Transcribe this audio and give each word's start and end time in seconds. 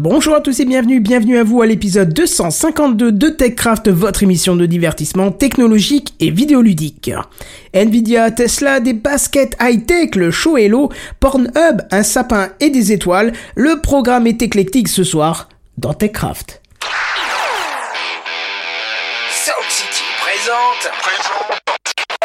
Bonjour 0.00 0.36
à 0.36 0.40
tous 0.40 0.60
et 0.60 0.64
bienvenue, 0.64 1.00
bienvenue 1.00 1.38
à 1.38 1.42
vous 1.42 1.60
à 1.60 1.66
l'épisode 1.66 2.14
252 2.14 3.10
de 3.10 3.28
TechCraft, 3.30 3.88
votre 3.88 4.22
émission 4.22 4.54
de 4.54 4.64
divertissement 4.64 5.32
technologique 5.32 6.14
et 6.20 6.30
vidéoludique. 6.30 7.10
Nvidia, 7.74 8.30
Tesla, 8.30 8.78
des 8.78 8.92
baskets 8.92 9.56
high-tech, 9.60 10.14
le 10.14 10.30
show 10.30 10.56
Hello, 10.56 10.92
Pornhub, 11.18 11.82
un 11.90 12.04
sapin 12.04 12.50
et 12.60 12.70
des 12.70 12.92
étoiles, 12.92 13.32
le 13.56 13.80
programme 13.80 14.28
est 14.28 14.40
éclectique 14.40 14.86
ce 14.86 15.02
soir 15.02 15.48
dans 15.78 15.94
TechCraft. 15.94 16.62
Sound 19.32 19.68
City 19.68 20.04
présente. 20.22 20.92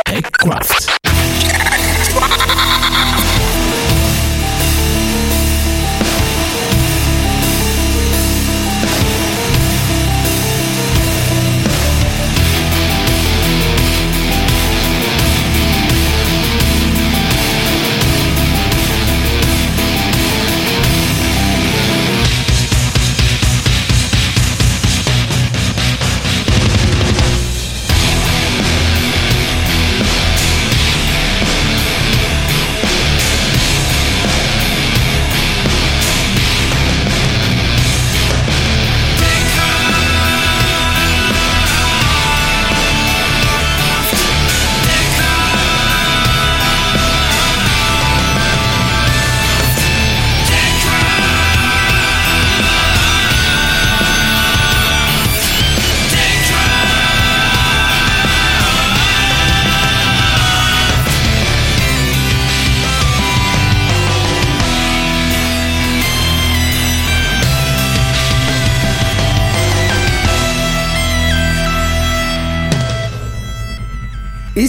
TechCraft. 0.06 1.13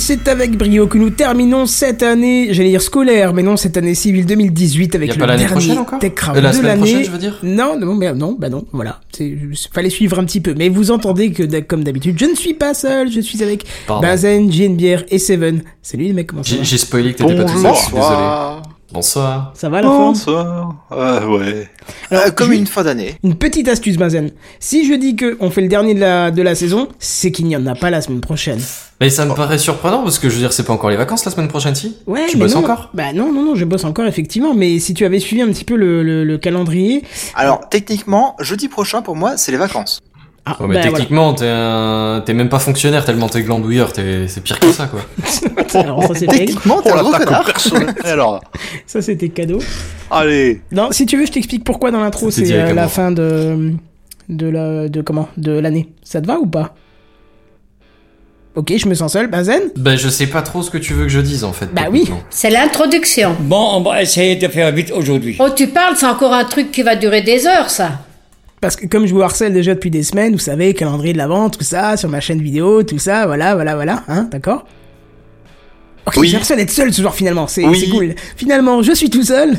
C'est 0.04 0.28
avec 0.28 0.58
brio 0.58 0.86
que 0.86 0.98
nous 0.98 1.08
terminons 1.08 1.64
cette 1.64 2.02
année, 2.02 2.48
j'allais 2.52 2.68
dire 2.68 2.82
scolaire, 2.82 3.32
mais 3.32 3.42
non, 3.42 3.56
cette 3.56 3.78
année 3.78 3.94
civile 3.94 4.26
2018 4.26 4.94
avec 4.94 5.08
Y 5.08 5.12
a 5.12 5.14
le 5.14 5.20
pas 5.20 5.26
l'année 5.26 5.38
dernier 5.38 5.52
prochaine 5.52 5.78
encore 5.78 5.98
TechCraft 5.98 6.36
Euh, 6.38 6.42
la 6.42 6.52
de 6.52 6.60
l'année. 6.62 6.76
prochaine, 6.82 7.04
je 7.04 7.10
veux 7.10 7.18
dire 7.18 7.38
Non, 7.42 7.78
non, 7.80 7.94
mais 7.94 8.12
non, 8.12 8.36
bah 8.38 8.50
non, 8.50 8.66
voilà. 8.72 9.00
C'est, 9.12 9.34
fallait 9.72 9.88
suivre 9.88 10.18
un 10.18 10.24
petit 10.24 10.42
peu. 10.42 10.52
Mais 10.54 10.68
vous 10.68 10.90
entendez 10.90 11.32
que, 11.32 11.42
comme 11.60 11.84
d'habitude, 11.84 12.18
je 12.18 12.26
ne 12.26 12.34
suis 12.34 12.52
pas 12.52 12.74
seul, 12.74 13.10
je 13.10 13.20
suis 13.20 13.42
avec 13.42 13.64
Pardon. 13.86 14.06
Bazen, 14.06 14.48
Bière 14.76 15.04
et 15.08 15.18
Seven. 15.18 15.62
Salut 15.80 16.04
les 16.04 16.12
mecs, 16.12 16.26
comment 16.26 16.42
ça 16.42 16.50
J'ai 16.50 16.58
va? 16.58 16.62
j'ai 16.64 16.78
spoilé 16.78 17.12
que 17.14 17.18
t'étais 17.22 17.36
pas 17.36 17.44
tout 17.44 17.58
seul, 17.62 17.72
je 17.74 17.78
suis 17.80 17.94
désolé. 17.94 18.16
Bonsoir. 18.94 19.50
Ça 19.56 19.68
va 19.68 19.78
la 19.82 19.88
forme 19.88 20.12
Bonsoir. 20.12 20.74
Ah 20.88 21.26
ouais. 21.28 21.68
Alors, 22.12 22.26
Euh, 22.26 22.30
comme 22.30 22.52
une 22.52 22.68
fin 22.68 22.84
d'année. 22.84 23.16
Une 23.24 23.34
petite 23.34 23.66
astuce, 23.66 23.96
Bazen. 23.96 24.30
Si 24.60 24.86
je 24.86 24.94
dis 24.94 25.16
que 25.16 25.36
on 25.40 25.50
fait 25.50 25.62
le 25.62 25.66
dernier 25.68 25.94
de 25.94 26.00
la, 26.00 26.30
de 26.30 26.40
la 26.42 26.54
saison, 26.54 26.86
c'est 27.00 27.32
qu'il 27.32 27.46
n'y 27.46 27.56
en 27.56 27.66
a 27.66 27.74
pas 27.74 27.90
la 27.90 28.00
semaine 28.00 28.20
prochaine. 28.20 28.60
Mais 29.00 29.10
ça 29.10 29.24
me 29.24 29.34
paraît 29.34 29.58
surprenant 29.58 30.04
parce 30.04 30.20
que 30.20 30.28
je 30.28 30.34
veux 30.34 30.40
dire, 30.40 30.52
c'est 30.52 30.62
pas 30.62 30.72
encore 30.72 30.90
les 30.90 30.96
vacances 30.96 31.24
la 31.24 31.32
semaine 31.32 31.48
prochaine, 31.48 31.74
si 31.74 31.96
Ouais, 32.06 32.26
Tu 32.28 32.36
mais 32.36 32.44
bosses 32.44 32.54
non. 32.54 32.60
encore 32.60 32.90
Bah 32.94 33.12
non, 33.12 33.32
non, 33.32 33.42
non, 33.44 33.54
je 33.56 33.64
bosse 33.64 33.82
encore 33.84 34.06
effectivement. 34.06 34.54
Mais 34.54 34.78
si 34.78 34.94
tu 34.94 35.04
avais 35.04 35.18
suivi 35.18 35.42
un 35.42 35.48
petit 35.48 35.64
peu 35.64 35.74
le, 35.74 36.04
le, 36.04 36.22
le 36.22 36.38
calendrier, 36.38 37.02
Alors, 37.34 37.68
techniquement, 37.68 38.36
jeudi 38.38 38.68
prochain, 38.68 39.02
pour 39.02 39.16
moi, 39.16 39.36
c'est 39.36 39.50
les 39.50 39.58
vacances. 39.58 39.98
Ah, 40.46 40.56
Ouais, 40.60 40.66
mais 40.68 40.74
bah, 40.74 40.80
voilà. 40.82 40.90
techniquement, 40.90 41.34
t'es 41.34 41.48
un... 41.48 42.22
t'es 42.24 42.34
même 42.34 42.48
pas 42.48 42.58
fonctionnaire 42.58 43.04
tellement 43.04 43.28
t'es 43.28 43.42
glandouilleur, 43.42 43.92
t'es... 43.92 44.28
c'est 44.28 44.42
pire 44.42 44.60
que 44.60 44.70
ça, 44.72 44.86
quoi. 44.86 45.00
Alors 45.80 46.02
ça 46.04 46.14
c'était 46.14 46.38
Techniquement, 46.38 46.82
t'es 46.82 46.90
un 46.92 47.02
gros 47.02 47.12
connard. 47.12 47.50
Alors, 48.04 48.40
ça 48.86 49.00
c'était 49.02 49.30
cadeau. 49.30 49.58
allez. 50.10 50.60
Non, 50.70 50.88
si 50.90 51.06
tu 51.06 51.16
veux, 51.16 51.26
je 51.26 51.32
t'explique 51.32 51.64
pourquoi 51.64 51.90
dans 51.90 52.00
l'intro 52.00 52.30
c'est 52.30 52.52
euh, 52.52 52.74
la 52.74 52.88
fin 52.88 53.10
de 53.10 53.72
de 54.28 54.46
la 54.46 54.88
de 54.88 55.00
comment 55.00 55.28
de 55.36 55.52
l'année. 55.52 55.88
Ça 56.02 56.20
te 56.20 56.26
va 56.26 56.38
ou 56.38 56.46
pas? 56.46 56.74
Ok, 58.56 58.72
je 58.76 58.88
me 58.88 58.94
sens 58.94 59.12
seul. 59.12 59.26
Bazen 59.26 59.62
Ben, 59.76 59.96
je 59.96 60.08
sais 60.08 60.28
pas 60.28 60.40
trop 60.40 60.62
ce 60.62 60.70
que 60.70 60.78
tu 60.78 60.92
veux 60.92 61.04
que 61.04 61.08
je 61.08 61.18
dise, 61.18 61.42
en 61.42 61.52
fait. 61.52 61.74
Bah 61.74 61.86
oui. 61.90 62.08
C'est 62.30 62.50
l'introduction. 62.50 63.34
Bon, 63.40 63.70
on 63.72 63.80
va 63.80 64.00
essayer 64.00 64.36
de 64.36 64.46
faire 64.46 64.70
vite 64.70 64.92
aujourd'hui. 64.92 65.36
Oh, 65.40 65.48
tu 65.54 65.66
parles, 65.66 65.96
c'est 65.96 66.06
encore 66.06 66.32
un 66.32 66.44
truc 66.44 66.70
qui 66.70 66.82
va 66.82 66.94
durer 66.94 67.22
des 67.22 67.48
heures, 67.48 67.68
ça. 67.68 68.02
Parce 68.64 68.76
que 68.76 68.86
comme 68.86 69.04
je 69.04 69.12
vous 69.12 69.20
harcèle 69.20 69.52
déjà 69.52 69.74
depuis 69.74 69.90
des 69.90 70.02
semaines, 70.02 70.32
vous 70.32 70.38
savez, 70.38 70.72
calendrier 70.72 71.12
de 71.12 71.18
l'avant, 71.18 71.50
tout 71.50 71.62
ça, 71.62 71.98
sur 71.98 72.08
ma 72.08 72.20
chaîne 72.20 72.40
vidéo, 72.40 72.82
tout 72.82 72.98
ça, 72.98 73.26
voilà, 73.26 73.54
voilà, 73.54 73.74
voilà, 73.74 74.04
hein, 74.08 74.26
d'accord? 74.30 74.64
Ok, 76.06 76.14
Oui. 76.18 76.26
j'ai 76.28 76.32
l'impression 76.34 76.56
d'être 76.56 76.70
seul 76.70 76.92
ce 76.92 77.00
soir 77.00 77.14
finalement, 77.14 77.46
c'est 77.46 77.64
Oui. 77.66 77.88
cool. 77.88 78.14
Finalement, 78.36 78.82
je 78.82 78.92
suis 78.92 79.08
tout 79.08 79.22
seul. 79.22 79.54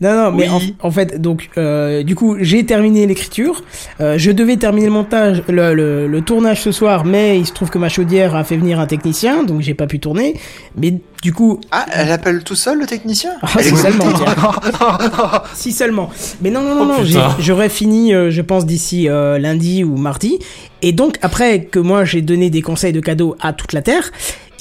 Non, 0.00 0.14
non, 0.14 0.32
mais 0.32 0.48
Oui. 0.48 0.74
en, 0.80 0.88
en 0.88 0.90
fait, 0.90 1.20
donc, 1.20 1.50
euh, 1.58 2.02
du 2.02 2.14
coup, 2.14 2.36
j'ai 2.40 2.64
terminé 2.64 3.06
l'écriture. 3.06 3.62
Euh, 4.00 4.16
je 4.16 4.30
devais 4.30 4.56
terminer 4.56 4.86
le 4.86 4.92
montage, 4.92 5.42
le, 5.48 5.74
le, 5.74 6.06
le 6.06 6.20
tournage 6.22 6.62
ce 6.62 6.72
soir, 6.72 7.04
mais 7.04 7.38
il 7.38 7.46
se 7.46 7.52
trouve 7.52 7.68
que 7.68 7.76
ma 7.78 7.90
chaudière 7.90 8.34
a 8.34 8.42
fait 8.42 8.56
venir 8.56 8.80
un 8.80 8.86
technicien, 8.86 9.44
donc 9.44 9.60
j'ai 9.60 9.74
pas 9.74 9.86
pu 9.86 10.00
tourner. 10.00 10.40
Mais 10.76 10.94
du 11.22 11.32
coup, 11.34 11.60
Ah, 11.70 11.84
elle 11.92 12.10
appelle 12.10 12.42
tout 12.42 12.56
seul 12.56 12.78
le 12.80 12.86
technicien? 12.86 13.32
Ah, 13.42 13.48
si 13.60 13.76
seulement, 13.76 14.06
si 15.54 15.72
seulement. 15.72 16.10
Mais 16.40 16.50
non, 16.50 16.62
non, 16.62 16.74
non, 16.74 16.80
Oh, 16.82 16.98
non, 17.00 17.04
putain. 17.06 17.36
j'aurais 17.38 17.68
fini, 17.68 18.14
euh, 18.14 18.30
je 18.30 18.40
pense, 18.42 18.66
d'ici 18.66 19.08
euh, 19.08 19.38
lundi 19.38 19.84
ou 19.84 19.96
mardi. 19.96 20.38
Et 20.80 20.92
donc, 20.92 21.16
après 21.22 21.64
que 21.64 21.78
moi 21.78 22.04
j'ai 22.04 22.22
donné 22.22 22.50
des 22.50 22.62
conseils 22.62 22.92
de 22.92 23.00
cadeaux 23.00 23.36
à 23.40 23.52
toute 23.52 23.72
la 23.72 23.82
Terre, 23.82 24.10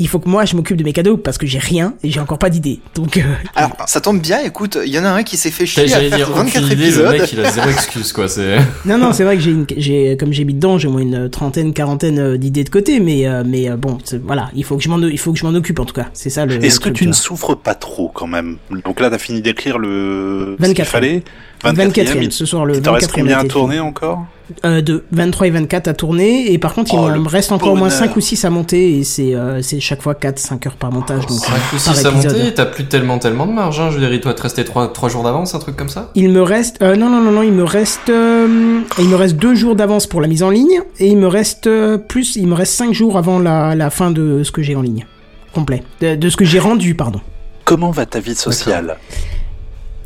il 0.01 0.07
faut 0.07 0.19
que 0.19 0.27
moi 0.27 0.45
je 0.45 0.55
m'occupe 0.55 0.77
de 0.77 0.83
mes 0.83 0.93
cadeaux 0.93 1.15
parce 1.17 1.37
que 1.37 1.45
j'ai 1.47 1.59
rien 1.59 1.93
et 2.03 2.09
j'ai 2.11 2.19
encore 2.19 2.37
pas 2.39 2.49
d'idée. 2.49 2.79
Donc, 2.95 3.17
euh, 3.17 3.21
Alors, 3.55 3.71
ça 3.87 4.01
tombe 4.01 4.19
bien, 4.19 4.39
écoute, 4.43 4.77
il 4.85 4.91
y 4.93 4.99
en 4.99 5.05
a 5.05 5.09
un 5.09 5.23
qui 5.23 5.37
s'est 5.37 5.51
fait 5.51 5.65
chier 5.65 5.83
à 5.83 5.87
J'allais 5.87 6.09
faire 6.09 6.17
dire, 6.17 6.29
aucune 6.31 6.43
24 6.45 6.65
idée, 6.65 6.75
le 6.75 6.81
épisodes. 6.83 7.11
mec, 7.11 7.31
il 7.33 7.39
a 7.45 7.51
zéro 7.51 7.69
excuse, 7.69 8.11
quoi, 8.13 8.27
c'est... 8.27 8.57
non, 8.85 8.97
non, 8.97 9.13
c'est 9.13 9.23
vrai 9.23 9.35
que 9.37 9.41
j'ai, 9.43 9.51
une- 9.51 9.65
j'ai, 9.77 10.17
comme 10.17 10.33
j'ai 10.33 10.43
mis 10.43 10.53
dedans, 10.53 10.77
j'ai 10.77 10.87
au 10.87 10.91
moins 10.91 11.01
une 11.01 11.29
trentaine, 11.29 11.73
quarantaine 11.73 12.19
euh, 12.19 12.37
d'idées 12.37 12.63
de 12.63 12.69
côté, 12.69 12.99
mais, 12.99 13.27
euh, 13.27 13.43
mais 13.45 13.69
euh, 13.69 13.77
bon, 13.77 13.97
voilà, 14.25 14.49
il 14.55 14.63
faut 14.63 14.75
que 14.77 14.83
je 14.83 14.89
m'en, 14.89 14.99
il 14.99 15.17
faut 15.19 15.31
que 15.33 15.39
je 15.39 15.45
m'en 15.45 15.53
occupe 15.53 15.79
en 15.79 15.85
tout 15.85 15.93
cas. 15.95 16.07
C'est 16.13 16.29
ça 16.29 16.45
le. 16.45 16.63
Est-ce 16.63 16.79
que 16.79 16.89
tu 16.89 17.07
ne 17.07 17.13
souffres 17.13 17.55
pas 17.55 17.75
trop 17.75 18.09
quand 18.13 18.27
même? 18.27 18.57
Donc 18.85 18.99
là, 18.99 19.09
t'as 19.09 19.17
fini 19.17 19.41
d'écrire 19.41 19.77
le. 19.77 20.55
ce 20.59 20.65
qu'il 20.71 20.83
24e. 20.83 20.85
fallait? 20.85 21.23
24e, 21.63 22.23
il- 22.23 22.31
ce 22.31 22.45
soir 22.45 22.65
le 22.65 22.75
Il 22.77 22.81
te 22.81 22.89
reste 22.89 23.11
24e 23.11 23.13
combien 23.13 23.39
à 23.39 23.43
tourner 23.43 23.79
encore? 23.79 24.25
Euh, 24.65 24.81
de 24.81 25.03
23 25.11 25.47
et 25.47 25.49
24 25.51 25.87
à 25.87 25.93
tourner 25.93 26.51
et 26.51 26.57
par 26.57 26.73
contre 26.73 26.93
il 26.93 26.99
Oh, 26.99 27.09
me 27.19 27.27
reste 27.27 27.51
encore 27.51 27.69
au 27.73 27.75
moins 27.75 27.87
bonheur. 27.89 27.99
5 27.99 28.15
ou 28.15 28.21
6 28.21 28.45
à 28.45 28.49
monter 28.49 28.97
et 28.99 29.03
c'est 29.03 29.33
euh, 29.35 29.61
c'est 29.61 29.79
chaque 29.79 30.01
fois 30.01 30.15
4 30.15 30.39
5 30.39 30.67
heures 30.67 30.75
par 30.75 30.91
montage 30.91 31.25
donc 31.27 31.39
C'est 31.39 31.47
euh, 31.47 31.51
vrai 31.51 31.59
que 31.71 31.77
si 31.77 31.85
par 31.87 31.95
ça 31.95 32.09
épisode. 32.09 32.37
montait, 32.37 32.53
t'as 32.53 32.65
plus 32.65 32.85
tellement 32.85 33.17
tellement 33.19 33.45
de 33.47 33.51
marge, 33.53 33.79
hein. 33.79 33.89
Je 33.89 33.95
veux 33.95 34.01
dire, 34.01 34.13
il 34.13 34.19
doit 34.19 34.33
te 34.33 34.41
rester 34.41 34.63
3, 34.63 34.91
jours 35.09 35.23
d'avance, 35.23 35.55
un 35.55 35.59
truc 35.59 35.75
comme 35.75 35.89
ça? 35.89 36.11
Il 36.15 36.29
me 36.29 36.41
reste 36.41 36.81
euh, 36.81 36.95
non 36.95 37.09
non 37.09 37.21
non 37.21 37.31
non, 37.31 37.43
il 37.43 37.51
me 37.53 37.63
reste 37.63 38.09
euh, 38.09 38.81
il 38.99 39.07
me 39.09 39.15
reste 39.15 39.35
2 39.37 39.55
jours 39.55 39.75
d'avance 39.75 40.07
pour 40.07 40.21
la 40.21 40.27
mise 40.27 40.43
en 40.43 40.49
ligne 40.49 40.81
et 40.99 41.07
il 41.07 41.17
me 41.17 41.27
reste 41.27 41.67
euh, 41.67 41.97
plus 41.97 42.35
il 42.35 42.47
me 42.47 42.53
reste 42.55 42.73
5 42.73 42.93
jours 42.93 43.17
avant 43.17 43.39
la, 43.39 43.75
la 43.75 43.89
fin 43.89 44.11
de 44.11 44.43
ce 44.43 44.51
que 44.51 44.61
j'ai 44.61 44.75
en 44.75 44.81
ligne 44.81 45.05
complet 45.53 45.83
de, 46.01 46.15
de 46.15 46.29
ce 46.29 46.37
que 46.37 46.45
j'ai 46.45 46.59
rendu 46.59 46.95
pardon. 46.95 47.21
Comment 47.65 47.91
va 47.91 48.05
ta 48.05 48.19
vie 48.19 48.35
sociale? 48.35 48.97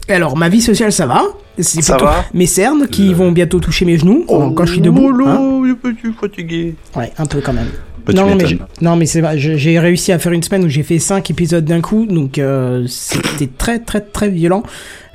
Alors 0.10 0.38
ma 0.38 0.50
vie 0.50 0.62
sociale 0.62 0.92
ça 0.92 1.06
va, 1.08 1.24
c'est 1.60 1.82
Ça 1.82 1.94
plutôt 1.96 2.06
va 2.12 2.26
mes 2.34 2.46
cernes 2.46 2.88
qui 2.88 3.14
vont 3.14 3.32
bientôt 3.32 3.60
toucher 3.60 3.86
mes 3.86 3.98
genoux 3.98 4.26
Oh, 4.28 4.52
quand 4.52 4.66
je 4.66 4.74
suis 4.74 4.82
debout. 4.82 5.10
hein. 5.26 5.62
je 5.84 5.90
suis 6.00 6.14
fatigué. 6.20 6.76
Ouais, 6.96 7.12
un 7.18 7.26
peu 7.26 7.42
quand 7.42 7.54
même. 7.54 7.68
Bah, 8.06 8.14
non, 8.14 8.36
mais 8.36 8.46
non, 8.82 8.96
mais 8.96 9.08
c'est 9.08 9.22
vrai, 9.22 9.40
j'ai 9.40 9.80
réussi 9.80 10.12
à 10.12 10.20
faire 10.20 10.32
une 10.32 10.44
semaine 10.44 10.64
où 10.64 10.70
j'ai 10.70 10.84
fait 10.84 11.00
5 11.00 11.32
épisodes 11.32 11.66
d'un 11.66 11.82
coup, 11.82 12.06
donc 12.06 12.38
euh, 12.38 12.86
c'était 12.88 13.48
très 13.48 13.80
très 13.80 14.00
très 14.02 14.30
violent. 14.30 14.62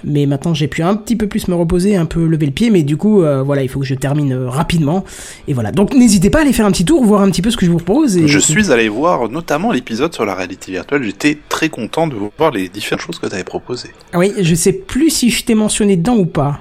Mais 0.05 0.27
maintenant 0.27 0.55
j'ai 0.55 0.69
pu 0.69 0.83
un 0.83 0.95
petit 0.95 1.17
peu 1.17 1.27
plus 1.27 1.49
me 1.49 1.55
reposer, 1.55 1.97
un 1.97 2.07
peu 2.07 2.27
lever 2.27 2.47
le 2.47 2.53
pied, 2.53 2.71
mais 2.71 2.83
du 2.83 2.97
coup, 2.97 3.23
euh, 3.23 3.43
voilà, 3.43 3.63
il 3.63 3.69
faut 3.69 3.81
que 3.81 3.87
je 3.87 3.95
termine 3.95 4.33
euh, 4.33 4.49
rapidement. 4.49 5.05
Et 5.49 5.53
voilà, 5.53 5.73
donc 5.73 5.95
n'hésitez 5.95 6.31
pas 6.31 6.39
à 6.39 6.43
aller 6.43 6.53
faire 6.53 6.67
un 6.67 6.73
petit 6.73 6.85
tour, 6.85 7.05
voir 7.05 7.23
un 7.23 7.31
petit 7.31 7.43
peu 7.43 7.51
ce 7.51 7.57
que 7.57 7.67
je 7.67 7.71
vous 7.71 7.79
propose. 7.79 8.17
Et... 8.17 8.27
Je 8.29 8.39
suis 8.39 8.71
allé 8.73 8.89
voir 8.89 9.29
notamment 9.29 9.73
l'épisode 9.73 10.13
sur 10.15 10.25
la 10.25 10.35
réalité 10.35 10.73
virtuelle. 10.73 11.03
J'étais 11.03 11.39
très 11.49 11.69
content 11.69 12.07
de 12.07 12.17
voir 12.39 12.51
les 12.51 12.69
différentes 12.69 13.05
choses 13.05 13.19
que 13.19 13.27
tu 13.27 13.35
avais 13.35 13.45
proposées. 13.45 13.91
Ah 14.13 14.19
oui, 14.19 14.33
je 14.41 14.55
sais 14.55 14.73
plus 14.73 15.11
si 15.11 15.31
je 15.31 15.45
t'ai 15.45 15.55
mentionné 15.55 15.97
dedans 15.97 16.17
ou 16.17 16.27
pas. 16.27 16.61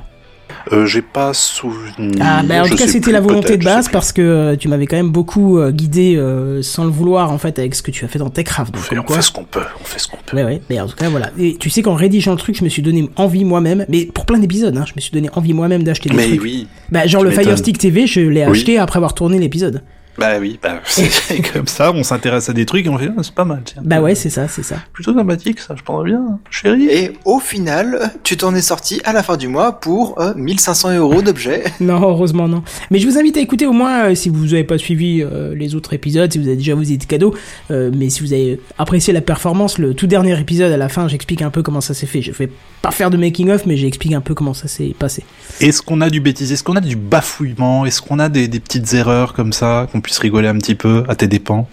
Euh, 0.72 0.86
J'ai 0.86 1.02
pas 1.02 1.34
souvenir. 1.34 2.16
Ah, 2.22 2.44
bah, 2.44 2.64
en 2.64 2.68
tout 2.68 2.76
cas, 2.76 2.88
c'était 2.88 3.12
la 3.12 3.22
volonté 3.22 3.58
de 3.58 3.64
base 3.64 3.90
parce 3.90 4.12
que 4.12 4.22
euh, 4.22 4.56
tu 4.56 4.68
m'avais 4.68 4.86
quand 4.86 4.98
même 4.98 5.10
beaucoup 5.12 5.58
euh, 5.58 5.72
guidé 5.72 6.16
euh, 6.16 6.62
sans 6.62 6.84
le 6.86 6.92
vouloir 6.92 7.32
en 7.32 7.38
fait 7.38 7.58
avec 7.60 7.74
ce 7.76 7.82
que 7.82 7.92
tu 7.92 8.06
as 8.06 8.08
fait 8.08 8.20
dans 8.20 8.30
Techcraft. 8.30 8.74
On 8.76 8.78
Donc, 8.78 8.86
fait, 8.88 8.98
on 9.00 9.04
quoi. 9.04 9.16
fait 9.16 9.22
ce 9.24 9.32
qu'on 9.32 9.44
peut, 9.46 9.64
on 9.82 9.84
fait 9.84 10.00
ce 10.00 10.08
qu'on 10.08 10.18
peut. 10.26 10.38
Ouais, 10.38 10.44
ouais, 10.46 10.62
mais 10.70 10.80
en 10.80 10.88
tout 10.88 10.96
cas, 10.96 11.10
voilà. 11.10 11.32
Et 11.40 11.56
tu 11.58 11.70
sais 11.70 11.82
qu'en 11.82 11.96
rédigeant 11.96 12.32
le 12.32 12.38
truc, 12.38 12.56
je 12.58 12.64
me 12.64 12.70
suis 12.70 12.82
donné 12.82 13.10
envie 13.16 13.46
moi-même, 13.46 13.86
mais 13.90 14.06
pour 14.06 14.26
plein 14.26 14.38
d'épisodes, 14.40 14.78
hein, 14.78 14.86
je 14.88 14.94
me 14.96 15.02
suis 15.02 15.12
donné 15.12 15.30
envie 15.34 15.54
moi-même 15.54 15.84
d'acheter 15.84 16.10
des 16.10 16.16
Mais 16.16 16.28
trucs. 16.28 16.42
oui, 16.44 16.68
Bah, 16.92 17.08
genre 17.08 17.24
le 17.24 17.30
m'étonnes. 17.30 17.46
Fire 17.46 17.58
Stick 17.58 17.78
TV, 17.78 18.06
je 18.08 18.20
l'ai 18.22 18.46
Oui. 18.46 18.52
acheté 18.52 18.78
après 18.78 18.98
avoir 18.98 19.14
tourné 19.14 19.40
l'épisode. 19.40 19.82
Bah 20.18 20.38
oui, 20.40 20.60
bah 20.62 20.82
c'est 20.86 21.42
comme 21.54 21.68
ça, 21.68 21.92
on 21.94 22.04
s'intéresse 22.04 22.50
à 22.50 22.54
des 22.54 22.66
trucs 22.66 22.86
et 22.86 22.90
on 22.90 22.98
fait, 22.98 23.10
ah, 23.18 23.22
c'est 23.24 23.34
pas 23.34 23.46
mal, 23.46 23.62
tiens. 23.64 23.82
Bah 23.86 24.02
ouais, 24.02 24.16
c'est 24.16 24.30
ça, 24.30 24.48
c'est 24.48 24.64
ça. 24.64 24.78
Plutôt 24.94 25.14
sympathique, 25.14 25.60
ça, 25.60 25.76
je 25.78 25.84
pense 25.84 26.04
bien, 26.04 26.18
hein. 26.20 26.40
chérie. 26.50 26.88
Et 26.90 27.14
au 27.26 27.40
final, 27.40 28.12
tu 28.24 28.36
t'en 28.38 28.54
es 28.56 28.62
sorti 28.62 29.02
à 29.06 29.14
la 29.14 29.24
fin 29.24 29.38
du 29.38 29.48
mois 29.48 29.80
pour 29.80 30.20
euh, 30.20 30.34
1500 30.36 30.98
euros 30.98 31.22
d'objets. 31.22 31.64
Non, 31.80 32.02
heureusement 32.02 32.48
non. 32.48 32.62
Mais 32.92 33.00
je 33.00 33.08
vous 33.08 33.18
invite 33.18 33.38
à 33.38 33.40
écouter 33.40 33.66
au 33.66 33.72
moins, 33.72 34.10
euh, 34.10 34.16
si 34.16 34.30
vous 34.30 34.48
n'avez 34.48 34.64
pas 34.66 34.78
suivi 34.78 35.22
euh, 35.24 35.56
les 35.56 35.76
autres 35.76 35.94
épisodes, 35.94 36.32
si 36.32 36.38
vous 36.38 36.48
avez 36.48 36.58
déjà 36.58 36.76
vos 36.76 36.82
idées 36.82 36.98
de 36.98 37.06
cadeaux, 37.06 37.34
euh, 37.72 37.90
mais 37.96 38.10
si 38.10 38.22
vous 38.22 38.34
avez 38.34 38.60
apprécié 38.78 39.14
la 39.14 39.22
performance, 39.22 39.78
le 39.78 39.94
tout 39.94 40.08
dernier 40.08 40.38
épisode 40.40 40.72
à 40.72 40.78
la 40.78 40.90
fin, 40.90 41.08
j'explique 41.08 41.42
un 41.42 41.50
peu 41.50 41.64
comment 41.64 41.82
ça 41.82 41.94
s'est 41.94 42.06
fait. 42.06 42.22
Je 42.22 42.32
vais 42.32 42.50
pas 42.82 42.92
faire 42.92 43.10
de 43.10 43.18
making 43.18 43.50
of, 43.50 43.66
mais 43.66 43.78
j'explique 43.78 44.14
un 44.14 44.22
peu 44.22 44.34
comment 44.34 44.54
ça 44.54 44.68
s'est 44.68 44.94
passé. 44.98 45.24
Est-ce 45.62 45.82
qu'on 45.82 46.02
a 46.02 46.10
du 46.10 46.20
bêtise? 46.20 46.52
Est-ce 46.52 46.64
qu'on 46.64 46.76
a 46.76 46.82
du 46.82 46.96
bafouillement? 46.96 47.86
Est-ce 47.86 48.02
qu'on 48.02 48.20
a 48.20 48.30
des, 48.30 48.48
des 48.48 48.60
petites 48.60 48.94
erreurs 48.94 49.34
comme 49.34 49.54
ça, 49.54 49.88
qu'on 49.92 49.99
puisse 50.02 50.18
rigoler 50.20 50.48
un 50.48 50.58
petit 50.58 50.76
peu 50.76 51.04
à 51.08 51.16
tes 51.16 51.28
dépens 51.28 51.68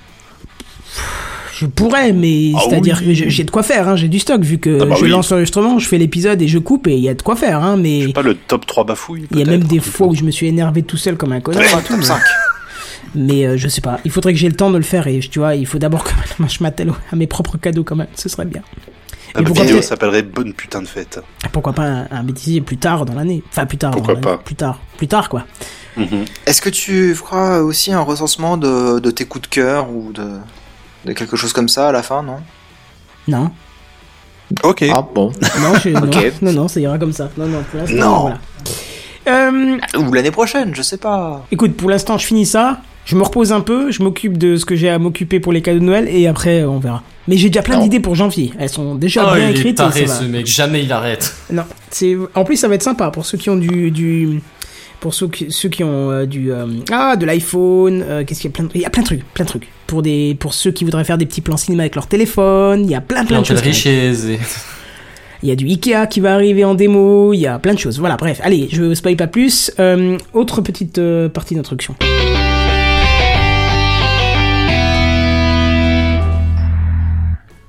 Je 1.58 1.66
pourrais, 1.66 2.12
mais 2.12 2.52
Ah 2.54 2.60
c'est-à-dire 2.68 3.00
oui. 3.04 3.18
que 3.18 3.28
j'ai 3.30 3.44
de 3.44 3.50
quoi 3.50 3.62
faire, 3.62 3.88
hein, 3.88 3.96
j'ai 3.96 4.08
du 4.08 4.18
stock, 4.18 4.42
vu 4.42 4.58
que 4.58 4.78
Ah 4.82 4.84
bah 4.86 4.94
je 4.98 5.04
oui. 5.04 5.10
lance 5.10 5.30
l'enregistrement, 5.30 5.78
je 5.78 5.88
fais 5.88 5.96
l'épisode 5.98 6.40
et 6.42 6.48
je 6.48 6.58
coupe, 6.58 6.86
et 6.86 6.94
il 6.94 7.00
y 7.02 7.08
a 7.08 7.14
de 7.14 7.22
quoi 7.22 7.34
faire, 7.36 7.62
hein, 7.64 7.76
Je 7.76 7.82
mais 7.82 8.06
sais 8.08 8.12
pas, 8.12 8.22
le 8.22 8.34
top 8.34 8.66
3 8.66 8.84
bafouilles 8.84 9.26
il 9.30 9.38
y 9.38 9.42
a 9.42 9.46
même 9.46 9.60
des 9.64 9.76
un 9.76 9.80
petit 9.80 9.90
fois 9.90 10.06
où 10.08 10.14
je 10.14 10.22
me 10.24 10.30
suis 10.30 10.46
énervé 10.46 10.82
tout 10.82 10.96
seul 10.98 11.16
comme 11.16 11.32
un 11.32 11.40
connard. 11.40 11.62
Top 11.62 11.70
et 11.70 11.74
5, 11.74 11.82
tout, 11.84 11.88
top 11.92 11.98
mais- 12.00 12.04
5. 12.06 12.20
Mais 13.14 13.46
euh, 13.46 13.56
je 13.56 13.68
sais 13.68 13.80
pas, 13.80 13.98
il 14.04 14.10
faudrait 14.10 14.34
que 14.34 14.38
j'ai 14.38 14.48
le 14.48 14.56
temps 14.56 14.70
de 14.70 14.76
le 14.76 14.82
faire 14.82 15.06
et 15.06 15.18
tu 15.20 15.38
vois, 15.38 15.54
il 15.54 15.66
faut 15.66 15.78
d'abord 15.78 16.04
que 16.04 16.10
je 16.48 16.62
m'attelle 16.62 16.92
à 17.10 17.16
mes 17.16 17.26
propres 17.26 17.56
cadeaux 17.56 17.84
quand 17.84 17.96
même, 17.96 18.08
ce 18.14 18.28
serait 18.28 18.44
bien. 18.44 18.60
La 19.34 19.42
pourquoi 19.42 19.64
vidéo 19.64 19.80
s'appellerait 19.82 20.22
Bonne 20.22 20.52
putain 20.52 20.80
de 20.82 20.86
fête. 20.86 21.20
Pourquoi 21.52 21.72
pas 21.74 21.82
un, 21.84 22.08
un 22.10 22.22
bêtisier 22.22 22.60
plus 22.62 22.76
tard 22.78 23.04
dans 23.04 23.14
l'année 23.14 23.42
Enfin 23.50 23.66
plus 23.66 23.76
tard. 23.78 23.90
Pourquoi 23.92 24.16
pas 24.16 24.38
Plus 24.38 24.54
tard, 24.54 24.80
plus 24.98 25.08
tard 25.08 25.28
quoi. 25.30 25.44
Est-ce 26.46 26.60
que 26.60 26.68
tu 26.70 27.14
feras 27.14 27.60
aussi 27.60 27.92
un 27.92 28.00
recensement 28.02 28.56
de, 28.56 28.98
de 28.98 29.10
tes 29.10 29.24
coups 29.24 29.42
de 29.48 29.54
cœur 29.54 29.90
ou 29.90 30.12
de, 30.12 30.28
de 31.04 31.12
quelque 31.12 31.36
chose 31.36 31.52
comme 31.52 31.68
ça 31.68 31.88
à 31.88 31.92
la 31.92 32.02
fin, 32.02 32.22
non? 32.22 32.38
Non, 33.28 33.50
Ok. 34.62 34.84
Ah 34.94 35.02
bon. 35.14 35.32
non, 35.60 35.74
je, 35.82 35.88
non, 35.90 36.02
Ok. 36.04 36.32
non, 36.42 36.52
non, 36.52 36.68
ça 36.68 36.78
ira 36.80 36.98
comme 36.98 37.12
ça. 37.12 37.28
Non, 37.36 37.46
non, 37.46 37.62
pour 37.70 37.80
l'instant, 37.80 37.96
Non. 37.96 38.20
voilà. 38.20 38.38
Euh, 39.28 39.78
Ou 39.98 40.12
l'année 40.12 40.30
prochaine, 40.30 40.72
je 40.74 40.82
sais 40.82 40.98
pas. 40.98 41.44
écoute, 41.50 41.76
pour 41.76 41.90
l'instant, 41.90 42.16
je 42.18 42.26
finis 42.26 42.46
ça. 42.46 42.80
Je 43.06 43.14
me 43.16 43.22
repose 43.22 43.52
un 43.52 43.60
peu, 43.60 43.90
je 43.92 44.02
m'occupe 44.02 44.36
de 44.36 44.56
ce 44.56 44.64
que 44.64 44.74
j'ai 44.74 44.88
à 44.88 44.98
m'occuper 44.98 45.38
pour 45.38 45.52
les 45.52 45.62
cadeaux 45.62 45.78
de 45.78 45.84
Noël 45.84 46.08
et 46.08 46.26
après 46.26 46.64
on 46.64 46.80
verra. 46.80 47.04
Mais 47.28 47.36
j'ai 47.36 47.48
déjà 47.50 47.62
plein 47.62 47.78
d'idées 47.78 48.00
pour 48.00 48.16
janvier. 48.16 48.52
Elles 48.58 48.68
sont 48.68 48.96
déjà 48.96 49.28
Oh, 49.30 49.34
bien 49.36 49.44
il 49.44 49.56
est 49.56 49.58
écrites. 49.60 49.74
et 49.74 49.74
taré 49.76 50.06
ça 50.08 50.14
va. 50.14 50.20
ce 50.20 50.24
mec, 50.24 50.46
jamais 50.48 50.82
il 50.82 50.90
arrête. 50.92 51.32
Non, 51.52 51.62
c'est 51.90 52.16
en 52.34 52.42
plus 52.44 52.56
ça 52.56 52.66
va 52.66 52.74
être 52.74 52.82
sympa 52.82 53.10
pour 53.12 53.24
ceux 53.24 53.38
qui 53.38 53.48
ont 53.48 53.54
du 53.56 53.92
du 53.92 54.42
pour 55.00 55.14
ceux 55.14 55.28
qui, 55.28 55.50
ceux 55.50 55.68
qui 55.68 55.84
ont 55.84 56.10
euh, 56.10 56.26
du 56.26 56.52
euh, 56.52 56.66
ah 56.90 57.16
de 57.16 57.26
l'iPhone, 57.26 58.02
euh, 58.02 58.24
qu'est-ce 58.24 58.40
qu'il 58.40 58.50
y 58.50 58.52
a 58.52 58.54
plein 58.54 58.64
de 58.64 58.70
il 58.74 58.80
y 58.80 58.84
a 58.84 58.90
plein 58.90 59.02
de 59.02 59.06
trucs, 59.06 59.24
plein 59.34 59.44
de 59.44 59.48
trucs 59.48 59.68
pour 59.86 60.02
des 60.02 60.36
pour 60.38 60.54
ceux 60.54 60.70
qui 60.70 60.84
voudraient 60.84 61.04
faire 61.04 61.18
des 61.18 61.26
petits 61.26 61.40
plans 61.40 61.56
cinéma 61.56 61.84
avec 61.84 61.94
leur 61.94 62.06
téléphone, 62.06 62.84
il 62.84 62.90
y 62.90 62.94
a 62.94 63.00
plein 63.00 63.24
plein 63.24 63.40
de 63.40 63.46
choses. 63.46 64.26
Et... 64.26 64.38
Il 65.42 65.50
y 65.50 65.52
a 65.52 65.54
du 65.54 65.66
Ikea 65.66 66.06
qui 66.08 66.20
va 66.20 66.32
arriver 66.32 66.64
en 66.64 66.74
démo, 66.74 67.34
il 67.34 67.38
y 67.38 67.46
a 67.46 67.58
plein 67.58 67.74
de 67.74 67.78
choses. 67.78 68.00
Voilà, 68.00 68.16
bref, 68.16 68.40
allez, 68.42 68.68
je 68.72 68.94
spoil 68.94 69.16
pas 69.16 69.26
plus. 69.26 69.70
Autre 70.32 70.62
petite 70.62 70.98
partie 71.28 71.54
d'introduction. 71.54 71.94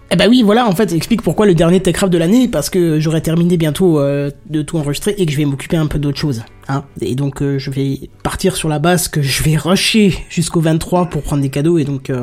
Eh 0.09 0.15
ben 0.15 0.29
oui, 0.29 0.41
voilà, 0.41 0.65
en 0.67 0.73
fait, 0.73 0.89
ça 0.89 0.95
explique 0.95 1.21
pourquoi 1.21 1.45
le 1.45 1.53
dernier 1.53 1.81
Techcraft 1.81 2.11
de 2.13 2.17
l'année, 2.17 2.47
parce 2.47 2.69
que 2.69 2.99
j'aurai 2.99 3.21
terminé 3.21 3.57
bientôt 3.57 3.99
euh, 3.99 4.31
de 4.49 4.61
tout 4.61 4.77
enregistrer 4.77 5.13
et 5.17 5.25
que 5.25 5.31
je 5.33 5.37
vais 5.37 5.43
m'occuper 5.45 5.75
un 5.75 5.87
peu 5.87 5.99
d'autre 5.99 6.17
chose. 6.17 6.43
Hein. 6.69 6.85
Et 7.01 7.13
donc, 7.15 7.41
euh, 7.41 7.59
je 7.59 7.69
vais 7.71 8.09
partir 8.23 8.55
sur 8.55 8.69
la 8.69 8.79
base 8.79 9.09
que 9.09 9.21
je 9.21 9.43
vais 9.43 9.57
rusher 9.57 10.17
jusqu'au 10.29 10.61
23 10.61 11.07
pour 11.09 11.23
prendre 11.23 11.41
des 11.41 11.49
cadeaux, 11.49 11.77
et 11.77 11.83
donc, 11.83 12.09
euh, 12.09 12.21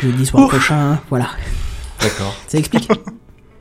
jeudi 0.00 0.24
soir 0.24 0.48
prochain, 0.48 0.92
hein, 0.92 1.00
voilà. 1.10 1.28
D'accord. 2.00 2.34
Ça 2.48 2.58
explique 2.58 2.88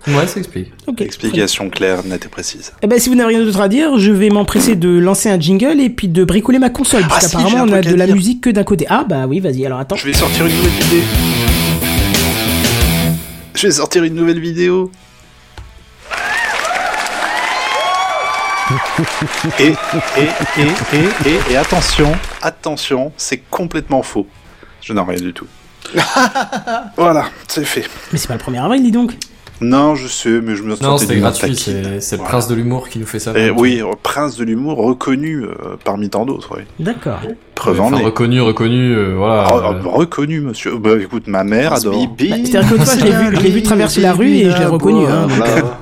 Ouais, 0.07 0.27
ça 0.27 0.37
explique. 0.37 0.71
Ok. 0.85 1.01
Explication 1.01 1.67
claire, 1.71 2.05
nette 2.05 2.25
et 2.25 2.29
précise. 2.29 2.73
Eh 2.83 2.85
ben, 2.85 2.99
si 2.99 3.09
vous 3.09 3.15
n'avez 3.15 3.35
rien 3.37 3.43
d'autre 3.43 3.59
à 3.59 3.67
dire, 3.67 3.97
je 3.97 4.11
vais 4.11 4.29
m'empresser 4.29 4.75
de 4.75 4.87
lancer 4.87 5.29
un 5.31 5.39
jingle 5.39 5.81
et 5.81 5.89
puis 5.89 6.07
de 6.09 6.23
bricoler 6.23 6.59
ma 6.59 6.69
console, 6.69 7.01
Ah, 7.05 7.07
parce 7.09 7.25
si, 7.25 7.31
qu'apparemment 7.35 7.63
on 7.67 7.73
a 7.73 7.81
de 7.81 7.95
la 7.95 8.05
dire. 8.05 8.15
musique 8.15 8.41
que 8.41 8.51
d'un 8.51 8.63
côté. 8.63 8.85
Ah 8.87 9.03
bah 9.09 9.25
oui, 9.27 9.39
vas-y, 9.39 9.65
alors 9.65 9.79
attends. 9.79 9.95
Je 9.95 10.05
vais 10.05 10.13
sortir 10.13 10.45
une 10.45 10.55
nouvelle 10.55 10.71
vidéo. 10.73 11.01
Je 13.57 13.67
vais 13.67 13.73
sortir 13.73 14.03
une 14.03 14.15
nouvelle 14.15 14.39
vidéo. 14.39 14.91
Et, 19.59 19.67
et, 19.67 19.73
et, 20.17 20.67
et, 20.93 21.29
et, 21.29 21.51
et 21.51 21.55
attention, 21.55 22.11
attention, 22.41 23.13
c'est 23.15 23.37
complètement 23.37 24.03
faux. 24.03 24.27
Je 24.81 24.91
n'en 24.91 25.05
rien 25.05 25.19
du 25.19 25.31
tout. 25.31 25.47
voilà, 26.97 27.29
c'est 27.47 27.63
fait. 27.63 27.87
Mais 28.11 28.17
c'est 28.17 28.27
pas 28.27 28.33
le 28.33 28.39
1er 28.39 28.61
avril, 28.63 28.83
dis 28.83 28.91
donc. 28.91 29.13
Non, 29.61 29.95
je 29.95 30.07
sais, 30.07 30.41
mais 30.43 30.55
je 30.55 30.63
me 30.63 30.69
Non, 30.71 30.75
sentais 30.75 31.05
c'était 31.05 31.19
gratuit, 31.19 31.55
c'est 31.55 32.01
c'est 32.01 32.15
le 32.15 32.19
Voilà. 32.19 32.29
prince 32.29 32.47
de 32.49 32.55
l'humour 32.55 32.89
qui 32.89 32.99
nous 32.99 33.05
fait 33.05 33.19
ça. 33.19 33.31
Et 33.37 33.49
oui, 33.49 33.81
euh, 33.81 33.93
prince 34.03 34.35
de 34.35 34.43
l'humour 34.43 34.77
reconnu 34.77 35.43
euh, 35.43 35.75
parmi 35.83 36.09
tant 36.09 36.25
d'autres, 36.25 36.57
oui. 36.57 36.63
D'accord. 36.79 37.19
Preuve 37.55 37.79
en 37.79 37.85
Enfin, 37.85 37.99
est. 37.99 38.03
reconnu, 38.03 38.41
reconnu, 38.41 38.93
euh, 38.93 39.13
voilà. 39.17 39.43
Euh, 39.47 39.61
ah, 39.85 39.87
reconnu, 39.87 40.41
monsieur. 40.41 40.77
Bah 40.77 40.91
écoute, 41.01 41.27
ma 41.27 41.43
mère 41.45 41.71
adore. 41.73 41.93
Bibi, 41.95 42.29
Bah, 42.29 42.35
c'est-à-dire 42.43 42.69
que 42.77 42.83
fois, 42.83 42.95
je 42.99 43.05
l'ai 43.05 43.11
vu- 43.11 43.35
je 43.37 43.41
l'ai 43.41 43.49
vu 43.51 43.63
traverser 43.63 44.01
la 44.01 44.11
rue 44.13 44.27
et 44.29 44.51
je 44.51 44.57
l'ai 44.57 44.65
reconnu, 44.65 45.05
hein, 45.07 45.21
donc, 45.27 45.31
Voilà. 45.37 45.79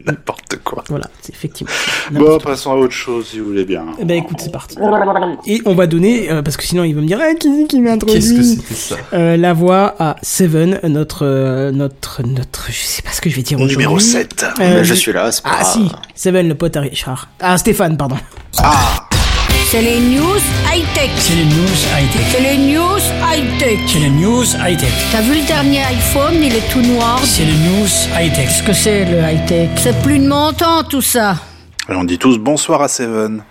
n'importe 0.06 0.56
quoi. 0.64 0.84
Voilà, 0.88 1.06
c'est 1.20 1.34
effectivement. 1.34 1.72
Bon, 2.12 2.38
passons 2.38 2.72
à 2.72 2.76
autre 2.76 2.92
chose 2.92 3.26
si 3.28 3.38
vous 3.38 3.46
voulez 3.46 3.64
bien. 3.64 3.84
Eh 3.98 4.04
ben 4.04 4.16
écoute, 4.18 4.38
c'est 4.40 4.52
parti. 4.52 4.76
Et 5.46 5.60
on 5.64 5.74
va 5.74 5.86
donner, 5.86 6.30
euh, 6.30 6.42
parce 6.42 6.56
que 6.56 6.62
sinon 6.64 6.84
il 6.84 6.94
va 6.94 7.00
me 7.00 7.06
dire, 7.06 7.18
ah, 7.22 7.34
qui 7.34 7.48
c'est 7.54 7.66
qui 7.66 7.80
m'introduit 7.80 8.14
Qu'est-ce 8.20 8.34
que 8.34 8.42
c'était 8.42 8.74
ça 8.74 8.96
Euh, 9.12 9.36
la 9.36 9.52
voix 9.52 9.94
à 9.98 10.16
Seven, 10.22 10.80
notre, 10.84 11.24
euh, 11.26 11.70
notre, 11.70 12.22
notre, 12.22 12.66
je 12.70 12.80
sais 12.80 13.02
pas 13.02 13.10
ce 13.12 13.20
que 13.20 13.30
je 13.30 13.36
vais 13.36 13.42
dire 13.42 13.58
aujourd'hui. 13.58 13.76
Numéro 13.76 13.98
7. 13.98 14.44
Euh, 14.44 14.48
Bah, 14.58 14.82
je 14.82 14.94
suis 14.94 15.12
là, 15.12 15.30
c'est 15.32 15.42
pas 15.42 15.50
Ah 15.60 15.64
si, 15.64 15.90
Seven, 16.14 16.48
le 16.48 16.54
pote 16.54 16.76
à 16.76 16.80
Richard. 16.80 17.28
Ah, 17.40 17.56
Stéphane, 17.58 17.96
pardon. 17.96 18.16
C'est 19.70 19.82
les 19.82 20.00
news 20.00 20.40
high-tech. 20.66 21.10
C'est 21.16 21.34
les 21.36 21.44
news 21.44 21.78
high-tech. 21.96 22.26
C'est 22.32 22.40
les 22.40 22.58
news 22.58 22.98
high-tech. 23.22 23.78
C'est 23.86 23.98
les 24.00 24.10
news 24.10 24.42
high-tech. 24.42 24.90
T'as 25.12 25.20
vu 25.20 25.34
le 25.40 25.46
dernier 25.46 25.78
iPhone, 25.84 26.34
il 26.42 26.56
est 26.56 26.68
tout 26.72 26.82
noir. 26.82 27.20
C'est 27.22 27.44
les 27.44 27.52
news 27.52 27.86
high-tech. 28.18 28.48
Qu'est-ce 28.48 28.62
que 28.64 28.72
c'est 28.72 29.04
le 29.04 29.18
high-tech? 29.20 29.70
C'est 29.76 29.96
plus 30.02 30.18
de 30.18 30.26
mon 30.26 30.52
temps 30.52 30.82
tout 30.82 31.02
ça. 31.02 31.36
Et 31.88 31.94
on 31.94 32.02
dit 32.02 32.18
tous 32.18 32.38
bonsoir 32.38 32.82
à 32.82 32.88
Seven. 32.88 33.44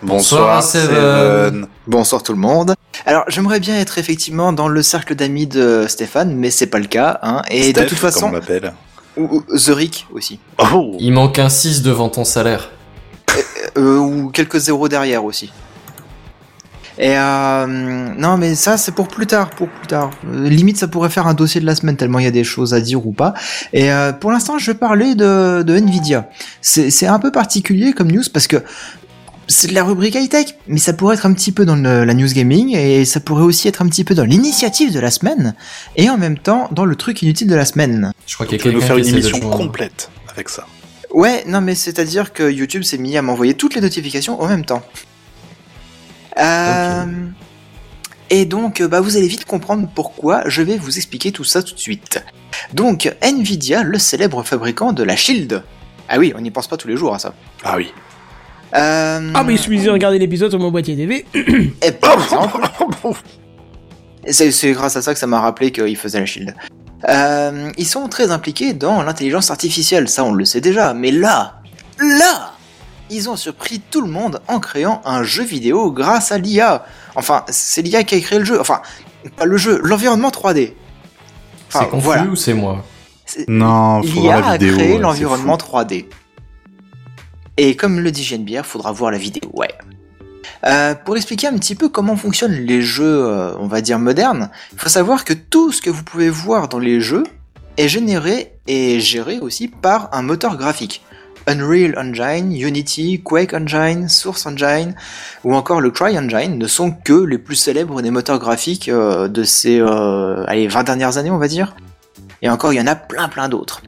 Bonsoir 0.00 0.56
à 0.56 0.62
Seven. 0.62 1.66
Bonsoir 1.88 2.22
tout 2.22 2.32
le 2.34 2.38
monde. 2.38 2.74
Alors 3.04 3.24
j'aimerais 3.26 3.58
bien 3.58 3.76
être 3.76 3.98
effectivement 3.98 4.52
dans 4.52 4.68
le 4.68 4.80
cercle 4.80 5.16
d'amis 5.16 5.48
de 5.48 5.86
Stéphane, 5.88 6.36
mais 6.36 6.52
c'est 6.52 6.68
pas 6.68 6.78
le 6.78 6.86
cas. 6.86 7.18
Hein. 7.22 7.42
Et 7.50 7.70
Steph, 7.72 7.72
de 7.82 7.88
toute 7.88 8.00
comme 8.00 8.12
façon, 8.12 8.28
on 8.28 8.32
l'appelle. 8.32 8.72
ou, 9.16 9.42
ou 9.48 9.58
The 9.58 9.70
Rick 9.74 10.06
aussi. 10.14 10.38
Oh 10.72 10.94
Il 11.00 11.12
manque 11.12 11.40
un 11.40 11.48
6 11.48 11.82
devant 11.82 12.10
ton 12.10 12.22
salaire. 12.22 12.70
Euh, 13.76 13.98
ou 13.98 14.30
quelques 14.30 14.58
zéros 14.58 14.88
derrière 14.88 15.24
aussi. 15.24 15.52
Et 16.96 17.18
euh, 17.18 17.66
non, 17.66 18.36
mais 18.36 18.54
ça 18.54 18.76
c'est 18.76 18.92
pour 18.92 19.08
plus 19.08 19.26
tard, 19.26 19.50
pour 19.50 19.68
plus 19.68 19.88
tard. 19.88 20.10
Euh, 20.32 20.48
limite, 20.48 20.76
ça 20.76 20.86
pourrait 20.86 21.10
faire 21.10 21.26
un 21.26 21.34
dossier 21.34 21.60
de 21.60 21.66
la 21.66 21.74
semaine 21.74 21.96
tellement 21.96 22.20
il 22.20 22.24
y 22.24 22.28
a 22.28 22.32
des 22.32 22.44
choses 22.44 22.72
à 22.72 22.80
dire 22.80 23.04
ou 23.04 23.12
pas. 23.12 23.34
Et 23.72 23.90
euh, 23.92 24.12
pour 24.12 24.30
l'instant, 24.30 24.58
je 24.58 24.70
vais 24.70 24.78
parler 24.78 25.16
de, 25.16 25.62
de 25.62 25.76
Nvidia. 25.76 26.28
C'est 26.60 26.90
c'est 26.90 27.08
un 27.08 27.18
peu 27.18 27.32
particulier 27.32 27.92
comme 27.94 28.12
news 28.12 28.22
parce 28.32 28.46
que 28.46 28.62
c'est 29.48 29.66
de 29.66 29.74
la 29.74 29.82
rubrique 29.82 30.14
high 30.14 30.28
tech, 30.28 30.54
mais 30.68 30.78
ça 30.78 30.92
pourrait 30.92 31.16
être 31.16 31.26
un 31.26 31.32
petit 31.32 31.50
peu 31.50 31.66
dans 31.66 31.74
le- 31.76 32.04
la 32.04 32.14
news 32.14 32.32
gaming 32.32 32.76
et 32.76 33.04
ça 33.04 33.18
pourrait 33.18 33.42
aussi 33.42 33.66
être 33.66 33.82
un 33.82 33.88
petit 33.88 34.04
peu 34.04 34.14
dans 34.14 34.24
l'initiative 34.24 34.92
de 34.94 35.00
la 35.00 35.10
semaine 35.10 35.54
et 35.96 36.08
en 36.08 36.16
même 36.16 36.38
temps 36.38 36.68
dans 36.70 36.84
le 36.84 36.94
truc 36.94 37.20
inutile 37.22 37.48
de 37.48 37.56
la 37.56 37.64
semaine. 37.64 38.12
Je 38.26 38.34
crois 38.34 38.46
qu'il 38.46 38.56
y 38.64 38.76
a 38.76 38.80
faire 38.80 38.96
une 38.96 39.06
émission 39.06 39.40
complète 39.50 40.10
avec 40.32 40.48
ça. 40.48 40.64
Ouais, 41.14 41.44
non, 41.46 41.60
mais 41.62 41.74
c'est-à-dire 41.74 42.32
que 42.32 42.50
YouTube 42.50 42.82
s'est 42.82 42.98
mis 42.98 43.16
à 43.16 43.22
m'envoyer 43.22 43.54
toutes 43.54 43.74
les 43.74 43.80
notifications 43.80 44.40
en 44.42 44.48
même 44.48 44.64
temps. 44.64 44.82
Euh, 46.38 47.04
Et 48.30 48.44
donc, 48.44 48.82
bah, 48.82 49.00
vous 49.00 49.16
allez 49.16 49.28
vite 49.28 49.44
comprendre 49.44 49.88
pourquoi. 49.94 50.42
Je 50.48 50.62
vais 50.62 50.76
vous 50.76 50.96
expliquer 50.96 51.30
tout 51.30 51.44
ça 51.44 51.62
tout 51.62 51.74
de 51.74 51.78
suite. 51.78 52.22
Donc, 52.72 53.14
Nvidia, 53.22 53.82
le 53.84 53.98
célèbre 53.98 54.42
fabricant 54.42 54.92
de 54.92 55.02
la 55.04 55.14
Shield. 55.14 55.62
Ah 56.08 56.18
oui, 56.18 56.32
on 56.36 56.40
n'y 56.40 56.50
pense 56.50 56.66
pas 56.66 56.76
tous 56.76 56.88
les 56.88 56.96
jours 56.96 57.14
à 57.14 57.18
ça. 57.18 57.32
Ah 57.62 57.76
oui. 57.76 57.92
Euh, 58.74 59.30
Ah, 59.34 59.44
mais 59.44 59.54
il 59.54 59.58
suffisait 59.58 59.86
de 59.86 59.90
regarder 59.92 60.18
l'épisode 60.18 60.50
sur 60.50 60.58
mon 60.58 60.70
boîtier 60.72 60.96
TV. 60.96 61.24
et 61.80 61.92
par 61.92 62.20
exemple, 62.22 62.60
c'est 64.28 64.50
c'est 64.50 64.72
grâce 64.72 64.96
à 64.96 65.02
ça 65.02 65.12
que 65.12 65.20
ça 65.20 65.26
m'a 65.28 65.40
rappelé 65.40 65.70
qu'il 65.70 65.96
faisait 65.96 66.18
la 66.18 66.26
Shield. 66.26 66.54
Euh, 67.08 67.70
ils 67.76 67.86
sont 67.86 68.08
très 68.08 68.30
impliqués 68.30 68.72
dans 68.72 69.02
l'intelligence 69.02 69.50
artificielle, 69.50 70.08
ça 70.08 70.24
on 70.24 70.32
le 70.32 70.44
sait 70.44 70.60
déjà, 70.60 70.94
mais 70.94 71.10
là, 71.10 71.60
là, 71.98 72.52
ils 73.10 73.28
ont 73.28 73.36
surpris 73.36 73.80
tout 73.80 74.00
le 74.00 74.10
monde 74.10 74.40
en 74.48 74.58
créant 74.60 75.02
un 75.04 75.22
jeu 75.22 75.44
vidéo 75.44 75.90
grâce 75.92 76.32
à 76.32 76.38
l'IA. 76.38 76.84
Enfin, 77.14 77.44
c'est 77.48 77.82
l'IA 77.82 78.04
qui 78.04 78.14
a 78.14 78.20
créé 78.20 78.38
le 78.38 78.44
jeu. 78.44 78.58
Enfin, 78.58 78.80
pas 79.36 79.44
le 79.44 79.56
jeu, 79.58 79.80
l'environnement 79.84 80.30
3D. 80.30 80.72
Enfin, 81.68 81.80
c'est 81.80 81.88
confus 81.90 82.04
voilà. 82.04 82.22
ou 82.24 82.36
c'est 82.36 82.54
moi 82.54 82.84
C'est- 83.26 83.48
Non, 83.48 84.02
faut 84.02 84.20
L'IA 84.20 84.36
a 84.46 84.52
vidéo. 84.56 84.76
créé 84.76 84.92
ouais, 84.94 84.98
l'environnement 84.98 85.58
c'est 85.58 85.66
3D. 85.66 86.08
Et 87.56 87.76
comme 87.76 88.00
le 88.00 88.10
dit 88.10 88.24
Genebière, 88.24 88.64
faudra 88.66 88.92
voir 88.92 89.10
la 89.10 89.18
vidéo, 89.18 89.50
ouais. 89.52 89.72
Euh, 90.66 90.94
pour 90.94 91.16
expliquer 91.16 91.46
un 91.46 91.54
petit 91.54 91.74
peu 91.74 91.88
comment 91.88 92.16
fonctionnent 92.16 92.52
les 92.52 92.82
jeux, 92.82 93.26
euh, 93.26 93.54
on 93.58 93.66
va 93.66 93.80
dire 93.80 93.98
modernes, 93.98 94.50
il 94.72 94.78
faut 94.78 94.88
savoir 94.88 95.24
que 95.24 95.32
tout 95.32 95.72
ce 95.72 95.80
que 95.82 95.90
vous 95.90 96.02
pouvez 96.02 96.30
voir 96.30 96.68
dans 96.68 96.78
les 96.78 97.00
jeux 97.00 97.24
est 97.76 97.88
généré 97.88 98.52
et 98.66 99.00
géré 99.00 99.38
aussi 99.40 99.68
par 99.68 100.08
un 100.12 100.22
moteur 100.22 100.56
graphique. 100.56 101.02
Unreal 101.46 101.94
Engine, 101.98 102.52
Unity, 102.52 103.20
Quake 103.22 103.54
Engine, 103.54 104.08
Source 104.08 104.46
Engine 104.46 104.94
ou 105.44 105.54
encore 105.54 105.80
le 105.80 105.90
CryEngine 105.90 106.58
ne 106.58 106.66
sont 106.66 106.90
que 106.90 107.12
les 107.12 107.38
plus 107.38 107.56
célèbres 107.56 108.02
des 108.02 108.10
moteurs 108.10 108.38
graphiques 108.38 108.88
euh, 108.88 109.28
de 109.28 109.42
ces 109.42 109.80
euh, 109.80 110.44
allez, 110.46 110.68
20 110.68 110.84
dernières 110.84 111.18
années, 111.18 111.30
on 111.30 111.38
va 111.38 111.48
dire. 111.48 111.76
Et 112.42 112.48
encore, 112.48 112.72
il 112.72 112.76
y 112.76 112.80
en 112.80 112.86
a 112.86 112.94
plein 112.94 113.28
plein 113.28 113.48
d'autres. 113.48 113.82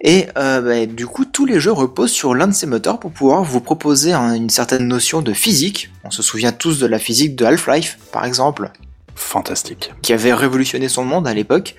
Et 0.00 0.26
euh, 0.38 0.60
bah, 0.60 0.86
du 0.86 1.06
coup, 1.06 1.24
tous 1.24 1.44
les 1.44 1.58
jeux 1.58 1.72
reposent 1.72 2.12
sur 2.12 2.34
l'un 2.34 2.46
de 2.46 2.52
ces 2.54 2.66
moteurs 2.66 3.00
pour 3.00 3.10
pouvoir 3.10 3.42
vous 3.42 3.60
proposer 3.60 4.12
un- 4.12 4.34
une 4.34 4.50
certaine 4.50 4.86
notion 4.86 5.22
de 5.22 5.32
physique. 5.32 5.90
On 6.04 6.10
se 6.10 6.22
souvient 6.22 6.52
tous 6.52 6.78
de 6.78 6.86
la 6.86 6.98
physique 7.00 7.34
de 7.34 7.44
Half-Life, 7.44 7.98
par 8.12 8.24
exemple, 8.24 8.70
fantastique. 9.16 9.92
qui 10.02 10.12
avait 10.12 10.32
révolutionné 10.32 10.88
son 10.88 11.04
monde 11.04 11.26
à 11.26 11.34
l'époque. 11.34 11.74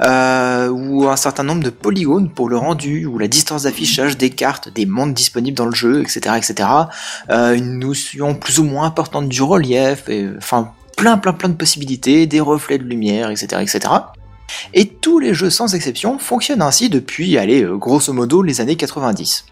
Euh, 0.00 0.68
ou 0.68 1.08
un 1.08 1.16
certain 1.16 1.42
nombre 1.42 1.62
de 1.64 1.70
polygones 1.70 2.28
pour 2.30 2.48
le 2.48 2.56
rendu, 2.56 3.06
ou 3.06 3.18
la 3.18 3.26
distance 3.28 3.64
d'affichage 3.64 4.16
des 4.16 4.30
cartes, 4.30 4.68
des 4.72 4.86
mondes 4.86 5.14
disponibles 5.14 5.56
dans 5.56 5.66
le 5.66 5.74
jeu, 5.74 6.00
etc., 6.00 6.36
etc. 6.36 6.68
Euh, 7.30 7.54
une 7.56 7.78
notion 7.80 8.34
plus 8.36 8.60
ou 8.60 8.64
moins 8.64 8.86
importante 8.86 9.28
du 9.28 9.42
relief, 9.42 10.08
et, 10.08 10.28
enfin 10.36 10.70
plein, 10.96 11.18
plein, 11.18 11.32
plein 11.32 11.48
de 11.48 11.54
possibilités, 11.54 12.26
des 12.28 12.40
reflets 12.40 12.78
de 12.78 12.84
lumière, 12.84 13.30
etc., 13.30 13.46
etc. 13.62 13.92
Et 14.72 14.86
tous 14.88 15.18
les 15.18 15.34
jeux 15.34 15.50
sans 15.50 15.74
exception 15.74 16.18
fonctionnent 16.18 16.62
ainsi 16.62 16.88
depuis, 16.90 17.38
allez, 17.38 17.62
euh, 17.62 17.76
grosso 17.76 18.12
modo, 18.12 18.42
les 18.42 18.60
années 18.60 18.76
90. 18.76 19.46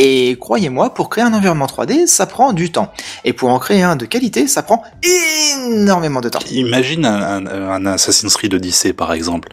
Et 0.00 0.36
croyez-moi, 0.40 0.94
pour 0.94 1.08
créer 1.10 1.24
un 1.24 1.34
environnement 1.34 1.66
3D, 1.66 2.06
ça 2.06 2.26
prend 2.26 2.52
du 2.52 2.70
temps. 2.70 2.92
Et 3.24 3.32
pour 3.32 3.50
en 3.50 3.58
créer 3.58 3.82
un 3.82 3.96
de 3.96 4.04
qualité, 4.06 4.46
ça 4.46 4.62
prend 4.62 4.84
énormément 5.02 6.20
de 6.20 6.28
temps. 6.28 6.38
Imagine 6.52 7.04
un, 7.04 7.46
un, 7.46 7.70
un 7.70 7.86
Assassin's 7.86 8.36
Creed 8.36 8.54
Odyssey, 8.54 8.92
par 8.92 9.12
exemple. 9.12 9.48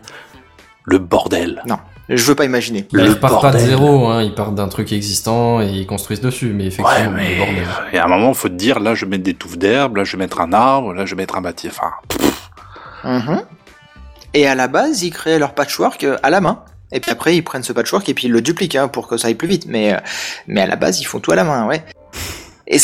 Le 0.84 1.00
bordel. 1.00 1.64
Je 2.10 2.24
veux 2.26 2.36
pas 2.36 2.46
imaginer. 2.46 2.88
Bah, 2.94 3.02
Ils 3.04 3.16
partent 3.20 3.42
pas 3.42 3.52
de 3.54 3.58
zéro, 3.58 4.08
hein, 4.08 4.22
ils 4.22 4.36
partent 4.36 4.54
d'un 4.54 4.68
truc 4.68 4.94
existant 4.94 5.60
et 5.62 5.70
ils 5.72 5.88
construisent 5.88 6.22
dessus, 6.22 6.54
mais 6.54 6.66
Ouais, 6.66 6.68
effectivement, 6.68 7.12
mais 7.16 7.32
le 7.32 7.38
bordel. 7.40 7.68
et 7.94 7.98
à 7.98 8.06
un 8.06 8.08
moment, 8.08 8.32
faut 8.36 8.50
te 8.50 8.54
dire, 8.54 8.80
là, 8.80 8.94
je 8.94 9.06
vais 9.06 9.10
mettre 9.10 9.24
des 9.24 9.34
touffes 9.34 9.58
d'herbe, 9.58 9.96
là, 9.98 10.04
je 10.04 10.12
vais 10.12 10.20
mettre 10.20 10.42
un 10.42 10.54
arbre, 10.54 10.94
là, 10.94 11.08
je 11.08 11.16
vais 11.16 11.24
mettre 11.24 11.36
un 11.36 11.42
bâtiment. 11.42 11.74
Enfin, 11.76 11.92
Mhm. 13.04 13.42
Et 14.36 14.46
à 14.46 14.54
la 14.54 14.68
base, 14.68 15.02
ils 15.02 15.12
créaient 15.12 15.40
leur 15.40 15.56
patchwork 15.56 16.04
euh, 16.04 16.18
à 16.22 16.30
la 16.30 16.42
main. 16.42 16.64
Et 16.92 17.00
puis 17.00 17.10
après, 17.10 17.36
ils 17.36 17.42
prennent 17.42 17.64
ce 17.64 17.74
patchwork 17.74 18.08
et 18.10 18.14
puis 18.14 18.28
ils 18.28 18.32
le 18.32 18.42
dupliquent 18.42 18.76
hein, 18.76 18.88
pour 18.88 19.08
que 19.08 19.18
ça 19.18 19.30
aille 19.30 19.36
plus 19.36 19.48
vite. 19.48 19.66
Mais, 19.68 19.94
euh, 19.94 20.00
mais 20.48 20.62
à 20.62 20.68
la 20.68 20.76
base, 20.76 21.00
ils 21.00 21.06
font 21.06 21.20
tout 21.20 21.32
à 21.32 21.36
la 21.36 21.44
main, 21.44 21.66
ouais. 21.66 21.84
Et 22.68 22.78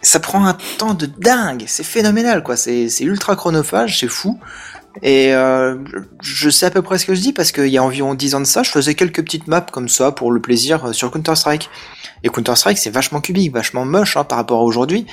ça 0.00 0.20
prend 0.20 0.46
un 0.46 0.56
temps 0.78 0.94
de 0.94 1.06
dingue. 1.06 1.64
C'est 1.66 1.84
phénoménal, 1.84 2.42
quoi. 2.42 2.56
C'est 2.56 2.88
ultra 3.00 3.36
chronophage, 3.36 3.98
c'est 3.98 4.08
fou. 4.08 4.38
Et 5.02 5.34
euh, 5.34 5.76
je 6.20 6.50
sais 6.50 6.66
à 6.66 6.70
peu 6.70 6.82
près 6.82 6.98
ce 6.98 7.06
que 7.06 7.14
je 7.14 7.20
dis 7.20 7.32
parce 7.32 7.50
qu'il 7.50 7.68
y 7.68 7.78
a 7.78 7.82
environ 7.82 8.14
10 8.14 8.34
ans 8.34 8.40
de 8.40 8.44
ça, 8.44 8.62
je 8.62 8.70
faisais 8.70 8.94
quelques 8.94 9.22
petites 9.22 9.46
maps 9.46 9.64
comme 9.72 9.88
ça 9.88 10.12
pour 10.12 10.30
le 10.30 10.40
plaisir 10.40 10.84
euh, 10.84 10.92
sur 10.92 11.10
Counter-Strike. 11.10 11.70
Et 12.24 12.28
Counter-Strike, 12.28 12.76
c'est 12.76 12.90
vachement 12.90 13.20
cubique, 13.20 13.52
vachement 13.52 13.84
moche 13.84 14.16
hein, 14.16 14.24
par 14.24 14.38
rapport 14.38 14.60
à 14.60 14.64
aujourd'hui. 14.64 15.06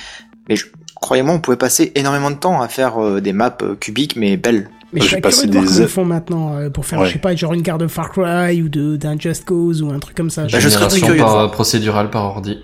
Mais 0.48 0.56
croyez-moi, 0.96 1.34
on 1.34 1.40
pouvait 1.40 1.56
passer 1.56 1.92
énormément 1.94 2.30
de 2.30 2.36
temps 2.36 2.60
à 2.60 2.68
faire 2.68 3.20
des 3.20 3.32
maps 3.32 3.56
cubiques 3.80 4.16
mais 4.16 4.36
belles. 4.36 4.68
Mais 4.92 5.00
je 5.00 5.06
serais 5.08 5.20
passé 5.20 5.42
curieux 5.48 5.52
de 5.52 5.52
voir 5.58 5.64
des 5.64 5.68
comment 5.74 5.86
ils 5.86 5.88
font 5.90 6.04
maintenant 6.04 6.56
euh, 6.56 6.70
pour 6.70 6.84
faire, 6.86 6.98
Ouais. 7.00 7.06
je 7.06 7.12
sais 7.12 7.18
pas, 7.18 7.34
genre 7.36 7.52
une 7.52 7.62
carte 7.62 7.80
de 7.80 7.86
Far 7.86 8.10
Cry 8.10 8.60
ou 8.62 8.68
de 8.68 8.96
d'un 8.96 9.18
Just 9.18 9.44
Cause 9.44 9.82
ou 9.82 9.90
un 9.90 9.98
truc 10.00 10.16
comme 10.16 10.30
ça. 10.30 10.42
Bah, 10.42 10.48
je 10.58 10.68
serais 10.68 10.88
très 10.88 10.98
Génération 10.98 11.06
curieux 11.06 11.22
par, 11.22 11.50
procédurale 11.52 12.10
par 12.10 12.24
ordi. 12.24 12.58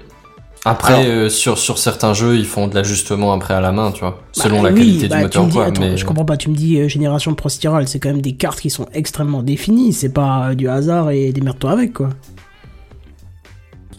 Après, 0.65 0.95
Alors- 0.95 1.07
euh, 1.07 1.29
sur, 1.29 1.57
sur 1.59 1.79
certains 1.79 2.13
jeux, 2.13 2.35
ils 2.37 2.45
font 2.45 2.67
de 2.67 2.75
l'ajustement 2.75 3.33
après 3.33 3.55
à 3.55 3.61
la 3.61 3.71
main, 3.71 3.93
tu 3.93 4.01
vois, 4.01 4.11
Bah, 4.11 4.19
selon 4.33 4.65
la 4.65 4.73
qualité 4.73 5.07
bah, 5.07 5.19
du 5.19 5.23
moteur, 5.23 5.47
dis, 5.47 5.53
quoi. 5.53 5.65
attends, 5.67 5.81
mais 5.81 5.97
je 5.97 6.05
comprends 6.05 6.25
pas, 6.25 6.37
tu 6.37 6.51
me 6.51 6.57
dis 6.57 6.81
euh, 6.81 6.89
génération 6.89 7.33
procédurale, 7.37 7.87
c'est 7.87 8.01
quand 8.01 8.09
même 8.09 8.21
des 8.23 8.35
cartes 8.35 8.59
qui 8.61 8.71
sont 8.71 8.87
extrêmement 8.93 9.45
définies, 9.45 9.93
c'est 9.93 10.09
pas 10.13 10.49
euh, 10.51 10.55
du 10.57 10.69
hasard 10.69 11.11
et 11.13 11.31
démerde-toi 11.33 11.71
avec 11.71 11.93
quoi. 11.93 12.09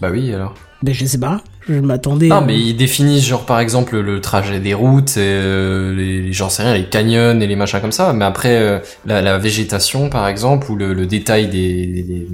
bah 0.02 0.10
oui, 0.12 0.34
alors. 0.34 0.54
Ben 0.84 0.94
je 0.94 1.06
sais 1.06 1.18
pas, 1.20 1.42
je 1.70 1.80
m'attendais. 1.80 2.28
Non, 2.28 2.38
à- 2.38 2.42
mais 2.42 2.58
ils 2.60 2.76
définissent 2.76 3.26
genre 3.26 3.46
par 3.46 3.60
exemple 3.60 3.98
le 4.00 4.22
trajet 4.22 4.60
des 4.60 4.74
routes, 4.74 5.18
et, 5.18 5.22
euh, 5.22 5.94
les, 5.94 6.32
j'en 6.34 6.50
sais 6.50 6.64
rien, 6.64 6.74
les 6.74 6.86
canyons 6.86 7.40
et 7.40 7.48
les 7.48 7.56
machins 7.56 7.82
comme 7.82 7.92
ça. 7.92 8.14
Mais 8.14 8.26
après 8.26 8.56
euh, 8.58 8.80
la, 9.06 9.22
la 9.22 9.38
végétation 9.38 10.10
par 10.10 10.28
exemple 10.28 10.72
ou 10.72 10.76
le, 10.76 10.94
le 10.94 11.06
détail 11.06 11.48
des 11.48 11.86
des, 11.86 12.04
des, 12.04 12.28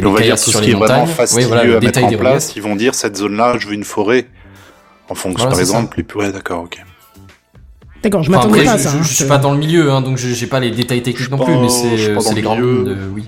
des 0.00 0.06
on 0.06 0.12
va 0.12 0.20
dire 0.20 0.34
détails 0.34 0.44
tout 0.44 0.50
sur 0.50 0.58
ce 0.60 0.64
les 0.64 0.70
qui 0.70 0.70
est 0.72 0.74
vraiment 0.78 1.00
montagnes. 1.00 1.14
fastidieux 1.14 1.44
Oui, 1.44 1.48
voilà, 1.48 1.64
le 1.64 1.70
à 1.70 1.74
mettre 1.74 1.86
détail 1.86 2.04
en 2.04 2.08
des 2.10 2.16
place. 2.16 2.52
Ils 2.56 2.62
vont 2.62 2.76
dire, 2.76 2.94
cette 2.94 3.16
zone-là, 3.16 3.56
je 3.58 3.68
veux 3.68 3.74
une 3.74 3.84
forêt. 3.84 4.26
En 5.08 5.14
fonction, 5.14 5.48
Voilà, 5.48 5.50
par 5.50 5.56
ça. 5.56 5.60
exemple, 5.62 5.96
les... 5.98 6.14
ouais, 6.20 6.32
d'accord, 6.32 6.62
ok. 6.64 6.78
D'accord, 8.02 8.22
je 8.22 8.30
Enfin, 8.30 8.38
m'attendais 8.48 8.64
pas 8.64 8.72
à 8.72 8.78
ça. 8.78 8.90
je, 8.90 8.96
hein, 8.96 9.00
je 9.02 9.14
suis 9.14 9.24
pas 9.24 9.38
dans 9.38 9.52
le 9.52 9.58
milieu, 9.58 9.90
hein, 9.90 10.00
donc 10.02 10.16
j'ai 10.18 10.46
pas 10.46 10.60
les 10.60 10.70
détails 10.70 11.02
techniques 11.02 11.30
non 11.30 11.38
pas- 11.38 11.44
plus, 11.44 11.56
mais 11.56 11.68
c'est 11.68 12.14
dans 12.14 12.32
les 12.32 12.42
grandes 12.42 12.60
de 12.84 12.96
oui. 13.14 13.24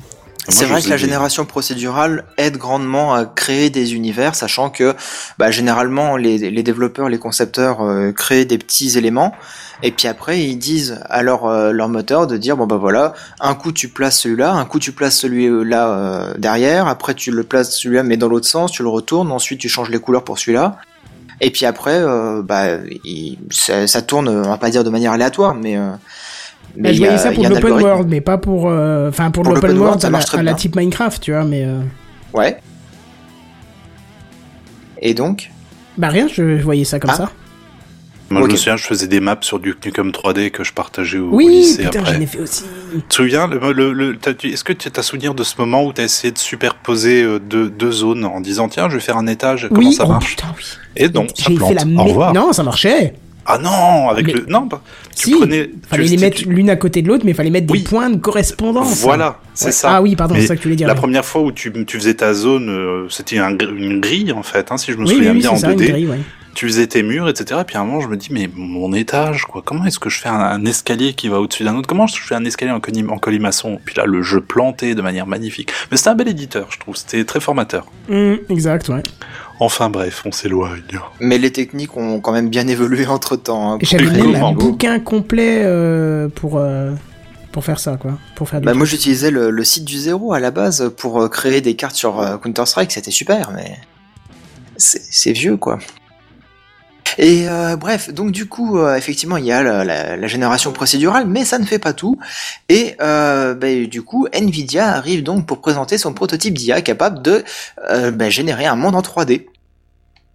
C'est 0.49 0.65
vrai 0.67 0.81
que 0.83 0.89
la 0.91 0.97
génération 0.97 1.45
procédurale 1.45 2.25
aide 2.37 2.57
grandement 2.57 3.15
à 3.15 3.25
créer 3.25 3.71
des 3.71 3.95
univers, 3.95 4.35
sachant 4.35 4.71
que 4.71 4.95
bah, 5.39 5.51
généralement 5.51 6.17
les, 6.17 6.39
les 6.39 6.63
développeurs, 6.63 7.09
les 7.09 7.19
concepteurs 7.19 7.83
euh, 7.83 8.13
créent 8.13 8.45
des 8.45 8.59
petits 8.59 8.97
éléments, 8.97 9.33
et 9.83 9.91
puis 9.91 10.09
après 10.09 10.41
ils 10.43 10.57
disent 10.57 11.01
à 11.09 11.23
leur, 11.23 11.47
euh, 11.47 11.73
leur 11.73 11.89
moteur 11.89 12.27
de 12.27 12.37
dire 12.37 12.57
bon 12.57 12.67
bah 12.67 12.77
voilà, 12.77 13.13
un 13.41 13.55
coup 13.55 13.73
tu 13.73 13.89
places 13.89 14.21
celui-là, 14.21 14.53
un 14.53 14.65
coup 14.65 14.79
tu 14.79 14.93
places 14.93 15.17
celui-là 15.19 15.89
euh, 15.89 16.35
derrière, 16.39 16.87
après 16.87 17.15
tu 17.15 17.31
le 17.31 17.43
places 17.43 17.77
celui-là 17.77 18.03
mais 18.03 18.17
dans 18.17 18.29
l'autre 18.29 18.47
sens, 18.47 18.71
tu 18.73 18.83
le 18.83 18.89
retournes, 18.89 19.33
ensuite 19.33 19.59
tu 19.61 19.69
changes 19.69 19.91
les 19.91 19.99
couleurs 19.99 20.25
pour 20.25 20.39
celui-là. 20.39 20.77
Et 21.43 21.51
puis 21.51 21.67
après, 21.67 21.99
euh, 22.01 22.41
bah, 22.43 22.79
il- 23.05 23.37
ça, 23.51 23.87
ça 23.87 24.01
tourne, 24.01 24.27
on 24.29 24.49
va 24.49 24.57
pas 24.57 24.71
dire 24.71 24.85
de 24.85 24.89
manière 24.91 25.13
aléatoire, 25.13 25.55
mais 25.55 25.77
Bah, 26.79 26.93
je 26.93 26.99
voyais 26.99 27.17
ça 27.19 27.33
pour 27.33 27.49
l'open 27.49 27.73
world, 27.73 28.09
mais 28.09 28.21
pas 28.21 28.37
pour. 28.39 28.69
euh, 28.69 29.09
Enfin, 29.09 29.31
pour, 29.31 29.43
Pour 29.45 29.55
l'open 29.55 29.79
world, 29.79 30.01
ça 30.01 30.09
à 30.09 30.11
la, 30.11 30.19
marche 30.19 30.35
à 30.35 30.43
la 30.43 30.55
type 30.55 30.77
Minecraft, 30.77 31.23
tu 31.23 31.33
vois, 31.33 31.45
mais. 31.45 31.65
euh, 31.65 31.81
Ouais. 32.35 32.59
Et 35.01 35.15
donc? 35.15 35.51
Bah, 35.97 36.09
rien, 36.09 36.29
je, 36.29 36.59
je 36.59 36.63
voyais 36.63 36.85
ça 36.85 36.99
comme 37.01 37.11
Ah. 37.13 37.17
ça. 37.17 37.31
Moi, 38.29 38.43
je 38.43 38.53
me 38.53 38.57
souviens, 38.57 38.77
je 38.77 38.83
faisais 38.85 39.07
des 39.07 39.21
maps 39.21 39.37
sur 39.41 39.61
du 39.61 39.77
Nukem 39.85 40.11
3D 40.11 40.51
que 40.51 40.65
je 40.65 40.73
partageais 40.73 41.19
au, 41.19 41.31
au 41.31 41.37
Oui, 41.37 41.47
lycée 41.47 41.85
putain, 41.85 42.01
après. 42.01 42.15
j'en 42.15 42.21
ai 42.21 42.27
fait 42.27 42.41
aussi. 42.41 42.65
Tu 42.93 43.01
te 43.03 43.15
souviens, 43.15 43.47
le, 43.47 43.73
le, 43.73 43.93
le- 43.93 44.17
t'as- 44.19 44.35
tu- 44.35 44.49
est-ce 44.51 44.65
que 44.65 44.73
tu 44.73 44.91
as 44.97 45.03
souvenir 45.03 45.33
de 45.33 45.45
ce 45.45 45.55
moment 45.59 45.85
où 45.85 45.93
tu 45.93 46.01
as 46.01 46.05
essayé 46.05 46.33
de 46.33 46.39
superposer 46.39 47.23
euh, 47.23 47.39
deux, 47.39 47.71
deux 47.71 47.93
zones 47.93 48.25
en 48.25 48.41
disant 48.41 48.69
tiens, 48.69 48.89
je 48.89 48.95
vais 48.97 49.01
faire 49.01 49.17
un 49.17 49.29
étage, 49.29 49.69
comment 49.69 49.79
oui, 49.89 49.95
ça 49.95 50.03
oh, 50.07 50.09
marche? 50.09 50.27
putain, 50.35 50.49
oui. 50.57 50.65
Et 50.97 51.09
donc, 51.09 51.29
ça 51.37 51.45
J'ai 51.49 51.55
plante. 51.55 51.79
fait 51.79 51.85
la 51.87 52.03
Au 52.03 52.05
revoir. 52.05 52.33
Non, 52.35 52.53
ça 52.53 52.65
marchait. 52.65 53.15
Ah 53.47 53.59
non, 53.59 54.09
avec 54.09 54.27
Mais- 54.27 54.33
le 54.33 54.47
non, 54.49 54.63
bah, 54.63 54.83
tu 55.15 55.31
Si, 55.31 55.37
prenais 55.37 55.71
Fallait 55.89 56.05
les 56.05 56.17
mettre 56.17 56.43
l'une 56.47 56.69
à 56.71 56.77
côté 56.77 57.01
de 57.03 57.09
l'autre, 57.09 57.25
mais 57.25 57.33
fallait 57.33 57.51
mettre 57.51 57.71
Oui. 57.71 57.83
des 57.83 57.89
points 57.89 58.11
de 58.11 58.17
correspondance. 58.17 59.01
Voilà, 59.01 59.39
c'est 59.55 59.67
Ouais. 59.67 59.73
ça. 59.73 59.97
Ah 59.97 60.03
oui, 60.03 60.17
pardon, 60.17 60.35
c'est 60.37 60.47
ça 60.47 60.57
que 60.57 60.61
tu 60.61 60.69
voulais 60.69 60.77
dire. 60.77 60.89
La 60.89 60.95
oui. 60.95 60.99
première 61.01 61.25
fois 61.25 61.43
où 61.43 61.53
tu, 61.53 61.73
tu 61.87 61.97
faisais 61.99 62.15
ta 62.15 62.35
zone, 62.35 62.69
euh, 62.69 63.07
c'était 63.09 63.39
un 63.39 63.57
une 63.57 64.01
grille 64.01 64.33
en 64.33 64.43
fait, 64.43 64.73
hein, 64.73 64.77
si 64.79 64.93
je 64.93 64.97
me 64.99 65.05
oui, 65.07 65.15
souviens 65.15 65.35
bien 65.35 65.51
en 65.51 65.57
ça, 65.57 65.71
une 65.71 65.79
2D. 65.79 65.89
grille, 65.91 66.07
ouais. 66.07 66.19
Tu 66.55 66.67
faisais 66.67 66.87
tes 66.87 67.03
murs, 67.03 67.29
etc. 67.29 67.61
Puis 67.67 67.77
à 67.77 67.81
un 67.83 67.85
moment, 67.85 68.01
je 68.01 68.09
me 68.09 68.17
dis, 68.17 68.29
mais 68.31 68.49
mon 68.57 68.95
étage, 68.95 69.43
quoi. 69.43 69.61
Comment 69.63 69.85
est-ce 69.85 69.99
que 69.99 70.09
je 70.09 70.19
fais 70.19 70.31
un, 70.31 70.41
un 70.41 70.65
escalier 70.65 71.13
qui 71.13 71.29
va 71.29 71.39
au-dessus 71.39 71.65
d'un 71.65 71.77
autre? 71.77 71.87
Comment 71.87 72.07
je 72.07 72.19
fais 72.19 72.35
un 72.35 72.47
escalier 72.47 72.73
en, 72.73 72.79
coli- 72.81 73.07
en 73.07 73.19
colimaçon? 73.19 73.79
Puis 73.85 73.95
là, 73.95 74.07
le 74.07 74.23
jeu 74.23 74.41
planté 74.41 74.95
de 74.95 75.03
manière 75.03 75.27
magnifique. 75.27 75.71
Mais 75.91 75.99
c'était 75.99 76.09
un 76.09 76.15
bel 76.15 76.29
éditeur, 76.29 76.69
je 76.71 76.79
trouve. 76.79 76.97
C'était 76.97 77.25
très 77.27 77.41
formateur. 77.41 77.85
Hum, 78.11 78.39
exact, 78.49 78.89
ouais. 78.89 79.03
Enfin 79.61 79.89
bref, 79.89 80.23
on 80.27 80.33
s'éloigne. 80.33 80.83
Mais 81.21 81.39
les 81.39 81.51
techniques 81.51 81.97
ont 81.97 82.21
quand 82.21 82.33
même 82.33 82.49
bien 82.49 82.67
évolué 82.69 83.07
entre 83.09 83.37
temps. 83.37 83.79
J'avais 83.81 84.05
Et 84.05 84.23
même 84.23 84.43
un 84.43 84.53
bouquin 84.53 84.99
complet 85.01 85.63
euh, 85.65 86.29
pour, 86.29 86.59
euh, 86.59 86.93
pour 87.53 87.65
faire 87.65 87.79
ça, 87.79 87.97
quoi. 87.97 88.19
Pour 88.35 88.49
faire 88.49 88.61
du 88.61 88.67
Bah, 88.67 88.75
moi 88.75 88.85
j'utilisais 88.85 89.31
le, 89.31 89.51
le 89.51 89.65
site 89.65 89.85
du 89.85 89.97
zéro 89.97 90.33
à 90.35 90.41
la 90.41 90.51
base 90.51 90.93
pour 90.97 91.23
euh, 91.23 91.29
créer 91.29 91.61
des 91.61 91.75
cartes 91.75 91.97
sur 91.97 92.21
euh, 92.21 92.37
Counter-Strike, 92.37 92.93
c'était 92.93 93.11
super, 93.11 93.51
mais 93.53 93.79
c'est 94.77 95.03
c'est 95.11 95.33
vieux 95.33 95.57
quoi. 95.57 95.79
Et 97.19 97.49
euh, 97.49 97.77
bref, 97.77 98.13
donc 98.13 98.33
du 98.33 98.47
coup, 98.47 98.79
euh, 98.79 98.97
effectivement, 98.97 99.37
il 99.37 99.47
y 99.47 99.53
a 99.53 99.63
la, 99.63 100.27
génération 100.27 100.73
procédurale, 100.73 101.27
mais 101.27 101.45
ça 101.45 101.59
ne 101.59 101.65
fait 101.65 101.79
pas 101.79 101.93
tout. 101.93 102.19
Et 102.69 102.97
euh, 103.01 103.55
bah, 103.55 103.69
du 103.87 104.03
coup, 104.03 104.27
Nvidia 104.33 104.89
arrive 104.89 105.23
donc 105.23 105.47
pour 105.47 105.61
présenter 105.61 105.99
son 105.99 106.13
prototype 106.13 106.55
d'IA 106.55 106.83
capable 106.83 107.23
de 107.23 107.45
euh, 107.91 108.11
bah, 108.11 108.31
générer 108.31 108.67
un 108.67 108.77
monde 108.77 108.95
en 108.95 109.03
3D. 109.03 109.47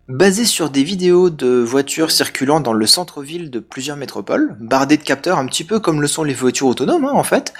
Basé 0.07 0.43
sur 0.43 0.69
des 0.69 0.83
vidéos 0.83 1.29
de 1.29 1.47
voitures 1.47 2.11
circulant 2.11 2.59
dans 2.59 2.73
le 2.73 2.85
centre-ville 2.85 3.49
de 3.49 3.59
plusieurs 3.59 3.95
métropoles, 3.95 4.57
bardées 4.59 4.97
de 4.97 5.03
capteurs 5.03 5.37
un 5.37 5.45
petit 5.45 5.63
peu 5.63 5.79
comme 5.79 6.01
le 6.01 6.07
sont 6.07 6.23
les 6.23 6.33
voitures 6.33 6.67
autonomes 6.67 7.05
hein, 7.05 7.13
en 7.13 7.23
fait, 7.23 7.53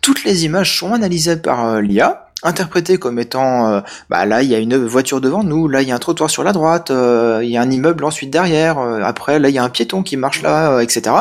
toutes 0.00 0.24
les 0.24 0.46
images 0.46 0.78
sont 0.78 0.94
analysées 0.94 1.36
par 1.36 1.66
euh, 1.66 1.80
l'IA 1.82 2.27
interpréter 2.42 2.98
comme 2.98 3.18
étant, 3.18 3.68
euh, 3.68 3.80
bah 4.10 4.24
là 4.24 4.42
il 4.42 4.48
y 4.48 4.54
a 4.54 4.58
une 4.58 4.76
voiture 4.76 5.20
devant 5.20 5.42
nous, 5.42 5.68
là 5.68 5.82
il 5.82 5.88
y 5.88 5.92
a 5.92 5.94
un 5.94 5.98
trottoir 5.98 6.30
sur 6.30 6.44
la 6.44 6.52
droite, 6.52 6.90
euh, 6.90 7.40
il 7.42 7.50
y 7.50 7.56
a 7.56 7.62
un 7.62 7.70
immeuble 7.70 8.04
ensuite 8.04 8.30
derrière, 8.30 8.78
euh, 8.78 9.00
après 9.02 9.38
là 9.38 9.48
il 9.48 9.54
y 9.54 9.58
a 9.58 9.64
un 9.64 9.68
piéton 9.68 10.02
qui 10.02 10.16
marche 10.16 10.42
là, 10.42 10.80
etc. 10.80 11.14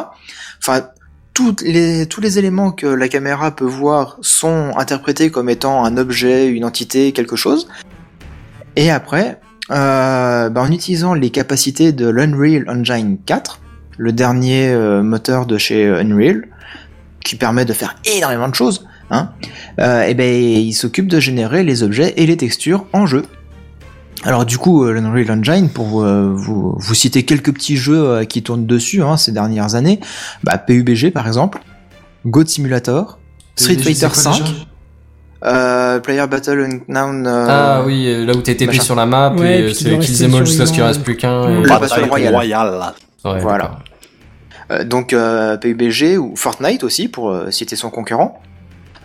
Enfin, 0.60 0.88
toutes 1.34 1.62
les, 1.62 2.08
tous 2.08 2.22
les 2.22 2.40
éléments 2.40 2.72
que 2.72 2.88
la 2.88 3.08
caméra 3.08 3.56
peut 3.56 3.66
voir 3.66 4.18
sont 4.22 4.72
interprétés 4.78 5.30
comme 5.30 5.50
étant 5.50 5.86
un 5.86 5.98
objet, 5.98 6.48
une 6.48 6.66
entité, 6.66 7.12
quelque 7.12 7.36
chose. 7.36 7.68
Et 8.76 8.90
après, 8.90 9.40
bah, 9.70 10.52
en 10.56 10.72
utilisant 10.72 11.14
les 11.14 11.30
capacités 11.30 11.92
de 11.92 12.08
l'Unreal 12.08 12.66
Engine 12.68 13.18
4, 13.24 13.60
le 13.98 14.14
dernier 14.14 14.76
moteur 15.04 15.46
de 15.46 15.60
chez 15.60 15.88
Unreal, 15.88 16.48
qui 17.24 17.36
permet 17.36 17.66
de 17.66 17.74
faire 17.74 17.96
énormément 18.06 18.48
de 18.48 18.56
choses, 18.56 18.88
hein, 19.12 19.30
euh, 19.80 20.04
et 20.04 20.14
ben 20.14 20.34
il 20.34 20.74
s'occupe 20.74 21.08
de 21.08 21.20
générer 21.20 21.64
les 21.64 21.84
objets 21.84 22.14
et 22.18 22.26
les 22.26 22.38
textures 22.38 22.86
en 22.94 23.06
jeu. 23.06 23.24
Alors 24.24 24.46
du 24.46 24.58
coup, 24.58 24.84
euh, 24.84 24.92
l'Unreal 24.94 25.32
Engine, 25.40 25.70
pour 25.70 26.02
euh, 26.04 26.32
vous, 26.34 26.74
vous 26.78 26.94
citer 26.96 27.24
quelques 27.24 27.54
petits 27.54 27.78
jeux 27.78 28.04
euh, 28.10 28.24
qui 28.26 28.42
tournent 28.44 28.66
dessus 28.66 29.04
hein, 29.04 29.16
ces 29.16 29.32
dernières 29.32 29.76
années, 29.76 30.00
bah, 30.44 30.58
PUBG 30.58 31.12
par 31.12 31.28
exemple, 31.28 31.60
God 32.26 32.48
Simulator, 32.48 33.20
Street 33.56 33.76
PUBG, 33.76 33.84
Fighter 33.84 34.00
c'est 34.16 34.24
quoi 34.24 34.34
5, 34.34 34.44
déjà 34.44 34.54
euh, 35.46 36.00
Player 36.00 36.26
Battle 36.28 36.82
Unknown, 36.90 37.28
euh, 37.28 37.46
Ah 37.48 37.84
oui, 37.86 38.26
là 38.26 38.34
où 38.36 38.42
t'es 38.42 38.56
TP 38.56 38.68
machin. 38.68 38.82
sur 38.82 38.96
la 38.96 39.06
map 39.06 39.34
Ouais, 39.38 39.70
et 39.70 39.74
c'est 39.76 40.24
émolent 40.26 40.46
jusqu'à 40.46 40.66
ce 40.66 40.74
qu'il 40.74 40.82
reste 40.82 41.04
plus 41.04 41.16
qu'un. 41.16 41.62
Et- 41.62 41.64
La 41.64 41.78
Battle 41.78 42.06
Royale. 42.10 42.34
Royale. 42.34 42.80
Ouais, 43.24 43.40
Voilà. 43.40 43.80
Euh, 44.72 44.84
donc 44.84 45.14
euh, 45.14 45.56
PUBG 45.58 46.18
ou 46.18 46.36
Fortnite 46.36 46.84
aussi 46.84 47.08
pour 47.08 47.30
euh, 47.30 47.52
citer 47.52 47.76
son 47.76 47.90
concurrent, 47.92 48.42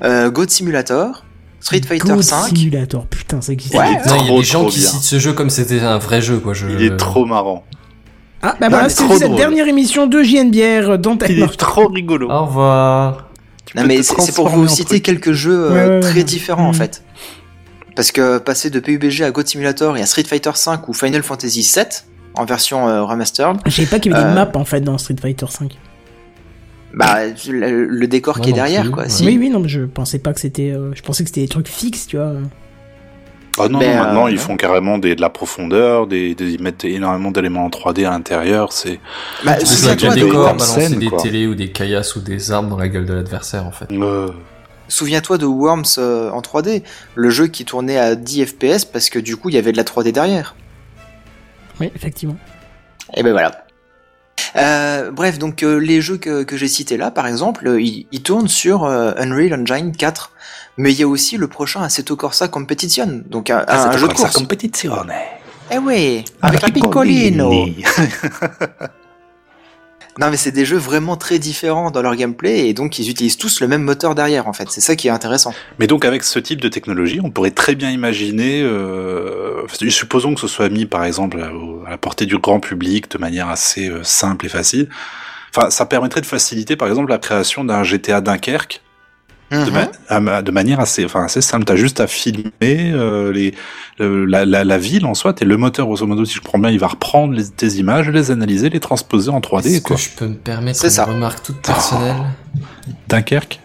euh, 0.04 0.30
God 0.30 0.50
Simulator, 0.50 1.24
Street 1.60 1.82
Fighter 1.86 2.08
God 2.14 2.22
5. 2.22 2.48
Simulator, 2.56 3.06
putain, 3.06 3.40
ça 3.40 3.52
existe. 3.52 3.74
Ouais. 3.74 3.92
Non, 4.06 4.16
il 4.20 4.26
y 4.32 4.34
a 4.34 4.38
des 4.38 4.42
gens 4.44 4.64
qui 4.66 4.78
bien. 4.80 4.88
citent 4.88 5.02
ce 5.02 5.18
jeu 5.18 5.32
comme 5.32 5.50
c'était 5.50 5.80
un 5.80 5.98
vrai 5.98 6.20
jeu, 6.20 6.38
quoi. 6.38 6.54
Je... 6.54 6.66
Il 6.68 6.82
est 6.82 6.96
trop 6.96 7.24
marrant. 7.24 7.64
Ah, 8.42 8.56
bah 8.60 8.68
voilà, 8.68 8.88
trop 8.90 9.16
cette 9.16 9.34
dernière 9.36 9.68
émission 9.68 10.08
de 10.08 10.20
JNBR 10.22 10.98
dans 10.98 11.12
Il 11.12 11.18
Techno. 11.18 11.46
est 11.46 11.56
trop 11.56 11.86
rigolo. 11.86 12.28
Au 12.30 12.46
revoir. 12.46 13.28
Non 13.76 13.84
mais 13.86 14.02
c'est 14.02 14.20
c'est 14.20 14.34
pour 14.34 14.48
vous 14.48 14.66
citer 14.68 15.00
truc. 15.00 15.02
quelques 15.04 15.32
jeux 15.32 15.70
euh, 15.70 15.94
Ouais, 15.94 16.00
très 16.00 16.14
ouais. 16.14 16.24
différents 16.24 16.66
en 16.68 16.72
Mm. 16.72 16.74
fait. 16.74 17.04
Parce 17.94 18.10
que 18.10 18.38
passer 18.38 18.68
de 18.68 18.80
PUBG 18.80 19.22
à 19.22 19.30
God 19.30 19.46
Simulator 19.46 19.96
et 19.96 20.02
à 20.02 20.06
Street 20.06 20.24
Fighter 20.24 20.50
5 20.54 20.88
ou 20.88 20.92
Final 20.92 21.22
Fantasy 21.22 21.62
7 21.62 22.06
en 22.34 22.44
version 22.44 22.88
euh, 22.88 23.04
remastered, 23.04 23.58
Je 23.66 23.70
savais 23.70 23.86
pas 23.86 24.00
qu'il 24.00 24.10
y 24.10 24.14
avait 24.14 24.24
des 24.24 24.30
Euh, 24.30 24.34
maps 24.34 24.50
en 24.56 24.64
fait 24.64 24.80
dans 24.80 24.98
Street 24.98 25.14
Fighter 25.22 25.46
5. 25.48 25.78
Bah 26.94 27.20
le, 27.48 27.84
le 27.86 28.06
décor 28.06 28.40
qui 28.40 28.50
est 28.50 28.52
non 28.52 28.56
derrière 28.56 28.82
plus, 28.82 28.90
quoi. 28.90 29.02
ouais. 29.04 29.08
Si. 29.08 29.26
Oui, 29.26 29.36
oui, 29.38 29.48
non, 29.50 29.60
mais 29.60 29.68
je 29.68 29.82
pensais 29.82 30.18
pas 30.18 30.32
que 30.32 30.40
c'était. 30.40 30.70
euh, 30.72 30.92
je 30.94 31.02
pensais 31.02 31.22
que 31.24 31.28
c'était 31.28 31.42
des 31.42 31.48
trucs 31.48 31.68
fixes, 31.68 32.06
tu 32.06 32.16
vois. 32.16 32.32
Ah 33.58 33.68
non, 33.68 33.80
non, 33.80 33.96
maintenant 33.98 34.26
euh, 34.26 34.30
ils 34.30 34.38
font 34.38 34.56
carrément 34.56 34.96
des, 34.96 35.14
de 35.14 35.20
la 35.20 35.28
profondeur, 35.28 36.06
des, 36.06 36.34
des- 36.34 36.52
ils 36.52 36.62
mettent 36.62 36.84
énormément 36.86 37.30
d'éléments 37.30 37.66
en 37.66 37.68
3D 37.68 38.06
à 38.06 38.10
l'intérieur. 38.10 38.72
C'est 38.72 38.98
Bah, 39.44 39.56
C'est 39.58 39.66
ça, 39.66 39.94
des 39.94 40.08
décors, 40.08 40.54
balancer 40.54 40.88
des 40.96 41.10
télés 41.22 41.46
ou 41.46 41.54
des 41.54 41.70
caillasses 41.70 42.16
ou 42.16 42.20
des 42.20 42.50
armes 42.50 42.70
dans 42.70 42.78
la 42.78 42.88
gueule 42.88 43.04
de 43.04 43.12
l'adversaire, 43.12 43.66
en 43.66 43.70
fait. 43.70 43.92
euh, 43.92 44.28
souviens-toi 44.88 45.36
de 45.36 45.44
Worms 45.44 45.84
euh, 45.98 46.30
en 46.30 46.40
3D, 46.40 46.82
le 47.14 47.28
jeu 47.30 47.46
qui 47.46 47.66
tournait 47.66 47.98
à 47.98 48.14
10 48.14 48.46
FPS 48.46 48.84
parce 48.86 49.10
que 49.10 49.18
du 49.18 49.36
coup 49.36 49.48
il 49.50 49.54
y 49.54 49.58
avait 49.58 49.72
de 49.72 49.76
la 49.76 49.84
3D 49.84 50.12
derrière. 50.12 50.54
Oui, 51.80 51.90
effectivement. 51.94 52.36
Et 53.14 53.22
ben 53.22 53.32
voilà. 53.32 53.64
Euh, 54.56 55.10
bref, 55.10 55.38
donc 55.38 55.62
euh, 55.62 55.76
les 55.76 56.00
jeux 56.02 56.18
que, 56.18 56.42
que 56.42 56.56
j'ai 56.56 56.68
cités 56.68 56.96
là, 56.96 57.10
par 57.10 57.26
exemple, 57.26 57.66
euh, 57.66 57.80
ils, 57.80 58.06
ils 58.12 58.22
tournent 58.22 58.48
sur 58.48 58.84
euh, 58.84 59.12
Unreal 59.16 59.54
Engine 59.54 59.92
4. 59.96 60.30
Mais 60.78 60.92
il 60.92 61.00
y 61.00 61.02
a 61.02 61.08
aussi 61.08 61.36
le 61.36 61.48
prochain 61.48 61.82
Assetto 61.82 62.16
Corsa 62.16 62.48
Competition, 62.48 63.22
donc 63.26 63.50
un, 63.50 63.64
ah, 63.68 63.88
un 63.88 63.92
c'est 63.92 63.98
jeu 63.98 64.08
de 64.08 64.14
course. 64.14 64.32
competizione. 64.32 65.12
Eh 65.70 65.78
oui, 65.78 66.24
avec 66.40 66.62
la 66.62 66.68
Piccolino. 66.68 67.50
Non 70.18 70.30
mais 70.30 70.36
c'est 70.36 70.52
des 70.52 70.64
jeux 70.66 70.76
vraiment 70.76 71.16
très 71.16 71.38
différents 71.38 71.90
dans 71.90 72.02
leur 72.02 72.14
gameplay 72.16 72.68
et 72.68 72.74
donc 72.74 72.98
ils 72.98 73.08
utilisent 73.08 73.38
tous 73.38 73.60
le 73.60 73.68
même 73.68 73.82
moteur 73.82 74.14
derrière 74.14 74.46
en 74.46 74.52
fait. 74.52 74.70
C'est 74.70 74.82
ça 74.82 74.94
qui 74.94 75.08
est 75.08 75.10
intéressant. 75.10 75.54
Mais 75.78 75.86
donc 75.86 76.04
avec 76.04 76.22
ce 76.22 76.38
type 76.38 76.60
de 76.60 76.68
technologie, 76.68 77.20
on 77.22 77.30
pourrait 77.30 77.50
très 77.50 77.74
bien 77.74 77.90
imaginer, 77.90 78.62
euh, 78.62 79.66
supposons 79.88 80.34
que 80.34 80.40
ce 80.40 80.48
soit 80.48 80.68
mis 80.68 80.84
par 80.84 81.04
exemple 81.04 81.40
à, 81.40 81.90
la 81.90 81.98
portée 81.98 82.26
du 82.26 82.36
grand 82.38 82.60
public 82.60 83.10
de 83.10 83.18
manière 83.18 83.48
assez 83.48 83.88
euh, 83.88 84.02
simple 84.02 84.46
et 84.46 84.50
facile. 84.50 84.88
Enfin, 85.54 85.70
ça 85.70 85.86
permettrait 85.86 86.20
de 86.20 86.26
faciliter 86.26 86.76
par 86.76 86.88
exemple 86.88 87.10
la 87.10 87.18
création 87.18 87.64
d'un 87.64 87.82
GTA 87.82 88.20
Dunkerque 88.20 88.82
de, 89.52 89.70
Mhm. 89.70 90.20
ma- 90.24 90.42
de 90.42 90.50
manière 90.50 90.80
assez, 90.80 91.04
enfin 91.04 91.24
assez 91.24 91.40
simple. 91.40 91.64
T'as 91.64 91.76
juste 91.76 92.00
à 92.00 92.06
filmer 92.06 92.46
euh, 92.92 93.32
les, 93.32 93.54
le- 93.98 94.24
la, 94.24 94.44
la, 94.44 94.64
la 94.64 94.78
ville 94.78 95.04
en 95.06 95.14
soi. 95.14 95.34
Et 95.40 95.44
le 95.44 95.56
moteur, 95.56 95.86
grosso 95.86 96.06
modo, 96.06 96.24
si 96.24 96.34
je 96.34 96.40
comprends 96.40 96.58
bien, 96.58 96.70
il 96.70 96.78
va 96.78 96.88
reprendre 96.88 97.34
les, 97.34 97.48
tes 97.48 97.68
images, 97.74 98.08
les 98.08 98.30
analyser, 98.30 98.70
les 98.70 98.80
transposer 98.80 99.30
en 99.30 99.40
3D. 99.40 99.66
Est-ce 99.66 99.80
que 99.82 99.96
je 99.96 100.08
peux 100.10 100.26
me 100.26 100.34
permettre 100.34 100.82
une 100.84 100.90
ça. 100.90 101.04
remarque 101.04 101.42
toute 101.42 101.60
personnelle? 101.62 102.16
Dunkerque? 103.08 103.60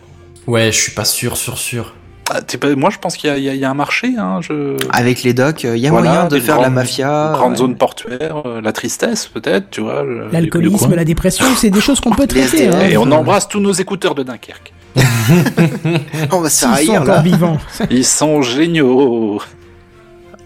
Ouais, 0.45 0.71
je 0.71 0.77
suis 0.77 0.91
pas 0.93 1.05
sûr, 1.05 1.35
sûr, 1.37 1.57
sûr. 1.57 1.93
Ah, 2.29 2.41
pas- 2.59 2.75
moi, 2.75 2.89
je 2.89 2.97
pense 2.97 3.15
qu'il 3.15 3.29
y, 3.29 3.33
a- 3.49 3.53
y 3.55 3.57
y 3.59 3.65
un 3.65 3.73
marché. 3.73 4.15
Hein, 4.17 4.39
je... 4.41 4.75
Avec 4.91 5.23
les 5.23 5.33
docks, 5.33 5.63
il 5.63 5.77
y 5.77 5.87
a 5.87 5.91
Voilà, 5.91 6.09
moyen 6.11 6.27
de 6.27 6.39
faire 6.39 6.59
la 6.59 6.69
mafia. 6.69 7.31
grande 7.33 7.51
ouais. 7.53 7.57
zone 7.57 7.75
portuaire, 7.77 8.41
euh, 8.45 8.59
la 8.61 8.73
tristesse 8.73 9.27
peut-être, 9.27 9.69
tu 9.69 9.81
vois. 9.81 10.03
L'alcoolisme, 10.31 10.93
la 10.93 11.05
dépression, 11.05 11.45
c'est 11.55 11.69
des 11.69 11.79
choses 11.81 11.99
qu'on 12.01 12.11
peut 12.11 12.27
traiter. 12.35 12.67
Hein. 12.67 12.81
Et 12.89 12.97
on 12.97 13.09
embrasse 13.11 13.47
tous 13.47 13.59
nos 13.61 13.71
écouteurs 13.73 14.13
de 14.15 14.23
Dunkerque. 14.23 14.73
On 16.31 16.39
va 16.41 16.49
se 16.49 16.65
faire 16.65 16.77
sont 16.77 16.91
encore 16.93 17.05
là. 17.07 17.21
vivants. 17.21 17.57
Ils 17.91 18.05
sont 18.05 18.41
géniaux. 18.41 19.39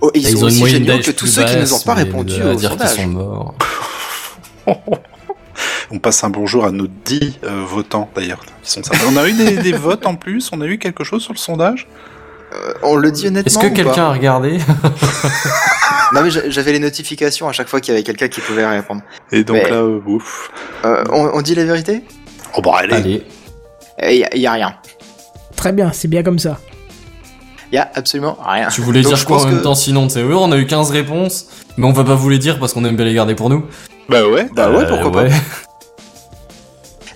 Oh, 0.02 0.12
ils, 0.15 0.22
Ils, 0.24 0.28
sont 0.38 0.44
ont 0.44 0.48
aussi 0.48 0.65
géniaux 0.67 0.98
que 1.00 1.12
tous 1.12 1.28
ceux 1.28 1.44
qui 1.46 1.56
nous 1.58 1.74
ont 1.74 1.80
pas 1.80 1.94
répondu 1.94 2.34
au 2.41 2.58
sondage. 2.58 2.89
sont 2.96 3.08
morts. 3.08 3.56
On 5.91 5.99
passe 5.99 6.23
un 6.23 6.30
bonjour 6.30 6.65
à 6.65 6.71
nos 6.71 6.88
10 6.88 7.39
euh, 7.43 7.63
votants 7.65 8.10
d'ailleurs. 8.15 8.39
On 9.10 9.17
a 9.17 9.27
eu 9.27 9.34
des, 9.34 9.58
des 9.58 9.71
votes 9.73 10.06
en 10.06 10.15
plus. 10.15 10.49
On 10.54 10.62
a 10.62 10.65
eu 10.65 10.77
quelque 10.77 11.04
chose 11.04 11.21
sur 11.21 11.34
le 11.34 11.38
sondage? 11.38 11.88
Euh, 12.54 12.73
On 12.84 12.95
le 12.95 13.12
dit 13.12 13.27
honnêtement. 13.27 13.62
Est-ce 13.62 13.69
que 13.69 13.73
quelqu'un 13.73 14.06
a 14.06 14.12
regardé? 14.13 14.58
Non 16.13 16.23
mais 16.23 16.30
j'a- 16.30 16.49
j'avais 16.49 16.73
les 16.73 16.80
notifications 16.80 17.47
à 17.47 17.54
chaque 17.54 17.69
fois 17.69 17.80
qu'il 17.80 17.93
y 17.93 17.95
avait 17.95 18.04
quelqu'un 18.04 18.27
qui 18.27 18.41
pouvait 18.41 18.65
répondre. 18.67 19.01
Et 19.32 19.45
donc 19.45 19.56
Mais- 19.63 19.69
là, 19.69 19.77
euh, 19.77 20.01
ouf. 20.06 20.51
Euh, 20.84 21.06
on, 21.10 21.30
on 21.36 21.41
dit 21.41 21.56
la 21.56 21.63
vérité? 21.63 22.04
Oh 22.58 22.62
bah 22.62 22.71
allez. 22.80 22.93
Allez. 22.93 23.25
Il 24.12 24.17
y, 24.17 24.25
a- 24.25 24.36
y 24.36 24.45
a 24.45 24.51
rien. 24.51 24.75
Très 25.56 25.71
bien, 25.71 25.93
c'est 25.93 26.10
bien 26.10 26.21
comme 26.21 26.38
ça. 26.38 26.60
Il 27.71 27.75
y 27.75 27.77
a 27.77 27.89
absolument 27.95 28.38
rien. 28.45 28.67
Tu 28.67 28.82
voulais 28.82 29.04
Donc, 29.04 29.12
dire 29.13 29.17
je 29.17 29.25
quoi 29.25 29.38
en 29.38 29.39
pense 29.39 29.47
même 29.47 29.60
que- 29.60 29.63
temps 29.63 29.73
sinon 29.75 30.08
Tu 30.08 30.15
sais, 30.15 30.23
oui, 30.23 30.34
on 30.36 30.51
a 30.51 30.58
eu 30.58 30.65
15 30.65 30.91
réponses, 30.91 31.45
mais 31.77 31.88
on 31.88 31.93
va 31.93 32.04
pas 32.04 32.15
vous 32.15 32.27
les 32.27 32.39
dire 32.39 32.60
parce 32.60 32.73
qu'on 32.73 32.84
aime 32.84 32.97
bien 32.97 33.06
les 33.06 33.13
garder 33.13 33.34
pour 33.36 33.49
nous. 33.49 33.63
Bah 34.10 34.27
ouais. 34.27 34.49
Bah 34.54 34.69
ouais, 34.69 34.84
Euh, 34.84 34.88
pourquoi 34.89 35.12
pas. 35.23 35.30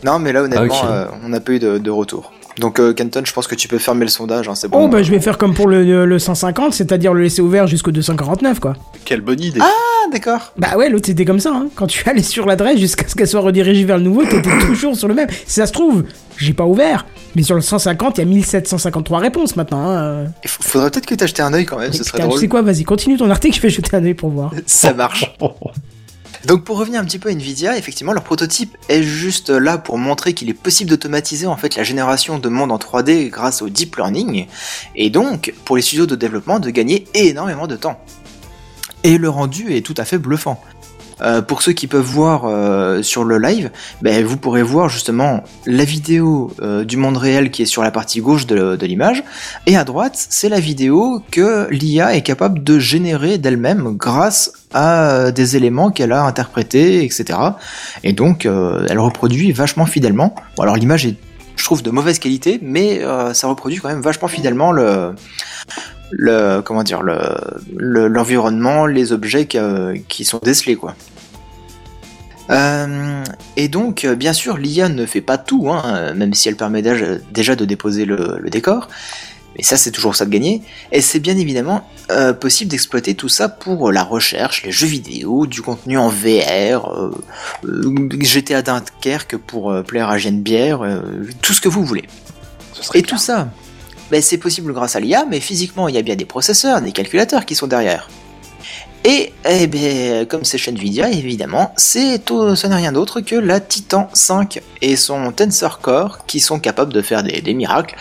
Non 0.06 0.20
mais 0.20 0.32
là 0.32 0.44
honnêtement, 0.44 0.65
Ok. 0.65 0.84
euh, 0.86 1.06
on 1.24 1.30
n'a 1.30 1.39
pas 1.39 1.52
eu 1.54 1.60
de, 1.60 1.78
de 1.78 1.89
retour. 1.91 2.32
Donc 2.60 2.80
euh, 2.80 2.94
Kenton, 2.94 3.22
je 3.26 3.34
pense 3.34 3.48
que 3.48 3.56
tu 3.56 3.68
peux 3.68 3.80
fermer 3.80 4.06
le 4.06 4.10
sondage, 4.12 4.48
hein, 4.48 4.56
c'est 4.56 4.70
bon. 4.70 4.86
Oh, 4.86 4.88
bah 4.88 5.04
je 5.04 5.12
vais 5.12 5.20
faire 5.20 5.38
comme 5.38 5.54
pour 5.54 5.68
le, 5.68 6.06
le 6.06 6.20
150, 6.20 6.74
c'est-à-dire 6.74 7.13
le 7.13 7.22
laisser 7.24 7.41
ouvert 7.41 7.68
jusqu'au 7.68 7.91
249, 7.91 8.62
quoi. 8.62 8.76
Quelle 9.04 9.20
bonne 9.20 9.41
idée. 9.41 9.60
Ah 9.62 10.10
d'accord. 10.13 10.54
Bah 10.58 10.78
ouais, 10.78 10.88
l'autre 10.89 11.08
c'était 11.08 11.26
comme 11.26 11.41
ça, 11.41 11.52
hein. 11.54 11.68
Quand 11.76 11.88
tu 11.88 12.02
allais 12.10 12.24
sur 12.24 12.46
l'adresse 12.46 12.80
jusqu'à 12.80 13.08
ce 13.10 13.15
qu'elle 13.15 13.28
soit 13.28 13.41
redirigée 13.41 13.84
vers 13.84 13.98
le 13.98 14.04
nouveau, 14.04 14.24
t'étais 14.24 14.58
toujours 14.68 14.96
sur 14.96 15.10
le 15.10 15.15
même. 15.15 15.28
Si 15.46 15.56
ça 15.56 15.65
se 15.65 15.74
trouve, 15.74 16.04
j'ai 16.38 16.54
pas 16.54 16.63
ouvert. 16.65 17.06
Mais 17.36 17.44
sur 17.44 17.56
le 17.56 17.62
150, 17.62 18.18
il 18.18 18.22
y 18.22 18.24
a 18.24 18.28
1753 18.28 19.20
réponses 19.20 19.58
maintenant, 19.58 19.89
hein. 19.89 20.26
Il 20.46 20.50
f- 20.50 20.58
faudrait 20.62 20.91
peut-être 20.91 21.08
que 21.08 21.15
tu 21.15 21.28
jeté 21.28 21.41
un 21.41 21.54
œil 21.54 21.65
quand 21.65 21.78
même, 21.78 21.89
Mais 21.91 21.98
ce 21.98 22.06
serait 22.06 22.20
putain, 22.20 22.24
tu 22.24 22.30
drôle. 22.30 22.39
sais 22.39 22.48
quoi, 22.48 22.62
vas-y, 22.62 22.84
continue 22.86 23.18
ton 23.18 23.30
article, 23.30 23.58
je 23.58 23.62
vais 23.62 23.70
jeter 23.70 23.98
un 23.98 24.06
œil 24.06 24.13
pour 24.13 24.30
voir. 24.30 24.52
Ça 24.65 24.94
marche. 24.94 25.36
Donc 26.45 26.63
pour 26.63 26.77
revenir 26.77 27.01
un 27.01 27.05
petit 27.05 27.17
peu 27.17 27.29
à 27.29 27.31
Nvidia, 27.31 27.75
effectivement 27.75 28.13
leur 28.13 28.23
prototype 28.23 28.77
est 28.88 29.01
juste 29.01 29.49
là 29.49 29.79
pour 29.79 29.97
montrer 29.97 30.34
qu'il 30.34 30.47
est 30.49 30.53
possible 30.53 30.91
d'automatiser 30.91 31.47
en 31.47 31.58
fait 31.58 31.75
la 31.75 31.84
génération 31.84 32.38
de 32.38 32.49
monde 32.49 32.71
en 32.71 32.77
3D 32.77 33.29
grâce 33.29 33.63
au 33.63 33.69
deep 33.69 33.95
learning 33.95 34.45
et 34.95 35.10
donc 35.10 35.55
pour 35.65 35.75
les 35.75 35.81
studios 35.81 36.05
de 36.05 36.15
développement 36.15 36.60
de 36.60 36.69
gagner 36.69 37.08
énormément 37.15 37.65
de 37.65 37.75
temps. 37.75 37.99
Et 39.03 39.17
le 39.17 39.29
rendu 39.29 39.75
est 39.75 39.81
tout 39.81 39.95
à 39.97 40.05
fait 40.05 40.19
bluffant. 40.19 40.62
Euh, 41.21 41.41
pour 41.41 41.62
ceux 41.62 41.71
qui 41.71 41.88
peuvent 41.88 42.01
voir 42.01 42.45
euh, 42.45 43.01
sur 43.01 43.23
le 43.23 43.38
live, 43.38 43.71
ben, 44.01 44.25
vous 44.25 44.38
pourrez 44.38 44.63
voir 44.63 44.89
justement 44.89 45.43
la 45.65 45.86
vidéo 45.86 46.51
euh, 46.62 46.84
du 46.84 46.97
monde 46.97 47.17
réel 47.17 47.51
qui 47.51 47.62
est 47.62 47.65
sur 47.65 47.84
la 47.84 47.91
partie 47.91 48.19
gauche 48.19 48.45
de, 48.45 48.78
l'image, 48.86 49.23
et 49.65 49.78
à 49.78 49.84
droite, 49.84 50.13
c'est 50.30 50.49
la 50.49 50.60
vidéo 50.60 51.23
que 51.32 51.67
l'IA 51.71 52.15
est 52.15 52.21
capable 52.21 52.63
de 52.63 52.78
générer 52.78 53.38
d'elle-même 53.38 53.95
grâce 53.95 54.54
à 54.73 55.32
des 55.32 55.56
éléments 55.56 55.89
qu'elle 55.89 56.12
a 56.12 56.23
interprétés, 56.23 57.04
etc. 57.04 57.39
Et 58.04 58.13
donc, 58.13 58.45
elle 58.45 58.99
reproduit 58.99 59.51
vachement 59.54 59.86
fidèlement. 59.86 60.36
Bon, 60.56 60.63
alors 60.63 60.75
l'image 60.75 61.06
est, 61.08 61.15
je 61.56 61.63
trouve, 61.63 61.82
de 61.82 61.89
mauvaise 61.89 62.19
qualité, 62.19 62.60
mais 62.62 63.01
ça 63.34 63.47
reproduit 63.47 63.80
quand 63.80 63.89
même 63.89 64.01
vachement 64.01 64.28
fidèlement 64.28 64.71
le, 64.71 65.13
le 66.12 66.62
comment 66.62 66.84
dire, 66.84 67.02
le, 67.02 67.18
le- 67.76 68.08
l'environnement, 68.08 68.86
les 68.86 69.12
objets 69.12 69.46
que- 69.46 69.96
qui 70.08 70.24
sont 70.26 70.39
décelés, 70.44 70.76
quoi. 70.76 70.96
Euh, 72.52 73.24
et 73.58 73.68
donc, 73.70 74.06
euh, 74.06 74.15
bien 74.15 74.34
sûr, 74.34 74.58
l'IA 74.58 74.88
ne 74.89 75.06
fait 75.06 75.22
pas 75.22 75.38
tout, 75.38 75.70
hein, 75.72 76.13
même 76.13 76.34
si 76.36 76.48
elle 76.48 76.56
permet 76.56 76.84
déjà, 76.84 77.56
de 77.56 77.65
déposer 77.65 78.06
le, 78.06 78.38
le 78.39 78.50
décor. 78.50 78.88
Mais 79.58 79.63
ça, 79.63 79.78
c'est 79.78 79.89
toujours 79.91 80.15
ça 80.15 80.26
de 80.26 80.30
gagner. 80.30 80.62
Et 80.91 81.00
c'est 81.02 81.20
bien 81.20 81.38
évidemment 81.38 81.89
euh, 82.12 82.34
possible 82.34 82.70
d'exploiter 82.70 83.15
tout 83.15 83.30
ça 83.30 83.48
pour 83.50 83.88
euh, 83.88 83.91
la 83.91 84.04
recherche, 84.04 84.63
les 84.63 84.72
jeux 84.72 84.86
vidéo, 84.86 85.48
du 85.48 85.62
contenu 85.62 85.98
en 85.98 86.10
VR, 86.10 86.91
euh, 86.94 87.12
euh, 87.63 88.10
GTA 88.22 88.62
Dunkerque 88.62 89.38
pour 89.38 89.72
euh, 89.72 89.82
plaire 89.82 90.10
à 90.10 90.18
Genebière, 90.18 90.82
euh, 90.84 91.00
tout 91.41 91.54
ce 91.54 91.62
que 91.62 91.70
vous 91.70 91.84
voulez. 91.86 92.04
Ce 92.74 92.84
serait 92.84 93.00
Et 93.00 93.04
tout 93.04 93.18
ça, 93.18 93.48
ben, 94.12 94.22
c'est 94.22 94.38
possible 94.38 94.74
grâce 94.74 94.96
à 94.96 95.00
l'IA, 95.00 95.26
mais 95.30 95.39
physiquement, 95.39 95.88
il 95.88 95.96
y 95.96 95.98
a 95.98 96.02
bien 96.02 96.15
des 96.15 96.26
processeurs, 96.26 96.82
des 96.82 96.91
calculateurs 96.91 97.46
qui 97.46 97.56
sont 97.56 97.68
derrière. 97.68 98.10
Et 99.04 99.34
eh 99.48 99.68
ben, 99.68 100.26
comme 100.26 100.44
c'est 100.44 100.58
chez 100.58 100.72
Nvidia, 100.72 101.12
évidemment, 101.12 101.74
c'est 101.78 102.20
ce 102.28 102.68
n'est 102.68 102.76
rien 102.76 102.91
d'autre 102.91 103.22
que 103.22 103.36
la 103.36 103.60
Titan 103.60 104.10
5 104.13 104.62
et 104.82 104.96
son 104.96 105.32
Tensor 105.32 105.80
Core 105.80 106.26
qui 106.26 106.39
sont 106.39 106.60
capables 106.60 106.91
de 106.91 107.04
faire 107.04 107.22
des, 107.22 107.41
des 107.41 107.54
miracles, 107.54 107.96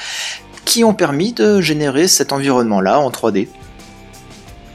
qui 0.64 0.82
ont 0.82 0.94
permis 0.94 1.34
de 1.34 1.60
générer 1.60 2.08
cet 2.08 2.32
environnement-là 2.32 3.00
en 3.00 3.10
3D. 3.10 3.48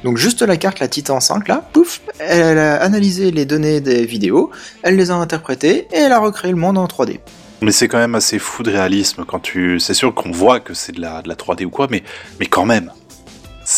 Donc 0.03 0.17
juste 0.17 0.41
la 0.43 0.55
carte, 0.55 0.79
la 0.79 0.87
Titan 0.87 1.19
5 1.19 1.47
là, 1.47 1.67
pouf, 1.73 2.01
elle 2.19 2.57
a 2.57 2.81
analysé 2.81 3.31
les 3.31 3.45
données 3.45 3.81
des 3.81 4.05
vidéos, 4.05 4.51
elle 4.83 4.95
les 4.95 5.11
a 5.11 5.15
interprétées 5.15 5.87
et 5.91 5.97
elle 5.97 6.11
a 6.11 6.19
recréé 6.19 6.51
le 6.51 6.57
monde 6.57 6.77
en 6.77 6.85
3D. 6.85 7.19
Mais 7.61 7.71
c'est 7.71 7.87
quand 7.87 7.97
même 7.97 8.15
assez 8.15 8.39
fou 8.39 8.63
de 8.63 8.71
réalisme 8.71 9.25
quand 9.25 9.39
tu. 9.39 9.79
C'est 9.79 9.93
sûr 9.93 10.13
qu'on 10.15 10.31
voit 10.31 10.59
que 10.59 10.73
c'est 10.73 10.93
de 10.93 11.01
la, 11.01 11.21
de 11.21 11.27
la 11.29 11.35
3D 11.35 11.65
ou 11.65 11.69
quoi, 11.69 11.87
mais, 11.89 12.03
mais 12.39 12.45
quand 12.45 12.65
même. 12.65 12.91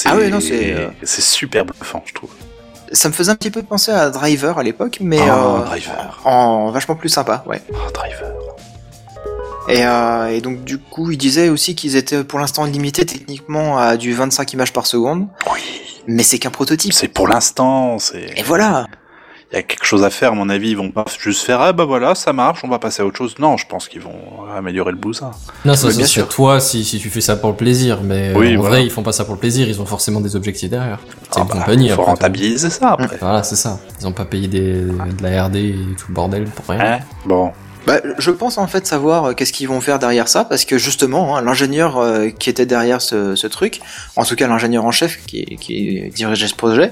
Ah 0.05 0.15
ouais, 0.15 0.29
non, 0.29 0.39
c'est, 0.39 0.73
euh, 0.73 0.87
c'est 1.03 1.21
super 1.21 1.65
bluffant, 1.65 2.01
je 2.05 2.13
trouve. 2.13 2.29
Ça 2.93 3.09
me 3.09 3.13
faisait 3.13 3.31
un 3.31 3.35
petit 3.35 3.51
peu 3.51 3.61
penser 3.63 3.91
à 3.91 4.09
Driver 4.09 4.57
à 4.57 4.63
l'époque, 4.63 4.97
mais 5.01 5.19
Oh, 5.21 5.31
euh, 5.59 5.65
Driver. 5.65 6.21
en 6.25 6.71
vachement 6.71 6.95
plus 6.95 7.09
sympa, 7.09 7.43
ouais. 7.47 7.61
Oh, 7.73 7.91
Driver. 7.93 8.33
Et, 9.69 9.85
euh, 9.85 10.27
et 10.27 10.41
donc 10.41 10.63
du 10.63 10.77
coup, 10.77 11.11
il 11.11 11.17
disait 11.17 11.49
aussi 11.49 11.75
qu'ils 11.75 11.95
étaient 11.95 12.23
pour 12.23 12.39
l'instant 12.39 12.65
limités 12.65 13.05
techniquement 13.05 13.77
à 13.77 13.95
du 13.97 14.13
25 14.13 14.53
images 14.53 14.73
par 14.73 14.85
seconde, 14.87 15.27
Oui. 15.51 15.59
mais 16.07 16.23
c'est 16.23 16.39
qu'un 16.39 16.49
prototype. 16.49 16.93
C'est 16.93 17.07
pour 17.07 17.27
l'instant, 17.27 17.99
c'est. 17.99 18.33
Et 18.37 18.43
voilà. 18.43 18.87
Il 19.51 19.55
y 19.57 19.59
a 19.59 19.63
quelque 19.63 19.83
chose 19.85 20.03
à 20.05 20.09
faire, 20.09 20.31
à 20.31 20.35
mon 20.35 20.47
avis. 20.47 20.69
Ils 20.69 20.77
vont 20.77 20.91
pas 20.91 21.03
juste 21.19 21.43
faire, 21.45 21.59
ah 21.59 21.73
bah 21.73 21.83
voilà, 21.83 22.15
ça 22.15 22.31
marche, 22.31 22.63
on 22.63 22.69
va 22.69 22.79
passer 22.79 23.01
à 23.01 23.05
autre 23.05 23.17
chose. 23.17 23.35
Non, 23.37 23.57
je 23.57 23.67
pense 23.67 23.89
qu'ils 23.89 23.99
vont 24.01 24.15
améliorer 24.55 24.91
le 24.91 24.97
bousin. 24.97 25.31
Non, 25.65 25.73
ça 25.75 25.87
bien 25.89 25.97
sur 26.05 26.07
sûr. 26.07 26.29
toi 26.29 26.59
si, 26.61 26.85
si 26.85 26.99
tu 26.99 27.09
fais 27.09 27.19
ça 27.19 27.35
pour 27.35 27.49
le 27.49 27.55
plaisir, 27.57 27.99
mais 28.01 28.33
Oui, 28.33 28.55
en 28.55 28.61
voilà. 28.61 28.75
vrai 28.77 28.85
ils 28.85 28.89
font 28.89 29.03
pas 29.03 29.11
ça 29.11 29.25
pour 29.25 29.33
le 29.33 29.39
plaisir, 29.41 29.67
ils 29.67 29.81
ont 29.81 29.85
forcément 29.85 30.21
des 30.21 30.37
objectifs 30.37 30.69
derrière. 30.69 30.99
C'est 31.31 31.39
Ah 31.39 31.41
une 31.41 31.47
bah, 31.49 31.53
compagnie 31.55 31.87
faut 31.89 31.93
après. 31.95 32.03
tout. 32.05 32.09
rentabiliser 32.11 32.69
ça 32.69 32.91
après. 32.93 33.17
Voilà, 33.19 33.43
c'est 33.43 33.57
ça. 33.57 33.77
Ils 33.99 34.07
ont 34.07 34.13
pas 34.13 34.23
payé 34.25 34.47
des, 34.47 34.71
de 34.83 35.21
la 35.21 35.45
RD 35.47 35.55
et 35.57 35.75
tout 35.97 36.05
le 36.07 36.13
bordel 36.13 36.45
pour 36.45 36.65
rien. 36.73 36.79
Hein? 36.79 36.99
Bon. 37.25 37.51
Bah, 37.87 37.99
je 38.19 38.29
pense 38.29 38.59
en 38.59 38.67
fait 38.67 38.85
savoir 38.85 39.25
euh, 39.25 39.33
qu'est-ce 39.33 39.51
qu'ils 39.51 39.67
vont 39.67 39.81
faire 39.81 39.97
derrière 39.97 40.27
ça, 40.27 40.45
parce 40.45 40.65
que 40.65 40.77
justement, 40.77 41.35
hein, 41.35 41.41
l'ingénieur 41.41 41.97
euh, 41.97 42.29
qui 42.29 42.49
était 42.51 42.67
derrière 42.67 43.01
ce, 43.01 43.35
ce 43.35 43.47
truc, 43.47 43.79
en 44.15 44.23
tout 44.23 44.35
cas 44.35 44.47
l'ingénieur 44.47 44.85
en 44.85 44.91
chef 44.91 45.17
qui, 45.25 45.57
qui 45.59 46.09
dirigeait 46.13 46.47
ce 46.47 46.53
projet, 46.53 46.91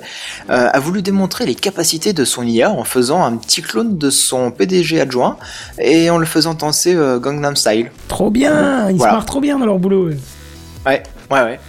euh, 0.50 0.68
a 0.74 0.80
voulu 0.80 1.04
démontrer 1.04 1.46
les 1.46 1.54
capacités 1.54 2.12
de 2.14 2.26
son 2.26 2.42
IA 2.44 2.72
en 2.72 2.84
faisant 2.86 3.24
un 3.24 3.38
petit 3.38 3.62
clone 3.62 4.00
de 4.00 4.10
son 4.10 4.50
PDG 4.50 5.00
adjoint 5.00 5.38
et 5.80 6.10
en 6.10 6.18
le 6.18 6.26
faisant 6.26 6.56
danser 6.56 6.96
euh, 6.96 7.20
Gangnam 7.20 7.56
Style. 7.56 7.92
Trop 8.08 8.32
bien 8.32 8.90
Ils 8.90 8.96
Voilà. 8.98 9.12
se 9.12 9.16
marrent 9.18 9.26
trop 9.28 9.42
bien 9.42 9.60
dans 9.60 9.68
leur 9.68 9.78
boulot. 9.78 10.10
Ouais, 10.88 11.04
ouais, 11.30 11.42
ouais. 11.42 11.60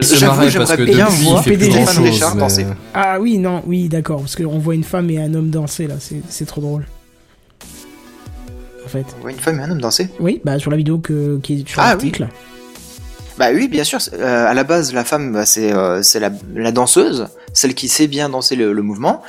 C'est 0.00 0.16
J'avoue, 0.16 0.48
j'aimerais 0.48 0.76
bien 0.78 1.06
voir 1.06 1.44
PDG 1.44 1.84
Richard 1.84 2.34
danser. 2.34 2.66
Ah 2.92 3.18
oui, 3.20 3.38
non, 3.38 3.62
oui, 3.66 3.88
d'accord, 3.88 4.20
parce 4.20 4.34
qu'on 4.34 4.58
voit 4.58 4.74
une 4.74 4.82
femme 4.84 5.10
et 5.10 5.18
un 5.18 5.32
homme 5.34 5.50
danser 5.50 5.86
là, 5.86 5.94
c'est 6.28 6.46
trop 6.46 6.60
drôle. 6.60 6.86
Fait. 8.90 9.06
Une 9.28 9.36
femme 9.36 9.60
et 9.60 9.62
un 9.62 9.70
homme 9.70 9.80
danser. 9.80 10.08
Oui, 10.20 10.40
bah 10.44 10.58
sur 10.58 10.70
la 10.70 10.76
vidéo 10.76 10.98
que, 10.98 11.38
qui 11.42 11.60
est 11.60 11.68
sur 11.68 11.80
Ah, 11.80 11.90
l'article. 11.90 12.28
Bah 13.38 13.46
oui, 13.54 13.68
bien 13.68 13.84
sûr. 13.84 13.98
euh, 14.12 14.46
à 14.50 14.52
la 14.54 14.64
base, 14.64 14.92
la 14.92 15.04
femme, 15.04 15.32
bah, 15.32 15.46
c'est 15.46 15.72
euh, 15.72 16.02
la, 16.20 16.30
la 16.54 16.72
danseuse, 16.72 17.28
celle 17.54 17.74
qui 17.74 17.88
sait 17.88 18.06
bien 18.06 18.28
danser 18.28 18.54
le, 18.56 18.72
le 18.72 18.82
mouvement. 18.82 19.22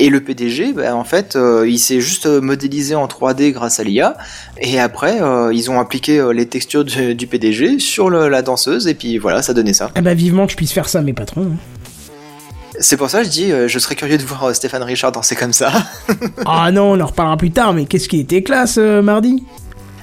Et 0.00 0.10
le 0.10 0.20
PDG, 0.20 0.72
bah, 0.72 0.94
en 0.96 1.04
fait, 1.04 1.36
euh, 1.36 1.66
il 1.68 1.78
s'est 1.78 2.00
juste 2.00 2.26
modélisé 2.26 2.96
en 2.96 3.06
3D 3.06 3.52
grâce 3.52 3.78
à 3.78 3.84
l'IA. 3.84 4.16
Et 4.60 4.80
après, 4.80 5.22
euh, 5.22 5.54
ils 5.54 5.70
ont 5.70 5.78
appliqué 5.78 6.18
euh, 6.18 6.32
les 6.32 6.46
textures 6.46 6.84
du, 6.84 7.14
du 7.14 7.26
PDG 7.28 7.78
sur 7.78 8.10
le- 8.10 8.28
la 8.28 8.42
danseuse. 8.42 8.88
Et 8.88 8.94
puis 8.94 9.18
voilà, 9.18 9.40
ça 9.40 9.54
donnait 9.54 9.72
ça. 9.72 9.90
Ah 9.94 10.00
bah 10.02 10.14
vivement 10.14 10.46
que 10.46 10.52
je 10.52 10.56
puisse 10.56 10.72
faire 10.72 10.88
ça, 10.88 11.00
mes 11.00 11.12
patrons. 11.12 11.52
hein. 11.52 11.56
C'est 12.80 12.96
pour 12.96 13.08
ça 13.08 13.20
que 13.20 13.26
je 13.26 13.30
dis, 13.30 13.52
euh, 13.52 13.68
je 13.68 13.78
serais 13.78 13.94
curieux 13.94 14.18
de 14.18 14.22
voir 14.24 14.44
euh, 14.44 14.52
Stéphane 14.52 14.82
Richard 14.82 15.12
danser 15.12 15.36
comme 15.36 15.52
ça. 15.52 15.70
ah 16.46 16.70
non, 16.72 16.92
on 16.92 17.00
en 17.00 17.06
reparlera 17.06 17.36
plus 17.36 17.50
tard, 17.52 17.72
mais 17.72 17.84
qu'est-ce 17.86 18.08
qui 18.08 18.18
était 18.20 18.42
classe 18.42 18.76
euh, 18.78 19.00
mardi? 19.00 19.44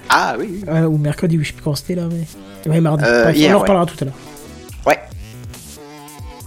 Ah 0.09 0.35
oui, 0.39 0.47
oui. 0.51 0.63
Euh, 0.69 0.85
Ou 0.85 0.97
mercredi, 0.97 1.37
ou 1.37 1.41
je 1.43 1.47
sais 1.47 1.53
plus 1.53 1.63
quand 1.63 1.75
c'était 1.75 1.95
là, 1.95 2.03
mais... 2.09 2.71
Ouais, 2.71 2.79
mardi. 2.79 3.03
Euh, 3.05 3.23
Bref, 3.25 3.37
hier, 3.37 3.49
on 3.49 3.53
en 3.53 3.55
ouais. 3.55 3.61
reparlera 3.61 3.85
tout 3.85 3.95
à 4.01 4.05
l'heure. 4.05 4.13
Ouais. 4.87 4.99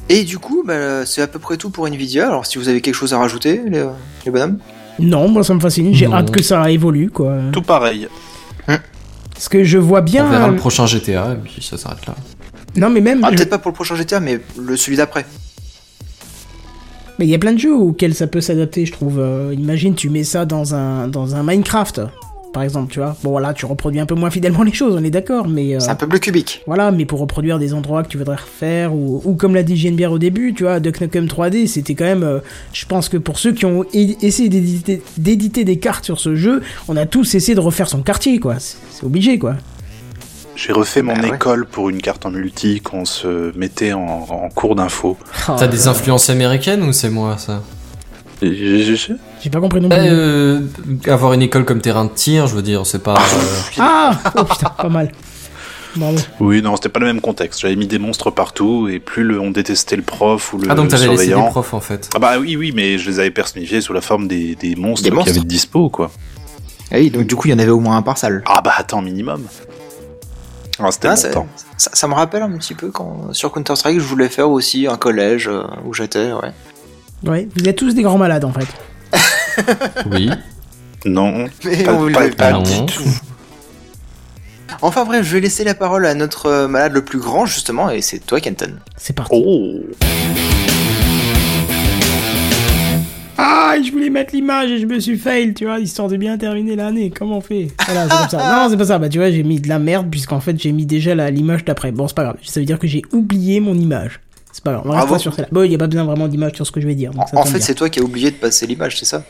Et 0.08 0.24
du 0.24 0.38
coup, 0.38 0.62
bah, 0.66 1.04
c'est 1.06 1.22
à 1.22 1.26
peu 1.26 1.38
près 1.38 1.56
tout 1.56 1.70
pour 1.70 1.86
Nvidia. 1.86 2.26
Alors 2.28 2.46
si 2.46 2.58
vous 2.58 2.68
avez 2.68 2.80
quelque 2.80 2.94
chose 2.94 3.12
à 3.14 3.18
rajouter, 3.18 3.60
les, 3.66 3.84
les 4.24 4.30
bonhommes? 4.30 4.58
Non, 4.98 5.28
moi 5.28 5.42
ça 5.44 5.54
me 5.54 5.60
fascine, 5.60 5.92
j'ai 5.92 6.06
hâte 6.06 6.30
que 6.30 6.42
ça 6.42 6.70
évolue, 6.70 7.10
quoi. 7.10 7.36
Tout 7.52 7.62
pareil. 7.62 8.08
Parce 8.66 9.48
que 9.48 9.64
je 9.64 9.78
vois 9.78 10.00
bien... 10.00 10.24
On 10.26 10.30
verra 10.30 10.48
le 10.48 10.56
prochain 10.56 10.86
GTA 10.86 11.32
et 11.32 11.36
puis 11.48 11.60
ça 11.60 11.76
s'arrête 11.76 12.06
là. 12.06 12.14
Non, 12.76 12.88
mais 12.88 13.00
même... 13.00 13.20
Ah, 13.24 13.30
je- 13.32 13.36
peut-être 13.36 13.50
pas 13.50 13.58
pour 13.58 13.70
le 13.72 13.74
prochain 13.74 13.96
GTA, 13.96 14.20
mais 14.20 14.38
le 14.56 14.76
celui 14.76 14.96
d'après. 14.96 15.26
Mais 17.18 17.26
il 17.26 17.30
y 17.30 17.34
a 17.34 17.38
plein 17.38 17.52
de 17.52 17.58
jeux 17.58 17.74
auxquels 17.74 18.14
ça 18.14 18.26
peut 18.26 18.40
s'adapter, 18.40 18.86
je 18.86 18.92
trouve. 18.92 19.18
Euh, 19.20 19.54
imagine, 19.56 19.94
tu 19.94 20.10
mets 20.10 20.24
ça 20.24 20.44
dans 20.44 20.74
un, 20.74 21.06
dans 21.06 21.36
un 21.36 21.42
Minecraft, 21.44 22.00
par 22.52 22.62
exemple, 22.64 22.92
tu 22.92 22.98
vois. 22.98 23.16
Bon, 23.22 23.30
voilà, 23.30 23.52
tu 23.52 23.66
reproduis 23.66 24.00
un 24.00 24.06
peu 24.06 24.16
moins 24.16 24.30
fidèlement 24.30 24.62
les 24.64 24.72
choses, 24.72 24.96
on 24.98 25.04
est 25.04 25.10
d'accord, 25.10 25.46
mais... 25.46 25.76
euh, 25.76 25.80
C'est 25.80 25.90
un 25.90 25.94
peu 25.96 26.08
plus 26.08 26.18
cubique. 26.18 26.62
Voilà, 26.66 26.90
mais 26.90 27.04
pour 27.04 27.20
reproduire 27.20 27.58
des 27.60 27.72
endroits 27.72 28.02
que 28.02 28.08
tu 28.08 28.18
voudrais 28.18 28.34
refaire, 28.36 28.94
ou, 28.94 29.22
ou 29.24 29.34
comme 29.34 29.54
l'a 29.54 29.62
dit 29.62 29.76
JNBR 29.76 30.10
au 30.12 30.18
début, 30.18 30.54
tu 30.54 30.64
vois, 30.64 30.80
Duck 30.80 31.00
Nukem 31.00 31.26
3D, 31.26 31.66
c'était 31.68 31.94
quand 31.94 32.04
même... 32.04 32.24
euh, 32.24 32.40
je 32.72 32.84
pense 32.86 33.08
que 33.08 33.16
pour 33.16 33.38
ceux 33.38 33.52
qui 33.52 33.64
ont 33.64 33.84
essayé 33.92 34.48
d'éditer 34.48 35.64
des 35.64 35.76
cartes 35.78 36.04
sur 36.04 36.18
ce 36.18 36.34
jeu, 36.34 36.62
on 36.88 36.96
a 36.96 37.06
tous 37.06 37.34
essayé 37.36 37.54
de 37.54 37.60
refaire 37.60 37.88
son 37.88 38.02
quartier, 38.02 38.40
quoi. 38.40 38.56
C'est 38.58 39.04
obligé, 39.04 39.38
quoi. 39.38 39.54
J'ai 40.56 40.72
refait 40.72 41.02
mon 41.02 41.14
Bah 41.14 41.22
ouais. 41.28 41.34
école 41.36 41.66
pour 41.66 41.90
une 41.90 42.00
carte 42.00 42.26
en 42.26 42.30
multi 42.30 42.80
qu'on 42.80 43.04
se 43.04 43.56
mettait 43.58 43.92
en, 43.92 44.00
en 44.30 44.48
cours 44.50 44.76
d'info. 44.76 45.16
Oh, 45.48 45.52
T'as 45.58 45.66
des 45.66 45.88
influences 45.88 46.30
américaines 46.30 46.82
ou 46.82 46.92
c'est 46.92 47.10
moi 47.10 47.36
ça 47.38 47.62
j'ai- 48.42 49.50
pas 49.50 49.60
compris 49.60 49.80
non 49.80 49.88
plus. 49.88 49.96
Euh, 50.00 50.60
Avoir 51.06 51.32
une 51.32 51.40
école 51.42 51.64
comme 51.64 51.80
terrain 51.80 52.04
de 52.04 52.10
tir, 52.10 52.46
je 52.46 52.54
veux 52.54 52.62
dire, 52.62 52.84
c'est 52.84 53.02
pas. 53.02 53.14
euh, 53.14 53.46
Ah 53.78 54.18
Oh 54.36 54.44
putain, 54.44 54.68
pas 54.68 54.88
mal. 54.90 55.12
Bravo. 55.96 56.18
Oui, 56.40 56.60
non, 56.60 56.74
c'était 56.76 56.88
pas 56.90 57.00
le 57.00 57.06
même 57.06 57.20
contexte. 57.22 57.60
J'avais 57.60 57.76
mis 57.76 57.86
des 57.86 57.98
monstres 57.98 58.30
partout 58.30 58.88
et 58.88 58.98
plus 58.98 59.22
le- 59.22 59.40
on 59.40 59.50
détestait 59.50 59.96
le 59.96 60.02
prof 60.02 60.52
ou 60.52 60.58
le 60.58 60.66
Ah 60.70 60.74
donc 60.74 60.88
t'avais 60.88 61.06
laissé 61.08 61.28
des 61.28 61.32
profs 61.34 61.72
en 61.72 61.80
fait. 61.80 62.10
Ah 62.14 62.18
bah 62.18 62.38
oui, 62.38 62.56
oui, 62.56 62.72
mais 62.74 62.98
je 62.98 63.08
les 63.08 63.18
avais 63.20 63.30
personnifiés 63.30 63.80
sous 63.80 63.92
la 63.94 64.00
forme 64.02 64.28
des, 64.28 64.56
des 64.56 64.74
monstres 64.76 65.04
Des 65.04 65.10
qu'il 65.10 65.14
y 65.14 65.16
monstres. 65.16 65.30
avait 65.30 65.40
de 65.40 65.44
dispo, 65.46 65.88
quoi. 65.88 66.10
Ah 66.90 66.96
oui, 66.98 67.10
donc 67.10 67.26
du 67.26 67.36
coup, 67.36 67.48
il 67.48 67.52
y 67.52 67.54
en 67.54 67.58
avait 67.60 67.70
au 67.70 67.80
moins 67.80 67.96
un 67.96 68.02
par 68.02 68.18
salle. 68.18 68.42
Ah 68.46 68.60
bah 68.62 68.72
attends, 68.76 69.00
minimum. 69.00 69.42
Ah, 70.80 70.90
c'était 70.90 71.08
Ah, 71.08 71.16
ça, 71.16 71.90
ça 71.92 72.08
me 72.08 72.14
rappelle 72.14 72.42
un 72.42 72.50
petit 72.58 72.74
peu 72.74 72.90
quand 72.90 73.32
sur 73.32 73.52
Counter 73.52 73.76
Strike, 73.76 74.00
je 74.00 74.04
voulais 74.06 74.28
faire 74.28 74.50
aussi 74.50 74.86
un 74.86 74.96
collège 74.96 75.48
euh, 75.48 75.62
où 75.86 75.94
j'étais. 75.94 76.32
Ouais. 76.32 76.50
Ouais, 77.24 77.48
vous 77.56 77.68
êtes 77.68 77.76
tous 77.76 77.94
des 77.94 78.02
grands 78.02 78.18
malades, 78.18 78.44
en 78.44 78.52
fait. 78.52 78.66
Oui. 80.10 80.30
Non, 81.06 81.46
Mais 81.64 81.84
pas, 81.84 81.92
on 81.92 81.96
pas- 81.96 82.00
voulait 82.00 82.30
pas 82.30 82.50
non. 82.52 82.62
du 82.62 82.86
tout. 82.86 83.02
Enfin 84.82 85.04
bref, 85.04 85.24
je 85.24 85.34
vais 85.34 85.40
laisser 85.40 85.62
la 85.62 85.74
parole 85.74 86.06
à 86.06 86.14
notre 86.14 86.46
euh, 86.46 86.68
malade 86.68 86.92
le 86.92 87.04
plus 87.04 87.18
grand 87.20 87.46
justement, 87.46 87.90
et 87.90 88.00
c'est 88.02 88.18
toi, 88.18 88.40
Kenton. 88.40 88.72
C'est 88.96 89.14
parti. 89.14 89.30
Oh 89.34 89.80
Ah, 93.46 93.74
je 93.84 93.90
voulais 93.92 94.08
mettre 94.08 94.34
l'image 94.34 94.70
et 94.70 94.78
je 94.78 94.86
me 94.86 94.98
suis 95.00 95.18
fail, 95.18 95.52
tu 95.52 95.66
vois, 95.66 95.78
histoire 95.78 96.08
de 96.08 96.16
bien 96.16 96.38
terminer 96.38 96.76
l'année. 96.76 97.10
Comment 97.10 97.38
on 97.38 97.40
fait? 97.42 97.68
Voilà, 97.84 98.04
c'est 98.04 98.16
comme 98.16 98.28
ça. 98.30 98.38
Non, 98.62 98.68
c'est 98.70 98.76
pas 98.78 98.84
ça. 98.86 98.98
Bah, 98.98 99.08
tu 99.10 99.18
vois, 99.18 99.30
j'ai 99.30 99.42
mis 99.42 99.60
de 99.60 99.68
la 99.68 99.78
merde 99.78 100.08
puisqu'en 100.10 100.40
fait, 100.40 100.58
j'ai 100.58 100.72
mis 100.72 100.86
déjà 100.86 101.14
la- 101.14 101.30
l'image 101.30 101.64
d'après. 101.64 101.92
Bon, 101.92 102.08
c'est 102.08 102.14
pas 102.16 102.22
grave. 102.24 102.36
Ça 102.42 102.60
veut 102.60 102.66
dire 102.66 102.78
que 102.78 102.86
j'ai 102.86 103.02
oublié 103.12 103.60
mon 103.60 103.74
image. 103.74 104.20
C'est 104.50 104.64
pas 104.64 104.72
grave. 104.72 104.82
On 104.86 104.88
Bravo. 104.88 105.02
restera 105.02 105.18
sur 105.18 105.34
celle-là. 105.34 105.48
Bon, 105.52 105.62
il 105.62 105.72
y 105.72 105.74
a 105.74 105.78
pas 105.78 105.88
besoin 105.88 106.04
vraiment 106.04 106.26
d'image 106.28 106.52
sur 106.54 106.66
ce 106.66 106.72
que 106.72 106.80
je 106.80 106.86
vais 106.86 106.94
dire. 106.94 107.10
donc 107.10 107.28
ça 107.28 107.36
En, 107.38 107.44
fait, 107.44 107.60
c'est 107.60 107.74
toi 107.74 107.90
qui 107.90 108.00
as 108.00 108.02
oublié 108.02 108.30
de 108.30 108.36
passer 108.36 108.66
l'image, 108.66 108.98
c'est 108.98 109.04
ça? 109.04 109.22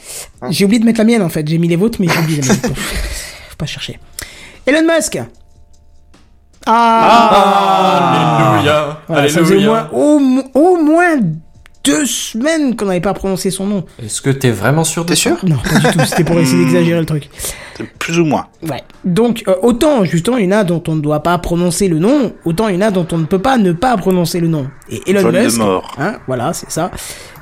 J'ai 0.50 0.64
oublié 0.64 0.78
de 0.78 0.84
mettre 0.84 0.98
la 0.98 1.04
mienne 1.04 1.22
en 1.22 1.28
fait. 1.30 1.48
J'ai 1.48 1.58
mis 1.58 1.66
les 1.68 1.76
vôtres, 1.76 1.98
mais 2.00 2.06
j'ai 2.08 2.18
oublié 2.20 2.40
la 2.42 2.46
mienne. 2.48 2.56
Faut 2.74 3.56
pas 3.58 3.66
chercher. 3.66 3.98
Elon 4.66 4.86
Musk. 4.86 5.18
Ah. 6.66 8.52
Alléluia. 8.54 9.00
Voilà, 9.08 9.28
ça 9.28 9.40
faisait 9.40 9.56
au 9.56 9.60
moins, 9.60 9.88
au, 9.92 10.20
au 10.54 10.76
moins 10.82 11.16
deux 11.84 12.06
semaines 12.06 12.76
qu'on 12.76 12.86
n'avait 12.86 13.00
pas 13.00 13.14
prononcé 13.14 13.50
son 13.50 13.66
nom. 13.66 13.84
Est-ce 14.02 14.22
que 14.22 14.30
t'es 14.30 14.50
vraiment 14.50 14.84
sûr 14.84 15.04
de 15.04 15.10
T'es 15.10 15.16
sûr 15.16 15.36
Non, 15.44 15.56
pas 15.56 15.78
du 15.78 15.96
tout. 15.96 16.04
C'était 16.06 16.24
pour 16.24 16.38
essayer 16.38 16.64
d'exagérer 16.64 16.98
le 17.00 17.06
truc. 17.06 17.28
Plus 17.98 18.18
ou 18.18 18.24
moins. 18.24 18.46
Ouais. 18.62 18.82
Donc, 19.04 19.44
euh, 19.48 19.54
autant, 19.62 20.04
justement, 20.04 20.36
il 20.38 20.46
y 20.46 20.48
en 20.48 20.52
a 20.58 20.64
dont 20.64 20.82
on 20.88 20.94
ne 20.96 21.00
doit 21.00 21.22
pas 21.22 21.36
prononcer 21.38 21.88
le 21.88 21.98
nom, 21.98 22.32
autant 22.44 22.68
il 22.68 22.76
y 22.76 22.78
en 22.78 22.82
a 22.82 22.90
dont 22.90 23.06
on 23.12 23.18
ne 23.18 23.24
peut 23.26 23.40
pas 23.40 23.58
ne 23.58 23.72
pas 23.72 23.96
prononcer 23.96 24.40
le 24.40 24.48
nom. 24.48 24.68
Et 24.88 25.02
Elon 25.10 25.30
Musk, 25.30 25.56
Voldemort. 25.58 25.94
hein, 25.98 26.16
voilà, 26.26 26.52
c'est 26.52 26.70
ça, 26.70 26.90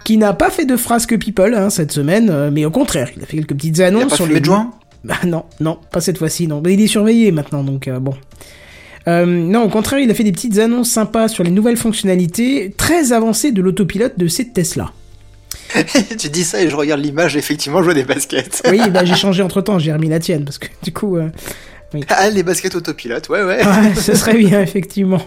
qui 0.04 0.16
n'a 0.16 0.32
pas 0.32 0.50
fait 0.50 0.64
de 0.64 0.76
phrase 0.76 1.06
que 1.06 1.14
people 1.14 1.54
hein, 1.54 1.70
cette 1.70 1.92
semaine, 1.92 2.28
euh, 2.30 2.50
mais 2.52 2.64
au 2.64 2.70
contraire, 2.70 3.10
il 3.16 3.22
a 3.22 3.26
fait 3.26 3.36
quelques 3.36 3.54
petites 3.54 3.78
Il 3.78 3.82
annonces 3.84 4.04
a 4.04 4.08
pas 4.08 4.16
sur 4.16 4.24
fumé 4.24 4.34
les 4.36 4.40
de 4.40 4.46
joint 4.46 4.70
Bah 5.04 5.16
non, 5.26 5.44
non, 5.60 5.78
pas 5.90 6.00
cette 6.00 6.18
fois-ci, 6.18 6.46
non. 6.46 6.60
Mais 6.64 6.74
il 6.74 6.80
est 6.80 6.86
surveillé 6.86 7.32
maintenant, 7.32 7.62
donc 7.64 7.88
euh, 7.88 7.98
bon. 7.98 8.14
Euh, 9.08 9.26
non, 9.26 9.64
au 9.64 9.68
contraire, 9.68 10.00
il 10.00 10.10
a 10.10 10.14
fait 10.14 10.24
des 10.24 10.32
petites 10.32 10.58
annonces 10.58 10.90
sympas 10.90 11.28
sur 11.28 11.44
les 11.44 11.50
nouvelles 11.50 11.76
fonctionnalités 11.76 12.72
très 12.76 13.12
avancées 13.12 13.52
de 13.52 13.62
l'autopilote 13.62 14.18
de 14.18 14.28
cette 14.28 14.52
Tesla. 14.52 14.92
tu 16.18 16.28
dis 16.28 16.44
ça 16.44 16.62
et 16.62 16.68
je 16.68 16.76
regarde 16.76 17.00
l'image, 17.00 17.36
effectivement, 17.36 17.78
je 17.78 17.84
vois 17.84 17.94
des 17.94 18.04
baskets. 18.04 18.62
Oui, 18.70 18.80
bah, 18.90 19.04
j'ai 19.04 19.14
changé 19.16 19.42
entre 19.42 19.60
temps, 19.60 19.78
j'ai 19.78 19.92
remis 19.92 20.08
la 20.08 20.18
tienne 20.18 20.44
parce 20.44 20.58
que 20.58 20.68
du 20.82 20.92
coup, 20.92 21.16
euh, 21.16 21.28
ah, 22.08 22.30
les 22.30 22.42
baskets 22.42 22.74
autopilote, 22.74 23.28
ouais, 23.28 23.42
ouais. 23.42 23.64
ouais, 23.64 23.94
ce 23.96 24.14
serait 24.14 24.36
bien 24.36 24.60
effectivement. 24.60 25.22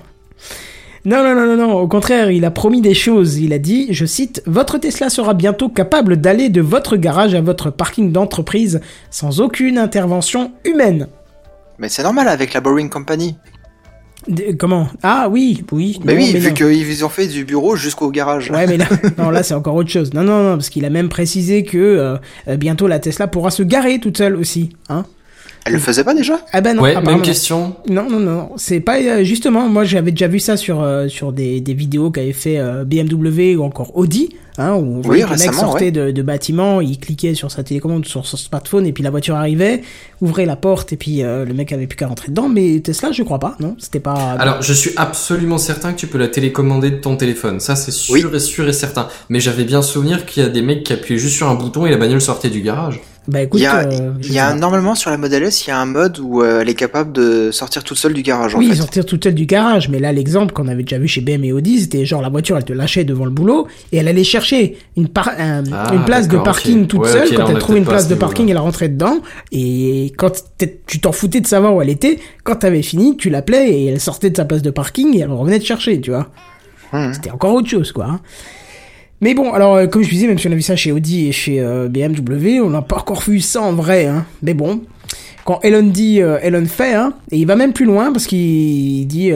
Non, 1.04 1.24
non, 1.24 1.36
non, 1.36 1.46
non, 1.46 1.68
non, 1.68 1.74
au 1.74 1.88
contraire, 1.88 2.32
il 2.32 2.46
a 2.46 2.52
promis 2.52 2.82
des 2.82 2.96
choses. 2.96 3.38
Il 3.38 3.54
a 3.54 3.60
dit, 3.60 3.90
je 3.92 4.08
cite, 4.08 4.42
Votre 4.48 4.80
Tesla 4.80 5.12
sera 5.12 5.36
bientôt 5.36 5.70
capable 5.70 6.18
d'aller 6.18 6.50
de 6.50 6.62
votre 6.62 6.98
garage 6.98 7.36
à 7.36 7.42
votre 7.42 7.70
parking 7.70 8.12
d'entreprise 8.12 8.82
sans 9.12 9.40
aucune 9.40 9.78
intervention 9.78 10.52
humaine. 10.64 11.08
Mais 11.78 11.90
c'est 11.90 12.02
normal 12.02 12.28
avec 12.28 12.54
la 12.54 12.62
Boring 12.62 12.90
Company. 12.90 13.36
Comment? 14.58 14.88
Ah 15.04 15.28
oui, 15.30 15.64
oui. 15.72 16.00
Mais 16.04 16.14
non, 16.14 16.20
oui, 16.20 16.32
mais 16.34 16.40
vu 16.40 16.54
qu'ils 16.54 17.06
ont 17.06 17.10
fait 17.10 17.28
du 17.28 17.46
bureau 17.46 17.76
jusqu'au 17.76 18.10
garage. 18.10 18.50
Ouais, 18.52 18.66
mais 18.68 18.78
là, 18.78 18.86
non, 19.18 19.30
là 19.30 19.44
c'est 19.44 19.54
encore 19.54 19.76
autre 19.76 19.90
chose. 19.90 20.14
Non, 20.14 20.24
non, 20.24 20.44
non, 20.44 20.56
parce 20.56 20.70
qu'il 20.70 20.86
a 20.86 20.90
même 20.90 21.10
précisé 21.10 21.64
que 21.64 21.78
euh, 21.78 22.18
euh, 22.48 22.58
bientôt 22.58 22.88
la 22.88 23.00
Tesla 23.00 23.28
pourra 23.28 23.52
se 23.52 23.64
garer 23.64 24.00
toute 24.00 24.18
seule 24.18 24.36
aussi. 24.36 24.72
Hein 24.90 25.06
Elle 25.66 25.74
le 25.74 25.80
faisait 25.80 26.04
pas 26.04 26.14
déjà? 26.14 26.40
Ah 26.54 26.62
ben 26.62 26.76
non, 26.76 26.84
ouais, 26.84 26.96
même 26.96 27.04
non. 27.06 27.20
question. 27.20 27.76
Non, 27.90 28.10
non, 28.10 28.20
non, 28.20 28.50
c'est 28.58 28.80
pas 28.80 28.98
euh, 29.00 29.24
justement. 29.24 29.68
Moi, 29.68 29.84
j'avais 29.84 30.12
déjà 30.12 30.28
vu 30.28 30.40
ça 30.40 30.58
sur 30.58 30.82
euh, 30.82 31.08
sur 31.08 31.32
des, 31.32 31.62
des 31.62 31.74
vidéos 31.74 32.12
qu'avait 32.12 32.34
fait 32.34 32.58
euh, 32.60 32.84
BMW 32.84 33.56
ou 33.56 33.64
encore 33.64 33.96
Audi, 33.98 34.30
hein, 34.60 34.74
où 34.76 34.98
on 34.98 35.02
voyait 35.02 35.24
que 35.24 35.30
le 35.30 35.38
mec 35.38 35.54
sortait 35.54 35.86
ouais. 35.86 35.92
de, 35.92 36.12
de 36.12 36.22
bâtiment, 36.22 36.82
il 36.82 37.00
cliquait 37.00 37.34
sur 37.34 37.52
sa 37.52 37.64
télécommande, 37.64 38.06
sur 38.06 38.26
son 38.26 38.38
smartphone, 38.38 38.86
et 38.86 38.94
puis 38.94 39.04
la 39.04 39.10
voiture 39.10 39.36
arrivait, 39.36 39.82
ouvrait 40.22 40.46
la 40.46 40.56
porte, 40.56 40.94
et 40.94 40.98
puis 40.98 41.24
euh, 41.24 41.46
le 41.46 41.54
mec 41.54 41.72
avait 41.72 41.88
plus 41.88 41.96
qu'à 41.96 42.08
rentrer 42.08 42.30
dedans. 42.30 42.50
Mais 42.50 42.80
Tesla, 42.80 43.12
je 43.12 43.24
crois 43.24 43.40
pas, 43.40 43.56
non, 43.60 43.76
c'était 43.80 44.00
pas. 44.00 44.36
Alors, 44.40 44.62
je 44.62 44.74
suis 44.74 44.92
absolument 44.96 45.58
certain 45.58 45.94
que 45.94 46.00
tu 46.00 46.08
peux 46.08 46.18
la 46.18 46.28
télécommander 46.28 46.92
de 46.92 46.98
ton 46.98 47.16
téléphone. 47.16 47.60
Ça, 47.60 47.76
c'est 47.76 47.92
sûr 47.92 48.36
et 48.36 48.40
sûr 48.40 48.68
et 48.68 48.74
certain. 48.74 49.08
Mais 49.30 49.40
j'avais 49.40 49.64
bien 49.64 49.82
souvenir 49.82 50.26
qu'il 50.26 50.44
y 50.44 50.46
a 50.46 50.50
des 50.50 50.62
mecs 50.62 50.84
qui 50.84 50.94
appuyaient 50.94 51.20
juste 51.20 51.36
sur 51.36 51.50
un 51.50 51.56
bouton 51.56 51.86
et 51.86 51.92
la 51.92 51.98
bagnole 51.98 52.22
sortait 52.22 52.50
du 52.50 52.62
garage. 52.62 53.02
Bah 53.28 53.42
écoute, 53.42 53.60
Il 53.60 53.64
y 53.64 53.66
a, 53.66 53.80
euh, 53.80 54.12
il 54.22 54.32
y 54.32 54.38
a 54.40 54.54
normalement 54.54 54.94
sur 54.94 55.10
la 55.10 55.18
Model 55.18 55.42
S, 55.44 55.66
il 55.66 55.70
y 55.70 55.74
a 55.74 55.80
un 55.80 55.86
mode 55.86 56.20
où 56.20 56.42
euh, 56.44 56.62
elle 56.62 56.70
est 56.70 56.76
capable 56.76 57.12
de 57.12 57.50
sortir 57.52 57.84
toute 57.84 57.98
seule 57.98 58.14
du 58.14 58.22
garage. 58.22 58.54
En 58.56 58.60
Oui, 58.60 58.70
fait. 58.70 58.76
sortir 58.76 59.06
toute 59.06 59.24
seule 59.24 59.34
du 59.34 59.46
garage, 59.48 59.90
mais 59.90 59.98
là 60.00 60.12
l'exemple 60.12 60.54
qu'on 60.54 60.68
avait 60.68 60.84
déjà 60.84 61.00
vu 61.00 61.08
chez 61.08 61.22
BM 61.22 61.44
et 61.44 61.52
Audi, 61.52 61.82
c'était 61.82 62.06
genre 62.06 62.22
la 62.22 62.30
voiture 62.30 62.56
elle 62.58 62.66
te 62.66 62.74
lâchait 62.74 63.04
devant 63.04 63.26
le 63.26 63.32
boulot 63.32 63.68
et 63.92 63.98
elle 63.98 64.08
allait 64.08 64.24
chercher 64.24 64.78
une, 64.96 65.08
par- 65.08 65.30
un- 65.40 65.64
Ah, 65.74 65.92
une 65.94 66.06
place 66.06 66.28
de 66.28 66.38
parking 66.38 66.86
toute 66.88 67.02
Ouais, 67.02 67.12
seule. 67.12 67.36
quand 67.36 67.48
elle 67.50 67.58
trouvait 67.58 67.80
une 67.80 67.86
place 67.86 68.06
ce 68.06 68.10
de 68.10 68.16
parking, 68.16 68.50
elle 68.50 68.58
rentrait 68.60 68.90
dedans 68.90 69.18
et 69.52 70.14
quand 70.18 70.32
tu 70.86 71.00
t'en 71.00 71.12
foutais 71.12 71.42
de 71.42 71.48
savoir 71.48 71.76
où 71.76 71.82
elle 71.82 71.90
était, 71.90 72.20
quand 72.44 72.56
t'avais 72.58 72.82
fini, 72.84 73.18
tu 73.18 73.30
l'appelais 73.30 73.72
et 73.72 73.86
elle 73.88 74.00
sortait 74.00 74.30
de 74.30 74.38
sa 74.38 74.46
place 74.46 74.62
de 74.62 74.70
parking 74.70 75.16
et 75.18 75.22
elle 75.22 75.32
revenait 75.32 75.60
te 75.60 75.66
chercher, 75.66 76.00
tu 76.00 76.12
vois. 76.12 76.28
Mhm. 76.94 77.14
C'était 77.14 77.32
encore 77.32 77.54
autre 77.56 77.68
chose, 77.70 77.92
quoi. 77.92 78.20
Hein. 79.16 79.20
Mais 79.22 79.34
bon, 79.34 79.54
alors, 79.54 79.76
euh, 79.76 79.88
comme 79.88 80.04
je 80.04 80.10
disais, 80.10 80.28
même 80.28 80.38
si 80.38 80.48
on 80.48 80.52
a 80.52 80.56
vu 80.56 80.62
ça 80.62 80.76
chez 80.76 80.92
Audi 80.92 81.28
et 81.28 81.32
chez 81.32 81.60
euh, 81.60 81.88
BMW, 81.88 82.62
on 82.62 82.70
n'a 82.70 82.82
pas 82.82 82.98
encore 82.98 83.22
vu 83.22 83.40
ça 83.40 83.62
en 83.62 83.74
vrai, 83.74 84.06
hein. 84.06 84.26
Mais 84.42 84.54
bon, 84.54 84.82
quand 85.46 85.60
Elon 85.64 85.84
dit, 85.84 86.22
euh, 86.22 86.38
Elon 86.42 86.66
fait, 86.66 86.94
hein. 86.94 87.14
Et 87.32 87.38
il 87.38 87.46
va 87.46 87.56
même 87.56 87.74
plus 87.74 87.86
loin 87.86 88.12
parce 88.12 88.28
qu'il 88.28 89.08
dit, 89.08 89.32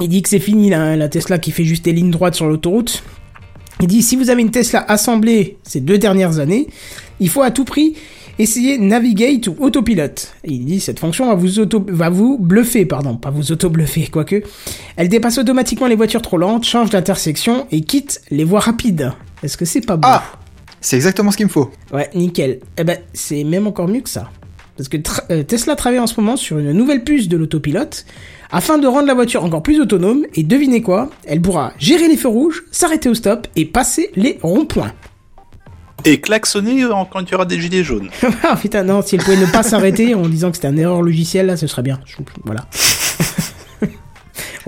il 0.00 0.08
dit 0.08 0.22
que 0.22 0.28
c'est 0.28 0.38
fini 0.38 0.70
la, 0.70 0.96
la 0.96 1.08
Tesla 1.08 1.38
qui 1.38 1.50
fait 1.50 1.64
juste 1.64 1.84
des 1.84 1.92
lignes 1.92 2.10
droites 2.10 2.34
sur 2.34 2.46
l'autoroute. 2.46 3.02
Il 3.80 3.88
dit, 3.88 4.02
si 4.02 4.16
vous 4.16 4.30
avez 4.30 4.40
une 4.40 4.50
Tesla 4.50 4.84
assemblée 4.88 5.58
ces 5.62 5.80
deux 5.80 5.98
dernières 5.98 6.38
années, 6.38 6.66
il 7.20 7.28
faut 7.28 7.42
à 7.42 7.50
tout 7.50 7.64
prix 7.64 7.94
essayer 8.38 8.78
Navigate 8.78 9.46
ou 9.48 9.56
Autopilot. 9.58 10.04
Et 10.44 10.52
il 10.52 10.64
dit, 10.64 10.80
cette 10.80 10.98
fonction 10.98 11.26
va 11.26 11.34
vous 11.34 11.58
auto, 11.58 11.84
va 11.88 12.10
vous 12.10 12.38
bluffer, 12.38 12.84
pardon, 12.86 13.16
pas 13.16 13.30
vous 13.30 13.52
auto-bluffer, 13.52 14.08
quoique. 14.08 14.42
Elle 14.96 15.08
dépasse 15.08 15.38
automatiquement 15.38 15.86
les 15.86 15.96
voitures 15.96 16.22
trop 16.22 16.38
lentes, 16.38 16.64
change 16.64 16.90
d'intersection 16.90 17.66
et 17.70 17.80
quitte 17.82 18.20
les 18.30 18.44
voies 18.44 18.60
rapides. 18.60 19.12
Est-ce 19.42 19.56
que 19.56 19.64
c'est 19.64 19.80
pas 19.80 19.96
beau? 19.96 20.08
Ah 20.10 20.22
C'est 20.80 20.96
exactement 20.96 21.30
ce 21.30 21.36
qu'il 21.36 21.46
me 21.46 21.50
faut. 21.50 21.70
Ouais, 21.92 22.08
nickel. 22.14 22.60
Eh 22.78 22.84
ben, 22.84 22.98
c'est 23.12 23.44
même 23.44 23.66
encore 23.66 23.88
mieux 23.88 24.00
que 24.00 24.08
ça. 24.10 24.30
Parce 24.76 24.88
que 24.90 24.98
tra- 24.98 25.24
euh, 25.30 25.42
Tesla 25.42 25.74
travaille 25.74 26.00
en 26.00 26.06
ce 26.06 26.20
moment 26.20 26.36
sur 26.36 26.58
une 26.58 26.72
nouvelle 26.72 27.02
puce 27.02 27.28
de 27.28 27.38
l'autopilote 27.38 28.04
afin 28.50 28.76
de 28.76 28.86
rendre 28.86 29.06
la 29.06 29.14
voiture 29.14 29.42
encore 29.42 29.62
plus 29.62 29.80
autonome. 29.80 30.26
Et 30.34 30.42
devinez 30.42 30.82
quoi? 30.82 31.08
Elle 31.24 31.40
pourra 31.40 31.72
gérer 31.78 32.08
les 32.08 32.16
feux 32.18 32.28
rouges, 32.28 32.64
s'arrêter 32.72 33.08
au 33.08 33.14
stop 33.14 33.46
et 33.56 33.64
passer 33.64 34.10
les 34.16 34.38
ronds-points. 34.42 34.92
Et 36.06 36.20
klaxonner 36.20 36.84
euh, 36.84 36.92
quand 37.10 37.20
il 37.20 37.32
y 37.32 37.34
aura 37.34 37.44
des 37.44 37.60
gilets 37.60 37.82
jaunes. 37.82 38.08
ah 38.44 38.56
putain, 38.56 38.84
non, 38.84 39.02
si 39.02 39.16
elle 39.16 39.22
pouvait 39.22 39.36
ne 39.36 39.46
pas 39.46 39.62
s'arrêter 39.64 40.14
en 40.14 40.28
disant 40.28 40.50
que 40.50 40.56
c'était 40.56 40.68
un 40.68 40.76
erreur 40.76 41.02
logicielle, 41.02 41.46
là, 41.46 41.56
ce 41.56 41.66
serait 41.66 41.82
bien. 41.82 41.98
Je- 42.06 42.16
Voilà. 42.44 42.66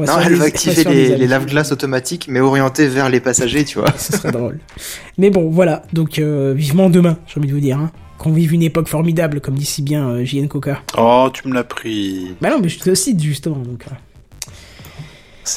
On 0.01 0.05
Non, 0.05 0.21
elle 0.25 0.35
va 0.37 0.45
activer 0.45 0.85
les, 0.85 1.27
lave-glaces 1.27 1.73
automatiques, 1.73 2.27
mais 2.29 2.39
orientées 2.39 2.87
vers 2.87 3.09
les 3.09 3.19
passagers, 3.21 3.65
tu 3.65 3.79
vois. 3.81 3.93
Ce 3.97 4.13
serait 4.17 4.31
drôle. 4.31 4.61
Mais 5.17 5.31
bon, 5.31 5.51
voilà. 5.51 5.83
Donc, 5.93 6.19
euh, 6.21 6.55
vivement 6.57 6.89
demain, 6.89 7.19
j'ai 7.27 7.39
envie 7.41 7.49
de 7.49 7.53
vous 7.55 7.61
dire. 7.61 7.79
Hein. 7.79 7.91
Qu'on 8.17 8.33
vive 8.33 8.53
une 8.53 8.63
époque 8.63 8.89
formidable, 8.89 9.41
comme 9.41 9.55
dit 9.55 9.65
si 9.65 9.83
bien 9.83 10.09
euh, 10.09 10.25
JN 10.25 10.47
Coca. 10.49 10.83
Oh, 10.97 11.29
tu 11.33 11.47
me 11.49 11.55
l'as 11.55 11.65
pris. 11.65 12.35
Bah 12.41 12.51
non, 12.51 12.59
mais 12.61 12.69
je 12.69 12.79
te 12.79 12.95
cite 12.95 13.21
justement. 13.21 13.59
Donc, 13.59 13.85
euh. 13.89 13.95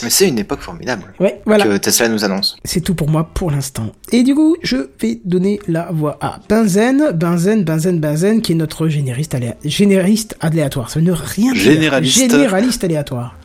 Mais 0.04 0.10
c'est 0.10 0.28
une 0.28 0.40
époque 0.40 0.62
formidable 0.62 1.04
Ouais, 1.20 1.42
voilà. 1.46 1.66
que 1.66 1.78
Tesla 1.78 2.08
nous 2.08 2.24
annonce. 2.24 2.56
C'est 2.64 2.82
tout 2.82 2.96
pour 2.96 3.10
moi 3.10 3.30
pour 3.34 3.52
l'instant. 3.52 3.88
Et 4.12 4.24
du 4.24 4.34
coup, 4.36 4.56
je 4.64 4.78
vais 5.00 5.20
donner 5.26 5.60
la 5.68 5.90
voix 5.92 6.18
à 6.22 6.40
Benzen, 6.50 7.12
Benzen, 7.14 7.64
Benzen, 7.64 8.00
Benzen, 8.00 8.42
qui 8.42 8.52
est 8.54 8.56
notre 8.56 8.88
génériste, 8.88 9.34
aléa- 9.36 9.56
génériste 9.66 10.36
aléatoire. 10.40 10.90
Ça 10.90 11.00
ne 11.02 11.08
veut 11.12 11.18
rien 11.20 11.54
dire. 11.54 11.62
Généraliste. 11.64 12.18
Généraliste 12.18 12.84
aléatoire. 12.84 13.36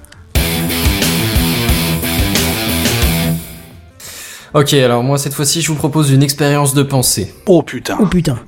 Ok, 4.54 4.72
alors 4.74 5.02
moi 5.02 5.18
cette 5.18 5.34
fois-ci 5.34 5.60
je 5.60 5.68
vous 5.68 5.74
propose 5.74 6.10
une 6.10 6.22
expérience 6.22 6.72
de 6.72 6.82
pensée. 6.82 7.34
Oh 7.46 7.62
putain. 7.62 7.96
Oh 8.00 8.06
putain. 8.06 8.38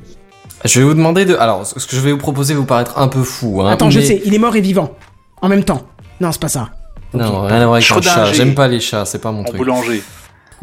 Je 0.65 0.81
vais 0.81 0.87
vous 0.87 0.95
demander 0.95 1.25
de... 1.25 1.37
Alors, 1.37 1.65
ce 1.65 1.75
que 1.87 1.95
je 1.95 2.01
vais 2.01 2.11
vous 2.11 2.19
proposer 2.19 2.53
va 2.55 2.59
vous 2.61 2.67
paraître 2.67 2.99
un 2.99 3.07
peu 3.07 3.23
fou. 3.23 3.61
Hein, 3.63 3.71
Attends, 3.71 3.91
je 3.91 4.01
sais, 4.01 4.21
il 4.25 4.35
est 4.35 4.39
mort 4.39 4.57
et 4.57 4.61
vivant. 4.61 4.97
En 5.41 5.49
même 5.49 5.63
temps. 5.63 5.83
Non, 6.21 6.33
c'est 6.33 6.41
pas 6.41 6.49
ça. 6.49 6.71
Ok. 7.15 7.21
Non, 7.21 7.43
rien 7.47 7.57
à 7.61 7.67
voir 7.67 7.75
avec 7.77 7.91
un 7.91 8.01
chat. 8.03 8.33
J'aime 8.33 8.55
pas 8.55 8.69
les 8.69 8.81
chats, 8.81 9.05
c'est 9.05 9.19
pas 9.21 9.33
mon 9.33 9.41
En 9.41 9.45
truc. 9.45 9.57
boulanger. 9.57 10.03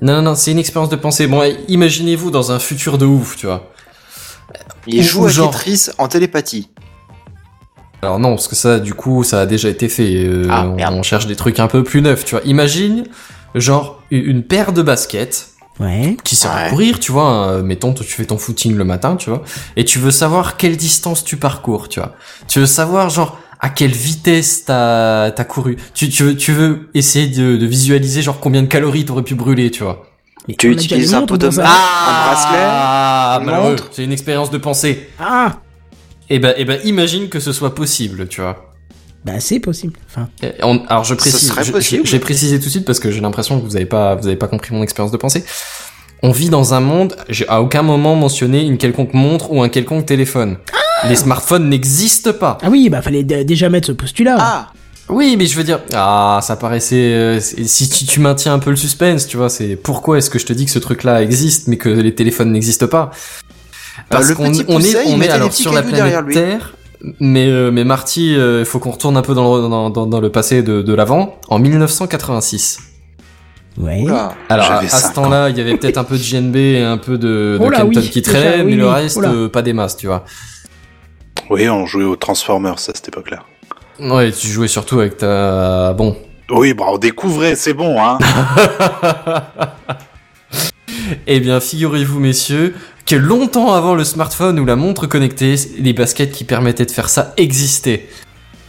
Non, 0.01 0.15
non, 0.17 0.21
non, 0.21 0.35
c'est 0.35 0.51
une 0.51 0.59
expérience 0.59 0.89
de 0.89 0.95
pensée. 0.97 1.25
Bon, 1.27 1.41
imaginez-vous 1.67 2.29
dans 2.31 2.51
un 2.51 2.59
futur 2.59 2.97
de 2.97 3.05
ouf, 3.05 3.35
tu 3.37 3.45
vois. 3.47 3.71
Il 4.87 4.99
Ou- 4.99 5.03
joue 5.03 5.23
ou 5.23 5.25
à 5.25 5.29
genre- 5.29 5.51
Tetris 5.51 5.87
en 5.97 6.07
télépathie. 6.07 6.69
Alors 8.01 8.19
non, 8.19 8.35
parce 8.35 8.47
que 8.47 8.55
ça, 8.55 8.79
du 8.79 8.93
coup, 8.93 9.23
ça 9.23 9.41
a 9.41 9.45
déjà 9.45 9.69
été 9.69 9.89
fait. 9.89 10.13
Euh, 10.25 10.47
Ah, 10.51 10.67
on, 10.91 11.01
cherche 11.01 11.25
des 11.27 11.35
trucs 11.35 11.59
un 11.59 11.67
peu 11.67 11.83
plus 11.83 12.01
neufs, 12.01 12.23
tu 12.25 12.35
vois. 12.35 12.43
Imagine, 12.45 13.05
genre, 13.55 14.01
une 14.11 14.25
une 14.25 14.43
paire 14.43 14.73
de 14.73 14.81
baskets 14.83 15.49
Ouais. 15.79 16.15
qui 16.23 16.35
sert 16.35 16.51
à 16.51 16.63
Ouais. 16.65 16.69
courir, 16.69 16.99
tu 16.99 17.11
vois. 17.11 17.47
euh, 17.47 17.63
mettons, 17.63 17.93
tu 17.93 18.03
fais 18.03 18.25
ton 18.25 18.37
footing 18.37 18.75
le 18.75 18.83
matin, 18.83 19.15
tu 19.15 19.29
vois. 19.31 19.41
Et 19.75 19.85
tu 19.85 19.97
veux 19.97 20.11
savoir 20.11 20.57
quelle 20.57 20.77
distance 20.77 21.23
tu 21.23 21.37
parcours, 21.37 21.89
tu 21.89 21.99
vois. 21.99 22.13
Tu 22.47 22.59
veux 22.59 22.65
savoir, 22.67 23.09
genre, 23.09 23.39
à 23.59 23.69
quelle 23.69 23.91
vitesse 23.91 24.65
t'as 24.65 25.25
as 25.27 25.43
couru. 25.45 25.77
Tu, 25.93 26.09
tu, 26.09 26.23
veux, 26.23 26.35
tu 26.35 26.51
veux 26.51 26.89
essayer 26.93 27.27
de, 27.27 27.55
de 27.57 27.65
visualiser, 27.65 28.21
genre, 28.21 28.39
combien 28.39 28.61
de 28.61 28.67
calories 28.67 29.05
t'aurais 29.05 29.23
pu 29.23 29.35
brûler, 29.35 29.71
tu 29.71 29.83
vois? 29.83 30.05
Mais 30.47 30.55
Tu 30.55 30.71
utilises 30.71 31.13
un 31.13 31.25
pot 31.25 31.37
de 31.37 31.49
ça. 31.49 31.63
un 31.63 31.65
bracelet, 31.65 32.57
Ah, 32.61 33.37
une 33.39 33.45
malheureux. 33.47 33.69
montre. 33.71 33.89
C'est 33.91 34.03
une 34.03 34.11
expérience 34.11 34.51
de 34.51 34.57
pensée. 34.59 35.09
Ah 35.19 35.57
Et 36.29 36.39
ben, 36.39 36.53
et 36.57 36.65
ben, 36.65 36.79
imagine 36.83 37.29
que 37.29 37.39
ce 37.39 37.51
soit 37.51 37.73
possible, 37.73 38.27
tu 38.27 38.41
vois. 38.41 38.71
Bah, 39.23 39.39
c'est 39.39 39.59
possible. 39.59 39.93
Enfin, 40.07 40.29
on- 40.61 40.85
alors 40.87 41.03
je 41.03 41.15
précise, 41.15 41.51
j'ai 42.03 42.19
précisé 42.19 42.59
tout 42.59 42.65
de 42.65 42.69
suite 42.69 42.85
parce 42.85 42.99
que 42.99 43.09
j'ai 43.09 43.21
l'impression 43.21 43.59
que 43.59 43.65
vous 43.65 43.75
avez 43.75 43.87
pas, 43.87 44.13
vous 44.13 44.27
avez 44.27 44.35
pas 44.35 44.47
compris 44.47 44.75
mon 44.75 44.83
expérience 44.83 45.11
de 45.11 45.17
pensée. 45.17 45.43
On 46.21 46.29
vit 46.31 46.49
dans 46.49 46.75
un 46.75 46.79
monde, 46.79 47.15
j'ai 47.27 47.47
à 47.49 47.59
aucun 47.61 47.81
moment 47.81 48.15
mentionné 48.15 48.61
une 48.63 48.77
quelconque 48.77 49.13
montre 49.15 49.51
ou 49.51 49.63
un 49.63 49.69
quelconque 49.69 50.05
téléphone. 50.05 50.57
Les 51.07 51.15
smartphones 51.15 51.69
n'existent 51.69 52.33
pas. 52.33 52.57
Ah 52.61 52.69
oui, 52.69 52.89
bah 52.89 53.01
fallait 53.01 53.23
déjà 53.23 53.69
mettre 53.69 53.87
ce 53.87 53.91
postulat. 53.91 54.37
Ah 54.39 54.67
Oui, 55.09 55.35
mais 55.37 55.45
je 55.45 55.55
veux 55.57 55.63
dire, 55.63 55.79
ah, 55.93 56.39
ça 56.41 56.55
paraissait. 56.55 56.95
euh, 57.13 57.39
si 57.39 57.89
tu, 57.89 58.05
tu 58.05 58.19
maintiens 58.19 58.53
un 58.53 58.59
peu 58.59 58.69
le 58.71 58.75
suspense, 58.75 59.27
tu 59.27 59.37
vois, 59.37 59.49
c'est 59.49 59.75
pourquoi 59.75 60.17
est-ce 60.17 60.29
que 60.29 60.39
je 60.39 60.45
te 60.45 60.53
dis 60.53 60.65
que 60.65 60.71
ce 60.71 60.79
truc-là 60.79 61.21
existe, 61.21 61.67
mais 61.67 61.77
que 61.77 61.89
les 61.89 62.15
téléphones 62.15 62.51
n'existent 62.51 62.87
pas? 62.87 63.11
Parce 64.09 64.25
Bah, 64.25 64.29
le 64.29 64.35
qu'on 64.35 64.53
est, 64.53 64.95
on 65.07 65.21
est 65.21 65.29
alors 65.29 65.53
sur 65.53 65.73
la 65.73 65.83
planète. 65.83 66.25
Terre, 66.33 66.73
mais 67.19 67.47
euh, 67.47 67.71
mais 67.71 67.83
Marty, 67.83 68.35
euh, 68.35 68.59
il 68.61 68.65
faut 68.65 68.79
qu'on 68.79 68.91
retourne 68.91 69.15
un 69.17 69.21
peu 69.21 69.33
dans 69.35 69.55
le, 69.55 69.61
dans, 69.69 69.89
dans, 69.89 70.05
dans 70.07 70.19
le 70.19 70.29
passé 70.31 70.63
de, 70.63 70.81
de 70.81 70.93
l'avant, 70.93 71.39
en 71.49 71.59
1986. 71.59 72.79
Ouais. 73.77 74.01
Oula. 74.03 74.33
Alors 74.49 74.71
à, 74.71 74.87
ce 74.87 75.13
temps-là, 75.13 75.49
il 75.49 75.57
y 75.57 75.61
avait 75.61 75.75
peut-être 75.75 75.97
un 75.97 76.03
peu 76.05 76.17
de 76.17 76.23
JNB 76.23 76.55
et 76.55 76.81
un 76.81 76.97
peu 76.97 77.17
de, 77.17 77.27
de 77.27 77.57
Oh 77.61 77.69
là, 77.69 77.79
Kenton 77.81 77.99
oui, 78.01 78.09
qui 78.09 78.21
traînait, 78.21 78.59
oui, 78.63 78.71
mais 78.71 78.75
le 78.77 78.87
reste, 78.87 79.19
oh 79.21 79.25
euh, 79.25 79.49
pas 79.49 79.61
des 79.61 79.73
masses, 79.73 79.97
tu 79.97 80.07
vois. 80.07 80.23
Oui, 81.49 81.69
on 81.69 81.85
jouait 81.85 82.03
aux 82.05 82.15
Transformers 82.15 82.73
à 82.73 82.77
cette 82.77 83.07
époque-là. 83.07 83.43
Ouais, 83.99 84.31
tu 84.31 84.47
jouais 84.47 84.67
surtout 84.67 84.99
avec 84.99 85.17
ta... 85.17 85.93
Bon. 85.93 86.17
Oui, 86.49 86.73
bah 86.73 86.85
on 86.89 86.97
découvrait, 86.97 87.55
c'est 87.55 87.73
bon, 87.73 87.97
hein. 88.01 88.17
Eh 91.27 91.39
bien, 91.39 91.59
figurez-vous, 91.59 92.19
messieurs, 92.19 92.75
que 93.05 93.15
longtemps 93.15 93.73
avant 93.73 93.93
le 93.95 94.03
smartphone 94.03 94.59
ou 94.59 94.65
la 94.65 94.75
montre 94.75 95.05
connectée, 95.07 95.55
les 95.77 95.93
baskets 95.93 96.31
qui 96.31 96.43
permettaient 96.43 96.85
de 96.85 96.91
faire 96.91 97.09
ça 97.09 97.33
existaient. 97.37 98.07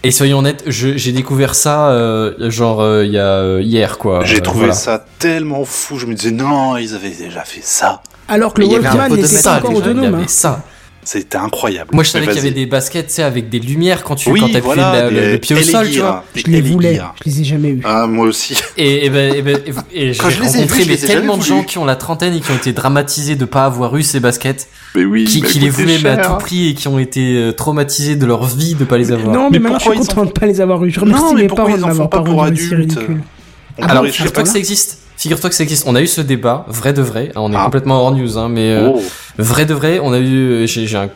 Et 0.03 0.11
soyons 0.11 0.39
honnêtes, 0.39 0.63
j'ai 0.67 1.13
découvert 1.13 1.55
ça 1.55 1.89
euh, 1.89 2.51
genre 2.51 2.81
euh, 2.81 3.05
il 3.05 3.13
y 3.13 3.19
a 3.19 3.25
euh, 3.39 3.61
hier 3.63 3.99
quoi. 3.99 4.23
J'ai 4.25 4.37
Euh, 4.37 4.41
trouvé 4.41 4.59
voilà. 4.61 4.75
ça 4.75 5.05
tellement 5.19 5.65
fou. 5.65 5.99
Je 5.99 6.07
me 6.07 6.15
disais 6.15 6.31
non, 6.31 6.77
ils 6.77 6.95
avaient 6.95 7.11
déjà 7.11 7.43
fait 7.45 7.63
ça. 7.63 8.03
Alors 8.29 8.53
que 8.55 8.61
le 8.61 8.69
Mais 8.69 8.75
Walkman 8.79 9.25
ça, 9.25 9.59
pas 9.61 9.69
encore 9.69 9.71
déjà, 9.81 9.91
il 9.91 9.97
y 9.97 9.99
autonome. 10.01 10.15
avait 10.15 10.23
hein. 10.25 10.29
ça. 10.29 10.63
C'était 11.07 11.39
incroyable. 11.39 11.91
Moi 11.93 12.03
je 12.03 12.11
savais 12.11 12.27
Mais 12.27 12.33
qu'il 12.33 12.43
y 12.43 12.47
avait 12.47 12.55
des 12.55 12.67
baskets, 12.67 13.07
tu 13.07 13.13
sais, 13.13 13.23
avec 13.23 13.49
des 13.49 13.61
lumières 13.61 14.03
quand 14.03 14.17
tu 14.17 14.29
Oui, 14.29 14.41
quand 14.41 14.59
voilà, 14.61 14.93
la- 14.93 15.09
le, 15.09 15.21
des 15.21 15.33
le 15.33 15.39
pied 15.39 15.55
au 15.55 15.63
sol, 15.63 15.89
tu 15.89 16.01
vois. 16.01 16.25
Je 16.35 16.43
les 16.51 16.61
voulais, 16.61 17.01
je 17.25 17.31
les 17.31 17.41
ai 17.43 17.45
jamais 17.45 17.69
eu. 17.69 17.81
Ah, 17.85 18.09
moi 18.09 18.27
aussi. 18.27 18.57
Et, 18.77 19.07
et 19.07 19.11
ben, 19.11 19.33
et 19.33 19.41
ben, 19.43 19.61
et, 19.93 20.13
j'ai 20.13 20.21
rencontré 20.21 20.85
mais 20.85 20.97
tellement 20.97 21.37
de 21.37 21.45
gens 21.45 21.63
qui 21.63 21.79
ont 21.79 21.85
la 21.85 21.95
trentaine 21.95 22.35
et 22.35 22.41
qui 22.41 22.51
ont 22.51 22.57
été 22.57 22.73
dramatisés 22.73 23.37
de 23.37 23.45
pas 23.45 23.67
avoir 23.67 23.97
eu 23.97 24.03
ces 24.03 24.19
baskets, 24.19 24.67
Mais 24.97 25.05
oui, 25.05 25.27
qui, 25.27 25.41
bah, 25.43 25.47
qui 25.47 25.61
les 25.61 25.71
voulaient 25.71 26.01
mais 26.03 26.11
à 26.11 26.17
tout 26.17 26.35
prix 26.39 26.71
et 26.71 26.75
qui 26.75 26.89
ont 26.89 26.99
été 26.99 27.37
euh, 27.37 27.53
traumatisés 27.53 28.17
de 28.17 28.27
leur 28.27 28.45
vie 28.45 28.75
de 28.75 28.85
pas 28.85 28.99
les 28.99 29.13
avoir. 29.13 29.33
Non, 29.33 29.45
mais, 29.45 29.59
Mais 29.61 29.71
maintenant 29.71 29.79
je 29.79 29.91
suis 29.91 29.99
content 30.01 30.25
de 30.25 30.33
pas 30.33 30.47
les 30.47 30.61
avoir 30.61 30.85
eu. 30.85 30.91
Je 30.91 30.99
remercie 30.99 31.23
Non, 31.23 31.35
mais 31.35 31.43
mes 31.43 31.47
pourquoi 31.47 31.67
parents 31.67 31.77
ils 31.77 31.83
de 31.83 31.87
m'avoir 31.87 32.11
pas 32.11 32.19
rendu 32.19 32.53
aussi 32.53 32.75
adultes 32.75 32.95
ridicule. 32.99 33.21
On 33.79 33.83
Alors, 33.85 34.07
je 34.07 34.11
sais 34.25 34.31
pas. 34.31 34.43
que 34.43 34.49
ça 34.49 34.59
existe. 34.59 34.99
Figure-toi 35.17 35.51
que 35.51 35.57
ça 35.57 35.63
existe. 35.63 35.85
On 35.87 35.95
a 35.95 36.03
eu 36.03 36.07
ce 36.07 36.21
débat, 36.21 36.67
vrai 36.69 36.93
de 36.93 37.03
vrai. 37.03 37.31
On 37.37 37.53
est 37.53 37.57
Ah. 37.57 37.65
complètement 37.65 38.01
hors 38.03 38.13
news, 38.15 38.37
hein, 38.39 38.49
mais 38.49 38.71
euh, 38.73 38.91
Oh. 38.95 39.03
vrai 39.39 39.65
de 39.67 39.75
vrai, 39.75 39.99
on 40.03 40.13
a 40.13 40.19
eu, 40.19 40.67
j'ai 40.67 40.87
j'ai 40.87 40.97
un- 40.97 41.11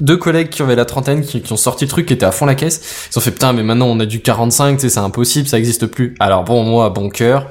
deux 0.00 0.16
collègues 0.16 0.48
qui 0.48 0.62
avaient 0.62 0.74
la 0.74 0.84
trentaine 0.84 1.22
qui, 1.22 1.42
qui 1.42 1.52
ont 1.52 1.56
sorti 1.56 1.84
le 1.84 1.90
truc, 1.90 2.06
qui 2.06 2.12
étaient 2.14 2.24
à 2.26 2.32
fond 2.32 2.46
la 2.46 2.54
caisse. 2.54 3.08
Ils 3.12 3.18
ont 3.18 3.20
fait 3.20 3.30
putain, 3.30 3.52
mais 3.52 3.62
maintenant 3.62 3.86
on 3.86 4.00
a 4.00 4.06
du 4.06 4.20
45, 4.20 4.76
tu 4.76 4.80
sais, 4.82 4.88
c'est 4.88 4.98
impossible, 5.00 5.46
ça 5.48 5.58
existe 5.58 5.86
plus. 5.86 6.14
Alors 6.18 6.44
bon, 6.44 6.64
moi, 6.64 6.86
à 6.86 6.90
bon 6.90 7.08
cœur, 7.08 7.46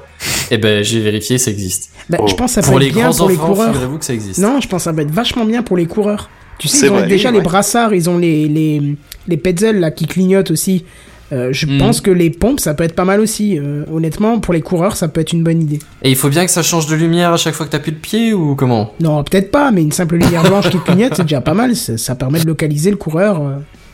eh 0.49 0.57
ben 0.57 0.83
j'ai 0.83 0.99
vérifié, 0.99 1.37
ça 1.37 1.49
existe. 1.51 1.91
Bah, 2.09 2.17
Oh. 2.19 2.27
Je 2.27 2.33
pense 2.35 2.55
que 2.55 2.61
ça 2.61 2.67
pour 2.67 2.79
les 2.79 2.87
être 2.87 2.93
bien 2.93 3.09
grands 3.09 3.17
pour 3.17 3.29
les 3.29 3.35
enfants, 3.37 3.47
coureurs. 3.47 3.67
figurez-vous 3.71 3.97
que 3.99 4.05
ça 4.05 4.13
existe. 4.13 4.39
Non, 4.39 4.59
je 4.59 4.67
pense 4.67 4.81
que 4.81 4.83
ça 4.85 4.91
va 4.91 5.01
être 5.03 5.11
vachement 5.11 5.45
bien 5.45 5.61
pour 5.63 5.77
les 5.77 5.85
coureurs. 5.85 6.29
Tu 6.57 6.67
sais, 6.67 6.77
C'est 6.77 6.85
ils 6.87 6.89
ont 6.91 6.97
vrai, 6.97 7.07
déjà 7.07 7.29
oui, 7.29 7.33
les 7.35 7.39
ouais. 7.39 7.45
brassards, 7.45 7.93
ils 7.93 8.09
ont 8.09 8.17
les, 8.17 8.47
les, 8.49 8.95
les 9.27 9.37
petzels 9.37 9.79
là 9.79 9.89
qui 9.91 10.05
clignotent 10.07 10.51
aussi. 10.51 10.83
Euh, 11.31 11.49
je 11.53 11.65
Mhm. 11.65 11.77
pense 11.77 12.01
que 12.01 12.11
les 12.11 12.29
pompes, 12.29 12.59
ça 12.59 12.73
peut 12.73 12.83
être 12.83 12.95
pas 12.95 13.05
mal 13.05 13.19
aussi. 13.21 13.57
Euh, 13.57 13.83
honnêtement, 13.91 14.39
pour 14.39 14.53
les 14.53 14.61
coureurs, 14.61 14.97
ça 14.97 15.07
peut 15.07 15.21
être 15.21 15.31
une 15.33 15.43
bonne 15.43 15.61
idée. 15.61 15.79
Et 16.01 16.09
il 16.09 16.15
faut 16.15 16.29
bien 16.29 16.45
que 16.45 16.51
ça 16.51 16.61
change 16.63 16.87
de 16.87 16.95
lumière 16.95 17.31
à 17.31 17.37
chaque 17.37 17.53
fois 17.53 17.65
que 17.65 17.71
t'appuies 17.71 17.91
le 17.93 17.97
pied 17.99 18.33
ou 18.33 18.55
comment? 18.55 18.93
Non, 18.99 19.23
peut-être 19.23 19.49
pas, 19.51 19.71
mais 19.71 19.81
une 19.81 19.91
simple 19.93 20.17
lumière 20.17 20.43
blanche 20.43 20.69
qui 20.69 20.77
clignote, 20.79 21.13
c'est 21.15 21.23
déjà 21.23 21.41
pas 21.41 21.53
mal. 21.53 21.75
Ça, 21.75 21.97
ça 21.97 22.15
permet 22.15 22.39
de 22.41 22.47
localiser 22.47 22.89
le 22.91 22.97
coureur. 22.97 23.41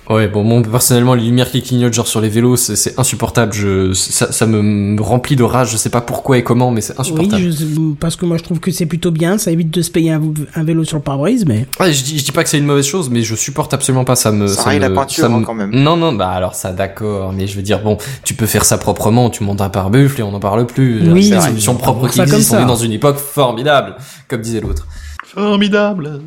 Ouais, 0.10 0.30
bon, 0.30 0.44
moi 0.44 0.62
personnellement, 0.72 1.16
les 1.16 1.24
lumières 1.26 1.52
qui 1.52 1.62
clignotent 1.62 1.92
genre 1.94 2.08
sur 2.08 2.22
les 2.22 2.30
vélos, 2.30 2.56
c'est- 2.56 2.98
insupportable. 2.98 3.52
Je, 3.52 3.92
ça, 3.94 4.32
ça 4.32 4.46
me 4.46 5.02
remplit 5.02 5.36
de 5.36 5.44
rage. 5.44 5.72
Je 5.72 5.78
sais 5.78 5.90
pas 5.90 6.00
pourquoi 6.00 6.38
et 6.38 6.44
comment, 6.44 6.72
mais 6.72 6.80
c'est 6.80 6.94
Oui, 6.94 7.00
insupportable. 7.02 7.44
je- 7.52 7.94
parce 8.00 8.16
que 8.16 8.26
moi 8.26 8.38
je 8.38 8.44
trouve 8.44 8.60
que 8.62 8.72
c'est 8.72 8.86
plutôt 8.86 9.12
bien. 9.12 9.38
Ça 9.38 9.52
évite 9.52 9.70
de 9.70 9.82
se 9.82 9.92
payer 9.92 10.12
un, 10.14 10.22
un 10.56 10.64
vélo 10.64 10.86
sur 10.86 10.96
le 10.96 11.04
pare-brise, 11.04 11.46
mais 11.46 11.66
Ouais, 11.80 11.92
je 11.92 12.04
dis, 12.06 12.20
je 12.20 12.24
dis 12.24 12.32
pas 12.32 12.44
que 12.44 12.50
c'est 12.50 12.58
une 12.58 12.66
mauvaise 12.66 12.86
chose, 12.88 13.10
mais 13.10 13.22
je 13.24 13.36
supporte 13.36 13.74
absolument 13.74 14.06
pas 14.06 14.16
ça 14.16 14.32
me. 14.32 14.48
Ça 14.48 14.78
la 14.80 14.88
me- 14.90 14.96
peinture, 14.96 15.24
ça 15.24 15.30
me- 15.30 15.36
hein, 15.36 15.44
quand 15.46 15.54
même. 15.54 15.72
Non, 15.72 15.98
non, 15.98 16.14
bah 16.14 16.30
alors 16.30 16.56
ça, 16.56 16.72
d'accord, 16.72 17.34
mais 17.34 17.46
je 17.48 17.56
veux 17.58 17.62
dire, 17.62 17.82
bon, 17.84 17.98
tu 18.24 18.34
peux 18.34 18.46
faire 18.46 18.64
ça 18.64 18.78
proprement, 18.78 19.30
tu 19.30 19.44
montes 19.44 19.60
un 19.60 19.70
pare-buffle 19.70 20.22
et 20.22 20.24
on 20.24 20.32
n'en 20.32 20.40
parle 20.40 20.66
plus. 20.68 21.02
Oui, 21.12 21.26
c'est 21.28 21.36
une 21.36 21.42
solution 21.42 21.76
propre 21.76 22.08
qui 22.08 22.16
ça 22.18 22.24
comme 22.26 22.34
existe. 22.36 22.52
On 22.54 22.58
ça. 22.58 22.62
est 22.62 22.66
dans 22.66 22.76
une 22.78 22.94
époque 22.94 23.18
formidable, 23.18 23.96
comme 24.30 24.40
disait 24.42 24.62
l'autre. 24.62 24.88
Formidable. 25.26 26.22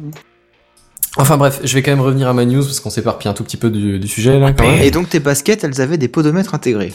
Enfin 1.16 1.36
bref, 1.36 1.60
je 1.64 1.74
vais 1.74 1.82
quand 1.82 1.90
même 1.90 2.00
revenir 2.00 2.28
à 2.28 2.32
ma 2.32 2.44
news 2.44 2.62
parce 2.64 2.78
qu'on 2.78 2.90
s'éparpille 2.90 3.28
un 3.28 3.34
tout 3.34 3.42
petit 3.42 3.56
peu 3.56 3.70
du, 3.70 3.98
du 3.98 4.06
sujet 4.06 4.38
là 4.38 4.52
quand 4.52 4.64
même. 4.64 4.80
Et 4.80 4.90
donc 4.90 5.08
tes 5.08 5.18
baskets, 5.18 5.64
elles 5.64 5.80
avaient 5.80 5.98
des 5.98 6.08
podomètres 6.08 6.54
intégrés. 6.54 6.92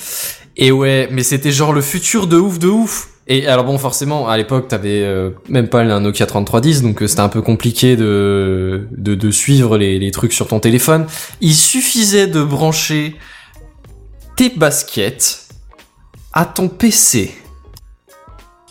Et 0.56 0.72
ouais, 0.72 1.10
mais 1.12 1.24
c'était 1.24 1.52
genre 1.52 1.74
le 1.74 1.82
futur 1.82 2.28
de 2.28 2.38
ouf 2.38 2.58
de 2.58 2.68
ouf. 2.68 3.10
Et 3.28 3.48
alors 3.48 3.66
bon, 3.66 3.78
forcément, 3.78 4.30
à 4.30 4.38
l'époque, 4.38 4.68
t'avais 4.68 5.02
euh, 5.02 5.32
même 5.50 5.68
pas 5.68 5.82
un 5.82 6.00
Nokia 6.00 6.28
3310, 6.28 6.84
donc 6.84 7.02
euh, 7.02 7.08
c'était 7.08 7.22
un 7.22 7.30
peu 7.30 7.42
compliqué 7.42 7.96
de, 7.96 8.88
de, 8.92 9.16
de 9.16 9.32
suivre 9.32 9.78
les, 9.78 9.98
les 10.00 10.12
trucs 10.12 10.32
sur 10.32 10.48
ton 10.48 10.60
téléphone. 10.60 11.08
Il 11.42 11.56
suffisait 11.56 12.28
de 12.28 12.44
brancher 12.44 13.16
tes 14.38 14.50
baskets 14.50 15.48
à 16.34 16.46
ton 16.46 16.70
PC. 16.70 17.34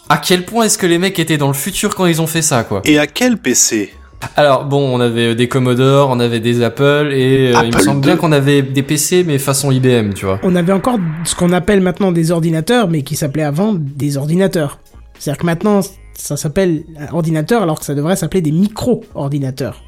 À 0.09 0.19
quel 0.19 0.45
point 0.45 0.65
est-ce 0.67 0.79
que 0.79 0.87
les 0.87 0.99
mecs 0.99 1.19
étaient 1.19 1.39
dans 1.39 1.49
le 1.49 1.55
futur 1.55 1.95
quand 1.95 2.07
ils 2.07 2.23
ont 2.23 2.27
fait 2.27 2.43
ça, 2.43 2.63
quoi? 2.63 2.81
Et 2.85 2.99
à 2.99 3.07
quel 3.07 3.39
PC 3.39 3.93
Alors 4.37 4.65
bon, 4.65 4.95
on 4.95 5.01
avait 5.01 5.35
des 5.35 5.49
Commodore, 5.49 6.11
on 6.11 6.21
avait 6.21 6.41
des 6.41 6.63
Apple, 6.63 7.11
et 7.13 7.55
euh, 7.55 7.61
il 7.65 7.75
me 7.75 7.81
semble 7.81 8.01
bien 8.01 8.17
qu'on 8.17 8.33
avait 8.33 8.63
des 8.63 8.83
PC, 8.83 9.25
mais 9.25 9.39
façon 9.39 9.71
IBM, 9.71 10.13
tu 10.15 10.27
vois. 10.27 10.41
on 10.43 10.55
avait 10.57 10.73
encore 10.73 10.99
ce 11.25 11.35
qu'on 11.35 11.53
appelle 11.53 11.81
maintenant 11.81 12.13
des 12.13 12.31
ordinateurs, 12.31 12.89
mais 12.89 13.03
qui 13.03 13.17
s'appelait 13.17 13.43
avant 13.43 13.75
des 13.75 14.17
ordinateurs. 14.17 14.79
C'est-à-dire 15.19 15.41
que 15.41 15.47
maintenant, 15.47 15.81
ça 16.15 16.37
s'appelle 16.37 16.85
ordinateur 17.13 17.63
alors 17.63 17.79
que 17.79 17.85
ça 17.85 17.95
devrait 17.95 18.17
s'appeler 18.17 18.43
des 18.43 18.53
micro-ordinateurs. 18.53 19.83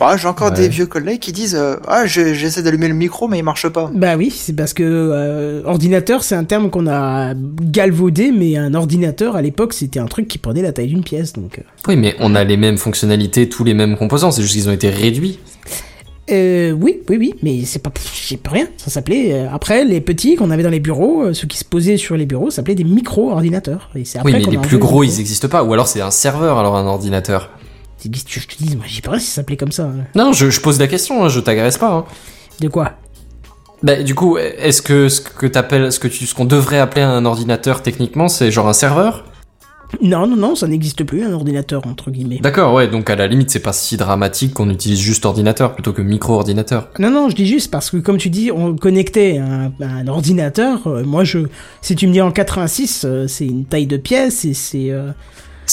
Ah, 0.00 0.16
j'ai 0.16 0.26
encore 0.26 0.50
Ouais. 0.50 0.56
des 0.56 0.68
vieux 0.68 0.86
collègues 0.86 1.20
qui 1.20 1.32
disent 1.32 1.54
euh, 1.54 1.76
Ah, 1.86 2.06
je- 2.06 2.34
j'essaie 2.34 2.62
d'allumer 2.62 2.88
le 2.88 2.94
micro, 2.94 3.28
mais 3.28 3.38
il 3.38 3.44
marche 3.44 3.68
pas. 3.68 3.90
Bah 3.94 4.16
oui, 4.16 4.30
c'est 4.34 4.54
parce 4.56 4.74
que 4.74 4.82
euh, 4.82 5.62
ordinateur, 5.64 6.24
c'est 6.24 6.34
un 6.34 6.44
terme 6.44 6.70
qu'on 6.70 6.86
a 6.88 7.34
galvaudé, 7.34 8.32
mais 8.32 8.56
un 8.56 8.74
ordinateur 8.74 9.36
à 9.36 9.42
l'époque, 9.42 9.72
c'était 9.74 10.00
un 10.00 10.06
truc 10.06 10.26
qui 10.28 10.38
prenait 10.38 10.62
la 10.62 10.72
taille 10.72 10.88
d'une 10.88 11.04
pièce. 11.04 11.34
Donc, 11.34 11.58
euh. 11.58 11.62
Oui, 11.88 11.96
mais 11.96 12.16
on 12.20 12.34
a 12.34 12.42
les 12.44 12.56
mêmes 12.56 12.78
fonctionnalités, 12.78 13.48
tous 13.48 13.64
les 13.64 13.74
mêmes 13.74 13.96
composants, 13.96 14.30
c'est 14.30 14.42
juste 14.42 14.54
qu'ils 14.54 14.68
ont 14.68 14.72
été 14.72 14.88
réduits. 14.90 15.38
Euh, 16.30 16.70
oui, 16.70 17.00
oui, 17.10 17.16
oui, 17.18 17.34
mais 17.42 17.64
c'est 17.64 17.80
pas, 17.80 17.90
j'ai 18.26 18.36
pas 18.36 18.50
rien. 18.50 18.66
Ça 18.76 18.90
s'appelait 18.90 19.32
euh, 19.32 19.46
après 19.52 19.84
les 19.84 20.00
petits 20.00 20.36
qu'on 20.36 20.50
avait 20.52 20.62
dans 20.62 20.70
les 20.70 20.80
bureaux, 20.80 21.22
euh, 21.24 21.32
ceux 21.34 21.46
qui 21.48 21.58
se 21.58 21.64
posaient 21.64 21.96
sur 21.96 22.16
les 22.16 22.26
bureaux, 22.26 22.48
s'appelaient 22.50 22.76
des 22.76 22.84
micro-ordinateurs. 22.84 23.90
Et 23.96 24.04
c'est 24.04 24.18
après 24.18 24.32
oui, 24.32 24.42
mais 24.46 24.52
les 24.52 24.58
plus 24.58 24.78
gros, 24.78 25.02
les 25.02 25.16
ils 25.16 25.20
existent 25.20 25.48
pas. 25.48 25.64
Ou 25.64 25.72
alors 25.72 25.88
c'est 25.88 26.00
un 26.00 26.12
serveur, 26.12 26.58
alors 26.58 26.76
un 26.76 26.86
ordinateur. 26.86 27.50
Tu 28.10 28.40
Je 28.40 28.46
te 28.46 28.62
dis, 28.62 28.76
moi, 28.76 28.84
j'ai 28.88 29.00
pas 29.02 29.10
rien 29.12 29.20
si 29.20 29.26
ça 29.26 29.36
s'appelait 29.36 29.56
comme 29.56 29.72
ça. 29.72 29.84
hein. 29.84 30.04
Non, 30.14 30.32
je, 30.32 30.50
je 30.50 30.60
pose 30.60 30.78
la 30.80 30.86
question, 30.86 31.24
hein, 31.24 31.28
je 31.28 31.40
t'agresse 31.40 31.78
pas. 31.78 31.92
Hein. 31.92 32.04
De 32.60 32.68
quoi? 32.68 32.92
Bah, 33.82 34.02
du 34.02 34.14
coup, 34.14 34.38
est-ce 34.38 34.80
que 34.82 35.08
ce 35.08 35.20
que 35.20 35.46
t'appelles, 35.46 35.90
ce 35.92 35.98
que 35.98 36.08
tu, 36.08 36.26
ce 36.26 36.34
qu'on 36.34 36.44
devrait 36.44 36.78
appeler 36.78 37.02
un 37.02 37.24
ordinateur 37.24 37.82
techniquement, 37.82 38.28
c'est 38.28 38.50
genre 38.50 38.68
un 38.68 38.72
serveur? 38.72 39.24
Non, 40.00 40.26
non, 40.26 40.36
non, 40.36 40.54
ça 40.54 40.66
n'existe 40.68 41.04
plus, 41.04 41.22
un 41.22 41.32
ordinateur, 41.34 41.86
entre 41.86 42.10
guillemets. 42.10 42.38
D'accord, 42.38 42.72
ouais. 42.72 42.88
Donc 42.88 43.10
à 43.10 43.16
la 43.16 43.26
limite, 43.26 43.50
c'est 43.50 43.60
pas 43.60 43.74
si 43.74 43.96
dramatique 43.98 44.54
qu'on 44.54 44.70
utilise 44.70 44.98
juste 45.00 45.26
ordinateur 45.26 45.74
plutôt 45.74 45.92
que 45.92 46.00
micro-ordinateur. 46.00 46.88
Non, 46.98 47.10
non, 47.10 47.28
je 47.28 47.34
dis 47.36 47.46
juste 47.46 47.70
parce 47.70 47.90
que, 47.90 47.98
comme 47.98 48.16
tu 48.16 48.30
dis, 48.30 48.50
on 48.50 48.74
connectait 48.74 49.36
un, 49.38 49.70
un 49.82 50.06
ordinateur. 50.08 50.86
euh, 50.86 51.04
moi, 51.04 51.24
je, 51.24 51.40
si 51.82 51.94
tu 51.94 52.06
me 52.06 52.12
dis 52.12 52.22
en 52.22 52.30
86, 52.32 53.02
euh, 53.04 53.26
c'est 53.28 53.46
une 53.46 53.66
taille 53.66 53.86
de 53.86 53.96
pièce 53.98 54.44
et 54.46 54.54
c'est. 54.54 54.90
euh, 54.90 55.10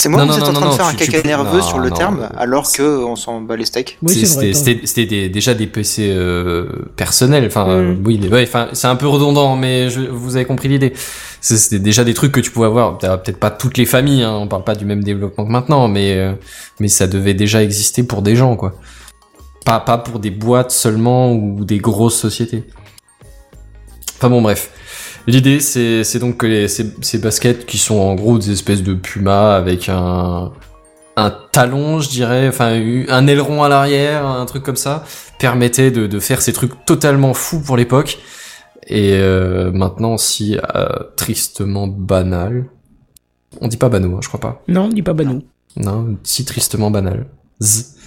C'est 0.02 0.08
moi 0.08 0.24
Non, 0.24 0.32
vous 0.32 0.38
êtes 0.40 0.48
en 0.48 0.54
train 0.54 0.66
non, 0.66 0.72
de 0.72 0.76
faire 0.78 0.86
un 0.86 0.94
caca 0.94 1.22
nerveux 1.24 1.58
non, 1.58 1.62
sur 1.62 1.78
le 1.78 1.90
non. 1.90 1.96
terme, 1.98 2.30
alors 2.38 2.72
que 2.72 3.04
on 3.04 3.18
s'en 3.18 3.42
bat 3.42 3.58
les 3.58 3.66
steaks. 3.66 3.98
C'était- 4.08 5.28
déjà 5.28 5.54
des 5.54 5.68
PC 5.68 6.10
euh, 6.10 6.70
personnels. 6.96 7.46
Enfin, 7.46 7.82
Mm. 7.82 8.04
oui, 8.06 8.30
enfin, 8.42 8.70
c'est 8.72 8.88
un 8.88 8.96
peu 8.96 9.08
redondant, 9.08 9.58
mais 9.58 9.90
je, 9.90 10.00
vous 10.00 10.38
avez 10.38 10.46
compris 10.46 10.70
l'idée. 10.70 10.94
C'était 11.42 11.80
déjà 11.80 12.06
des 12.06 12.14
trucs 12.14 12.32
que 12.32 12.40
tu 12.40 12.50
pouvais 12.50 12.68
avoir. 12.68 12.98
Peut-être 12.98 13.40
pas 13.42 13.52
toutes 13.52 13.78
les 13.78 13.86
familles. 13.86 14.24
Hein, 14.24 14.38
on 14.40 14.48
parle 14.48 14.64
pas 14.64 14.76
du 14.76 14.86
même 14.86 15.04
développement 15.04 15.46
que 15.46 15.52
maintenant, 15.52 15.90
mais 15.90 16.14
euh, 16.16 16.32
mais 16.80 16.88
ça 16.88 17.06
devait 17.08 17.34
déjà 17.34 17.62
exister 17.62 18.04
pour 18.04 18.22
des 18.22 18.38
gens, 18.38 18.56
quoi. 18.56 18.76
Pas 19.66 19.82
pas 19.82 19.98
pour 19.98 20.20
des 20.20 20.32
boîtes 20.32 20.72
seulement 20.72 21.34
ou 21.34 21.66
des 21.66 21.80
grosses 21.80 22.16
sociétés. 22.18 22.64
Enfin 24.18 24.30
bon, 24.30 24.42
bref. 24.42 24.70
L'idée, 25.30 25.60
c'est 25.60 26.04
c'est 26.04 26.18
donc 26.18 26.38
que 26.38 26.48
les, 26.48 26.68
ces, 26.68 26.92
ces 27.02 27.20
baskets 27.20 27.68
qui 27.68 27.78
sont 27.78 28.00
en 28.00 28.16
gros 28.16 28.40
des 28.40 28.50
espèces 28.50 28.82
de 28.82 28.96
Puma 28.96 29.56
avec 29.56 29.88
un 29.88 30.52
un 31.16 31.30
talon, 31.52 32.00
je 32.00 32.10
dirais, 32.10 32.48
enfin 32.48 32.82
un 33.10 33.28
aileron 33.28 33.62
à 33.62 33.70
l'arrière, 33.70 34.26
un 34.26 34.46
truc 34.48 34.64
comme 34.64 34.76
ça, 34.76 35.04
permettait 35.38 35.92
de, 35.92 36.08
de 36.08 36.20
faire 36.20 36.42
ces 36.42 36.52
trucs 36.52 36.84
totalement 36.84 37.36
fous 37.36 37.62
pour 37.62 37.78
l'époque. 37.78 38.18
Et 38.88 39.14
euh, 39.14 39.72
maintenant, 39.72 40.18
si 40.18 40.58
euh, 40.58 40.88
tristement 41.16 41.88
banal, 41.88 42.66
on 43.62 43.68
dit 43.68 43.78
pas 43.78 43.90
bano, 43.90 44.16
hein, 44.16 44.20
je 44.24 44.30
crois 44.30 44.40
pas. 44.40 44.64
Non, 44.68 44.88
dis 44.88 45.04
pas 45.04 45.14
Banou. 45.14 45.44
Non, 45.78 46.18
si 46.24 46.44
tristement 46.44 46.90
banal. 46.90 47.28
Z. 47.62 47.98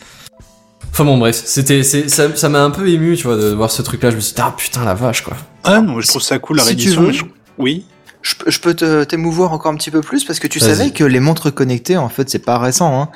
Enfin 0.92 1.05
bon, 1.05 1.16
bref, 1.16 1.40
c'était, 1.46 1.83
c'est, 1.83 2.09
ça, 2.11 2.35
ça 2.37 2.48
m'a 2.50 2.62
un 2.62 2.70
peu 2.70 2.87
ému, 2.88 3.16
tu 3.16 3.24
vois, 3.24 3.37
de 3.37 3.48
voir 3.48 3.70
ce 3.70 3.81
truc-là. 3.83 4.11
Je 4.11 4.16
me 4.16 4.20
suis 4.20 4.35
dit, 4.35 4.42
ah 4.44 4.52
putain 4.57 4.85
la 4.85 4.92
vache, 4.94 5.22
quoi. 5.22 5.37
Ah 5.64 5.81
non, 5.81 6.00
je 6.00 6.07
trouve 6.09 6.20
ça 6.22 6.38
cool 6.38 6.59
la 6.59 6.64
Si 6.64 6.76
tu 6.76 6.90
veux. 6.90 7.12
je- 7.12 7.24
Oui. 7.59 7.87
Je, 8.20 8.35
peux- 8.37 8.50
je 8.50 8.61
peux 8.61 8.74
te- 8.74 9.02
t'émouvoir 9.05 9.52
encore 9.52 9.72
un 9.72 9.76
petit 9.76 9.90
peu 9.90 10.00
plus 10.00 10.24
parce 10.24 10.38
que 10.38 10.46
tu 10.46 10.59
Vas-y. 10.61 10.76
savais 10.76 10.90
que 10.90 11.02
les 11.05 11.18
montres 11.18 11.52
connectées, 11.52 11.96
en 11.96 12.09
fait, 12.09 12.28
c'est 12.31 12.38
pas 12.38 12.59
récent. 12.59 13.00
Hein. 13.02 13.09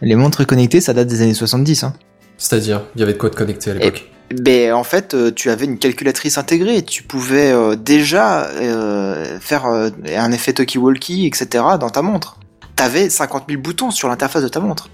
Les 0.00 0.16
montres 0.16 0.46
connectées, 0.46 0.80
ça 0.80 0.94
date 0.94 1.06
des 1.08 1.20
années 1.22 1.34
70. 1.34 1.84
Hein. 1.84 1.92
C'est-à-dire, 2.38 2.82
il 2.96 3.00
y 3.00 3.02
avait 3.02 3.12
de 3.12 3.18
quoi 3.18 3.28
de 3.30 3.34
connecter 3.36 3.70
à 3.70 3.74
l'époque. 3.74 4.10
Ben, 4.34 4.72
en 4.72 4.84
fait, 4.84 5.14
euh, 5.14 5.30
tu 5.34 5.50
avais 5.50 5.64
une 5.66 5.78
calculatrice 5.78 6.38
intégrée. 6.38 6.82
Tu 6.82 7.02
pouvais 7.02 7.50
euh, 7.52 7.76
déjà 7.76 8.46
euh, 8.46 9.38
faire 9.40 9.66
euh, 9.66 9.90
un 10.16 10.32
effet 10.32 10.52
talkie-walkie, 10.52 11.26
etc. 11.26 11.64
dans 11.80 11.90
ta 11.90 12.02
montre. 12.02 12.38
T'avais 12.76 13.10
50 13.10 13.44
000 13.48 13.60
boutons 13.62 13.90
sur 13.90 14.08
l'interface 14.08 14.42
de 14.42 14.48
ta 14.48 14.60
montre. 14.60 14.88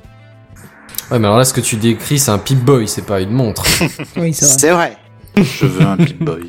Ouais, 1.11 1.19
mais 1.19 1.27
alors 1.27 1.39
là, 1.39 1.45
ce 1.45 1.53
que 1.55 1.61
tu 1.61 1.77
décris, 1.77 2.19
c'est 2.19 2.31
un 2.31 2.39
Pip-Boy, 2.39 2.89
c'est 2.89 3.07
pas 3.07 3.21
une 3.21 3.31
montre. 3.31 3.65
Oui, 4.17 4.33
c'est 4.33 4.45
vrai. 4.47 4.57
C'est 4.59 4.71
vrai. 4.71 4.97
Je 5.61 5.67
veux 5.67 5.83
un 5.87 5.97
Pip 5.97 6.23
Boy. 6.23 6.45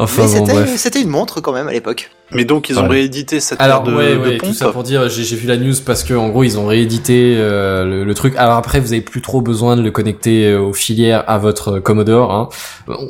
Enfin 0.00 0.26
Mais 0.26 0.38
bon, 0.38 0.46
c'était, 0.46 0.52
bref. 0.60 0.76
c'était 0.76 1.02
une 1.02 1.08
montre 1.08 1.40
quand 1.40 1.52
même 1.52 1.66
à 1.66 1.72
l'époque. 1.72 2.10
Mais 2.30 2.44
donc 2.44 2.68
ils 2.68 2.78
ont 2.78 2.82
Ouais. 2.82 2.88
réédité 2.88 3.40
cette 3.40 3.60
Alors 3.60 3.82
de, 3.82 3.92
ouais, 3.92 4.14
de 4.14 4.18
ouais, 4.20 4.36
tout 4.38 4.52
ça 4.52 4.68
pour 4.68 4.82
dire, 4.84 5.08
j'ai 5.08 5.24
j'ai 5.24 5.34
vu 5.34 5.48
la 5.48 5.56
news 5.56 5.74
parce 5.84 6.04
que 6.04 6.12
en 6.14 6.28
gros 6.28 6.44
ils 6.44 6.58
ont 6.58 6.66
réédité 6.66 7.34
euh, 7.38 7.84
le, 7.84 8.04
le 8.04 8.14
truc. 8.14 8.34
Alors 8.36 8.56
après 8.58 8.78
vous 8.80 8.92
avez 8.92 9.00
plus 9.00 9.22
trop 9.22 9.40
besoin 9.40 9.76
de 9.76 9.82
le 9.82 9.90
connecter 9.90 10.46
euh, 10.46 10.60
aux 10.60 10.72
filières 10.74 11.24
à 11.26 11.38
votre 11.38 11.80
Commodore. 11.80 12.32
Hein. 12.32 12.48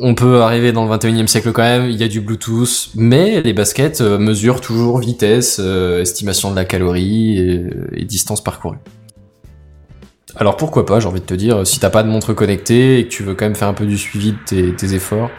On 0.00 0.14
peut 0.14 0.40
arriver 0.40 0.72
dans 0.72 0.86
le 0.86 0.96
21e 0.96 1.26
siècle 1.26 1.52
quand 1.52 1.62
même. 1.62 1.90
Il 1.90 1.96
y 1.96 2.04
a 2.04 2.08
du 2.08 2.20
Bluetooth, 2.20 2.90
mais 2.94 3.42
les 3.42 3.52
baskets 3.52 4.00
euh, 4.00 4.16
mesurent 4.16 4.60
toujours 4.62 4.98
vitesse, 5.00 5.60
euh, 5.62 6.00
estimation 6.00 6.50
de 6.52 6.56
la 6.56 6.64
calorie 6.64 7.38
et, 7.38 7.66
et 8.00 8.04
distance 8.04 8.42
parcourue. 8.42 8.78
Alors 10.36 10.56
pourquoi 10.56 10.84
pas, 10.86 11.00
j'ai 11.00 11.08
envie 11.08 11.20
de 11.20 11.26
te 11.26 11.34
dire, 11.34 11.66
si 11.66 11.80
t'as 11.80 11.90
pas 11.90 12.02
de 12.02 12.08
montre 12.08 12.32
connectée 12.32 12.98
et 13.00 13.04
que 13.04 13.08
tu 13.08 13.22
veux 13.22 13.34
quand 13.34 13.46
même 13.46 13.54
faire 13.56 13.68
un 13.68 13.74
peu 13.74 13.86
du 13.86 13.96
suivi 13.98 14.32
de 14.32 14.38
tes, 14.46 14.72
tes 14.74 14.94
efforts. 14.94 15.30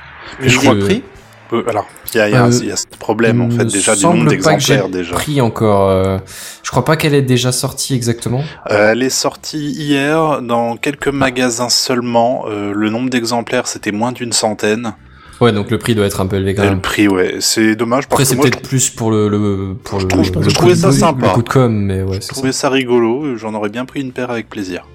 Mais 0.41 0.49
je 0.49 0.57
que- 0.57 0.61
crois 0.63 0.73
le 0.73 0.79
prix 0.81 1.03
Euh, 1.51 1.63
alors, 1.67 1.87
il 2.13 2.17
y 2.17 2.21
Euh, 2.21 2.49
y 2.63 2.71
a 2.71 2.75
ce 2.75 2.85
problème 2.99 3.41
en 3.41 3.49
fait 3.49 3.65
déjà 3.65 3.95
du 3.95 4.03
nombre 4.03 4.25
que 4.25 4.29
d'exemplaires 4.29 4.87
déjà. 4.87 5.15
Encore. 5.41 5.89
euh, 5.89 6.19
je 6.61 6.69
crois 6.69 6.85
pas 6.85 6.95
qu'elle 6.95 7.15
est 7.15 7.23
déjà 7.23 7.51
sortie 7.51 7.95
exactement. 7.95 8.43
Euh, 8.69 8.91
elle 8.91 9.01
est 9.01 9.09
sortie 9.09 9.71
hier 9.71 10.43
dans 10.43 10.77
quelques 10.77 11.07
magasins 11.07 11.69
seulement. 11.69 12.45
Euh, 12.49 12.71
le 12.75 12.89
nombre 12.91 13.09
d'exemplaires 13.09 13.65
c'était 13.67 13.91
moins 13.91 14.11
d'une 14.11 14.31
centaine. 14.31 14.93
Ouais, 15.41 15.53
donc 15.53 15.71
le 15.71 15.77
prix 15.77 15.95
doit 15.95 16.05
être 16.05 16.19
un 16.19 16.25
peu 16.27 16.35
élevé 16.35 16.53
quand 16.53 16.63
Et 16.63 16.69
le 16.69 16.81
prix, 16.81 17.07
ouais, 17.07 17.35
c'est 17.39 17.75
dommage 17.75 18.03
Après, 18.05 18.17
parce 18.17 18.29
c'est 18.29 18.35
que 18.35 18.39
moi 18.41 18.47
je, 18.47 18.51
peut-être 18.51 18.67
plus 18.67 18.89
pour 18.89 19.09
le, 19.11 19.29
le 19.29 19.75
pour 19.83 19.99
Je 19.99 20.05
le, 20.05 20.09
trouve- 20.09 20.21
le 20.21 20.25
je 20.41 20.47
coup 20.49 20.51
trouvais 20.53 20.73
de- 20.73 20.77
ça 20.79 20.91
sympa. 20.91 21.27
Le 21.27 21.33
coup 21.33 21.41
de 21.43 21.49
com, 21.49 21.73
mais 21.85 22.01
ouais, 22.01 22.15
je 22.15 22.19
c'est 22.19 22.27
ça. 22.27 22.33
trouvais 22.33 22.51
ça 22.51 22.69
rigolo. 22.69 23.37
J'en 23.37 23.53
aurais 23.53 23.69
bien 23.69 23.85
pris 23.85 24.01
une 24.01 24.11
paire 24.11 24.31
avec 24.31 24.49
plaisir. 24.49 24.85
Moi, 24.85 24.91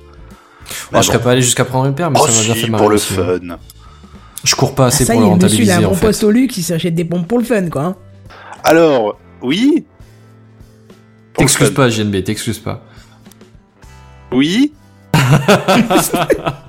Mais 0.93 1.03
je 1.03 1.07
serais 1.07 1.21
pas 1.21 1.31
allé 1.33 1.41
jusqu'à 1.43 1.65
prendre 1.65 1.87
une 1.87 1.95
paire, 1.95 2.11
mais 2.11 2.19
Oh 2.23 2.27
ça 2.27 2.33
m'a 2.39 2.43
bien 2.45 2.55
si, 2.55 2.61
fait 2.61 2.69
marrer. 2.71 2.83
pour 2.83 2.91
le 2.91 2.97
aussi. 2.97 3.15
fun. 3.15 3.39
Je 4.45 4.55
cours 4.55 4.75
pas 4.75 4.85
Ah, 4.85 4.87
assez 4.89 5.05
ça 5.07 5.15
pour 5.15 5.23
y 5.23 5.25
le 5.27 5.31
est, 5.33 5.35
monsieur, 5.43 5.65
il 5.65 5.71
a 5.71 5.75
rentabiliser 5.77 5.87
un 5.87 5.89
bon 5.89 5.97
poste 5.97 6.25
au 6.25 6.31
luxe, 6.31 6.57
il 6.59 6.63
s'achète 6.63 6.95
des 6.95 7.05
pompes 7.07 7.27
pour 7.27 7.39
le 7.39 7.45
fun, 7.45 7.69
quoi. 7.71 7.83
hein. 7.83 7.97
Alors, 8.65 9.19
oui. 9.43 9.85
Le 11.33 11.39
T'excuses 11.39 11.71
pas, 11.71 11.89
JNB, 11.89 12.23
t'excuses 12.23 12.59
pas. 12.59 12.83
Oui. 14.33 14.73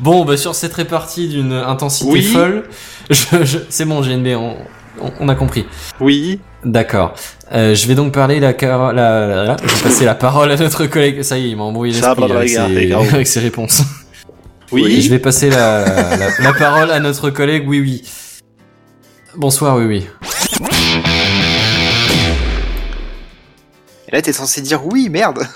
Bon, 0.00 0.24
bah 0.24 0.36
sur 0.36 0.54
cette 0.54 0.74
répartie 0.74 1.28
d'une 1.28 1.52
intensité 1.52 2.10
Oui. 2.10 2.22
folle, 2.22 2.64
je, 3.10 3.44
je- 3.44 3.58
c'est 3.68 3.84
bon, 3.84 4.02
JNB, 4.02 4.28
on, 4.36 4.56
on, 5.00 5.12
on 5.20 5.28
a 5.28 5.34
compris. 5.34 5.66
Oui. 6.00 6.40
D'accord. 6.64 7.14
Euh, 7.52 7.74
je 7.74 7.86
vais 7.88 7.94
donc 7.94 8.12
parler 8.12 8.38
la, 8.40 8.52
car- 8.52 8.92
la, 8.92 9.26
la- 9.26 9.44
la- 9.44 9.56
je 9.62 9.74
vais 9.74 9.82
passer 9.82 10.04
la 10.04 10.14
parole 10.14 10.50
à 10.52 10.56
notre 10.56 10.86
collègue. 10.86 11.22
Ça 11.22 11.36
y 11.38 11.46
est, 11.46 11.50
il 11.50 11.56
m'a 11.56 11.64
embrouillé 11.64 11.94
Ça 11.94 12.14
l'esprit 12.14 12.32
avec, 12.32 12.48
ses- 12.48 12.92
avec 13.14 13.26
ses 13.26 13.40
réponses. 13.40 13.82
Oui. 14.70 15.02
Je 15.02 15.10
vais 15.10 15.18
passer 15.18 15.50
la, 15.50 15.84
la, 16.16 16.28
la 16.38 16.52
parole 16.54 16.90
à 16.90 16.98
notre 17.00 17.30
collègue 17.30 17.64
Oui 17.68 17.80
Oui. 17.80 18.02
Bonsoir 19.36 19.76
Oui 19.76 19.84
Oui. 19.86 20.06
Et 24.08 24.12
là, 24.12 24.22
t'es 24.22 24.32
censé 24.32 24.60
dire 24.60 24.86
oui, 24.86 25.08
merde. 25.08 25.46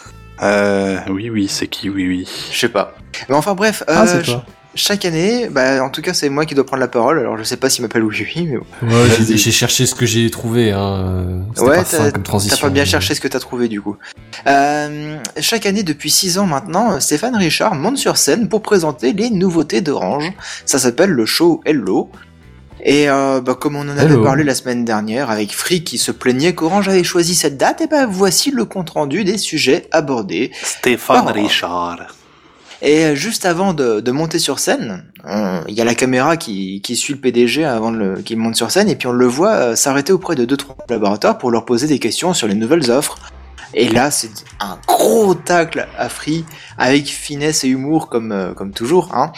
Euh, 0.42 0.98
oui, 1.10 1.30
oui, 1.30 1.48
c'est 1.48 1.66
qui 1.66 1.88
Oui, 1.90 2.06
oui. 2.08 2.28
Je 2.52 2.58
sais 2.58 2.68
pas. 2.68 2.94
Mais 3.28 3.34
enfin 3.34 3.54
bref, 3.54 3.82
euh, 3.88 3.94
Ah, 3.96 4.06
c'est 4.06 4.22
toi. 4.22 4.44
chaque 4.74 5.04
année, 5.06 5.48
bah, 5.50 5.82
en 5.82 5.88
tout 5.88 6.02
cas, 6.02 6.12
c'est 6.12 6.28
moi 6.28 6.44
qui 6.44 6.54
dois 6.54 6.66
prendre 6.66 6.80
la 6.82 6.88
parole. 6.88 7.18
Alors, 7.18 7.38
je 7.38 7.42
sais 7.44 7.56
pas 7.56 7.70
s'il 7.70 7.82
m'appelle 7.82 8.02
oui, 8.04 8.26
oui, 8.36 8.46
mais 8.50 8.58
bon. 8.58 8.94
Ouais, 8.94 9.04
j'ai- 9.26 9.36
j'ai 9.38 9.50
cherché 9.50 9.86
ce 9.86 9.94
que 9.94 10.04
j'ai 10.04 10.28
trouvé. 10.30 10.72
Hein. 10.72 11.44
C'était 11.54 11.68
Ouais, 11.68 11.76
pas 11.78 11.84
fin 11.84 11.96
t'as 11.98 12.04
comme 12.10 12.22
t'as 12.22 12.28
transition. 12.28 12.66
pas 12.66 12.70
bien 12.70 12.84
cherché 12.84 13.14
ce 13.14 13.20
que 13.20 13.28
t'as 13.28 13.40
trouvé 13.40 13.68
du 13.68 13.80
coup. 13.80 13.96
Euh, 14.46 15.16
chaque 15.40 15.64
année, 15.64 15.82
depuis 15.82 16.10
6 16.10 16.38
ans 16.38 16.46
maintenant, 16.46 17.00
Stéphane 17.00 17.34
Richard 17.36 17.74
monte 17.74 17.96
sur 17.96 18.18
scène 18.18 18.48
pour 18.50 18.60
présenter 18.60 19.14
les 19.14 19.30
nouveautés 19.30 19.80
d'Orange. 19.80 20.30
Ça 20.66 20.78
s'appelle 20.78 21.10
le 21.10 21.24
show 21.24 21.62
Hello. 21.64 22.10
Et 22.88 23.10
euh, 23.10 23.40
bah, 23.40 23.56
comme 23.58 23.74
on 23.74 23.80
en 23.80 23.88
avait 23.98 24.04
Hello. 24.04 24.22
parlé 24.22 24.44
la 24.44 24.54
semaine 24.54 24.84
dernière 24.84 25.28
avec 25.28 25.52
Free 25.52 25.82
qui 25.82 25.98
se 25.98 26.12
plaignait 26.12 26.54
qu'Orange 26.54 26.88
avait 26.88 27.02
choisi 27.02 27.34
cette 27.34 27.56
date, 27.56 27.80
et 27.80 27.88
ben 27.88 28.06
voici 28.06 28.52
le 28.52 28.64
compte 28.64 28.90
rendu 28.90 29.24
des 29.24 29.38
sujets 29.38 29.88
abordés. 29.90 30.52
Stéphane. 30.62 31.26
Richard. 31.28 32.06
Et 32.82 33.06
euh, 33.06 33.14
juste 33.16 33.44
avant 33.44 33.72
de, 33.74 33.98
de 33.98 34.10
monter 34.12 34.38
sur 34.38 34.60
scène, 34.60 35.04
on- 35.24 35.62
il 35.66 35.74
y 35.74 35.80
a 35.80 35.84
la 35.84 35.96
caméra 35.96 36.36
qui, 36.36 36.80
qui 36.80 36.94
suit 36.94 37.14
le 37.14 37.18
PDG 37.18 37.64
avant 37.64 37.92
qu'il 38.22 38.36
monte 38.36 38.54
sur 38.54 38.70
scène, 38.70 38.88
et 38.88 38.94
puis 38.94 39.08
on 39.08 39.12
le 39.12 39.26
voit 39.26 39.54
euh, 39.54 39.74
s'arrêter 39.76 40.12
auprès 40.12 40.36
de 40.36 40.44
deux 40.44 40.56
trois 40.56 40.76
collaborateurs 40.86 41.38
pour 41.38 41.50
leur 41.50 41.64
poser 41.64 41.88
des 41.88 41.98
questions 41.98 42.34
sur 42.34 42.46
les 42.46 42.54
nouvelles 42.54 42.88
offres. 42.92 43.18
Et 43.74 43.88
là, 43.88 44.12
c'est 44.12 44.30
un 44.60 44.78
gros 44.86 45.34
tacle 45.34 45.88
à 45.98 46.08
Free, 46.08 46.44
avec 46.78 47.06
finesse 47.08 47.64
et 47.64 47.68
humour 47.68 48.08
comme, 48.08 48.30
euh, 48.30 48.52
comme 48.54 48.70
toujours. 48.72 49.10
Hein. 49.12 49.32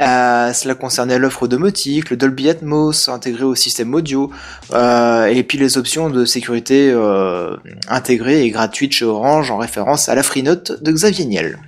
Euh, 0.00 0.52
cela 0.52 0.74
concernait 0.74 1.18
l'offre 1.18 1.48
domotique, 1.48 2.10
le 2.10 2.16
Dolby 2.16 2.50
Atmos 2.50 3.08
intégré 3.08 3.44
au 3.44 3.54
système 3.54 3.94
audio, 3.94 4.30
euh, 4.72 5.26
et 5.26 5.42
puis 5.42 5.58
les 5.58 5.78
options 5.78 6.10
de 6.10 6.24
sécurité 6.24 6.90
euh, 6.90 7.56
intégrées 7.88 8.42
et 8.42 8.50
gratuites 8.50 8.92
chez 8.92 9.04
Orange 9.04 9.50
en 9.50 9.56
référence 9.56 10.08
à 10.08 10.14
la 10.14 10.22
FreeNote 10.22 10.82
de 10.82 10.92
Xavier 10.92 11.24
Niel. 11.24 11.58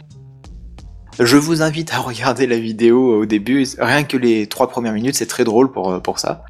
Je 1.18 1.37
vous 1.37 1.62
invite 1.62 1.93
à 1.93 1.99
regarder 2.01 2.47
la 2.47 2.59
vidéo 2.59 3.20
au 3.20 3.26
début, 3.26 3.66
rien 3.79 4.05
que 4.05 4.16
les 4.16 4.47
trois 4.47 4.68
premières 4.68 4.93
minutes, 4.93 5.16
c'est 5.16 5.26
très 5.26 5.45
drôle 5.45 5.72
pour, 5.72 5.91
euh, 5.91 6.01
pour 6.01 6.18
ça. 6.18 6.45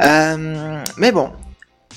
Euh, 0.00 0.82
mais 0.96 1.12
bon, 1.12 1.30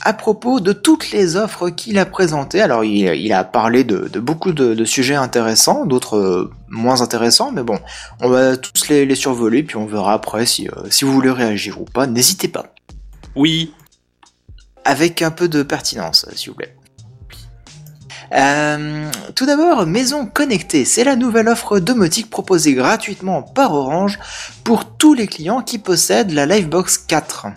à 0.04 0.14
propos 0.14 0.60
de 0.60 0.74
toutes 0.74 1.12
les 1.12 1.36
offres 1.36 1.70
qu'il 1.70 2.00
a 2.00 2.06
présentées, 2.06 2.62
alors 2.62 2.84
il, 2.84 3.06
il 3.16 3.34
a 3.34 3.44
parlé 3.44 3.84
de, 3.84 4.08
de 4.08 4.20
beaucoup 4.20 4.52
de, 4.52 4.74
de 4.74 4.86
sujets 4.86 5.16
intéressants, 5.16 5.86
d'autres 5.86 6.18
euh, 6.18 6.52
moins 6.70 7.02
intéressants, 7.02 7.52
mais 7.52 7.64
bon, 7.64 7.80
on 8.20 8.30
va 8.30 8.58
tous 8.58 8.88
les, 8.90 9.06
les 9.06 9.16
survoler, 9.16 9.64
puis 9.64 9.78
on 9.78 9.86
verra 9.86 10.14
après 10.14 10.46
si, 10.46 10.68
euh, 10.68 10.90
si 10.90 11.06
vous 11.06 11.14
voulez 11.14 11.30
réagir 11.30 11.80
ou 11.80 11.86
pas, 11.86 12.08
n'hésitez 12.08 12.48
pas. 12.48 12.74
Oui. 13.36 13.74
Avec 14.84 15.22
un 15.22 15.32
peu 15.32 15.48
de 15.48 15.62
pertinence, 15.62 16.26
s'il 16.36 16.50
vous 16.50 16.56
plaît. 16.56 16.76
Euh, 18.34 19.12
tout 19.36 19.46
d'abord, 19.46 19.86
Maison 19.86 20.26
Connectée, 20.26 20.86
c'est 20.86 21.04
la 21.04 21.16
nouvelle 21.16 21.50
offre 21.50 21.80
domotique 21.80 22.30
proposée 22.30 22.74
gratuitement 22.74 23.44
par 23.44 23.74
Orange 23.74 24.20
pour 24.64 24.86
tous 24.86 25.14
les 25.14 25.28
clients 25.28 25.62
qui 25.62 25.78
possèdent 25.78 26.32
la 26.32 26.46
Livebox 26.46 26.98
4. 26.98 27.48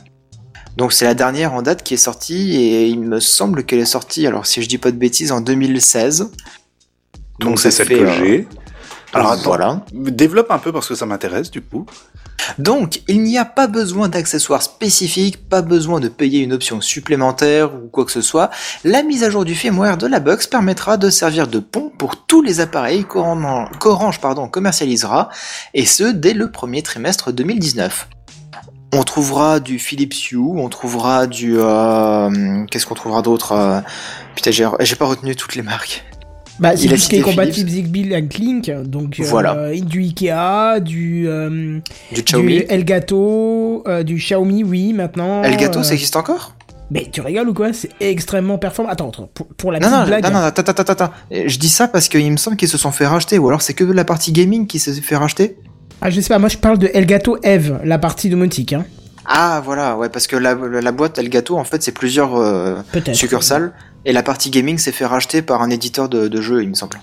Donc 0.76 0.92
c'est 0.92 1.04
la 1.04 1.14
dernière 1.14 1.54
en 1.54 1.62
date 1.62 1.82
qui 1.82 1.94
est 1.94 1.98
sortie 1.98 2.56
et 2.56 2.86
il 2.86 3.00
me 3.00 3.20
semble 3.20 3.64
qu'elle 3.64 3.80
est 3.80 3.84
sortie, 3.84 4.26
alors 4.26 4.46
si 4.46 4.62
je 4.62 4.68
dis 4.68 4.78
pas 4.78 4.90
de 4.90 4.96
bêtises, 4.96 5.32
en 5.32 5.40
2016. 5.40 6.30
Donc 7.40 7.60
c'est 7.60 7.70
celle 7.70 7.88
fait, 7.88 7.98
que 7.98 8.04
euh, 8.04 8.12
j'ai. 8.18 8.48
Alors 9.12 9.32
attends, 9.32 9.42
voilà. 9.44 9.84
développe 9.92 10.50
un 10.50 10.58
peu 10.58 10.72
parce 10.72 10.88
que 10.88 10.94
ça 10.94 11.06
m'intéresse 11.06 11.50
du 11.50 11.62
coup. 11.62 11.86
Donc, 12.58 13.00
il 13.08 13.22
n'y 13.22 13.38
a 13.38 13.44
pas 13.44 13.66
besoin 13.66 14.08
d'accessoires 14.08 14.62
spécifiques, 14.62 15.48
pas 15.48 15.62
besoin 15.62 16.00
de 16.00 16.08
payer 16.08 16.40
une 16.40 16.52
option 16.52 16.80
supplémentaire 16.80 17.74
ou 17.74 17.88
quoi 17.88 18.04
que 18.04 18.12
ce 18.12 18.20
soit. 18.20 18.50
La 18.84 19.02
mise 19.02 19.24
à 19.24 19.30
jour 19.30 19.44
du 19.44 19.54
firmware 19.54 19.96
de 19.96 20.06
la 20.06 20.20
box 20.20 20.46
permettra 20.46 20.96
de 20.96 21.10
servir 21.10 21.46
de 21.48 21.58
pont 21.58 21.90
pour 21.96 22.26
tous 22.26 22.42
les 22.42 22.60
appareils 22.60 23.04
qu'Orange 23.04 23.70
qu'Orange, 23.78 24.20
pardon, 24.20 24.48
commercialisera, 24.48 25.30
et 25.72 25.86
ce 25.86 26.04
dès 26.04 26.34
le 26.34 26.50
premier 26.50 26.82
trimestre 26.82 27.32
2019. 27.32 28.08
On 28.96 29.02
trouvera 29.02 29.58
du 29.60 29.78
Philips 29.78 30.14
Hue, 30.30 30.36
on 30.38 30.68
trouvera 30.68 31.26
du... 31.26 31.54
euh, 31.58 32.64
Qu'est-ce 32.70 32.86
qu'on 32.86 32.94
trouvera 32.94 33.22
d'autre 33.22 33.52
euh, 33.52 33.80
Putain, 34.36 34.50
j'ai 34.52 34.68
j'ai 34.80 34.94
pas 34.96 35.06
retenu 35.06 35.34
toutes 35.34 35.56
les 35.56 35.62
marques. 35.62 36.04
Bah, 36.60 36.76
c'est 36.76 36.86
tout 36.86 36.96
ce 36.96 37.08
qui 37.08 37.16
est 37.16 37.20
compatible 37.20 37.68
Zigbee 37.68 38.14
avec 38.14 38.38
Link, 38.38 38.70
donc 38.84 39.18
euh, 39.18 39.24
Voilà. 39.26 39.72
du 39.74 40.02
Ikea, 40.02 40.78
du, 40.80 41.24
euh, 41.26 41.80
Du 42.12 42.22
Xiaomi. 42.22 42.58
du 42.58 42.64
Elgato, 42.68 43.82
euh, 43.88 44.04
du 44.04 44.14
Xiaomi, 44.14 44.62
oui, 44.62 44.92
maintenant. 44.92 45.42
Elgato, 45.42 45.80
euh, 45.80 45.82
ça 45.82 45.94
existe 45.94 46.14
encore? 46.14 46.54
Mais 46.92 47.08
tu 47.10 47.22
rigoles 47.22 47.48
ou 47.48 47.54
quoi? 47.54 47.72
C'est 47.72 47.90
extrêmement 47.98 48.58
performant. 48.58 48.90
Attends, 48.92 49.08
attends, 49.08 49.28
pour, 49.34 49.46
pour 49.48 49.72
la 49.72 49.80
Non, 49.80 49.88
petite 49.88 49.98
non, 50.00 50.06
blague. 50.06 50.22
non, 50.24 50.30
non, 50.30 50.36
attends, 50.44 50.62
attends, 50.62 50.92
attends. 50.92 51.10
Euh, 51.32 51.44
Je 51.48 51.58
dis 51.58 51.70
ça 51.70 51.88
parce 51.88 52.08
qu'il 52.08 52.30
me 52.30 52.36
semble 52.36 52.56
qu'ils 52.56 52.68
se 52.68 52.78
sont 52.78 52.92
fait 52.92 53.06
racheter, 53.08 53.38
ou 53.40 53.48
alors 53.48 53.62
c'est 53.62 53.74
que 53.74 53.82
la 53.82 54.04
partie 54.04 54.30
gaming 54.30 54.68
qui 54.68 54.78
s'est 54.78 54.92
fait 55.00 55.16
racheter? 55.16 55.56
Ah, 56.00 56.10
je 56.10 56.20
sais 56.20 56.28
pas, 56.28 56.38
moi 56.38 56.48
je 56.48 56.58
parle 56.58 56.78
de 56.78 56.90
Elgato 56.92 57.38
Eve, 57.42 57.80
la 57.84 57.98
partie 57.98 58.28
domotique, 58.28 58.72
hein. 58.72 58.84
Ah, 59.26 59.62
voilà, 59.64 59.96
ouais, 59.96 60.10
parce 60.10 60.26
que 60.26 60.36
la, 60.36 60.54
la 60.54 60.92
boîte 60.92 61.18
Elgato, 61.18 61.56
en 61.56 61.64
fait, 61.64 61.82
c'est 61.82 61.92
plusieurs 61.92 62.36
euh, 62.36 62.76
succursales, 63.14 63.72
et 64.04 64.12
la 64.12 64.22
partie 64.22 64.50
gaming 64.50 64.76
s'est 64.76 64.92
fait 64.92 65.06
racheter 65.06 65.40
par 65.40 65.62
un 65.62 65.70
éditeur 65.70 66.10
de, 66.10 66.28
de 66.28 66.40
jeux, 66.42 66.62
il 66.62 66.68
me 66.68 66.74
semble. 66.74 67.00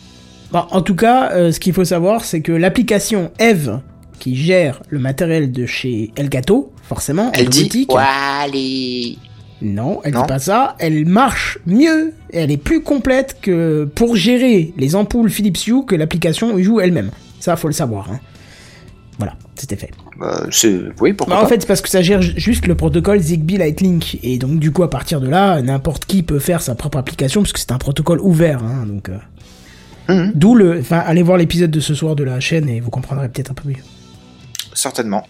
Bon, 0.52 0.64
en 0.70 0.82
tout 0.84 0.94
cas, 0.96 1.32
euh, 1.32 1.52
ce 1.52 1.60
qu'il 1.60 1.74
faut 1.74 1.86
savoir, 1.86 2.24
c'est 2.24 2.42
que 2.42 2.52
l'application 2.52 3.32
Eve, 3.40 3.80
qui 4.20 4.36
gère 4.36 4.84
le 4.90 5.00
matériel 5.00 5.52
de 5.52 5.66
chez 5.66 6.12
Elgato, 6.16 6.72
forcément, 6.88 7.30
en 7.30 7.32
Elle 7.34 7.50
dit 7.50 7.88
Wally. 7.90 9.18
Non, 9.64 10.02
elle 10.04 10.14
Non. 10.14 10.22
dit 10.22 10.28
pas 10.28 10.40
ça. 10.40 10.76
Elle 10.80 11.06
marche 11.08 11.58
mieux 11.66 12.14
et 12.32 12.40
elle 12.40 12.52
est 12.52 12.58
plus 12.58 12.82
complète 12.84 13.38
que 13.42 13.86
pour 13.96 14.16
gérer 14.16 14.74
les 14.78 14.96
ampoules 14.96 15.30
Philips 15.30 15.66
Hue 15.68 15.86
que 15.88 15.96
l'application 15.96 16.58
Hue 16.58 16.80
elle-même. 16.82 17.12
Ça, 17.40 17.56
faut 17.56 17.68
le 17.68 17.74
savoir. 17.74 18.10
hein. 18.12 18.20
Voilà, 19.18 19.36
c'était 19.56 19.76
fait. 19.76 19.92
Bah. 20.20 20.46
Oui, 21.00 21.14
pourquoi 21.14 21.36
Bah, 21.36 21.40
en 21.42 21.44
pas. 21.44 21.50
fait, 21.50 21.62
c'est 21.62 21.68
parce 21.68 21.82
que 21.82 21.90
ça 21.90 22.02
gère 22.02 22.22
ju- 22.22 22.34
juste 22.38 22.66
le 22.68 22.76
protocole 22.76 23.20
Zigbee 23.20 23.58
Lightlink. 23.58 24.18
Et 24.24 24.38
donc, 24.38 24.60
du 24.60 24.72
coup, 24.72 24.84
à 24.84 24.90
partir 24.90 25.22
de 25.22 25.28
là, 25.30 25.62
n'importe 25.62 26.06
qui 26.06 26.24
peut 26.24 26.40
faire 26.40 26.62
sa 26.62 26.74
propre 26.76 26.98
application 26.98 27.42
parce 27.42 27.54
que 27.54 27.60
c'est 27.60 27.72
un 27.72 27.78
protocole 27.78 28.20
ouvert. 28.22 28.64
hein, 28.64 28.86
donc, 28.88 29.10
euh, 29.10 29.18
Mhm, 30.10 30.32
D'où 30.36 30.56
le. 30.56 30.80
Enfin, 30.80 30.98
allez 31.06 31.22
voir 31.22 31.38
l'épisode 31.38 31.70
de 31.72 31.80
ce 31.80 31.94
soir 31.94 32.16
de 32.16 32.24
la 32.24 32.40
chaîne 32.40 32.68
et 32.68 32.80
vous 32.80 32.90
comprendrez 32.90 33.30
peut-être 33.30 33.52
un 33.52 33.54
peu 33.54 33.70
mieux. 33.70 33.76
certainement. 34.74 35.26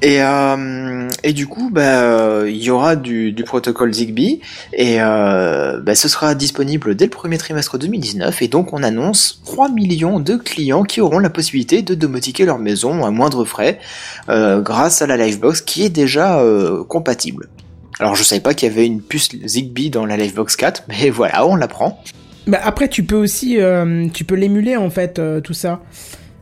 Et, 0.00 0.22
euh, 0.22 1.08
et 1.24 1.32
du 1.32 1.48
coup, 1.48 1.70
bah, 1.70 2.02
euh, 2.02 2.46
il 2.48 2.62
y 2.62 2.70
aura 2.70 2.94
du, 2.94 3.34
protocole 3.44 3.92
Zigbee 3.92 4.40
et 4.72 5.00
euh, 5.00 5.80
bah, 5.80 5.94
ce 5.94 6.08
sera 6.08 6.34
disponible 6.34 6.94
dès 6.94 7.06
le 7.06 7.10
premier 7.10 7.36
trimestre 7.36 7.78
2019 7.78 8.42
et 8.42 8.48
donc 8.48 8.72
on 8.72 8.82
annonce 8.82 9.42
3 9.44 9.70
millions 9.70 10.20
de 10.20 10.36
clients 10.36 10.84
qui 10.84 11.00
auront 11.00 11.18
la 11.18 11.30
possibilité 11.30 11.82
de 11.82 11.94
domotiquer 11.94 12.44
leur 12.44 12.58
maison 12.58 13.04
à 13.04 13.10
moindre 13.10 13.44
frais 13.44 13.78
grâce 14.28 15.02
à 15.02 15.06
la 15.06 15.16
Livebox 15.16 15.62
qui 15.62 15.84
est 15.84 15.88
déjà 15.88 16.42
compatible. 16.88 17.48
Alors 17.98 18.14
je 18.14 18.22
savais 18.22 18.40
pas 18.40 18.54
qu'il 18.54 18.68
y 18.68 18.72
avait 18.72 18.86
une 18.86 19.00
puce 19.00 19.30
Zigbee 19.44 19.90
dans 19.90 20.06
la 20.06 20.16
Livebox 20.16 20.54
4, 20.56 20.84
mais 20.88 21.10
voilà, 21.10 21.46
on 21.46 21.56
l'apprend. 21.56 22.02
Bah 22.46 22.60
après, 22.62 22.88
tu 22.88 23.02
peux 23.02 23.16
aussi, 23.16 23.58
tu 24.12 24.24
peux 24.24 24.34
l'émuler 24.34 24.76
en 24.76 24.90
fait, 24.90 25.20
tout 25.42 25.54
ça. 25.54 25.80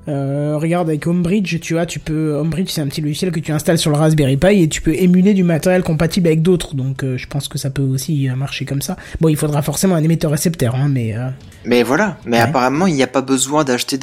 Euh, 0.09 0.57
regarde 0.57 0.88
avec 0.88 1.07
Homebridge, 1.07 1.59
tu 1.61 1.74
vois, 1.74 1.84
tu 1.86 1.98
peux 1.98 2.34
Homebridge, 2.36 2.68
c'est 2.70 2.80
un 2.80 2.86
petit 2.86 3.00
logiciel 3.00 3.32
que 3.32 3.40
tu 3.40 3.50
installes 3.52 3.78
sur 3.78 3.90
le 3.90 3.96
Raspberry 3.96 4.36
Pi 4.36 4.62
et 4.62 4.68
tu 4.68 4.80
peux 4.80 4.94
émuler 4.94 5.34
du 5.34 5.42
matériel 5.42 5.82
compatible 5.82 6.28
avec 6.28 6.42
d'autres. 6.42 6.74
Donc, 6.76 7.02
euh, 7.02 7.16
je 7.16 7.26
pense 7.26 7.48
que 7.48 7.59
ça 7.59 7.70
peut 7.70 7.82
aussi 7.82 8.28
euh, 8.28 8.36
marcher 8.36 8.64
comme 8.64 8.82
ça. 8.82 8.96
Bon, 9.20 9.28
il 9.28 9.36
faudra 9.36 9.62
forcément 9.62 9.96
un 9.96 10.02
émetteur 10.02 10.30
récepteur, 10.30 10.74
hein, 10.76 10.88
mais 10.88 11.16
euh, 11.16 11.28
Mais 11.64 11.82
voilà, 11.82 12.18
mais 12.24 12.36
Ouais. 12.36 12.42
apparemment 12.42 12.86
il 12.86 12.94
n'y 12.94 13.02
a 13.02 13.07
pas 13.09 13.22
besoin 13.22 13.64
d'acheter 13.64 13.98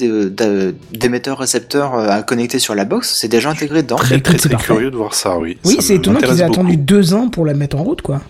d'émetteurs 0.92 1.38
récepteurs 1.40 1.96
à 1.96 2.22
connecter 2.24 2.60
sur 2.60 2.76
la 2.76 2.86
box, 2.86 3.14
c'est 3.16 3.28
déjà 3.30 3.50
intégré 3.50 3.84
dedans. 3.84 3.96
Très 3.96 4.20
très 4.20 4.34
c'est 4.34 4.40
très 4.40 4.50
parfait. 4.50 4.74
curieux 4.74 4.92
de 4.92 4.98
voir 4.98 5.14
ça, 5.14 5.38
oui. 5.38 5.58
oui, 5.66 5.78
c'est 5.80 5.96
étonnant 5.96 6.20
qu'ils 6.20 6.42
aient 6.42 6.44
attendu 6.44 6.78
deux 6.78 7.14
ans 7.14 7.30
pour 7.30 7.46
la 7.46 7.54
mettre 7.54 7.78
en 7.78 7.84
route, 7.84 8.02
quoi. 8.02 8.22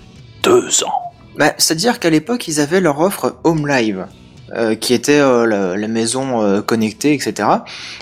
deux 0.44 0.84
ans. 0.84 0.94
Bah, 1.40 1.54
C'est-à-dire 1.58 2.00
qu'à 2.00 2.12
l'époque, 2.12 2.48
ils 2.48 2.60
avaient 2.60 2.80
leur 2.82 3.00
offre 3.00 3.38
Home 3.44 3.68
Live, 3.68 4.06
euh, 4.56 4.76
qui 4.76 4.94
était 4.94 5.20
euh, 5.20 5.46
la, 5.46 5.76
la 5.78 5.88
maison 5.88 6.42
euh, 6.42 6.62
connectée, 6.62 7.14
etc. 7.14 7.50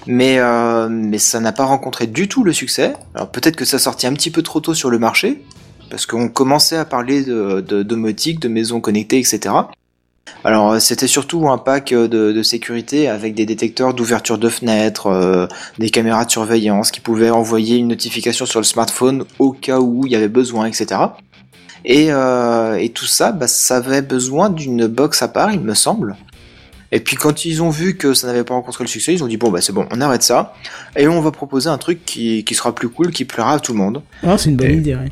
Mais, 0.07 0.37
euh, 0.39 0.89
mais 0.89 1.17
ça 1.17 1.39
n'a 1.39 1.51
pas 1.51 1.65
rencontré 1.65 2.07
du 2.07 2.27
tout 2.27 2.43
le 2.43 2.53
succès. 2.53 2.93
Alors 3.15 3.29
peut-être 3.29 3.55
que 3.55 3.65
ça 3.65 3.79
sortit 3.79 4.07
un 4.07 4.13
petit 4.13 4.31
peu 4.31 4.41
trop 4.41 4.59
tôt 4.59 4.73
sur 4.73 4.89
le 4.89 4.99
marché, 4.99 5.43
parce 5.89 6.05
qu'on 6.05 6.29
commençait 6.29 6.77
à 6.77 6.85
parler 6.85 7.23
de, 7.23 7.61
de 7.61 7.83
domotique, 7.83 8.39
de 8.39 8.47
maisons 8.47 8.81
connectées, 8.81 9.19
etc. 9.19 9.53
Alors 10.43 10.71
euh, 10.73 10.79
c'était 10.79 11.07
surtout 11.07 11.49
un 11.49 11.57
pack 11.57 11.93
de, 11.93 12.07
de 12.07 12.43
sécurité 12.43 13.07
avec 13.07 13.35
des 13.35 13.45
détecteurs 13.45 13.93
d'ouverture 13.93 14.37
de 14.37 14.49
fenêtres, 14.49 15.07
euh, 15.07 15.47
des 15.77 15.89
caméras 15.89 16.25
de 16.25 16.31
surveillance 16.31 16.91
qui 16.91 16.99
pouvaient 16.99 17.29
envoyer 17.29 17.77
une 17.77 17.89
notification 17.89 18.45
sur 18.45 18.59
le 18.59 18.65
smartphone 18.65 19.25
au 19.39 19.51
cas 19.51 19.79
où 19.79 20.05
il 20.05 20.11
y 20.11 20.15
avait 20.15 20.27
besoin, 20.27 20.65
etc. 20.65 20.99
Et, 21.83 22.07
euh, 22.11 22.75
et 22.75 22.89
tout 22.89 23.05
ça, 23.05 23.31
bah, 23.31 23.47
ça 23.47 23.77
avait 23.77 24.01
besoin 24.01 24.49
d'une 24.49 24.87
box 24.87 25.21
à 25.21 25.27
part, 25.27 25.51
il 25.51 25.61
me 25.61 25.73
semble. 25.73 26.15
Et 26.93 26.99
puis 26.99 27.15
quand 27.15 27.45
ils 27.45 27.63
ont 27.63 27.69
vu 27.69 27.95
que 27.95 28.13
ça 28.13 28.27
n'avait 28.27 28.43
pas 28.43 28.53
rencontré 28.53 28.83
le 28.83 28.89
succès, 28.89 29.13
ils 29.13 29.23
ont 29.23 29.27
dit 29.27 29.37
bon 29.37 29.49
bah 29.49 29.61
c'est 29.61 29.71
bon, 29.71 29.87
on 29.91 30.01
arrête 30.01 30.23
ça 30.23 30.53
et 30.97 31.07
on 31.07 31.21
va 31.21 31.31
proposer 31.31 31.69
un 31.69 31.77
truc 31.77 32.03
qui, 32.05 32.43
qui 32.43 32.53
sera 32.53 32.75
plus 32.75 32.89
cool, 32.89 33.11
qui 33.11 33.23
plaira 33.25 33.53
à 33.53 33.59
tout 33.59 33.71
le 33.71 33.77
monde. 33.77 34.01
Ah, 34.23 34.37
c'est 34.37 34.49
une 34.49 34.57
bonne 34.57 34.71
Et- 34.71 34.75
idée, 34.77 34.95
ouais. 34.95 35.09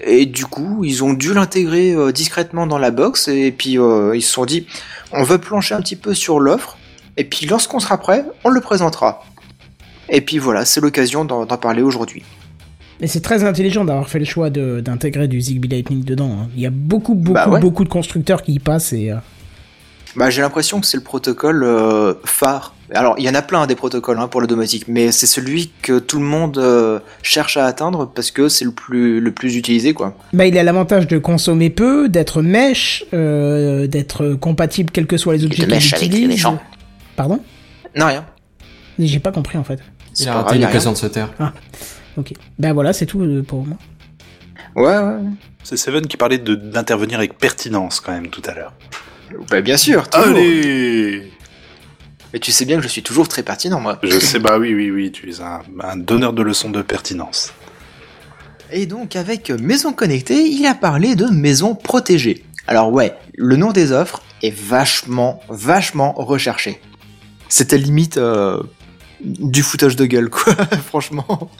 Et 0.00 0.26
du 0.26 0.46
coup, 0.46 0.84
ils 0.84 1.02
ont 1.02 1.12
dû 1.12 1.34
l'intégrer 1.34 1.92
euh, 1.92 2.12
discrètement 2.12 2.68
dans 2.68 2.78
la 2.78 2.92
box 2.92 3.26
et 3.26 3.50
puis 3.50 3.78
euh, 3.80 4.14
ils 4.14 4.22
se 4.22 4.30
sont 4.32 4.44
dit 4.46 4.66
on 5.12 5.24
veut 5.24 5.38
plancher 5.38 5.74
un 5.74 5.80
petit 5.80 5.96
peu 5.96 6.14
sur 6.14 6.38
l'offre 6.38 6.78
et 7.16 7.24
puis 7.24 7.46
lorsqu'on 7.46 7.80
sera 7.80 7.98
prêt, 7.98 8.24
on 8.44 8.50
le 8.50 8.60
présentera. 8.60 9.24
Et 10.08 10.20
puis 10.20 10.38
voilà, 10.38 10.64
c'est 10.64 10.80
l'occasion 10.80 11.24
d'en 11.24 11.46
parler 11.46 11.82
aujourd'hui. 11.82 12.22
Mais 13.00 13.08
c'est 13.08 13.20
très 13.20 13.42
intelligent 13.44 13.84
d'avoir 13.84 14.08
fait 14.08 14.20
le 14.20 14.24
choix 14.24 14.50
de- 14.50 14.80
d'intégrer 14.80 15.26
du 15.26 15.40
Zigbee 15.40 15.68
Lightning 15.68 16.04
dedans. 16.04 16.30
hein. 16.42 16.48
Il 16.54 16.62
y 16.62 16.66
a 16.66 16.70
beaucoup, 16.70 17.14
beaucoup, 17.14 17.34
Bah 17.34 17.48
ouais. 17.48 17.60
beaucoup 17.60 17.82
de 17.84 17.88
constructeurs 17.88 18.42
qui 18.42 18.52
y 18.54 18.58
passent 18.60 18.92
et. 18.92 19.10
euh, 19.10 19.16
Bah, 20.16 20.30
j'ai 20.30 20.40
l'impression 20.42 20.80
que 20.80 20.86
c'est 20.86 20.96
le 20.96 21.02
protocole 21.02 21.62
euh, 21.64 22.14
phare. 22.24 22.74
Alors, 22.94 23.14
il 23.18 23.24
y 23.24 23.28
en 23.28 23.34
a 23.34 23.42
plein 23.42 23.60
hein, 23.62 23.66
des 23.66 23.74
protocoles 23.74 24.18
hein, 24.18 24.28
pour 24.28 24.40
le 24.40 24.46
domotique, 24.46 24.86
mais 24.88 25.12
c'est 25.12 25.26
celui 25.26 25.70
que 25.82 25.98
tout 25.98 26.18
le 26.18 26.24
monde 26.24 26.56
euh, 26.58 26.98
cherche 27.22 27.56
à 27.58 27.66
atteindre 27.66 28.06
parce 28.06 28.30
que 28.30 28.48
c'est 28.48 28.64
le 28.64 28.70
plus 28.70 29.20
le 29.20 29.30
plus 29.30 29.56
utilisé, 29.56 29.92
quoi. 29.92 30.14
Bah, 30.32 30.46
il 30.46 30.56
a 30.56 30.62
l'avantage 30.62 31.06
de 31.06 31.18
consommer 31.18 31.68
peu, 31.68 32.08
d'être 32.08 32.40
mesh, 32.40 33.04
euh, 33.12 33.86
d'être 33.86 34.34
compatible 34.34 34.90
quels 34.90 35.06
que 35.06 35.18
soient 35.18 35.34
les 35.34 35.44
objets 35.44 35.58
de 35.62 35.66
qu'il 35.66 35.74
mesh 35.74 35.92
avec 35.92 36.00
les 36.04 36.08
utilise. 36.08 36.28
méchants. 36.28 36.58
Pardon? 37.14 37.40
Non, 37.94 38.06
rien. 38.06 38.24
J'ai 38.98 39.20
pas 39.20 39.32
compris 39.32 39.58
en 39.58 39.64
fait. 39.64 39.80
C'est 40.14 40.24
Il 40.24 40.28
a 40.30 40.32
pas 40.32 40.42
raté 40.42 40.58
l'occasion 40.58 40.92
de 40.92 40.96
se 40.96 41.06
taire. 41.06 41.28
Ok. 42.16 42.32
Ben 42.58 42.72
voilà, 42.72 42.92
c'est 42.92 43.06
tout 43.06 43.44
pour 43.46 43.64
moi. 43.66 43.76
Ouais, 44.74 44.86
ouais. 44.98 45.20
C'est 45.62 45.76
Seven 45.76 46.06
qui 46.06 46.16
parlait 46.16 46.38
de- 46.38 46.54
d'intervenir 46.54 47.18
avec 47.18 47.36
pertinence 47.38 48.00
quand 48.00 48.12
même 48.12 48.28
tout 48.28 48.42
à 48.46 48.54
l'heure. 48.54 48.72
Bah, 49.50 49.60
bien 49.60 49.76
sûr. 49.76 50.08
toujours. 50.08 50.36
Allez 50.36 51.32
Mais 52.32 52.38
tu 52.38 52.52
sais 52.52 52.64
bien 52.64 52.76
que 52.76 52.82
je 52.82 52.88
suis 52.88 53.02
toujours 53.02 53.28
très 53.28 53.42
pertinent, 53.42 53.80
moi. 53.80 53.98
Je 54.02 54.18
sais, 54.18 54.38
bah 54.38 54.58
oui, 54.58 54.74
oui, 54.74 54.90
oui, 54.90 55.12
tu 55.12 55.30
es 55.30 55.40
un, 55.40 55.60
un 55.80 55.96
donneur 55.96 56.32
de 56.32 56.42
leçons 56.42 56.70
de 56.70 56.82
pertinence. 56.82 57.52
Et 58.70 58.86
donc, 58.86 59.16
avec 59.16 59.50
Maison 59.50 59.92
Connectée, 59.92 60.46
il 60.46 60.66
a 60.66 60.74
parlé 60.74 61.14
de 61.14 61.26
Maison 61.26 61.74
Protégée. 61.74 62.44
Alors 62.66 62.92
ouais, 62.92 63.14
le 63.34 63.56
nom 63.56 63.72
des 63.72 63.92
offres 63.92 64.22
est 64.42 64.54
vachement, 64.54 65.40
vachement 65.48 66.12
recherché. 66.12 66.80
C'était 67.48 67.78
limite 67.78 68.18
euh, 68.18 68.62
du 69.20 69.62
foutage 69.62 69.96
de 69.96 70.04
gueule, 70.04 70.28
quoi, 70.28 70.54
franchement. 70.86 71.50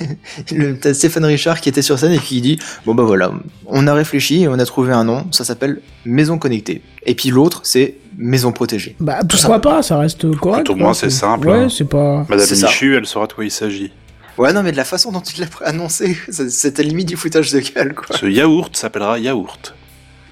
Le- 0.52 0.78
T'as 0.78 0.94
Stéphane 0.94 1.24
Richard 1.24 1.60
qui 1.60 1.68
était 1.68 1.82
sur 1.82 1.98
scène 1.98 2.12
et 2.12 2.18
qui 2.18 2.40
dit 2.40 2.58
Bon 2.84 2.94
bah 2.94 3.02
voilà, 3.04 3.32
on 3.66 3.86
a 3.86 3.94
réfléchi 3.94 4.42
et 4.42 4.48
on 4.48 4.58
a 4.58 4.64
trouvé 4.66 4.92
un 4.92 5.04
nom, 5.04 5.26
ça 5.30 5.44
s'appelle 5.44 5.80
Maison 6.04 6.38
Connectée. 6.38 6.82
Et 7.04 7.14
puis 7.14 7.30
l'autre, 7.30 7.60
c'est 7.64 7.94
Maison 8.18 8.52
Protégée. 8.52 8.96
Bah 9.00 9.20
pourquoi 9.28 9.60
pas, 9.60 9.82
ça 9.82 9.98
reste 9.98 10.30
correct. 10.38 10.68
au 10.70 10.74
quoi, 10.74 10.82
moins, 10.82 10.94
c'est 10.94 11.10
simple, 11.10 11.48
Ouais, 11.48 11.58
hein. 11.64 11.68
c'est 11.68 11.88
pas. 11.88 12.24
Madame 12.28 12.46
ça. 12.46 12.66
Michu, 12.66 12.96
elle 12.96 13.06
saura 13.06 13.26
de 13.26 13.32
quoi 13.32 13.44
il 13.44 13.50
s'agit. 13.50 13.92
Ouais, 14.38 14.52
non, 14.52 14.62
mais 14.62 14.72
de 14.72 14.76
la 14.76 14.84
façon 14.84 15.12
dont 15.12 15.20
tu 15.22 15.40
l'as 15.40 15.46
annoncé, 15.66 16.16
c'était 16.30 16.82
limite 16.82 17.08
du 17.08 17.16
foutage 17.16 17.52
de 17.52 17.60
gueule, 17.60 17.94
quoi. 17.94 18.16
Ce 18.16 18.26
yaourt 18.26 18.76
s'appellera 18.76 19.18
yaourt. 19.18 19.74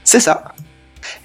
C'est 0.02 0.20
ça. 0.20 0.44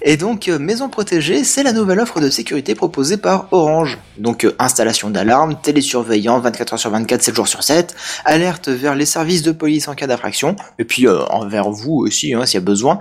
Et 0.02 0.16
donc, 0.16 0.48
euh, 0.48 0.58
Maison 0.58 0.88
Protégée, 0.88 1.44
c'est 1.44 1.62
la 1.62 1.72
nouvelle 1.72 2.00
offre 2.00 2.20
de 2.20 2.30
sécurité 2.30 2.74
proposée 2.74 3.16
par 3.16 3.48
Orange. 3.52 3.98
Donc, 4.18 4.44
euh, 4.44 4.54
installation 4.58 5.10
d'alarme, 5.10 5.56
télésurveillant 5.60 6.40
24h 6.40 6.76
sur 6.76 6.90
24, 6.90 7.22
7 7.22 7.34
jours 7.34 7.48
sur 7.48 7.62
7, 7.62 7.94
alerte 8.24 8.68
vers 8.68 8.94
les 8.94 9.06
services 9.06 9.42
de 9.42 9.52
police 9.52 9.88
en 9.88 9.94
cas 9.94 10.06
d'infraction, 10.06 10.56
et 10.78 10.84
puis 10.84 11.06
euh, 11.06 11.24
envers 11.26 11.70
vous 11.70 11.94
aussi, 11.94 12.34
hein, 12.34 12.46
s'il 12.46 12.54
y 12.54 12.62
a 12.62 12.64
besoin. 12.64 13.00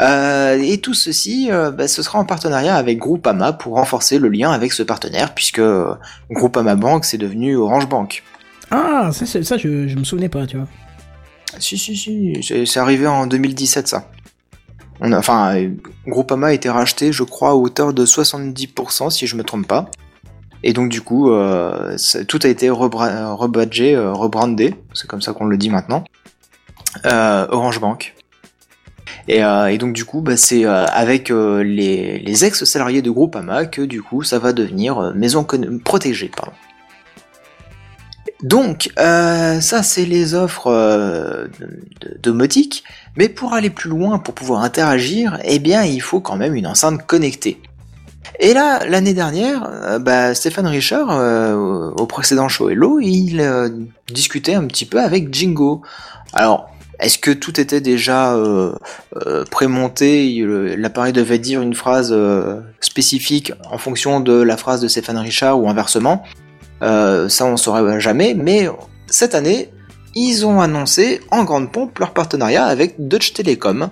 Euh, 0.00 0.58
et 0.60 0.78
tout 0.78 0.94
ceci, 0.94 1.48
euh, 1.50 1.70
bah, 1.70 1.88
ce 1.88 2.02
sera 2.02 2.18
en 2.18 2.24
partenariat 2.24 2.76
avec 2.76 2.98
Groupama 2.98 3.52
pour 3.52 3.74
renforcer 3.74 4.18
le 4.18 4.28
lien 4.28 4.50
avec 4.50 4.72
ce 4.72 4.82
partenaire, 4.82 5.34
puisque 5.34 5.60
Groupama 6.30 6.74
Bank, 6.74 7.04
c'est 7.04 7.18
devenu 7.18 7.56
Orange 7.56 7.88
Bank. 7.88 8.22
Ah, 8.70 9.10
ça, 9.12 9.56
je, 9.56 9.88
je 9.88 9.96
me 9.96 10.04
souvenais 10.04 10.28
pas, 10.28 10.46
tu 10.46 10.56
vois. 10.56 10.68
Si, 11.58 11.76
si, 11.76 11.96
si, 11.96 12.64
c'est 12.64 12.80
arrivé 12.80 13.06
en 13.06 13.26
2017, 13.26 13.88
ça. 13.88 14.08
On 15.00 15.12
a, 15.12 15.18
enfin, 15.18 15.54
Groupama 16.06 16.48
a 16.48 16.52
été 16.52 16.68
racheté, 16.68 17.12
je 17.12 17.22
crois, 17.22 17.50
à 17.50 17.54
hauteur 17.54 17.94
de 17.94 18.04
70%, 18.04 19.10
si 19.10 19.26
je 19.26 19.36
me 19.36 19.44
trompe 19.44 19.66
pas. 19.66 19.90
Et 20.62 20.72
donc, 20.72 20.90
du 20.90 21.00
coup, 21.00 21.30
euh, 21.30 21.96
tout 22.28 22.38
a 22.42 22.48
été 22.48 22.68
rebadgé, 22.68 23.94
euh, 23.94 24.12
rebrandé, 24.12 24.74
c'est 24.92 25.06
comme 25.06 25.22
ça 25.22 25.32
qu'on 25.32 25.46
le 25.46 25.56
dit 25.56 25.70
maintenant, 25.70 26.04
euh, 27.06 27.46
Orange 27.50 27.80
Bank. 27.80 28.14
Et, 29.28 29.78
donc, 29.78 29.92
du 29.92 30.04
coup, 30.04 30.22
bah, 30.22 30.36
c'est 30.36 30.64
avec 30.64 31.28
les, 31.28 32.18
les 32.18 32.44
ex-salariés 32.44 33.00
de 33.00 33.10
Groupama 33.10 33.64
que, 33.66 33.82
du 33.82 34.02
coup, 34.02 34.22
ça 34.22 34.38
va 34.38 34.52
devenir 34.52 35.14
maison 35.14 35.46
protégée. 35.84 36.30
Pardon. 36.34 36.52
Donc, 38.42 38.90
euh, 38.98 39.60
ça, 39.60 39.82
c'est 39.82 40.06
les 40.06 40.34
offres 40.34 40.68
euh, 40.68 41.46
de, 41.60 42.08
de 42.08 42.18
domotique. 42.22 42.84
Mais 43.16 43.28
pour 43.28 43.52
aller 43.52 43.70
plus 43.70 43.90
loin, 43.90 44.18
pour 44.18 44.34
pouvoir 44.34 44.62
interagir, 44.62 45.38
eh 45.44 45.58
bien, 45.58 45.82
il 45.84 46.00
faut 46.00 46.20
quand 46.20 46.36
même 46.36 46.54
une 46.54 46.66
enceinte 46.66 47.06
connectée. 47.06 47.60
Et 48.38 48.54
là, 48.54 48.86
l'année 48.86 49.12
dernière, 49.12 49.68
euh, 49.70 49.98
bah, 49.98 50.34
Stéphane 50.34 50.66
Richard, 50.66 51.08
euh, 51.10 51.90
au 51.90 52.06
précédent 52.06 52.48
show 52.48 52.70
Hello, 52.70 52.98
il 53.00 53.44
discutait 54.08 54.54
un 54.54 54.66
petit 54.66 54.86
peu 54.86 55.00
avec 55.00 55.32
Jingo. 55.34 55.82
Alors, 56.32 56.70
est-ce 56.98 57.18
que 57.18 57.30
tout 57.30 57.58
était 57.58 57.80
déjà 57.80 58.36
prémonté 59.50 60.44
L'appareil 60.76 61.14
devait 61.14 61.38
dire 61.38 61.62
une 61.62 61.72
phrase 61.72 62.14
spécifique 62.80 63.54
en 63.70 63.78
fonction 63.78 64.20
de 64.20 64.34
la 64.34 64.58
phrase 64.58 64.82
de 64.82 64.88
Stéphane 64.88 65.16
Richard 65.16 65.58
ou 65.58 65.70
inversement? 65.70 66.22
Euh, 66.82 67.28
Ça, 67.28 67.46
on 67.46 67.56
saurait 67.56 68.00
jamais. 68.00 68.34
Mais 68.34 68.68
cette 69.06 69.34
année, 69.34 69.70
ils 70.14 70.44
ont 70.46 70.60
annoncé 70.60 71.20
en 71.30 71.44
grande 71.44 71.70
pompe 71.70 71.98
leur 71.98 72.12
partenariat 72.12 72.64
avec 72.64 72.94
Deutsche 72.98 73.34
Telekom. 73.34 73.90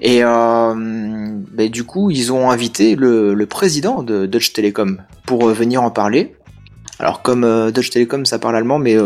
Et 0.00 0.22
euh, 0.22 0.74
ben, 0.76 1.70
du 1.70 1.84
coup, 1.84 2.10
ils 2.10 2.32
ont 2.32 2.50
invité 2.50 2.94
le, 2.96 3.46
président 3.46 4.02
de 4.02 4.26
Deutsche 4.26 4.52
Telekom 4.52 5.00
pour 5.24 5.48
euh, 5.48 5.52
venir 5.52 5.82
en 5.82 5.90
parler. 5.90 6.34
Alors 6.98 7.22
comme 7.22 7.44
euh, 7.44 7.70
Deutsche 7.70 7.90
Telekom, 7.90 8.26
ça 8.26 8.38
parle 8.38 8.56
allemand, 8.56 8.78
mais 8.78 8.96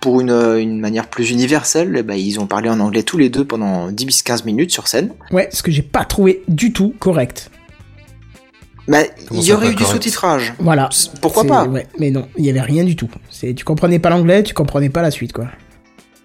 pour 0.00 0.20
une, 0.20 0.30
une 0.30 0.80
manière 0.80 1.08
plus 1.08 1.30
universelle, 1.30 1.94
eh 1.98 2.02
ben, 2.02 2.14
ils 2.14 2.38
ont 2.40 2.46
parlé 2.46 2.68
en 2.68 2.80
anglais 2.80 3.02
tous 3.02 3.16
les 3.16 3.30
deux 3.30 3.44
pendant 3.44 3.90
10-15 3.90 4.44
minutes 4.44 4.70
sur 4.70 4.86
scène. 4.86 5.10
Ouais, 5.30 5.48
ce 5.50 5.62
que 5.62 5.70
j'ai 5.70 5.82
pas 5.82 6.04
trouvé 6.04 6.42
du 6.48 6.72
tout 6.72 6.94
correct. 6.98 7.50
Bah, 8.86 8.98
il 9.30 9.42
y 9.42 9.52
aurait 9.52 9.70
eu 9.70 9.74
du 9.74 9.84
sous-titrage. 9.84 10.52
Voilà. 10.58 10.88
Pourquoi 11.20 11.44
pas 11.44 11.64
ouais, 11.64 11.86
Mais 11.98 12.10
non, 12.10 12.28
il 12.36 12.44
y 12.44 12.50
avait 12.50 12.60
rien 12.60 12.84
du 12.84 12.96
tout. 12.96 13.08
C'est, 13.30 13.54
tu 13.54 13.64
comprenais 13.64 13.98
pas 13.98 14.10
l'anglais, 14.10 14.42
tu 14.42 14.52
comprenais 14.54 14.90
pas 14.90 15.02
la 15.02 15.10
suite, 15.10 15.32
quoi. 15.32 15.46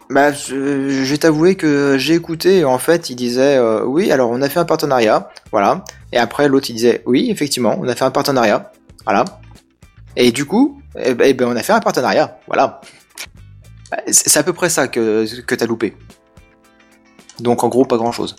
Bah, 0.09 0.33
je, 0.33 0.89
je 0.89 1.11
vais 1.11 1.17
t'avouer 1.17 1.55
que 1.55 1.95
j'ai 1.99 2.15
écouté, 2.15 2.59
et 2.59 2.65
en 2.65 2.79
fait, 2.79 3.11
il 3.11 3.15
disait 3.15 3.57
euh, 3.57 3.85
oui, 3.85 4.11
alors 4.11 4.31
on 4.31 4.41
a 4.41 4.49
fait 4.49 4.59
un 4.59 4.65
partenariat, 4.65 5.29
voilà. 5.51 5.83
Et 6.11 6.17
après, 6.17 6.47
l'autre 6.47 6.69
il 6.71 6.73
disait 6.73 7.03
oui, 7.05 7.29
effectivement, 7.29 7.77
on 7.79 7.87
a 7.87 7.93
fait 7.95 8.05
un 8.05 8.11
partenariat, 8.11 8.71
voilà. 9.05 9.23
Et 10.15 10.31
du 10.31 10.45
coup, 10.45 10.81
eh 10.97 11.13
ben, 11.13 11.27
eh 11.27 11.33
ben, 11.35 11.47
on 11.47 11.55
a 11.55 11.61
fait 11.61 11.73
un 11.73 11.79
partenariat, 11.79 12.39
voilà. 12.47 12.81
Bah, 13.91 13.97
C'est 14.07 14.29
c'est 14.29 14.39
à 14.39 14.43
peu 14.43 14.53
près 14.53 14.69
ça 14.69 14.87
que, 14.87 15.25
que 15.43 15.53
t'as 15.53 15.67
loupé. 15.67 15.95
Donc 17.39 17.63
en 17.63 17.69
gros, 17.69 17.85
pas 17.85 17.97
grand 17.97 18.11
chose. 18.11 18.35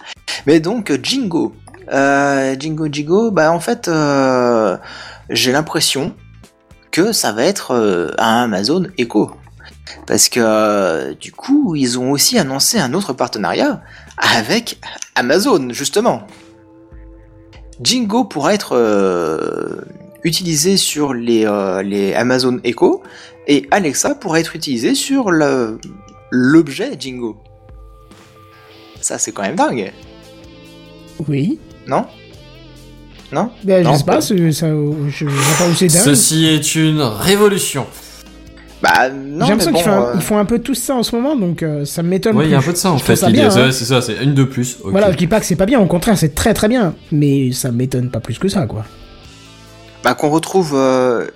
Mais 0.46 0.58
donc, 0.58 0.92
Jingo. 1.02 1.54
Euh, 1.92 2.54
Jingo 2.58 2.86
Jingo, 2.90 3.30
bah 3.30 3.52
en 3.52 3.60
fait, 3.60 3.88
euh, 3.88 4.76
j'ai 5.28 5.52
l'impression 5.52 6.14
que 6.90 7.12
ça 7.12 7.32
va 7.32 7.44
être 7.44 7.72
euh, 7.72 8.10
un 8.18 8.44
Amazon 8.44 8.86
Echo. 8.98 9.32
Parce 10.06 10.28
que 10.28 10.40
euh, 10.40 11.14
du 11.14 11.32
coup, 11.32 11.74
ils 11.74 11.98
ont 11.98 12.12
aussi 12.12 12.38
annoncé 12.38 12.78
un 12.78 12.94
autre 12.94 13.12
partenariat 13.12 13.82
avec 14.16 14.78
Amazon, 15.14 15.70
justement. 15.70 16.22
Jingo 17.82 18.24
pourra 18.24 18.54
être 18.54 19.82
utilisé 20.22 20.76
sur 20.76 21.14
les, 21.14 21.50
les 21.82 22.14
Amazon 22.14 22.60
Echo 22.62 23.02
et 23.46 23.66
Alexa 23.70 24.14
pourra 24.14 24.38
être 24.38 24.54
utilisé 24.54 24.94
sur 24.94 25.30
l'objet 26.30 26.92
Jingo. 26.98 27.38
Ça, 29.00 29.16
c'est 29.16 29.32
quand 29.32 29.42
même 29.42 29.56
dingue, 29.56 29.92
Oui. 31.26 31.58
Non 31.90 32.06
Non 33.32 33.50
Ben, 33.64 33.84
Non, 33.84 33.92
je 33.92 33.98
sais 33.98 34.04
pas, 34.04 34.20
c'est- 34.20 34.52
ça, 34.52 34.66
je, 34.68 35.10
je 35.10 35.24
vois 35.26 35.56
pas 35.58 35.70
où 35.70 35.74
c'est 35.74 35.86
dingue. 35.88 36.02
Ceci 36.02 36.46
est 36.46 36.74
une 36.74 37.00
révolution. 37.02 37.86
Bah 38.82 39.10
non, 39.10 39.44
J'ai 39.44 39.50
l'impression 39.50 39.72
bon, 39.72 39.76
qu'ils 39.78 39.84
font, 39.84 39.92
un- 39.92 40.16
euh, 40.16 40.20
font 40.20 40.38
un 40.38 40.44
peu 40.46 40.58
tout 40.58 40.74
ça 40.74 40.94
en 40.94 41.02
ce 41.02 41.14
moment, 41.14 41.36
donc 41.36 41.62
euh, 41.62 41.84
ça 41.84 42.02
m'étonne 42.02 42.34
Ouais, 42.36 42.46
il 42.46 42.50
y 42.50 42.54
a 42.54 42.56
un 42.56 42.60
plus. 42.60 42.68
peu 42.68 42.72
de 42.72 42.78
ça 42.78 42.90
en 42.92 42.96
Je 42.96 43.04
fait. 43.04 43.14
C'est- 43.14 43.26
hein. 43.26 43.70
C'est 43.72 43.84
ça, 43.84 44.00
c'est 44.00 44.16
une 44.24 44.32
de 44.32 44.44
plus. 44.44 44.78
Voilà, 44.84 45.12
je 45.12 45.16
dis 45.18 45.26
pas 45.26 45.38
que 45.38 45.44
c'est 45.44 45.54
pas 45.56 45.66
bien, 45.66 45.78
au 45.80 45.86
contraire, 45.86 46.16
c'est 46.16 46.34
très 46.34 46.54
très 46.54 46.66
bien, 46.68 46.94
mais 47.12 47.52
ça 47.52 47.70
m'étonne 47.72 48.08
pas 48.10 48.20
plus 48.20 48.38
que 48.38 48.48
ça, 48.48 48.66
quoi. 48.66 48.84
bah, 50.02 50.14
qu'on 50.14 50.30
retrouve 50.30 50.72
euh, 50.74 51.26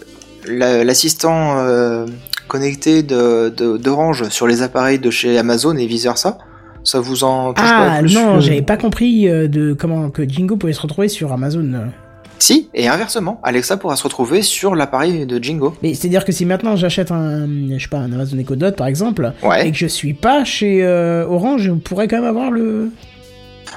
la- 0.48 0.84
l'assistant 0.84 1.58
euh, 1.58 2.06
connecté 2.48 3.02
de- 3.02 3.52
de- 3.54 3.76
d'Orange 3.76 4.30
sur 4.30 4.46
les 4.46 4.62
appareils 4.62 4.98
de 4.98 5.10
chez 5.10 5.36
Amazon 5.36 5.76
et 5.76 5.86
vice 5.86 6.04
versa. 6.04 6.38
Ça 6.84 7.00
vous 7.00 7.24
en 7.24 7.52
touche 7.54 7.64
Ah 7.66 7.94
pas 7.96 7.98
plus 8.02 8.14
non, 8.14 8.40
j'avais 8.40 8.62
pas 8.62 8.76
compris 8.76 9.28
euh, 9.28 9.48
de 9.48 9.72
comment 9.72 10.10
que 10.10 10.28
Jingo 10.28 10.56
pouvait 10.56 10.72
se 10.74 10.80
retrouver 10.82 11.08
sur 11.08 11.32
Amazon. 11.32 11.90
Si, 12.38 12.68
et 12.74 12.88
inversement, 12.88 13.40
Alexa 13.42 13.76
pourra 13.78 13.96
se 13.96 14.02
retrouver 14.02 14.42
sur 14.42 14.74
l'appareil 14.74 15.24
de 15.24 15.42
Jingo. 15.42 15.74
Mais 15.82 15.94
c'est-à-dire 15.94 16.24
que 16.26 16.32
si 16.32 16.44
maintenant 16.44 16.76
j'achète 16.76 17.10
un, 17.10 17.46
je 17.72 17.78
sais 17.78 17.88
pas, 17.88 17.98
un 17.98 18.12
Amazon 18.12 18.36
Echo 18.38 18.54
Dot 18.54 18.76
par 18.76 18.86
exemple, 18.86 19.32
Ouais. 19.42 19.68
et 19.68 19.70
que 19.72 19.78
je 19.78 19.86
suis 19.86 20.12
pas 20.12 20.44
chez 20.44 20.84
euh, 20.84 21.26
Orange, 21.26 21.62
je 21.62 21.70
pourrais 21.72 22.06
quand 22.06 22.16
même 22.16 22.28
avoir 22.28 22.50
le. 22.50 22.90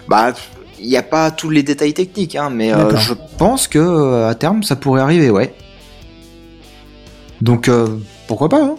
Bah, 0.10 0.34
il 0.80 0.88
n'y 0.89 0.97
a 0.97 1.03
pas 1.03 1.32
tous 1.32 1.49
les 1.49 1.64
détails 1.64 1.93
techniques, 1.93 2.36
hein, 2.36 2.49
mais 2.51 2.74
euh, 2.74 2.95
je 2.97 3.14
pense 3.38 3.68
que 3.70 4.26
à 4.28 4.36
terme 4.36 4.64
ça 4.64 4.76
pourrait 4.76 5.01
arriver, 5.01 5.30
ouais. 5.30 5.53
Donc 7.41 7.70
euh, 7.70 7.88
pourquoi 8.28 8.49
pas 8.49 8.62
hein 8.64 8.76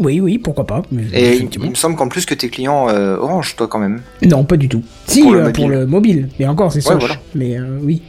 Oui, 0.00 0.20
oui, 0.20 0.38
pourquoi 0.38 0.66
pas. 0.66 0.82
Et 1.12 1.36
il, 1.36 1.70
me 1.70 1.74
semble 1.74 1.96
qu'en 1.96 2.08
plus 2.08 2.24
que 2.26 2.34
tes 2.34 2.48
clients 2.48 2.88
euh, 2.88 3.16
Orange, 3.16 3.56
toi 3.56 3.66
quand 3.68 3.78
même. 3.78 4.02
Non, 4.22 4.44
pas 4.44 4.56
du 4.56 4.68
tout. 4.68 4.82
Si, 5.06 5.22
Pour 5.22 5.32
le 5.32 5.40
euh, 5.40 5.42
mobile. 5.44 5.60
pour 5.62 5.68
le 5.70 5.86
mobile. 5.86 6.28
Mais 6.38 6.46
encore, 6.46 6.72
c'est 6.72 6.78
Ouais, 6.86 6.92
ça. 6.94 6.98
voilà. 6.98 7.16
Mais 7.34 7.56
euh, 7.58 7.78
oui. 7.82 8.02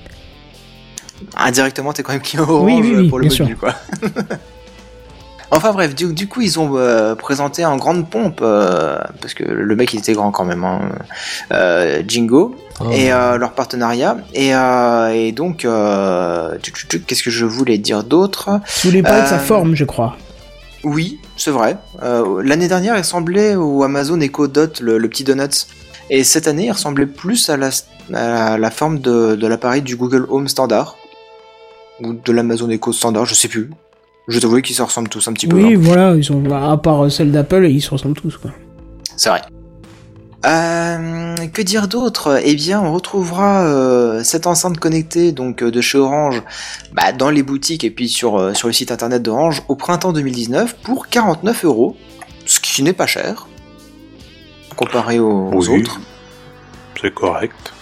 Indirectement, 1.38 1.94
t'es 1.94 2.04
quand 2.04 2.14
même 2.14 2.22
client 2.22 2.44
Orange 2.44 2.66
Oui, 2.66 2.80
oui, 2.82 2.94
oui, 2.98 3.10
pour 3.10 3.20
le 3.20 3.28
bien 3.28 3.38
mobile, 3.40 3.56
quoi. 3.58 3.76
enfin 5.52 5.72
bref, 5.72 5.96
du, 5.96 6.14
du 6.14 6.28
coup, 6.28 6.42
ils 6.42 6.60
ont 6.60 6.76
euh, 6.78 7.16
présenté 7.16 7.64
en 7.66 7.78
grande 7.78 8.10
pompe, 8.10 8.40
euh, 8.42 8.98
parce 9.22 9.34
que 9.34 9.44
le 9.44 9.76
mec 9.76 9.94
il 9.94 10.00
était 10.00 10.14
grand 10.14 10.32
quand 10.32 10.46
même, 10.46 10.64
hein, 10.64 10.82
euh, 11.52 12.02
Jingo, 12.08 12.56
Oh. 12.80 12.90
et 12.92 13.14
euh, 13.14 13.38
leur 13.38 13.52
partenariat. 13.52 14.18
Et, 14.34 14.56
euh, 14.56 15.10
et 15.14 15.32
donc, 15.32 15.64
euh, 15.64 16.58
qu'est-ce 17.06 17.22
que 17.22 17.30
je 17.30 17.46
voulais 17.46 17.78
dire 17.78 18.04
d'autre? 18.04 18.60
Je 18.82 18.88
voulais 18.88 19.04
parler 19.04 19.22
de 19.22 19.28
sa 19.28 19.38
forme, 19.38 19.76
je 19.76 19.86
crois. 19.86 20.18
Oui, 20.84 21.20
c'est 21.38 21.52
vrai. 21.52 21.78
Euh, 22.02 22.42
L'année 22.44 22.68
dernière, 22.68 22.96
il 22.96 23.00
ressemblait 23.00 23.56
au 23.56 23.84
Amazon 23.84 24.20
Echo 24.20 24.48
Dot, 24.48 24.80
le, 24.80 24.98
le 24.98 25.10
petit 25.10 25.24
Donuts. 25.24 25.68
Et 26.10 26.24
cette 26.24 26.48
année, 26.48 26.66
il 26.66 26.72
ressemblait 26.72 27.06
plus 27.06 27.50
à 27.50 27.58
la, 27.58 27.70
à 28.14 28.58
la 28.58 28.72
forme 28.72 29.00
de, 29.00 29.36
de 29.36 29.48
l'appareil 29.48 29.82
du 29.82 29.96
Google 29.96 30.26
Home 30.30 30.48
standard. 30.48 30.98
Ou 32.02 32.14
de 32.14 32.32
l'Amazon 32.32 32.70
Echo 32.70 32.92
standard, 32.92 33.26
je 33.26 33.36
sais 33.36 33.48
plus. 33.48 33.70
Je 34.28 34.40
t'avoue 34.40 34.62
qu'ils 34.62 34.76
se 34.76 34.82
ressemblent 34.82 35.10
tous 35.10 35.28
un 35.28 35.34
petit 35.34 35.48
peu. 35.48 35.56
Oui, 35.56 35.76
hein. 35.76 35.80
voilà, 35.80 36.16
ils 36.16 36.24
sont 36.24 36.44
à 36.52 36.78
part 36.78 37.12
celle 37.12 37.32
d'Apple, 37.32 37.66
ils 37.68 37.82
se 37.82 37.90
ressemblent 37.90 38.20
tous, 38.20 38.38
quoi. 38.38 38.52
C'est 39.16 39.30
vrai. 39.30 39.42
Euh, 40.46 41.36
que 41.54 41.62
dire 41.62 41.88
d'autre? 41.88 42.42
Eh 42.44 42.56
bien, 42.56 42.82
on 42.82 42.92
retrouvera 42.94 43.64
euh, 43.66 44.24
cette 44.24 44.46
enceinte 44.46 44.78
connectée 44.78 45.32
donc 45.32 45.64
euh, 45.64 45.72
de 45.72 45.80
chez 45.80 45.98
Orange 45.98 46.44
bah, 46.92 47.14
dans 47.14 47.30
les 47.30 47.44
boutiques 47.44 47.86
et 47.86 47.92
puis 47.92 48.10
sur, 48.10 48.38
euh, 48.38 48.54
sur 48.54 48.68
le 48.68 48.74
site 48.74 48.92
internet 48.92 49.22
d'Orange 49.24 49.64
au 49.70 49.76
printemps 49.76 50.12
2019 50.12 50.76
pour 50.84 51.08
49 51.08 51.64
euros, 51.64 51.96
ce 52.46 52.60
qui 52.60 52.84
n'est 52.84 52.94
pas 52.94 53.08
cher 53.08 53.48
comparé 54.76 55.20
aux, 55.20 55.50
aux 55.54 55.70
Oui. 55.70 55.82
autres. 55.82 56.02
C'est 57.00 57.14
correct. 57.14 57.74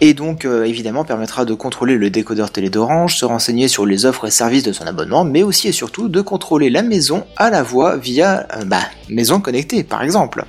Et 0.00 0.12
donc, 0.12 0.44
évidemment, 0.44 1.04
permettra 1.04 1.44
de 1.46 1.54
contrôler 1.54 1.96
le 1.96 2.10
décodeur 2.10 2.50
télé 2.50 2.68
d'Orange, 2.68 3.16
se 3.16 3.24
renseigner 3.24 3.68
sur 3.68 3.86
les 3.86 4.04
offres 4.04 4.26
et 4.26 4.30
services 4.30 4.64
de 4.64 4.72
son 4.72 4.86
abonnement, 4.86 5.24
mais 5.24 5.42
aussi 5.42 5.68
et 5.68 5.72
surtout 5.72 6.08
de 6.08 6.20
contrôler 6.20 6.68
la 6.68 6.82
maison 6.82 7.24
à 7.36 7.48
la 7.48 7.62
voix 7.62 7.96
via, 7.96 8.46
bah, 8.66 8.80
maison 9.08 9.40
connectée, 9.40 9.82
par 9.82 10.02
exemple. 10.02 10.44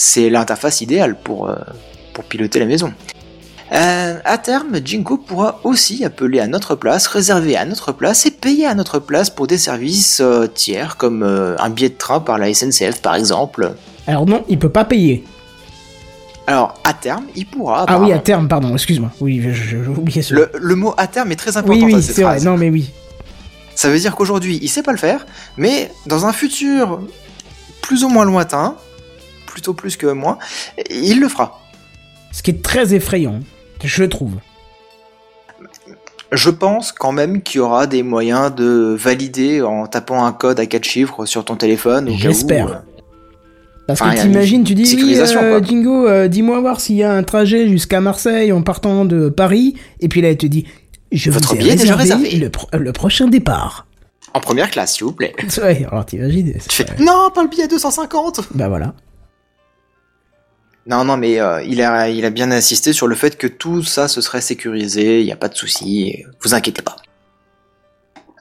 C'est 0.00 0.30
l'interface 0.30 0.80
idéale 0.80 1.16
pour, 1.16 1.48
euh, 1.48 1.56
pour 2.12 2.22
piloter 2.22 2.60
la 2.60 2.66
maison. 2.66 2.92
Euh, 3.72 4.20
à 4.24 4.38
terme, 4.38 4.76
Jinko 4.84 5.16
pourra 5.16 5.58
aussi 5.64 6.04
appeler 6.04 6.38
à 6.38 6.46
notre 6.46 6.76
place, 6.76 7.08
réserver 7.08 7.56
à 7.56 7.64
notre 7.64 7.90
place 7.90 8.24
et 8.24 8.30
payer 8.30 8.64
à 8.66 8.76
notre 8.76 9.00
place 9.00 9.28
pour 9.28 9.48
des 9.48 9.58
services 9.58 10.20
euh, 10.20 10.46
tiers 10.46 10.98
comme 10.98 11.24
euh, 11.24 11.56
un 11.58 11.68
billet 11.68 11.88
de 11.88 11.96
train 11.96 12.20
par 12.20 12.38
la 12.38 12.54
SNCF 12.54 13.02
par 13.02 13.16
exemple. 13.16 13.72
Alors 14.06 14.24
non, 14.24 14.44
il 14.48 14.60
peut 14.60 14.68
pas 14.68 14.84
payer. 14.84 15.24
Alors 16.46 16.74
à 16.84 16.92
terme, 16.92 17.24
il 17.34 17.46
pourra. 17.46 17.84
Ah 17.88 17.98
oui, 17.98 18.12
à 18.12 18.20
terme, 18.20 18.46
pardon, 18.46 18.72
excuse-moi. 18.74 19.10
Oui, 19.20 19.42
j'ai 19.52 19.78
oublié 19.78 20.22
ce. 20.22 20.32
Le, 20.32 20.48
le 20.54 20.74
mot 20.76 20.94
à 20.96 21.08
terme 21.08 21.32
est 21.32 21.36
très 21.36 21.56
important 21.56 21.84
oui, 21.84 21.94
oui, 21.96 22.02
c'est 22.04 22.22
vrai. 22.22 22.38
Non, 22.38 22.56
mais 22.56 22.70
oui. 22.70 22.92
Ça 23.74 23.90
veut 23.90 23.98
dire 23.98 24.14
qu'aujourd'hui, 24.14 24.60
il 24.62 24.68
sait 24.68 24.84
pas 24.84 24.92
le 24.92 24.98
faire, 24.98 25.26
mais 25.56 25.90
dans 26.06 26.24
un 26.24 26.32
futur 26.32 27.00
plus 27.82 28.04
ou 28.04 28.08
moins 28.08 28.24
lointain, 28.24 28.76
plutôt 29.58 29.74
plus 29.74 29.96
que 29.96 30.06
moins, 30.06 30.38
il 30.88 31.18
le 31.18 31.28
fera. 31.28 31.60
Ce 32.30 32.42
qui 32.44 32.52
est 32.52 32.62
très 32.62 32.94
effrayant, 32.94 33.40
je 33.82 34.04
trouve. 34.04 34.34
Je 36.30 36.50
pense 36.50 36.92
quand 36.92 37.10
même 37.10 37.42
qu'il 37.42 37.58
y 37.58 37.60
aura 37.60 37.88
des 37.88 38.04
moyens 38.04 38.54
de 38.54 38.94
valider 38.96 39.62
en 39.62 39.86
tapant 39.88 40.24
un 40.24 40.32
code 40.32 40.60
à 40.60 40.66
quatre 40.66 40.84
chiffres 40.84 41.26
sur 41.26 41.44
ton 41.44 41.56
téléphone. 41.56 42.08
J'espère. 42.16 42.68
euh, 42.68 42.74
Parce 43.88 44.00
Enfin, 44.00 44.12
il 44.12 44.18
que 44.18 44.22
t'imagines, 44.22 44.62
tu 44.62 44.74
dis, 44.76 44.84
oui, 44.94 45.14
euh. 45.54 45.64
Jingo, 45.64 46.06
euh, 46.06 46.28
dis-moi 46.28 46.60
voir 46.60 46.80
s'il 46.80 46.96
y 46.96 47.02
a 47.02 47.12
un 47.12 47.24
trajet 47.24 47.66
jusqu'à 47.66 48.00
Marseille 48.00 48.52
en 48.52 48.62
partant 48.62 49.04
de 49.06 49.28
Paris, 49.28 49.74
et 50.00 50.08
puis 50.08 50.20
là, 50.20 50.28
elle 50.30 50.36
te 50.36 50.46
dit, 50.46 50.66
je 51.10 51.30
Votre 51.32 51.54
vous 51.54 51.54
ai 51.56 51.58
billet 51.64 51.74
déjà 51.74 51.96
réservé. 51.96 52.30
Le, 52.36 52.50
pro- 52.50 52.68
le 52.78 52.92
prochain 52.92 53.26
départ. 53.26 53.86
En 54.34 54.40
première 54.40 54.70
classe, 54.70 54.92
s'il 54.94 55.04
vous 55.04 55.12
plaît. 55.12 55.34
Ouais, 55.62 55.86
alors 55.90 56.04
t'imagines 56.04 56.52
fais 56.68 56.84
non, 57.00 57.30
pas 57.34 57.42
le 57.42 57.48
billet 57.48 57.66
250 57.66 58.42
Bah 58.54 58.68
voilà. 58.68 58.92
Non, 60.88 61.04
non, 61.04 61.16
mais 61.18 61.38
euh, 61.38 61.62
il, 61.64 61.82
a, 61.82 62.08
il 62.08 62.24
a 62.24 62.30
bien 62.30 62.50
insisté 62.50 62.92
sur 62.94 63.06
le 63.06 63.14
fait 63.14 63.36
que 63.36 63.46
tout 63.46 63.82
ça 63.82 64.08
se 64.08 64.20
serait 64.22 64.40
sécurisé, 64.40 65.20
il 65.20 65.26
n'y 65.26 65.32
a 65.32 65.36
pas 65.36 65.48
de 65.48 65.54
souci, 65.54 66.24
vous 66.42 66.54
inquiétez 66.54 66.80
pas. 66.82 66.96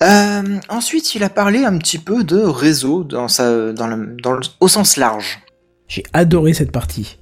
Euh, 0.02 0.58
ensuite, 0.70 1.16
il 1.16 1.24
a 1.24 1.30
parlé 1.30 1.66
un 1.66 1.78
petit 1.78 1.98
peu 1.98 2.24
de 2.24 2.38
réseau 2.38 3.04
dans 3.04 3.28
sa, 3.28 3.74
dans 3.74 3.88
le, 3.88 4.16
dans 4.22 4.32
le- 4.34 4.41
au 4.60 4.68
sens 4.68 4.95
large. 4.95 5.39
J'ai 5.88 6.04
adoré 6.14 6.54
cette 6.54 6.72
partie. 6.72 7.18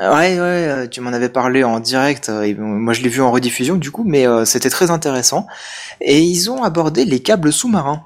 Ouais, 0.00 0.06
ouais, 0.06 0.38
euh, 0.38 0.86
tu 0.86 1.00
m'en 1.00 1.12
avais 1.12 1.28
parlé 1.28 1.64
en 1.64 1.80
direct, 1.80 2.28
et 2.28 2.54
moi 2.54 2.92
je 2.92 3.00
l'ai 3.02 3.08
vu 3.08 3.22
en 3.22 3.30
rediffusion 3.30 3.76
du 3.76 3.90
coup, 3.90 4.02
mais 4.04 4.26
euh, 4.26 4.44
c'était 4.44 4.68
très 4.70 4.90
intéressant. 4.90 5.46
Et 6.00 6.20
ils 6.20 6.50
ont 6.50 6.62
abordé 6.62 7.04
les 7.04 7.20
câbles 7.20 7.52
sous-marins. 7.52 8.04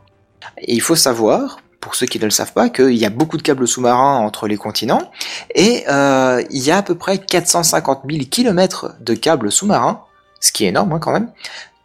Et 0.59 0.75
il 0.75 0.81
faut 0.81 0.97
savoir, 0.97 1.61
pour 1.81 1.95
ceux 1.95 2.07
qui 2.07 2.18
ne 2.18 2.24
le 2.24 2.31
savent 2.31 2.53
pas, 2.53 2.68
qu'il 2.68 2.97
y 2.97 3.05
a 3.05 3.11
beaucoup 3.11 3.37
de 3.37 3.43
câbles 3.43 3.68
sous-marins 3.68 4.18
entre 4.18 4.49
les 4.49 4.57
continents, 4.57 5.11
et 5.55 5.85
euh, 5.89 6.43
il 6.51 6.62
y 6.62 6.70
a 6.70 6.79
à 6.79 6.83
peu 6.83 6.95
près 6.95 7.18
450 7.18 8.03
000 8.11 8.24
kilomètres 8.31 8.95
de 9.01 9.14
câbles 9.14 9.53
sous-marins, 9.53 10.03
ce 10.41 10.53
qui 10.53 10.64
est 10.64 10.68
énorme 10.68 10.93
hein, 10.93 10.99
quand 10.99 11.12
même, 11.12 11.31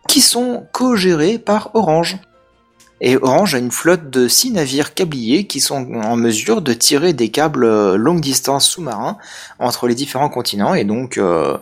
qui 0.07 0.21
sont 0.21 0.65
co-gérés 0.71 1.37
par 1.37 1.71
Orange. 1.73 2.17
Et 3.01 3.17
Orange 3.17 3.53
a 3.53 3.57
une 3.57 3.71
flotte 3.71 4.09
de 4.09 4.27
6 4.27 4.51
navires 4.51 4.93
câbliers 4.93 5.45
qui 5.45 5.59
sont 5.59 5.93
en 5.95 6.15
mesure 6.15 6.61
de 6.61 6.73
tirer 6.73 7.13
des 7.13 7.29
câbles 7.29 7.65
euh, 7.65 7.97
longue 7.97 8.21
distance 8.21 8.67
sous-marins 8.69 9.17
entre 9.59 9.87
les 9.87 9.95
différents 9.95 10.29
continents 10.29 10.73
et 10.73 10.85
donc 10.85 11.17
euh, 11.17 11.57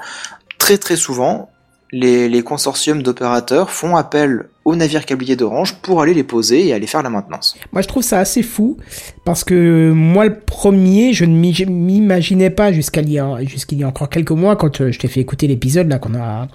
très 0.59 0.77
très 0.77 0.95
souvent 0.95 1.49
les, 1.91 2.29
les 2.29 2.43
consortiums 2.43 3.01
d'opérateurs 3.01 3.71
font 3.71 3.95
appel 3.95 4.50
aux 4.63 4.75
navires 4.75 5.05
câbliers 5.05 5.35
d'Orange 5.35 5.75
pour 5.81 6.01
aller 6.01 6.13
les 6.13 6.23
poser 6.23 6.67
et 6.67 6.73
aller 6.73 6.87
faire 6.87 7.01
la 7.03 7.09
maintenance. 7.09 7.55
Moi, 7.71 7.81
je 7.81 7.87
trouve 7.87 8.03
ça 8.03 8.19
assez 8.19 8.43
fou 8.43 8.77
parce 9.23 9.43
que 9.43 9.91
moi, 9.91 10.25
le 10.25 10.39
premier, 10.39 11.13
je 11.13 11.25
ne 11.25 11.35
m'imaginais 11.35 12.49
pas 12.49 12.71
jusqu'à 12.71 13.01
jusqu'il 13.43 13.79
y 13.79 13.83
a 13.83 13.87
encore 13.87 14.09
quelques 14.09 14.31
mois 14.31 14.55
quand 14.55 14.81
euh, 14.81 14.91
je 14.91 14.99
t'ai 14.99 15.07
fait 15.07 15.19
écouter 15.19 15.47
l'épisode 15.47 15.87
là 15.87 15.97
qu'on 15.97 16.15
a 16.15 16.47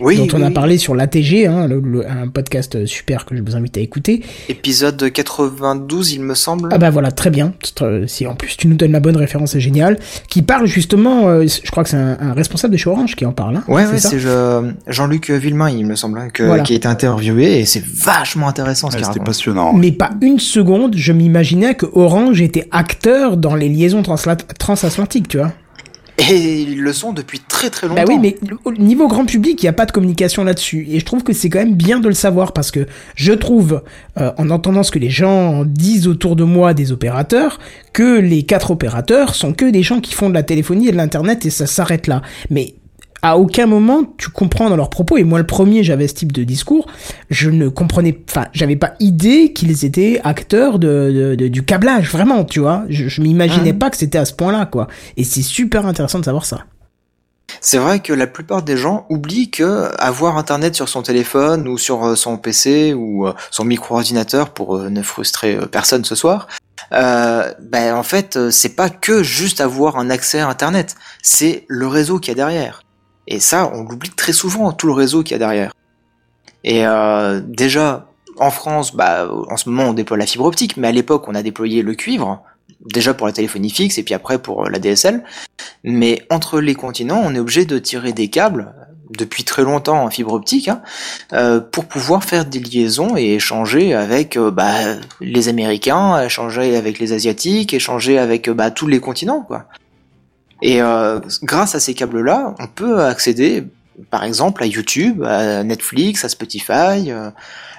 Oui, 0.00 0.16
dont 0.16 0.28
on 0.34 0.38
oui, 0.40 0.44
a 0.44 0.50
parlé 0.50 0.78
sur 0.78 0.94
l'ATG, 0.94 1.46
hein, 1.46 1.66
le- 1.66 1.80
le- 1.80 2.08
un 2.08 2.28
podcast 2.28 2.86
super 2.86 3.24
que 3.26 3.36
je 3.36 3.42
vous 3.42 3.56
invite 3.56 3.76
à 3.76 3.80
écouter. 3.80 4.22
Épisode 4.48 5.10
92, 5.12 6.12
il 6.12 6.22
me 6.22 6.34
semble. 6.34 6.68
Ah 6.72 6.78
bah 6.78 6.90
voilà, 6.90 7.10
très 7.10 7.30
bien. 7.30 7.52
Euh, 7.82 8.06
Si 8.06 8.26
en 8.26 8.34
plus 8.34 8.56
tu 8.56 8.68
nous 8.68 8.74
donnes 8.76 8.92
la 8.92 9.00
bonne 9.00 9.16
référence, 9.16 9.50
c'est 9.52 9.60
génial. 9.60 9.98
Qui 10.28 10.42
parle 10.42 10.66
justement, 10.66 11.28
euh, 11.28 11.46
je 11.46 11.70
crois 11.70 11.82
que 11.84 11.90
c'est 11.90 11.96
un, 11.96 12.16
un 12.20 12.32
responsable 12.32 12.72
de 12.72 12.78
chez 12.78 12.88
Orange 12.90 13.14
qui 13.16 13.26
en 13.26 13.32
parle. 13.32 13.56
Hein, 13.56 13.64
Ouais, 13.68 13.84
c'est 13.98 14.18
je- 14.18 14.70
Jean-Luc 14.88 15.30
Villemain, 15.30 15.70
il 15.70 15.86
me 15.86 15.94
semble, 15.96 16.18
hein, 16.18 16.28
que, 16.32 16.42
Voilà. 16.44 16.62
qui 16.62 16.72
a 16.72 16.76
été 16.76 16.88
interviewé 16.88 17.60
et 17.60 17.64
c'est 17.66 17.84
vachement 17.84 18.48
intéressant 18.48 18.90
ce 18.90 18.96
Ouais, 18.96 19.04
C'était 19.04 19.20
passionnant. 19.20 19.72
Mais 19.72 19.92
pas 19.92 20.10
une 20.20 20.38
seconde, 20.38 20.94
je 20.96 21.12
m'imaginais 21.12 21.74
que 21.74 21.86
Orange 21.94 22.40
était 22.40 22.68
acteur 22.70 23.36
dans 23.36 23.54
les 23.54 23.68
liaisons 23.68 24.02
transatlantiques, 24.58 25.28
tu 25.28 25.38
vois. 25.38 25.52
Et 26.18 26.62
ils 26.62 26.80
le 26.80 26.92
sont 26.92 27.12
depuis 27.12 27.40
très 27.40 27.70
très 27.70 27.88
longtemps. 27.88 28.02
Bah 28.02 28.08
oui, 28.08 28.18
mais 28.20 28.36
au 28.64 28.72
niveau 28.72 29.08
grand 29.08 29.24
public, 29.24 29.62
il 29.62 29.66
n'y 29.66 29.70
a 29.70 29.72
pas 29.72 29.86
de 29.86 29.92
communication 29.92 30.44
là-dessus. 30.44 30.86
Et 30.90 31.00
je 31.00 31.04
trouve 31.04 31.22
que 31.22 31.32
c'est 31.32 31.48
quand 31.48 31.58
même 31.58 31.74
bien 31.74 32.00
de 32.00 32.08
le 32.08 32.14
savoir 32.14 32.52
parce 32.52 32.70
que 32.70 32.86
je 33.14 33.32
trouve, 33.32 33.82
euh, 34.18 34.30
en 34.36 34.50
entendant 34.50 34.82
ce 34.82 34.90
que 34.90 34.98
les 34.98 35.10
gens 35.10 35.64
disent 35.64 36.06
autour 36.06 36.36
de 36.36 36.44
moi 36.44 36.74
des 36.74 36.92
opérateurs, 36.92 37.58
que 37.92 38.20
les 38.20 38.42
quatre 38.42 38.70
opérateurs 38.70 39.34
sont 39.34 39.52
que 39.52 39.70
des 39.70 39.82
gens 39.82 40.00
qui 40.00 40.14
font 40.14 40.28
de 40.28 40.34
la 40.34 40.42
téléphonie 40.42 40.88
et 40.88 40.92
de 40.92 40.96
l'internet 40.96 41.46
et 41.46 41.50
ça 41.50 41.66
s'arrête 41.66 42.06
là. 42.06 42.22
Mais 42.50 42.74
à 43.22 43.38
aucun 43.38 43.66
moment 43.66 44.02
tu 44.18 44.28
comprends 44.30 44.68
dans 44.68 44.76
leurs 44.76 44.90
propos, 44.90 45.16
et 45.16 45.24
moi 45.24 45.38
le 45.38 45.46
premier 45.46 45.84
j'avais 45.84 46.08
ce 46.08 46.14
type 46.14 46.32
de 46.32 46.42
discours, 46.44 46.86
je 47.30 47.50
ne 47.50 47.68
comprenais, 47.68 48.18
enfin 48.28 48.46
j'avais 48.52 48.76
pas 48.76 48.94
idée 49.00 49.52
qu'ils 49.52 49.84
étaient 49.84 50.20
acteurs 50.24 50.78
de, 50.78 51.10
de- 51.12 51.34
de- 51.36 51.48
du 51.48 51.64
câblage, 51.64 52.10
vraiment, 52.10 52.44
tu 52.44 52.60
vois. 52.60 52.84
Je, 52.88 53.08
je 53.08 53.20
m'imaginais 53.22 53.72
Mhm. 53.72 53.78
pas 53.78 53.90
que 53.90 53.96
c'était 53.96 54.18
à 54.18 54.24
ce 54.24 54.32
point-là, 54.34 54.66
quoi. 54.66 54.88
Et 55.16 55.24
c'est 55.24 55.42
super 55.42 55.86
intéressant 55.86 56.18
de 56.18 56.24
savoir 56.24 56.44
ça. 56.44 56.64
C'est 57.60 57.78
vrai 57.78 58.00
que 58.00 58.12
la 58.14 58.26
plupart 58.26 58.62
des 58.62 58.76
gens 58.76 59.04
oublient 59.10 59.50
que 59.50 59.88
avoir 59.98 60.36
internet 60.38 60.74
sur 60.74 60.88
son 60.88 61.02
téléphone 61.02 61.68
ou 61.68 61.76
sur 61.78 62.04
euh, 62.04 62.16
son 62.16 62.38
PC 62.38 62.94
ou 62.94 63.26
euh, 63.26 63.34
son 63.50 63.64
micro-ordinateur 63.64 64.50
pour 64.50 64.76
euh, 64.76 64.88
ne 64.88 65.02
frustrer 65.02 65.58
personne 65.70 66.04
ce 66.04 66.14
soir, 66.14 66.48
euh, 66.92 67.52
ben 67.60 67.94
en 67.94 68.02
fait 68.02 68.50
c'est 68.50 68.74
pas 68.74 68.88
que 68.90 69.22
juste 69.22 69.60
avoir 69.60 69.96
un 69.98 70.08
accès 70.10 70.40
à 70.40 70.48
internet, 70.48 70.96
c'est 71.22 71.64
le 71.68 71.86
réseau 71.86 72.18
qu'il 72.18 72.30
y 72.30 72.32
a 72.32 72.36
derrière. 72.36 72.82
Et 73.26 73.40
ça 73.40 73.70
on 73.74 73.84
l'oublie 73.84 74.10
très 74.10 74.32
souvent 74.32 74.72
tout 74.72 74.86
le 74.86 74.92
réseau 74.92 75.22
qu'il 75.22 75.32
y 75.32 75.34
a 75.36 75.38
derrière. 75.38 75.72
Et 76.64 76.86
euh, 76.86 77.40
déjà 77.44 78.08
en 78.38 78.50
France, 78.50 78.94
bah 78.94 79.28
en 79.48 79.56
ce 79.56 79.68
moment 79.68 79.90
on 79.90 79.92
déploie 79.92 80.16
la 80.16 80.26
fibre 80.26 80.44
optique, 80.44 80.76
mais 80.76 80.88
à 80.88 80.92
l'époque 80.92 81.28
on 81.28 81.34
a 81.34 81.42
déployé 81.42 81.82
le 81.82 81.94
cuivre 81.94 82.42
déjà 82.92 83.14
pour 83.14 83.26
la 83.26 83.32
téléphonie 83.32 83.70
fixe 83.70 83.98
et 83.98 84.02
puis 84.02 84.14
après 84.14 84.40
pour 84.40 84.68
la 84.68 84.78
DSL. 84.78 85.22
Mais 85.84 86.26
entre 86.30 86.60
les 86.60 86.74
continents, 86.74 87.20
on 87.24 87.34
est 87.34 87.38
obligé 87.38 87.64
de 87.64 87.78
tirer 87.78 88.12
des 88.12 88.28
câbles 88.28 88.74
depuis 89.16 89.44
très 89.44 89.62
longtemps 89.62 90.04
en 90.04 90.10
fibre 90.10 90.32
optique 90.32 90.68
hein, 90.68 90.82
euh, 91.32 91.60
pour 91.60 91.84
pouvoir 91.84 92.24
faire 92.24 92.44
des 92.44 92.60
liaisons 92.60 93.16
et 93.16 93.34
échanger 93.34 93.94
avec 93.94 94.36
euh, 94.36 94.50
bah, 94.50 94.72
les 95.20 95.48
Américains, 95.48 96.22
échanger 96.22 96.76
avec 96.76 96.98
les 96.98 97.12
Asiatiques, 97.12 97.74
échanger 97.74 98.18
avec 98.18 98.48
euh, 98.48 98.54
bah, 98.54 98.70
tous 98.70 98.86
les 98.86 99.00
continents 99.00 99.42
quoi. 99.42 99.66
Et 100.62 100.80
euh, 100.80 101.20
grâce 101.42 101.74
à 101.74 101.80
ces 101.80 101.92
câbles-là, 101.92 102.54
on 102.58 102.66
peut 102.66 103.02
accéder, 103.02 103.64
par 104.10 104.24
exemple, 104.24 104.62
à 104.62 104.66
YouTube, 104.66 105.22
à 105.24 105.62
Netflix, 105.64 106.24
à 106.24 106.28
Spotify, 106.28 107.10
euh, 107.10 107.30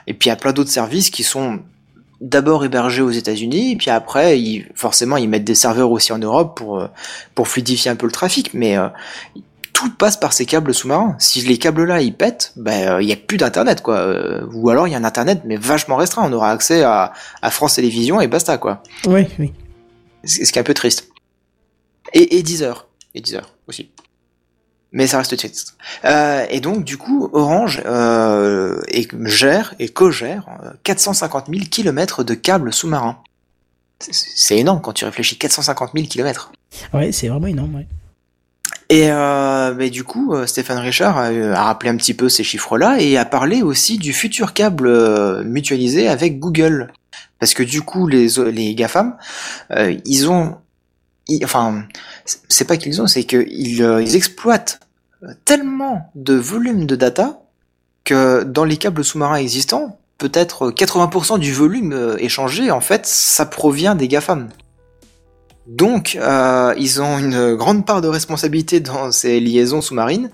et 0.06 0.14
puis 0.14 0.30
à 0.30 0.36
plein 0.36 0.52
d'autres 0.52 0.70
services 0.70 1.10
qui 1.10 1.24
sont 1.24 1.60
d'abord 2.22 2.64
hébergés 2.64 3.02
aux 3.02 3.12
États-Unis, 3.12 3.72
et 3.74 3.76
puis 3.76 3.90
après, 3.90 4.40
ils, 4.40 4.68
forcément, 4.76 5.18
ils 5.18 5.28
mettent 5.28 5.44
des 5.44 5.56
serveurs 5.56 5.92
aussi 5.92 6.14
en 6.14 6.20
Europe 6.20 6.58
pour 6.58 6.80
euh, 6.80 6.88
pour 7.36 7.48
fluidifier 7.48 7.92
un 7.92 7.96
peu 7.96 8.06
le 8.06 8.12
trafic, 8.12 8.54
mais 8.54 8.78
euh, 8.78 8.88
tout 9.74 9.90
passe 9.90 10.18
par 10.18 10.32
ces 10.32 10.46
câbles 10.46 10.74
sous-marins. 10.74 11.16
Si 11.20 11.42
les 11.42 11.58
câbles-là 11.58 12.02
ils 12.02 12.14
pètent, 12.14 12.54
ben 12.56 13.02
il 13.02 13.10
y 13.10 13.12
a 13.12 13.18
plus 13.18 13.38
d'internet 13.38 13.82
quoi, 13.82 13.96
Euh, 13.96 14.46
ou 14.54 14.70
alors 14.70 14.88
il 14.88 14.92
y 14.92 14.96
a 14.96 14.98
un 15.00 15.04
internet 15.04 15.42
mais 15.46 15.58
vachement 15.58 15.98
restreint. 15.98 16.24
On 16.30 16.34
aura 16.34 16.52
accès 16.52 16.84
à, 16.84 17.12
à 17.42 17.50
France 17.50 17.76
Télévisions 17.76 18.22
et 18.22 18.28
basta 18.28 18.58
quoi. 18.58 18.84
Oui, 19.08 19.28
oui. 19.40 19.52
Ce 20.24 20.46
ce 20.46 20.52
qui 20.52 20.60
est 20.60 20.62
un 20.62 20.64
peu 20.64 20.76
triste. 20.76 21.10
Et, 22.14 22.38
et 22.38 22.43
10 22.43 22.64
heures, 22.64 22.88
et 23.16 23.22
10 23.22 23.36
heures 23.36 23.55
aussi. 23.68 23.89
Mais 24.91 25.07
ça 25.07 25.18
reste 25.18 25.36
triste. 25.36 25.76
Euh, 26.05 26.45
et 26.51 26.59
donc 26.59 26.84
du 26.84 26.97
coup, 26.97 27.30
Orange 27.34 27.82
euh, 27.86 28.80
et 28.89 29.07
gère 29.26 29.74
et 29.80 29.89
co-gère 29.89 30.45
euh, 30.64 30.70
450 30.84 31.47
000 31.49 31.61
kilomètres 31.72 32.24
de 32.24 32.36
câbles 32.36 32.72
sous-marins. 32.72 33.18
C'est- 33.99 34.57
énorme 34.57 34.82
quand 34.82 34.93
tu 34.93 35.05
réfléchis. 35.05 35.38
450 35.38 35.91
000 35.95 36.07
kilomètres. 36.07 36.51
Ouais, 36.93 37.11
c'est 37.11 37.28
vraiment 37.30 37.47
énorme, 37.47 37.74
ouais. 37.76 37.88
Et 38.89 39.09
euh, 39.09 39.74
mais 39.76 39.89
du 39.89 40.03
coup, 40.03 40.34
euh, 40.36 40.45
Stéphane 40.45 40.78
Richard 40.78 41.18
a, 41.18 41.32
euh, 41.32 41.53
a 41.55 41.64
rappelé 41.64 41.89
un 41.89 41.95
petit 41.95 42.14
peu 42.14 42.30
ces 42.30 42.43
chiffres-là 42.43 42.97
et 42.99 43.18
a 43.18 43.26
parlé 43.26 43.61
aussi 43.64 43.97
du 43.97 44.14
futur 44.14 44.53
câble 44.53 44.88
euh, 44.88 45.43
mutualisé 45.43 46.07
avec 46.07 46.38
Google. 46.38 46.91
Parce 47.39 47.53
que 47.55 47.64
du 47.64 47.82
coup, 47.82 48.07
les, 48.07 48.28
les 48.51 48.76
GAFAM, 48.76 49.18
euh, 49.72 49.95
ils 50.05 50.30
ont... 50.30 50.57
enfin, 51.44 51.86
c'est 52.26 52.66
pas 52.66 52.78
qu'ils 52.78 53.02
ont, 53.02 53.08
c'est 53.08 53.24
qu'ils 53.24 53.84
euh, 53.84 54.02
ils 54.02 54.16
exploitent 54.16 54.80
tellement 55.46 56.12
de 56.16 56.34
volume 56.34 56.86
de 56.86 56.96
data 56.96 57.42
que 58.04 58.44
dans 58.44 58.66
les 58.66 58.78
câbles 58.78 59.04
sous-marins 59.04 59.38
existants, 59.38 60.00
peut-être 60.18 60.72
80% 60.72 61.40
du 61.40 61.54
volume 61.54 61.94
euh, 61.94 62.18
échangé, 62.18 62.72
en 62.72 62.82
fait, 62.82 63.06
ça 63.06 63.46
provient 63.46 63.96
des 63.96 64.08
GAFAM. 64.08 64.50
Donc, 65.68 66.18
euh, 66.20 66.74
ils 66.78 67.02
ont 67.02 67.18
une 67.18 67.56
grande 67.56 67.86
part 67.86 68.02
de 68.02 68.10
responsabilité 68.10 68.82
dans 68.82 69.12
ces 69.12 69.40
liaisons 69.40 69.82
sous-marines. 69.82 70.30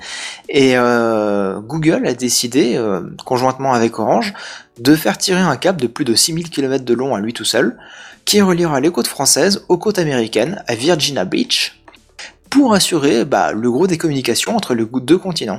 Et 0.48 0.76
euh, 0.76 1.60
Google 1.60 2.08
a 2.08 2.14
décidé, 2.14 2.76
euh, 2.76 3.02
conjointement 3.26 3.74
avec 3.74 4.00
Orange, 4.00 4.34
de 4.80 4.96
faire 4.96 5.18
tirer 5.18 5.42
un 5.42 5.56
câble 5.56 5.80
de 5.82 5.88
plus 5.88 6.06
de 6.06 6.16
6000 6.16 6.50
km 6.50 6.84
de 6.84 6.94
long 6.96 7.14
à 7.14 7.20
lui 7.20 7.34
tout 7.34 7.46
seul, 7.46 7.78
qui 8.30 8.41
reliera 8.41 8.80
les 8.80 8.91
côtes 8.91 9.07
françaises 9.07 9.65
aux 9.69 9.80
côtes 9.80 9.97
américaines, 9.97 10.63
à 10.67 10.75
Virginia 10.75 11.25
Beach, 11.25 11.82
pour 12.51 12.75
assurer 12.75 13.25
bah, 13.25 13.53
le 13.53 13.71
gros 13.71 13.88
des 13.88 13.97
communications 13.97 14.55
entre 14.55 14.75
les 14.75 14.86
deux 14.86 15.17
continents. 15.17 15.57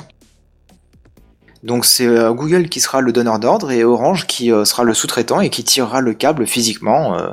Donc 1.65 1.85
c'est 1.85 2.07
euh, 2.07 2.33
Google 2.33 2.69
qui 2.69 2.79
sera 2.79 3.01
le 3.01 3.11
donneur 3.11 3.41
d'ordre 3.41 3.73
et 3.73 3.83
Orange 3.83 4.29
qui 4.29 4.53
euh, 4.53 4.65
sera 4.65 4.85
le 4.85 4.95
sous-traitant 4.95 5.41
et 5.41 5.51
qui 5.51 5.65
tirera 5.65 6.01
le 6.01 6.15
câble 6.15 6.47
physiquement 6.47 7.19
euh, 7.19 7.33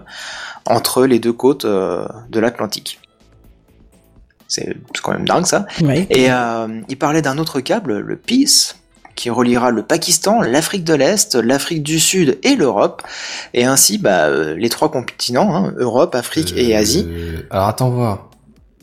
entre 0.65 1.05
les 1.05 1.19
deux 1.19 1.33
côtes 1.33 1.67
de 1.67 2.39
l'Atlantique. 2.39 2.99
C'est 4.47 4.75
quand 5.03 5.11
même 5.11 5.27
dingue 5.27 5.45
ça. 5.45 5.67
Et 6.09 6.29
il 6.89 6.97
parlait 6.97 7.21
d'un 7.21 7.37
autre 7.37 7.59
câble, 7.59 7.99
le 7.99 8.15
Peace, 8.15 8.73
qui 9.17 9.29
reliera 9.29 9.71
le 9.71 9.83
Pakistan, 9.83 10.41
l'Afrique 10.41 10.85
de 10.85 10.93
l'Est, 10.93 11.35
l'Afrique 11.35 11.83
du 11.83 11.99
Sud 11.99 12.37
et 12.43 12.55
l'Europe, 12.55 13.01
et 13.53 13.65
ainsi 13.65 13.97
bah, 13.97 14.27
euh, 14.27 14.55
les 14.55 14.69
trois 14.69 14.89
continents, 14.89 15.53
hein, 15.53 15.73
Europe, 15.77 16.15
Afrique 16.15 16.53
et 16.55 16.73
Euh, 16.73 16.79
Asie. 16.79 17.05
Alors 17.49 17.67
attends 17.67 17.89
voir. 17.89 18.29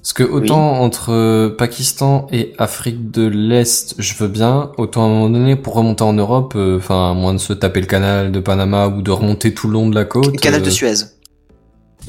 Parce 0.05 0.13
que 0.13 0.23
autant 0.23 0.83
entre 0.83 1.13
euh, 1.15 1.49
Pakistan 1.49 2.27
et 2.31 2.53
Afrique 2.59 3.11
de 3.11 3.27
l'Est, 3.27 3.95
je 3.97 4.13
veux 4.17 4.29
bien, 4.29 4.71
autant 4.77 5.05
à 5.05 5.07
un 5.07 5.09
moment 5.09 5.31
donné 5.31 5.57
pour 5.57 5.73
remonter 5.73 6.05
en 6.05 6.13
Europe, 6.13 6.53
euh, 6.57 6.77
enfin 6.77 7.13
à 7.13 7.15
moins 7.15 7.33
de 7.33 7.39
se 7.39 7.55
taper 7.55 7.81
le 7.81 7.87
canal 7.87 8.31
de 8.31 8.39
Panama 8.39 8.89
ou 8.89 9.01
de 9.01 9.11
remonter 9.11 9.55
tout 9.55 9.67
le 9.67 9.73
long 9.73 9.89
de 9.89 9.95
la 9.95 10.05
côte. 10.05 10.39
Canal 10.39 10.61
de 10.61 10.69
Suez. 10.69 11.07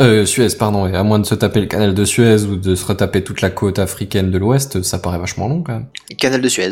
Euh, 0.01 0.25
Suez, 0.25 0.49
pardon, 0.59 0.87
et 0.87 0.93
à 0.93 1.03
moins 1.03 1.19
de 1.19 1.25
se 1.25 1.35
taper 1.35 1.61
le 1.61 1.67
canal 1.67 1.93
de 1.93 2.03
Suez 2.03 2.43
ou 2.43 2.57
de 2.57 2.75
se 2.75 2.85
retaper 2.85 3.23
toute 3.23 3.39
la 3.39 3.49
côte 3.49 3.79
africaine 3.79 4.29
de 4.29 4.37
l'Ouest, 4.37 4.81
ça 4.83 4.99
paraît 4.99 5.17
vachement 5.19 5.47
long 5.47 5.63
quand 5.63 5.71
même. 5.71 5.85
Canal 6.19 6.41
de 6.41 6.49
Suez. 6.49 6.71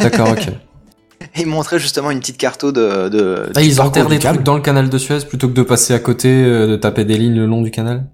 D'accord, 0.00 0.28
ok. 0.32 0.48
Et 1.36 1.40
il 1.42 1.46
montrait 1.46 1.78
justement 1.78 2.10
une 2.10 2.20
petite 2.20 2.38
carto 2.38 2.72
de... 2.72 3.08
de 3.08 3.50
Ah, 3.54 3.62
ils 3.62 3.80
enterrent 3.80 4.08
des 4.08 4.18
câble. 4.18 4.36
trucs 4.36 4.46
dans 4.46 4.56
le 4.56 4.62
canal 4.62 4.88
de 4.88 4.98
Suez 4.98 5.20
plutôt 5.28 5.48
que 5.48 5.54
de 5.54 5.62
passer 5.62 5.94
à 5.94 5.98
côté, 5.98 6.28
euh, 6.30 6.66
de 6.66 6.76
taper 6.76 7.04
des 7.04 7.16
lignes 7.18 7.36
le 7.36 7.46
long 7.46 7.62
du 7.62 7.70
canal? 7.70 8.04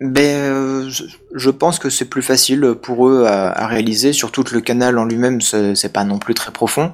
Ben, 0.00 0.20
euh, 0.20 0.90
je- 1.34 1.50
pense 1.50 1.78
que 1.78 1.88
c'est 1.88 2.04
plus 2.06 2.22
facile 2.22 2.74
pour 2.82 3.08
eux 3.08 3.24
à, 3.26 3.50
à 3.50 3.66
réaliser, 3.66 4.12
surtout 4.12 4.42
que 4.42 4.54
le 4.54 4.60
canal 4.60 4.98
en 4.98 5.04
lui-même, 5.04 5.40
c'est 5.40 5.92
pas 5.92 6.04
non 6.04 6.18
plus 6.18 6.34
très 6.34 6.50
profond. 6.52 6.92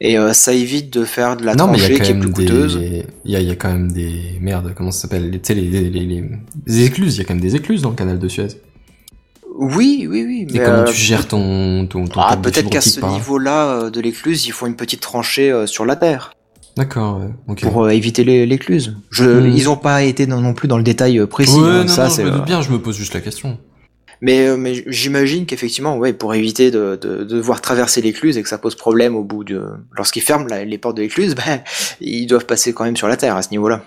Et 0.00 0.18
euh, 0.18 0.32
ça 0.32 0.54
évite 0.54 0.90
de 0.92 1.04
faire 1.04 1.36
de 1.36 1.44
la 1.44 1.54
non, 1.54 1.66
tranchée 1.66 2.00
qui 2.00 2.10
est 2.10 2.14
plus 2.18 2.32
coûteuse. 2.32 2.80
il 3.24 3.30
y 3.30 3.36
a, 3.36 3.40
il 3.40 3.46
y 3.46 3.50
a 3.50 3.56
quand 3.56 3.68
même 3.70 3.92
des, 3.92 4.38
merde, 4.40 4.72
comment 4.74 4.90
ça 4.90 5.02
s'appelle, 5.02 5.28
les, 5.30 5.38
tu 5.40 5.48
sais, 5.48 5.54
les, 5.54 5.68
les, 5.90 6.24
les, 6.66 6.82
écluses, 6.82 7.16
il 7.16 7.18
y 7.18 7.20
a 7.20 7.24
quand 7.24 7.34
même 7.34 7.42
des 7.42 7.54
écluses 7.54 7.82
dans 7.82 7.90
le 7.90 7.96
canal 7.96 8.18
de 8.18 8.26
Suez. 8.28 8.48
Oui, 9.56 10.06
oui, 10.10 10.24
oui. 10.26 10.46
Et 10.48 10.58
mais, 10.58 10.64
comment 10.64 10.78
euh, 10.78 10.84
tu 10.84 10.94
gères 10.94 11.26
ton, 11.28 11.86
ton, 11.86 12.06
ton 12.06 12.20
Ah, 12.20 12.36
peut-être 12.36 12.70
qu'à 12.70 12.80
ce 12.80 13.00
niveau-là 13.04 13.66
euh, 13.68 13.90
de 13.90 14.00
l'écluse, 14.00 14.46
il 14.46 14.52
faut 14.52 14.66
une 14.66 14.76
petite 14.76 15.00
tranchée 15.00 15.50
euh, 15.50 15.66
sur 15.66 15.84
la 15.84 15.96
terre 15.96 16.32
D'accord, 16.76 17.18
ouais, 17.18 17.30
ok. 17.48 17.60
pour 17.62 17.90
éviter 17.90 18.24
l'écluse. 18.24 18.96
Je, 19.10 19.24
Hmm. 19.24 19.46
Ils 19.54 19.68
ont 19.68 19.76
pas 19.76 20.02
été 20.02 20.26
non, 20.26 20.40
non 20.40 20.54
plus 20.54 20.68
dans 20.68 20.76
le 20.78 20.82
détail 20.84 21.24
précis. 21.26 21.58
ouais, 21.58 21.68
hein, 21.68 21.82
non, 21.82 21.88
ça, 21.88 22.04
non, 22.04 22.10
c'est, 22.10 22.22
je 22.22 22.28
me 22.28 22.32
doute 22.32 22.44
bien, 22.46 22.62
je 22.62 22.70
me 22.70 22.78
pose 22.80 22.96
juste 22.96 23.12
la 23.12 23.20
question. 23.20 23.58
Mais, 24.22 24.56
mais 24.56 24.84
j'imagine 24.86 25.46
qu'effectivement, 25.46 25.96
ouais, 25.96 26.12
pour 26.12 26.32
éviter 26.34 26.70
de, 26.70 26.98
de, 27.00 27.18
de 27.18 27.24
devoir 27.24 27.60
traverser 27.60 28.02
l'écluse 28.02 28.36
et 28.38 28.42
que 28.42 28.48
ça 28.48 28.58
pose 28.58 28.74
problème 28.76 29.16
au 29.16 29.24
bout 29.24 29.44
de, 29.44 29.64
lorsqu'ils 29.96 30.22
ferment 30.22 30.46
la- 30.46 30.64
les 30.64 30.78
portes 30.78 30.96
de 30.96 31.02
l'écluse, 31.02 31.34
ben, 31.46 31.60
ils 32.00 32.26
doivent 32.26 32.46
passer 32.46 32.72
quand 32.72 32.84
même 32.84 32.96
sur 32.96 33.08
la 33.08 33.16
Terre 33.16 33.34
à 33.36 33.42
ce 33.42 33.50
niveau-là. 33.50 33.82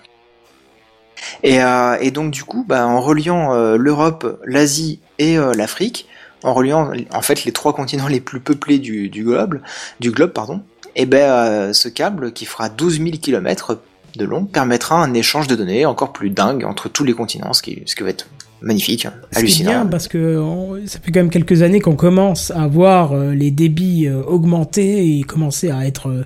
Et, 1.43 1.61
euh, 1.61 1.97
et 2.01 2.11
donc 2.11 2.31
du 2.31 2.43
coup, 2.43 2.65
bah, 2.67 2.85
en 2.85 2.99
reliant 2.99 3.53
euh, 3.53 3.77
l'Europe, 3.77 4.39
l'Asie 4.45 4.99
et 5.19 5.37
euh, 5.37 5.53
l'Afrique, 5.53 6.07
en 6.43 6.53
reliant 6.53 6.91
en 7.13 7.21
fait 7.21 7.45
les 7.45 7.51
trois 7.51 7.73
continents 7.73 8.07
les 8.07 8.19
plus 8.19 8.39
peuplés 8.39 8.79
du, 8.79 9.09
du 9.09 9.23
globe, 9.23 9.59
du 9.99 10.11
globe 10.11 10.31
pardon, 10.31 10.61
et 10.95 11.05
ben 11.05 11.17
euh, 11.29 11.73
ce 11.73 11.87
câble 11.89 12.33
qui 12.33 12.45
fera 12.45 12.69
12 12.69 12.97
000 12.97 13.09
km 13.21 13.79
de 14.15 14.25
long 14.25 14.45
permettra 14.45 15.01
un 15.01 15.13
échange 15.13 15.47
de 15.47 15.55
données 15.55 15.85
encore 15.85 16.13
plus 16.13 16.29
dingue 16.29 16.65
entre 16.65 16.87
tous 16.89 17.03
les 17.03 17.13
continents, 17.13 17.53
ce 17.53 17.61
qui, 17.61 17.81
ce 17.85 17.95
qui 17.95 18.03
va 18.03 18.09
être 18.09 18.27
magnifique, 18.61 19.07
hallucinant. 19.35 19.71
bien 19.71 19.85
parce 19.87 20.07
que 20.07 20.37
on- 20.37 20.79
ça 20.85 20.99
fait 20.99 21.11
quand 21.11 21.19
même 21.21 21.29
quelques 21.31 21.61
années 21.63 21.79
qu'on 21.81 21.95
commence 21.95 22.51
à 22.51 22.67
voir 22.67 23.13
euh, 23.13 23.33
les 23.33 23.51
débits 23.51 24.07
augmenter 24.09 25.17
et 25.17 25.23
commencer 25.23 25.69
à 25.71 25.85
être 25.85 26.25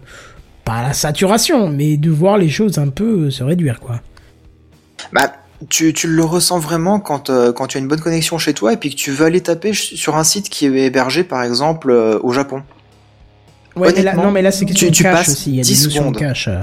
pas 0.65 0.73
à 0.79 0.83
la 0.83 0.93
saturation, 0.93 1.69
mais 1.69 1.95
de 1.97 2.09
voir 2.11 2.37
les 2.37 2.49
choses 2.49 2.77
un 2.77 2.89
peu 2.89 3.29
se 3.31 3.41
réduire 3.43 3.79
quoi. 3.79 4.01
Bah, 5.13 5.31
tu, 5.69 5.91
tu 5.93 6.07
le 6.07 6.23
ressens 6.23 6.59
vraiment 6.59 6.99
quand, 6.99 7.29
euh, 7.29 7.51
quand 7.51 7.67
tu 7.67 7.77
as 7.77 7.79
une 7.81 7.87
bonne 7.87 7.99
connexion 8.01 8.37
chez 8.37 8.53
toi 8.53 8.73
et 8.73 8.77
puis 8.77 8.91
que 8.91 8.95
tu 8.95 9.11
veux 9.11 9.25
aller 9.25 9.41
taper 9.41 9.73
sur 9.73 10.15
un 10.15 10.23
site 10.23 10.49
qui 10.49 10.65
est 10.67 10.85
hébergé 10.85 11.23
par 11.23 11.43
exemple 11.43 11.89
euh, 11.89 12.19
au 12.21 12.31
Japon. 12.31 12.61
Ouais, 13.75 13.91
mais 13.95 14.01
là, 14.03 14.13
non, 14.15 14.31
mais 14.31 14.41
là 14.41 14.51
c'est 14.51 14.65
question 14.65 14.87
tu- 14.87 14.91
de 14.91 14.95
tu 14.97 15.03
cache 15.03 15.13
passes 15.15 15.29
aussi. 15.29 15.49
Il 15.51 15.55
y 15.57 15.59
a 15.59 15.63
10 15.63 15.87
des 15.87 15.93
secondes. 15.93 16.13
de 16.15 16.19
cache. 16.19 16.47
euh. 16.47 16.61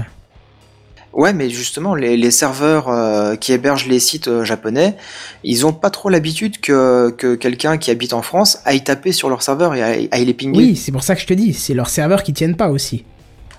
Ouais, 1.13 1.31
mais 1.31 1.49
justement, 1.49 1.95
les, 1.95 2.17
les 2.17 2.31
serveurs 2.31 2.89
euh, 2.89 3.37
qui 3.37 3.53
hébergent 3.53 3.87
les 3.87 4.01
sites 4.01 4.43
japonais, 4.43 4.97
ils 5.45 5.65
ont 5.65 5.71
pas 5.71 5.89
trop 5.89 6.09
l'habitude 6.09 6.59
que, 6.59 7.09
que 7.17 7.35
quelqu'un 7.35 7.77
qui 7.77 7.89
habite 7.89 8.11
en 8.11 8.21
France 8.21 8.59
aille 8.65 8.83
taper 8.83 9.13
sur 9.13 9.29
leur 9.29 9.41
serveur 9.41 9.73
et 9.75 9.81
aille, 9.81 10.09
aille 10.11 10.25
les 10.25 10.33
pinguer. 10.33 10.57
Oui, 10.57 10.75
c'est 10.75 10.91
pour 10.91 11.03
ça 11.03 11.15
que 11.15 11.21
je 11.21 11.25
te 11.27 11.33
dis, 11.33 11.53
c'est 11.53 11.73
leurs 11.73 11.87
serveurs 11.87 12.21
qui 12.21 12.33
tiennent 12.33 12.57
pas 12.57 12.67
aussi. 12.69 13.05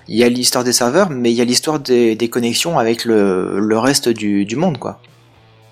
Il 0.07 0.15
y 0.17 0.23
a 0.23 0.29
l'histoire 0.29 0.63
des 0.63 0.71
serveurs, 0.71 1.09
mais 1.09 1.31
il 1.31 1.35
y 1.35 1.41
a 1.41 1.45
l'histoire 1.45 1.79
des, 1.79 2.15
des 2.15 2.29
connexions 2.29 2.77
avec 2.77 3.05
le, 3.05 3.59
le 3.59 3.77
reste 3.79 4.07
du, 4.07 4.45
du 4.45 4.55
monde, 4.55 4.77
quoi. 4.77 5.01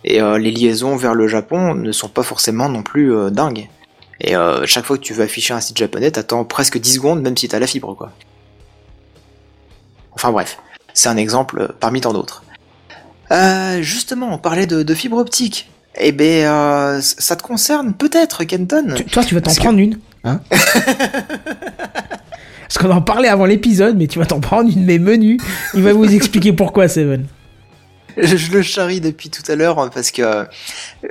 Et 0.08 0.22
euh, 0.22 0.38
les 0.38 0.52
liaisons 0.52 0.96
vers 0.96 1.16
le 1.16 1.28
Japon 1.28 1.74
ne 1.74 1.92
sont 1.92 2.08
pas 2.10 2.22
forcément 2.24 2.70
non 2.70 2.84
plus 2.84 3.12
euh, 3.14 3.30
dingues. 3.32 3.68
Et 4.22 4.36
euh, 4.36 4.66
chaque 4.66 4.86
fois 4.86 4.98
que 4.98 5.02
tu 5.04 5.14
veux 5.14 5.24
afficher 5.24 5.54
un 5.54 5.60
site 5.60 5.78
japonais, 5.78 6.12
t'attends 6.12 6.46
presque 6.46 6.78
10 6.80 6.94
secondes, 6.94 7.22
même 7.22 7.36
si 7.36 7.48
t'as 7.48 7.60
la 7.60 7.68
fibre, 7.68 7.96
quoi. 7.96 8.12
Enfin 10.12 10.32
bref, 10.32 10.58
c'est 10.94 11.10
un 11.10 11.18
exemple 11.18 11.74
parmi 11.80 12.02
tant 12.02 12.14
d'autres. 12.14 12.44
Euh, 13.32 13.82
justement, 13.82 14.34
on 14.34 14.38
parlait 14.38 14.68
de, 14.68 14.84
de 14.84 14.94
fibre 14.94 15.18
optique. 15.18 15.70
Eh 15.98 16.12
ben, 16.12 16.46
euh, 16.46 17.00
ça 17.02 17.36
te 17.36 17.42
concerne 17.44 17.94
peut-être, 17.94 18.44
Kenton 18.44 18.94
Tu- 18.96 19.06
toi, 19.06 19.24
tu 19.24 19.34
vas 19.34 19.42
t'en 19.42 19.52
que- 19.54 19.58
prendre 19.60 19.80
une, 19.80 19.98
hein? 20.24 20.40
Parce 22.62 22.78
qu'on 22.80 22.92
en 22.92 23.02
parlait 23.02 23.28
avant 23.30 23.46
l'épisode, 23.46 23.96
mais 23.98 24.08
tu 24.08 24.20
vas 24.20 24.26
t'en 24.26 24.40
prendre 24.40 24.70
une, 24.70 24.86
mais 24.86 25.00
menue. 25.00 25.40
Il 25.74 25.84
va 25.84 25.94
vous 25.94 26.14
expliquer 26.14 26.52
pourquoi, 26.54 26.88
Seven. 26.88 27.26
Je 28.22 28.52
le 28.52 28.62
charrie 28.62 29.02
depuis 29.02 29.30
tout 29.30 29.44
à 29.52 29.56
l'heure 29.56 29.90
parce 29.90 30.12
que 30.12 30.48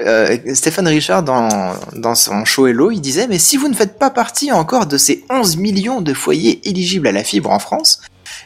euh, 0.00 0.36
Stéphane 0.54 0.88
Richard 0.88 1.22
dans, 1.22 1.74
dans 1.94 2.14
son 2.14 2.44
show 2.44 2.66
Hello, 2.66 2.90
il 2.90 3.00
disait 3.00 3.26
mais 3.26 3.38
si 3.38 3.56
vous 3.58 3.68
ne 3.68 3.74
faites 3.74 3.98
pas 3.98 4.10
partie 4.10 4.52
encore 4.52 4.86
de 4.86 4.96
ces 4.96 5.24
11 5.28 5.58
millions 5.58 6.00
de 6.00 6.14
foyers 6.14 6.66
éligibles 6.68 7.06
à 7.06 7.12
la 7.12 7.22
fibre 7.22 7.50
en 7.50 7.58
France, 7.58 8.00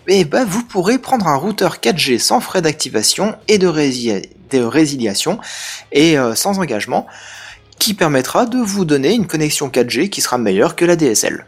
eh 0.08 0.24
ben 0.24 0.44
vous 0.44 0.64
pourrez 0.64 0.98
prendre 0.98 1.28
un 1.28 1.36
routeur 1.36 1.76
4G 1.76 2.18
sans 2.18 2.40
frais 2.40 2.62
d'activation 2.62 3.36
et 3.46 3.58
de 3.58 3.68
résiliation 3.68 5.38
et 5.92 6.18
euh, 6.18 6.34
sans 6.34 6.58
engagement 6.58 7.06
qui 7.78 7.94
permettra 7.94 8.46
de 8.46 8.58
vous 8.58 8.84
donner 8.84 9.14
une 9.14 9.28
connexion 9.28 9.68
4G 9.68 10.08
qui 10.08 10.20
sera 10.20 10.36
meilleure 10.36 10.74
que 10.74 10.84
la 10.84 10.96
DSL. 10.96 11.46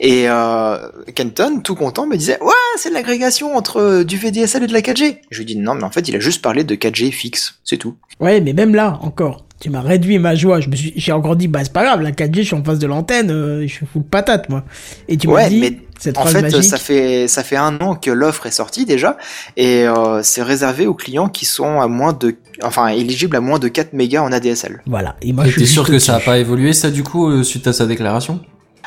Et 0.00 0.24
euh, 0.28 0.78
Kenton, 1.14 1.60
tout 1.60 1.74
content, 1.74 2.06
me 2.06 2.16
disait 2.16 2.38
Ouais, 2.40 2.52
c'est 2.76 2.88
de 2.88 2.94
l'agrégation 2.94 3.54
entre 3.54 3.76
euh, 3.76 4.04
du 4.04 4.16
VDSL 4.16 4.64
et 4.64 4.66
de 4.66 4.72
la 4.72 4.80
4G. 4.80 5.18
Je 5.30 5.38
lui 5.38 5.44
dis 5.44 5.56
Non, 5.56 5.74
mais 5.74 5.84
en 5.84 5.90
fait, 5.90 6.08
il 6.08 6.16
a 6.16 6.20
juste 6.20 6.42
parlé 6.42 6.64
de 6.64 6.74
4G 6.74 7.10
fixe, 7.12 7.60
c'est 7.64 7.76
tout. 7.76 7.94
Ouais, 8.18 8.40
mais 8.40 8.54
même 8.54 8.74
là, 8.74 8.98
encore, 9.02 9.44
tu 9.60 9.68
m'as 9.68 9.82
réduit 9.82 10.18
ma 10.18 10.34
joie. 10.34 10.60
Je 10.60 10.68
me 10.68 10.74
suis, 10.74 10.94
j'ai 10.96 11.12
encore 11.12 11.36
dit, 11.36 11.48
bah 11.48 11.60
c'est 11.62 11.72
pas 11.72 11.84
grave, 11.84 12.00
la 12.00 12.12
4G, 12.12 12.36
je 12.36 12.42
suis 12.42 12.54
en 12.54 12.64
face 12.64 12.78
de 12.78 12.86
l'antenne, 12.86 13.30
euh, 13.30 13.62
je 13.62 13.72
suis 13.72 13.86
full 13.86 14.02
patate, 14.02 14.48
moi. 14.48 14.64
Et 15.06 15.18
tu 15.18 15.28
m'as 15.28 15.48
dit, 15.48 15.60
mais 15.60 15.78
cette 15.98 16.16
en 16.16 16.24
fait, 16.24 16.40
magique. 16.40 16.64
ça 16.64 16.78
fait 16.78 17.28
ça 17.28 17.44
fait 17.44 17.56
un 17.56 17.78
an 17.80 17.94
que 17.94 18.10
l'offre 18.10 18.46
est 18.46 18.52
sortie 18.52 18.86
déjà, 18.86 19.18
et 19.58 19.86
euh, 19.86 20.22
c'est 20.22 20.42
réservé 20.42 20.86
aux 20.86 20.94
clients 20.94 21.28
qui 21.28 21.44
sont 21.44 21.78
à 21.80 21.88
moins 21.88 22.14
de, 22.14 22.36
enfin, 22.62 22.88
éligibles 22.88 23.36
à 23.36 23.40
moins 23.40 23.58
de 23.58 23.68
4 23.68 23.92
mégas 23.92 24.22
en 24.22 24.32
ADSL. 24.32 24.82
Voilà. 24.86 25.16
Et 25.20 25.34
moi, 25.34 25.44
Et 25.44 25.48
je 25.48 25.52
suis 25.52 25.60
T'es 25.62 25.66
sûr 25.66 25.86
que 25.86 25.98
ça 25.98 26.16
a 26.16 26.20
pas 26.20 26.38
évolué 26.38 26.72
ça 26.72 26.90
du 26.90 27.02
coup 27.02 27.28
euh, 27.28 27.42
suite 27.42 27.66
à 27.66 27.74
sa 27.74 27.84
déclaration? 27.84 28.40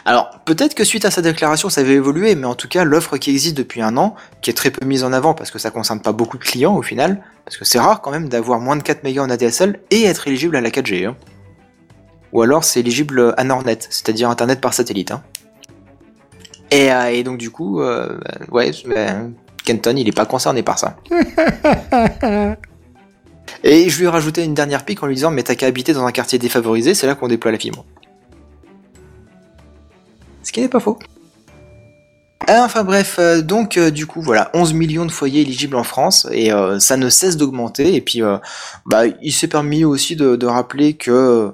Alors, 0.06 0.40
peut-être 0.44 0.76
que 0.76 0.84
suite 0.84 1.06
à 1.06 1.12
sa 1.12 1.22
déclaration, 1.22 1.70
ça 1.70 1.80
avait 1.82 1.94
évolué, 1.94 2.36
mais 2.36 2.46
en 2.46 2.56
tout 2.56 2.68
cas, 2.68 2.84
l'offre 2.84 3.18
qui 3.18 3.30
existe 3.32 3.56
depuis 3.56 3.82
un 3.82 3.96
an, 3.96 4.16
qui 4.42 4.50
est 4.50 4.54
très 4.54 4.70
peu 4.70 4.86
mise 4.86 5.04
en 5.06 5.14
avant 5.14 5.34
parce 5.34 5.50
que 5.50 5.60
ça 5.60 5.72
concerne 5.72 6.02
pas 6.02 6.12
beaucoup 6.12 6.38
de 6.38 6.44
clients 6.44 6.76
au 6.76 6.82
final, 6.82 7.24
parce 7.46 7.56
que 7.56 7.64
c'est 7.64 7.80
rare 7.80 8.02
quand 8.02 8.12
même 8.12 8.28
d'avoir 8.28 8.60
moins 8.60 8.76
de 8.76 8.84
4 8.84 9.04
mégas 9.04 9.24
en 9.24 9.30
ADSL 9.30 9.80
et 9.92 10.04
être 10.04 10.28
éligible 10.28 10.58
à 10.58 10.62
la 10.62 10.70
4G. 10.72 11.06
hein. 11.08 11.16
Ou 12.34 12.42
alors 12.42 12.64
c'est 12.66 12.82
éligible 12.82 13.34
à 13.38 13.44
Nornet, 13.46 13.78
c'est-à-dire 13.90 14.30
Internet 14.30 14.60
par 14.60 14.74
satellite. 14.74 15.12
hein. 15.12 15.24
Et, 16.72 16.92
euh, 16.92 17.06
et 17.12 17.24
donc 17.24 17.38
du 17.38 17.50
coup, 17.52 17.80
euh, 17.82 18.20
ouais, 18.52 18.72
ben, 18.88 19.32
Kenton, 19.64 19.96
il 19.96 20.08
est 20.10 20.12
pas 20.12 20.26
concerné 20.26 20.64
par 20.64 20.80
ça. 20.80 20.98
Et 23.64 23.88
je 23.90 23.98
lui 24.00 24.06
ai 24.06 24.10
rajouté 24.10 24.44
une 24.44 24.54
dernière 24.54 24.84
pique 24.84 25.02
en 25.04 25.08
lui 25.08 25.16
disant, 25.16 25.32
mais 25.32 25.44
t'as 25.44 25.56
qu'à 25.56 25.68
habiter 25.68 25.94
dans 25.94 26.06
un 26.06 26.12
quartier 26.12 26.38
défavorisé, 26.40 26.94
c'est 26.94 27.08
là 27.08 27.16
qu'on 27.16 27.28
déploie 27.30 27.52
la 27.52 27.60
fibre. 27.60 27.86
Ce 30.44 30.52
qui 30.52 30.62
n'est 30.62 30.68
pas 30.68 30.80
faux. 30.80 31.00
Ah, 32.48 32.64
Enfin 32.66 32.84
bref, 32.84 33.18
euh, 33.20 33.42
donc 33.42 33.78
euh, 33.78 33.90
du 33.90 34.06
coup 34.06 34.22
voilà, 34.22 34.52
11 34.54 34.74
millions 34.74 35.06
de 35.06 35.12
foyers 35.12 35.42
éligibles 35.42 35.78
en 35.78 35.84
France 35.84 36.28
et 36.32 36.52
euh, 36.52 36.78
ça 36.80 36.98
ne 36.98 37.10
cesse 37.10 37.38
d'augmenter 37.38 37.96
et 37.96 38.02
puis 38.02 38.22
euh, 38.22 38.38
bah, 38.86 39.04
il 39.22 39.32
s'est 39.32 39.48
permis 39.48 39.86
aussi 39.86 40.18
de, 40.18 40.46
rappeler 40.46 40.94
que 40.94 41.52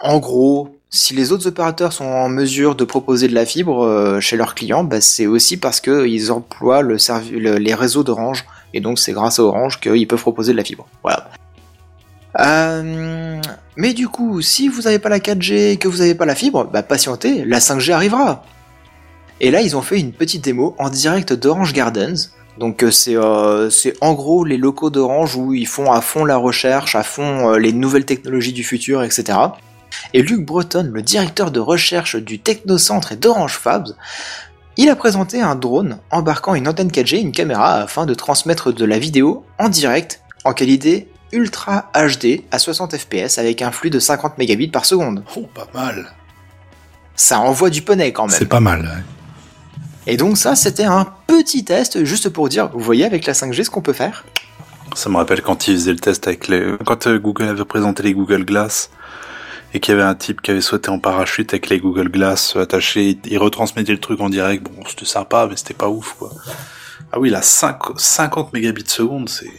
en 0.00 0.18
gros, 0.18 0.76
si 0.88 1.14
les 1.14 1.32
autres 1.32 1.46
opérateurs 1.48 1.92
sont 1.92 2.06
en 2.06 2.28
mesure 2.28 2.74
de 2.74 2.84
proposer 2.84 3.28
de 3.28 3.34
la 3.34 3.44
fibre 3.44 3.84
euh, 3.84 4.20
chez 4.20 4.36
leurs 4.36 4.54
clients, 4.54 4.84
bah, 4.84 5.00
c'est 5.00 5.26
aussi 5.26 5.58
parce 5.58 5.80
qu'ils 5.80 6.32
emploient 6.32 6.82
les 6.82 7.74
réseaux 7.74 8.02
d'Orange 8.02 8.46
et 8.72 8.80
donc 8.80 8.98
c'est 8.98 9.12
grâce 9.12 9.38
à 9.38 9.42
Orange 9.42 9.80
qu'ils 9.80 10.08
peuvent 10.08 10.20
proposer 10.20 10.52
de 10.52 10.56
la 10.56 10.64
fibre. 10.64 10.86
Voilà. 11.02 11.28
Mais 13.76 13.92
du 13.92 14.08
coup, 14.08 14.40
si 14.40 14.68
vous 14.68 14.82
n'avez 14.82 14.98
pas 14.98 15.08
la 15.08 15.18
4G 15.18 15.72
et 15.72 15.76
que 15.76 15.88
vous 15.88 15.98
n'avez 15.98 16.14
pas 16.14 16.26
la 16.26 16.34
fibre, 16.34 16.64
bah 16.64 16.82
patientez, 16.82 17.44
la 17.44 17.58
5G 17.58 17.92
arrivera. 17.92 18.44
Et 19.40 19.50
là, 19.50 19.62
ils 19.62 19.76
ont 19.76 19.82
fait 19.82 19.98
une 19.98 20.12
petite 20.12 20.44
démo 20.44 20.76
en 20.78 20.88
direct 20.90 21.32
d'Orange 21.32 21.72
Gardens. 21.72 22.30
Donc 22.58 22.84
euh, 22.84 22.92
c'est 22.92 23.16
euh, 23.16 23.68
c'est 23.68 23.94
en 24.00 24.14
gros 24.14 24.44
les 24.44 24.56
locaux 24.56 24.90
d'Orange 24.90 25.34
où 25.34 25.54
ils 25.54 25.66
font 25.66 25.90
à 25.90 26.00
fond 26.00 26.24
la 26.24 26.36
recherche, 26.36 26.94
à 26.94 27.02
fond 27.02 27.50
euh, 27.50 27.58
les 27.58 27.72
nouvelles 27.72 28.04
technologies 28.04 28.52
du 28.52 28.62
futur, 28.62 29.02
etc. 29.02 29.38
Et 30.12 30.22
Luc 30.22 30.44
Breton, 30.46 30.90
le 30.92 31.02
directeur 31.02 31.50
de 31.50 31.58
recherche 31.58 32.14
du 32.14 32.38
Technocentre 32.38 33.10
et 33.12 33.16
d'Orange 33.16 33.58
Fabs, 33.58 33.88
il 34.76 34.88
a 34.88 34.96
présenté 34.96 35.40
un 35.40 35.56
drone 35.56 35.98
embarquant 36.12 36.54
une 36.54 36.68
antenne 36.68 36.90
4G 36.90 37.16
et 37.16 37.20
une 37.20 37.32
caméra 37.32 37.74
afin 37.74 38.06
de 38.06 38.14
transmettre 38.14 38.72
de 38.72 38.84
la 38.84 38.98
vidéo 38.98 39.44
en 39.58 39.68
direct 39.68 40.20
en 40.44 40.52
qualité 40.52 41.08
Ultra 41.34 41.90
HD 41.94 42.42
à 42.50 42.58
60 42.58 42.96
fps 42.96 43.38
avec 43.38 43.60
un 43.60 43.70
flux 43.72 43.90
de 43.90 43.98
50 43.98 44.38
mégabits 44.38 44.68
par 44.68 44.86
seconde. 44.86 45.24
Oh, 45.36 45.46
pas 45.52 45.68
mal. 45.74 46.12
Ça 47.16 47.40
envoie 47.40 47.70
du 47.70 47.82
poney 47.82 48.12
quand 48.12 48.26
même. 48.26 48.38
C'est 48.38 48.46
pas 48.46 48.60
mal. 48.60 48.82
ouais. 48.82 49.04
Et 50.06 50.16
donc 50.16 50.36
ça, 50.36 50.54
c'était 50.54 50.84
un 50.84 51.06
petit 51.26 51.64
test 51.64 52.04
juste 52.04 52.28
pour 52.28 52.48
dire, 52.48 52.68
vous 52.72 52.80
voyez 52.80 53.04
avec 53.04 53.26
la 53.26 53.32
5G 53.32 53.64
ce 53.64 53.70
qu'on 53.70 53.80
peut 53.82 53.92
faire? 53.92 54.24
Ça 54.94 55.08
me 55.08 55.16
rappelle 55.16 55.42
quand 55.42 55.66
ils 55.66 55.74
faisaient 55.74 55.92
le 55.92 55.98
test 55.98 56.26
avec 56.28 56.48
les... 56.48 56.76
Quand 56.84 57.06
euh, 57.06 57.18
Google 57.18 57.48
avait 57.48 57.64
présenté 57.64 58.02
les 58.02 58.12
Google 58.12 58.44
Glass 58.44 58.90
et 59.72 59.80
qu'il 59.80 59.92
y 59.92 59.96
avait 59.96 60.06
un 60.06 60.14
type 60.14 60.40
qui 60.40 60.50
avait 60.52 60.60
sauté 60.60 60.90
en 60.90 60.98
parachute 61.00 61.52
avec 61.52 61.68
les 61.68 61.80
Google 61.80 62.10
Glass 62.10 62.54
attachés, 62.54 63.18
il 63.24 63.38
retransmettait 63.38 63.92
le 63.92 63.98
truc 63.98 64.20
en 64.20 64.28
direct. 64.28 64.62
Bon, 64.62 64.84
c'était 64.86 65.04
sympa, 65.04 65.48
mais 65.50 65.56
c'était 65.56 65.74
pas 65.74 65.88
ouf, 65.88 66.14
quoi. 66.18 66.30
Ah 67.10 67.18
oui, 67.18 67.30
là, 67.30 67.42
5 67.42 67.78
50 67.96 68.52
mégabits 68.52 68.84
seconde, 68.86 69.28
c'est... 69.28 69.50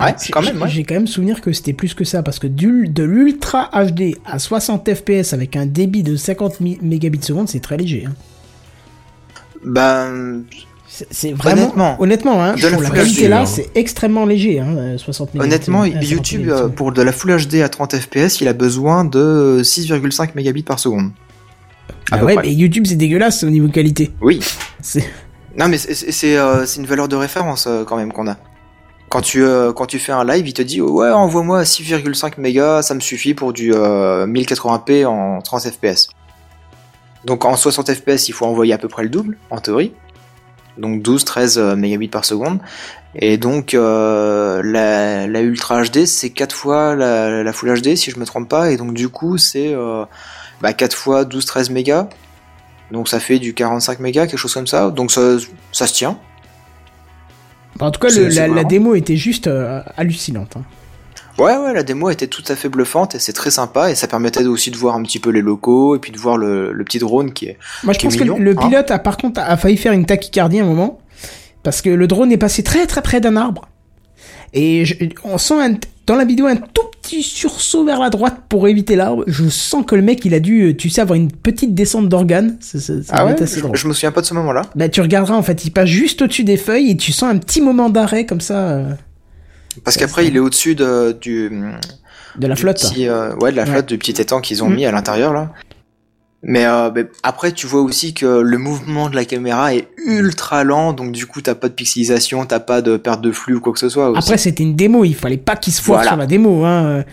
Ouais, 0.00 0.14
J'ai- 0.22 0.32
quand 0.32 0.42
même, 0.42 0.60
ouais. 0.60 0.68
J'ai 0.68 0.82
quand 0.84 0.94
même 0.94 1.06
souvenir 1.06 1.40
que 1.40 1.52
c'était 1.52 1.72
plus 1.72 1.94
que 1.94 2.04
ça, 2.04 2.22
parce 2.22 2.38
que 2.40 2.46
du, 2.48 2.88
de 2.88 3.04
l'ultra 3.04 3.70
HD 3.72 4.16
à 4.26 4.38
60 4.38 4.92
fps 4.94 5.32
avec 5.32 5.54
un 5.56 5.66
débit 5.66 6.02
de 6.02 6.16
50 6.16 6.60
mi- 6.60 6.78
mégabits 6.82 7.22
seconde, 7.22 7.48
c'est 7.48 7.60
très 7.60 7.76
léger. 7.76 8.04
hein. 8.08 8.12
Ben, 9.64 10.42
C'est 11.10 11.32
vraiment, 11.32 11.62
Honnêtement, 11.62 11.96
honnêtement, 12.00 12.44
hein, 12.44 12.54
de 12.54 12.60
pour 12.60 12.70
la 12.70 12.76
la 12.82 12.86
Full 12.88 12.94
qualité 12.96 13.24
HD, 13.26 13.28
là, 13.28 13.40
hein. 13.40 13.46
c'est 13.46 13.70
extrêmement 13.74 14.24
léger, 14.26 14.60
hein, 14.60 14.76
euh, 14.76 14.98
60 14.98 15.34
mégabits. 15.34 15.48
honnêtement, 15.52 15.82
euh, 15.82 15.86
50 15.86 16.08
YouTube, 16.10 16.48
euh, 16.50 16.68
pour 16.68 16.92
de 16.92 17.02
la 17.02 17.10
Full 17.12 17.36
HD 17.48 17.62
à 17.62 17.68
30 17.68 17.96
fps, 17.96 18.40
il 18.40 18.46
a 18.48 18.52
besoin 18.52 19.04
de 19.04 19.60
6,5 19.64 20.34
mégabits 20.36 20.62
par 20.62 20.78
seconde. 20.78 21.10
Ah 22.12 22.24
ouais, 22.24 22.34
près. 22.34 22.42
mais 22.44 22.52
YouTube 22.54 22.84
c'est 22.86 22.94
dégueulasse 22.96 23.42
au 23.42 23.50
niveau 23.50 23.68
qualité. 23.68 24.10
Oui. 24.20 24.38
C'est 24.82 25.04
Non, 25.58 25.68
mais 25.68 25.78
c'est- 25.78 26.36
euh, 26.36 26.64
une 26.76 26.84
valeur 26.86 27.08
de 27.08 27.16
référence 27.16 27.66
euh, 27.66 27.84
quand 27.84 27.96
même 27.96 28.12
qu'on 28.12 28.26
a. 28.28 28.36
Quand 29.14 29.20
tu, 29.20 29.44
euh, 29.44 29.72
quand 29.72 29.86
tu 29.86 30.00
fais 30.00 30.10
un 30.10 30.24
live, 30.24 30.48
il 30.48 30.54
te 30.54 30.60
dit 30.60 30.80
ouais 30.80 31.08
envoie-moi 31.08 31.60
à 31.60 31.62
6,5 31.62 32.32
mégas, 32.38 32.82
ça 32.82 32.94
me 32.94 33.00
suffit 33.00 33.32
pour 33.32 33.52
du 33.52 33.72
euh, 33.72 34.26
1080p 34.26 35.06
en 35.06 35.40
30 35.40 35.70
fps. 35.70 36.08
Donc 37.24 37.44
en 37.44 37.54
60 37.54 37.94
fps, 37.94 38.28
il 38.28 38.32
faut 38.32 38.44
envoyer 38.44 38.72
à 38.72 38.78
peu 38.78 38.88
près 38.88 39.04
le 39.04 39.08
double 39.10 39.38
en 39.50 39.60
théorie. 39.60 39.92
Donc 40.78 41.00
12-13 41.00 41.58
euh, 41.60 41.76
mégabits 41.76 42.08
par 42.08 42.24
seconde. 42.24 42.58
Et 43.14 43.36
donc 43.36 43.74
euh, 43.74 44.60
la, 44.64 45.40
Ultra 45.42 45.84
HD 45.84 46.06
c'est 46.06 46.30
4 46.30 46.52
fois 46.52 46.96
la, 46.96 47.52
Full 47.52 47.82
HD 47.82 47.94
si 47.94 48.10
je 48.10 48.18
me 48.18 48.24
trompe 48.24 48.48
pas. 48.48 48.72
Et 48.72 48.76
donc 48.76 48.94
du 48.94 49.10
coup 49.10 49.38
c'est 49.38 49.72
euh, 49.72 50.04
bah, 50.60 50.72
4 50.72 50.92
fois 50.92 51.22
12-13 51.22 51.70
mégas. 51.70 52.08
Donc 52.90 53.08
ça 53.08 53.20
fait 53.20 53.38
du 53.38 53.54
45 53.54 54.00
mégas, 54.00 54.26
quelque 54.26 54.38
chose 54.38 54.54
comme 54.54 54.66
ça. 54.66 54.90
Donc 54.90 55.12
ça, 55.12 55.36
ça 55.70 55.86
se 55.86 55.94
tient. 55.94 56.18
En 57.80 57.90
tout 57.90 58.00
cas, 58.00 58.08
le- 58.08 58.28
la, 58.28 58.64
démo 58.64 58.94
était 58.94 59.16
juste 59.16 59.46
euh, 59.46 59.80
hallucinante. 59.96 60.56
hein. 60.56 60.62
Ouais, 61.36 61.56
ouais, 61.56 61.74
la 61.74 61.82
démo 61.82 62.10
était 62.10 62.28
tout 62.28 62.44
à 62.46 62.54
fait 62.54 62.68
bluffante 62.68 63.16
et 63.16 63.18
c'est 63.18 63.32
très 63.32 63.50
sympa 63.50 63.90
et 63.90 63.96
ça 63.96 64.06
permettait 64.06 64.44
aussi 64.44 64.70
de 64.70 64.76
voir 64.76 64.94
un 64.94 65.02
petit 65.02 65.18
peu 65.18 65.30
les 65.30 65.42
locaux 65.42 65.96
et 65.96 65.98
puis 65.98 66.12
de 66.12 66.18
voir 66.18 66.36
le, 66.36 66.72
le 66.72 66.84
petit 66.84 67.00
drone 67.00 67.32
qui 67.32 67.46
est. 67.46 67.58
Moi, 67.82 67.92
je 67.92 67.98
pense 67.98 68.16
mignon, 68.16 68.36
que 68.36 68.40
le 68.42 68.52
hein. 68.52 68.68
pilote 68.68 68.90
a 68.92 69.00
par 69.00 69.16
contre 69.16 69.40
a 69.40 69.56
failli 69.56 69.76
faire 69.76 69.92
une 69.92 70.06
tachycardie 70.06 70.60
à 70.60 70.62
un 70.62 70.66
moment 70.66 71.00
parce 71.64 71.82
que 71.82 71.90
le 71.90 72.06
drone 72.06 72.30
est 72.30 72.36
passé 72.36 72.62
très 72.62 72.86
très 72.86 73.02
près 73.02 73.20
d'un 73.20 73.36
arbre 73.36 73.68
et 74.54 74.84
je- 74.86 74.94
on 75.24 75.36
sent 75.36 75.54
un- 75.60 75.76
dans 76.06 76.16
la 76.16 76.24
vidéo 76.24 76.46
un 76.46 76.56
tout 76.56 76.82
petit 77.02 77.22
sursaut 77.22 77.84
vers 77.84 77.98
la 78.00 78.08
droite 78.10 78.36
pour 78.48 78.66
éviter 78.68 78.94
l'arbre. 78.96 79.24
Je 79.26 79.48
sens 79.48 79.84
que 79.86 79.94
le 79.94 80.02
mec 80.02 80.24
il 80.24 80.32
a 80.34 80.40
dû, 80.40 80.62
euh, 80.70 80.74
tu 80.74 80.88
sais, 80.90 81.00
avoir 81.02 81.16
une 81.16 81.30
petite 81.30 81.74
descente 81.74 82.08
d'organes. 82.08 82.56
Ah 83.10 83.26
ouais, 83.26 83.42
assez 83.42 83.56
je, 83.56 83.60
drôle. 83.62 83.76
je 83.76 83.88
me 83.88 83.92
souviens 83.92 84.12
pas 84.12 84.20
de 84.22 84.26
ce 84.26 84.34
moment-là. 84.34 84.62
Bah, 84.74 84.88
tu 84.88 85.00
regarderas 85.00 85.36
en 85.36 85.42
fait, 85.42 85.64
il 85.64 85.70
passe 85.70 85.88
juste 85.88 86.22
au-dessus 86.22 86.44
des 86.44 86.56
feuilles 86.56 86.90
et 86.90 86.96
tu 86.96 87.12
sens 87.12 87.30
un 87.30 87.38
petit 87.38 87.60
moment 87.60 87.90
d'arrêt 87.90 88.24
comme 88.26 88.40
ça 88.40 88.68
euh, 88.70 88.92
Parce 89.82 89.96
qu'après 89.96 90.26
il 90.26 90.36
est 90.36 90.40
au-dessus 90.40 90.74
de, 90.74 91.16
du, 91.20 91.50
de 92.38 92.46
la 92.46 92.56
flotte. 92.56 92.80
petit, 92.80 93.08
euh, 93.08 93.34
ouais, 93.36 93.50
de 93.50 93.56
la 93.56 93.64
Ouais. 93.64 93.70
flotte, 93.70 93.86
du 93.86 93.98
petit 93.98 94.20
étang 94.20 94.40
qu'ils 94.40 94.62
ont 94.62 94.68
Mm. 94.68 94.74
mis 94.76 94.86
à 94.86 94.92
l'intérieur 94.92 95.32
là. 95.32 95.52
Mais, 96.46 96.66
euh, 96.66 96.90
mais 96.94 97.06
après, 97.22 97.52
tu 97.52 97.66
vois 97.66 97.80
aussi 97.80 98.12
que 98.12 98.26
le 98.40 98.58
mouvement 98.58 99.08
de 99.08 99.16
la 99.16 99.24
caméra 99.24 99.74
est 99.74 99.88
ultra 100.06 100.62
lent, 100.62 100.92
donc 100.92 101.12
du 101.12 101.26
coup, 101.26 101.40
t'as 101.40 101.54
pas 101.54 101.68
de 101.68 101.72
pixelisation, 101.74 102.44
t'as 102.44 102.60
pas 102.60 102.82
de 102.82 102.96
perte 102.98 103.22
de 103.22 103.32
flux 103.32 103.54
ou 103.54 103.60
quoi 103.60 103.72
que 103.72 103.78
ce 103.78 103.88
soit. 103.88 104.10
Aussi. 104.10 104.18
Après, 104.18 104.36
c'était 104.38 104.62
une 104.62 104.76
démo, 104.76 105.04
il 105.04 105.14
fallait 105.14 105.36
pas 105.38 105.56
qu'il 105.56 105.72
se 105.72 105.80
foire 105.82 105.98
Voilà. 106.00 106.10
sur 106.10 106.18
la 106.18 106.26
démo. 106.26 106.64
Hein. 106.64 107.04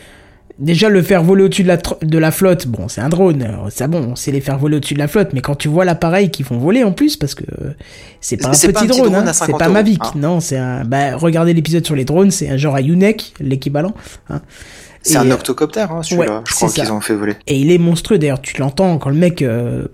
Déjà, 0.59 0.89
le 0.89 1.01
faire 1.01 1.23
voler 1.23 1.43
au-dessus 1.45 1.63
de 1.63 1.69
la, 1.69 1.77
tr- 1.77 2.05
de 2.05 2.17
la 2.19 2.29
flotte, 2.29 2.67
bon, 2.67 2.87
c'est 2.87 3.01
un 3.01 3.09
drone, 3.09 3.41
euh, 3.41 3.69
ça 3.71 3.87
bon, 3.87 4.09
on 4.11 4.15
sait 4.15 4.31
les 4.31 4.41
faire 4.41 4.59
voler 4.59 4.77
au-dessus 4.77 4.93
de 4.93 4.99
la 4.99 5.07
flotte, 5.07 5.29
mais 5.33 5.41
quand 5.41 5.55
tu 5.55 5.69
vois 5.69 5.85
l'appareil 5.85 6.29
qu'ils 6.29 6.45
font 6.45 6.57
voler 6.59 6.83
en 6.83 6.91
plus, 6.91 7.15
parce 7.17 7.33
que 7.33 7.45
euh, 7.63 7.71
c'est 8.19 8.37
pas 8.37 8.49
un 8.49 8.51
petit 8.51 8.67
pas 8.71 8.81
un 8.81 8.85
petit 8.85 8.99
drone, 8.99 9.15
hein, 9.15 9.23
c'est 9.27 9.45
50 9.45 9.57
pas 9.59 9.69
Mavic, 9.69 10.01
hein. 10.03 10.11
non, 10.17 10.39
c'est 10.39 10.57
un. 10.57 10.83
Bah, 10.83 11.15
regardez 11.15 11.53
l'épisode 11.53 11.83
sur 11.85 11.95
les 11.95 12.05
drones, 12.05 12.29
c'est 12.29 12.49
un 12.49 12.57
genre 12.57 12.75
à 12.75 12.81
Unek, 12.81 13.33
l'équivalent. 13.39 13.93
Hein. 14.29 14.41
C'est 15.01 15.17
un 15.17 15.29
euh, 15.29 15.33
octocoptère, 15.33 15.91
hein, 15.91 16.03
celui-là. 16.03 16.37
ouais, 16.37 16.41
je 16.47 16.53
crois 16.53 16.69
qu'ils 16.69 16.91
ont 16.91 17.01
fait 17.01 17.15
voler. 17.15 17.35
Et 17.47 17.59
il 17.59 17.71
est 17.71 17.77
monstrueux 17.77 18.17
d'ailleurs, 18.19 18.41
tu 18.41 18.59
l'entends 18.59 18.97
quand 18.97 19.09
le 19.09 19.15
mec 19.15 19.41
euh, 19.41 19.87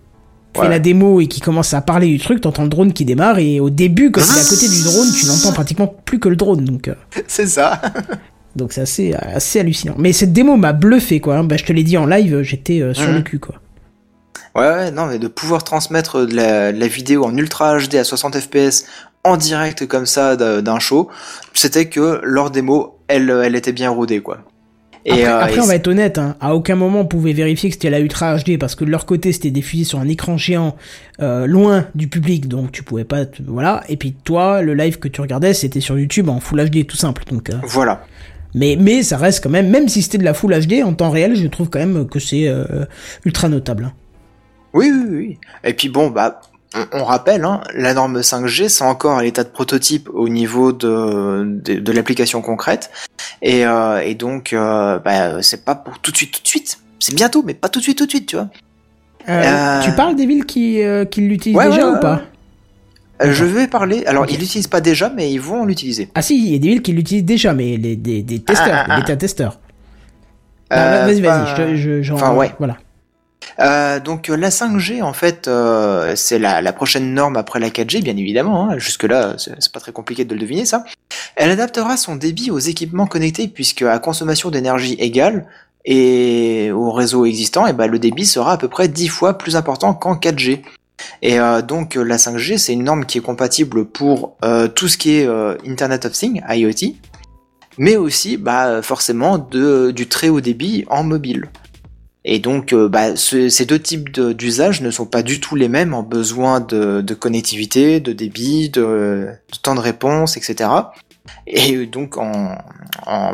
fait 0.55 0.61
Ouais. 0.63 0.69
la 0.69 0.79
démo 0.79 1.21
et 1.21 1.27
qui 1.27 1.39
commence 1.39 1.73
à 1.73 1.81
parler 1.81 2.07
du 2.07 2.19
truc, 2.19 2.41
t'entends 2.41 2.63
le 2.63 2.69
drone 2.69 2.91
qui 2.93 3.05
démarre 3.05 3.37
et 3.39 3.59
au 3.59 3.69
début, 3.69 4.11
quand 4.11 4.21
il 4.21 4.37
est 4.37 4.41
à 4.45 4.49
côté 4.49 4.67
du 4.67 4.83
drone, 4.83 5.07
tu 5.17 5.25
n'entends 5.27 5.53
pratiquement 5.53 5.87
plus 6.05 6.19
que 6.19 6.29
le 6.29 6.35
drone. 6.35 6.65
Donc 6.65 6.87
euh, 6.87 6.95
C'est 7.27 7.45
ça. 7.47 7.79
donc 8.55 8.73
c'est 8.73 8.81
assez, 8.81 9.13
assez 9.13 9.59
hallucinant. 9.59 9.93
Mais 9.99 10.13
cette 10.13 10.33
démo 10.33 10.55
m'a 10.57 10.73
bluffé 10.73 11.19
quoi. 11.19 11.35
hein. 11.37 11.43
Bah, 11.43 11.57
je 11.57 11.63
te 11.65 11.71
l'ai 11.73 11.83
dit 11.83 11.97
en 11.97 12.05
live, 12.07 12.41
j'étais 12.41 12.81
euh, 12.81 12.93
sur 12.95 13.07
Mhm. 13.09 13.15
le 13.15 13.21
cul 13.21 13.39
quoi. 13.39 13.55
Ouais, 14.55 14.67
ouais, 14.67 14.91
non, 14.91 15.05
mais 15.05 15.19
de 15.19 15.27
pouvoir 15.27 15.63
transmettre 15.63 16.25
de 16.25 16.35
la, 16.35 16.71
de 16.73 16.79
la 16.79 16.87
vidéo 16.87 17.23
en 17.25 17.37
ultra 17.37 17.77
HD 17.77 17.95
à 17.95 18.03
60 18.03 18.39
fps 18.39 18.85
en 19.23 19.37
direct 19.37 19.85
comme 19.85 20.07
ça 20.07 20.35
d'un 20.35 20.79
show, 20.79 21.09
c'était 21.53 21.87
que 21.89 22.19
leur 22.23 22.49
démo, 22.49 22.97
elle, 23.07 23.29
elle 23.43 23.55
était 23.55 23.73
bien 23.73 23.91
rodée, 23.91 24.21
quoi. 24.21 24.39
Après, 25.09 25.25
euh, 25.25 25.39
après, 25.39 25.55
et 25.55 25.59
on 25.61 25.65
va 25.65 25.75
être 25.75 25.87
honnête, 25.87 26.17
hein, 26.17 26.35
à 26.41 26.53
aucun 26.55 26.75
moment 26.75 27.01
on 27.01 27.05
pouvait 27.05 27.33
vérifier 27.33 27.69
que 27.69 27.75
c'était 27.75 27.89
la 27.89 27.99
Ultra 27.99 28.35
HD 28.37 28.57
parce 28.59 28.75
que 28.75 28.83
de 28.85 28.89
leur 28.89 29.05
côté 29.05 29.31
c'était 29.31 29.51
diffusé 29.51 29.83
sur 29.85 29.99
un 29.99 30.07
écran 30.07 30.37
géant 30.37 30.75
euh, 31.21 31.45
loin 31.47 31.85
du 31.95 32.07
public 32.09 32.47
donc 32.47 32.71
tu 32.71 32.83
pouvais 32.83 33.05
pas. 33.05 33.25
te- 33.25 33.41
Voilà. 33.45 33.83
Et 33.89 33.95
puis 33.97 34.13
toi, 34.23 34.61
le 34.61 34.73
live 34.73 34.99
que 34.99 35.07
tu 35.07 35.21
regardais 35.21 35.53
c'était 35.53 35.79
sur 35.79 35.97
YouTube 35.97 36.27
en 36.29 36.39
Full 36.39 36.69
HD 36.69 36.85
tout 36.85 36.97
simple. 36.97 37.23
Donc, 37.31 37.49
euh, 37.49 37.53
Voilà. 37.63 38.03
mais, 38.53 38.75
mais 38.79 39.01
ça 39.03 39.17
reste 39.17 39.41
quand 39.43 39.49
même, 39.49 39.69
même 39.69 39.87
si 39.87 40.01
c'était 40.01 40.17
de 40.17 40.23
la 40.25 40.33
Full 40.33 40.53
HD 40.67 40.83
en 40.83 40.93
temps 40.93 41.09
réel, 41.09 41.35
je 41.35 41.47
trouve 41.47 41.69
quand 41.69 41.79
même 41.79 42.07
que 42.07 42.19
c'est 42.19 42.47
euh, 42.47 42.85
ultra 43.25 43.47
notable. 43.49 43.85
hein. 43.85 43.93
Oui, 44.73 44.91
oui, 44.93 45.15
oui. 45.15 45.37
Et 45.63 45.73
puis 45.73 45.87
bon, 45.89 46.09
bah, 46.09 46.41
on, 46.93 47.03
rappelle, 47.05 47.43
hein, 47.45 47.61
la 47.73 47.93
norme 47.93 48.19
5G, 48.21 48.67
c'est 48.69 48.83
encore 48.83 49.17
à 49.17 49.23
l'état 49.23 49.43
de 49.43 49.49
prototype 49.49 50.09
au 50.13 50.27
niveau 50.29 50.71
de, 50.73 51.43
de, 51.63 51.75
de 51.79 51.91
l'application 51.91 52.41
concrète. 52.41 52.91
Et, 53.41 53.65
euh, 53.65 53.99
et 53.99 54.15
donc, 54.15 54.53
euh, 54.53 54.99
bah, 54.99 55.41
c'est 55.41 55.63
pas 55.65 55.75
pour 55.75 55.99
tout 55.99 56.11
de 56.11 56.17
suite, 56.17 56.33
tout 56.33 56.41
de 56.43 56.47
suite. 56.47 56.79
C'est 56.99 57.15
bientôt, 57.15 57.43
mais 57.45 57.53
pas 57.53 57.69
tout 57.69 57.79
de 57.79 57.83
suite, 57.83 57.97
tout 57.97 58.05
de 58.05 58.11
suite, 58.11 58.27
tu 58.27 58.35
vois. 58.35 58.49
Euh, 59.29 59.81
Tu 59.81 59.91
parles 59.91 60.15
des 60.15 60.25
villes 60.25 60.45
qui, 60.45 60.79
qui 61.11 61.21
l'utilisent 61.21 61.57
Ouais, 61.57 61.69
déjà 61.69 61.89
ouais, 61.89 61.97
ou 61.97 61.99
pas 61.99 62.21
je 63.19 63.45
vais 63.45 63.67
parler. 63.67 64.03
Alors, 64.05 64.23
Ok. 64.23 64.33
ils 64.33 64.39
l'utilisent 64.39 64.67
pas 64.67 64.79
déjà, 64.79 65.09
mais 65.09 65.31
ils 65.31 65.41
vont 65.41 65.65
l'utiliser. 65.65 66.07
Ah 66.13 66.21
si, 66.21 66.37
il 66.37 66.51
y 66.53 66.55
a 66.55 66.59
des 66.59 66.67
villes 66.67 66.81
qui 66.83 66.93
l'utilisent 66.93 67.25
déjà, 67.25 67.51
mais 67.51 67.75
les, 67.77 67.95
des, 67.95 68.21
des 68.21 68.39
testeurs, 68.39 68.67
Ah, 68.87 68.99
ah, 68.99 69.01
des 69.15 69.43
ah. 69.43 69.53
Euh, 70.73 70.99
Non, 71.01 71.05
vas-y, 71.07 71.21
vas-y, 71.21 71.47
je, 71.49 71.55
te- 71.55 71.75
je, 71.75 72.01
j'en- 72.03 72.15
Enfin, 72.15 72.35
ouais. 72.35 72.53
Voilà. 72.59 72.77
Euh, 73.59 73.99
donc 73.99 74.29
euh, 74.29 74.35
la 74.35 74.49
5G 74.49 75.01
en 75.01 75.13
fait 75.13 75.47
euh, 75.47 76.13
c'est 76.15 76.39
la, 76.39 76.61
la 76.61 76.73
prochaine 76.73 77.13
norme 77.13 77.37
après 77.37 77.59
la 77.59 77.69
4G 77.69 78.01
bien 78.01 78.15
évidemment. 78.17 78.69
hein. 78.69 78.77
Jusque 78.77 79.03
là 79.03 79.35
c'est 79.37 79.71
pas 79.71 79.79
très 79.79 79.91
compliqué 79.91 80.25
de 80.25 80.33
le 80.33 80.39
deviner 80.39 80.65
ça. 80.65 80.83
Elle 81.35 81.51
adaptera 81.51 81.97
son 81.97 82.15
débit 82.15 82.51
aux 82.51 82.59
équipements 82.59 83.07
connectés 83.07 83.47
puisque 83.47 83.81
à 83.83 83.99
consommation 83.99 84.49
d'énergie 84.49 84.95
égale 84.99 85.47
et 85.85 86.71
au 86.71 86.91
réseau 86.91 87.25
existant 87.25 87.65
et 87.67 87.73
ben 87.73 87.87
le 87.87 87.99
débit 87.99 88.25
sera 88.25 88.53
à 88.53 88.57
peu 88.57 88.67
près 88.67 88.87
10 88.87 89.07
fois 89.07 89.37
plus 89.37 89.55
important 89.55 89.93
qu'en 89.93 90.15
4G. 90.15 90.61
Et 91.21 91.37
donc 91.67 91.95
la 91.95 92.17
5G 92.17 92.57
c'est 92.57 92.73
une 92.73 92.83
norme 92.83 93.05
qui 93.05 93.19
est 93.19 93.21
compatible 93.21 93.85
pour 93.85 94.35
tout 94.75 94.87
ce 94.87 94.97
qui 94.97 95.17
est 95.17 95.27
Internet 95.65 96.05
of 96.05 96.11
Things 96.13 96.41
IoT 96.49 96.95
mais 97.77 97.95
aussi 97.95 98.37
bah, 98.37 98.81
forcément 98.81 99.37
de, 99.37 99.91
du 99.91 100.07
très 100.07 100.29
haut 100.29 100.41
débit 100.41 100.85
en 100.89 101.03
mobile. 101.03 101.49
Et 102.29 102.39
donc, 102.39 102.73
euh, 102.73 102.89
bah, 102.89 103.15
ce- 103.15 103.47
ces 103.47 103.65
deux 103.65 103.79
types 103.79 104.11
d'usages 104.11 104.81
ne 104.81 104.91
sont 104.91 105.05
pas 105.05 105.23
du 105.23 105.39
tout 105.39 105.55
les 105.55 105.69
mêmes 105.69 105.93
en 105.93 106.03
besoin 106.03 106.59
de, 106.59 107.01
connectivité, 107.13 108.01
de 108.01 108.11
débit, 108.11 108.69
de, 108.69 109.29
temps 109.61 109.75
de 109.75 109.79
réponse, 109.79 110.35
etc. 110.35 110.69
Et 111.47 111.85
donc 111.85 112.17
en, 112.17 112.57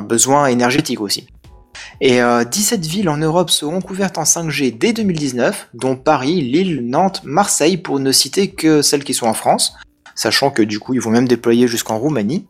besoin 0.01 0.45
énergétique 0.45 1.01
aussi. 1.01 1.25
Et 2.01 2.21
euh, 2.21 2.43
17 2.43 2.85
villes 2.85 3.09
en 3.09 3.17
Europe 3.17 3.49
seront 3.49 3.81
couvertes 3.81 4.19
en 4.19 4.25
5G 4.25 4.77
dès 4.77 4.93
2019, 4.93 5.69
dont 5.73 5.95
Paris, 5.95 6.41
Lille, 6.41 6.87
Nantes, 6.87 7.21
Marseille, 7.23 7.77
pour 7.77 7.99
ne 7.99 8.11
citer 8.11 8.51
que 8.51 8.83
celles 8.83 9.03
qui 9.03 9.15
sont 9.15 9.25
en 9.25 9.33
France, 9.33 9.73
sachant 10.13 10.51
que 10.51 10.61
du 10.61 10.77
coup 10.77 10.93
ils 10.93 11.01
vont 11.01 11.09
même 11.09 11.27
déployer 11.27 11.67
jusqu'en 11.67 11.97
Roumanie. 11.97 12.45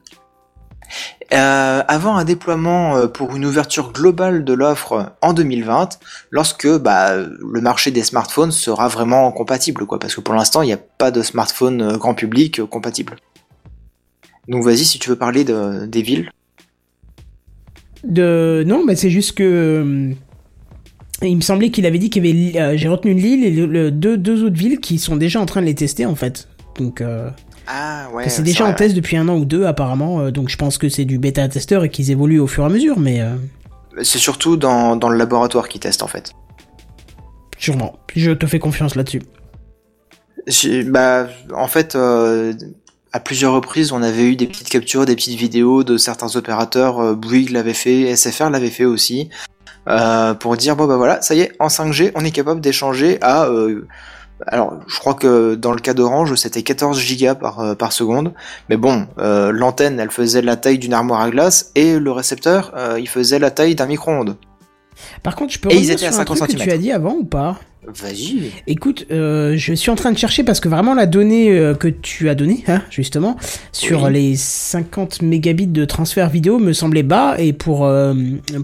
Euh, 1.34 1.84
avant 1.88 2.16
un 2.16 2.26
déploiement 2.26 2.96
euh, 2.96 3.08
pour 3.08 3.36
une 3.36 3.46
ouverture 3.46 3.92
globale 3.92 4.44
de 4.44 4.54
l'offre 4.54 5.14
en 5.22 5.34
2020, 5.34 5.98
lorsque 6.30 6.68
bah, 6.78 7.16
le 7.16 7.62
marché 7.62 7.90
des 7.92 8.04
smartphones 8.04 8.52
sera 8.52 8.88
vraiment 8.88 9.32
compatible, 9.32 9.86
quoi, 9.86 9.98
parce 10.00 10.14
que 10.16 10.22
pour 10.22 10.36
l'instant 10.36 10.62
il 10.62 10.68
n'y 10.68 10.74
a 10.74 10.80
pas 10.98 11.10
de 11.12 11.22
smartphone 11.24 11.82
euh, 11.82 11.98
grand 11.98 12.14
public 12.14 12.60
euh, 12.60 12.66
compatible. 12.68 13.16
Donc 14.48 14.64
vas-y 14.64 14.86
si 14.86 15.00
tu 15.00 15.10
veux 15.10 15.16
parler 15.16 15.44
de, 15.44 15.86
des 15.86 16.02
villes. 16.02 16.30
De... 18.04 18.64
Non, 18.68 18.84
mais 18.86 18.96
c'est 18.96 19.10
juste 19.10 19.34
que. 19.34 20.12
Il 21.22 21.38
me 21.38 21.42
semblait 21.42 21.70
qu'il 21.70 21.86
avait 21.86 22.00
dit 22.00 22.10
qu'il 22.10 22.26
y 22.26 22.58
avait. 22.58 22.78
J'ai 22.78 22.90
retenu 22.90 23.14
Lille 23.14 23.46
et 23.46 23.92
deux, 23.92 24.18
deux 24.18 24.44
autres 24.44 24.58
villes 24.58 24.82
qui 24.82 25.00
sont 25.00 25.16
déjà 25.16 25.40
en 25.40 25.46
train 25.46 25.62
de 25.62 25.68
les 25.68 25.76
tester 25.76 26.06
en 26.06 26.16
fait. 26.16 26.50
Donc. 26.78 27.02
euh, 27.02 27.30
Ah 27.68 28.08
ouais. 28.14 28.28
c'est 28.30 28.44
déjà 28.44 28.66
en 28.66 28.74
test 28.74 28.96
depuis 28.96 29.16
un 29.18 29.28
an 29.30 29.36
ou 29.38 29.46
deux 29.46 29.66
apparemment. 29.66 30.20
euh, 30.20 30.32
donc 30.32 30.50
je 30.50 30.58
pense 30.58 30.78
que 30.78 30.90
c'est 30.90 31.06
du 31.06 31.18
bêta-testeur 31.18 31.84
et 31.84 31.90
qu'ils 31.90 32.12
évoluent 32.12 32.40
au 32.40 32.48
fur 32.48 32.64
et 32.64 32.68
à 32.68 32.70
mesure, 32.70 33.00
mais. 33.00 33.22
euh. 33.22 33.36
C'est 34.02 34.18
surtout 34.20 34.58
dans, 34.58 34.96
dans 34.96 35.10
le 35.10 35.18
laboratoire 35.18 35.70
qui 35.70 35.80
testent 35.80 36.04
en 36.04 36.08
fait. 36.08 36.32
sûrement. 37.58 38.00
Je 38.16 38.32
te 38.32 38.46
fais 38.46 38.60
confiance 38.60 38.96
là-dessus. 38.96 39.22
Bah, 40.88 41.28
en 41.56 41.68
fait, 41.68 41.96
euh, 41.96 42.54
à 43.14 43.20
plusieurs 43.20 43.54
reprises, 43.54 43.92
on 43.92 44.02
avait 44.04 44.24
eu 44.26 44.36
des 44.36 44.48
petites 44.48 44.70
captures, 44.70 45.06
des 45.06 45.16
petites 45.16 45.38
vidéos 45.40 45.84
de 45.84 45.98
certains 45.98 46.36
opérateurs. 46.36 47.16
Bouygues 47.16 47.52
l'avait 47.52 47.74
fait, 47.74 48.14
SFR 48.16 48.50
l'avait 48.50 48.70
fait 48.70 48.86
aussi, 48.86 49.30
euh, 49.88 50.34
pour 50.34 50.58
dire 50.58 50.76
bon 50.76 50.86
bah 50.88 50.98
voilà, 50.98 51.22
ça 51.22 51.36
y 51.36 51.42
est, 51.42 51.52
en 51.60 51.68
5G, 51.68 52.12
on 52.16 52.26
est 52.26 52.32
capable 52.32 52.60
d'échanger 52.62 53.20
à. 53.22 53.46
euh, 53.46 53.88
alors, 54.48 54.80
je 54.88 55.00
crois 55.00 55.14
que 55.14 55.56
dans 55.56 55.72
le 55.72 55.80
cas 55.80 55.94
d'Orange, 55.94 56.36
c'était 56.36 56.64
14 56.64 57.00
gigas 57.00 57.36
par, 57.36 57.60
euh, 57.60 57.76
par 57.76 57.92
seconde. 57.92 58.34
Mais 58.70 58.78
bon, 58.78 59.08
euh, 59.20 59.52
l'antenne, 59.52 60.00
elle 60.00 60.12
faisait 60.12 60.42
la 60.42 60.56
taille 60.56 60.80
d'une 60.80 60.94
armoire 60.94 61.22
à 61.22 61.30
glace 61.30 61.72
et 61.76 62.00
le 62.00 62.12
récepteur, 62.12 62.72
euh, 62.76 63.00
il 63.00 63.08
faisait 63.08 63.40
la 63.40 63.52
taille 63.52 63.76
d'un 63.76 63.86
micro-ondes. 63.86 64.36
Par 65.24 65.36
contre, 65.36 65.54
je 65.54 65.60
peux 65.60 65.70
revenir 65.70 65.92
étaient 65.92 66.06
à 66.06 66.12
sur 66.12 66.16
un 66.22 66.26
50 66.26 66.38
truc 66.38 66.52
que 66.58 66.64
tu 66.64 66.72
as 66.72 66.78
dit 66.78 66.92
avant 66.92 67.14
ou 67.16 67.24
pas? 67.24 67.60
Vas-y. 67.86 68.50
Écoute, 68.66 69.08
euh, 69.12 69.56
je 69.58 69.74
suis 69.74 69.92
en 69.92 69.96
train 69.96 70.14
de 70.14 70.18
chercher 70.18 70.46
parce 70.46 70.62
que 70.62 70.70
vraiment 70.70 70.94
la 70.94 71.06
donnée 71.06 71.50
euh, 71.52 71.74
que 71.76 71.90
tu 71.90 72.30
as 72.30 72.36
donnée, 72.36 72.64
hein, 72.70 72.82
justement, 72.90 73.36
sur 73.74 74.04
Oui. 74.04 74.14
les 74.14 74.36
50 74.38 75.22
mégabits 75.22 75.68
de 75.68 75.84
transfert 75.84 76.30
vidéo 76.30 76.60
me 76.60 76.72
semblait 76.72 77.04
bas 77.04 77.36
et 77.40 77.52
pour 77.52 77.86
euh, 77.86 78.14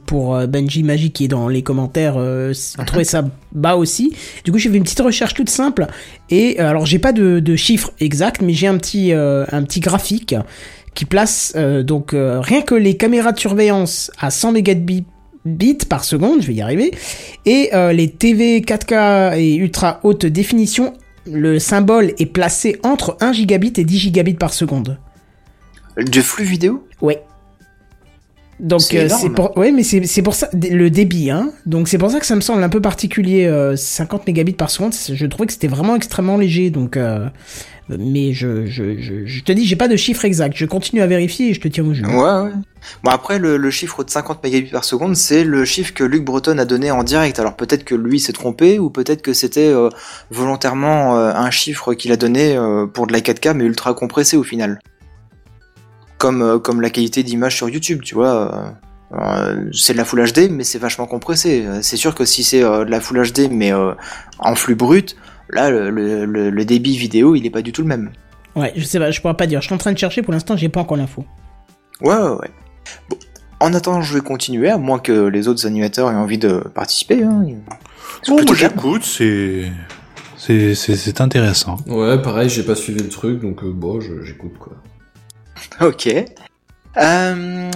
pour 0.05 0.37
Benji 0.47 0.83
Magic 0.83 1.11
qui 1.11 1.25
est 1.25 1.27
dans 1.27 1.49
les 1.49 1.63
commentaires, 1.63 2.13
euh, 2.17 2.53
Mhm. 2.77 2.85
trouvait 2.85 3.03
ça 3.03 3.25
bas 3.51 3.75
aussi. 3.75 4.13
Du 4.45 4.53
coup, 4.53 4.57
j'ai 4.57 4.69
fait 4.69 4.77
une 4.77 4.83
petite 4.83 5.01
recherche 5.01 5.33
toute 5.33 5.49
simple 5.49 5.87
et 6.29 6.57
alors 6.59 6.85
j'ai 6.85 6.99
pas 6.99 7.11
de, 7.11 7.41
de 7.41 7.55
chiffres 7.57 7.91
exacts, 7.99 8.41
mais 8.41 8.53
j'ai 8.53 8.67
un 8.67 8.77
petit 8.77 9.11
un 9.11 9.63
petit 9.63 9.81
graphique 9.81 10.33
qui 10.95 11.03
place 11.03 11.53
donc 11.83 12.11
rien 12.15 12.61
que 12.61 12.73
les 12.75 12.95
caméras 12.95 13.33
de 13.33 13.39
surveillance 13.39 14.11
à 14.17 14.31
100 14.31 14.53
mégabits 14.53 15.03
bits 15.45 15.85
par 15.87 16.03
seconde, 16.03 16.41
je 16.41 16.47
vais 16.47 16.55
y 16.55 16.61
arriver, 16.61 16.91
et 17.45 17.69
euh, 17.73 17.93
les 17.93 18.09
TV 18.09 18.61
4K 18.61 19.37
et 19.37 19.55
ultra 19.55 19.99
haute 20.03 20.25
définition, 20.25 20.93
le 21.25 21.59
symbole 21.59 22.13
est 22.17 22.25
placé 22.25 22.79
entre 22.83 23.17
1 23.21 23.33
gigabit 23.33 23.73
et 23.77 23.83
10 23.83 23.97
gigabits 23.97 24.33
par 24.33 24.53
seconde. 24.53 24.97
De 25.97 26.21
flux 26.21 26.45
vidéo? 26.45 26.87
Ouais. 27.01 27.23
Donc 28.59 28.81
C'est 28.81 29.11
euh, 29.11 29.29
pour 29.29 29.57
ouais 29.57 29.71
mais 29.71 29.83
c'est 29.83 30.21
pour 30.21 30.35
ça 30.35 30.49
le 30.53 30.89
débit 30.89 31.29
hein. 31.29 31.51
Donc 31.65 31.87
c'est 31.87 31.97
pour 31.97 32.11
ça 32.11 32.19
que 32.19 32.25
ça 32.25 32.35
me 32.35 32.41
semble 32.41 32.61
un 32.61 32.67
peu 32.67 32.81
particulier 32.81 33.45
euh, 33.45 33.77
50 33.77 34.27
mégabits 34.27 34.51
par 34.53 34.69
seconde, 34.69 34.93
je 34.93 35.25
trouvais 35.27 35.47
que 35.47 35.53
c'était 35.53 35.69
vraiment 35.69 35.95
extrêmement 35.95 36.35
léger 36.35 36.69
donc 36.69 36.97
euh, 36.97 37.29
mais 37.97 38.33
je, 38.33 38.67
je, 38.67 39.41
te 39.41 39.51
dis 39.51 39.65
j'ai 39.65 39.75
pas 39.75 39.87
de 39.87 39.95
chiffre 39.95 40.23
exact, 40.23 40.55
je 40.55 40.65
continue 40.65 41.01
à 41.01 41.07
vérifier 41.07 41.49
et 41.49 41.53
je 41.53 41.61
te 41.61 41.67
tiens 41.67 41.85
au 41.85 41.93
jeu. 41.93 42.05
Ouais, 42.05 42.13
ouais. 42.13 42.51
Bon, 43.03 43.11
après, 43.11 43.39
le, 43.39 43.71
chiffre 43.71 44.03
de 44.03 44.09
50 44.09 44.43
mégabits 44.43 44.71
par 44.71 44.83
seconde, 44.83 45.15
c'est 45.15 45.43
le 45.43 45.65
chiffre 45.65 45.93
que 45.93 46.03
Luc 46.03 46.23
Breton 46.23 46.57
a 46.57 46.65
donné 46.65 46.91
en 46.91 47.03
direct. 47.03 47.39
Alors 47.39 47.55
peut-être 47.55 47.83
que 47.83 47.95
lui 47.95 48.19
s'est 48.19 48.33
trompé, 48.33 48.79
ou 48.79 48.89
peut-être 48.89 49.21
que 49.21 49.33
c'était 49.33 49.67
euh, 49.67 49.89
volontairement 50.31 51.17
euh, 51.17 51.33
un 51.33 51.51
chiffre 51.51 51.93
qu'il 51.93 52.11
a 52.11 52.17
donné 52.17 52.55
euh, 52.55 52.85
pour 52.85 53.07
de 53.07 53.13
la 53.13 53.19
4K, 53.19 53.53
mais 53.53 53.65
ultra 53.65 53.93
compressé 53.93 54.37
au 54.37 54.43
final. 54.43 54.79
Comme, 56.17 56.59
comme 56.61 56.81
la 56.81 56.89
qualité 56.89 57.23
d'image 57.23 57.55
sur 57.55 57.69
YouTube, 57.69 58.01
tu 58.03 58.13
vois. 58.13 58.75
c'est 59.71 59.93
de 59.93 59.97
la 59.97 60.03
Full 60.03 60.33
HD, 60.33 60.51
mais 60.51 60.65
c'est 60.65 60.77
vachement 60.77 61.05
compressé. 61.05 61.65
C'est 61.81 61.95
sûr 61.95 62.13
que 62.13 62.25
si 62.25 62.43
c'est 62.43 62.59
de 62.59 62.91
la 62.91 62.99
Full 62.99 63.31
HD, 63.31 63.49
mais 63.49 63.71
en 63.71 64.55
flux 64.55 64.75
brut, 64.75 65.15
là, 65.49 65.69
le, 65.69 65.89
le, 65.89 66.25
le- 66.25 66.49
le 66.49 66.65
débit 66.65 66.97
vidéo, 66.97 67.35
il 67.35 67.45
est 67.45 67.49
pas 67.49 67.61
du 67.61 67.71
tout 67.71 67.81
le 67.81 67.87
même. 67.87 68.11
Ouais, 68.55 68.73
je 68.75 68.83
sais 68.83 68.99
pas, 68.99 69.11
je 69.11 69.21
pourrais 69.21 69.35
pas 69.37 69.47
dire. 69.47 69.61
Je 69.61 69.65
suis 69.67 69.75
en 69.75 69.77
train 69.77 69.91
de 69.93 69.97
chercher 69.97 70.21
pour 70.21 70.33
l'instant, 70.33 70.57
j'ai 70.57 70.69
pas 70.69 70.79
encore 70.81 70.97
l'info. 70.97 71.23
Ouais, 72.01 72.15
ouais, 72.15 72.29
ouais. 72.29 72.49
Bon, 73.09 73.17
en 73.59 73.73
attendant, 73.73 74.01
je 74.01 74.13
vais 74.15 74.21
continuer, 74.21 74.69
à 74.69 74.77
moins 74.77 74.99
que 74.99 75.27
les 75.27 75.47
autres 75.47 75.65
animateurs 75.67 76.09
aient 76.11 76.15
envie 76.15 76.37
de 76.37 76.63
participer. 76.73 77.23
Hein. 77.23 77.43
Bon, 78.27 78.43
moi 78.43 78.55
j'écoute, 78.55 79.03
c'est. 79.03 79.71
C'est, 80.37 80.73
c'est, 80.73 80.95
c'est 80.95 81.19
intéressant. 81.19 81.75
Ouais, 81.85 82.21
pareil, 82.21 82.49
j'ai 82.49 82.63
pas 82.63 82.75
suivi 82.75 83.01
le 83.03 83.09
truc, 83.09 83.41
donc 83.41 83.61
euh, 83.63 83.71
bon, 83.73 83.99
je- 83.99 84.23
j'écoute 84.23 84.53
quoi. 84.57 84.71
Ok. 85.85 86.07
Euh, 86.97 87.71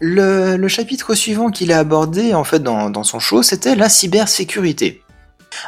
le, 0.00 0.56
le 0.56 0.68
chapitre 0.68 1.14
suivant 1.14 1.50
qu'il 1.50 1.72
a 1.72 1.78
abordé 1.78 2.32
en 2.34 2.44
fait 2.44 2.60
dans, 2.60 2.90
dans 2.90 3.02
son 3.04 3.18
show, 3.18 3.42
c'était 3.42 3.74
la 3.74 3.88
cybersécurité. 3.88 5.02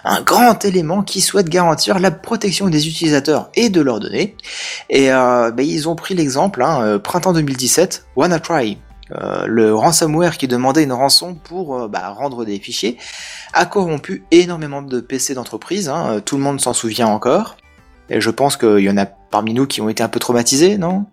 Un 0.05 0.23
grand 0.23 0.65
élément 0.65 1.03
qui 1.03 1.21
souhaite 1.21 1.49
garantir 1.49 1.99
la 1.99 2.11
protection 2.11 2.69
des 2.69 2.89
utilisateurs 2.89 3.51
et 3.55 3.69
de 3.71 3.81
leurs 3.81 4.01
données. 4.01 4.37
Et 4.91 5.13
euh, 5.13 5.51
bah, 5.51 5.63
ils 5.63 5.89
ont 5.89 5.97
pris 5.97 6.15
l'exemple, 6.15 6.63
hein, 6.63 6.83
euh, 6.83 6.99
printemps 6.99 7.33
2017, 7.33 8.07
WannaCry, 8.17 8.79
euh, 9.13 9.47
le 9.47 9.75
ransomware 9.75 10.37
qui 10.37 10.49
demandait 10.49 10.83
une 10.83 10.93
rançon 10.93 11.35
pour 11.35 11.77
euh, 11.79 11.89
bah, 11.89 12.11
rendre 12.11 12.45
des 12.45 12.59
fichiers, 12.59 12.99
a 13.55 13.65
corrompu 13.65 14.25
énormément 14.31 14.83
de 14.83 15.01
PC 15.01 15.35
d'entreprise. 15.35 15.89
hein, 15.89 16.21
tout 16.25 16.37
le 16.37 16.43
monde 16.43 16.61
s'en 16.61 16.73
souvient 16.73 17.07
encore. 17.09 17.57
Et 18.11 18.21
je 18.21 18.31
pense 18.31 18.57
qu'il 18.57 18.81
y 18.81 18.91
en 18.91 18.97
a 18.97 19.07
parmi 19.07 19.55
nous 19.55 19.67
qui 19.67 19.81
ont 19.81 19.89
été 19.89 20.03
un 20.03 20.09
peu 20.09 20.19
traumatisés, 20.19 20.79
non? 20.79 21.05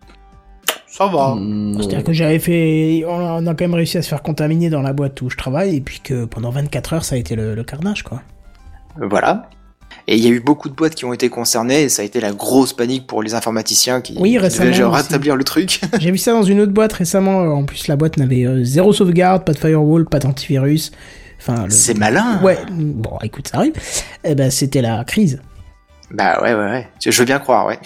Ça 0.87 1.07
va. 1.07 1.35
C'est-à-dire 1.77 2.03
que 2.05 2.13
j'avais 2.13 2.39
fait. 2.39 3.03
On 3.05 3.45
a 3.45 3.49
quand 3.53 3.61
même 3.61 3.73
réussi 3.73 3.97
à 3.97 4.01
se 4.01 4.07
faire 4.07 4.21
contaminer 4.23 4.69
dans 4.69 4.81
la 4.81 4.93
boîte 4.93 5.21
où 5.21 5.29
je 5.29 5.35
travaille, 5.35 5.75
et 5.75 5.81
puis 5.81 5.99
que 5.99 6.23
pendant 6.23 6.51
24 6.51 6.93
heures, 6.93 7.03
ça 7.03 7.15
a 7.15 7.17
été 7.17 7.35
le, 7.35 7.53
le 7.53 7.63
carnage, 7.65 8.03
quoi. 8.03 8.21
Voilà. 8.97 9.49
Et 10.07 10.17
il 10.17 10.23
y 10.23 10.27
a 10.27 10.29
eu 10.29 10.39
beaucoup 10.39 10.69
de 10.69 10.75
boîtes 10.75 10.93
qui 10.93 11.05
ont 11.05 11.13
été 11.13 11.29
concernées, 11.29 11.83
et 11.83 11.89
ça 11.89 12.01
a 12.03 12.05
été 12.05 12.19
la 12.19 12.31
grosse 12.31 12.73
panique 12.73 13.07
pour 13.07 13.23
les 13.23 13.33
informaticiens 13.33 14.01
qui, 14.01 14.15
Oui, 14.19 14.37
récemment 14.37 14.69
devaient 14.71 14.83
rétablir 14.97 15.35
le 15.35 15.43
truc. 15.43 15.81
J'ai 15.99 16.11
vu 16.11 16.17
ça 16.19 16.31
dans 16.33 16.43
une 16.43 16.59
autre 16.59 16.73
boîte 16.73 16.93
récemment. 16.93 17.39
En 17.39 17.63
plus, 17.63 17.87
la 17.87 17.95
boîte 17.95 18.17
n'avait 18.17 18.45
euh, 18.45 18.63
zéro 18.63 18.93
sauvegarde, 18.93 19.43
pas 19.45 19.53
de 19.53 19.57
firewall, 19.57 20.05
pas 20.05 20.19
d'antivirus. 20.19 20.91
Enfin, 21.39 21.65
le- 21.65 21.71
C'est 21.71 21.97
malin. 21.97 22.39
Ouais, 22.43 22.57
bon, 22.71 23.17
écoute, 23.23 23.47
ça 23.47 23.57
arrive. 23.57 23.73
Eh 24.23 24.35
ben, 24.35 24.51
c'était 24.51 24.81
la 24.81 25.03
crise. 25.05 25.41
Bah 26.11 26.39
ouais, 26.41 26.53
ouais, 26.53 26.65
ouais. 26.69 26.87
Je 27.03 27.09
veux 27.17 27.25
bien 27.25 27.39
croire, 27.39 27.65
ouais. 27.65 27.79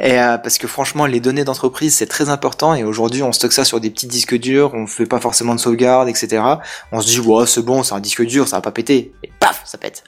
Et 0.00 0.18
euh, 0.18 0.38
parce 0.38 0.56
que 0.56 0.66
franchement, 0.66 1.04
les 1.04 1.20
données 1.20 1.44
d'entreprise, 1.44 1.94
c'est 1.94 2.06
très 2.06 2.30
important. 2.30 2.74
Et 2.74 2.84
aujourd'hui, 2.84 3.22
on 3.22 3.32
stocke 3.32 3.52
ça 3.52 3.64
sur 3.64 3.80
des 3.80 3.90
petits 3.90 4.06
disques 4.06 4.34
durs, 4.34 4.72
on 4.72 4.86
fait 4.86 5.04
pas 5.04 5.20
forcément 5.20 5.54
de 5.54 5.60
sauvegarde, 5.60 6.08
etc. 6.08 6.42
On 6.90 7.02
se 7.02 7.06
dit, 7.06 7.20
ouais, 7.20 7.46
c'est 7.46 7.62
bon, 7.62 7.82
c'est 7.82 7.94
un 7.94 8.00
disque 8.00 8.24
dur, 8.24 8.48
ça 8.48 8.56
va 8.56 8.62
pas 8.62 8.72
péter. 8.72 9.12
Et 9.22 9.30
paf, 9.38 9.60
ça 9.66 9.76
pète. 9.76 10.04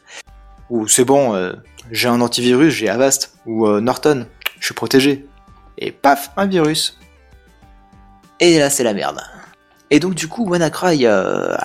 Ou 0.71 0.89
c'est 0.89 1.05
bon, 1.05 1.35
euh, 1.35 1.53
j'ai 1.91 2.09
un 2.09 2.23
antivirus, 2.23 2.73
j'ai 2.73 2.89
Avast. 2.89 3.35
Ou 3.45 3.67
euh, 3.67 3.83
Norton, 3.83 4.27
je 4.59 4.65
suis 4.65 4.75
protégé. 4.75 5.27
Et 5.77 5.93
paf, 5.93 6.31
un 6.39 6.47
virus. 6.47 6.99
Et 8.41 8.59
là, 8.59 8.71
c'est 8.71 8.85
la 8.85 8.95
merde. 8.95 9.21
Et 9.91 10.01
donc, 10.01 10.15
du 10.15 10.27
coup, 10.27 10.49
WannaCry 10.49 11.07
a, 11.07 11.59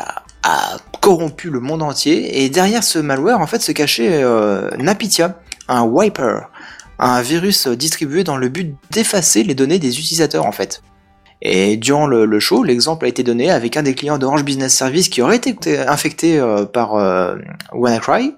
corrompu 0.99 1.49
le 1.49 1.61
monde 1.61 1.81
entier. 1.81 2.43
Et 2.43 2.49
derrière 2.49 2.83
ce 2.83 2.99
malware, 2.99 3.39
en 3.39 3.47
fait, 3.47 3.61
se 3.61 3.71
cachait 3.71 4.23
Napitia, 4.77 5.39
un 5.69 5.83
wiper, 5.83 6.49
un 6.99 7.21
virus 7.21 7.67
distribué 7.67 8.23
dans 8.23 8.37
le 8.37 8.49
but 8.49 8.75
d'effacer 8.91 9.43
les 9.43 9.55
données 9.55 9.79
des 9.79 9.99
utilisateurs, 9.99 10.45
en 10.45 10.51
fait. 10.51 10.81
Et 11.41 11.77
durant 11.77 12.07
le, 12.07 12.39
show, 12.39 12.63
l'exemple 12.63 13.05
a 13.05 13.07
été 13.07 13.23
donné 13.23 13.51
avec 13.51 13.77
un 13.77 13.83
des 13.83 13.93
clients 13.93 14.17
d'Orange 14.17 14.43
Business 14.43 14.73
Service 14.73 15.09
qui 15.09 15.21
aurait 15.21 15.35
été 15.37 15.79
infecté 15.79 16.39
euh, 16.39 16.65
par 16.65 16.95
euh, 16.95 17.35
WannaCry. 17.73 18.35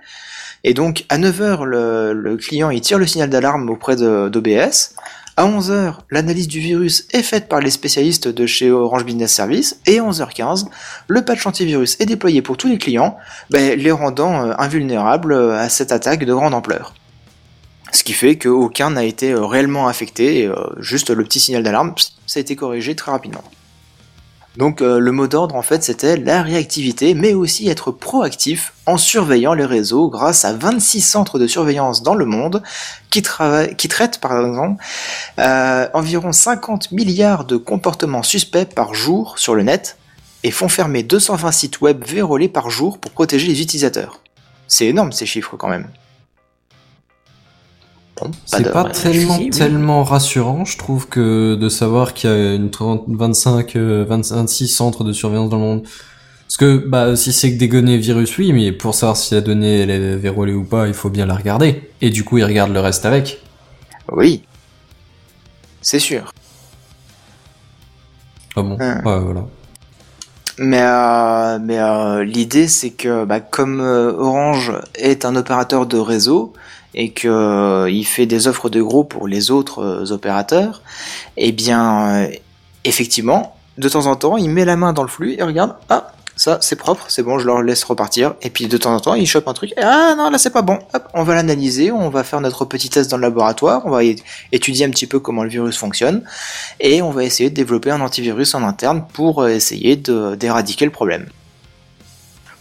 Et 0.65 0.73
donc, 0.73 1.05
à 1.07 1.17
9h, 1.17 1.63
le, 1.63 2.13
le 2.13 2.35
client 2.35 2.69
il 2.69 2.81
tire 2.81 2.99
le 2.99 3.07
signal 3.07 3.29
d'alarme 3.29 3.69
auprès 3.69 3.95
d'OBS. 3.95 4.95
À 5.37 5.45
11h, 5.45 5.93
l'analyse 6.11 6.49
du 6.49 6.59
virus 6.59 7.07
est 7.13 7.23
faite 7.23 7.47
par 7.47 7.61
les 7.61 7.71
spécialistes 7.71 8.27
de 8.27 8.45
chez 8.45 8.69
Orange 8.69 9.05
Business 9.05 9.31
Service. 9.31 9.79
Et 9.85 9.99
à 9.99 10.03
11h15, 10.03 10.65
le 11.07 11.23
patch 11.23 11.47
antivirus 11.47 11.95
est 12.01 12.05
déployé 12.05 12.41
pour 12.41 12.57
tous 12.57 12.67
les 12.67 12.77
clients, 12.77 13.15
ben, 13.49 13.79
les 13.79 13.91
rendant 13.91 14.45
euh, 14.45 14.53
invulnérables 14.57 15.33
à 15.33 15.69
cette 15.69 15.93
attaque 15.93 16.25
de 16.25 16.33
grande 16.33 16.53
ampleur. 16.53 16.93
Ce 17.91 18.03
qui 18.03 18.13
fait 18.13 18.37
qu'aucun 18.37 18.91
n'a 18.91 19.03
été 19.03 19.31
euh, 19.31 19.45
réellement 19.45 19.87
affecté, 19.87 20.45
euh, 20.45 20.55
juste 20.77 21.09
le 21.09 21.23
petit 21.23 21.39
signal 21.39 21.63
d'alarme, 21.63 21.93
ça 22.27 22.39
a 22.39 22.41
été 22.41 22.55
corrigé 22.55 22.95
très 22.95 23.11
rapidement. 23.11 23.43
Donc 24.57 24.81
euh, 24.81 24.99
le 24.99 25.11
mot 25.11 25.27
d'ordre 25.27 25.55
en 25.55 25.61
fait 25.61 25.83
c'était 25.83 26.17
la 26.17 26.41
réactivité, 26.41 27.13
mais 27.13 27.33
aussi 27.33 27.69
être 27.69 27.91
proactif 27.91 28.73
en 28.85 28.97
surveillant 28.97 29.53
les 29.53 29.65
réseaux 29.65 30.09
grâce 30.09 30.43
à 30.43 30.53
26 30.53 31.01
centres 31.01 31.39
de 31.39 31.47
surveillance 31.47 32.03
dans 32.03 32.15
le 32.15 32.25
monde 32.25 32.61
qui, 33.09 33.21
traitent 33.21 34.19
par 34.19 34.45
exemple 34.45 34.83
environ 35.93 36.31
50 36.31 36.91
milliards 36.91 37.45
de 37.45 37.57
comportements 37.57 38.23
suspects 38.23 38.73
par 38.73 38.95
jour 38.95 39.37
sur 39.37 39.55
le 39.55 39.63
net 39.63 39.97
et 40.43 40.51
font 40.51 40.67
fermer 40.67 41.03
220 41.03 41.51
sites 41.51 41.81
web 41.81 42.03
vérolés 42.05 42.49
par 42.49 42.69
jour 42.69 42.97
pour 42.97 43.11
protéger 43.11 43.47
les 43.47 43.61
utilisateurs. 43.61 44.19
C'est 44.67 44.87
énorme 44.87 45.11
ces 45.11 45.25
chiffres 45.25 45.57
quand 45.57 45.69
même. 45.69 45.87
Bon, 48.21 48.31
C'est 48.45 48.71
pas 48.71 48.85
tellement, 48.85 49.37
Si, 49.37 49.43
oui. 49.43 49.49
tellement 49.49 50.03
rassurant, 50.03 50.65
je 50.65 50.77
trouve, 50.77 51.07
que 51.07 51.55
de 51.55 51.69
savoir 51.69 52.13
qu'il 52.13 52.29
y 52.29 52.33
a 52.33 52.53
une 52.55 52.69
30, 52.71 53.03
25, 53.07 53.75
euh, 53.75 54.05
26 54.07 54.67
centres 54.67 55.03
de 55.03 55.13
surveillance 55.13 55.49
dans 55.49 55.57
le 55.57 55.63
monde. 55.63 55.83
Parce 56.47 56.57
que, 56.57 56.77
bah, 56.77 57.15
si 57.15 57.31
c'est 57.31 57.53
que 57.53 57.59
des 57.59 57.67
données 57.67 57.97
virus, 57.97 58.37
oui, 58.39 58.51
mais 58.53 58.71
pour 58.71 58.95
savoir 58.95 59.15
si 59.17 59.33
la 59.35 59.41
donnée 59.41 59.81
elle 59.81 59.91
est 59.91 60.15
vérolée 60.15 60.53
ou 60.53 60.63
pas, 60.63 60.87
il 60.87 60.93
faut 60.95 61.09
bien 61.09 61.25
la 61.27 61.35
regarder. 61.35 61.91
Et 62.01 62.09
du 62.09 62.23
coup, 62.23 62.37
ils 62.39 62.43
regardent 62.43 62.73
le 62.73 62.79
reste 62.79 63.05
avec. 63.05 63.41
Oui. 64.11 64.43
C'est 65.81 65.99
sûr. 65.99 66.33
Ah 68.55 68.61
bon, 68.63 68.77
Hein. 68.79 69.01
ouais, 69.05 69.19
voilà. 69.19 69.45
Mais, 70.57 70.81
euh, 70.81 71.57
mais 71.61 71.79
euh, 71.79 72.23
l'idée 72.25 72.67
c'est 72.67 72.89
que 72.89 73.23
bah, 73.23 73.39
comme 73.39 73.79
euh, 73.79 74.11
Orange 74.11 74.73
est 74.95 75.23
un 75.23 75.37
opérateur 75.37 75.85
de 75.85 75.97
réseau 75.97 76.51
et 76.93 77.11
que 77.11 77.27
euh, 77.27 77.89
il 77.89 78.05
fait 78.05 78.25
des 78.25 78.47
offres 78.47 78.69
de 78.69 78.81
gros 78.81 79.03
pour 79.03 79.27
les 79.27 79.51
autres 79.51 79.79
euh, 79.79 80.11
opérateurs, 80.11 80.81
eh 81.37 81.51
bien 81.51 82.23
euh, 82.23 82.27
effectivement, 82.83 83.55
de 83.77 83.89
temps 83.89 84.07
en 84.07 84.15
temps, 84.15 84.37
il 84.37 84.49
met 84.49 84.65
la 84.65 84.75
main 84.75 84.93
dans 84.93 85.03
le 85.03 85.09
flux 85.09 85.35
et 85.37 85.43
regarde, 85.43 85.75
ah 85.89 86.11
ça 86.35 86.57
c'est 86.61 86.77
propre, 86.77 87.05
c'est 87.09 87.21
bon, 87.21 87.37
je 87.37 87.45
leur 87.45 87.61
laisse 87.61 87.83
repartir. 87.83 88.35
Et 88.41 88.49
puis 88.49 88.67
de 88.67 88.77
temps 88.77 88.95
en 88.95 88.99
temps, 88.99 89.13
il 89.13 89.27
chope 89.27 89.47
un 89.47 89.53
truc, 89.53 89.73
ah 89.77 90.15
non 90.17 90.29
là 90.29 90.37
c'est 90.37 90.49
pas 90.49 90.61
bon, 90.61 90.79
hop, 90.93 91.07
on 91.13 91.23
va 91.23 91.35
l'analyser, 91.35 91.91
on 91.91 92.09
va 92.09 92.23
faire 92.23 92.41
notre 92.41 92.65
petit 92.65 92.89
test 92.89 93.11
dans 93.11 93.17
le 93.17 93.23
laboratoire, 93.23 93.83
on 93.85 93.89
va 93.89 94.01
étudier 94.51 94.85
un 94.85 94.89
petit 94.89 95.07
peu 95.07 95.19
comment 95.19 95.43
le 95.43 95.49
virus 95.49 95.77
fonctionne 95.77 96.23
et 96.79 97.01
on 97.01 97.11
va 97.11 97.23
essayer 97.23 97.49
de 97.49 97.55
développer 97.55 97.91
un 97.91 98.01
antivirus 98.01 98.55
en 98.55 98.63
interne 98.63 99.05
pour 99.13 99.47
essayer 99.47 99.95
d'éradiquer 99.95 100.85
le 100.85 100.91
problème. 100.91 101.27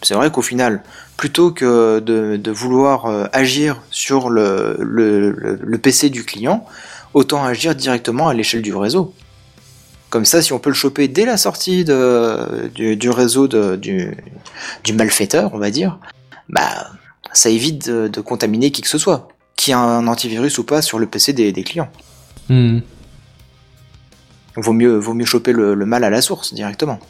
C'est 0.03 0.15
vrai 0.15 0.31
qu'au 0.31 0.43
final, 0.43 0.83
plutôt 1.19 1.51
que 1.51 1.99
de, 1.99 2.37
de 2.37 2.51
vouloir 2.51 3.07
euh, 3.07 3.27
agir 3.33 3.83
sur 3.91 4.31
le, 4.31 4.77
le, 4.79 5.33
le, 5.33 5.59
le 5.61 5.79
PC 5.79 6.11
du 6.11 6.25
client, 6.25 6.65
autant 7.13 7.45
agir 7.45 7.75
directement 7.75 8.29
à 8.29 8.35
l'échelle 8.35 8.63
du 8.63 8.75
réseau. 8.75 9.13
Comme 10.11 10.25
ça, 10.25 10.41
si 10.41 10.53
on 10.53 10.61
peut 10.61 10.71
le 10.71 10.77
choper 10.77 11.09
dès 11.09 11.27
la 11.27 11.37
sortie 11.37 11.85
de, 11.85 12.71
du, 12.73 12.97
du 12.97 13.11
réseau 13.11 13.49
de, 13.49 13.75
du, 13.75 14.17
du 14.85 14.93
malfaiteur, 14.93 15.51
on 15.55 15.59
va 15.59 15.71
dire, 15.71 15.99
bah, 16.49 16.87
ça 17.33 17.51
évite 17.51 17.89
de, 17.89 18.07
de 18.07 18.21
contaminer 18.21 18.71
qui 18.71 18.81
que 18.81 18.89
ce 18.89 18.97
soit, 18.97 19.29
qui 19.57 19.73
a 19.73 19.79
un 19.79 20.07
antivirus 20.07 20.57
ou 20.59 20.65
pas 20.65 20.83
sur 20.83 21.01
le 21.01 21.07
PC 21.07 21.33
des, 21.33 21.51
des 21.51 21.65
clients. 21.65 21.91
Hmm. 22.49 22.79
Vaut 24.55 24.73
mieux, 24.73 24.97
vaut 24.97 25.15
mieux 25.15 25.27
choper 25.27 25.53
le, 25.53 25.75
le 25.75 25.85
mal 25.85 26.05
à 26.05 26.11
la 26.11 26.23
source 26.23 26.55
directement. 26.55 27.01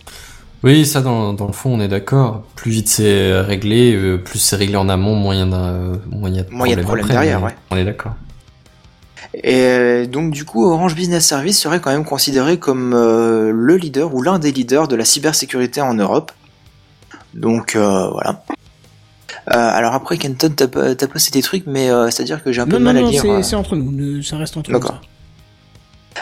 Oui, 0.64 0.85
ça 0.85 1.01
dans, 1.02 1.32
dans 1.32 1.47
le 1.47 1.52
fond 1.52 1.70
on 1.74 1.80
est 1.80 1.89
d'accord. 1.89 2.43
Plus 2.56 2.70
vite 2.72 2.89
c'est 2.89 3.40
réglé, 3.40 3.94
euh, 3.94 4.18
plus 4.18 4.39
c'est 4.39 4.56
réglé 4.56 4.76
en 4.76 4.89
amont, 4.89 5.14
moins 5.14 5.35
il 5.35 5.39
y 5.39 5.43
a, 5.43 5.44
de 5.47 5.98
Moins 6.10 6.30
il 6.30 6.70
y 6.70 6.72
a 6.72 6.76
de 6.76 6.82
problèmes 6.82 7.06
derrière, 7.06 7.43
ouais. 7.43 7.55
On 7.70 7.76
est 7.76 7.85
d'accord. 7.85 8.14
Et 9.35 9.60
euh, 9.60 10.06
donc 10.06 10.32
du 10.32 10.44
coup, 10.44 10.64
Orange 10.64 10.94
Business 10.94 11.26
Service 11.26 11.60
serait 11.60 11.80
quand 11.80 11.90
même 11.90 12.05
considéré 12.05 12.59
comme 12.59 12.93
euh, 12.94 13.52
le 13.55 13.76
leader 13.76 14.14
ou 14.14 14.22
l'un 14.22 14.39
des 14.39 14.51
leaders 14.52 14.89
de 14.89 14.97
la 14.97 15.05
cybersécurité 15.05 15.80
en 15.80 15.94
Europe. 15.94 16.32
Donc 17.35 17.76
euh, 17.76 18.09
voilà. 18.10 18.43
Euh, 19.51 19.55
alors 19.55 19.94
après, 19.94 20.18
Kenton, 20.18 20.51
t'as 20.56 21.18
cité 21.18 21.39
des 21.39 21.43
trucs, 21.43 21.66
mais 21.66 21.90
euh, 21.90 22.10
c'est-à-dire 22.10 22.43
que 22.43 22.52
j'ai 22.52 22.60
un 22.60 22.66
peu 22.66 22.72
Non, 22.72 22.78
de 22.78 22.85
non, 22.85 22.93
mal 22.93 22.97
à 22.97 23.01
non, 23.02 23.10
lire. 23.10 23.22
c'est 23.22 23.30
euh. 23.30 23.43
c'est 23.43 23.56
entre 23.56 23.76
nous. 23.76 24.22
Ça 24.22 24.36
reste 24.39 24.56
entre 24.56 24.70
nous. 24.70 24.78
D'accord. 24.78 25.01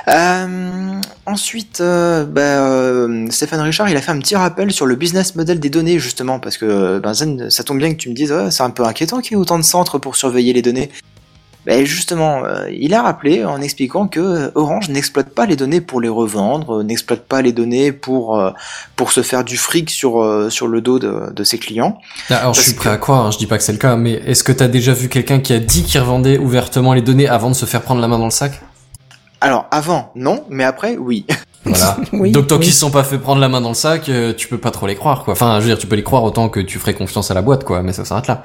Euh, 0.09 1.01
ensuite, 1.27 1.81
euh, 1.81 2.25
bah, 2.25 2.41
euh, 2.41 3.27
Stéphane 3.31 3.61
Richard, 3.61 3.89
il 3.89 3.97
a 3.97 4.01
fait 4.01 4.13
un 4.13 4.19
petit 4.19 4.37
rappel 4.37 4.73
sur 4.73 4.87
le 4.87 4.95
business 4.97 5.35
model 5.35 5.61
des 5.61 5.71
données, 5.71 5.99
justement, 5.99 6.39
parce 6.39 6.59
que 6.59 6.99
ben, 6.99 7.15
Zen, 7.15 7.51
ça 7.51 7.65
tombe 7.65 7.79
bien 7.79 7.91
que 7.93 7.99
tu 7.99 8.09
me 8.09 8.15
dises, 8.15 8.33
Ouais, 8.33 8.51
c'est 8.51 8.63
un 8.63 8.71
peu 8.71 8.85
inquiétant 8.85 9.21
qu'il 9.21 9.33
y 9.33 9.35
ait 9.35 9.41
autant 9.41 9.59
de 9.59 9.65
centres 9.65 9.99
pour 9.99 10.17
surveiller 10.17 10.53
les 10.53 10.63
données. 10.63 10.91
Ben, 11.67 11.85
justement, 11.85 12.45
euh, 12.45 12.71
il 12.71 12.95
a 12.95 13.03
rappelé 13.03 13.45
en 13.45 13.61
expliquant 13.61 14.07
que 14.07 14.21
euh, 14.21 14.51
Orange 14.55 14.89
n'exploite 14.89 15.31
pas 15.31 15.47
les 15.47 15.57
données 15.57 15.81
pour 15.81 16.01
les 16.01 16.09
revendre, 16.09 16.79
euh, 16.79 16.83
n'exploite 16.85 17.23
pas 17.27 17.43
les 17.43 17.51
données 17.53 17.91
pour 17.91 18.39
euh, 18.39 18.53
pour 18.95 19.11
se 19.11 19.21
faire 19.21 19.43
du 19.43 19.57
fric 19.57 19.91
sur 19.91 20.23
euh, 20.23 20.49
sur 20.49 20.69
le 20.69 20.81
dos 20.81 21.01
de, 21.01 21.33
de 21.35 21.43
ses 21.45 21.59
clients. 21.59 21.99
Ah, 22.31 22.37
Alors 22.37 22.55
je 22.55 22.61
suis 22.61 22.75
prêt 22.75 22.91
que- 22.91 22.95
à 22.95 22.99
croire, 22.99 23.27
hein, 23.27 23.31
je 23.33 23.39
dis 23.39 23.47
pas 23.47 23.59
que 23.59 23.65
c'est 23.65 23.73
le 23.73 23.79
cas, 23.79 23.97
mais 23.97 24.13
est-ce 24.13 24.45
que 24.45 24.53
t'as 24.53 24.69
déjà 24.69 24.93
vu 24.93 25.09
quelqu'un 25.09 25.41
qui 25.41 25.53
a 25.55 25.59
dit 25.59 25.83
qu'il 25.83 25.99
revendait 26.01 26.39
ouvertement 26.39 26.93
les 26.95 27.03
données 27.03 27.27
avant 27.29 27.51
de 27.51 27.57
se 27.57 27.67
faire 27.67 27.83
prendre 27.83 28.01
la 28.01 28.07
main 28.07 28.21
dans 28.21 28.27
le 28.27 28.31
sac? 28.31 28.63
Alors 29.41 29.67
avant, 29.71 30.11
non, 30.15 30.45
mais 30.51 30.65
après, 30.65 30.97
oui. 30.97 31.27
Voilà. 31.65 31.97
Oui, 32.13 32.31
Donc 32.31 32.47
tant 32.47 32.59
oui. 32.59 32.63
qu'ils 32.63 32.73
se 32.73 32.79
sont 32.79 32.93
pas 32.93 33.03
fait 33.03 33.19
prendre 33.19 33.41
la 33.41 33.49
main 33.49 33.61
dans 33.61 33.71
le 33.71 33.75
sac, 33.75 34.09
euh, 34.09 34.33
tu 34.33 34.47
peux 34.47 34.59
pas 34.59 34.71
trop 34.71 34.87
les 34.87 34.95
croire 34.95 35.25
quoi. 35.25 35.33
Enfin, 35.33 35.57
je 35.57 35.63
veux 35.63 35.71
dire, 35.71 35.79
tu 35.79 35.89
peux 35.89 35.97
les 35.97 36.05
croire 36.05 36.23
autant 36.23 36.49
que 36.49 36.61
tu 36.61 36.79
ferais 36.79 36.95
confiance 36.95 37.33
à 37.33 37.35
la 37.35 37.43
boîte 37.43 37.65
quoi, 37.65 37.83
mais 37.83 37.93
ça 37.93 38.05
s'arrête 38.05 38.29
là. 38.29 38.45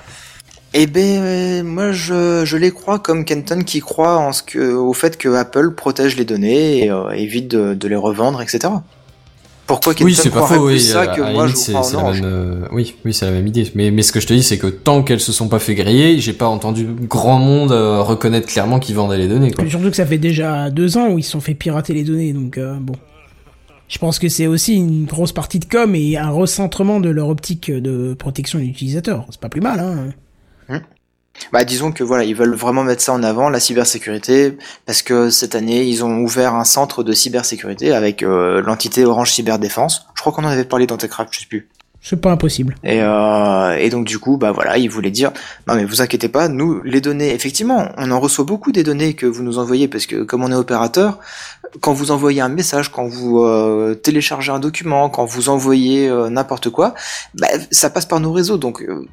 Eh 0.74 0.88
ben, 0.88 1.22
euh, 1.22 1.64
moi, 1.64 1.92
je, 1.92 2.46
je 2.46 2.58
les 2.58 2.72
crois 2.72 2.98
comme 2.98 3.24
Kenton 3.26 3.62
qui 3.64 3.80
croit 3.82 4.18
en 4.18 4.32
ce 4.32 4.42
que, 4.42 4.74
au 4.74 4.94
fait 4.94 5.18
que 5.18 5.30
Apple 5.36 5.72
protège 5.76 6.16
les 6.16 6.26
données 6.26 6.86
et 6.86 6.90
euh, 6.90 7.10
évite 7.12 7.48
de, 7.50 7.74
de 7.76 7.88
les 7.88 7.96
revendre, 7.96 8.42
etc. 8.42 8.74
Pourquoi 9.80 9.94
Oui, 10.02 10.16
c'est 10.16 10.30
pas 10.30 10.46
faux. 10.46 10.66
plus 10.66 10.74
Oui, 10.74 10.80
ça 10.80 11.02
à- 11.02 11.08
que 11.08 11.22
à 11.22 11.26
la 11.28 11.34
moi 11.34 11.44
limite, 11.46 11.58
je 11.58 11.62
c'est 11.64 11.72
crois 11.74 11.84
c'est 11.84 11.96
en 11.96 12.08
la 12.10 12.14
même. 12.14 12.24
euh, 12.26 12.68
oui, 12.72 12.96
oui, 13.06 13.14
c'est 13.14 13.26
la 13.26 13.32
même 13.32 13.48
idée. 13.48 13.70
Mais 13.76 13.92
mais 13.92 14.02
ce 14.02 14.12
que 14.12 14.20
je 14.20 14.28
te 14.28 14.34
dis, 14.34 14.44
c'est 14.44 14.58
que 14.58 14.68
tant 14.68 15.04
qu'elles 15.04 15.20
se 15.20 15.32
sont 15.32 15.48
pas 15.48 15.60
fait 15.60 15.76
griller, 15.76 16.20
j'ai 16.20 16.34
pas 16.34 16.48
entendu 16.48 16.86
grand 17.08 17.40
monde 17.40 17.72
euh, 17.72 18.02
reconnaître 18.02 18.48
clairement 18.48 18.80
qu'ils 18.80 18.96
vendaient 18.96 19.18
les 19.18 19.28
données 19.28 19.52
quoi. 19.52 19.68
Surtout 19.70 19.90
que 19.90 19.96
ça 19.96 20.06
fait 20.06 20.18
déjà 20.18 20.70
deux 20.70 20.98
ans 20.98 21.10
où 21.10 21.18
ils 21.20 21.24
se 21.24 21.32
sont 21.32 21.42
fait 21.42 21.54
pirater 21.54 21.94
les 21.94 22.04
données, 22.04 22.34
donc 22.34 22.58
euh, 22.58 22.76
bon. 22.80 22.94
Je 23.88 23.98
pense 23.98 24.20
que 24.20 24.30
c'est 24.30 24.48
aussi 24.48 24.76
une 24.76 25.04
grosse 25.06 25.34
partie 25.34 25.60
de 25.60 25.66
com 25.66 25.94
et 25.96 26.16
un 26.18 26.30
recentrement 26.30 27.02
de 27.02 27.10
leur 27.10 27.28
optique 27.28 27.70
de 27.70 28.14
protection 28.14 28.58
de 28.60 28.64
l'utilisateur. 28.64 29.26
C'est 29.30 29.40
pas 29.42 29.50
plus 29.50 29.60
mal, 29.60 29.80
hein. 30.70 30.80
Bah, 31.52 31.64
disons 31.64 31.92
que 31.92 32.04
voilà, 32.04 32.24
ils 32.24 32.36
veulent 32.36 32.56
vraiment 32.56 32.84
mettre 32.84 33.02
ça 33.02 33.14
en 33.14 33.24
avant, 33.24 33.50
la 33.50 33.60
cybersécurité, 33.60 34.58
parce 34.86 35.02
que 35.02 35.30
cette 35.30 35.56
année, 35.56 35.84
ils 35.84 36.04
ont 36.04 36.20
ouvert 36.20 36.56
un 36.56 36.64
centre 36.64 37.04
de 37.04 37.14
cybersécurité 37.14 37.94
avec 37.94 38.24
euh, 38.24 38.62
l'entité 38.62 39.06
Orange 39.06 39.32
Cyberdéfense. 39.32 40.08
Je 40.16 40.22
crois 40.22 40.34
qu'on 40.34 40.44
en 40.44 40.50
avait 40.50 40.66
parlé 40.66 40.88
dans 40.88 40.98
Techcraft, 40.98 41.34
je 41.34 41.40
sais 41.40 41.46
plus. 41.48 41.68
C'est 42.04 42.20
pas 42.20 42.32
impossible. 42.32 42.76
Et, 42.84 43.00
euh, 43.02 43.78
et 43.78 43.92
donc 43.92 44.08
du 44.08 44.18
coup, 44.18 44.38
bah 44.38 44.52
voilà, 44.52 44.80
ils 44.80 44.90
voulaient 44.90 45.12
dire, 45.12 45.32
non 45.68 45.76
mais 45.76 45.86
vous 45.86 46.02
inquiétez 46.02 46.30
pas, 46.30 46.48
nous, 46.48 46.82
les 46.84 47.00
données, 47.00 47.32
effectivement, 47.32 47.90
on 47.98 48.10
en 48.10 48.20
reçoit 48.20 48.44
beaucoup 48.44 48.72
des 48.72 48.84
données 48.84 49.14
que 49.14 49.28
vous 49.28 49.44
nous 49.44 49.60
envoyez, 49.60 49.88
parce 49.88 50.08
que 50.08 50.24
comme 50.24 50.44
on 50.44 50.52
est 50.52 50.56
opérateur, 50.56 51.20
quand 51.80 51.94
vous 51.94 52.10
envoyez 52.10 52.42
un 52.42 52.50
message, 52.50 52.90
quand 52.90 53.08
vous 53.08 53.44
euh, 53.44 53.94
téléchargez 53.94 54.52
un 54.52 54.60
document, 54.60 55.10
quand 55.10 55.26
vous 55.26 55.50
envoyez 55.50 56.10
euh, 56.10 56.30
n'importe 56.30 56.72
quoi, 56.72 56.96
bah, 57.36 57.48
ça 57.70 57.92
passe 57.92 58.08
par 58.08 58.20
nos 58.20 58.32
réseaux, 58.32 58.58
donc 58.58 58.82
euh, 58.82 59.08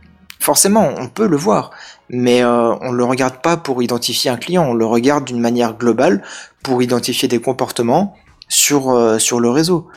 forcément, 0.48 0.88
on 0.96 1.08
peut 1.08 1.28
le 1.28 1.36
voir, 1.36 1.70
mais 2.08 2.42
euh, 2.42 2.74
on 2.80 2.90
le 2.90 3.04
regarde 3.04 3.42
pas 3.42 3.58
pour 3.58 3.82
identifier 3.82 4.30
un 4.30 4.38
client, 4.38 4.64
on 4.64 4.74
le 4.74 4.86
regarde 4.86 5.26
d'une 5.26 5.40
manière 5.40 5.76
globale 5.76 6.22
pour 6.62 6.82
identifier 6.82 7.28
des 7.28 7.38
comportements 7.38 8.16
sur 8.48 8.90
euh, 8.90 9.18
le 9.38 9.50
réseau 9.50 9.88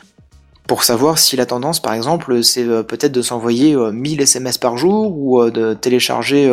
pour 0.66 0.84
savoir 0.84 1.18
si 1.18 1.36
la 1.36 1.44
tendance, 1.44 1.80
par 1.80 1.92
exemple, 1.92 2.42
c'est 2.44 2.64
euh, 2.64 2.82
peut-être 2.82 3.12
de 3.12 3.22
s'envoyer 3.22 3.74
euh, 3.74 3.90
1000 3.90 4.20
SMS 4.20 4.58
par 4.58 4.76
jour 4.76 5.18
ou 5.18 5.50
de 5.50 5.74
télécharger, 5.74 6.46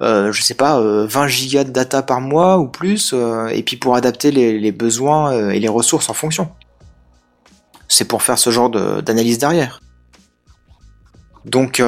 je 0.00 0.42
sais 0.42 0.54
pas, 0.54 0.78
euh, 0.80 1.06
20 1.06 1.26
gigas 1.28 1.64
de 1.64 1.70
data 1.70 2.02
par 2.02 2.20
mois 2.20 2.58
ou 2.58 2.68
plus, 2.68 3.14
et 3.50 3.62
puis 3.62 3.76
pour 3.76 3.96
adapter 3.96 4.30
les, 4.30 4.72
besoins 4.72 5.50
et 5.50 5.60
les 5.60 5.68
ressources 5.68 6.08
en 6.08 6.14
fonction. 6.14 6.48
C'est 7.88 8.06
pour 8.06 8.22
faire 8.22 8.38
ce 8.38 8.50
genre 8.50 8.70
d'analyse 8.70 9.38
derrière. 9.38 9.80
Donc 11.44 11.82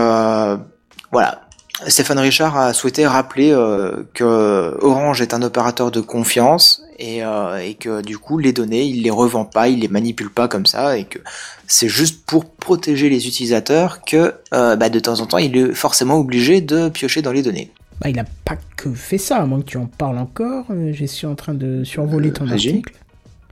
voilà. 1.12 1.42
Stéphane 1.88 2.18
Richard 2.18 2.56
a 2.56 2.72
souhaité 2.72 3.06
rappeler 3.06 3.50
euh, 3.52 4.08
que 4.14 4.78
Orange 4.80 5.20
est 5.20 5.34
un 5.34 5.42
opérateur 5.42 5.90
de 5.90 6.00
confiance 6.00 6.82
et, 6.98 7.22
euh, 7.22 7.58
et 7.58 7.74
que 7.74 8.00
du 8.00 8.16
coup 8.16 8.38
les 8.38 8.54
données 8.54 8.84
il 8.84 9.02
les 9.02 9.10
revend 9.10 9.44
pas, 9.44 9.68
il 9.68 9.80
les 9.80 9.88
manipule 9.88 10.30
pas 10.30 10.48
comme 10.48 10.64
ça 10.64 10.96
et 10.96 11.04
que 11.04 11.18
c'est 11.66 11.88
juste 11.88 12.24
pour 12.24 12.46
protéger 12.46 13.10
les 13.10 13.26
utilisateurs 13.26 14.00
que 14.06 14.34
euh, 14.54 14.76
bah, 14.76 14.88
de 14.88 14.98
temps 14.98 15.20
en 15.20 15.26
temps 15.26 15.36
il 15.36 15.54
est 15.54 15.74
forcément 15.74 16.16
obligé 16.16 16.62
de 16.62 16.88
piocher 16.88 17.20
dans 17.20 17.32
les 17.32 17.42
données. 17.42 17.70
Bah, 18.00 18.08
il 18.08 18.18
a 18.18 18.24
pas 18.44 18.56
que 18.76 18.92
fait 18.92 19.18
ça, 19.18 19.38
à 19.38 19.46
moins 19.46 19.60
que 19.60 19.66
tu 19.66 19.78
en 19.78 19.86
parles 19.86 20.18
encore. 20.18 20.66
Je 20.92 21.04
suis 21.06 21.26
en 21.26 21.34
train 21.34 21.54
de 21.54 21.82
survoler 21.84 22.30
ton 22.30 22.48
article. 22.48 22.92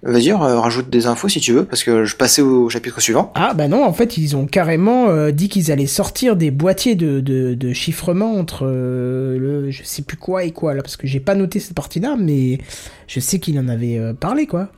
Vas-y, 0.06 0.32
rajoute 0.32 0.90
des 0.90 1.06
infos 1.06 1.28
si 1.28 1.40
tu 1.40 1.52
veux 1.52 1.64
parce 1.64 1.82
que 1.82 2.05
je 2.05 2.14
passais 2.14 2.43
au 2.43 2.68
chapitre 2.68 3.01
suivant. 3.01 3.32
Ah 3.35 3.55
bah 3.55 3.68
non, 3.68 3.85
en 3.85 3.93
fait, 3.94 4.18
ils 4.18 4.36
ont 4.36 4.47
carrément 4.47 5.09
euh, 5.09 5.31
dit 5.31 5.48
qu'ils 5.48 5.72
allaient 5.72 5.86
sortir 5.86 6.36
des 6.36 6.51
boîtiers 6.51 6.94
de, 6.94 7.20
de, 7.20 7.55
de 7.55 7.72
chiffrement 7.72 8.35
entre 8.35 8.66
euh, 8.66 9.39
le 9.39 9.70
je 9.70 9.82
sais 9.82 10.02
plus 10.02 10.18
quoi 10.18 10.44
et 10.44 10.51
quoi 10.51 10.74
là, 10.74 10.82
parce 10.82 10.98
que 10.98 11.06
j'ai 11.06 11.20
pas 11.20 11.35
noté 11.35 11.59
cette 11.59 11.72
partie-là, 11.72 12.16
mais 12.18 12.59
je 13.06 13.18
sais 13.18 13.39
qu'il 13.39 13.59
en 13.59 13.66
avait 13.68 13.97
euh, 13.98 14.12
parlé 14.12 14.47
quoi. 14.47 14.68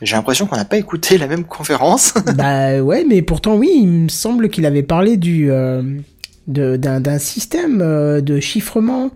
J'ai 0.00 0.14
l'impression 0.14 0.46
qu'on 0.46 0.56
n'a 0.56 0.64
pas 0.64 0.78
écouté 0.78 1.18
la 1.18 1.26
même 1.26 1.44
conférence. 1.44 2.14
bah 2.36 2.80
ouais, 2.80 3.04
mais 3.08 3.20
pourtant 3.20 3.56
oui, 3.56 3.70
il 3.74 3.88
me 3.88 4.08
semble 4.08 4.48
qu'il 4.48 4.64
avait 4.64 4.84
parlé 4.84 5.16
du 5.16 5.50
d'un 6.46 7.18
système 7.18 7.78
de 8.20 8.40
chiffrement. 8.40 9.10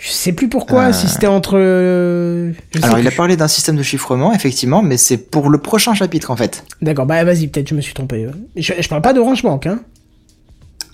Je 0.00 0.10
sais 0.12 0.32
plus 0.32 0.48
pourquoi, 0.48 0.86
Euh. 0.86 0.92
si 0.92 1.08
c'était 1.08 1.26
entre. 1.26 1.58
euh, 1.58 2.52
je 2.74 2.82
Alors 2.84 2.98
il 3.00 3.06
a 3.06 3.10
parlé 3.10 3.36
d'un 3.36 3.48
système 3.48 3.76
de 3.76 3.82
chiffrement 3.82 4.32
effectivement, 4.32 4.80
mais 4.80 4.96
c'est 4.96 5.16
pour 5.16 5.50
le 5.50 5.58
prochain 5.58 5.92
chapitre 5.94 6.30
en 6.30 6.36
fait. 6.36 6.64
D'accord, 6.80 7.04
bah 7.06 7.24
vas-y, 7.24 7.48
peut-être 7.48 7.68
je 7.68 7.74
me 7.74 7.80
suis 7.80 7.94
trompé. 7.94 8.24
euh. 8.24 8.30
Je, 8.56 8.74
je 8.78 8.88
parle 8.88 9.02
pas 9.02 9.12
d'Orange 9.12 9.42
Bank, 9.42 9.66
hein. 9.66 9.80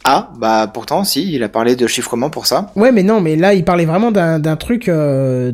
Ah 0.06 0.30
bah 0.38 0.70
pourtant 0.72 1.02
si, 1.02 1.32
il 1.32 1.42
a 1.42 1.48
parlé 1.48 1.76
de 1.76 1.86
chiffrement 1.86 2.28
pour 2.28 2.46
ça. 2.46 2.70
Ouais, 2.76 2.92
mais 2.92 3.02
non, 3.02 3.22
mais 3.22 3.36
là, 3.36 3.54
il 3.54 3.64
parlait 3.64 3.86
vraiment 3.86 4.10
d'un 4.12 4.56
truc, 4.56 4.88
euh, 4.90 5.50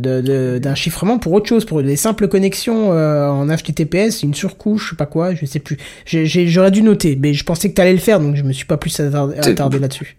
d'un 0.59 0.75
chiffrement 0.75 1.19
pour 1.19 1.33
autre 1.35 1.49
chose, 1.49 1.65
pour 1.65 1.83
des 1.85 1.95
simples 1.95 2.27
connexions 2.27 2.93
euh, 2.93 3.29
en 3.29 3.47
HTTPS, 3.47 4.25
une 4.25 4.35
surcouche, 4.35 4.87
je 4.87 4.91
sais 4.91 4.97
pas 4.97 5.07
quoi, 5.07 5.35
je 5.37 5.47
sais 5.47 5.61
plus. 5.61 5.77
J'aurais 6.05 6.73
dû 6.73 6.83
noter, 6.83 7.17
mais 7.21 7.33
je 7.33 7.45
pensais 7.45 7.69
que 7.71 7.75
t'allais 7.75 7.93
le 7.93 7.99
faire, 8.01 8.19
donc 8.19 8.35
je 8.35 8.43
me 8.43 8.53
suis 8.53 8.65
pas 8.67 8.77
plus 8.77 8.99
attardé 8.99 9.79
là-dessus. 9.79 10.17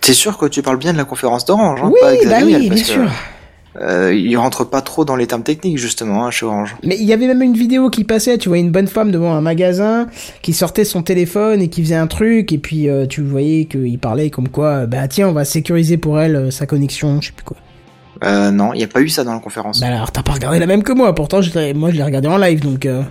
T'es 0.00 0.14
sûr 0.14 0.38
que 0.38 0.46
tu 0.46 0.62
parles 0.62 0.78
bien 0.78 0.92
de 0.92 0.98
la 0.98 1.04
conférence 1.04 1.44
d'Orange, 1.44 1.80
hein, 1.82 1.90
Oui, 1.92 1.98
pas 2.00 2.12
bah 2.24 2.30
parce 2.30 2.46
bien 2.46 2.70
que, 2.70 2.76
sûr. 2.78 3.10
euh, 3.80 4.14
il 4.14 4.34
rentre 4.36 4.64
pas 4.64 4.80
trop 4.80 5.04
dans 5.04 5.14
les 5.16 5.26
termes 5.26 5.42
techniques 5.42 5.76
justement 5.78 6.24
hein, 6.24 6.30
chez 6.30 6.46
Orange. 6.46 6.74
Mais 6.82 6.96
il 6.98 7.04
y 7.04 7.12
avait 7.12 7.26
même 7.26 7.42
une 7.42 7.52
vidéo 7.56 7.90
qui 7.90 8.04
passait, 8.04 8.38
tu 8.38 8.48
vois, 8.48 8.58
une 8.58 8.70
bonne 8.70 8.86
femme 8.88 9.10
devant 9.10 9.34
un 9.34 9.40
magasin 9.42 10.06
qui 10.40 10.52
sortait 10.54 10.84
son 10.84 11.02
téléphone 11.02 11.60
et 11.60 11.68
qui 11.68 11.82
faisait 11.82 11.94
un 11.96 12.06
truc, 12.06 12.52
et 12.52 12.58
puis 12.58 12.88
euh, 12.88 13.06
tu 13.06 13.22
voyais 13.22 13.66
qu'il 13.66 13.98
parlait 13.98 14.30
comme 14.30 14.48
quoi, 14.48 14.68
euh, 14.68 14.86
bah 14.86 15.06
tiens, 15.08 15.28
on 15.28 15.32
va 15.32 15.44
sécuriser 15.44 15.98
pour 15.98 16.18
elle 16.20 16.36
euh, 16.36 16.50
sa 16.50 16.64
connexion, 16.66 17.20
je 17.20 17.26
sais 17.26 17.32
plus 17.32 17.44
quoi. 17.44 17.58
Euh, 18.24 18.50
non, 18.50 18.72
il 18.72 18.80
y 18.80 18.84
a 18.84 18.88
pas 18.88 19.00
eu 19.00 19.08
ça 19.10 19.22
dans 19.22 19.34
la 19.34 19.38
conférence. 19.40 19.80
Bah 19.80 19.88
alors, 19.88 20.10
t'as 20.10 20.22
pas 20.22 20.32
regardé 20.32 20.58
la 20.58 20.66
même 20.66 20.82
que 20.82 20.92
moi, 20.92 21.14
pourtant, 21.14 21.40
je 21.42 21.72
moi 21.74 21.90
je 21.90 21.96
l'ai 21.96 22.02
regardé 22.02 22.28
en 22.28 22.38
live, 22.38 22.60
donc... 22.60 22.86
euh, 22.86 23.02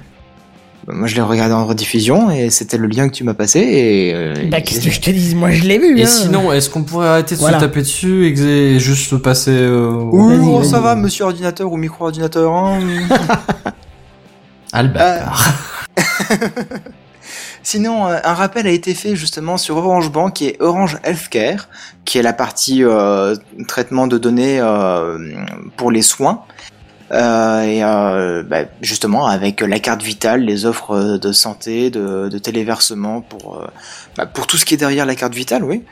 Moi 0.89 1.07
je 1.07 1.15
l'ai 1.15 1.21
regardé 1.21 1.53
en 1.53 1.65
rediffusion 1.65 2.31
et 2.31 2.49
c'était 2.49 2.77
le 2.77 2.87
lien 2.87 3.09
que 3.09 3.13
tu 3.13 3.25
m'as 3.25 3.33
passé 3.33 3.59
et. 3.59 4.13
euh, 4.13 4.33
Bah 4.49 4.61
qu'est-ce 4.61 4.79
que 4.85 4.89
je 4.89 5.01
te 5.01 5.09
dis, 5.09 5.35
moi 5.35 5.51
je 5.51 5.63
l'ai 5.65 5.77
vu, 5.79 5.99
Et 5.99 6.03
hein. 6.03 6.07
sinon, 6.07 6.51
est-ce 6.53 6.69
qu'on 6.69 6.83
pourrait 6.83 7.07
arrêter 7.09 7.35
de 7.35 7.41
Voilà. 7.41 7.59
se 7.59 7.65
taper 7.65 7.81
dessus 7.81 8.25
et 8.27 8.79
juste 8.79 9.17
passer 9.17 9.51
euh, 9.51 9.89
Ouh, 9.91 10.29
Vas-y, 10.29 10.39
oh, 10.47 10.59
vas-y. 10.59 10.69
ça 10.69 10.79
va, 10.79 10.95
monsieur 10.95 11.25
ordinateur 11.25 11.69
ou 11.71 11.75
micro-ordinateur. 11.77 12.53
Hein 12.53 12.79
le 14.73 14.87
bâtard. 14.87 15.45
Sinon, 17.63 18.07
euh, 18.07 18.17
un 18.23 18.33
rappel 18.33 18.65
a 18.65 18.69
été 18.69 18.93
fait 18.93 19.15
justement 19.17 19.57
sur 19.57 19.75
Orange 19.77 20.09
Bank 20.09 20.41
et 20.41 20.55
Orange 20.61 20.97
Healthcare, 21.03 21.67
qui 22.05 22.17
est 22.17 22.21
la 22.21 22.31
partie 22.31 22.81
euh, 22.85 23.35
traitement 23.67 24.07
de 24.07 24.17
données 24.17 24.59
euh, 24.61 25.17
pour 25.75 25.91
les 25.91 26.01
soins. 26.01 26.43
Euh, 27.11 27.61
et 27.61 27.83
euh, 27.83 28.43
bah, 28.43 28.65
justement 28.81 29.27
avec 29.27 29.61
la 29.61 29.79
carte 29.79 30.01
vitale, 30.03 30.41
les 30.41 30.65
offres 30.65 31.17
de 31.17 31.31
santé, 31.31 31.89
de, 31.89 32.27
de 32.27 32.37
téléversement 32.37 33.21
pour 33.21 33.59
euh, 33.61 33.67
bah, 34.17 34.25
pour 34.25 34.45
tout 34.45 34.57
ce 34.57 34.65
qui 34.65 34.73
est 34.73 34.77
derrière 34.77 35.05
la 35.05 35.15
carte 35.15 35.33
vitale, 35.33 35.63
oui. 35.63 35.83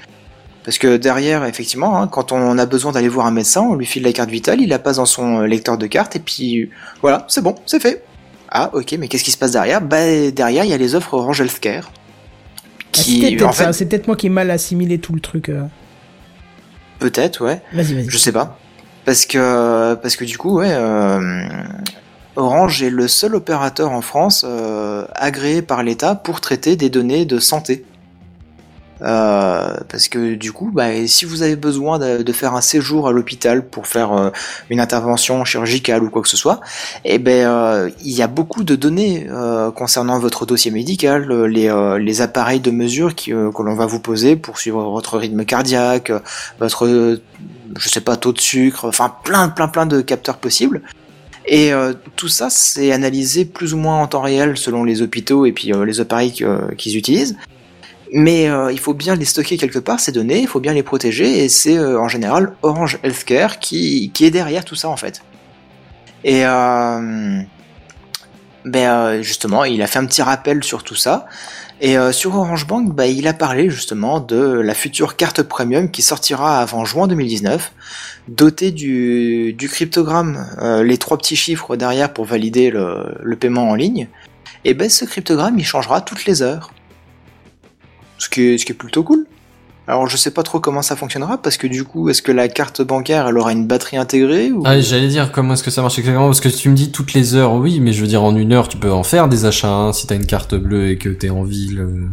Parce 0.66 0.78
que 0.78 0.98
derrière, 0.98 1.46
effectivement, 1.46 2.02
hein, 2.02 2.08
quand 2.08 2.32
on 2.32 2.58
a 2.58 2.66
besoin 2.66 2.92
d'aller 2.92 3.08
voir 3.08 3.28
un 3.28 3.32
médecin, 3.32 3.62
on 3.62 3.76
lui 3.76 3.86
file 3.86 4.04
la 4.04 4.12
carte 4.12 4.30
vitale, 4.32 4.60
il 4.60 4.68
la 4.68 4.80
passe 4.80 4.98
dans 4.98 5.06
son 5.06 5.42
euh, 5.42 5.46
lecteur 5.48 5.78
de 5.78 5.88
carte 5.88 6.16
et 6.16 6.20
puis 6.20 6.70
voilà, 7.02 7.26
c'est 7.30 7.42
bon, 7.42 7.56
c'est 7.66 7.80
fait. 7.82 8.04
Ah 8.50 8.70
ok, 8.74 8.96
mais 9.00 9.08
qu'est-ce 9.08 9.24
qui 9.24 9.32
se 9.32 9.38
passe 9.38 9.52
derrière? 9.52 9.80
Bah 9.82 10.32
derrière, 10.32 10.66
il 10.66 10.70
y 10.70 10.74
a 10.74 10.78
les 10.78 10.96
offres 10.96 11.14
Orange 11.14 11.40
Healthcare. 11.40 11.92
Ah, 12.98 13.00
c'est 13.02 13.20
peut-être 13.20 13.42
en 13.44 13.52
ça, 13.54 13.68
fait, 13.68 13.74
c'est 13.74 13.86
peut-être 13.86 14.08
moi 14.08 14.16
qui 14.16 14.26
ai 14.26 14.30
mal 14.30 14.50
assimilé 14.52 14.98
tout 15.00 15.14
le 15.14 15.20
truc. 15.22 15.50
euh. 15.50 15.64
peut-être, 17.00 17.44
ouais. 17.46 17.62
Vas-y, 17.74 17.94
vas-y. 17.94 18.10
Je 18.10 18.18
sais 18.18 18.32
pas. 18.32 18.58
Parce 19.06 19.28
que, 19.28 19.94
parce 19.94 20.16
que 20.16 20.26
du 20.26 20.38
coup, 20.38 20.58
ouais, 20.58 20.72
euh, 20.72 21.48
Orange 22.36 22.82
est 22.82 22.90
le 22.90 23.08
seul 23.08 23.36
opérateur 23.36 23.92
en 23.92 24.02
France 24.02 24.44
euh, 24.48 25.06
agréé 25.14 25.62
par 25.62 25.84
l'État 25.84 26.16
pour 26.16 26.42
traiter 26.42 26.76
des 26.76 26.90
données 26.90 27.26
de 27.26 27.40
santé. 27.40 27.86
Euh, 29.02 29.76
parce 29.90 30.08
que 30.08 30.36
du 30.36 30.52
coup, 30.52 30.72
bah, 30.74 31.06
si 31.08 31.26
vous 31.26 31.42
avez 31.44 31.56
besoin 31.56 32.00
de, 32.00 32.32
faire 32.32 32.54
un 32.54 32.62
séjour 32.62 33.08
à 33.08 33.12
l'hôpital 33.12 33.66
pour 33.66 33.88
faire 33.88 34.14
euh, 34.14 34.30
une 34.70 34.80
intervention 34.80 35.44
chirurgicale 35.46 36.04
ou 36.04 36.10
quoi 36.10 36.22
que 36.22 36.30
ce 36.30 36.38
soit, 36.38 36.62
eh 37.04 37.18
ben 37.18 37.48
euh, 37.48 37.90
il 38.04 38.12
y 38.12 38.22
a 38.22 38.28
beaucoup 38.28 38.64
de 38.64 38.76
données 38.76 39.28
euh, 39.30 39.72
concernant 39.72 40.20
votre 40.20 40.46
dossier 40.46 40.72
médical, 40.72 41.46
les, 41.46 42.22
appareils 42.22 42.62
de 42.62 42.72
mesure 42.72 43.14
que 43.16 43.32
l'on 43.32 43.76
va 43.76 43.86
vous 43.86 44.00
poser 44.00 44.36
pour 44.36 44.58
suivre 44.58 44.82
votre 44.90 45.18
rythme 45.18 45.44
cardiaque, 45.44 46.12
votre 46.60 47.20
je 47.78 47.90
sais 47.90 48.00
pas 48.00 48.16
taux 48.16 48.32
de 48.32 48.40
sucre, 48.40 48.86
enfin 48.86 49.14
plein 49.24 49.50
plein 49.50 49.68
plein 49.68 49.86
de 49.86 50.00
capteurs 50.02 50.38
possibles. 50.38 50.82
Et 51.48 51.72
tout 52.16 52.30
ça, 52.30 52.50
c'est 52.50 52.92
analysé 52.92 53.46
plus 53.46 53.74
ou 53.74 53.78
moins 53.78 54.02
en 54.02 54.08
temps 54.08 54.22
réel 54.22 54.58
selon 54.58 54.84
les 54.84 55.02
hôpitaux 55.02 55.46
et 55.46 55.52
puis 55.52 55.72
les 55.86 56.00
appareils 56.00 56.34
qu'ils 56.78 56.98
utilisent. 56.98 57.36
Mais 58.14 58.48
euh, 58.50 58.72
il 58.72 58.80
faut 58.80 58.94
bien 58.94 59.16
les 59.16 59.26
stocker 59.26 59.58
quelque 59.58 59.80
part, 59.80 60.00
ces 60.00 60.12
données, 60.12 60.42
il 60.42 60.48
faut 60.48 60.60
bien 60.60 60.74
les 60.74 60.84
protéger, 60.84 61.44
et 61.44 61.50
c'est 61.50 61.78
euh, 61.78 62.00
en 62.00 62.08
général 62.08 62.54
Orange 62.62 63.00
Healthcare 63.04 63.60
qui, 63.60 64.12
qui 64.14 64.26
est 64.26 64.32
derrière 64.32 64.66
tout 64.66 64.76
ça 64.76 64.90
en 64.90 64.98
fait. 64.98 65.22
Et 66.24 66.46
euh, 66.46 67.42
ben, 68.66 69.22
justement, 69.22 69.64
il 69.64 69.82
a 69.82 69.88
fait 69.88 70.00
un 70.00 70.06
petit 70.06 70.22
rappel 70.22 70.64
sur 70.64 70.84
tout 70.84 70.96
ça. 70.96 71.28
Et 71.82 71.98
sur 72.14 72.34
Orange 72.38 72.68
Bank, 72.68 72.96
bah, 72.96 73.06
il 73.06 73.28
a 73.28 73.34
parlé 73.34 73.70
justement 73.70 74.22
de 74.22 74.38
la 74.38 74.74
future 74.74 75.18
carte 75.18 75.44
premium 75.44 75.92
qui 75.92 76.02
sortira 76.02 76.62
avant 76.62 76.86
juin 76.86 77.06
2019, 77.06 77.74
dotée 78.30 78.72
du, 78.72 79.52
du 79.52 79.68
cryptogramme, 79.68 80.48
les 80.84 80.98
trois 80.98 81.18
petits 81.18 81.36
chiffres 81.36 81.76
derrière 81.76 82.14
pour 82.14 82.24
valider 82.24 82.72
le, 82.72 83.18
le 83.22 83.36
paiement 83.36 83.70
en 83.70 83.76
ligne. 83.76 84.08
Et 84.64 84.74
ben 84.74 84.90
ce 84.90 85.04
cryptogramme, 85.04 85.60
il 85.60 85.66
changera 85.66 86.00
toutes 86.00 86.26
les 86.26 86.42
heures. 86.42 86.72
Ce 88.26 88.30
qui 88.30 88.42
est, 88.42 88.58
ce 88.58 88.66
qui 88.66 88.72
est 88.72 88.76
plutôt 88.76 89.04
cool. 89.04 89.26
Alors 89.88 90.08
je 90.08 90.18
sais 90.18 90.32
pas 90.32 90.42
trop 90.42 90.60
comment 90.60 90.82
ça 90.82 90.96
fonctionnera 90.96 91.38
parce 91.38 91.58
que 91.58 91.68
du 91.68 91.84
coup, 91.84 92.10
est-ce 92.10 92.24
que 92.24 92.32
la 92.32 92.48
carte 92.48 92.82
bancaire 92.82 93.28
elle 93.28 93.38
aura 93.38 93.52
une 93.52 93.68
batterie 93.68 93.98
intégrée 93.98 94.52
ou... 94.52 94.64
Ah, 94.66 94.82
j'allais 94.82 95.10
dire 95.10 95.32
comment 95.32 95.54
est-ce 95.54 95.62
que 95.62 95.70
ça 95.70 95.84
marche 95.84 96.00
exactement? 96.00 96.26
Parce 96.26 96.40
que 96.42 96.50
tu 96.50 96.70
me 96.70 96.76
dis 96.76 96.92
toutes 96.92 97.14
les 97.14 97.36
heures, 97.36 97.54
oui, 97.54 97.80
mais 97.80 97.94
je 97.94 98.02
veux 98.02 98.08
dire 98.08 98.24
en 98.24 98.36
une 98.36 98.52
heure 98.52 98.68
tu 98.68 98.78
peux 98.78 98.92
en 98.92 99.04
faire 99.04 99.28
des 99.28 99.46
achats 99.46 99.70
hein, 99.70 99.94
si 99.94 100.08
t'as 100.08 100.16
une 100.16 100.26
carte 100.26 100.56
bleue 100.56 100.90
et 100.90 100.98
que 100.98 101.10
t'es 101.10 101.30
en 101.30 101.44
ville 101.44 101.82
euh, 101.82 102.08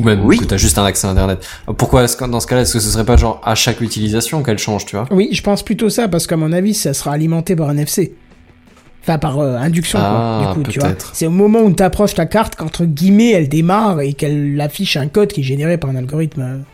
ou 0.00 0.04
même 0.04 0.24
Oui. 0.24 0.38
que 0.38 0.44
t'as 0.44 0.56
juste 0.56 0.78
un 0.78 0.84
accès 0.84 1.08
à 1.08 1.10
internet. 1.10 1.44
Pourquoi 1.76 2.04
est-ce 2.04 2.16
que 2.16 2.24
dans 2.26 2.38
ce 2.38 2.46
cas-là 2.46 2.60
est-ce 2.62 2.74
que 2.74 2.78
ce 2.80 2.90
serait 2.90 3.04
pas 3.04 3.16
genre 3.16 3.40
à 3.44 3.56
chaque 3.56 3.80
utilisation 3.80 4.44
qu'elle 4.44 4.58
change, 4.58 4.86
tu 4.86 4.94
vois? 4.94 5.06
Oui, 5.10 5.28
je 5.32 5.42
pense 5.42 5.64
plutôt 5.64 5.90
ça, 5.90 6.06
parce 6.06 6.28
qu'à 6.28 6.36
mon 6.36 6.52
avis, 6.52 6.74
ça 6.74 6.94
sera 6.94 7.10
alimenté 7.12 7.56
par 7.56 7.70
un 7.70 7.72
NFC. 7.76 8.14
Enfin, 9.06 9.18
par 9.18 9.38
euh, 9.38 9.56
induction, 9.56 10.00
Ah, 10.02 10.40
quoi, 10.42 10.54
du 10.54 10.64
coup, 10.64 10.72
tu 10.72 10.80
vois. 10.80 10.90
C'est 11.12 11.28
au 11.28 11.30
moment 11.30 11.60
où 11.60 11.72
tu 11.72 11.80
approches 11.80 12.14
ta 12.14 12.26
carte 12.26 12.56
qu'entre 12.56 12.84
guillemets, 12.84 13.30
elle 13.30 13.48
démarre 13.48 14.00
et 14.00 14.14
qu'elle 14.14 14.60
affiche 14.60 14.96
un 14.96 15.06
code 15.06 15.32
qui 15.32 15.42
est 15.42 15.44
généré 15.44 15.78
par 15.78 15.90
un 15.90 15.96
algorithme. 15.96 16.64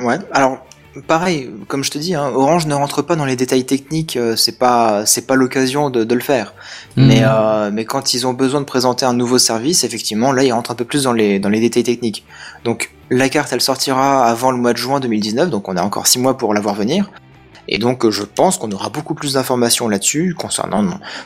Ouais, 0.00 0.16
alors 0.32 0.64
pareil, 1.06 1.50
comme 1.68 1.84
je 1.84 1.90
te 1.90 1.98
dis, 1.98 2.14
hein, 2.14 2.30
Orange 2.34 2.66
ne 2.66 2.74
rentre 2.74 3.02
pas 3.02 3.16
dans 3.16 3.26
les 3.26 3.36
détails 3.36 3.66
techniques, 3.66 4.16
euh, 4.16 4.34
c'est 4.34 4.58
pas 4.58 5.04
c'est 5.04 5.26
pas 5.26 5.34
l'occasion 5.34 5.90
de, 5.90 6.04
de 6.04 6.14
le 6.14 6.22
faire. 6.22 6.54
Hmm. 6.96 7.06
Mais 7.06 7.20
euh, 7.22 7.70
mais 7.70 7.84
quand 7.84 8.14
ils 8.14 8.26
ont 8.26 8.32
besoin 8.32 8.60
de 8.60 8.66
présenter 8.66 9.04
un 9.04 9.12
nouveau 9.12 9.36
service, 9.38 9.84
effectivement, 9.84 10.32
là 10.32 10.42
ils 10.42 10.52
rentrent 10.52 10.70
un 10.70 10.74
peu 10.74 10.86
plus 10.86 11.02
dans 11.02 11.12
les 11.12 11.38
dans 11.38 11.50
les 11.50 11.60
détails 11.60 11.82
techniques. 11.82 12.24
Donc 12.64 12.92
la 13.10 13.28
carte, 13.28 13.52
elle 13.52 13.60
sortira 13.60 14.24
avant 14.24 14.50
le 14.50 14.56
mois 14.56 14.72
de 14.72 14.78
juin 14.78 15.00
2019, 15.00 15.50
donc 15.50 15.68
on 15.68 15.76
a 15.76 15.82
encore 15.82 16.06
six 16.06 16.18
mois 16.18 16.38
pour 16.38 16.54
la 16.54 16.60
voir 16.62 16.74
venir. 16.74 17.10
Et 17.68 17.78
donc 17.78 18.04
euh, 18.04 18.10
je 18.10 18.22
pense 18.24 18.58
qu'on 18.58 18.70
aura 18.72 18.88
beaucoup 18.88 19.14
plus 19.14 19.34
d'informations 19.34 19.88
là-dessus 19.88 20.34
concernant, 20.36 20.82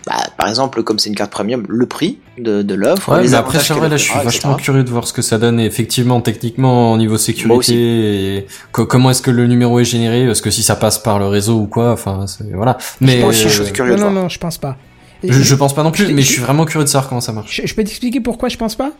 bah, 0.06 0.14
par 0.36 0.48
exemple, 0.48 0.82
comme 0.82 0.98
c'est 0.98 1.08
une 1.08 1.14
carte 1.14 1.30
premium, 1.32 1.64
le 1.68 1.86
prix 1.86 2.18
de, 2.38 2.60
de 2.62 2.74
l'offre. 2.74 3.10
Ouais, 3.10 3.22
les 3.22 3.30
mais 3.30 3.34
après, 3.36 3.58
vrai, 3.58 3.88
là, 3.88 3.96
je 3.96 4.02
suis 4.04 4.12
vachement 4.14 4.52
etc. 4.52 4.62
curieux 4.64 4.84
de 4.84 4.90
voir 4.90 5.06
ce 5.08 5.12
que 5.14 5.22
ça 5.22 5.38
donne. 5.38 5.58
Et 5.58 5.64
effectivement, 5.64 6.20
techniquement, 6.20 6.92
au 6.92 6.98
niveau 6.98 7.16
sécurité, 7.16 8.36
et 8.36 8.46
co- 8.72 8.84
comment 8.86 9.10
est-ce 9.10 9.22
que 9.22 9.30
le 9.30 9.46
numéro 9.46 9.80
est 9.80 9.84
généré, 9.84 10.26
parce 10.26 10.40
que 10.42 10.50
si 10.50 10.62
ça 10.62 10.76
passe 10.76 10.98
par 10.98 11.18
le 11.18 11.26
réseau 11.26 11.56
ou 11.58 11.66
quoi, 11.66 11.92
enfin, 11.92 12.26
voilà. 12.54 12.76
Mais 13.00 13.22
je 13.32 13.48
suis 13.48 13.62
euh, 13.62 13.70
curieux 13.70 13.92
Non, 13.92 13.96
de 13.98 14.02
non, 14.04 14.10
voir. 14.10 14.22
non, 14.24 14.28
je 14.28 14.38
pense 14.38 14.58
pas. 14.58 14.76
je, 15.24 15.32
je 15.32 15.54
pense 15.54 15.74
pas 15.74 15.82
non 15.82 15.90
plus, 15.90 16.06
Je- 16.06 16.12
mais 16.12 16.20
je 16.22 16.26
je- 16.28 16.32
suis 16.34 16.42
vraiment 16.42 16.66
curieux 16.66 16.84
de 16.84 16.90
savoir 16.90 17.08
comment 17.08 17.22
ça 17.22 17.32
marche. 17.32 17.62
Je, 17.62 17.66
je 17.66 17.74
peux 17.74 17.82
t'expliquer 17.82 18.20
pourquoi 18.20 18.50
je 18.50 18.58
pense 18.58 18.74
pas? 18.74 18.92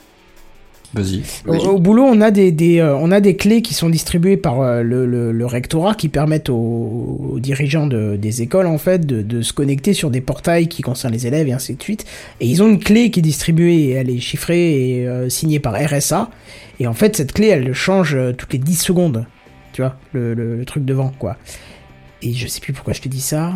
Vas-y. 0.95 1.23
Au, 1.47 1.55
au 1.55 1.79
boulot, 1.79 2.05
on 2.05 2.21
a 2.21 2.31
des, 2.31 2.53
des, 2.53 2.79
euh, 2.79 2.97
on 2.97 3.11
a 3.11 3.21
des 3.21 3.37
clés 3.37 3.63
qui 3.63 3.75
sont 3.75 3.89
distribuées 3.89 4.37
par 4.37 4.61
euh, 4.61 4.83
le, 4.83 5.07
le, 5.07 5.33
le 5.33 5.47
rectorat 5.47 5.95
qui 5.95 6.09
permettent 6.09 6.49
aux, 6.49 6.55
aux 7.33 7.39
dirigeants 7.41 7.87
de, 7.87 8.17
des 8.17 8.43
écoles 8.43 8.67
en 8.67 8.79
fait 8.79 9.05
de, 9.07 9.23
de 9.23 9.43
se 9.43 9.53
connecter 9.53 9.93
sur 9.93 10.11
des 10.11 10.21
portails 10.21 10.69
qui 10.69 10.83
concernent 10.83 11.13
les 11.13 11.27
élèves 11.27 11.49
et 11.49 11.53
ainsi 11.53 11.75
de 11.75 11.83
suite. 11.83 12.05
Et 12.41 12.47
ils 12.47 12.63
ont 12.63 12.69
une 12.69 12.79
clé 12.79 13.11
qui 13.11 13.21
est 13.21 13.23
distribuée 13.23 13.85
et 13.85 13.91
elle 13.91 14.11
est 14.11 14.21
chiffrée 14.21 14.99
et 15.01 15.07
euh, 15.07 15.29
signée 15.29 15.61
par 15.61 15.75
RSA. 15.75 16.31
Et 16.81 16.87
en 16.87 16.95
fait, 16.95 17.17
cette 17.17 17.33
clé, 17.33 17.49
elle 17.49 17.73
change 17.73 18.15
euh, 18.15 18.33
toutes 18.33 18.53
les 18.53 18.59
10 18.59 18.77
secondes. 18.77 19.27
Tu 19.73 19.83
vois, 19.83 19.97
le, 20.13 20.35
le, 20.35 20.57
le 20.57 20.65
truc 20.65 20.85
devant 20.85 21.13
quoi. 21.19 21.37
Et 22.23 22.33
je 22.33 22.47
sais 22.47 22.61
plus 22.61 22.73
pourquoi 22.73 22.95
je 22.95 23.01
te 23.03 23.09
dis 23.09 23.21
ça. 23.21 23.53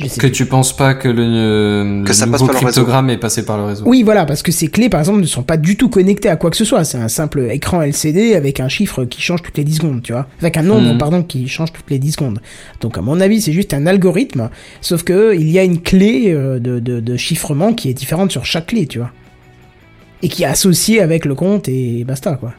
Je 0.00 0.08
sais 0.08 0.16
Que 0.20 0.26
plus. 0.26 0.32
tu 0.32 0.46
penses 0.46 0.74
pas 0.74 0.94
que 0.94 1.08
le, 1.08 1.22
euh, 1.22 2.02
Que 2.02 2.08
le 2.08 2.14
ça 2.14 2.26
passe 2.26 2.40
par 2.42 2.48
le 2.50 2.54
cryptogramme 2.54 3.10
est 3.10 3.16
passé 3.18 3.44
par 3.44 3.58
le 3.58 3.64
réseau 3.64 3.84
Oui, 3.86 4.02
voilà, 4.02 4.24
parce 4.24 4.42
que 4.42 4.50
ces 4.50 4.68
clés, 4.68 4.88
par 4.88 5.00
exemple, 5.00 5.20
ne 5.20 5.26
sont 5.26 5.42
pas 5.42 5.56
du 5.56 5.76
tout 5.76 5.88
connectées 5.88 6.28
à 6.28 6.36
quoi 6.36 6.50
que 6.50 6.56
ce 6.56 6.64
soit. 6.64 6.84
C'est 6.84 6.98
un 6.98 7.08
simple 7.08 7.48
écran 7.50 7.82
LCD 7.82 8.34
avec 8.34 8.60
un 8.60 8.68
chiffre 8.68 9.04
qui 9.04 9.20
change 9.20 9.42
toutes 9.42 9.58
les 9.58 9.64
10 9.64 9.74
secondes, 9.76 10.02
tu 10.02 10.12
vois. 10.12 10.26
Avec 10.40 10.56
un 10.56 10.62
nombre, 10.62 10.92
Mhm. 10.92 10.98
pardon, 10.98 11.22
qui 11.22 11.46
change 11.48 11.72
toutes 11.72 11.90
les 11.90 11.98
10 11.98 12.12
secondes. 12.12 12.40
Donc, 12.80 12.96
à 12.98 13.02
mon 13.02 13.20
avis, 13.20 13.40
c'est 13.42 13.52
juste 13.52 13.74
un 13.74 13.86
algorithme, 13.86 14.48
sauf 14.80 15.02
que 15.02 15.34
il 15.34 15.50
y 15.50 15.58
a 15.58 15.64
une 15.64 15.80
clé 15.82 16.32
euh, 16.32 16.58
de, 16.58 16.78
de, 16.78 17.00
de 17.00 17.16
chiffrement 17.16 17.72
qui 17.74 17.90
est 17.90 17.94
différente 17.94 18.30
sur 18.30 18.44
chaque 18.46 18.66
clé, 18.68 18.86
tu 18.86 18.98
vois. 18.98 19.10
Et 20.22 20.28
qui 20.28 20.42
est 20.42 20.46
associée 20.46 21.00
avec 21.00 21.24
le 21.24 21.34
compte 21.34 21.68
et 21.68 22.04
basta, 22.04 22.34
quoi. 22.36 22.52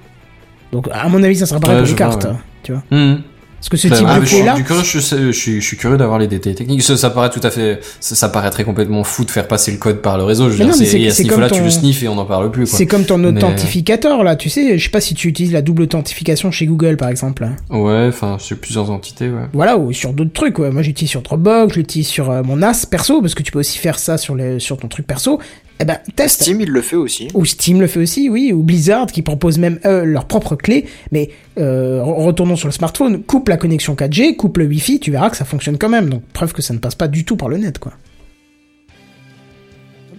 Donc, 0.71 0.87
à 0.91 1.07
mon 1.09 1.21
avis, 1.23 1.35
ça 1.35 1.45
sera 1.45 1.59
pareil 1.59 1.77
Ouais, 1.77 1.81
pour 1.83 1.89
les 1.89 1.95
vois, 1.95 2.07
cartes, 2.11 2.23
ouais. 2.25 2.39
tu 2.63 2.71
vois. 2.71 2.83
Mhm. 2.91 3.21
Parce 3.61 3.69
que 3.69 3.77
ce 3.77 3.87
Bah, 3.89 3.95
type 3.95 4.07
ouais, 4.07 4.19
de 4.19 4.25
je 4.25 4.25
suis 4.25 4.41
du 4.41 5.23
je 5.23 5.31
suis, 5.31 5.61
je 5.61 5.65
suis 5.67 5.77
curieux 5.77 5.95
d'avoir 5.97 6.17
les 6.17 6.25
détails 6.27 6.55
techniques. 6.55 6.81
Ça, 6.81 6.97
ça 6.97 7.11
paraît 7.11 7.29
tout 7.29 7.39
à 7.43 7.51
fait, 7.51 7.79
ça, 7.99 8.15
ça 8.15 8.27
paraîtrait 8.27 8.63
complètement 8.63 9.03
fou 9.03 9.23
de 9.23 9.29
faire 9.29 9.47
passer 9.47 9.71
le 9.71 9.77
code 9.77 10.01
par 10.01 10.17
le 10.17 10.23
réseau. 10.23 10.49
Je 10.49 10.57
veux 10.57 10.65
dire, 10.65 10.73
c'est, 10.73 11.07
à 11.07 11.11
ce 11.11 11.21
niveau-là, 11.21 11.47
comme 11.47 11.57
tu 11.59 11.63
le 11.63 11.69
ton- 11.69 11.75
sniffes 11.79 12.01
et 12.01 12.07
on 12.07 12.15
n'en 12.15 12.25
parle 12.25 12.49
plus. 12.49 12.65
C'est 12.65 12.87
comme 12.87 13.05
ton 13.05 13.19
Mais- 13.19 13.27
authentificateur, 13.27 14.23
là, 14.23 14.35
tu 14.35 14.49
sais, 14.49 14.77
je 14.79 14.83
sais 14.83 14.89
pas 14.89 14.99
si 14.99 15.13
tu 15.13 15.27
utilises 15.27 15.53
la 15.53 15.61
double 15.61 15.83
authentification 15.83 16.49
chez 16.49 16.65
Google, 16.65 16.97
par 16.97 17.09
exemple. 17.09 17.47
Ouais, 17.69 18.05
enfin, 18.09 18.37
sur 18.39 18.57
plusieurs 18.57 18.89
entités, 18.89 19.29
ouais. 19.29 19.45
Voilà, 19.53 19.77
ou 19.77 19.93
sur 19.93 20.13
d'autres 20.13 20.33
trucs. 20.33 20.57
Ouais. 20.57 20.71
Moi, 20.71 20.81
j'utilise 20.81 21.11
sur 21.11 21.21
Dropbox, 21.21 21.75
j'utilise 21.75 22.07
sur 22.07 22.31
euh, 22.31 22.41
mon 22.43 22.57
NAS 22.57 22.85
perso, 22.89 23.21
parce 23.21 23.35
que 23.35 23.43
tu 23.43 23.51
peux 23.51 23.59
aussi 23.59 23.77
faire 23.77 23.99
ça 23.99 24.17
sur, 24.17 24.33
les, 24.35 24.59
sur 24.59 24.77
ton 24.77 24.87
truc 24.87 25.05
perso. 25.05 25.39
Eh 25.81 25.85
ben, 25.85 25.97
teste. 26.15 26.43
Steam, 26.43 26.61
il 26.61 26.69
le 26.69 26.81
fait 26.81 26.95
aussi. 26.95 27.27
Ou 27.33 27.43
Steam 27.45 27.81
le 27.81 27.87
fait 27.87 27.99
aussi, 27.99 28.29
oui, 28.29 28.53
ou 28.53 28.61
Blizzard 28.61 29.07
qui 29.07 29.21
propose 29.23 29.57
même 29.57 29.79
eux 29.85 30.03
leur 30.03 30.25
propre 30.25 30.55
clé. 30.55 30.85
Mais 31.11 31.29
euh, 31.57 31.99
re- 32.01 32.23
retournons 32.25 32.55
sur 32.55 32.67
le 32.67 32.71
smartphone, 32.71 33.23
coupe 33.23 33.49
la 33.49 33.57
connexion 33.57 33.95
4G, 33.95 34.35
coupe 34.35 34.57
le 34.59 34.65
Wi-Fi, 34.65 34.99
tu 34.99 35.09
verras 35.11 35.29
que 35.31 35.37
ça 35.37 35.45
fonctionne 35.45 35.77
quand 35.77 35.89
même. 35.89 36.09
Donc 36.09 36.21
preuve 36.33 36.53
que 36.53 36.61
ça 36.61 36.73
ne 36.73 36.79
passe 36.79 36.95
pas 36.95 37.07
du 37.07 37.25
tout 37.25 37.35
par 37.35 37.49
le 37.49 37.57
net, 37.57 37.79
quoi. 37.79 37.93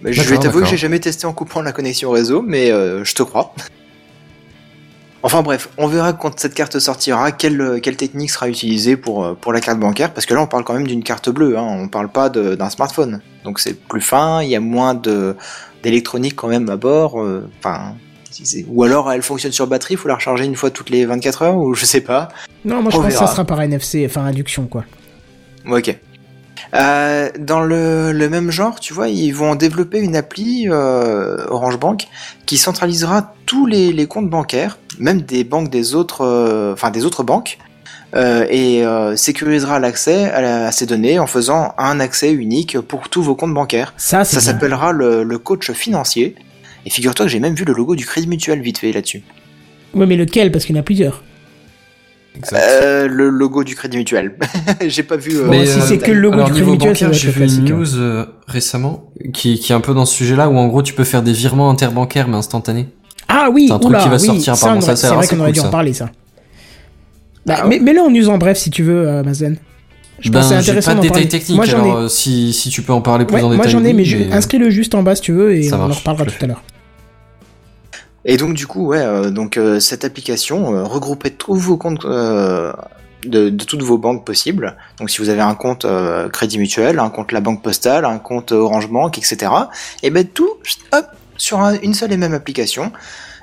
Mais 0.01 0.11
je 0.11 0.21
vais 0.21 0.37
t'avouer 0.37 0.63
que 0.63 0.67
j'ai 0.69 0.75
jamais 0.77 0.99
testé 0.99 1.25
en 1.25 1.31
coupant 1.33 1.61
la 1.61 1.71
connexion 1.71 2.11
réseau, 2.11 2.41
mais 2.41 2.71
euh, 2.71 3.05
je 3.05 3.13
te 3.15 3.23
crois. 3.23 3.53
Enfin 5.25 5.41
bref, 5.41 5.69
on 5.77 5.87
verra 5.87 6.11
quand 6.11 6.37
cette 6.37 6.53
carte 6.53 6.77
sortira, 6.79 7.31
quelle, 7.31 7.79
quelle 7.81 7.95
technique 7.95 8.29
sera 8.29 8.49
utilisée 8.49 8.97
pour, 8.97 9.23
euh, 9.23 9.33
pour 9.39 9.53
la 9.53 9.61
carte 9.61 9.79
bancaire, 9.79 10.13
parce 10.13 10.25
que 10.25 10.33
là 10.33 10.41
on 10.41 10.47
parle 10.47 10.65
quand 10.65 10.73
même 10.73 10.85
d'une 10.85 11.01
carte 11.01 11.29
bleue, 11.29 11.57
hein, 11.57 11.65
on 11.65 11.87
parle 11.87 12.09
pas 12.09 12.29
d'un 12.29 12.69
smartphone. 12.69 13.21
Donc 13.45 13.61
c'est 13.61 13.73
plus 13.73 14.01
fin, 14.01 14.43
il 14.43 14.49
y 14.49 14.55
a 14.55 14.59
moins 14.59 14.99
d'électronique 15.81 16.35
quand 16.35 16.49
même 16.49 16.69
à 16.69 16.75
bord, 16.75 17.21
euh, 17.21 17.49
enfin... 17.59 17.95
ou 18.67 18.83
alors 18.83 19.13
elle 19.13 19.21
fonctionne 19.21 19.53
sur 19.53 19.65
batterie, 19.65 19.95
faut 19.95 20.09
la 20.09 20.15
recharger 20.15 20.43
une 20.43 20.57
fois 20.57 20.71
toutes 20.71 20.89
les 20.89 21.05
24 21.05 21.41
heures, 21.43 21.55
ou 21.55 21.73
je 21.73 21.85
sais 21.85 22.01
pas. 22.01 22.27
Non, 22.65 22.81
moi 22.81 22.91
je 22.91 22.97
On 22.97 23.01
pense 23.01 23.13
que 23.13 23.17
ça 23.17 23.27
sera 23.27 23.45
par 23.45 23.61
NFC, 23.61 24.05
enfin 24.05 24.25
induction, 24.25 24.67
quoi. 24.67 24.83
Ok. 25.69 25.97
Euh, 26.75 27.29
dans 27.37 27.61
le, 27.61 28.11
le 28.11 28.29
même 28.29 28.49
genre, 28.49 28.79
tu 28.79 28.93
vois, 28.93 29.07
ils 29.09 29.31
vont 29.31 29.53
développer 29.55 29.99
une 29.99 30.15
appli 30.15 30.67
euh, 30.69 31.37
Orange 31.49 31.77
Bank 31.77 32.07
qui 32.45 32.57
centralisera 32.57 33.35
tous 33.45 33.65
les, 33.67 33.93
les 33.93 34.07
comptes 34.07 34.29
bancaires, 34.29 34.79
même 34.99 35.21
des 35.21 35.43
banques 35.43 35.69
des 35.69 35.93
autres, 35.93 36.21
euh, 36.25 36.73
enfin 36.73 36.89
des 36.89 37.05
autres 37.05 37.23
banques, 37.23 37.57
et 38.15 38.83
sécurisera 39.15 39.79
l'accès 39.79 40.29
à, 40.29 40.39
la- 40.41 40.67
à 40.67 40.71
ces 40.71 40.85
données 40.85 41.17
en 41.17 41.25
faisant 41.25 41.73
un 41.79 41.99
accès 41.99 42.31
unique 42.31 42.79
pour 42.79 43.09
tous 43.09 43.23
vos 43.23 43.33
comptes 43.33 43.55
bancaires. 43.55 43.91
Ça, 43.97 44.23
s'appellera 44.23 44.91
le, 44.91 45.23
le 45.23 45.37
coach 45.39 45.71
financier. 45.71 46.35
Et 46.85 46.91
figure-toi 46.91 47.25
que 47.25 47.31
j'ai 47.31 47.39
même 47.39 47.55
vu 47.55 47.65
le 47.65 47.73
logo 47.73 47.95
du 47.95 48.05
Crédit 48.05 48.27
Mutuel 48.27 48.61
vite 48.61 48.77
fait 48.77 48.91
là-dessus. 48.91 49.23
Ouais, 49.95 50.05
mais 50.05 50.15
lequel? 50.15 50.51
Parce 50.51 50.65
qu'il 50.65 50.75
y 50.75 50.77
en 50.77 50.81
a 50.81 50.83
plusieurs. 50.83 51.23
Euh, 52.53 53.07
le 53.07 53.29
logo 53.29 53.63
du 53.63 53.75
Crédit 53.75 53.97
Mutuel. 53.97 54.33
j'ai 54.87 55.03
pas 55.03 55.17
vu. 55.17 55.31
euh, 55.37 55.47
Bon, 55.47 55.65
si 55.65 55.81
c'est 55.81 55.97
que 55.99 56.11
le 56.11 56.19
logo 56.19 56.35
alors, 56.35 56.47
du 56.51 56.61
Crédit 56.63 56.87
Mutuel, 56.87 57.13
j'ai 57.13 57.31
vu 57.31 57.45
une 57.45 57.65
news 57.65 57.95
euh, 57.95 58.25
récemment 58.47 59.11
qui, 59.33 59.59
qui 59.59 59.71
est 59.71 59.75
un 59.75 59.81
peu 59.81 59.93
dans 59.93 60.05
ce 60.05 60.15
sujet-là 60.15 60.49
où 60.49 60.57
en 60.57 60.67
gros 60.67 60.81
tu 60.81 60.93
peux 60.93 61.03
faire 61.03 61.21
des 61.21 61.31
virements 61.33 61.69
interbancaires 61.69 62.27
mais 62.27 62.37
instantanés. 62.37 62.87
Ah 63.27 63.49
oui, 63.51 63.65
C'est 63.67 63.73
un 63.73 63.79
truc 63.79 63.89
oula, 63.91 64.03
qui 64.03 64.09
va 64.09 64.15
oui, 64.17 64.25
sortir, 64.25 64.43
ça, 64.57 64.65
apparemment, 64.65 64.79
on 64.79 64.81
ça, 64.81 64.95
c'est 64.95 65.07
vrai 65.13 65.27
qu'on 65.27 65.39
aurait 65.39 65.51
dû 65.51 65.59
en 65.61 65.69
parler, 65.69 65.93
ça. 65.93 66.09
Bah, 67.45 67.55
Ah 67.61 67.65
mais, 67.67 67.79
mais 67.79 67.93
là, 67.93 68.01
on 68.05 68.09
nous 68.11 68.29
en 68.29 68.37
bref, 68.37 68.57
si 68.57 68.69
tu 68.69 68.83
veux, 68.83 69.07
euh, 69.07 69.23
Mazen. 69.23 69.57
Je 70.19 70.29
pense 70.29 70.41
que 70.43 70.47
c'est 70.49 70.53
ben, 70.55 70.61
intéressant 70.61 70.91
pas 70.91 70.97
de 70.97 71.01
détails 71.01 71.27
techniques, 71.27 71.55
Moi, 71.57 71.65
alors 71.69 71.99
ai. 72.01 72.03
euh, 72.03 72.07
si, 72.07 72.53
si 72.53 72.69
tu 72.69 72.81
peux 72.81 72.93
en 72.93 73.01
parler 73.01 73.25
plus 73.25 73.35
Ouais, 73.35 73.41
en 73.43 73.47
moi, 73.47 73.57
détail. 73.57 73.71
j'en 73.71 73.83
ai, 73.83 73.93
mais, 73.93 74.05
je- 74.05 74.31
inscris-le 74.31 74.69
juste 74.69 74.95
en 74.95 75.03
bas 75.03 75.15
si 75.15 75.21
tu 75.21 75.33
veux, 75.33 75.53
et 75.53 75.63
Ça 75.63 75.77
on 75.77 75.89
en 75.89 75.93
reparlera 75.93 76.25
tout 76.25 76.33
à 76.43 76.47
l'heure. 76.47 76.63
Et 78.25 78.37
donc 78.37 78.53
du 78.53 78.67
coup, 78.67 78.87
ouais, 78.87 78.99
euh, 79.01 79.31
donc 79.31 79.57
euh, 79.57 79.79
cette 79.79 80.05
application 80.05 80.73
euh, 80.75 80.83
regroupait 80.83 81.29
tous 81.31 81.55
vos 81.55 81.77
comptes 81.77 82.05
de, 82.05 82.73
de 83.49 83.63
toutes 83.63 83.83
vos 83.83 83.97
banques 83.97 84.25
possibles. 84.25 84.75
Donc 84.99 85.09
si 85.09 85.19
vous 85.19 85.29
avez 85.29 85.41
un 85.41 85.55
compte 85.55 85.85
Crédit 86.31 86.57
Mutuel, 86.57 86.99
un 86.99 87.09
compte 87.09 87.31
La 87.31 87.41
Banque 87.41 87.61
Postale, 87.61 88.05
un 88.05 88.19
compte 88.19 88.51
Orange 88.51 88.89
Bank, 88.89 89.17
etc. 89.17 89.51
Et 90.03 90.09
ben 90.09 90.25
tout, 90.25 90.49
hop, 90.93 91.05
sur 91.37 91.59
un- 91.59 91.77
une 91.81 91.93
seule 91.93 92.11
et 92.13 92.17
même 92.17 92.33
application. 92.33 92.91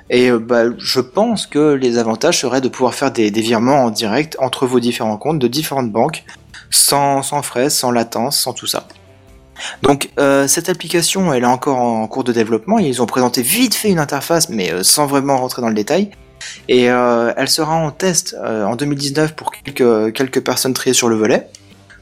Et 0.09 0.29
bah, 0.31 0.63
je 0.77 0.99
pense 0.99 1.47
que 1.47 1.73
les 1.73 1.97
avantages 1.97 2.39
seraient 2.41 2.59
de 2.61 2.67
pouvoir 2.67 2.93
faire 2.93 3.11
des, 3.11 3.31
des 3.31 3.41
virements 3.41 3.85
en 3.85 3.91
direct 3.91 4.35
entre 4.39 4.65
vos 4.67 4.79
différents 4.79 5.17
comptes 5.17 5.39
de 5.39 5.47
différentes 5.47 5.91
banques, 5.91 6.25
sans, 6.69 7.23
sans 7.23 7.41
frais, 7.41 7.69
sans 7.69 7.91
latence, 7.91 8.37
sans 8.39 8.53
tout 8.53 8.67
ça. 8.67 8.87
Donc 9.81 10.09
euh, 10.19 10.47
cette 10.47 10.69
application, 10.69 11.33
elle 11.33 11.43
est 11.43 11.47
encore 11.47 11.77
en 11.77 12.07
cours 12.07 12.23
de 12.23 12.33
développement. 12.33 12.79
Ils 12.79 13.01
ont 13.01 13.05
présenté 13.05 13.41
vite 13.41 13.73
fait 13.73 13.89
une 13.89 13.99
interface, 13.99 14.49
mais 14.49 14.71
euh, 14.71 14.83
sans 14.83 15.05
vraiment 15.05 15.37
rentrer 15.37 15.61
dans 15.61 15.69
le 15.69 15.75
détail. 15.75 16.11
Et 16.67 16.89
euh, 16.89 17.33
elle 17.37 17.49
sera 17.49 17.75
en 17.75 17.91
test 17.91 18.35
en 18.43 18.75
2019 18.75 19.35
pour 19.35 19.51
quelques, 19.51 20.41
personnes 20.41 20.73
triées 20.73 20.93
sur 20.93 21.09
le 21.09 21.15
volet. 21.15 21.49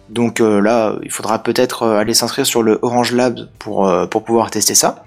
Donc 0.09 0.39
là, 0.39 0.95
il 1.03 1.11
faudra 1.11 1.43
peut-être 1.43 1.85
aller 1.85 2.13
s'inscrire 2.15 2.45
sur 2.45 2.63
le 2.63 2.79
Orange 2.81 3.11
Lab 3.11 3.47
pour, 3.59 3.91
pouvoir 4.09 4.49
tester 4.49 4.75
ça. 4.75 5.03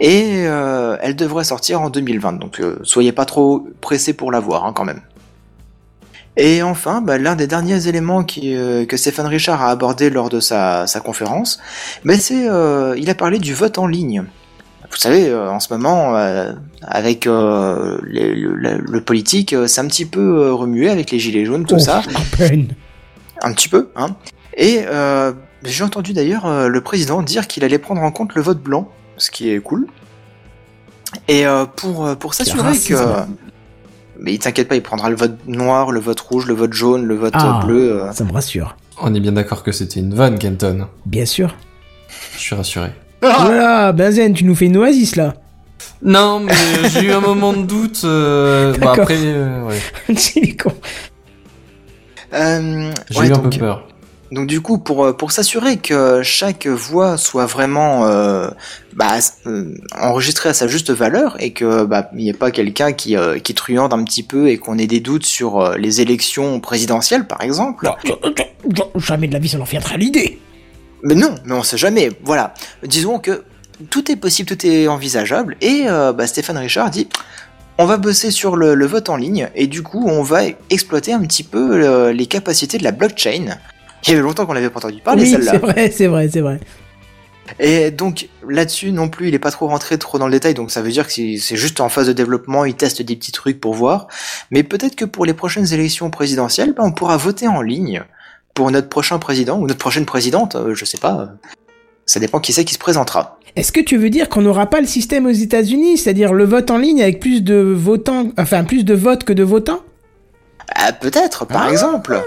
Et 0.00 0.44
elle 0.44 1.14
devrait 1.14 1.44
sortir 1.44 1.82
en 1.82 1.90
2020. 1.90 2.32
Donc 2.40 2.62
soyez 2.82 3.12
pas 3.12 3.26
trop 3.26 3.68
pressés 3.82 4.14
pour 4.14 4.32
la 4.32 4.40
voir 4.40 4.64
hein, 4.64 4.72
quand 4.74 4.84
même. 4.84 5.02
Et 6.36 6.62
enfin, 6.62 7.02
bah, 7.02 7.18
l'un 7.18 7.36
des 7.36 7.46
derniers 7.46 7.88
éléments 7.88 8.24
qui, 8.24 8.56
euh, 8.56 8.86
que 8.86 8.96
Stéphane 8.96 9.26
Richard 9.26 9.60
a 9.62 9.68
abordé 9.70 10.08
lors 10.08 10.30
de 10.30 10.40
sa, 10.40 10.86
sa 10.86 11.00
conférence, 11.00 11.60
bah, 12.04 12.14
c'est 12.18 12.48
euh, 12.48 12.94
il 12.96 13.10
a 13.10 13.14
parlé 13.14 13.38
du 13.38 13.52
vote 13.52 13.76
en 13.78 13.86
ligne. 13.86 14.24
Vous 14.90 14.96
savez, 14.98 15.28
euh, 15.28 15.50
en 15.50 15.60
ce 15.60 15.72
moment, 15.72 16.16
euh, 16.16 16.52
avec 16.82 17.26
euh, 17.26 17.98
les- 18.06 18.34
le, 18.34 18.54
le- 18.54 18.78
le 18.78 19.00
politique, 19.02 19.52
euh, 19.52 19.66
c'est 19.66 19.80
un 19.80 19.86
petit 19.86 20.04
peu 20.06 20.52
remué 20.52 20.88
avec 20.90 21.10
les 21.10 21.18
gilets 21.18 21.44
jaunes, 21.44 21.64
tout 21.66 21.76
Oh, 21.76 21.78
ça, 21.78 22.02
un 23.42 23.52
petit 23.52 23.68
peu. 23.68 23.90
Hein. 23.96 24.08
Et 24.56 24.82
euh, 24.86 25.32
j'ai 25.64 25.84
entendu 25.84 26.12
d'ailleurs 26.12 26.46
euh, 26.46 26.68
le 26.68 26.80
président 26.82 27.22
dire 27.22 27.46
qu'il 27.46 27.64
allait 27.64 27.78
prendre 27.78 28.02
en 28.02 28.10
compte 28.10 28.34
le 28.34 28.42
vote 28.42 28.60
blanc, 28.62 28.88
ce 29.16 29.30
qui 29.30 29.50
est 29.50 29.60
cool. 29.60 29.86
Et 31.28 31.46
euh, 31.46 31.64
pour 31.66 32.14
pour 32.16 32.32
s'assurer 32.34 32.72
que. 32.88 32.94
Mais 34.22 34.32
il 34.34 34.38
t'inquiète 34.38 34.68
pas, 34.68 34.76
il 34.76 34.82
prendra 34.82 35.10
le 35.10 35.16
vote 35.16 35.36
noir, 35.46 35.90
le 35.90 36.00
vote 36.00 36.20
rouge, 36.20 36.46
le 36.46 36.54
vote 36.54 36.72
jaune, 36.72 37.04
le 37.04 37.16
vote 37.16 37.34
Ah. 37.36 37.60
bleu. 37.64 38.02
euh. 38.02 38.12
Ça 38.12 38.24
me 38.24 38.32
rassure. 38.32 38.76
On 39.00 39.14
est 39.14 39.20
bien 39.20 39.32
d'accord 39.32 39.62
que 39.62 39.72
c'était 39.72 40.00
une 40.00 40.14
vanne, 40.14 40.38
Kenton. 40.38 40.86
Bien 41.06 41.26
sûr. 41.26 41.54
Je 42.36 42.40
suis 42.40 42.54
rassuré. 42.54 42.90
Voilà, 43.20 43.92
Benzen, 43.92 44.32
tu 44.34 44.44
nous 44.44 44.54
fais 44.54 44.66
une 44.66 44.76
oasis 44.76 45.16
là. 45.16 45.34
Non, 46.02 46.40
mais 46.40 46.52
euh, 46.52 46.88
j'ai 46.88 47.04
eu 47.04 47.12
un 47.12 47.20
moment 47.20 47.52
de 47.52 47.62
doute. 47.62 48.02
Euh... 48.04 48.72
D'accord. 48.78 49.00
après, 49.00 49.16
euh, 49.20 49.64
ouais. 49.66 49.78
Euh, 52.34 52.90
j'ai 53.10 53.18
ouais, 53.18 53.28
eu 53.28 53.32
un 53.32 53.34
donc, 53.34 53.52
peu 53.52 53.58
peur. 53.58 53.86
Donc 54.32 54.46
du 54.46 54.62
coup, 54.62 54.78
pour, 54.78 55.04
euh, 55.04 55.12
pour 55.12 55.30
s'assurer 55.30 55.76
que 55.76 56.22
chaque 56.22 56.66
voix 56.66 57.18
soit 57.18 57.44
vraiment 57.44 58.06
euh, 58.06 58.48
bah, 58.94 59.18
euh, 59.46 59.74
enregistrée 60.00 60.48
à 60.48 60.54
sa 60.54 60.66
juste 60.68 60.90
valeur 60.90 61.36
et 61.38 61.52
que 61.52 61.84
bah, 61.84 62.08
il 62.14 62.20
n'y 62.20 62.30
ait 62.30 62.32
pas 62.32 62.50
quelqu'un 62.50 62.94
qui, 62.94 63.14
euh, 63.14 63.38
qui 63.38 63.52
truande 63.52 63.92
un 63.92 64.02
petit 64.04 64.22
peu 64.22 64.48
et 64.48 64.56
qu'on 64.56 64.78
ait 64.78 64.86
des 64.86 65.00
doutes 65.00 65.26
sur 65.26 65.76
les 65.76 66.00
élections 66.00 66.60
présidentielles, 66.60 67.26
par 67.26 67.42
exemple. 67.42 67.90
Jamais 68.96 69.28
de 69.28 69.34
la 69.34 69.38
vie, 69.38 69.50
ça 69.50 69.58
leur 69.58 69.66
viendra 69.66 69.94
à 69.94 69.96
l'idée. 69.98 70.40
Mais 71.02 71.14
non, 71.14 71.34
mais 71.44 71.52
on 71.52 71.62
sait 71.62 71.76
jamais. 71.76 72.10
Voilà, 72.24 72.54
disons 72.84 73.18
que 73.18 73.44
tout 73.90 74.10
est 74.10 74.16
possible, 74.16 74.48
tout 74.48 74.66
est 74.66 74.88
envisageable. 74.88 75.58
Et 75.60 75.84
bah, 75.88 76.26
Stéphane 76.26 76.56
Richard 76.56 76.88
dit, 76.88 77.06
on 77.76 77.84
va 77.84 77.98
bosser 77.98 78.30
sur 78.30 78.56
le, 78.56 78.74
le 78.74 78.86
vote 78.86 79.10
en 79.10 79.16
ligne 79.16 79.50
et 79.54 79.66
du 79.66 79.82
coup, 79.82 80.06
on 80.08 80.22
va 80.22 80.44
exploiter 80.70 81.12
un 81.12 81.20
petit 81.20 81.42
peu 81.42 82.08
les 82.10 82.26
capacités 82.26 82.78
de 82.78 82.84
la 82.84 82.92
blockchain. 82.92 83.58
Il 84.04 84.10
y 84.10 84.12
avait 84.12 84.22
longtemps 84.22 84.46
qu'on 84.46 84.54
n'avait 84.54 84.70
pas 84.70 84.78
entendu 84.78 85.00
parler 85.00 85.22
oui, 85.22 85.30
celle-là. 85.30 85.52
c'est 85.52 85.58
vrai, 85.58 85.90
c'est 85.90 86.06
vrai, 86.06 86.28
c'est 86.32 86.40
vrai. 86.40 86.60
Et 87.58 87.90
donc 87.90 88.28
là-dessus 88.48 88.92
non 88.92 89.08
plus, 89.08 89.28
il 89.28 89.34
est 89.34 89.38
pas 89.38 89.50
trop 89.50 89.66
rentré 89.66 89.98
trop 89.98 90.18
dans 90.18 90.26
le 90.26 90.32
détail, 90.32 90.54
donc 90.54 90.70
ça 90.70 90.82
veut 90.82 90.90
dire 90.90 91.06
que 91.06 91.12
c'est 91.12 91.56
juste 91.56 91.80
en 91.80 91.88
phase 91.88 92.06
de 92.06 92.12
développement, 92.12 92.64
il 92.64 92.74
teste 92.74 93.02
des 93.02 93.16
petits 93.16 93.32
trucs 93.32 93.60
pour 93.60 93.74
voir. 93.74 94.08
Mais 94.50 94.62
peut-être 94.62 94.96
que 94.96 95.04
pour 95.04 95.26
les 95.26 95.34
prochaines 95.34 95.72
élections 95.72 96.10
présidentielles, 96.10 96.72
ben, 96.72 96.84
on 96.84 96.92
pourra 96.92 97.16
voter 97.16 97.48
en 97.48 97.60
ligne 97.60 98.04
pour 98.54 98.70
notre 98.70 98.88
prochain 98.88 99.18
président 99.18 99.58
ou 99.58 99.66
notre 99.66 99.78
prochaine 99.78 100.06
présidente, 100.06 100.56
euh, 100.56 100.74
je 100.74 100.84
sais 100.84 100.98
pas. 100.98 101.30
Ça 102.06 102.20
dépend 102.20 102.40
qui 102.40 102.52
c'est 102.52 102.64
qui 102.64 102.74
se 102.74 102.78
présentera. 102.78 103.38
Est-ce 103.54 103.72
que 103.72 103.80
tu 103.80 103.96
veux 103.96 104.10
dire 104.10 104.28
qu'on 104.28 104.42
n'aura 104.42 104.66
pas 104.66 104.80
le 104.80 104.86
système 104.86 105.26
aux 105.26 105.30
États-Unis, 105.30 105.98
c'est-à-dire 105.98 106.32
le 106.32 106.44
vote 106.44 106.70
en 106.70 106.78
ligne 106.78 107.02
avec 107.02 107.20
plus 107.20 107.42
de 107.42 107.56
votants, 107.56 108.30
enfin 108.38 108.64
plus 108.64 108.84
de 108.84 108.94
votes 108.94 109.24
que 109.24 109.32
de 109.32 109.42
votants? 109.42 109.80
Ah, 110.74 110.92
peut-être, 110.92 111.44
par 111.46 111.62
Ah. 111.66 111.70
exemple. 111.70 112.20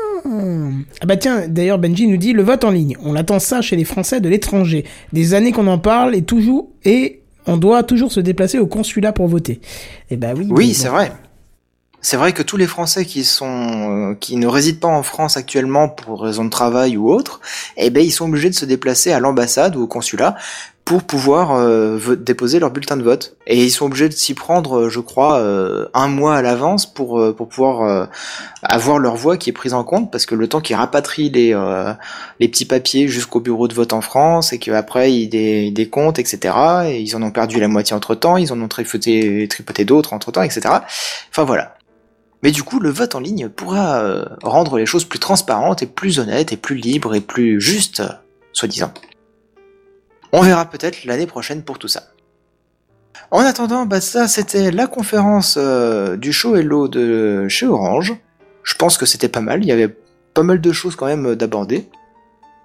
Ah 1.02 1.06
bah 1.06 1.18
tiens, 1.18 1.48
d'ailleurs 1.48 1.78
Benji 1.78 2.08
nous 2.08 2.18
dit 2.18 2.34
le 2.34 2.42
vote 2.44 2.64
en 2.64 2.72
ligne. 2.72 2.98
On 3.04 3.16
attend 3.16 3.40
ça 3.40 3.62
chez 3.62 3.76
les 3.76 3.86
Français 3.86 4.20
de 4.22 4.30
l'étranger. 4.30 4.86
Des 5.14 5.34
années 5.34 5.52
qu'on 5.52 5.68
en 5.68 5.78
parle 5.78 6.16
et 6.16 6.24
toujours 6.24 6.70
et 6.84 7.22
on 7.46 7.58
doit 7.58 7.84
toujours 7.84 8.12
se 8.12 8.20
déplacer 8.20 8.58
au 8.58 8.66
consulat 8.66 9.14
pour 9.14 9.28
voter. 9.28 9.62
Eh 10.10 10.18
bah 10.18 10.30
oui. 10.36 10.48
Oui, 10.50 10.68
bon. 10.70 10.74
c'est 10.74 10.88
vrai. 10.90 11.12
C'est 12.02 12.18
vrai 12.18 12.34
que 12.34 12.44
tous 12.44 12.58
les 12.58 12.68
Français 12.68 13.04
qui 13.06 13.24
sont 13.24 14.12
euh, 14.12 14.16
qui 14.16 14.36
ne 14.38 14.46
résident 14.48 14.80
pas 14.80 14.88
en 14.90 15.02
France 15.04 15.38
actuellement 15.38 15.90
pour 15.90 16.22
raison 16.22 16.46
de 16.46 16.50
travail 16.52 16.98
ou 16.98 17.10
autre, 17.10 17.40
eh 17.78 17.90
ben 17.90 18.04
ils 18.04 18.12
sont 18.12 18.26
obligés 18.26 18.50
de 18.50 18.56
se 18.56 18.66
déplacer 18.66 19.12
à 19.12 19.20
l'ambassade 19.20 19.76
ou 19.76 19.82
au 19.84 19.88
consulat 19.88 20.36
pour 20.86 21.02
pouvoir 21.02 21.54
euh, 21.54 22.16
déposer 22.16 22.60
leur 22.60 22.70
bulletin 22.70 22.96
de 22.96 23.02
vote. 23.02 23.36
Et 23.48 23.64
ils 23.64 23.72
sont 23.72 23.88
obligés 23.88 24.08
de 24.08 24.14
s'y 24.14 24.36
prendre, 24.36 24.82
euh, 24.82 24.90
je 24.90 25.00
crois, 25.00 25.40
euh, 25.40 25.88
un 25.96 26.08
mois 26.08 26.36
à 26.36 26.44
l'avance 26.44 26.86
pour 26.86 27.20
euh, 27.20 27.34
pour 27.34 27.50
pouvoir 27.50 27.82
euh, 27.82 28.06
avoir 28.62 29.00
leur 29.00 29.16
voix 29.16 29.36
qui 29.38 29.50
est 29.50 29.54
prise 29.54 29.74
en 29.74 29.84
compte, 29.84 30.12
parce 30.12 30.28
que 30.28 30.36
le 30.36 30.48
temps 30.48 30.62
qu'ils 30.62 30.76
rapatrient 30.76 31.32
les 31.32 31.56
euh, 31.56 31.92
les 32.40 32.48
petits 32.48 32.66
papiers 32.66 33.08
jusqu'au 33.08 33.40
bureau 33.40 33.68
de 33.68 33.74
vote 33.74 33.94
en 33.94 34.02
France 34.02 34.54
et 34.54 34.60
qu'après 34.60 35.12
ils, 35.12 35.28
dé, 35.28 35.64
ils 35.68 35.74
décomptent, 35.74 36.20
etc. 36.20 36.56
Et 36.86 37.02
ils 37.02 37.16
en 37.16 37.24
ont 37.24 37.32
perdu 37.32 37.60
la 37.60 37.68
moitié 37.68 37.96
entre 37.96 38.14
temps, 38.14 38.38
ils 38.38 38.54
en 38.54 38.62
ont 38.62 38.68
tripoté, 38.68 39.48
tripoté 39.48 39.86
d'autres 39.86 40.14
entre 40.14 40.32
temps, 40.32 40.44
etc. 40.44 40.62
Enfin 41.32 41.46
voilà. 41.46 41.76
Mais 42.44 42.52
du 42.52 42.62
coup, 42.62 42.80
le 42.80 42.92
vote 42.92 43.16
en 43.16 43.20
ligne 43.20 43.50
pourra 43.50 44.04
rendre 44.44 44.78
les 44.78 44.86
choses 44.86 45.06
plus 45.06 45.18
transparentes 45.18 45.82
et 45.82 45.88
plus 45.88 46.20
honnêtes 46.20 46.54
et 46.54 46.58
plus 46.58 46.76
libres 46.76 47.16
et 47.16 47.22
plus 47.22 47.60
justes, 47.60 48.04
soi-disant. 48.54 48.92
On 50.36 50.42
verra 50.42 50.66
peut-être 50.66 51.06
l'année 51.06 51.28
prochaine 51.28 51.64
pour 51.64 51.80
tout 51.80 51.88
ça. 51.88 52.04
En 53.32 53.40
attendant, 53.40 53.86
bah 53.86 54.02
ça 54.02 54.28
c'était 54.28 54.70
la 54.70 54.86
conférence 54.86 55.58
euh, 55.58 56.18
du 56.18 56.34
show 56.34 56.58
Hello 56.58 56.90
de 56.90 57.48
chez 57.48 57.66
Orange. 57.66 58.14
Je 58.64 58.76
pense 58.76 58.98
que 58.98 59.06
c'était 59.06 59.30
pas 59.30 59.40
mal, 59.40 59.64
il 59.64 59.68
y 59.68 59.72
avait 59.72 59.96
pas 60.34 60.44
mal 60.44 60.60
de 60.60 60.72
choses 60.74 60.98
quand 60.98 61.06
même 61.06 61.28
euh, 61.28 61.36
d'aborder. 61.38 61.88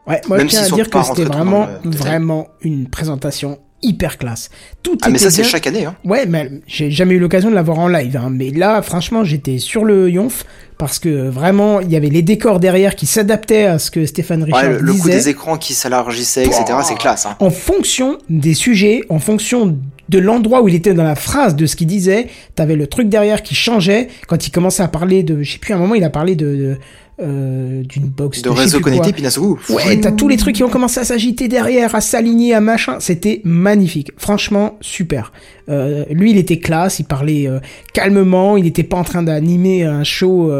Ouais, 0.09 0.21
moi 0.27 0.39
Même 0.39 0.49
je 0.49 0.57
tiens 0.57 0.65
à 0.65 0.71
dire 0.71 0.91
que 0.91 1.01
c'était 1.05 1.25
vraiment, 1.25 1.69
vraiment 1.85 2.49
une 2.61 2.89
présentation 2.89 3.61
hyper 3.83 4.19
classe. 4.19 4.51
Tout 4.83 4.97
Ah 5.03 5.11
mais 5.11 5.19
ça 5.19 5.31
c'est 5.31 5.45
chaque 5.45 5.67
année, 5.67 5.85
hein. 5.85 5.97
Ouais, 6.05 6.27
mais 6.27 6.51
j'ai 6.67 6.91
jamais 6.91 7.15
eu 7.15 7.19
l'occasion 7.19 7.51
de 7.51 7.55
la 7.55 7.63
voir 7.63 7.79
en 7.79 7.89
live. 7.89 8.17
Hein. 8.17 8.31
Mais 8.31 8.51
là, 8.51 8.83
franchement, 8.83 9.25
j'étais 9.25 9.59
sur 9.59 9.85
le 9.85 10.11
yonf 10.11 10.45
parce 10.79 10.99
que 10.99 11.29
vraiment, 11.29 11.81
il 11.81 11.91
y 11.91 11.97
avait 11.97 12.09
les 12.09 12.23
décors 12.23 12.59
derrière 12.61 12.97
qui 12.97 13.07
s'adaptaient 13.07 13.65
à 13.67 13.79
ce 13.79 13.91
que 13.91 14.07
Stéphane 14.07 14.43
Richard 14.45 14.63
Ouais, 14.63 14.69
le, 14.71 14.79
le 14.81 14.93
coup 14.93 14.99
disait. 14.99 15.11
des 15.13 15.29
écrans 15.29 15.59
qui 15.59 15.75
s'élargissaient, 15.75 16.47
etc. 16.47 16.65
C'est 16.85 16.97
classe, 16.99 17.27
hein. 17.27 17.37
en 17.41 17.51
fonction 17.51 18.17
des 18.31 18.55
sujets, 18.55 19.03
en 19.11 19.19
fonction 19.19 19.77
de 20.09 20.19
l'endroit 20.19 20.63
où 20.63 20.69
il 20.69 20.75
était 20.75 20.95
dans 20.95 21.05
la 21.05 21.15
phrase, 21.15 21.55
de 21.55 21.67
ce 21.67 21.77
qu'il 21.77 21.87
disait. 21.87 22.29
T'avais 22.57 22.77
le 22.77 22.87
truc 22.87 23.09
derrière 23.09 23.43
qui 23.43 23.55
changeait 23.55 24.09
quand 24.27 24.47
il 24.47 24.51
commençait 24.51 24.83
à 24.83 24.89
parler 24.89 25.23
de, 25.23 25.43
je 25.43 25.53
sais 25.53 25.59
plus, 25.59 25.73
à 25.73 25.77
un 25.77 25.81
moment 25.81 25.95
il 25.95 26.03
a 26.05 26.11
parlé 26.11 26.35
de, 26.35 26.47
de, 26.47 26.79
euh, 27.23 27.83
d'une 27.83 28.07
box 28.07 28.43
De 28.43 28.49
réseau 28.51 28.81
connecté, 28.81 29.13
puis 29.13 29.23
Ouais, 29.69 30.01
t'as 30.01 30.13
tous 30.13 30.29
les 30.29 30.37
trucs 30.37 30.57
qui 30.57 30.65
ont 30.65 30.69
commencé 30.69 31.01
à 31.01 31.05
s'agiter 31.05 31.49
derrière, 31.49 31.95
à 31.95 32.01
s'aligner, 32.01 32.55
à 32.55 32.61
machin. 32.61 32.97
C'était 33.01 33.41
magnifique. 33.45 34.13
Franchement, 34.17 34.77
super. 34.81 35.33
Euh, 35.69 36.05
lui, 36.11 36.31
il 36.31 36.39
était 36.39 36.59
classe, 36.59 36.99
il 36.99 37.05
parlait 37.05 37.47
euh, 37.47 37.61
calmement, 37.93 38.57
il 38.57 38.65
n'était 38.65 38.83
pas 38.83 38.97
en 38.97 39.05
train 39.05 39.23
d'animer 39.23 39.85
un 39.85 40.05
show. 40.05 40.53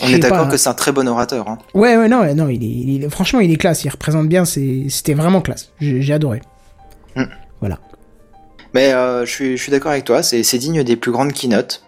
On 0.00 0.06
est 0.08 0.18
d'accord 0.18 0.48
que 0.48 0.56
c'est 0.56 0.68
un 0.68 0.74
très 0.74 0.92
bon 0.92 1.08
orateur. 1.08 1.48
Hein. 1.48 1.58
Ouais, 1.74 1.96
ouais, 1.96 2.08
non, 2.08 2.22
non, 2.34 2.48
il 2.48 2.62
est, 2.62 2.66
il 2.66 3.04
est- 3.04 3.08
franchement, 3.10 3.40
il 3.40 3.52
est 3.52 3.56
classe, 3.56 3.84
il 3.84 3.88
représente 3.88 4.28
bien, 4.28 4.44
c'était 4.44 5.14
vraiment 5.14 5.40
classe. 5.40 5.72
J'ai 5.80 6.12
adoré. 6.12 6.40
Mais 8.74 8.92
euh, 8.92 9.24
je 9.24 9.30
suis, 9.30 9.56
je 9.56 9.62
suis 9.62 9.70
d'accord 9.72 9.92
avec 9.92 10.04
toi, 10.04 10.22
c'est 10.22 10.42
c'est 10.42 10.58
digne 10.58 10.82
des 10.84 10.96
plus 10.96 11.10
grandes 11.10 11.32
keynotes. 11.32 11.82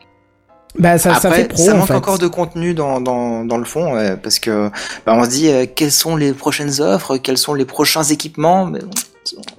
Bah, 0.78 0.98
ça, 0.98 1.14
ça 1.16 1.30
fait 1.32 1.48
pro, 1.48 1.64
ça 1.64 1.74
en 1.74 1.78
manque 1.78 1.88
fait. 1.88 1.94
encore 1.94 2.18
de 2.18 2.28
contenu 2.28 2.74
dans, 2.74 3.00
dans, 3.00 3.44
dans 3.44 3.58
le 3.58 3.64
fond, 3.64 3.94
ouais, 3.94 4.16
parce 4.16 4.38
que 4.38 4.70
bah, 5.04 5.14
on 5.16 5.24
se 5.24 5.28
dit 5.30 5.48
euh, 5.48 5.66
quelles 5.74 5.90
sont 5.92 6.16
les 6.16 6.32
prochaines 6.32 6.80
offres, 6.80 7.16
quels 7.16 7.38
sont 7.38 7.54
les 7.54 7.64
prochains 7.64 8.04
équipements. 8.04 8.66
mais 8.66 8.78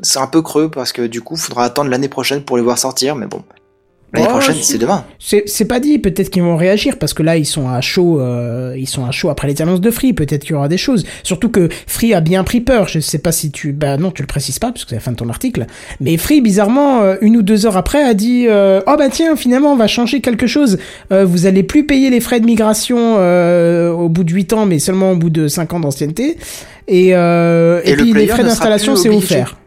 C'est 0.02 0.20
un 0.20 0.28
peu 0.28 0.42
creux 0.42 0.70
parce 0.72 0.94
que 0.94 1.02
du 1.08 1.22
coup, 1.22 1.36
faudra 1.36 1.66
attendre 1.66 1.90
l'année 1.90 2.08
prochaine 2.10 2.44
pour 2.44 2.58
les 2.58 2.64
voir 2.64 2.78
sortir. 2.78 3.16
Mais 3.16 3.28
bon, 3.28 3.44
l'année 4.14 4.28
Oh, 4.30 4.32
prochaine, 4.32 4.56
c'est 4.62 4.78
demain. 4.78 5.06
C'est 5.20 5.66
pas 5.66 5.80
dit, 5.80 6.00
peut-être 6.00 6.30
qu'ils 6.30 6.44
vont 6.44 6.58
réagir 6.58 6.98
parce 6.98 7.14
que 7.14 7.24
là 7.24 7.38
ils 7.38 7.46
sont 7.46 7.70
à 7.70 7.82
chaud, 7.82 8.20
euh, 8.20 8.76
ils 8.78 8.88
sont 8.88 9.06
à 9.06 9.12
chaud 9.12 9.30
après 9.30 9.48
les 9.48 9.62
annonces 9.62 9.82
de 9.82 9.92
Free. 9.92 10.14
Peut-être 10.14 10.42
qu'il 10.42 10.52
y 10.52 10.56
aura 10.56 10.68
des 10.68 10.78
choses. 10.78 11.06
Surtout 11.24 11.50
que 11.50 11.70
Free 11.88 12.14
a 12.14 12.22
bien 12.22 12.44
pris 12.44 12.62
peur. 12.62 12.88
Je 12.88 13.00
sais 13.00 13.20
pas 13.20 13.32
si 13.32 13.52
tu, 13.52 13.72
bah 13.72 13.98
non, 13.98 14.12
tu 14.12 14.22
le 14.22 14.28
précises 14.28 14.60
pas 14.60 14.72
parce 14.72 14.84
que 14.84 14.90
c'est 14.90 14.96
la 14.96 15.02
fin 15.02 15.12
de 15.12 15.18
ton 15.18 15.30
article. 15.30 15.66
Mais 16.00 16.18
Free 16.18 16.42
bizarrement 16.42 17.02
euh, 17.02 17.16
une 17.22 17.38
ou 17.38 17.42
deux 17.42 17.66
heures 17.66 17.78
après 17.78 18.04
a 18.04 18.14
dit 18.14 18.48
euh, 18.48 18.82
oh 18.88 18.96
bah 18.98 19.10
tiens 19.10 19.36
finalement 19.36 19.74
on 19.74 19.78
va 19.78 19.88
changer 19.88 20.22
quelque 20.22 20.48
chose. 20.48 20.78
Euh, 21.12 21.26
vous 21.26 21.46
allez 21.46 21.64
plus 21.64 21.86
payer 21.86 22.10
les 22.10 22.20
frais 22.20 22.40
de 22.40 22.46
migration 22.46 23.16
euh, 23.18 23.92
au 23.92 24.10
bout 24.10 24.24
de 24.24 24.32
8 24.32 24.54
ans 24.54 24.66
mais 24.66 24.80
seulement 24.80 25.12
au 25.12 25.16
bout 25.16 25.30
de 25.30 25.48
5 25.48 25.74
ans 25.74 25.80
d'ancienneté. 25.80 26.38
Et 26.88 27.16
euh, 27.16 27.82
et, 27.86 27.92
Et 27.92 27.96
puis 27.96 28.14
les 28.14 28.28
frais 28.28 28.44
d'installation 28.44 28.96
c'est 28.96 29.10
offert. 29.10 29.58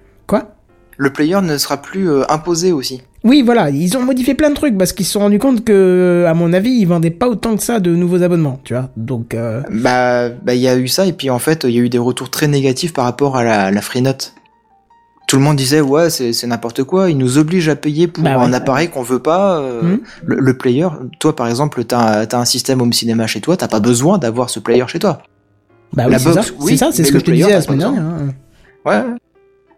Le 0.97 1.11
player 1.11 1.41
ne 1.43 1.57
sera 1.59 1.77
plus 1.83 2.09
euh, 2.11 2.23
imposé 2.31 2.73
aussi. 2.73 3.03
Oui, 3.25 3.43
voilà, 3.43 3.71
ils 3.71 3.97
ont 3.97 4.03
modifié 4.03 4.35
plein 4.35 4.51
de 4.51 4.55
trucs 4.55 4.77
parce 4.77 4.93
qu'ils 4.93 5.07
se 5.07 5.13
sont 5.13 5.21
rendus 5.21 5.39
compte 5.39 5.65
que, 5.65 6.25
à 6.29 6.35
mon 6.35 6.53
avis, 6.53 6.71
ils 6.71 6.85
vendaient 6.85 7.11
pas 7.11 7.29
autant 7.29 7.57
que 7.57 7.63
ça 7.63 7.81
de 7.81 7.95
nouveaux 7.95 8.23
abonnements, 8.23 8.61
tu 8.65 8.75
vois. 8.75 8.91
Donc, 8.97 9.33
euh, 9.35 9.63
Bah, 9.71 10.29
bah, 10.29 10.55
il 10.55 10.61
y 10.61 10.69
a 10.69 10.77
eu 10.77 10.89
ça 10.89 11.07
et 11.07 11.13
puis 11.15 11.31
en 11.31 11.39
fait, 11.39 11.65
il 11.65 11.71
y 11.71 11.79
a 11.79 11.81
eu 11.81 11.89
des 11.89 11.99
retours 11.99 12.29
très 12.31 12.49
négatifs 12.49 12.93
par 12.93 13.05
rapport 13.07 13.37
à 13.37 13.43
la, 13.45 13.71
la 13.71 13.81
free 13.81 14.03
note. 14.03 14.35
Tout 15.27 15.37
le 15.37 15.43
monde 15.43 15.57
disait 15.57 15.81
ouais, 15.81 16.11
c'est 16.11 16.47
n'importe 16.47 16.85
quoi. 16.85 17.09
Ils 17.11 17.17
nous 17.17 17.39
obligent 17.39 17.71
à 17.71 17.77
payer 17.77 18.09
pour 18.09 18.23
Bah 18.23 18.37
ouais. 18.37 18.45
un 18.45 18.53
appareil 18.53 18.89
qu'on 18.89 19.03
veut 19.03 19.21
pas. 19.21 19.59
euh, 19.59 19.83
Mhm. 19.83 20.01
le, 20.27 20.37
le 20.41 20.59
player, 20.59 20.87
toi 21.19 21.35
par 21.35 21.49
exemple, 21.49 21.83
t'as 21.85 22.27
as 22.31 22.37
un 22.37 22.45
système 22.45 22.83
home 22.83 22.93
cinéma 22.93 23.27
chez 23.27 23.41
toi, 23.41 23.57
t'as 23.57 23.67
pas 23.69 23.81
besoin 23.81 24.19
d'avoir 24.19 24.51
ce 24.51 24.61
player 24.61 24.85
chez 24.87 24.99
toi. 24.99 25.23
bah 25.95 26.05
oui, 26.09 26.15
c'est 26.19 26.33
ça, 26.35 26.43
oui, 26.61 26.73
c'est 26.73 26.77
ça, 26.77 26.89
c'est 26.93 27.03
mais 27.03 27.09
ce 27.09 27.13
que 27.15 27.19
je 27.21 27.25
te 27.25 27.31
disais 27.31 27.51
la 27.53 27.63
semaine 27.63 27.79
dernière. 27.79 28.03
hein. 28.03 28.29
Ouais. 28.85 29.03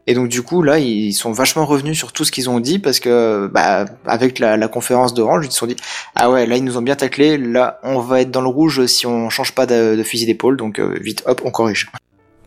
Et 0.06 0.14
donc 0.14 0.28
du 0.28 0.42
coup 0.42 0.62
là, 0.62 0.78
ils 0.78 1.12
sont 1.12 1.32
vachement 1.32 1.66
revenus 1.66 1.98
sur 1.98 2.12
tout 2.12 2.24
ce 2.24 2.30
qu'ils 2.30 2.48
ont 2.48 2.60
dit 2.60 2.78
parce 2.78 3.00
que 3.00 3.50
bah 3.52 3.86
avec 4.06 4.38
la, 4.38 4.68
conférence 4.68 5.14
d'Orange, 5.14 5.46
ils 5.46 5.52
se 5.52 5.58
sont 5.58 5.66
dit 5.66 5.76
ah 6.14 6.30
ouais 6.30 6.46
là 6.46 6.56
ils 6.56 6.64
nous 6.64 6.76
ont 6.78 6.82
bien 6.82 6.96
taclé, 6.96 7.38
là 7.38 7.80
on 7.82 7.98
va 7.98 8.20
être 8.20 8.30
dans 8.30 8.40
le 8.40 8.48
rouge 8.48 8.86
si 8.86 9.06
on 9.06 9.30
change 9.30 9.52
pas 9.52 9.66
de, 9.66 10.00
fusil 10.04 10.26
d'épaule, 10.26 10.56
donc 10.56 10.78
euh, 10.78 10.96
vite 11.00 11.22
hop 11.26 11.42
on 11.44 11.50
corrige. 11.50 11.90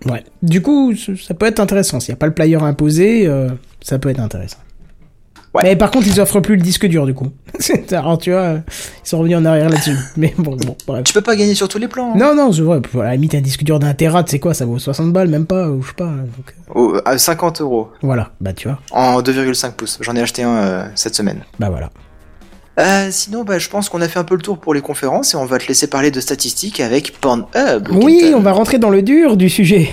Ouais. 0.05 0.23
Du 0.41 0.61
coup, 0.61 0.93
ça 0.95 1.33
peut 1.33 1.45
être 1.45 1.59
intéressant. 1.59 1.99
S'il 1.99 2.11
y 2.11 2.13
a 2.13 2.15
pas 2.15 2.27
le 2.27 2.33
player 2.33 2.55
imposé, 2.55 3.27
euh, 3.27 3.49
ça 3.81 3.99
peut 3.99 4.07
être 4.07 4.21
intéressant. 4.21 4.59
Ouais. 5.55 5.63
Mais 5.63 5.75
par 5.75 5.89
contre, 5.89 6.05
ils 6.07 6.19
offrent 6.21 6.41
plus 6.41 6.55
le 6.57 6.61
disque 6.61 6.85
dur, 6.85 7.05
du 7.07 7.13
coup. 7.15 7.29
Alors, 7.91 8.19
tu 8.19 8.31
vois, 8.31 8.57
ils 9.03 9.07
sont 9.09 9.17
revenus 9.17 9.37
en 9.37 9.45
arrière 9.45 9.67
là-dessus. 9.69 9.95
Mais 10.17 10.31
bon, 10.37 10.55
bon, 10.55 10.75
bref. 10.85 11.03
Tu 11.05 11.13
peux 11.13 11.21
pas 11.21 11.35
gagner 11.35 11.55
sur 11.55 11.67
tous 11.67 11.79
les 11.79 11.87
plans. 11.87 12.11
hein. 12.13 12.17
Non, 12.17 12.35
non, 12.35 12.51
je 12.51 12.61
vois, 12.61 12.77
à 12.77 13.03
la 13.03 13.13
limite, 13.13 13.33
un 13.33 13.41
disque 13.41 13.63
dur 13.63 13.79
d'un 13.79 13.93
Tera, 13.95 14.23
tu 14.23 14.29
sais 14.31 14.39
quoi, 14.39 14.53
ça 14.53 14.65
vaut 14.65 14.77
60 14.77 15.11
balles, 15.11 15.27
même 15.27 15.47
pas, 15.47 15.67
ou 15.69 15.81
je 15.81 15.87
sais 15.87 15.93
pas. 15.95 16.05
Donc, 16.05 16.53
Oh, 16.75 16.95
à 17.03 17.17
50 17.17 17.61
euros 17.61 17.89
voilà, 18.03 18.29
bah 18.39 18.53
tu 18.53 18.67
vois, 18.67 18.79
en 18.91 19.21
2,5 19.23 19.71
pouces. 19.71 19.97
J'en 20.01 20.15
ai 20.15 20.21
acheté 20.21 20.43
un 20.43 20.55
euh, 20.55 20.85
cette 20.93 21.15
semaine. 21.15 21.41
bah 21.57 21.69
voilà. 21.71 21.89
Euh, 22.79 23.07
sinon, 23.11 23.43
bah, 23.43 23.57
je 23.59 23.67
pense 23.69 23.89
qu'on 23.89 24.01
a 24.01 24.07
fait 24.07 24.19
un 24.19 24.23
peu 24.23 24.35
le 24.35 24.41
tour 24.41 24.57
pour 24.59 24.73
les 24.75 24.81
conférences 24.81 25.33
et 25.33 25.37
on 25.37 25.45
va 25.45 25.57
te 25.57 25.67
laisser 25.67 25.87
parler 25.87 26.11
de 26.11 26.19
statistiques 26.21 26.79
avec 26.79 27.19
Pornhub. 27.19 27.89
Oui, 27.91 28.31
on 28.35 28.39
va 28.39 28.51
rentrer 28.53 28.77
dans 28.77 28.89
le 28.91 29.01
dur 29.01 29.35
du 29.35 29.49
sujet. 29.49 29.89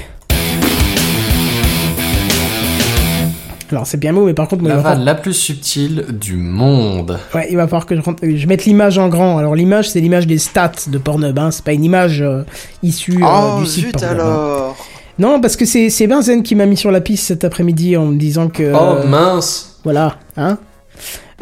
Alors 3.72 3.86
c'est 3.86 3.97
bien 3.98 4.12
beau, 4.12 4.24
mais 4.26 4.34
par 4.34 4.47
contre, 4.48 4.62
moi, 4.62 4.72
La 4.72 4.78
vanne 4.80 5.05
la 5.05 5.14
plus 5.16 5.32
subtile 5.34 6.05
du 6.20 6.36
monde. 6.36 7.18
ouais, 7.34 7.48
il 7.51 7.56
va 7.56 7.64
falloir 7.66 7.84
que 7.86 7.97
je, 7.97 8.01
rentre- 8.01 8.22
je 8.24 8.47
mette 8.47 8.64
l'image 8.64 8.97
en 8.98 9.09
grand. 9.09 9.38
Alors 9.38 9.55
l'image, 9.56 9.90
c'est 9.90 10.01
l'image 10.01 10.26
des 10.28 10.38
stats 10.38 10.72
de 10.86 10.98
Pornhub, 10.98 11.36
hein. 11.38 11.51
c'est 11.51 11.64
pas 11.64 11.72
une 11.72 11.84
image 11.84 12.22
euh, 12.22 12.43
issue 12.84 13.22
euh, 13.24 13.26
Oh, 13.26 13.60
du 13.60 13.66
site 13.66 13.84
zut 13.86 13.93
Pornhub. 13.93 14.10
hein. 14.20 14.22
alors 14.22 14.76
Non, 15.18 15.40
parce 15.40 15.56
que 15.56 15.64
c'est 15.64 15.90
c'est 15.90 16.06
Benzen 16.06 16.43
qui 16.44 16.55
m'a 16.55 16.66
mis 16.66 16.76
sur 16.76 16.90
la 16.93 17.01
piste 17.01 17.24
cet 17.26 17.43
après-midi 17.43 17.97
en 17.97 18.06
me 18.06 18.16
disant 18.18 18.48
que... 18.48 18.72
Oh 18.72 18.98
euh, 18.98 19.06
mince 19.06 19.80
voilà, 19.82 20.16
hein. 20.36 20.59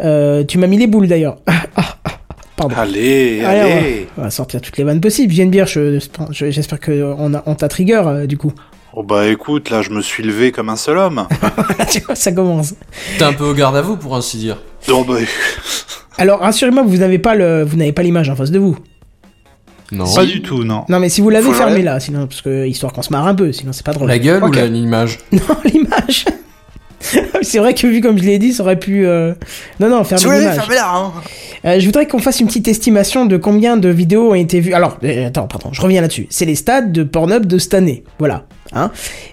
Euh, 0.03 0.45
tu 0.45 0.59
m'as 0.59 0.67
mis 0.67 0.77
les 0.79 0.87
boules 0.87 1.07
d'ailleurs. 1.09 1.37
Pardon. 2.57 2.75
Allez, 2.79 3.43
Allez, 3.45 3.61
on 3.61 3.67
va- 3.69 3.77
allez. 3.77 4.07
On 4.19 4.23
va 4.23 4.31
sortir 4.31 4.61
toutes 4.61 4.77
les 4.79 4.85
vannes 4.85 5.01
possibles. 5.01 5.33
Geneviève, 5.35 5.67
je- 5.69 5.99
je- 6.31 6.51
j'espère 6.51 6.79
que 6.81 7.15
on, 7.19 7.55
t'a 7.55 7.69
trigger 7.69 8.03
euh, 8.07 8.27
du 8.27 8.37
coup. 8.39 8.53
Oh 8.97 9.03
bah 9.03 9.27
écoute, 9.27 9.71
là 9.71 9.83
je 9.83 9.91
me 9.91 10.01
suis 10.01 10.23
levé 10.23 10.53
comme 10.53 10.69
un 10.69 10.77
seul 10.77 10.99
homme. 10.99 11.27
tu 11.91 12.01
vois, 12.01 12.15
ça 12.15 12.31
commence. 12.33 12.75
T'es 13.19 13.25
un 13.25 13.33
peu 13.33 13.45
au 13.45 13.55
garde 13.55 13.77
à 13.77 13.83
vous 13.83 13.97
pour 13.97 14.15
ainsi 14.15 14.37
dire. 14.37 14.59
Oh 14.91 15.05
bah, 15.07 15.17
Alors 16.19 16.39
rassurez-moi, 16.41 16.85
vous 16.87 16.99
n'avez 16.99 17.19
pas 17.19 17.35
le, 17.35 17.65
vous 17.65 17.77
n'avez 17.77 17.93
pas 17.93 18.03
l'image 18.03 18.31
en 18.31 18.37
face 18.37 18.51
de 18.53 18.59
vous. 18.59 18.77
Non. 19.93 20.13
pas 20.13 20.25
du 20.25 20.43
tout, 20.43 20.65
non. 20.65 20.85
Non, 20.89 20.99
mais 20.99 21.09
si 21.09 21.21
vous 21.21 21.29
l'avez, 21.31 21.49
le- 21.49 21.83
la, 21.83 22.01
sinon 22.01 22.27
parce 22.27 22.41
que 22.41 22.67
histoire 22.67 22.93
qu'on 22.93 23.03
se 23.03 23.11
marre 23.11 23.27
un 23.27 23.35
peu, 23.35 23.53
sinon 23.53 23.73
c'est 23.73 23.85
pas 23.85 23.93
drôle. 23.93 24.09
La 24.09 24.19
gueule 24.19 24.43
ou 24.45 24.51
la- 24.53 24.67
l'image 24.67 25.19
Non, 25.33 25.41
l'image. 25.65 26.25
c'est 27.43 27.59
vrai 27.59 27.75
que 27.75 27.87
vu 27.87 28.01
comme 28.01 28.17
je 28.19 28.25
l'ai 28.25 28.39
dit, 28.39 28.53
ça 28.55 28.63
aurait 28.63 28.79
pu. 28.79 29.07
euh, 29.07 29.35
Non, 29.81 29.89
non, 29.89 30.03
l'image. 30.03 30.21
fermez-la 30.57 30.91
hein. 30.97 31.13
Euh, 31.67 31.79
je 31.81 31.85
voudrais 31.87 32.07
qu'on 32.07 32.19
fasse 32.19 32.41
une 32.41 32.47
petite 32.47 32.67
estimation 32.69 33.27
de 33.27 33.37
combien 33.37 33.77
de 33.77 33.89
vidéos 33.89 34.31
ont 34.31 34.35
été 34.35 34.61
vues. 34.61 34.73
Alors, 34.75 34.99
euh, 35.05 35.27
attends, 35.29 35.47
pardon, 35.47 35.71
je 35.73 35.81
reviens 35.83 36.01
là-dessus. 36.01 36.27
C'est 36.31 36.45
les 36.47 36.55
stats 36.55 36.83
de 36.83 37.03
Pornhub 37.03 37.45
de 37.47 37.59
cette 37.59 37.75
année. 37.75 38.05
Voilà. 38.19 38.47
Hein. 38.75 38.91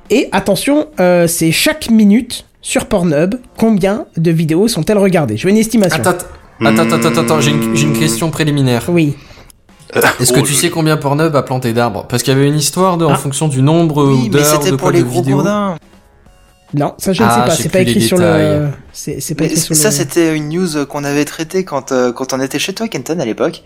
Et 0.10 0.30
attention, 0.32 0.88
euh, 1.00 1.28
c'est 1.28 1.52
chaque 1.52 1.90
minute 1.90 2.46
sur 2.62 2.86
Pornhub, 2.86 3.36
combien 3.58 4.06
de 4.18 4.32
vidéos 4.32 4.68
sont-elles 4.68 4.98
regardées? 5.00 5.38
Je 5.38 5.44
veux 5.48 5.50
une 5.52 5.58
estimation. 5.58 6.00
Attends, 6.00 6.26
attends, 6.64 6.84
attends, 6.84 6.96
attends, 7.08 7.22
attends, 7.22 7.42
j'ai 7.42 7.52
une, 7.52 7.76
j'ai 7.76 7.88
une 7.88 7.98
question 7.98 8.30
préliminaire. 8.30 8.84
Oui. 8.90 9.16
Est-ce 10.20 10.32
que 10.32 10.40
Oh, 10.40 10.44
tu 10.44 10.54
je- 10.54 10.58
sais 10.58 10.70
combien 10.70 10.96
Pornhub 10.96 11.36
a 11.36 11.42
planté 11.44 11.74
d'arbres? 11.74 12.06
Parce 12.08 12.24
qu'il 12.24 12.34
y 12.34 12.36
avait 12.38 12.48
une 12.48 12.56
histoire 12.58 12.98
de, 12.98 13.04
en 13.06 13.12
Ah. 13.14 13.16
fonction 13.16 13.48
du 13.48 13.62
nombre 13.62 14.06
Oui, 14.06 14.30
mais 14.32 14.40
d'heures 14.40 14.46
c'était 14.46 14.72
de 14.72 14.76
pour 14.76 14.84
quoi 14.84 14.92
les 14.94 15.00
de 15.00 15.04
gros 15.06 15.22
vidéos. 15.22 15.38
gourdins. 15.38 15.76
Non, 16.74 16.94
ça 16.98 17.12
je 17.12 17.22
ne 17.22 17.28
Ah, 17.28 17.36
sais 17.42 17.50
pas. 17.50 17.56
C'est 17.56 17.70
pas 17.70 17.80
écrit 17.82 18.02
sur 18.02 18.18
le. 18.18 18.70
C'est 18.94 19.22
c'est 19.22 19.36
pas 19.36 19.46
Mais 19.46 19.52
écrit 19.52 19.62
sur 19.62 19.76
ça, 19.76 19.90
le. 19.90 19.94
c'était 19.94 20.36
une 20.36 20.50
news 20.50 20.86
qu'on 20.86 21.04
avait 21.04 21.26
traitée 21.26 21.64
quand, 21.64 21.92
euh, 21.92 22.12
quand 22.12 22.34
on 22.34 22.42
était 22.42 22.60
chez 22.60 22.74
toi, 22.74 22.88
Kenton, 22.88 23.20
à 23.20 23.26
l'époque. 23.26 23.64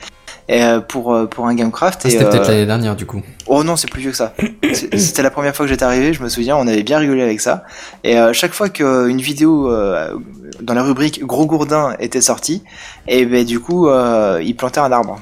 Et 0.47 0.63
euh, 0.63 0.79
pour, 0.79 1.13
euh, 1.13 1.25
pour 1.25 1.47
un 1.47 1.55
Gamecraft. 1.55 2.01
Ah, 2.03 2.07
et, 2.07 2.11
C'était 2.11 2.25
peut-être 2.25 2.49
euh, 2.49 2.51
l'année 2.51 2.65
dernière 2.67 2.95
du 2.95 3.07
coup. 3.07 3.21
Oh 3.47 3.63
non, 3.63 3.75
c'est 3.75 3.89
plus 3.89 4.01
vieux 4.01 4.11
que 4.11 4.17
ça. 4.17 4.35
C'était 4.73 5.23
la 5.23 5.31
première 5.31 5.55
fois 5.55 5.65
que 5.65 5.71
j'étais 5.71 5.85
arrivé, 5.85 6.13
je 6.13 6.21
me 6.21 6.29
souviens, 6.29 6.55
on 6.55 6.67
avait 6.67 6.83
bien 6.83 6.99
rigolé 6.99 7.23
avec 7.23 7.41
ça. 7.41 7.63
Et 8.03 8.17
euh, 8.17 8.31
chaque 8.31 8.53
fois 8.53 8.69
qu'une 8.69 9.19
vidéo 9.19 9.71
euh, 9.71 10.15
dans 10.61 10.75
la 10.75 10.83
rubrique 10.83 11.25
Gros 11.25 11.47
Gourdin 11.47 11.95
était 11.99 12.21
sortie, 12.21 12.63
et 13.07 13.25
ben 13.25 13.43
du 13.43 13.59
coup, 13.59 13.87
euh, 13.87 14.39
il 14.43 14.55
plantait 14.55 14.79
un 14.79 14.91
arbre. 14.91 15.19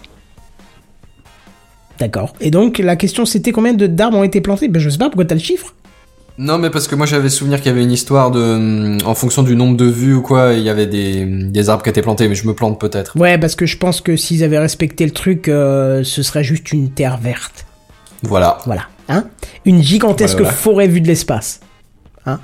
D'accord. 2.00 2.34
Et 2.42 2.52
donc 2.52 2.80
la 2.80 2.98
question 2.98 3.26
c'était 3.26 3.54
combien 3.54 3.74
de 3.74 3.88
d'arbres 3.88 4.18
ont 4.18 4.24
été 4.24 4.42
plantés? 4.42 4.68
Ben 4.68 4.82
je 4.82 4.90
sais 4.90 4.98
pas 4.98 5.06
pourquoi 5.06 5.26
t'as 5.26 5.36
le 5.36 5.42
chiffre? 5.42 5.74
Non, 6.40 6.58
mais 6.58 6.70
parce 6.72 6.88
que 6.88 6.96
moi 6.96 7.06
j'avais 7.06 7.30
souvenir 7.30 7.60
qu'il 7.60 7.68
y 7.68 7.70
avait 7.70 7.84
une 7.84 7.92
histoire 7.92 8.32
de. 8.32 8.40
hum, 8.40 8.98
En 9.06 9.14
fonction 9.16 9.44
du 9.44 9.56
nombre 9.56 9.78
de 9.78 9.86
vues 9.86 10.16
ou 10.16 10.22
quoi, 10.22 10.54
il 10.54 10.62
y 10.64 10.70
avait 10.70 10.88
des, 10.88 11.26
des 11.26 11.70
arbres 11.70 11.84
qui 11.84 11.90
étaient 11.90 12.02
plantés, 12.02 12.28
mais 12.28 12.36
je 12.36 12.48
me 12.48 12.54
plante 12.54 12.80
peut-être. 12.80 13.16
Ouais, 13.18 13.38
parce 13.38 13.56
que 13.56 13.66
je 13.66 13.78
pense 13.78 14.02
que 14.02 14.16
s'ils 14.16 14.44
avaient 14.44 14.58
respecté 14.60 15.06
le 15.06 15.12
truc, 15.12 15.48
euh, 15.48 16.04
ce 16.04 16.24
serait 16.24 16.44
juste 16.44 16.72
une 16.72 16.90
terre 16.92 17.18
verte. 17.18 17.66
Voilà. 18.24 18.58
Voilà. 18.66 18.84
Hein 19.10 19.26
Une 19.66 19.84
gigantesque 19.84 20.38
Voilà, 20.38 20.50
voilà. 20.50 20.58
forêt 20.58 20.88
vue 20.88 21.02
de 21.02 21.08
l'espace. 21.08 21.60
Hein 22.26 22.40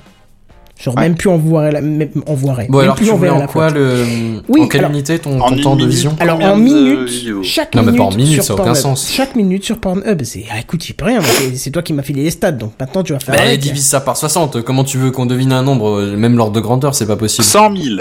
Genre 0.82 0.98
même 0.98 1.14
plus 1.14 1.28
on 1.28 1.36
voirait 1.36 1.72
la, 1.72 1.82
même, 1.82 2.08
voirait. 2.26 2.66
Bon, 2.70 2.78
même 2.78 2.84
alors 2.84 2.96
plus 2.96 3.04
tu 3.06 3.12
voulais 3.12 3.28
en 3.28 3.46
quoi 3.46 3.68
le. 3.68 4.02
Oui, 4.48 4.62
en 4.62 4.66
quelle 4.68 4.80
alors- 4.80 4.92
unité 4.92 5.18
ton, 5.18 5.38
En 5.38 5.54
temps 5.54 5.76
de 5.76 5.84
vision 5.86 6.16
Alors 6.20 6.40
en 6.40 6.56
minutes, 6.56 7.10
chaque 7.42 7.74
Non, 7.74 7.82
mais 7.82 7.88
minute 7.92 7.98
pas 7.98 8.04
en 8.04 8.10
minutes, 8.16 8.32
sur 8.42 8.44
ça 8.44 8.52
a 8.54 8.56
aucun 8.56 8.74
sens. 8.74 9.10
Chaque 9.12 9.36
minute 9.36 9.62
sur 9.62 9.78
Pornhub, 9.78 10.22
c'est 10.24 10.44
ah, 10.50 10.58
écoute, 10.58 10.82
j'y 10.82 10.94
peux 10.94 11.04
rien, 11.04 11.20
moi, 11.20 11.28
c'est- 11.54 11.70
toi 11.70 11.82
qui 11.82 11.92
m'as 11.92 12.02
filé 12.02 12.22
les 12.24 12.30
stats, 12.30 12.52
donc 12.52 12.72
maintenant 12.80 13.02
tu 13.02 13.12
vas 13.12 13.20
faire 13.20 13.34
Bah, 13.34 13.42
avec. 13.42 13.60
divise 13.60 13.84
ça 13.86 14.00
par 14.00 14.16
60. 14.16 14.62
Comment 14.62 14.82
tu 14.84 14.96
veux 14.96 15.10
qu'on 15.10 15.26
devine 15.26 15.52
un 15.52 15.62
nombre 15.62 16.02
Même 16.16 16.36
l'ordre 16.38 16.54
de 16.54 16.60
grandeur, 16.60 16.94
c'est 16.94 17.06
pas 17.06 17.16
possible. 17.16 17.44
100 17.44 17.76
000. 17.76 17.96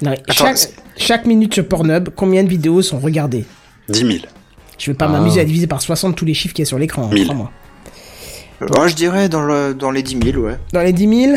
Non, 0.00 0.10
mais 0.10 0.18
Attends, 0.26 0.46
chaque, 0.96 1.26
minute 1.26 1.52
sur 1.52 1.68
Pornhub, 1.68 2.08
combien 2.16 2.42
de 2.44 2.48
vidéos 2.48 2.80
sont 2.80 2.98
regardées? 2.98 3.44
10 3.90 3.98
000. 4.00 4.10
Je 4.78 4.90
vais 4.90 4.96
pas 4.96 5.04
Ah. 5.04 5.12
m'amuser 5.12 5.38
à 5.40 5.44
diviser 5.44 5.66
par 5.66 5.82
60 5.82 6.16
tous 6.16 6.24
les 6.24 6.32
chiffres 6.34 6.54
qu'il 6.54 6.62
y 6.62 6.66
a 6.66 6.66
sur 6.66 6.78
l'écran, 6.78 7.10
hein, 7.12 7.24
crois-moi. 7.24 7.50
Oh, 8.78 8.86
je 8.88 8.94
dirais 8.94 9.28
dans, 9.28 9.42
le, 9.42 9.74
dans 9.74 9.90
les 9.90 10.02
10 10.02 10.16
000, 10.32 10.38
ouais. 10.44 10.56
Dans 10.72 10.80
les 10.80 10.92
10 10.92 11.08
000, 11.26 11.36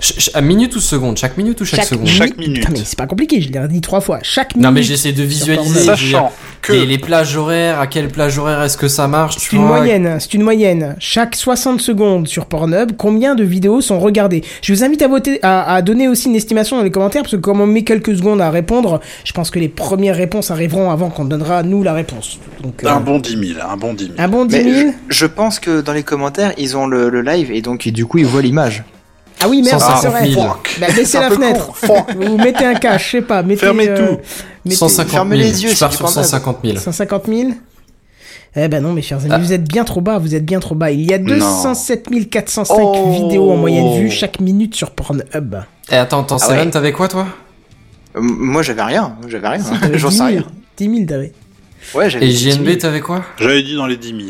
Ch- 0.00 0.30
minute 0.42 0.74
ou 0.76 0.80
seconde 0.80 1.16
Chaque 1.16 1.36
minute 1.38 1.60
ou 1.60 1.64
chaque, 1.64 1.84
seconde? 1.84 2.06
Chaque 2.06 2.36
minute. 2.36 2.60
Putain, 2.60 2.72
mais 2.72 2.80
c'est 2.84 2.98
pas 2.98 3.06
compliqué, 3.06 3.40
je 3.40 3.50
l'ai 3.50 3.68
dit 3.68 3.80
trois 3.80 4.00
fois. 4.00 4.18
Chaque 4.22 4.54
minute. 4.54 4.64
Non 4.66 4.72
mais 4.72 4.82
j'essaie 4.82 5.12
de 5.12 5.22
visualiser. 5.22 5.80
Sachant 5.80 6.30
que 6.60 6.72
les, 6.72 6.84
les 6.86 6.98
plages 6.98 7.36
horaires, 7.36 7.78
à 7.80 7.86
quelle 7.86 8.08
plage 8.08 8.38
horaire 8.38 8.62
est-ce 8.62 8.76
que 8.76 8.88
ça 8.88 9.06
marche 9.08 9.36
C'est 9.38 9.56
une 9.56 9.66
vois? 9.66 9.78
moyenne, 9.78 10.16
c'est 10.20 10.34
une 10.34 10.42
moyenne. 10.42 10.96
Chaque 10.98 11.34
60 11.36 11.80
secondes 11.80 12.26
sur 12.28 12.46
Pornhub, 12.46 12.92
combien 12.98 13.34
de 13.34 13.44
vidéos 13.44 13.80
sont 13.80 13.98
regardées? 13.98 14.42
Je 14.62 14.72
vous 14.74 14.82
invite 14.84 15.02
à 15.02 15.08
voter, 15.08 15.38
à, 15.42 15.74
à 15.74 15.82
donner 15.82 16.08
aussi 16.08 16.28
une 16.28 16.36
estimation 16.36 16.76
dans 16.76 16.82
les 16.82 16.90
commentaires, 16.90 17.22
parce 17.22 17.32
que 17.36 17.40
comme 17.40 17.60
on 17.60 17.66
met 17.66 17.82
quelques 17.84 18.16
secondes 18.16 18.40
à 18.40 18.50
répondre, 18.50 19.00
je 19.24 19.32
pense 19.32 19.50
que 19.50 19.58
les 19.58 19.68
premières 19.68 20.16
réponses 20.16 20.50
arriveront 20.50 20.90
avant 20.90 21.08
qu'on 21.10 21.24
donnera 21.24 21.62
nous 21.62 21.82
la 21.82 21.92
réponse. 21.94 22.38
Donc, 22.62 22.82
euh, 22.84 22.88
un 22.88 23.00
bon 23.00 23.18
10 23.18 23.30
000, 23.30 23.42
un 23.66 23.76
bon 23.76 23.94
10 23.94 24.04
000. 24.04 24.14
un 24.18 24.28
bon 24.28 24.44
10 24.46 24.56
Mais 24.56 24.64
000 24.64 24.90
je, 25.08 25.14
je 25.16 25.26
pense 25.26 25.58
que 25.60 25.80
dans 25.82 25.92
les 25.92 26.02
commentaires, 26.02 26.52
ils 26.58 26.76
ont 26.76 26.86
le, 26.86 27.08
le 27.10 27.20
live 27.22 27.50
et 27.52 27.60
donc 27.62 27.86
du 27.88 28.06
coup 28.06 28.18
ils 28.18 28.26
voient 28.26 28.42
l'image. 28.42 28.82
Ah 29.40 29.48
oui, 29.48 29.62
merde, 29.62 29.80
ça 29.80 29.96
150 29.96 30.12
serait. 30.12 30.30
000. 30.30 30.46
Bah, 30.80 30.86
baissez 30.94 31.18
la 31.18 31.30
fenêtre. 31.30 31.70
Vous 32.16 32.36
mettez 32.42 32.64
un 32.64 32.74
cache, 32.74 33.06
je 33.06 33.10
sais 33.18 33.22
pas. 33.22 33.42
Mettez, 33.42 33.60
Fermez 33.60 33.88
euh, 33.88 33.96
tout. 34.14 34.20
mettez 34.64 34.76
150 34.76 35.10
fermez 35.10 35.36
000. 35.36 35.48
les 35.48 35.62
yeux, 35.64 35.68
je 35.70 35.74
c'est 35.74 35.80
pars 35.80 35.92
sur 35.92 36.00
Pornhub. 36.00 36.22
150 36.24 36.58
000. 36.64 36.76
150 36.78 37.26
000 37.26 37.50
Eh 38.56 38.68
ben 38.68 38.82
non, 38.82 38.92
mes 38.92 39.02
chers 39.02 39.18
amis, 39.20 39.30
Ah. 39.32 39.38
vous 39.38 39.52
êtes 39.52 39.64
bien 39.68 39.84
trop 39.84 40.00
bas, 40.00 40.18
vous 40.18 40.34
êtes 40.34 40.44
bien 40.46 40.60
trop 40.60 40.74
bas. 40.74 40.90
Il 40.90 41.02
y 41.02 41.12
a 41.12 41.18
Non. 41.18 41.26
207 41.36 42.08
405 42.30 42.76
Oh. 42.80 43.10
vidéos 43.12 43.50
en 43.50 43.56
moyenne 43.56 44.00
vue 44.00 44.10
chaque 44.10 44.40
minute 44.40 44.74
sur 44.74 44.90
Pornhub. 44.92 45.56
Eh 45.90 45.94
attends, 45.96 46.22
attends, 46.22 46.38
Ah 46.40 46.48
ouais. 46.50 46.70
t'avais 46.70 46.92
quoi 46.92 47.08
toi? 47.08 47.26
Euh, 48.16 48.20
moi 48.22 48.62
j'avais 48.62 48.82
rien, 48.82 49.16
j'avais 49.28 49.48
rien, 49.48 49.62
j'en 49.94 50.08
10 50.08 50.14
sais 50.16 50.18
000. 50.18 50.28
rien. 50.28 50.44
10 50.78 50.84
000 50.84 51.06
t'avais. 51.06 51.32
Ouais, 51.94 52.08
j'avais 52.08 52.26
Et 52.26 52.30
10 52.30 52.52
000. 52.52 52.64
JNB, 52.64 52.78
t'avais 52.78 53.00
quoi? 53.00 53.24
J'avais 53.36 53.62
dit 53.62 53.74
dans 53.76 53.86
les 53.86 53.96
10 53.96 54.08
000. 54.08 54.20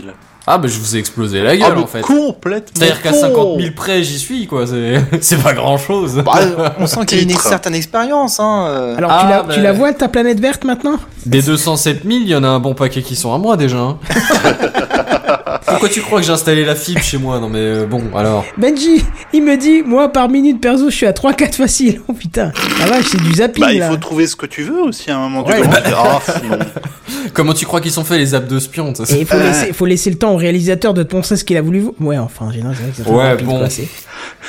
Ah 0.46 0.58
bah 0.58 0.68
je 0.68 0.78
vous 0.78 0.94
ai 0.94 0.98
explosé 0.98 1.42
la 1.42 1.56
gueule 1.56 1.68
Ah, 1.70 1.74
mais 1.76 1.82
en 1.82 1.86
fait. 1.86 2.02
complètement. 2.02 2.72
C'est-à-dire 2.76 3.00
qu'à 3.00 3.12
con. 3.12 3.20
50 3.20 3.60
000 3.60 3.72
près, 3.74 4.02
j'y 4.04 4.18
suis 4.18 4.46
quoi. 4.46 4.66
C'est 4.66 5.00
c'est 5.22 5.42
pas 5.42 5.54
grand 5.54 5.78
chose. 5.78 6.16
Bah, 6.24 6.32
on 6.78 6.86
sent 6.86 7.06
qu'il 7.06 7.18
y 7.18 7.20
a 7.20 7.24
une 7.24 7.38
certaine 7.38 7.74
expérience, 7.74 8.38
hein. 8.40 8.66
euh. 8.68 8.96
Alors, 8.98 9.10
Ah, 9.10 9.20
tu, 9.24 9.28
la, 9.30 9.42
bah. 9.42 9.54
tu 9.54 9.60
la 9.62 9.72
vois, 9.72 9.92
ta 9.94 10.08
planète 10.08 10.40
verte 10.40 10.64
maintenant? 10.64 10.96
Des 11.24 11.40
207 11.40 12.02
000, 12.04 12.18
il 12.20 12.28
y 12.28 12.36
en 12.36 12.44
a 12.44 12.48
un 12.48 12.60
bon 12.60 12.74
paquet 12.74 13.00
qui 13.02 13.16
sont 13.16 13.32
à 13.34 13.38
moi 13.38 13.56
déjà. 13.56 13.78
hein. 13.78 13.98
Pourquoi 15.66 15.88
tu 15.88 16.00
crois 16.02 16.20
que 16.20 16.26
j'ai 16.26 16.32
installé 16.32 16.64
la 16.64 16.74
fibre 16.74 17.00
chez 17.02 17.16
moi 17.18 17.40
Non 17.40 17.48
mais 17.48 17.58
euh, 17.58 17.86
bon, 17.86 18.02
alors. 18.14 18.44
Benji, 18.58 19.04
il 19.32 19.42
me 19.42 19.56
dit, 19.56 19.82
moi 19.82 20.08
par 20.10 20.28
minute 20.28 20.60
perso, 20.60 20.90
je 20.90 20.94
suis 20.94 21.06
à 21.06 21.12
3-4 21.12 21.54
facile. 21.54 22.00
Oh 22.08 22.12
putain, 22.12 22.52
la 22.80 22.86
vache, 22.86 23.06
c'est 23.10 23.20
du 23.22 23.32
zapping 23.32 23.64
Bah, 23.64 23.72
il 23.72 23.78
là. 23.78 23.88
faut 23.90 23.96
trouver 23.96 24.26
ce 24.26 24.36
que 24.36 24.46
tu 24.46 24.62
veux 24.62 24.82
aussi 24.82 25.10
à 25.10 25.16
un 25.16 25.28
moment. 25.28 25.46
Ouais, 25.46 25.62
tu 25.62 25.68
bah- 25.68 25.82
ah. 25.96 26.20
Comment 27.32 27.54
tu 27.54 27.64
crois 27.66 27.80
qu'ils 27.80 27.90
sont 27.90 28.04
faits 28.04 28.18
les 28.18 28.34
abdos 28.34 28.60
spions 28.60 28.94
ça, 28.94 29.04
Et 29.14 29.20
il 29.20 29.26
faut 29.26 29.38
laisser, 29.38 29.72
faut 29.72 29.86
laisser 29.86 30.10
le 30.10 30.16
temps 30.16 30.32
au 30.32 30.36
réalisateur 30.36 30.94
de 30.94 31.02
te 31.02 31.14
montrer 31.16 31.36
ce 31.36 31.44
qu'il 31.44 31.56
a 31.56 31.62
voulu. 31.62 31.80
vo- 31.80 31.94
Ouais, 32.00 32.18
enfin, 32.18 32.48
j'ai 32.52 32.60
c'est 32.94 33.08
Ouais, 33.08 33.30
rapide, 33.30 33.46
bon. 33.46 33.58
quoi, 33.58 33.68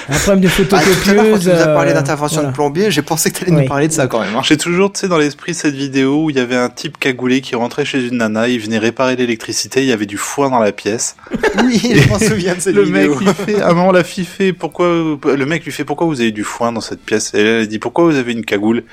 un 0.09 0.17
problème 0.19 0.41
de 0.41 0.47
Ah, 0.47 0.51
photocopieuse. 0.51 1.39
tu 1.43 1.49
nous 1.49 1.61
as 1.61 1.67
parlé 1.67 1.91
euh, 1.91 1.93
d'intervention 1.95 2.35
voilà. 2.37 2.49
de 2.49 2.53
plombier, 2.53 2.91
j'ai 2.91 3.01
pensé 3.01 3.31
que 3.31 3.39
t'allais 3.39 3.51
Oui. 3.51 3.61
nous 3.63 3.67
parler 3.67 3.87
de 3.87 3.93
ça 3.93 4.07
quand 4.07 4.19
même. 4.19 4.35
Hein. 4.35 4.41
J'ai 4.43 4.57
toujours, 4.57 4.91
tu 4.93 4.99
sais, 4.99 5.07
dans 5.07 5.17
l'esprit 5.17 5.53
cette 5.53 5.73
vidéo 5.75 6.25
où 6.25 6.29
il 6.29 6.35
y 6.35 6.39
avait 6.39 6.55
un 6.55 6.69
type 6.69 6.97
cagoulé 6.99 7.41
qui 7.41 7.55
rentrait 7.55 7.85
chez 7.85 8.05
une 8.05 8.17
nana, 8.17 8.47
il 8.47 8.59
venait 8.59 8.77
réparer 8.77 9.15
l'électricité, 9.15 9.81
il 9.81 9.87
y 9.87 9.91
avait 9.91 10.05
du 10.05 10.17
foin 10.17 10.49
dans 10.49 10.59
la 10.59 10.71
pièce. 10.71 11.04
Oui, 11.63 11.79
je 11.79 12.09
m'en 12.09 12.19
souviens 12.19 12.55
de 12.55 12.59
cette 12.59 12.75
le 12.75 12.83
vidéo. 12.83 13.15
mec 13.15 13.19
lui 13.19 13.33
fait, 13.45 13.61
ah 13.61 13.73
non, 13.73 13.91
la 13.91 14.03
fille 14.03 14.25
fait, 14.25 14.53
pourquoi, 14.53 14.87
le 14.87 15.45
mec 15.45 15.63
lui 15.65 15.71
fait, 15.71 15.85
pourquoi 15.85 16.07
vous 16.07 16.21
avez 16.21 16.31
du 16.31 16.43
foin 16.43 16.71
dans 16.71 16.81
cette 16.81 17.01
pièce? 17.01 17.33
Et 17.33 17.39
elle, 17.39 17.47
elle 17.47 17.67
dit, 17.67 17.79
pourquoi 17.79 18.05
vous 18.05 18.15
avez 18.15 18.31
une 18.33 18.45
cagoule? 18.45 18.83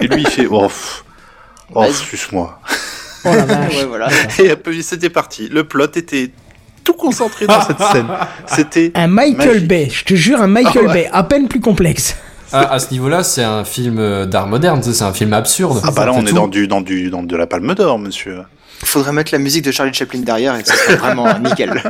Et 0.00 0.06
lui, 0.06 0.22
il 0.22 0.28
fait, 0.28 0.46
oh, 0.50 0.62
pff, 0.62 1.04
oh, 1.74 1.82
Vas-y. 1.82 1.94
suce-moi. 1.94 2.60
Oh 3.24 3.28
la 3.34 3.44
vache. 3.44 3.74
ouais, 3.76 3.84
voilà. 3.84 4.08
Et 4.38 4.82
c'était 4.82 5.10
parti. 5.10 5.48
Le 5.48 5.64
plot 5.64 5.86
était 5.94 6.30
tout 6.84 6.94
concentré 6.94 7.46
dans 7.46 7.60
cette 7.60 7.80
scène. 7.92 8.06
C'était, 8.46 8.92
Un 8.94 9.06
Michael 9.06 9.48
Magique. 9.48 9.68
Bay, 9.68 9.88
je 9.90 10.04
te 10.04 10.14
jure, 10.14 10.40
un 10.40 10.46
Michael 10.46 10.84
Ah 10.84 10.88
ouais. 10.88 10.94
Bay, 10.94 11.10
à 11.12 11.22
peine 11.24 11.48
plus 11.48 11.60
complexe. 11.60 12.16
Ah, 12.52 12.72
à 12.72 12.78
ce 12.80 12.90
niveau-là, 12.90 13.22
c'est 13.22 13.44
un 13.44 13.64
film 13.64 13.98
euh, 13.98 14.26
d'art 14.26 14.48
moderne, 14.48 14.82
c'est 14.82 15.04
un 15.04 15.12
film 15.12 15.32
absurde. 15.32 15.80
ah 15.84 15.90
bah 15.92 16.06
là, 16.06 16.12
on 16.12 16.22
est 16.22 16.30
tout. 16.30 16.34
dans 16.34 16.48
du, 16.48 16.66
dans 16.66 16.80
du, 16.80 17.10
dans 17.10 17.22
de 17.22 17.36
la 17.36 17.46
palme 17.46 17.74
d'or, 17.74 17.98
monsieur. 17.98 18.38
Faudrait 18.82 19.12
mettre 19.12 19.32
la 19.32 19.38
musique 19.38 19.64
de 19.64 19.70
Charlie 19.72 19.92
Chaplin 19.92 20.20
derrière 20.20 20.56
et 20.56 20.64
ça 20.64 20.74
serait 20.74 20.96
vraiment 20.96 21.26
nickel. 21.44 21.82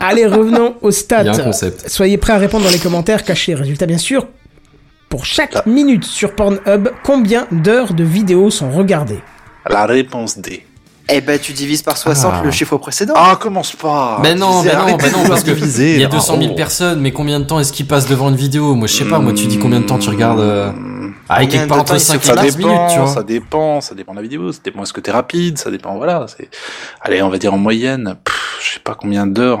Allez, 0.00 0.26
revenons 0.26 0.76
au 0.80 0.90
stats. 0.90 1.22
Il 1.22 1.26
y 1.26 1.28
a 1.28 1.32
un 1.34 1.38
concept. 1.38 1.88
Soyez 1.88 2.16
prêts 2.16 2.32
à 2.32 2.38
répondre 2.38 2.64
dans 2.64 2.70
les 2.70 2.78
commentaires, 2.78 3.22
cachez 3.24 3.52
les 3.52 3.58
résultats 3.60 3.86
bien 3.86 3.98
sûr. 3.98 4.26
Pour 5.08 5.24
chaque 5.24 5.52
Ah. 5.56 5.62
minute 5.66 6.04
sur 6.04 6.34
Pornhub, 6.34 6.88
combien 7.04 7.46
d'heures 7.52 7.94
de 7.94 8.04
vidéos 8.04 8.50
sont 8.50 8.70
regardées? 8.70 9.20
La 9.68 9.86
réponse 9.86 10.38
D. 10.38 10.64
Eh 11.10 11.22
ben, 11.22 11.38
tu 11.38 11.52
divises 11.52 11.80
par 11.82 11.96
60 11.96 12.32
Ah. 12.36 12.42
le 12.44 12.50
chiffre 12.50 12.76
précédent. 12.76 13.14
Ah, 13.16 13.38
commence 13.40 13.72
pas. 13.74 14.18
Mais 14.22 14.34
non, 14.34 14.62
mais 14.62 14.74
non, 14.74 14.96
bah 14.96 15.06
de 15.08 15.12
non, 15.12 15.18
vouloir 15.20 15.28
parce 15.28 15.42
que 15.44 15.50
il 15.52 15.98
y 16.00 16.04
a 16.04 16.08
là. 16.08 16.08
200 16.08 16.36
000 16.38 16.50
Oh. 16.52 16.54
personnes, 16.54 17.00
mais 17.00 17.12
combien 17.12 17.40
de 17.40 17.44
temps 17.46 17.58
est-ce 17.60 17.72
qu'ils 17.72 17.86
passent 17.86 18.06
devant 18.08 18.28
une 18.28 18.36
vidéo? 18.36 18.74
Moi, 18.74 18.86
je 18.88 18.94
sais 18.94 19.04
pas, 19.06 19.18
moi, 19.18 19.32
tu 19.32 19.46
dis 19.46 19.58
combien 19.58 19.80
de 19.80 19.86
temps 19.86 19.98
tu 19.98 20.10
regardes 20.10 20.40
euh... 20.40 20.70
Ah, 21.28 21.40
Combien 21.40 21.48
quelque 21.58 21.68
part 21.68 21.78
entre 21.80 21.94
il 21.94 22.00
se 22.00 22.06
5 22.06 22.22
et 22.22 22.26
Ça 22.26 22.34
15 22.34 22.56
dépend, 22.56 22.68
minutes, 22.68 22.90
tu 22.92 22.98
vois. 22.98 23.06
ça 23.06 23.22
dépend, 23.22 23.80
ça 23.80 23.94
dépend 23.94 24.12
de 24.12 24.16
la 24.16 24.22
vidéo, 24.22 24.50
ça 24.52 24.60
dépend 24.64 24.82
est-ce 24.82 24.92
que 24.92 25.00
t'es 25.00 25.10
rapide, 25.10 25.58
ça 25.58 25.70
dépend, 25.70 25.96
voilà, 25.96 26.26
c'est, 26.28 26.48
allez, 27.02 27.20
on 27.22 27.28
va 27.28 27.38
dire 27.38 27.52
en 27.52 27.58
moyenne, 27.58 28.16
pff, 28.24 28.58
je 28.66 28.74
sais 28.74 28.80
pas 28.80 28.94
combien 28.94 29.26
d'heures. 29.26 29.60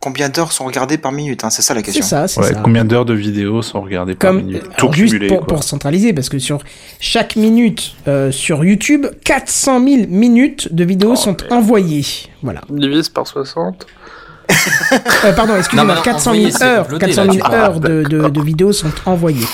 Combien 0.00 0.28
d'heures 0.28 0.52
sont 0.52 0.64
regardées 0.64 0.96
par 0.96 1.10
minute 1.10 1.42
hein, 1.42 1.50
C'est 1.50 1.60
ça 1.60 1.74
la 1.74 1.80
C'est 1.80 1.86
question. 1.86 2.04
ça, 2.06 2.28
c'est 2.28 2.40
Ouais, 2.40 2.52
ça. 2.54 2.60
combien 2.62 2.84
d'heures 2.84 3.04
de 3.04 3.14
vidéos 3.14 3.62
sont 3.62 3.80
regardées 3.80 4.14
par 4.14 4.32
minute? 4.32 4.62
Tout 4.76 4.92
juste 4.92 5.12
cumulé, 5.14 5.26
pour, 5.26 5.44
pour 5.44 5.64
centraliser, 5.64 6.12
parce 6.12 6.28
que 6.28 6.38
sur 6.38 6.60
chaque 7.00 7.34
minute 7.34 7.96
euh, 8.06 8.30
sur 8.30 8.64
YouTube, 8.64 9.06
400 9.24 9.84
000 9.84 10.06
minutes 10.08 10.72
de 10.72 10.84
vidéos 10.84 11.12
Oh, 11.14 11.16
sont 11.16 11.36
envoyées. 11.50 12.06
Voilà. 12.44 12.60
Divise 12.70 13.08
par 13.08 13.26
60. 13.26 13.86
Euh, 15.24 15.32
pardon, 15.34 15.56
excusez-moi, 15.56 15.94
Non, 15.94 16.00
mais 16.00 16.02
400 16.04 16.30
envoyer, 16.30 16.50
000 16.52 16.58
c'est 16.58 16.64
heures, 16.64 16.84
uploadé, 16.84 17.06
400 17.06 17.24
là, 17.24 17.32
000 17.32 17.34
tu 17.44 17.50
parles. 17.50 17.54
heures 17.60 17.80
de, 17.80 18.02
de, 18.04 18.28
de 18.28 18.40
vidéos 18.40 18.72
sont 18.72 18.92
envoyées. 19.04 19.46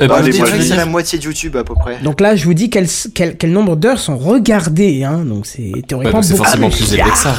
Euh, 0.00 0.06
Bah, 0.08 0.14
bah, 0.14 0.24
allez, 0.24 0.38
moi, 0.38 0.46
c'est 0.60 0.76
la 0.76 0.86
moitié 0.86 1.18
de 1.18 1.24
YouTube 1.24 1.56
à 1.56 1.64
peu 1.64 1.74
près. 1.74 1.98
Donc 2.02 2.20
là, 2.20 2.34
je 2.36 2.44
vous 2.44 2.54
dis 2.54 2.70
quel, 2.70 2.86
quel, 3.14 3.36
quel 3.36 3.52
nombre 3.52 3.76
d'heures 3.76 3.98
sont 3.98 4.16
regardées. 4.16 5.04
Hein, 5.04 5.24
donc 5.24 5.46
c'est 5.46 5.70
Bah, 5.72 5.78
théoriquement 5.86 6.22
c'est 6.22 6.32
beaucoup 6.34 6.44
forcément 6.44 6.68
plus. 6.70 6.78
plus 6.84 6.94
élevé 6.94 7.10
que 7.10 7.18
ça. 7.18 7.34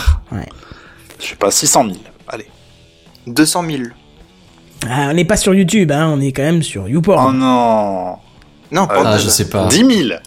Je 1.19 1.25
sais 1.27 1.35
pas, 1.35 1.51
600 1.51 1.83
000. 1.85 1.95
Allez. 2.27 2.47
200 3.27 3.63
000. 3.69 3.83
Ah, 4.89 5.09
on 5.11 5.13
n'est 5.13 5.25
pas 5.25 5.37
sur 5.37 5.53
YouTube, 5.53 5.91
hein, 5.91 6.11
on 6.15 6.19
est 6.21 6.31
quand 6.31 6.41
même 6.43 6.63
sur 6.63 6.87
YouPorn. 6.89 7.27
Oh 7.29 7.31
non. 7.31 8.15
Non, 8.71 8.87
Ah, 8.89 9.03
pas 9.03 9.03
Ah, 9.05 9.17
je 9.17 9.29
sais 9.29 9.47
pas. 9.47 9.67
10 9.67 9.77
000. 10.07 10.19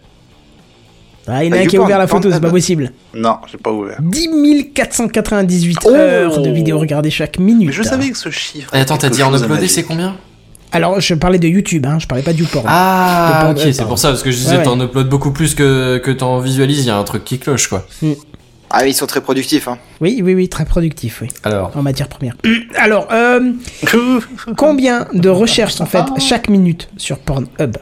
Ah, 1.27 1.43
il 1.43 1.49
y 1.49 1.51
en 1.51 1.57
a 1.57 1.61
Ah, 1.61 1.63
un 1.63 1.67
qui 1.67 1.77
a 1.77 1.81
ouvert 1.81 1.99
la 1.99 2.07
photo, 2.07 2.31
c'est 2.31 2.41
pas 2.41 2.51
possible. 2.51 2.93
Non, 3.15 3.39
j'ai 3.51 3.57
pas 3.59 3.73
ouvert. 3.73 3.97
10 4.01 4.73
498 4.75 5.79
Oh 5.85 5.91
heures 5.91 6.41
de 6.41 6.51
vidéos 6.51 6.79
regardées 6.79 7.11
chaque 7.11 7.39
minute. 7.39 7.67
Mais 7.69 7.73
je 7.73 7.83
savais 7.83 8.11
que 8.11 8.19
ce 8.19 8.31
chiffre. 8.31 8.71
Eh, 8.75 8.79
attends, 8.79 8.99
t'as 8.99 9.09
dit 9.09 9.23
en 9.23 9.35
uploadé, 9.35 9.67
c'est 9.69 9.85
combien? 9.85 10.17
Alors, 10.75 11.01
je 11.01 11.15
parlais 11.15 11.39
de 11.39 11.47
YouTube, 11.49 11.87
hein, 11.87 11.99
je 12.01 12.07
parlais 12.07 12.25
pas 12.25 12.33
de 12.33 12.39
YouPorn. 12.39 12.67
Ah, 12.69 13.29
De 13.45 13.51
ok, 13.51 13.55
Pornhub, 13.57 13.73
c'est 13.75 13.85
pour 13.85 13.99
ça, 13.99 14.09
parce 14.09 14.23
que 14.23 14.31
je 14.31 14.37
disais, 14.37 14.53
Ouais, 14.53 14.59
ouais. 14.59 14.65
t'en 14.65 14.81
uploades 14.81 15.09
beaucoup 15.09 15.31
plus 15.31 15.55
que, 15.55 15.99
que 15.99 16.11
t'en 16.11 16.41
visualises, 16.41 16.81
il 16.85 16.89
y 16.89 16.91
a 16.91 16.97
un 16.99 17.05
truc 17.05 17.25
qui 17.25 17.39
cloche, 17.39 17.69
quoi. 17.69 17.87
Ah 18.71 18.81
oui, 18.83 18.91
ils 18.91 18.95
sont 18.95 19.07
très 19.07 19.21
productifs. 19.21 19.69
Hein. 19.69 19.79
Oui, 20.01 20.21
oui, 20.25 20.35
oui, 20.35 20.49
très 20.49 20.65
productif, 20.65 21.21
oui, 21.23 21.29
Alors, 21.45 21.71
en 21.77 21.83
matière 21.83 22.09
première. 22.09 22.35
Alors, 22.77 23.07
euh, 23.13 23.53
combien 24.57 25.07
de 25.15 25.29
recherches 25.29 25.75
sont 25.75 25.87
faites 25.87 26.09
chaque 26.19 26.49
minute 26.49 26.89
sur 26.97 27.19
Pornhub? 27.21 27.77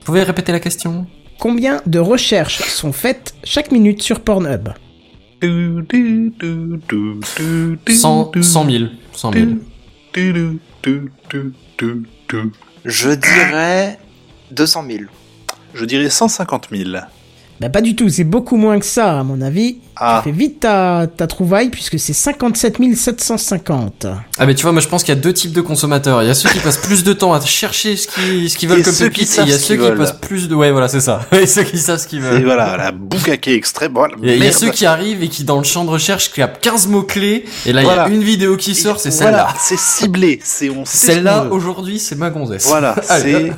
Vous 0.00 0.04
pouvez 0.04 0.22
répéter 0.22 0.52
la 0.52 0.60
question? 0.60 1.06
Combien 1.40 1.80
de 1.86 1.98
recherches 1.98 2.60
sont 2.68 2.92
faites 2.92 3.34
chaque 3.42 3.72
minute 3.72 4.00
sur 4.02 4.20
Pornhub? 4.20 4.68
100, 7.88 8.30
100 8.40 8.70
000. 8.70 8.84
100 9.12 9.32
000. 9.32 9.46
Je 12.84 13.10
dirais 13.14 13.98
200 14.50 14.84
000. 14.88 14.98
Je 15.74 15.84
dirais 15.84 16.10
150 16.10 16.68
000. 16.70 16.96
Bah 17.60 17.68
pas 17.68 17.82
du 17.82 17.94
tout, 17.94 18.08
c'est 18.08 18.24
beaucoup 18.24 18.56
moins 18.56 18.78
que 18.78 18.86
ça, 18.86 19.20
à 19.20 19.22
mon 19.22 19.42
avis. 19.42 19.76
Ah. 19.96 20.22
Fais 20.24 20.30
vite 20.32 20.60
ta, 20.60 21.06
ta 21.14 21.26
trouvaille, 21.26 21.68
puisque 21.68 21.98
c'est 21.98 22.14
57 22.14 22.78
750. 22.94 24.06
Ah 24.38 24.46
mais 24.46 24.54
tu 24.54 24.62
vois, 24.62 24.72
moi 24.72 24.80
je 24.80 24.88
pense 24.88 25.02
qu'il 25.04 25.14
y 25.14 25.18
a 25.18 25.20
deux 25.20 25.34
types 25.34 25.52
de 25.52 25.60
consommateurs. 25.60 26.22
Il 26.22 26.26
y 26.26 26.30
a 26.30 26.34
ceux 26.34 26.48
qui 26.48 26.58
passent 26.58 26.78
plus 26.78 27.04
de 27.04 27.12
temps 27.12 27.34
à 27.34 27.40
chercher 27.42 27.96
ce 27.96 28.08
qu'ils 28.08 28.48
ce 28.48 28.56
qu'ils 28.56 28.68
veulent 28.70 28.80
Et 28.80 28.82
comme 28.82 28.94
ceux 28.94 29.08
qui 29.10 29.20
pépites, 29.26 29.38
et 29.38 29.42
il 29.42 29.48
y 29.50 29.52
a 29.52 29.58
ceux 29.58 29.76
qui 29.76 29.90
passent 29.96 30.16
plus 30.20 30.48
de... 30.48 30.54
Ouais, 30.54 30.70
voilà, 30.70 30.88
c'est 30.88 31.00
ça. 31.00 31.20
Et 31.32 31.46
ceux 31.46 31.64
qui 31.64 31.76
savent 31.78 31.98
ce 32.00 32.06
qu'ils 32.06 32.20
Et 32.20 32.22
veulent. 32.22 32.44
voilà, 32.44 32.78
la 32.78 32.92
boucaquée 32.92 33.54
extrême. 33.54 33.92
Voilà, 33.92 34.14
Il 34.22 34.28
y, 34.28 34.32
a, 34.32 34.36
il 34.36 34.42
y 34.44 34.46
a 34.46 34.52
ceux 34.52 34.70
qui 34.70 34.86
arrivent 34.86 35.22
et 35.22 35.28
qui 35.28 35.44
dans 35.44 35.58
le 35.58 35.64
champ 35.64 35.84
de 35.84 35.90
recherche 35.90 36.32
capent 36.32 36.58
15 36.62 36.86
mots-clés, 36.88 37.44
et 37.66 37.72
là 37.74 37.82
il 37.82 37.84
Voilà. 37.84 38.08
y 38.08 38.10
a 38.10 38.14
une 38.14 38.22
vidéo 38.22 38.56
qui 38.56 38.74
sort, 38.74 39.00
c'est 39.00 39.10
Voilà, 39.10 39.48
celle-là. 39.48 39.54
c'est 39.60 39.78
ciblé. 39.78 40.40
C'est 40.42 40.70
on 40.70 40.84
Celle-là, 40.86 41.48
aujourd'hui, 41.50 41.98
c'est 41.98 42.16
ma 42.16 42.30
gonzesse. 42.30 42.66
Voilà, 42.68 42.94
c'est. 43.02 43.52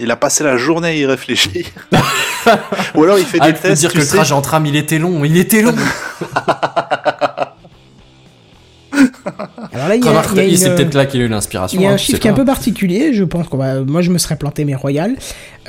Il 0.00 0.10
a 0.10 0.16
passé 0.16 0.42
la 0.42 0.56
journée 0.56 0.88
à 0.88 0.94
y 0.94 1.06
réfléchir. 1.06 1.66
Ou 2.94 3.04
alors 3.04 3.18
il 3.18 3.24
fait 3.26 3.38
Ah, 3.40 3.52
des 3.52 3.58
tests. 3.58 3.80
dire 3.80 3.90
tu 3.90 3.96
que 3.98 4.02
le 4.02 4.06
sais. 4.08 4.16
trajet 4.16 4.32
en 4.34 4.40
tram, 4.42 4.64
il 4.66 4.74
était 4.76 4.98
long, 4.98 5.24
il 5.24 5.36
était 5.36 5.62
long. 5.62 5.74
Alors 9.72 9.88
là, 9.88 9.96
il 9.96 10.04
y 10.04 10.08
a, 10.08 10.22
il 10.32 10.36
y 10.36 10.40
a 10.40 10.44
une- 10.44 10.56
c'est 10.56 10.74
peut-être 10.74 10.94
là 10.94 11.06
qu'il 11.06 11.20
a 11.22 11.24
eu 11.24 11.28
l'inspiration. 11.28 11.78
Il 11.80 11.84
y 11.84 11.86
a 11.86 11.90
hein, 11.90 11.94
un 11.94 11.96
chiffre 11.96 12.18
qui 12.18 12.28
est 12.28 12.30
un 12.30 12.34
peu 12.34 12.44
particulier, 12.44 13.12
je 13.14 13.24
pense 13.24 13.48
qu'on 13.48 13.56
va. 13.56 13.80
Moi, 13.80 14.02
je 14.02 14.10
me 14.10 14.18
serais 14.18 14.36
planté 14.36 14.64
mes 14.64 14.74
royales. 14.74 15.16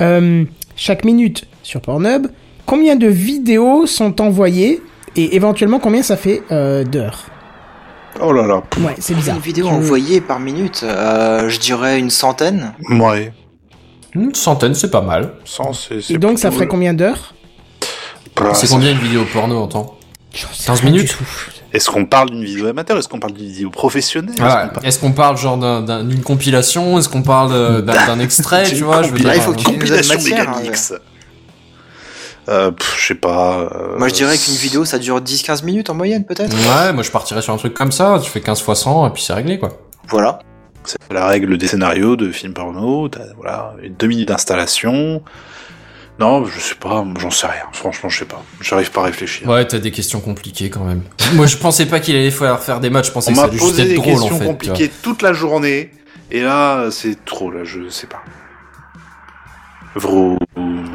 Euh, 0.00 0.44
chaque 0.76 1.04
minute 1.04 1.44
sur 1.62 1.80
Pornhub, 1.80 2.26
combien 2.66 2.96
de 2.96 3.06
vidéos 3.06 3.86
sont 3.86 4.20
envoyées 4.20 4.82
et 5.16 5.36
éventuellement 5.36 5.78
combien 5.78 6.02
ça 6.02 6.16
fait 6.16 6.42
euh, 6.50 6.84
d'heures? 6.84 7.26
Oh 8.20 8.32
là 8.32 8.46
là. 8.46 8.62
Ouais, 8.84 8.94
c'est 8.98 9.14
bizarre. 9.14 9.36
Une 9.36 9.42
vidéo 9.42 9.66
Je- 9.68 9.72
envoyée 9.74 10.20
par 10.20 10.38
minute, 10.38 10.82
euh, 10.84 11.48
je 11.48 11.58
dirais 11.58 11.98
une 11.98 12.10
centaine. 12.10 12.74
Ouais. 12.90 13.32
Une 14.14 14.34
centaine, 14.34 14.74
c'est 14.74 14.90
pas 14.90 15.00
mal. 15.00 15.32
C'est, 15.44 16.10
Et 16.10 16.18
donc, 16.18 16.38
ça 16.38 16.50
ferait 16.50 16.68
combien 16.68 16.94
d'heures 16.94 17.34
Bah, 18.36 18.50
c'est 18.54 18.66
ça- 18.66 18.74
combien 18.74 18.92
une 18.92 18.98
vidéo 18.98 19.24
porno 19.32 19.58
en 19.62 19.66
temps 19.68 19.98
J'en 20.34 20.48
sais 20.52 20.66
15 20.66 20.80
rien 20.80 20.90
du 20.90 20.96
minutes. 20.98 21.16
Est-ce 21.72 21.90
qu'on 21.90 22.04
parle 22.06 22.30
d'une 22.30 22.44
vidéo 22.44 22.66
amateur 22.66 22.96
Est-ce 22.98 23.08
qu'on 23.08 23.18
parle 23.18 23.32
d'une 23.34 23.46
vidéo 23.48 23.70
professionnelle 23.70 24.30
Est-ce 24.34 24.40
Voilà. 24.42 24.66
qu'on 24.68 24.74
parle- 24.74 24.86
Est-ce 24.86 24.98
qu'on 25.00 25.12
parle 25.12 25.36
genre 25.36 25.56
d'un- 25.58 25.82
d'un- 25.82 26.04
d'une 26.04 26.22
compilation 26.22 26.98
Est-ce 26.98 27.08
qu'on 27.08 27.22
parle 27.22 27.52
euh, 27.52 27.80
d'un 27.82 28.06
d'un 28.06 28.18
extrait, 28.20 28.64
tu 28.64 28.82
vois 28.84 29.02
je 29.02 29.10
veux 29.10 29.18
dire, 29.18 29.26
Là, 29.28 29.36
il 29.36 29.42
faut 29.42 29.52
que 29.52 29.58
tu- 29.58 29.62
euh, 29.62 29.70
donnes 29.70 29.78
compilation 29.80 30.14
matière, 30.14 30.50
Megamix. 30.56 30.92
Euh, 32.48 32.70
pff, 32.72 32.96
je 33.00 33.06
sais 33.06 33.14
pas. 33.14 33.60
euh, 33.72 33.98
Moi, 33.98 34.08
je 34.08 34.14
dirais 34.14 34.36
qu'une 34.36 34.54
vidéo, 34.54 34.84
ça 34.84 34.98
dure 34.98 35.20
10-15 35.20 35.62
minutes 35.64 35.88
en 35.90 35.94
moyenne, 35.94 36.24
peut-être. 36.24 36.54
Ouais, 36.54 36.92
moi 36.92 37.02
je 37.02 37.10
partirais 37.10 37.40
sur 37.42 37.54
un 37.54 37.56
truc 37.56 37.72
comme 37.74 37.90
ça, 37.92 38.20
tu 38.22 38.30
fais 38.30 38.40
15 38.40 38.60
fois 38.60 38.74
100 38.74 39.06
et 39.06 39.10
puis 39.10 39.22
c'est 39.22 39.32
réglé 39.32 39.58
quoi. 39.58 39.70
Voilà. 40.08 40.40
C'est 40.84 40.98
la 41.12 41.26
règle 41.26 41.56
des 41.58 41.66
scénarios 41.66 42.16
de 42.16 42.30
films 42.30 42.52
porno. 42.54 43.08
T'as, 43.08 43.20
voilà, 43.36 43.74
deux 43.98 44.06
minutes 44.06 44.28
d'installation. 44.28 45.22
Non, 46.20 46.44
je 46.44 46.60
sais 46.60 46.76
pas, 46.76 47.04
j'en 47.18 47.30
sais 47.30 47.46
rien. 47.46 47.64
Franchement, 47.72 48.08
je 48.08 48.20
sais 48.20 48.24
pas. 48.24 48.42
J'arrive 48.60 48.90
pas 48.92 49.00
à 49.00 49.04
réfléchir. 49.06 49.48
Ouais, 49.48 49.66
t'as 49.66 49.78
des 49.78 49.90
questions 49.90 50.20
compliquées 50.20 50.70
quand 50.70 50.84
même. 50.84 51.02
moi 51.34 51.46
je 51.46 51.56
pensais 51.56 51.86
pas 51.86 51.98
qu'il 51.98 52.14
allait 52.14 52.30
falloir 52.30 52.60
faire 52.62 52.78
des 52.80 52.90
matchs, 52.90 53.08
je 53.08 53.12
pensais 53.12 53.30
On 53.30 53.34
que 53.34 53.38
ça 53.40 53.46
m'a 53.46 53.52
allait 53.52 53.58
juste 53.58 53.78
être 53.80 53.88
des 53.88 53.94
drôle 53.96 54.12
en 54.14 54.16
questions 54.18 54.28
fait. 54.28 54.38
tu 54.38 54.44
vois. 54.44 54.52
compliquées 54.52 54.90
toute 55.02 55.22
la 55.22 55.32
journée. 55.32 55.90
Et 56.30 56.42
là, 56.42 56.88
c'est 56.90 57.24
trop, 57.24 57.50
là, 57.50 57.60
je 57.64 57.88
sais 57.88 58.06
pas. 58.06 58.22
Vroom. 59.96 60.38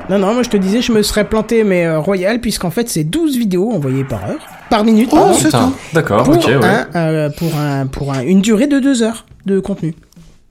Non, 0.10 0.18
non, 0.20 0.34
moi 0.34 0.44
je 0.44 0.50
te 0.50 0.58
disais, 0.58 0.82
je 0.82 0.92
me 0.92 1.02
serais 1.04 1.26
planté, 1.28 1.64
mais 1.64 1.86
euh, 1.86 2.00
royal, 2.00 2.42
puisqu'en 2.42 2.72
fait, 2.72 2.90
c'est 2.90 3.04
12 3.04 3.38
vidéos 3.38 3.72
envoyées 3.72 4.04
par 4.04 4.24
heure. 4.26 4.40
Par 4.70 4.84
minute, 4.84 5.10
Oh 5.12 5.16
pardon. 5.16 5.34
putain, 5.36 5.74
d'accord, 5.94 6.30
ok, 6.30 6.46
ouais. 6.46 6.56
un, 6.94 7.00
euh, 7.08 7.30
pour, 7.30 7.56
un, 7.58 7.88
pour 7.88 8.14
un- 8.14 8.22
une 8.22 8.42
durée 8.42 8.68
de 8.68 8.80
2 8.80 9.02
heures 9.04 9.26
de 9.46 9.60
contenu. 9.60 9.96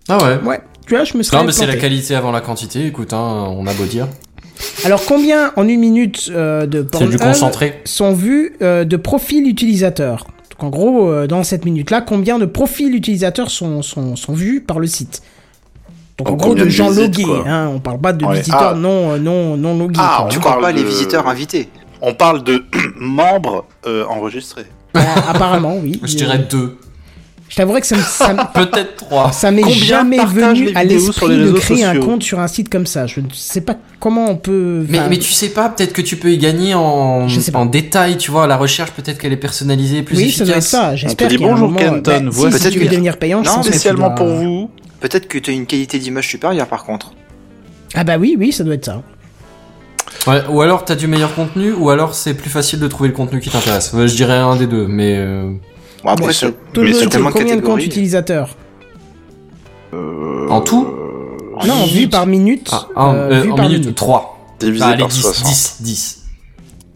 Ah 0.08 0.18
ouais. 0.18 0.38
Ouais, 0.44 0.60
tu 0.86 0.94
vois, 0.96 1.04
je 1.04 1.16
me 1.16 1.22
serais 1.22 1.36
Non 1.36 1.44
mais 1.44 1.52
c'est 1.52 1.66
la 1.66 1.76
qualité 1.76 2.14
avant 2.16 2.32
la 2.32 2.40
quantité, 2.40 2.86
écoute, 2.86 3.12
hein, 3.12 3.46
on 3.50 3.66
a 3.66 3.72
beau 3.74 3.84
dire. 3.84 4.08
Alors, 4.84 5.04
combien 5.06 5.52
en 5.56 5.68
une 5.68 5.78
minute 5.78 6.30
euh, 6.34 6.66
de 6.66 6.78
C'est 6.92 7.06
du 7.06 7.16
Pornhub 7.16 7.20
concentré. 7.20 7.80
sont 7.84 8.12
vus 8.12 8.54
euh, 8.60 8.84
de 8.84 8.96
profils 8.96 9.46
utilisateurs? 9.46 10.26
Donc, 10.50 10.64
en 10.64 10.68
gros, 10.70 11.08
euh, 11.10 11.26
dans 11.28 11.44
cette 11.44 11.64
minute-là, 11.64 12.00
combien 12.00 12.40
de 12.40 12.44
profils 12.46 12.92
utilisateurs 12.92 13.50
sont, 13.52 13.82
sont, 13.82 14.16
sont 14.16 14.32
vus 14.32 14.60
par 14.60 14.80
le 14.80 14.88
site? 14.88 15.22
Donc, 16.18 16.28
en 16.28 16.32
Oh, 16.32 16.36
gros, 16.36 16.54
de 16.56 16.64
de 16.64 16.68
gens 16.68 16.90
visites, 16.90 17.18
logués. 17.18 17.42
Hein, 17.48 17.70
on 17.72 17.78
parle 17.78 18.00
pas 18.00 18.12
de 18.12 18.24
Ouais. 18.24 18.38
visiteurs 18.38 18.72
Ah. 18.72 18.74
non, 18.74 19.16
non, 19.18 19.56
non 19.56 19.78
logués. 19.78 20.00
Ah, 20.02 20.16
quoi. 20.22 20.28
Tu 20.30 20.38
on 20.38 20.40
parles 20.40 20.54
parle 20.60 20.64
pas 20.64 20.72
les 20.72 20.82
de- 20.82 20.88
visiteurs 20.88 21.28
invités. 21.28 21.68
On 22.00 22.14
parle 22.14 22.44
de 22.44 22.64
membres 22.98 23.66
euh, 23.86 24.04
enregistrés. 24.06 24.66
Ah, 24.94 25.30
apparemment, 25.30 25.76
oui. 25.82 26.00
Je 26.02 26.16
dirais 26.16 26.38
deux, 26.50 26.76
Je 27.48 27.56
t'avouerais 27.56 27.80
que 27.80 27.86
ça 27.86 27.96
ça 27.96 28.34
peut-être 28.54 28.96
trois. 28.96 29.32
Ça 29.32 29.50
m'est 29.50 29.68
jamais 29.70 30.18
venu 30.24 30.70
à 30.74 30.82
l'esprit 30.84 31.36
les 31.36 31.44
de 31.46 31.52
créer 31.52 31.84
un 31.84 31.98
compte 32.00 32.22
sur 32.22 32.40
un 32.40 32.48
site 32.48 32.68
comme 32.68 32.86
ça. 32.86 33.06
Je 33.06 33.20
ne 33.20 33.26
sais 33.32 33.60
pas 33.60 33.76
comment 34.00 34.30
on 34.30 34.36
peut. 34.36 34.84
Mais, 34.88 35.18
tu 35.18 35.32
sais 35.32 35.50
pas, 35.50 35.68
peut-être 35.68 35.92
que 35.92 36.02
tu 36.02 36.16
peux 36.16 36.30
y 36.32 36.38
gagner 36.38 36.74
en, 36.74 37.28
Je 37.28 37.38
sais 37.40 37.52
pas. 37.52 37.58
en 37.58 37.66
détail, 37.66 38.16
tu 38.16 38.30
vois, 38.30 38.46
la 38.46 38.56
recherche 38.56 38.90
peut-être 38.92 39.18
qu'elle 39.18 39.32
est 39.32 39.36
personnalisée, 39.36 40.02
plus 40.02 40.16
oui, 40.16 40.30
ça 40.32 40.44
doit 40.44 40.56
être 40.56 40.62
efficace. 40.62 40.70
ça. 40.70 40.96
J'espère 40.96 41.28
bonjour, 41.38 41.68
moment, 41.68 41.78
Kenton, 41.78 42.00
bah, 42.02 42.30
si, 42.32 42.38
tu 42.38 42.44
veux 42.44 42.50
Peut-être 42.50 42.74
que- 42.74 42.84
devenir 42.84 43.16
payant, 43.18 43.42
Non, 43.42 43.62
Spécialement 43.62 44.06
dois- 44.08 44.14
pour 44.16 44.26
vous. 44.28 44.70
Peut-être 45.00 45.28
que 45.28 45.38
tu 45.38 45.50
as 45.50 45.54
une 45.54 45.66
qualité 45.66 45.98
d'image 45.98 46.28
supérieure, 46.28 46.66
par 46.66 46.84
contre. 46.84 47.12
Ah 47.94 48.04
bah 48.04 48.16
oui, 48.18 48.36
oui, 48.38 48.52
ça 48.52 48.64
doit 48.64 48.74
être 48.74 48.84
ça. 48.86 49.02
Ouais, 50.26 50.42
ou 50.50 50.60
alors 50.60 50.84
t'as 50.84 50.94
du 50.94 51.06
meilleur 51.06 51.34
contenu, 51.34 51.72
ou 51.72 51.90
alors 51.90 52.14
c'est 52.14 52.34
plus 52.34 52.50
facile 52.50 52.80
de 52.80 52.88
trouver 52.88 53.08
le 53.08 53.14
contenu 53.14 53.40
qui 53.40 53.50
t'intéresse. 53.50 53.92
Ouais, 53.92 54.08
je 54.08 54.14
dirais 54.16 54.36
un 54.38 54.56
des 54.56 54.66
deux, 54.66 54.86
mais 54.86 55.16
euh, 55.16 55.52
Bon, 56.04 56.10
après, 56.10 56.26
Mais 56.26 56.32
c'est 56.32 56.38
sur- 56.38 56.52
Mais 56.76 57.08
tellement 57.08 57.30
combien 57.32 57.56
de 57.56 57.60
comptes 57.60 57.82
utilisateurs 57.82 58.56
en 59.92 60.60
tout 60.60 60.86
Non, 61.66 61.84
vu 61.86 62.08
par 62.08 62.26
minute. 62.26 62.68
ah, 62.72 62.86
un, 62.96 63.14
euh, 63.14 63.30
euh, 63.32 63.40
vu 63.42 63.50
en 63.52 63.56
par 63.56 63.66
minute, 63.66 63.80
minute. 63.82 63.96
3. 63.96 64.38
Divisé 64.60 64.84
allez, 64.84 64.98
par 64.98 65.08
10, 65.08 65.20
60. 65.20 65.46
10, 65.48 65.76
10. 65.80 66.22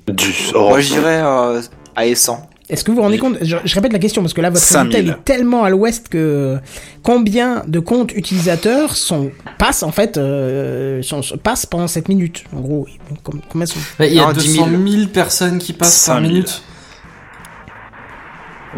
Du, 0.09 0.35
oh, 0.55 0.69
Moi, 0.69 0.81
je 0.81 0.89
dirais 0.95 1.21
euh, 1.23 1.61
à 1.97 2.15
100. 2.15 2.49
Est-ce 2.73 2.83
que 2.85 2.91
vous 2.91 2.97
vous 2.97 3.03
rendez 3.03 3.19
compte 3.19 3.37
je, 3.43 3.57
je 3.65 3.75
répète 3.75 3.93
la 3.93 3.99
question 3.99 4.23
parce 4.23 4.33
que 4.35 4.41
là, 4.41 4.49
votre 4.51 4.63
5000. 4.65 4.97
résultat 4.97 5.19
est 5.19 5.25
tellement 5.25 5.63
à 5.63 5.71
l'ouest 5.71 6.09
que 6.09 6.59
combien 7.03 7.63
de 7.69 7.79
comptes 7.81 8.13
utilisateurs 8.13 8.97
sont 8.97 9.31
passent 9.59 9.83
en 9.83 9.93
fait 9.93 10.17
euh, 10.17 11.03
sont, 11.03 11.21
sont- 11.23 11.37
passent 11.37 11.67
pendant 11.67 11.87
cette 11.87 12.09
minute 12.09 12.45
En 12.57 12.61
gros, 12.61 12.87
com- 13.23 13.41
combien 13.51 13.67
sont 13.67 13.79
Ouais, 14.01 14.09
Il 14.09 14.15
y 14.15 14.21
a 14.21 14.27
Non, 14.27 14.33
10 14.33 14.55
200 14.57 14.69
000. 14.71 14.83
000 14.89 15.07
personnes 15.09 15.59
qui 15.59 15.73
passent 15.75 16.07
par 16.07 16.17
5 16.17 16.21
000. 16.23 16.33
minute. 16.33 16.63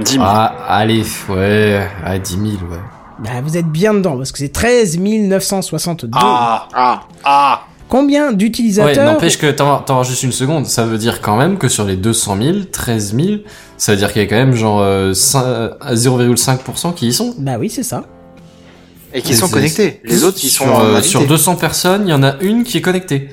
10 0.04 0.12
000. 0.14 0.24
Ah, 0.26 0.54
allez, 0.68 1.04
ouais, 1.28 1.86
à 2.04 2.18
10 2.18 2.32
000, 2.32 2.44
ouais. 2.44 2.78
Bah, 3.20 3.30
vous 3.44 3.56
êtes 3.56 3.68
bien 3.68 3.94
dedans 3.94 4.16
parce 4.16 4.32
que 4.32 4.38
c'est 4.38 4.48
13 4.52 4.98
962. 4.98 6.10
Ah, 6.20 6.68
Ah, 6.74 7.00
ah. 7.24 7.62
Combien 7.88 8.30
Ouais, 8.30 8.34
d'utilisateurs 8.34 9.04
n'empêche 9.12 9.38
que 9.38 9.48
t'en 9.52 9.78
t'en 9.78 10.02
juste 10.02 10.22
une 10.24 10.32
seconde, 10.32 10.66
ça 10.66 10.84
veut 10.84 10.98
dire 10.98 11.20
quand 11.20 11.36
même 11.36 11.58
que 11.58 11.68
sur 11.68 11.84
les 11.84 11.96
200 11.96 12.38
000, 12.42 12.58
13 12.72 13.14
000, 13.14 13.28
ça 13.84 13.92
veut 13.92 13.98
dire 13.98 14.12
qu'il 14.12 14.22
y 14.22 14.24
a 14.24 14.28
quand 14.28 14.36
même 14.36 14.54
genre 14.54 14.80
euh, 14.80 15.12
cin- 15.12 15.44
euh, 15.44 15.94
0,5% 15.94 16.94
qui 16.94 17.08
y 17.08 17.12
sont. 17.12 17.34
Bah 17.38 17.56
oui, 17.58 17.68
c'est 17.70 17.82
ça. 17.82 18.04
et 19.12 19.20
qui 19.22 19.34
sont 19.34 19.48
connectés. 19.48 20.00
Les 20.04 20.24
autres, 20.24 20.38
ils 20.42 20.48
sont 20.48 20.64
sur, 20.64 20.74
en 20.74 20.84
euh, 20.84 20.92
invité. 20.94 21.08
sur 21.08 21.26
200 21.26 21.56
personnes, 21.56 22.02
il 22.06 22.10
y 22.10 22.14
en 22.14 22.22
a 22.22 22.36
une 22.40 22.64
qui 22.64 22.78
est 22.78 22.80
connectée. 22.82 23.28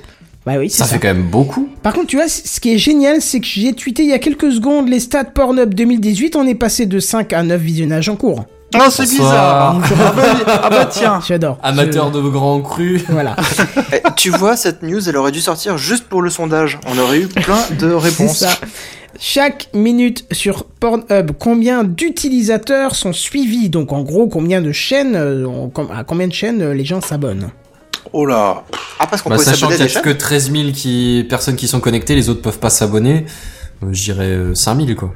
Bah 0.45 0.53
oui, 0.57 0.69
c'est 0.69 0.79
Ça 0.79 0.85
ça. 0.85 0.93
fait 0.95 0.99
quand 0.99 1.07
même 1.13 1.23
beaucoup. 1.29 1.69
Par 1.83 1.93
contre, 1.93 2.07
tu 2.07 2.15
vois, 2.17 2.27
ce 2.27 2.59
qui 2.59 2.73
est 2.73 2.77
génial, 2.79 3.21
c'est 3.21 3.39
que 3.39 3.45
j'ai 3.45 3.73
tweeté 3.73 4.03
il 4.03 4.09
y 4.09 4.13
a 4.13 4.19
quelques 4.19 4.51
secondes 4.51 4.89
les 4.89 4.99
stats 4.99 5.23
Pornhub 5.23 5.73
2018, 5.73 6.35
on 6.35 6.47
est 6.47 6.55
passé 6.55 6.85
de 6.87 6.99
5 6.99 7.31
à 7.33 7.43
9 7.43 7.61
visionnages 7.61 8.09
en 8.09 8.15
cours. 8.15 8.45
Ah, 8.73 8.87
c'est 8.89 9.03
bizarre. 9.03 9.81
ah, 9.83 10.13
bah, 10.15 10.59
ah 10.63 10.69
bah 10.69 10.85
tiens. 10.89 11.19
J'adore. 11.27 11.59
Amateur 11.61 12.07
Je- 12.13 12.19
de 12.19 12.27
grands 12.29 12.61
crus. 12.61 13.03
Voilà. 13.09 13.35
Eh, 13.93 13.99
tu 14.15 14.29
vois, 14.29 14.55
cette 14.55 14.81
news, 14.83 15.09
elle 15.09 15.17
aurait 15.17 15.33
dû 15.33 15.41
sortir 15.41 15.77
juste 15.77 16.05
pour 16.05 16.21
le 16.21 16.29
sondage. 16.29 16.79
On 16.87 16.97
aurait 16.97 17.19
eu 17.19 17.27
plein 17.27 17.57
de 17.77 17.89
C'est 17.99 18.07
réponses. 18.07 18.37
ça. 18.37 18.51
Chaque 19.23 19.69
minute 19.75 20.25
sur 20.31 20.63
Pornhub, 20.63 21.29
combien 21.37 21.83
d'utilisateurs 21.83 22.95
sont 22.95 23.13
suivis? 23.13 23.69
Donc 23.69 23.93
en 23.93 24.01
gros, 24.01 24.27
combien 24.27 24.61
de 24.61 24.71
chaînes, 24.71 25.15
euh, 25.15 25.47
à 25.95 26.03
combien 26.03 26.27
de 26.27 26.33
chaînes 26.33 26.59
euh, 26.63 26.73
les 26.73 26.85
gens 26.85 27.01
s'abonnent? 27.01 27.51
Oh 28.13 28.25
là. 28.25 28.63
Ah, 28.97 29.05
parce 29.05 29.21
qu'on 29.21 29.29
Bah, 29.29 29.35
peut 29.35 29.43
sachant 29.43 29.67
qu'il 29.67 29.79
à 29.79 29.85
y 29.85 29.87
des 29.87 29.95
a 29.95 30.01
que 30.01 30.09
13 30.09 30.51
000 30.51 30.71
qui... 30.73 31.23
personnes 31.29 31.55
qui 31.55 31.67
sont 31.67 31.79
connectées, 31.79 32.15
les 32.15 32.29
autres 32.29 32.41
peuvent 32.41 32.57
pas 32.57 32.71
s'abonner. 32.71 33.25
Euh, 33.83 33.89
je 33.91 34.03
dirais 34.05 34.25
euh, 34.25 34.55
5 34.55 34.83
000 34.87 34.97
quoi. 34.97 35.13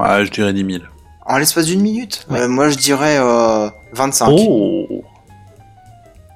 Ouais, 0.00 0.24
je 0.26 0.32
dirais 0.32 0.52
10 0.52 0.64
000. 0.72 0.82
En 1.26 1.38
l'espace 1.38 1.66
d'une 1.66 1.82
minute? 1.82 2.26
Ouais. 2.28 2.40
Euh, 2.40 2.48
Moi, 2.48 2.70
je 2.70 2.76
dirais 2.76 3.18
euh, 3.20 3.68
25. 3.92 4.30
Oh. 4.32 4.99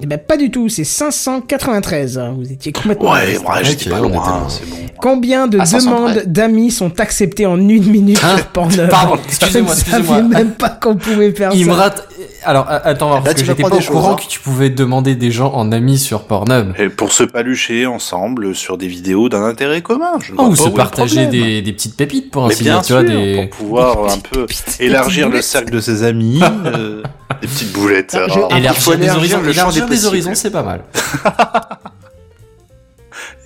Eh 0.01 0.05
ben 0.07 0.17
pas 0.19 0.35
du 0.35 0.51
tout, 0.51 0.67
c'est 0.67 0.83
593. 0.83 2.17
hein. 2.17 2.33
Vous 2.37 2.51
étiez 2.51 2.71
complètement. 2.73 3.11
Ouais, 3.13 3.37
ouais, 3.37 3.63
j'étais 3.63 3.89
pas 3.89 3.99
loin, 3.99 4.45
c'est 4.49 4.69
bon. 4.69 4.75
Combien 5.01 5.47
de 5.47 5.59
À 5.59 5.65
500 5.65 5.89
demandes 5.89 6.23
d'amis 6.25 6.71
sont 6.71 6.99
acceptées 6.99 7.45
en 7.45 7.57
une 7.57 7.85
minute 7.89 8.19
Hein 8.23 8.37
sur 8.37 8.47
Pornhub? 8.47 8.89
Pardon, 8.89 9.17
excusez-moi, 9.25 9.73
Je 9.73 9.79
ne 9.79 9.85
savais 9.85 10.01
excusez-moi. 10.03 10.29
même 10.39 10.51
pas 10.51 10.69
qu'on 10.69 10.95
pouvait 10.95 11.31
faire 11.31 11.51
Il 11.53 11.65
ça. 11.65 11.71
me 11.71 11.75
rate. 11.75 12.07
Alors 12.43 12.65
attends, 12.69 13.09
parce 13.21 13.25
Là, 13.25 13.33
que 13.33 13.39
tu 13.39 13.45
j'étais 13.45 13.63
pas 13.63 13.69
au 13.75 13.79
courant 13.79 14.11
hein. 14.11 14.15
que 14.15 14.27
tu 14.29 14.39
pouvais 14.39 14.69
demander 14.69 15.15
des 15.15 15.31
gens 15.31 15.51
en 15.53 15.71
amis 15.71 15.97
sur 15.97 16.23
Pornhub. 16.25 16.73
Et 16.77 16.89
pour 16.89 17.11
se 17.11 17.23
palucher 17.23 17.85
ensemble 17.85 18.53
sur 18.55 18.77
des 18.77 18.87
vidéos 18.87 19.29
d'un 19.29 19.43
intérêt 19.43 19.81
commun. 19.81 20.13
Je 20.21 20.31
ne 20.33 20.37
Oh, 20.37 20.43
vois 20.43 20.47
ou 20.47 20.55
pas 20.55 20.63
se 20.63 20.69
partager 20.69 21.21
problème. 21.23 21.43
des, 21.43 21.61
des 21.61 21.73
petites 21.73 21.95
pépites 21.95 22.31
pour 22.31 22.45
ainsi 22.45 22.63
dire, 22.63 22.81
tu 22.81 22.93
vois, 22.93 23.03
des. 23.03 23.47
pour 23.49 23.57
pouvoir 23.65 24.11
un 24.13 24.19
peu 24.19 24.45
élargir 24.79 25.29
le 25.29 25.41
cercle 25.41 25.71
de 25.73 25.79
ses 25.79 26.03
amis, 26.03 26.41
euh, 26.65 27.01
des 27.41 27.47
petites 27.47 27.71
boulettes. 27.73 28.11
Ah, 28.17 28.25
je- 28.27 28.33
alors. 28.33 28.49
il 28.57 28.69
faut 28.69 28.93
Élargir 28.93 28.97
des 28.97 29.09
horizons, 29.17 29.41
le 29.41 29.53
champ 29.53 29.59
élargir 29.61 29.83
des 29.83 29.89
des 29.89 29.95
possibles. 29.95 30.07
horizons, 30.07 30.35
c'est 30.35 30.51
pas 30.51 30.63
mal. 30.63 30.81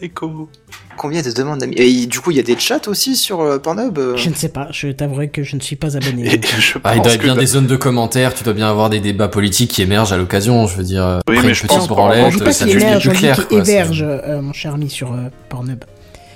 Écho. 0.02 0.50
Combien 0.98 1.22
de 1.22 1.32
demandes 1.32 1.60
d'amis? 1.60 1.76
Et 1.78 2.08
du 2.08 2.20
coup, 2.20 2.32
il 2.32 2.38
y 2.38 2.40
a 2.40 2.44
des 2.44 2.58
chats 2.60 2.82
aussi 2.88 3.16
sur 3.16 3.40
euh, 3.42 3.58
Pornhub 3.58 3.98
euh? 3.98 4.18
Je 4.18 4.30
ne 4.30 4.34
sais 4.34 4.50
pas, 4.50 4.68
je 4.72 4.90
t'avouerai 4.90 5.30
que 5.30 5.44
je 5.44 5.56
ne 5.56 5.62
suis 5.62 5.76
pas 5.78 5.96
abonné. 5.96 6.26
Et 6.34 6.42
je 6.60 6.78
Ah, 6.84 6.96
il 6.96 7.02
doit 7.02 7.14
y 7.14 7.18
que 7.18 7.24
bien 7.24 7.36
des 7.36 7.46
zones 7.46 7.68
de 7.68 7.76
commentaires, 7.78 8.34
tu 8.34 8.44
dois 8.44 8.54
bien 8.54 8.70
avoir 8.70 8.90
des 8.90 9.00
débats 9.00 9.30
politiques 9.30 9.72
qui 9.72 9.82
émergent 9.82 10.12
à 10.12 10.18
l'occasion, 10.18 10.68
je 10.68 10.76
veux 10.76 10.84
dire. 10.84 11.22
Oui, 11.30 11.38
après 11.38 11.48
mais 11.50 11.54
je 11.54 11.66
pense 11.68 11.88
branlette, 11.88 12.34
dit 12.34 12.40
pas 12.40 12.52
ça 12.52 12.68
émerge, 12.68 13.08
plus 13.10 13.18
clair, 13.18 13.38
c'est- 13.50 13.56
héberge, 13.56 14.04
euh, 14.06 14.42
mon 14.42 14.52
cher 14.52 14.74
ami, 14.74 14.90
sur 14.90 15.14
euh, 15.14 15.30
Pornhub. 15.48 15.84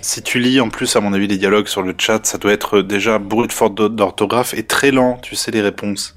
Si 0.01 0.21
tu 0.21 0.39
lis 0.39 0.59
en 0.61 0.69
plus, 0.69 0.95
à 0.95 1.01
mon 1.01 1.11
avis, 1.13 1.27
les 1.27 1.37
dialogues 1.37 1.67
sur 1.67 1.81
le 1.81 1.93
chat, 1.97 2.25
ça 2.25 2.37
doit 2.37 2.51
être 2.53 2.81
déjà 2.81 3.19
brut 3.19 3.51
faute 3.51 3.75
d'orthographe 3.75 4.53
et 4.53 4.63
très 4.63 4.91
lent, 4.91 5.17
tu 5.21 5.35
sais, 5.35 5.51
les 5.51 5.61
réponses. 5.61 6.15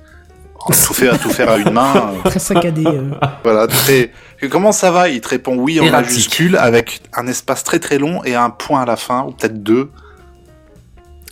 Tout 0.67 0.95
faire, 0.95 1.15
à 1.15 1.19
tout 1.19 1.31
faire 1.31 1.51
à 1.51 1.57
une 1.59 1.71
main. 1.71 2.13
euh, 2.25 2.29
Très 2.29 2.39
saccadé. 2.39 2.85
euh. 2.87 3.11
voilà, 3.45 3.67
très. 3.67 4.11
Comment 4.51 4.73
ça 4.73 4.91
va? 4.91 5.09
Il 5.09 5.21
te 5.21 5.29
répond 5.29 5.57
oui 5.57 5.81
en 5.81 5.85
Erratique. 5.85 6.11
majuscule 6.11 6.57
avec 6.57 7.01
un 7.15 7.27
espace 7.27 7.63
très 7.65 7.79
très 7.79 7.99
long 7.99 8.23
et 8.25 8.35
un 8.35 8.51
point 8.51 8.83
à 8.83 8.87
la 8.87 8.97
fin, 8.97 9.25
ou 9.25 9.31
peut-être 9.33 9.63
deux. 9.63 9.91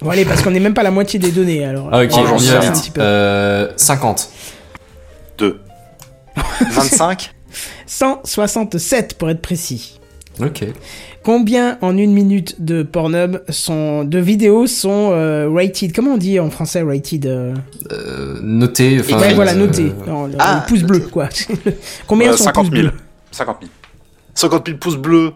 Bon 0.03 0.11
allez, 0.11 0.25
parce 0.25 0.43
qu'on 0.43 0.51
n'est 0.51 0.61
même 0.61 0.75
pas 0.75 0.83
à 0.83 0.85
la 0.85 0.91
moitié 0.91 1.19
des 1.19 1.31
données, 1.31 1.65
alors. 1.65 1.89
Ah, 1.93 2.03
ok, 2.03 2.11
Oh, 2.13 2.27
j'en 2.27 2.35
on 2.35 2.37
va 2.37 2.61
rien. 2.61 2.71
un 2.71 2.73
petit 2.73 2.91
peu. 2.91 3.01
Euh, 3.03 3.69
50. 3.77 4.29
Deux. 5.39 5.61
25 6.71 7.33
167 7.87 9.19
pour 9.19 9.31
être 9.31 9.41
précis. 9.43 10.01
Ok. 10.41 10.65
Combien 11.25 11.79
en 11.81 11.97
une 11.97 12.13
minute 12.13 12.63
de 12.63 12.83
Pornhub 12.83 13.39
sont, 13.49 14.05
de 14.05 14.19
vidéos 14.19 14.67
sont 14.67 15.11
euh, 15.13 15.49
rated? 15.51 15.95
Comment 15.95 16.13
on 16.13 16.17
dit 16.19 16.39
en 16.39 16.51
français 16.51 16.83
rated 16.83 17.25
euh, 17.27 17.55
Euh, 17.91 18.39
noté. 18.43 18.99
Enfin, 19.01 19.19
Ouais, 19.19 19.33
voilà, 19.35 19.53
euh, 19.53 19.57
noté. 19.67 19.91
Non, 20.07 20.27
le- 20.27 20.35
ah, 20.39 20.63
le 20.63 20.69
pouce 20.69 20.83
bleu, 20.83 20.99
quoi. 21.01 21.29
Combien 22.07 22.33
Euh, 22.33 22.37
sont 22.37 22.45
50 22.45 22.67
pouces 22.67 22.75
000. 22.79 22.89
bleus 22.89 22.99
50 23.33 23.57
000. 23.63 23.71
50 24.35 24.67
000 24.67 24.79
pouces 24.79 24.97
bleus. 24.97 25.33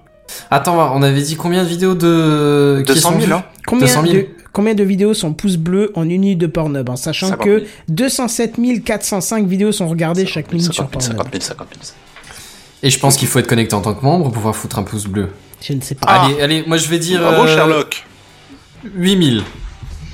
Attends, 0.50 0.94
on 0.94 1.00
avait 1.02 1.22
dit 1.22 1.36
combien 1.36 1.64
de 1.64 1.68
vidéos 1.68 1.94
de. 1.94 2.82
qui 2.86 2.92
200 2.92 3.08
000, 3.10 3.20
sont 3.20 3.26
vues? 3.26 3.32
hein. 3.32 3.44
Combien 3.66 3.86
200 3.86 4.02
000. 4.02 4.14
de, 4.14 4.26
combien 4.52 4.74
de 4.74 4.84
vidéos 4.84 5.14
sont 5.14 5.32
pouces 5.32 5.56
bleus 5.56 5.90
en 5.94 6.02
une 6.02 6.20
minute 6.20 6.38
de 6.38 6.46
Pornhub 6.46 6.86
En 6.90 6.96
sachant 6.96 7.28
50 7.28 7.44
que 7.46 7.58
000. 7.60 7.66
207 7.88 8.84
405 8.84 9.46
vidéos 9.46 9.72
sont 9.72 9.88
regardées 9.88 10.26
chaque 10.26 10.52
minute 10.52 10.70
sur 10.70 10.84
50 10.84 11.00
000, 11.02 11.14
Pornhub. 11.14 11.32
50 11.32 11.32
000, 11.32 11.42
50 11.44 11.68
000. 11.82 11.94
Et 12.82 12.90
je 12.90 12.98
pense 12.98 13.16
qu'il 13.16 13.26
faut 13.26 13.38
être 13.38 13.46
connecté 13.48 13.74
en 13.74 13.80
tant 13.80 13.94
que 13.94 14.04
membre 14.04 14.24
pour 14.24 14.32
pouvoir 14.34 14.54
foutre 14.54 14.78
un 14.78 14.82
pouce 14.82 15.06
bleu. 15.06 15.28
Je 15.60 15.72
ne 15.72 15.80
sais 15.80 15.94
pas. 15.94 16.06
Ah. 16.08 16.24
Allez, 16.26 16.40
allez, 16.40 16.64
moi 16.66 16.76
je 16.76 16.88
vais 16.88 16.98
dire. 16.98 17.20
Bravo 17.20 17.42
euh, 17.44 17.54
Sherlock. 17.54 18.04
8000. 18.94 19.42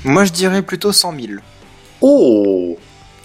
Moi, 0.03 0.25
je 0.25 0.31
dirais 0.31 0.61
plutôt 0.61 0.91
100 0.91 1.13
000. 1.19 1.27
Oh 2.01 2.77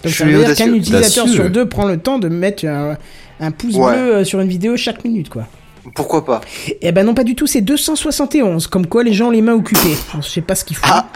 Donc 0.03 0.11
je 0.11 0.17
ça 0.17 0.25
veut 0.25 0.43
dire 0.43 0.55
qu'un 0.55 0.73
utilisateur 0.73 1.27
sur 1.27 1.49
deux 1.49 1.67
prend 1.67 1.85
le 1.85 1.97
temps 1.97 2.17
de 2.19 2.27
mettre 2.29 2.65
un, 2.65 2.97
un 3.39 3.51
pouce 3.51 3.75
Ouais. 3.75 3.91
bleu 3.93 4.15
euh, 4.15 4.23
sur 4.23 4.39
une 4.39 4.47
vidéo 4.47 4.77
chaque 4.77 5.03
minute, 5.03 5.29
quoi. 5.29 5.47
Pourquoi 5.95 6.23
pas? 6.25 6.41
Eh 6.81 6.91
ben 6.91 7.03
non, 7.05 7.13
pas 7.15 7.23
du 7.23 7.35
tout, 7.35 7.47
c'est 7.47 7.61
271. 7.61 8.67
Comme 8.67 8.85
quoi, 8.87 9.03
les 9.03 9.13
gens 9.13 9.27
ont 9.27 9.31
les 9.31 9.41
mains 9.41 9.53
occupées. 9.55 9.97
Je 10.21 10.27
sais 10.27 10.41
pas 10.41 10.53
ce 10.55 10.63
qu'ils 10.63 10.77
font. 10.77 10.87
Ah. 10.91 11.07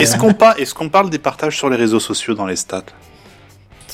Est-ce 0.00 0.14
euh, 0.14 0.18
qu'on 0.18 0.32
par- 0.32 0.58
est-ce 0.58 0.74
qu'on 0.74 0.88
parle 0.88 1.10
des 1.10 1.18
partages 1.18 1.56
sur 1.56 1.68
les 1.68 1.76
réseaux 1.76 2.00
sociaux 2.00 2.34
dans 2.34 2.46
les 2.46 2.56
stats? 2.56 2.84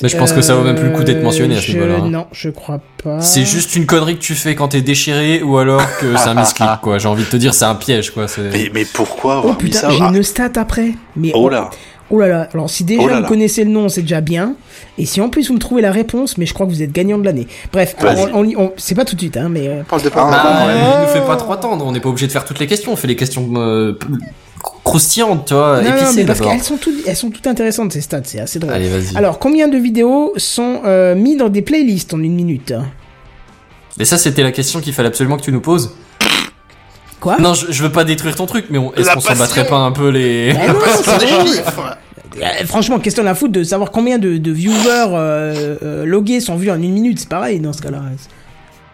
Mais 0.03 0.09
je 0.09 0.17
pense 0.17 0.33
que 0.33 0.41
ça 0.41 0.53
vaut 0.53 0.63
même 0.63 0.75
plus 0.75 0.89
le 0.89 0.93
coup 0.95 1.03
d'être 1.03 1.23
mentionné 1.23 1.55
à 1.55 1.59
ce 1.61 1.67
je- 1.67 1.73
niveau-là. 1.73 1.95
hein. 2.03 2.09
Non, 2.09 2.27
je 2.31 2.49
crois 2.49 2.79
pas. 3.03 3.19
C'est 3.21 3.45
juste 3.45 3.75
une 3.75 3.85
connerie 3.87 4.15
que 4.17 4.21
tu 4.21 4.35
fais 4.35 4.53
quand 4.53 4.67
t'es 4.67 4.81
déchiré 4.81 5.41
ou 5.41 5.57
alors 5.57 5.81
que 5.99 6.15
c'est 6.17 6.27
un 6.29 6.35
misclick, 6.35 6.69
quoi. 6.81 6.99
J'ai 6.99 7.07
envie 7.07 7.23
de 7.23 7.29
te 7.29 7.37
dire, 7.37 7.53
c'est 7.55 7.65
un 7.65 7.75
piège, 7.75 8.11
quoi. 8.11 8.25
mais, 8.51 8.69
mais 8.73 8.85
pourquoi 8.85 9.35
Oh 9.35 9.37
avoir 9.39 9.53
mis 9.55 9.59
putain, 9.63 9.79
ça 9.79 9.89
j'ai 9.89 10.03
Ah, 10.03 10.11
une 10.13 10.21
stat 10.21 10.51
après. 10.57 10.89
Mais 11.15 11.31
Oh 11.33 11.49
là 11.49 11.69
Oh 12.09 12.19
là 12.19 12.27
là. 12.27 12.49
Alors 12.53 12.69
si 12.69 12.83
déjà 12.83 13.01
Oh 13.01 13.07
là 13.07 13.21
vous 13.21 13.27
connaissez 13.27 13.63
le 13.63 13.71
nom, 13.71 13.87
c'est 13.89 14.01
déjà 14.01 14.21
bien. 14.21 14.55
Et 14.99 15.05
si 15.05 15.19
en 15.21 15.29
plus 15.29 15.47
vous 15.47 15.53
me 15.55 15.59
trouvez 15.59 15.81
la 15.81 15.91
réponse, 15.91 16.37
mais 16.37 16.45
je 16.45 16.53
crois 16.53 16.65
que 16.67 16.71
vous 16.71 16.83
êtes 16.83 16.91
gagnant 16.91 17.17
de 17.17 17.23
l'année. 17.25 17.47
Bref, 17.71 17.95
alors, 17.99 18.27
on, 18.33 18.43
on- 18.45 18.53
on- 18.65 18.71
c'est 18.77 18.93
pas 18.93 19.05
tout 19.05 19.15
de 19.15 19.21
suite, 19.21 19.37
hein, 19.37 19.47
mais 19.49 19.67
euh, 19.67 19.81
On 19.81 19.83
parle 19.85 20.01
de 20.03 20.07
Ah, 20.09 20.11
Pornhub. 20.11 20.31
Bah, 20.43 20.67
ouais. 20.67 20.73
il 20.75 21.01
nous 21.01 21.07
fait 21.21 21.25
pas 21.25 21.37
trop 21.37 21.53
attendre. 21.53 21.83
On 21.87 21.91
n'est 21.93 22.01
pas 22.01 22.09
obligé 22.09 22.27
de 22.27 22.31
faire 22.31 22.45
toutes 22.45 22.59
les 22.59 22.67
questions. 22.67 22.91
On 22.91 22.95
fait 22.97 23.07
les 23.07 23.15
questions 23.15 23.49
euh, 23.55 23.97
croustillantes, 24.83 25.45
tu 25.47 25.53
vois, 25.53 25.81
non, 25.81 25.89
non, 25.89 25.95
épicées 25.97 26.13
mais 26.17 26.25
parce 26.25 26.41
qu'elles 26.41 26.61
sont 26.63 26.77
toutes, 26.77 27.07
elles 27.07 27.15
sont 27.15 27.29
toutes 27.29 27.47
intéressantes 27.47 27.93
ces 27.93 28.01
stats, 28.01 28.21
c'est 28.25 28.39
assez 28.39 28.59
drôle. 28.59 28.73
Allez, 28.73 28.89
vas-y. 28.89 29.15
Alors, 29.15 29.39
combien 29.39 29.67
de 29.67 29.77
vidéos 29.77 30.33
sont 30.37 30.81
euh, 30.85 31.15
mis 31.15 31.35
dans 31.37 31.49
des 31.49 31.61
playlists 31.61 32.13
en 32.13 32.19
une 32.21 32.35
minute? 32.35 32.73
Et 33.99 34.05
ça, 34.05 34.17
c'était 34.17 34.43
la 34.43 34.51
question 34.51 34.81
qu'il 34.81 34.91
fallait 34.93 35.07
absolument 35.09 35.37
que 35.37 35.43
tu 35.43 35.51
nous 35.51 35.61
poses. 35.61 35.91
Quoi? 37.21 37.37
Non, 37.39 37.53
je, 37.53 37.67
je 37.71 37.83
veux 37.83 37.91
pas 37.91 38.03
détruire 38.03 38.35
ton 38.35 38.45
truc, 38.45 38.65
mais 38.69 38.77
on- 38.77 38.93
est-ce 38.95 39.07
La 39.07 39.13
qu'on 39.13 39.21
s'en 39.21 39.29
passion. 39.29 39.43
battrait 39.45 39.67
pas 39.67 39.77
un 39.77 39.91
peu 39.91 40.09
les... 40.09 40.53
Ah 40.59 40.67
non, 40.73 40.75
c'est. 41.03 42.41
Euh, 42.41 42.65
Franchement, 42.65 42.99
question 42.99 43.25
à 43.27 43.35
foutre 43.35 43.53
de 43.53 43.63
savoir 43.63 43.91
combien 43.91 44.17
de, 44.17 44.37
de 44.37 44.51
viewers 44.51 44.75
euh, 45.13 45.75
euh, 45.83 46.05
logués 46.05 46.39
sont 46.41 46.55
vus 46.57 46.71
en 46.71 46.81
une 46.81 46.91
minute, 46.91 47.19
c'est 47.19 47.29
pareil 47.29 47.59
dans 47.59 47.71
ce 47.71 47.81
cas-là. 47.81 48.01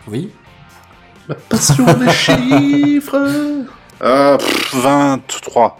Oui. 0.07 0.29
Passion 1.47 1.85
des 1.85 2.11
chiffres 2.11 3.27
euh, 4.01 4.37
pff, 4.37 4.75
23. 4.75 5.77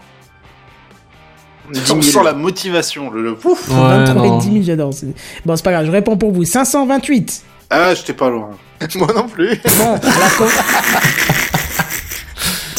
10 1.72 1.80
On 1.92 2.00
000. 2.00 2.02
sent 2.02 2.24
la 2.24 2.32
motivation, 2.32 3.10
le, 3.10 3.22
le 3.22 3.32
ouf. 3.32 3.68
Ouais, 3.68 3.74
23 3.76 4.26
et 4.26 4.28
non. 4.28 4.38
10 4.38 4.52
000, 4.52 4.62
j'adore. 4.64 4.92
c'est- 4.92 5.14
Bon, 5.46 5.54
c'est 5.56 5.62
pas 5.64 5.70
grave, 5.72 5.86
je 5.86 5.90
réponds 5.92 6.16
pour 6.16 6.32
vous. 6.32 6.44
528. 6.44 7.42
Ah, 7.70 7.94
j'étais 7.94 8.12
pas 8.14 8.28
loin. 8.28 8.50
Moi 8.96 9.08
non 9.14 9.28
plus. 9.28 9.60
Bon, 9.78 9.92
alors, 9.92 10.36
com- 10.36 10.48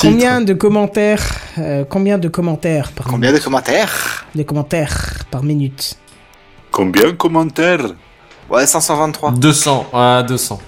combien 0.01 0.41
de 0.41 0.53
commentaires 0.53 1.23
euh, 1.57 1.85
Combien 1.89 2.18
de 2.18 2.27
commentaires 2.27 2.91
par 2.91 3.07
Combien 3.07 3.30
de 3.30 3.34
minute 3.34 3.43
commentaires 3.43 4.26
de 4.35 4.43
commentaires 4.43 5.13
par 5.30 5.43
minute 5.43 5.95
Combien 6.72 7.07
de 7.07 7.11
commentaires? 7.11 7.93
Ouais, 8.49 8.65
523. 8.65 9.31
200. 9.31 9.88
Ah, 9.93 10.23
200. 10.27 10.59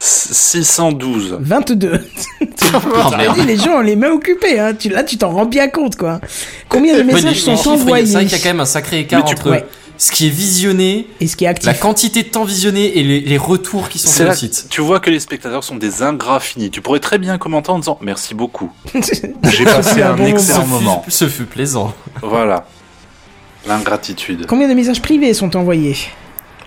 612. 0.00 1.38
22. 1.40 2.00
Oh, 2.70 3.10
dis, 3.34 3.46
les 3.46 3.56
gens 3.56 3.78
ont 3.78 3.80
les 3.80 3.96
mains 3.96 4.10
occupées. 4.10 4.60
Hein. 4.60 4.74
Tu, 4.74 4.90
là, 4.90 5.02
tu 5.02 5.16
t'en 5.16 5.30
rends 5.30 5.46
bien 5.46 5.68
compte, 5.68 5.96
quoi. 5.96 6.20
Combien 6.68 6.94
de 6.98 7.02
messages 7.02 7.40
sont 7.40 7.66
envoyés 7.70 8.04
C'est 8.04 8.12
vrai 8.12 8.24
qu'il 8.26 8.32
y 8.32 8.34
a 8.34 8.38
quand 8.42 8.50
même 8.50 8.60
un 8.60 8.66
sacré 8.66 9.00
écart 9.00 9.24
tu- 9.24 9.32
entre 9.34 9.50
Ouais. 9.52 9.64
ce 9.96 10.12
qui 10.12 10.26
est 10.26 10.30
visionné, 10.30 11.06
Et 11.18 11.28
ce 11.28 11.36
qui 11.36 11.44
est 11.44 11.48
actif 11.48 11.66
la 11.66 11.72
quantité 11.72 12.22
de 12.24 12.28
temps 12.28 12.44
visionné 12.44 12.98
et 12.98 13.02
les, 13.02 13.20
les 13.20 13.38
retours 13.38 13.88
qui 13.88 13.98
sont 13.98 14.10
sur 14.10 14.26
le 14.26 14.34
site. 14.34 14.66
tu 14.68 14.82
vois 14.82 15.00
que 15.00 15.08
les 15.08 15.18
spectateurs 15.18 15.64
sont 15.64 15.76
des 15.76 16.02
ingrats 16.02 16.40
finis. 16.40 16.70
Tu 16.70 16.82
pourrais 16.82 17.00
très 17.00 17.16
bien 17.16 17.38
commenter 17.38 17.70
en 17.70 17.78
disant 17.78 17.98
merci 18.02 18.34
beaucoup. 18.34 18.70
J'ai 18.94 19.64
passé 19.64 20.02
un 20.02 20.12
bon 20.14 20.26
excellent 20.26 20.58
Ce 20.60 20.64
fut- 20.66 20.68
moment. 20.70 21.04
Ce 21.08 21.26
fut 21.26 21.44
plaisant. 21.46 21.94
Voilà. 22.20 22.66
L'ingratitude. 23.66 24.44
Combien 24.46 24.68
de 24.68 24.74
messages 24.74 25.00
privés 25.00 25.32
sont 25.32 25.56
envoyés? 25.56 25.96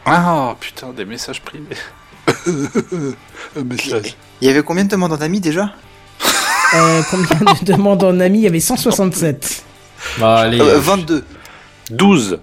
Ah 0.07 0.55
putain, 0.59 0.87
des 0.97 1.05
messages 1.05 1.41
privés. 1.41 1.75
Un 3.57 3.63
message. 3.63 4.15
Il 4.41 4.47
y 4.47 4.51
avait 4.51 4.63
combien 4.63 4.83
de 4.85 4.89
demandes 4.89 5.13
en 5.13 5.21
ami 5.21 5.39
déjà? 5.39 5.71
Euh, 6.73 7.01
Combien 7.09 7.53
de 7.61 7.65
demandes 7.73 8.03
en 8.03 8.19
ami? 8.19 8.39
Il 8.39 8.43
y 8.43 8.47
avait 8.47 8.59
167. 8.59 9.63
Bah, 10.19 10.37
allez, 10.39 10.59
Euh, 10.59 10.79
22. 10.79 11.23
12. 11.91 12.39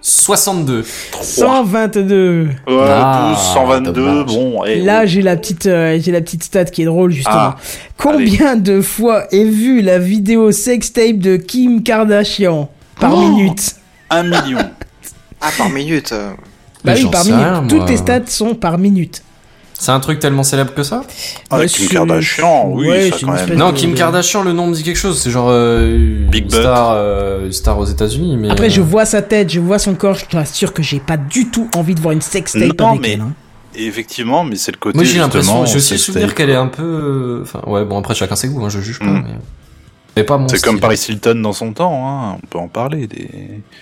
62. 0.00 0.84
122. 1.20 2.48
Ouais, 2.66 2.74
Ah, 2.88 3.34
12, 3.36 3.44
122, 3.54 3.92
dommage. 3.92 4.26
bon. 4.26 4.62
Là, 4.62 5.00
oh. 5.02 5.06
j'ai 5.06 5.20
la 5.22 5.36
petite, 5.36 5.66
euh, 5.66 5.98
j'ai 6.00 6.12
la 6.12 6.20
petite 6.22 6.44
stat 6.44 6.64
qui 6.66 6.82
est 6.82 6.86
drôle 6.86 7.10
justement. 7.12 7.36
Ah, 7.36 7.56
Combien 7.98 8.56
de 8.56 8.80
fois 8.80 9.26
est 9.32 9.44
vue 9.44 9.82
la 9.82 9.98
vidéo 9.98 10.50
sextape 10.52 11.18
de 11.18 11.36
Kim 11.36 11.82
Kardashian 11.82 12.70
par 13.00 13.14
Oh 13.14 13.20
minute? 13.20 13.74
Un 14.10 14.22
million. 14.22 14.58
Ah, 15.40 15.50
par 15.58 15.68
minute. 15.68 16.14
Euh. 16.78 16.84
Bah 16.84 16.92
Mais 16.94 17.02
oui, 17.02 17.10
par 17.10 17.24
minute. 17.24 17.38
rien, 17.40 17.64
Toutes 17.68 17.78
moi. 17.78 17.86
tes 17.86 17.96
stats 17.96 18.26
sont 18.26 18.54
par 18.54 18.78
minute. 18.78 19.22
C'est 19.80 19.92
un 19.92 20.00
truc 20.00 20.18
tellement 20.18 20.42
célèbre 20.42 20.74
que 20.74 20.82
ça? 20.82 21.02
Ah, 21.50 21.58
Ouais, 21.58 21.66
Kim 21.66 21.86
c'est- 21.86 21.94
Kardashian, 21.94 22.68
oui, 22.72 22.88
ouais, 22.88 23.10
ça 23.10 23.16
c'est 23.18 23.24
quand 23.24 23.26
une 23.28 23.32
même. 23.34 23.42
espèce 23.44 23.58
Non, 23.58 23.72
Kim 23.72 23.92
de- 23.92 23.96
Kardashian, 23.96 24.42
le 24.42 24.52
nom 24.52 24.66
me 24.66 24.74
dit 24.74 24.82
quelque 24.82 24.96
chose. 24.96 25.20
C'est 25.20 25.30
genre 25.30 25.48
euh, 25.50 26.26
Big 26.28 26.50
star, 26.50 26.90
euh, 26.94 27.50
star 27.52 27.78
aux 27.78 27.84
États-Unis. 27.84 28.36
Mais 28.38 28.50
Après, 28.50 28.66
euh, 28.66 28.70
je 28.70 28.80
vois 28.80 29.04
sa 29.04 29.22
tête, 29.22 29.52
je 29.52 29.60
vois 29.60 29.78
son 29.78 29.94
corps, 29.94 30.14
je 30.16 30.24
t'assure 30.24 30.72
que 30.72 30.82
j'ai 30.82 30.98
pas 30.98 31.16
du 31.16 31.48
tout 31.50 31.68
envie 31.76 31.94
de 31.94 32.00
voir 32.00 32.10
une 32.12 32.20
sextape 32.20 32.80
Non, 32.80 32.88
avec 32.90 33.02
mais- 33.02 33.12
elle. 33.12 33.20
hein. 33.20 33.32
Effectivement, 33.76 34.42
mais 34.42 34.56
c'est 34.56 34.72
le 34.72 34.78
côté. 34.78 34.96
Moi 34.96 35.04
j'ai 35.04 35.18
l'impression, 35.20 35.64
j'ai 35.64 35.76
aussi 35.76 35.96
souvenir 35.98 36.34
qu'elle 36.34 36.50
est 36.50 36.56
un 36.56 36.66
peu. 36.66 36.82
euh, 36.82 37.42
Enfin 37.42 37.60
ouais, 37.70 37.84
bon 37.84 37.98
après 37.98 38.14
chacun 38.16 38.34
ses 38.34 38.48
goûts, 38.48 38.64
hein, 38.64 38.68
je 38.70 38.80
juge 38.80 38.98
pas. 38.98 39.04
Mm. 39.04 39.24
Mais... 39.28 39.34
mais 40.18 40.24
pas 40.24 40.38
mon 40.38 40.48
C'est 40.48 40.62
comme 40.62 40.80
Paris 40.80 41.04
Hilton 41.08 41.40
dans 41.42 41.52
son 41.52 41.72
temps, 41.72 42.06
hein. 42.06 42.38
on 42.42 42.46
peut 42.46 42.58
en 42.58 42.68
parler. 42.68 43.06
Des... 43.06 43.28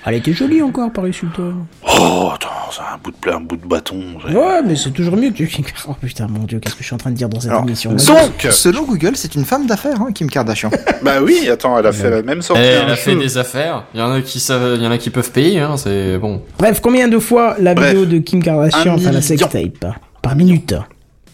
Elle 0.04 0.14
était 0.14 0.32
jolie 0.32 0.62
encore, 0.62 0.92
Paris 0.92 1.16
Hilton. 1.22 1.54
Oh, 1.82 2.30
attends, 2.34 2.48
c'est 2.70 2.80
un 2.80 2.98
bout 3.02 3.10
de, 3.10 3.30
un 3.30 3.40
bout 3.40 3.56
de 3.56 3.66
bâton. 3.66 4.02
Ouais, 4.28 4.62
mais 4.64 4.76
c'est 4.76 4.90
toujours 4.90 5.16
mieux 5.16 5.30
que 5.30 5.44
Kim 5.44 5.64
Oh 5.88 5.94
putain, 6.00 6.26
mon 6.28 6.44
dieu, 6.44 6.58
qu'est-ce 6.58 6.74
que 6.74 6.82
je 6.82 6.86
suis 6.86 6.94
en 6.94 6.98
train 6.98 7.10
de 7.10 7.16
dire 7.16 7.28
dans 7.28 7.40
cette 7.40 7.50
Alors, 7.50 7.62
émission? 7.62 7.92
Donc, 7.92 8.46
Selon 8.50 8.84
Google, 8.84 9.12
c'est 9.14 9.34
une 9.34 9.44
femme 9.44 9.66
d'affaires, 9.66 10.00
hein, 10.00 10.12
Kim 10.12 10.28
Kardashian. 10.28 10.70
bah 11.02 11.22
oui, 11.22 11.48
attends, 11.50 11.78
elle 11.78 11.86
a 11.86 11.92
fait 11.92 12.10
la 12.10 12.22
même 12.22 12.42
sortie. 12.42 12.62
Eh, 12.62 12.76
un 12.76 12.84
elle 12.84 12.90
a 12.90 12.96
fait 12.96 13.16
des 13.16 13.38
affaires. 13.38 13.84
Il 13.94 14.00
y 14.00 14.02
en 14.02 14.12
a 14.12 14.20
qui 14.20 14.40
savent, 14.40 14.76
il 14.76 14.82
y 14.82 14.86
en 14.86 14.90
a 14.90 14.98
qui 14.98 15.10
peuvent 15.10 15.30
payer. 15.30 15.60
Hein, 15.60 15.76
c'est 15.76 16.18
bon. 16.18 16.42
Bref, 16.58 16.80
combien 16.80 17.08
de 17.08 17.18
fois 17.18 17.56
la 17.58 17.74
Bref, 17.74 17.94
vidéo 17.94 18.04
de 18.04 18.18
Kim 18.18 18.42
Kardashian, 18.42 18.94
enfin 18.94 19.12
la 19.12 19.22
sextape 19.22 19.86
Par 20.22 20.36
minute? 20.36 20.74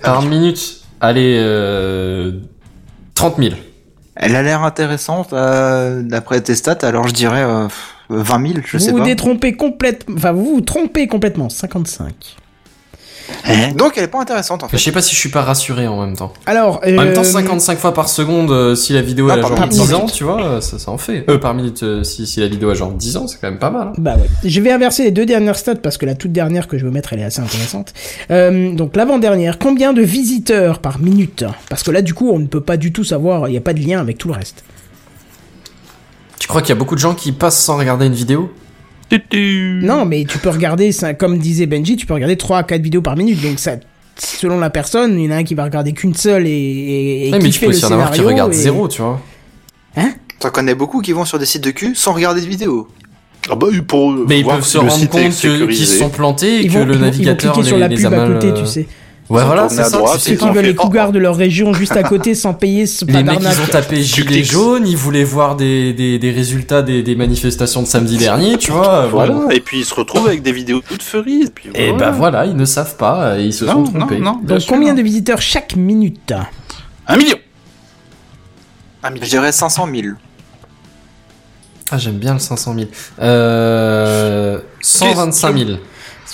Par 0.01 0.23
minute, 0.23 0.81
allez, 1.01 1.37
euh, 1.39 2.33
30 3.15 3.37
000. 3.39 3.55
Elle 4.15 4.37
a 4.37 4.43
l'air 4.43 4.63
intéressante 4.63 5.33
euh, 5.33 6.03
d'après 6.03 6.41
tes 6.43 6.55
stats, 6.55 6.79
alors 6.83 7.09
je 7.09 7.15
dirais 7.15 7.43
euh, 7.43 7.69
20 8.11 8.47
000, 8.49 8.61
je 8.65 8.73
vous 8.77 8.79
sais 8.79 8.91
vous 8.91 8.99
pas. 8.99 9.05
détrompez 9.05 9.55
complètement. 9.55 10.17
Enfin, 10.17 10.33
vous 10.33 10.45
vous 10.55 10.61
trompez 10.61 11.07
complètement. 11.07 11.49
55. 11.49 12.37
Donc 13.77 13.95
elle 13.97 14.05
est 14.05 14.09
pas 14.09 14.21
intéressante 14.21 14.63
en 14.65 14.69
fait. 14.69 14.77
je 14.77 14.83
sais 14.83 14.93
pas 14.93 15.03
si 15.03 15.15
je 15.15 15.21
suis 15.21 15.29
pas 15.29 15.43
rassuré 15.43 15.87
en 15.87 16.01
même 16.05 16.17
temps. 16.17 16.33
Alors, 16.47 16.81
En 16.85 16.91
même 16.91 17.13
temps, 17.15 17.21
euh, 17.21 17.25
55 17.25 17.79
fois 17.79 17.95
par 17.95 18.09
seconde, 18.09 18.51
euh, 18.51 18.75
si 18.75 18.93
la 18.93 19.03
vidéo 19.03 19.27
Non, 19.29 19.35
a 19.35 19.41
genre 19.41 19.51
minute. 19.53 19.71
10 19.73 19.91
Par 19.91 20.01
ans, 20.01 20.07
tu 20.07 20.25
vois, 20.25 20.43
euh, 20.45 20.61
ça, 20.61 20.79
ça 20.79 20.91
en 20.91 20.99
fait. 20.99 21.25
Euh, 21.29 21.39
par 21.39 21.55
minute, 21.55 21.83
euh, 21.83 22.03
si, 22.05 22.27
si 22.27 22.41
la 22.41 22.49
vidéo 22.49 22.71
a 22.71 22.75
genre 22.75 22.93
10 22.93 23.17
ans, 23.17 23.27
c'est 23.27 23.39
quand 23.41 23.49
même 23.49 23.59
pas 23.59 23.71
mal. 23.71 23.89
hein. 23.89 23.93
Bah 23.99 24.15
ouais. 24.17 24.29
Je 24.49 24.61
vais 24.61 24.71
inverser 24.73 25.05
les 25.05 25.11
deux 25.11 25.27
dernières 25.27 25.57
stats 25.57 25.75
parce 25.77 25.99
que 25.99 26.07
la 26.07 26.15
toute 26.15 26.33
dernière 26.33 26.69
que 26.69 26.79
je 26.79 26.85
veux 26.85 26.91
mettre 26.91 27.13
elle 27.13 27.21
est 27.21 27.25
assez 27.25 27.41
intéressante. 27.41 27.93
Euh, 28.31 28.73
donc 28.73 28.97
l'avant-dernière, 28.97 29.59
combien 29.59 29.93
de 29.93 30.03
visiteurs 30.03 30.79
par 30.79 30.99
minute? 30.99 31.45
Parce 31.69 31.83
que 31.83 31.91
là 31.91 32.03
du 32.03 32.15
coup 32.15 32.31
on 32.33 32.39
ne 32.39 32.47
peut 32.47 32.61
pas 32.61 32.77
du 32.77 32.93
tout 32.93 33.05
savoir, 33.05 33.49
il 33.49 33.53
n'y 33.53 33.59
a 33.59 33.63
pas 33.63 33.75
de 33.75 33.81
lien 33.81 34.01
avec 34.01 34.19
tout 34.19 34.29
le 34.29 34.35
reste. 34.35 34.65
Tu 36.39 36.49
crois 36.49 36.61
qu'il 36.61 36.71
y 36.71 36.73
a 36.73 36.79
beaucoup 36.79 36.95
de 36.97 37.01
gens 37.01 37.15
qui 37.15 37.33
passent 37.33 37.59
sans 37.63 37.77
regarder 37.77 38.07
une 38.07 38.15
vidéo? 38.15 38.51
Non 39.83 40.05
mais 40.05 40.25
tu 40.29 40.39
peux 40.39 40.51
regarder, 40.51 40.93
ça, 40.93 41.15
comme 41.15 41.39
disait 41.39 41.67
Benji, 41.67 41.97
tu 41.97 42.07
peux 42.07 42.15
regarder 42.15 42.37
3 42.37 42.59
à 42.59 42.63
4 42.63 42.81
vidéos 42.83 43.03
par 43.03 43.17
minute. 43.17 43.41
Donc 43.43 43.59
ça, 43.59 43.73
selon 44.17 44.59
la 44.59 44.71
personne, 44.71 45.19
il 45.19 45.25
y 45.27 45.29
en 45.29 45.33
a 45.33 45.37
un 45.37 45.45
qui 45.45 45.55
va 45.55 45.65
regarder 45.65 45.93
qu'une 45.93 46.15
seule 46.15 46.47
et, 46.47 46.51
et, 46.51 47.29
et 47.29 47.33
Ouais, 47.33 47.39
mais 47.41 47.51
tu 47.51 47.61
peux 47.61 47.67
aussi 47.67 47.85
en 47.85 47.93
avoir 47.93 48.11
qui 48.11 48.21
et- 48.51 48.63
zéro, 48.63 48.89
tu 48.89 49.03
vois. 49.03 49.21
T'en 50.39 50.51
connais 50.51 50.75
beaucoup 50.75 51.01
qui 51.03 51.13
vont 51.13 51.25
sur 51.25 51.39
des 51.39 51.47
sites 51.47 51.63
de 51.63 51.71
cul 51.71 51.95
sans 51.95 52.13
regarder 52.15 52.41
de 52.41 52.47
vidéo. 52.47 52.89
Ah 53.51 53.55
bah, 53.57 53.67
pour 53.87 54.11
Mais 54.29 54.39
ils 54.41 54.45
voir 54.45 54.57
peuvent 54.57 54.67
se 54.67 54.79
le 54.79 54.89
rendre 54.89 55.09
compte 55.09 55.31
qu'ils 55.31 55.87
se 55.87 55.99
sont 55.99 56.11
plantés 56.11 56.57
et 56.57 56.61
Ils 56.65 56.69
que 56.69 56.73
vont, 56.79 56.85
le 56.85 56.85
ils 56.85 56.87
vont- 56.87 56.95
ils 56.95 56.99
vont 56.99 57.05
navigateur 57.07 57.53
cliquer 57.53 57.67
sur 57.69 57.77
les, 57.77 57.81
la 57.83 57.89
les 57.89 57.97
pub 57.97 58.05
a 58.15 58.23
à 58.23 58.27
côté, 58.35 58.47
euh, 58.49 58.55
tu 58.55 58.67
sais. 58.67 58.87
Ouais, 59.33 59.45
voilà, 59.45 59.69
c'est 59.69 59.83
ça. 59.85 59.91
droite, 59.99 60.21
Ceux 60.21 60.35
qui 60.35 60.45
veulent 60.47 60.57
fait, 60.57 60.63
les 60.63 60.75
cougars 60.75 61.11
de 61.13 61.19
leur 61.19 61.37
région 61.37 61.73
juste 61.73 61.97
à 61.97 62.03
côté 62.03 62.35
sans 62.35 62.55
payer 62.55 62.87
ce 62.87 63.05
Les 63.09 63.23
mecs, 63.23 63.41
ils 63.41 63.61
ont 63.63 63.67
tapé 63.71 64.03
gilet 64.03 64.45
jaune, 64.45 64.87
ils 64.87 64.97
voulaient 64.97 65.25
voir 65.25 65.57
des, 65.57 65.93
des, 65.93 66.19
des 66.19 66.31
résultats 66.31 66.83
des, 66.83 67.03
des 67.03 67.17
manifestations 67.17 67.83
de 67.83 67.87
samedi 67.87 68.17
dernier, 68.19 68.59
tu 68.59 68.73
vois. 68.73 69.07
Voilà. 69.07 69.33
bon. 69.35 69.49
Et 69.51 69.61
puis 69.61 69.79
ils 69.81 69.85
se 69.85 69.95
retrouvent 69.95 70.27
avec 70.27 70.43
des 70.43 70.53
vidéos 70.53 70.81
toutes 70.87 71.03
furieuses. 71.03 71.47
Et 71.47 71.51
puis 71.51 71.71
Et 71.75 71.91
voilà. 71.91 71.99
bah 72.07 72.11
voilà, 72.17 72.47
ils 72.47 72.57
ne 72.57 72.65
savent 72.65 72.97
pas, 72.97 73.39
ils 73.39 73.53
se 73.55 73.65
Non, 73.65 73.87
sont 73.87 73.93
trompés. 73.93 74.19
non, 74.19 74.33
non. 74.35 74.41
bien 74.43 74.55
Donc 74.57 74.61
sûr. 74.61 74.73
combien 74.75 74.95
de 74.95 75.03
visiteurs 75.03 75.41
chaque 75.41 75.77
minute 75.77 76.33
Un 77.07 77.17
million. 77.17 77.37
Un 79.03 79.11
million. 79.11 79.25
Je 79.25 79.31
dirais 79.31 79.51
500 79.53 79.89
000. 79.93 80.09
Ah, 81.91 81.99
j'aime 81.99 82.19
bien 82.19 82.33
le 82.35 82.39
500 82.39 82.75
000. 82.75 82.87
Euh, 83.21 84.59
125 84.81 85.57
000. 85.59 85.71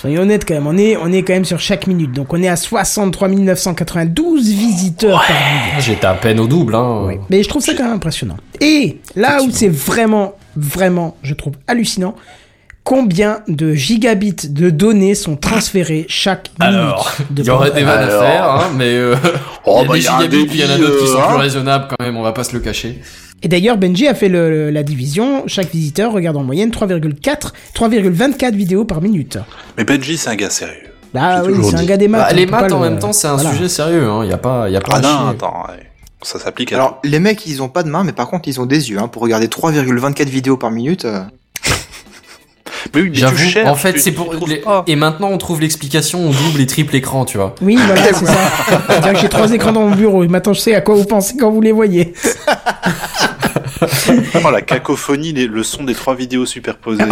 Soyons 0.01 0.23
honnêtes 0.23 0.47
quand 0.47 0.55
même, 0.55 0.69
on 0.69 0.79
est, 0.79 0.97
on 0.97 1.11
est 1.11 1.25
quand 1.25 1.33
même 1.33 1.45
sur 1.45 1.59
chaque 1.59 1.89
minute. 1.89 2.12
Donc 2.12 2.33
on 2.33 2.41
est 2.41 2.47
à 2.47 2.55
63 2.55 3.31
992 3.31 4.49
visiteurs 4.49 5.19
par 5.27 5.37
minute. 5.37 5.73
Ah, 5.77 5.81
J'étais 5.81 6.07
à 6.07 6.15
peine 6.15 6.39
au 6.39 6.47
double, 6.47 6.77
hein. 6.77 7.09
Mais 7.31 7.43
je 7.43 7.49
trouve 7.49 7.65
ça 7.65 7.75
quand 7.75 7.83
même 7.83 7.95
impressionnant. 7.95 8.37
Et 8.61 9.01
là 9.16 9.43
où 9.43 9.51
c'est 9.51 9.69
vraiment, 9.69 10.37
vraiment, 10.55 11.16
je 11.25 11.35
trouve 11.35 11.55
hallucinant, 11.66 12.15
combien 12.85 13.41
de 13.49 13.75
gigabits 13.75 14.49
de 14.49 14.70
données 14.70 15.16
sont 15.16 15.35
transférés 15.35 16.07
chaque 16.09 16.53
Alors, 16.61 17.12
minute 17.19 17.35
de 17.35 17.43
Il 17.43 17.47
y 17.47 17.51
aurait 17.51 17.73
des 17.73 17.83
vannes 17.83 17.99
à 17.99 18.05
Alors. 18.05 18.23
faire, 18.23 18.51
hein, 18.51 18.70
mais 18.77 18.95
euh, 18.95 19.16
Oh, 19.66 19.83
il 19.97 20.03
y 20.05 20.07
a 20.07 20.12
bah, 20.12 20.19
des 20.19 20.29
gigabits, 20.29 20.47
puis 20.47 20.59
il 20.61 20.65
y 20.65 20.65
en 20.65 20.75
a 20.75 20.79
d'autres 20.79 21.01
qui 21.01 21.07
sont 21.09 21.15
plus 21.23 21.35
hein. 21.35 21.39
raisonnables 21.39 21.89
quand 21.89 22.05
même, 22.05 22.16
on 22.16 22.23
va 22.23 22.33
pas 22.33 22.45
se 22.45 22.53
le 22.53 22.61
cacher. 22.61 23.01
Et 23.43 23.48
d'ailleurs, 23.48 23.77
Benji 23.78 24.09
a 24.09 24.15
fait 24.15 24.28
le- 24.28 24.70
la 24.70 24.82
division. 24.82 25.44
Chaque 25.47 25.70
visiteur 25.70 26.12
regarde 26.12 26.36
en 26.36 26.43
moyenne 26.43 26.70
3,4, 26.70 27.52
3,24 27.74 28.55
vidéos 28.55 28.85
par 28.85 29.01
minute. 29.01 29.39
Mais 29.77 29.85
Benji, 29.85 30.16
c'est 30.19 30.31
un 30.31 30.35
gars 30.36 30.51
sérieux. 30.51 30.74
Bah 31.15 31.43
oui, 31.47 31.55
c'est 31.62 31.77
un 31.77 31.85
gars 31.85 31.97
des 31.97 32.09
maths. 32.09 32.20
Bah, 32.23 32.28
on 32.32 32.36
les 32.36 32.47
maths 32.47 32.73
en 32.73 32.82
le- 32.82 32.90
même 32.90 32.98
temps, 32.98 33.12
c'est 33.12 33.28
un 33.28 33.35
voilà. 33.36 33.52
sujet 33.52 33.69
sérieux, 33.69 34.09
hein. 34.09 34.20
Il 34.24 34.31
y 34.31 34.32
a 34.35 34.39
pas, 34.39 34.69
il 34.69 34.73
y 34.73 34.77
a 34.77 34.81
pas 34.81 34.97
Ah 34.97 35.01
non, 35.01 35.28
attends. 35.28 35.65
ouais. 35.69 35.85
Ça 36.20 36.39
s'applique 36.40 36.73
à 36.73 36.77
Alors, 36.77 36.98
les 37.05 37.20
mecs, 37.20 37.47
ils 37.47 37.62
ont 37.62 37.69
pas 37.69 37.85
de 37.85 37.89
main, 37.89 38.02
mais 38.05 38.12
par 38.12 38.28
contre, 38.28 38.48
ils 38.48 38.60
ont 38.60 38.66
des 38.66 38.90
yeux. 38.90 38.98
Hein, 38.98 39.06
pour 39.09 39.23
regarder 39.23 39.47
3,24 39.47 40.28
vidéos 40.28 40.56
par 40.56 40.70
minute. 40.73 41.05
euh. 41.05 41.20
Mais 42.94 43.02
oui, 43.02 43.10
mais 43.10 43.16
cherches, 43.19 43.56
en 43.69 43.74
fait, 43.74 43.98
c'est 43.98 44.12
pour. 44.12 44.35
les-. 44.47 44.62
Et 44.86 44.97
maintenant, 44.97 45.28
on 45.31 45.39
trouve 45.39 45.60
l'explication 45.60 46.28
au 46.28 46.32
double 46.32 46.60
et 46.60 46.66
triple 46.66 46.97
écran, 46.97 47.24
tu 47.24 47.36
vois. 47.36 47.55
Oui, 47.60 47.77
voilà, 47.86 48.02
c'est 48.02 48.15
ça. 48.27 48.35
C'est-à-dire 48.89 49.12
que 49.12 49.19
j'ai 49.19 49.28
trois 49.28 49.52
écrans 49.52 49.73
dans 49.73 49.86
mon 49.89 49.94
bureau. 49.94 50.24
Et 50.24 50.28
maintenant, 50.28 50.52
je 50.55 50.60
sais 50.60 50.74
à 50.74 50.81
quoi 50.81 50.94
vous 50.94 51.05
pensez 51.05 51.36
quand 51.36 51.51
vous 51.51 51.60
les 51.60 51.73
voyez. 51.73 52.15
Oh, 54.45 54.51
la 54.51 54.63
cacophonie, 54.63 55.33
les- 55.33 55.47
le 55.47 55.63
son 55.63 55.85
des 55.85 55.95
trois 55.95 56.15
vidéos 56.15 56.47
superposées. 56.47 57.03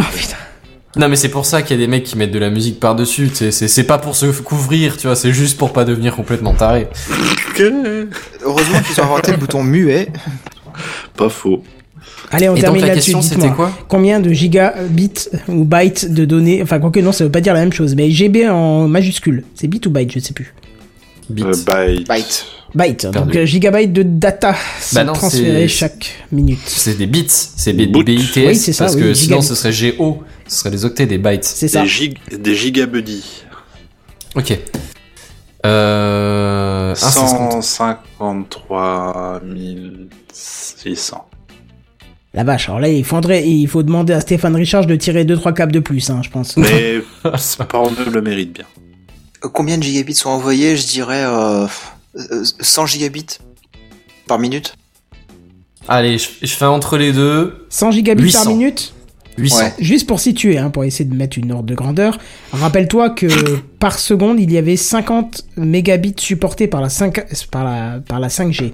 Non, 0.97 1.09
mais 1.11 1.17
c'est 1.17 1.29
pour 1.29 1.45
ça 1.45 1.61
qu'il 1.63 1.79
y 1.79 1.83
a 1.83 1.87
des 1.87 1.91
mecs 1.91 2.05
qui 2.05 2.17
mettent 2.17 2.31
de 2.33 2.39
la 2.39 2.49
musique 2.51 2.81
par-dessus. 2.81 3.29
tu 3.29 3.35
sais, 3.37 3.51
C'est 3.51 3.69
c'est 3.69 3.85
pas 3.85 3.99
pour 3.99 4.17
se 4.17 4.27
couvrir, 4.41 4.97
tu 4.97 5.07
vois. 5.07 5.17
C'est 5.17 5.33
juste 5.33 5.59
pour 5.59 5.73
pas 5.75 5.85
devenir 5.85 6.17
complètement 6.17 6.55
taré. 6.55 6.89
Heureusement 8.45 8.81
qu'ils 8.81 9.01
ont 9.01 9.05
inventé 9.05 9.33
le 9.33 9.37
bouton 9.39 9.63
muet. 9.63 10.09
Pas 11.17 11.29
faux. 11.29 11.63
Allez, 12.31 12.49
on 12.49 12.57
Et 12.57 12.61
termine 12.61 12.81
la 12.83 12.89
là-dessus. 12.89 13.13
question, 13.13 13.23
c'était 13.23 13.51
quoi 13.55 13.71
Combien 13.89 14.21
de 14.21 14.31
gigabits 14.33 15.29
ou 15.49 15.65
bytes 15.65 16.13
de 16.13 16.25
données 16.25 16.61
Enfin, 16.63 16.79
quoique 16.81 16.99
non, 17.01 17.13
ça 17.13 17.25
veut 17.25 17.31
pas 17.31 17.41
dire 17.41 17.55
la 17.55 17.61
même 17.61 17.73
chose. 17.73 17.95
Mais 17.95 18.11
GB 18.11 18.49
en 18.49 18.89
majuscule. 18.89 19.45
C'est 19.55 19.69
bit 19.69 19.85
ou 19.87 19.91
byte 19.91 20.13
Je 20.13 20.19
sais 20.21 20.33
plus. 20.35 20.55
Bit. 21.31 21.45
Euh, 21.45 21.53
byte. 21.53 22.09
Byte. 22.09 22.47
Byte. 22.75 23.07
Donc, 23.07 23.35
euh, 23.35 23.47
gigabytes 23.47 23.93
de 23.93 24.03
data 24.03 24.55
sont 24.81 24.97
Bah 24.97 25.05
non, 25.05 25.13
transférés 25.15 25.69
chaque 25.69 26.27
minute. 26.31 26.59
C'est 26.67 26.99
des 26.99 27.07
bits, 27.07 27.25
c'est 27.29 27.73
Boot. 27.73 28.05
BITS, 28.05 28.37
Oui, 28.37 28.57
c'est 28.57 28.73
ça, 28.73 28.85
parce 28.85 28.97
oui, 28.97 29.03
que 29.03 29.15
sinon 29.15 29.41
ce 29.41 29.55
serait 29.55 29.73
GO, 29.97 30.23
ce 30.47 30.59
serait 30.59 30.71
des 30.71 30.85
octets, 30.85 31.07
des 31.07 31.19
bytes. 31.19 31.45
C'est 31.45 31.69
ça. 31.69 31.83
Des, 31.83 31.89
gig... 31.89 32.19
des 32.31 32.55
gigabuddies. 32.55 33.45
Ok. 34.35 34.59
Euh... 35.65 36.93
Ah, 36.93 36.95
c'est 36.95 37.27
50. 37.27 37.63
153 37.63 39.41
600. 40.33 41.29
La 42.35 42.45
vache. 42.45 42.69
Alors 42.69 42.81
là, 42.81 42.89
il 42.89 43.05
faudrait, 43.05 43.49
il 43.49 43.67
faut 43.67 43.83
demander 43.83 44.13
à 44.13 44.21
Stéphane 44.21 44.55
Richard 44.55 44.85
de 44.85 44.95
tirer 44.95 45.25
2-3 45.25 45.55
câbles 45.55 45.73
de 45.73 45.81
plus, 45.81 46.11
hein, 46.11 46.21
je 46.23 46.29
pense. 46.29 46.59
Mais 46.59 47.01
Pornhub 47.69 48.13
le 48.13 48.21
mérite 48.21 48.53
bien. 48.53 48.67
Euh, 49.47 49.51
Combien 49.53 49.79
de 49.79 49.83
gigabits 49.83 50.15
sont 50.15 50.31
envoyés 50.31 50.77
Je 50.77 50.87
dirais 50.87 51.25
euh, 51.25 51.67
euh, 52.17 52.45
100 52.61 52.87
gigabits 52.87 53.39
par 54.27 54.39
minute? 54.39 54.75
Allez, 55.89 56.19
je, 56.19 56.29
je 56.43 56.55
fais 56.55 56.65
entre 56.65 56.97
les 56.97 57.13
deux, 57.13 57.67
100 57.71 57.93
gigabits 57.93 58.33
par 58.33 58.43
800. 58.45 58.51
minute? 58.51 58.93
800. 59.39 59.59
Ouais. 59.59 59.73
Juste 59.79 60.07
pour 60.07 60.19
situer, 60.19 60.59
hein, 60.59 60.71
pour 60.71 60.85
essayer 60.85 61.05
de 61.05 61.15
mettre 61.15 61.39
une 61.39 61.53
ordre 61.53 61.67
de 61.67 61.75
grandeur, 61.75 62.19
rappelle-toi 62.53 63.11
que 63.11 63.27
par 63.79 63.99
seconde, 63.99 64.41
il 64.41 64.51
y 64.51 64.59
avait 64.59 64.77
50 64.77 65.45
mégabits 65.57 66.15
supportés 66.19 66.67
par 66.67 66.81
la, 66.81 66.89
5, 66.89 67.27
par 67.51 67.65
la, 67.65 68.01
par 68.01 68.19
la 68.19 68.29
5G. 68.29 68.73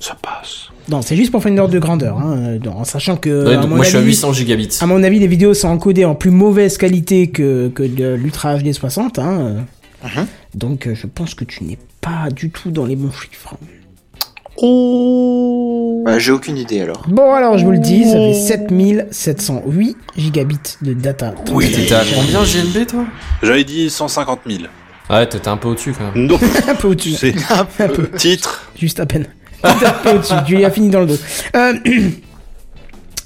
Ça 0.00 0.16
passe. 0.20 0.68
Non, 0.88 1.02
c'est 1.02 1.14
juste 1.14 1.30
pour 1.30 1.42
faire 1.42 1.52
une 1.52 1.60
ordre 1.60 1.72
de 1.72 1.78
grandeur, 1.78 2.18
hein, 2.18 2.58
euh, 2.64 2.70
en 2.70 2.84
sachant 2.84 3.16
que, 3.16 3.46
Ouais, 3.46 3.54
à, 3.54 3.60
mon 3.60 3.76
moi 3.76 3.84
je 3.84 3.90
suis 3.90 3.96
à 3.98 4.00
avis, 4.00 4.08
800 4.08 4.32
gigabits. 4.32 4.78
à 4.80 4.86
mon 4.86 5.02
avis, 5.02 5.20
les 5.20 5.26
vidéos 5.28 5.54
sont 5.54 5.68
encodées 5.68 6.04
en 6.04 6.14
plus 6.14 6.30
mauvaise 6.30 6.76
qualité 6.78 7.28
que, 7.28 7.68
que 7.68 7.82
de 7.84 8.14
l'Ultra 8.14 8.56
HD 8.56 8.72
60. 8.72 9.18
Hein, 9.18 9.66
Mhm. 10.04 10.26
Donc 10.54 10.86
euh, 10.86 10.94
je 10.94 11.06
pense 11.06 11.34
que 11.34 11.44
tu 11.44 11.64
n'es 11.64 11.78
pas 12.00 12.30
du 12.30 12.50
tout 12.50 12.70
dans 12.70 12.84
les 12.86 12.96
bons 12.96 13.10
chiffres. 13.12 13.54
Ouais, 14.62 16.20
J'ai 16.20 16.32
aucune 16.32 16.56
idée 16.58 16.80
alors. 16.82 17.02
Bon 17.08 17.32
alors 17.32 17.56
je 17.58 17.64
vous 17.64 17.70
le 17.70 17.78
dis, 17.78 18.04
ça 18.04 18.12
fait 18.16 18.34
7708 18.34 19.96
gigabits 20.16 20.58
de 20.82 20.92
data. 20.92 21.34
Oui, 21.52 21.70
t'étais 21.70 21.94
à 21.94 22.02
combien 22.14 22.42
GNB 22.42 22.86
toi? 22.86 23.04
J'avais 23.42 23.64
dit 23.64 23.88
150 23.90 24.40
000. 24.46 24.62
Ouais, 25.08 25.26
t'étais 25.26 25.48
un 25.48 25.56
peu 25.56 25.68
au-dessus 25.68 25.92
quand 25.96 26.12
même. 26.14 26.26
Non, 26.26 26.38
Un 26.68 26.74
peu 26.74 26.88
au-dessus, 26.88 27.12
c'est 27.12 27.34
un 27.50 27.64
peu. 27.64 28.08
titre. 28.16 28.70
Juste 28.78 29.00
à 29.00 29.06
peine. 29.06 29.26
Un 29.62 29.74
peu 30.02 30.10
au-dessus. 30.10 30.34
Tu 30.46 30.56
lui 30.56 30.64
as 30.64 30.70
fini 30.70 30.88
dans 30.88 31.00
le 31.00 31.06
dos. 31.06 31.18
Euh, 31.56 31.74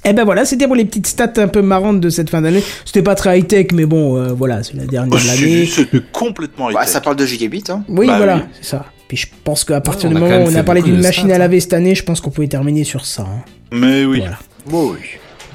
Et 0.06 0.12
ben 0.12 0.24
voilà, 0.24 0.44
c'était 0.44 0.66
pour 0.66 0.76
les 0.76 0.84
petites 0.84 1.06
stats 1.06 1.32
un 1.38 1.48
peu 1.48 1.62
marrantes 1.62 2.00
de 2.00 2.10
cette 2.10 2.28
fin 2.28 2.42
d'année. 2.42 2.62
C'était 2.84 3.02
pas 3.02 3.14
très 3.14 3.38
high-tech, 3.38 3.68
mais 3.72 3.86
bon, 3.86 4.16
euh, 4.18 4.32
voilà, 4.34 4.62
c'est 4.62 4.74
la 4.76 4.84
dernière 4.84 5.18
Oh, 5.18 5.22
de 5.22 5.26
l'année. 5.26 5.64
C'était 5.66 6.00
complètement 6.12 6.66
Bah, 6.66 6.72
high-tech. 6.80 6.88
ça 6.88 7.00
parle 7.00 7.16
de 7.16 7.24
gigabits. 7.24 7.64
Hein. 7.70 7.84
Oui, 7.88 8.06
Bah 8.06 8.18
voilà, 8.18 8.36
oui. 8.36 8.42
c'est 8.60 8.68
ça. 8.68 8.84
Puis 9.08 9.16
je 9.16 9.26
pense 9.44 9.64
qu'à 9.64 9.80
partir 9.80 10.08
Ouais, 10.10 10.14
du 10.14 10.20
moment 10.20 10.44
où 10.44 10.48
on 10.50 10.54
a 10.54 10.62
parlé 10.62 10.82
d'une 10.82 11.00
machine 11.00 11.24
stats, 11.24 11.32
à 11.32 11.36
hein. 11.36 11.38
laver 11.38 11.60
cette 11.60 11.72
année, 11.72 11.94
je 11.94 12.02
pense 12.02 12.20
qu'on 12.20 12.30
pouvait 12.30 12.48
terminer 12.48 12.84
sur 12.84 13.04
ça. 13.06 13.22
hein. 13.22 13.42
Mais 13.72 14.04
oui. 14.04 14.18
Voilà. 14.20 14.38
Bon, 14.66 14.90
oui. 14.92 14.98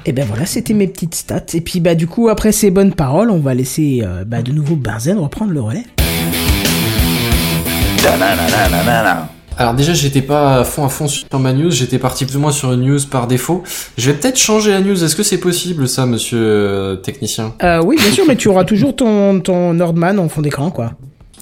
Et 0.06 0.12
ben 0.12 0.24
voilà, 0.26 0.46
c'était 0.46 0.72
mes 0.74 0.86
petites 0.88 1.14
stats. 1.14 1.44
Et 1.54 1.60
puis 1.60 1.78
bah 1.80 1.94
du 1.94 2.06
coup, 2.06 2.28
après 2.28 2.52
ces 2.52 2.70
bonnes 2.70 2.94
paroles, 2.94 3.30
on 3.30 3.38
va 3.38 3.54
laisser 3.54 4.00
euh, 4.02 4.24
bah, 4.24 4.42
de 4.42 4.50
nouveau 4.50 4.74
Benzen 4.74 5.18
reprendre 5.18 5.52
le 5.52 5.60
relais. 5.60 5.84
Alors 9.60 9.74
déjà 9.74 9.92
j'étais 9.92 10.22
pas 10.22 10.60
à 10.60 10.64
fond 10.64 10.86
à 10.86 10.88
fond 10.88 11.06
sur 11.06 11.26
ma 11.38 11.52
news, 11.52 11.70
j'étais 11.70 11.98
parti 11.98 12.24
plus 12.24 12.36
ou 12.36 12.40
moins 12.40 12.50
sur 12.50 12.72
une 12.72 12.80
news 12.80 12.98
par 13.10 13.26
défaut. 13.26 13.62
Je 13.98 14.10
vais 14.10 14.16
peut-être 14.16 14.38
changer 14.38 14.70
la 14.70 14.80
news, 14.80 15.04
est-ce 15.04 15.14
que 15.14 15.22
c'est 15.22 15.36
possible 15.36 15.86
ça 15.86 16.06
monsieur 16.06 16.38
euh, 16.40 16.96
technicien? 16.96 17.52
Euh, 17.62 17.82
oui, 17.84 17.96
bien 18.00 18.10
sûr, 18.10 18.24
mais 18.26 18.36
tu 18.36 18.48
auras 18.48 18.64
toujours 18.64 18.96
ton, 18.96 19.38
ton 19.40 19.74
Nordman 19.74 20.18
en 20.18 20.30
fond 20.30 20.40
d'écran, 20.40 20.70
quoi. 20.70 20.92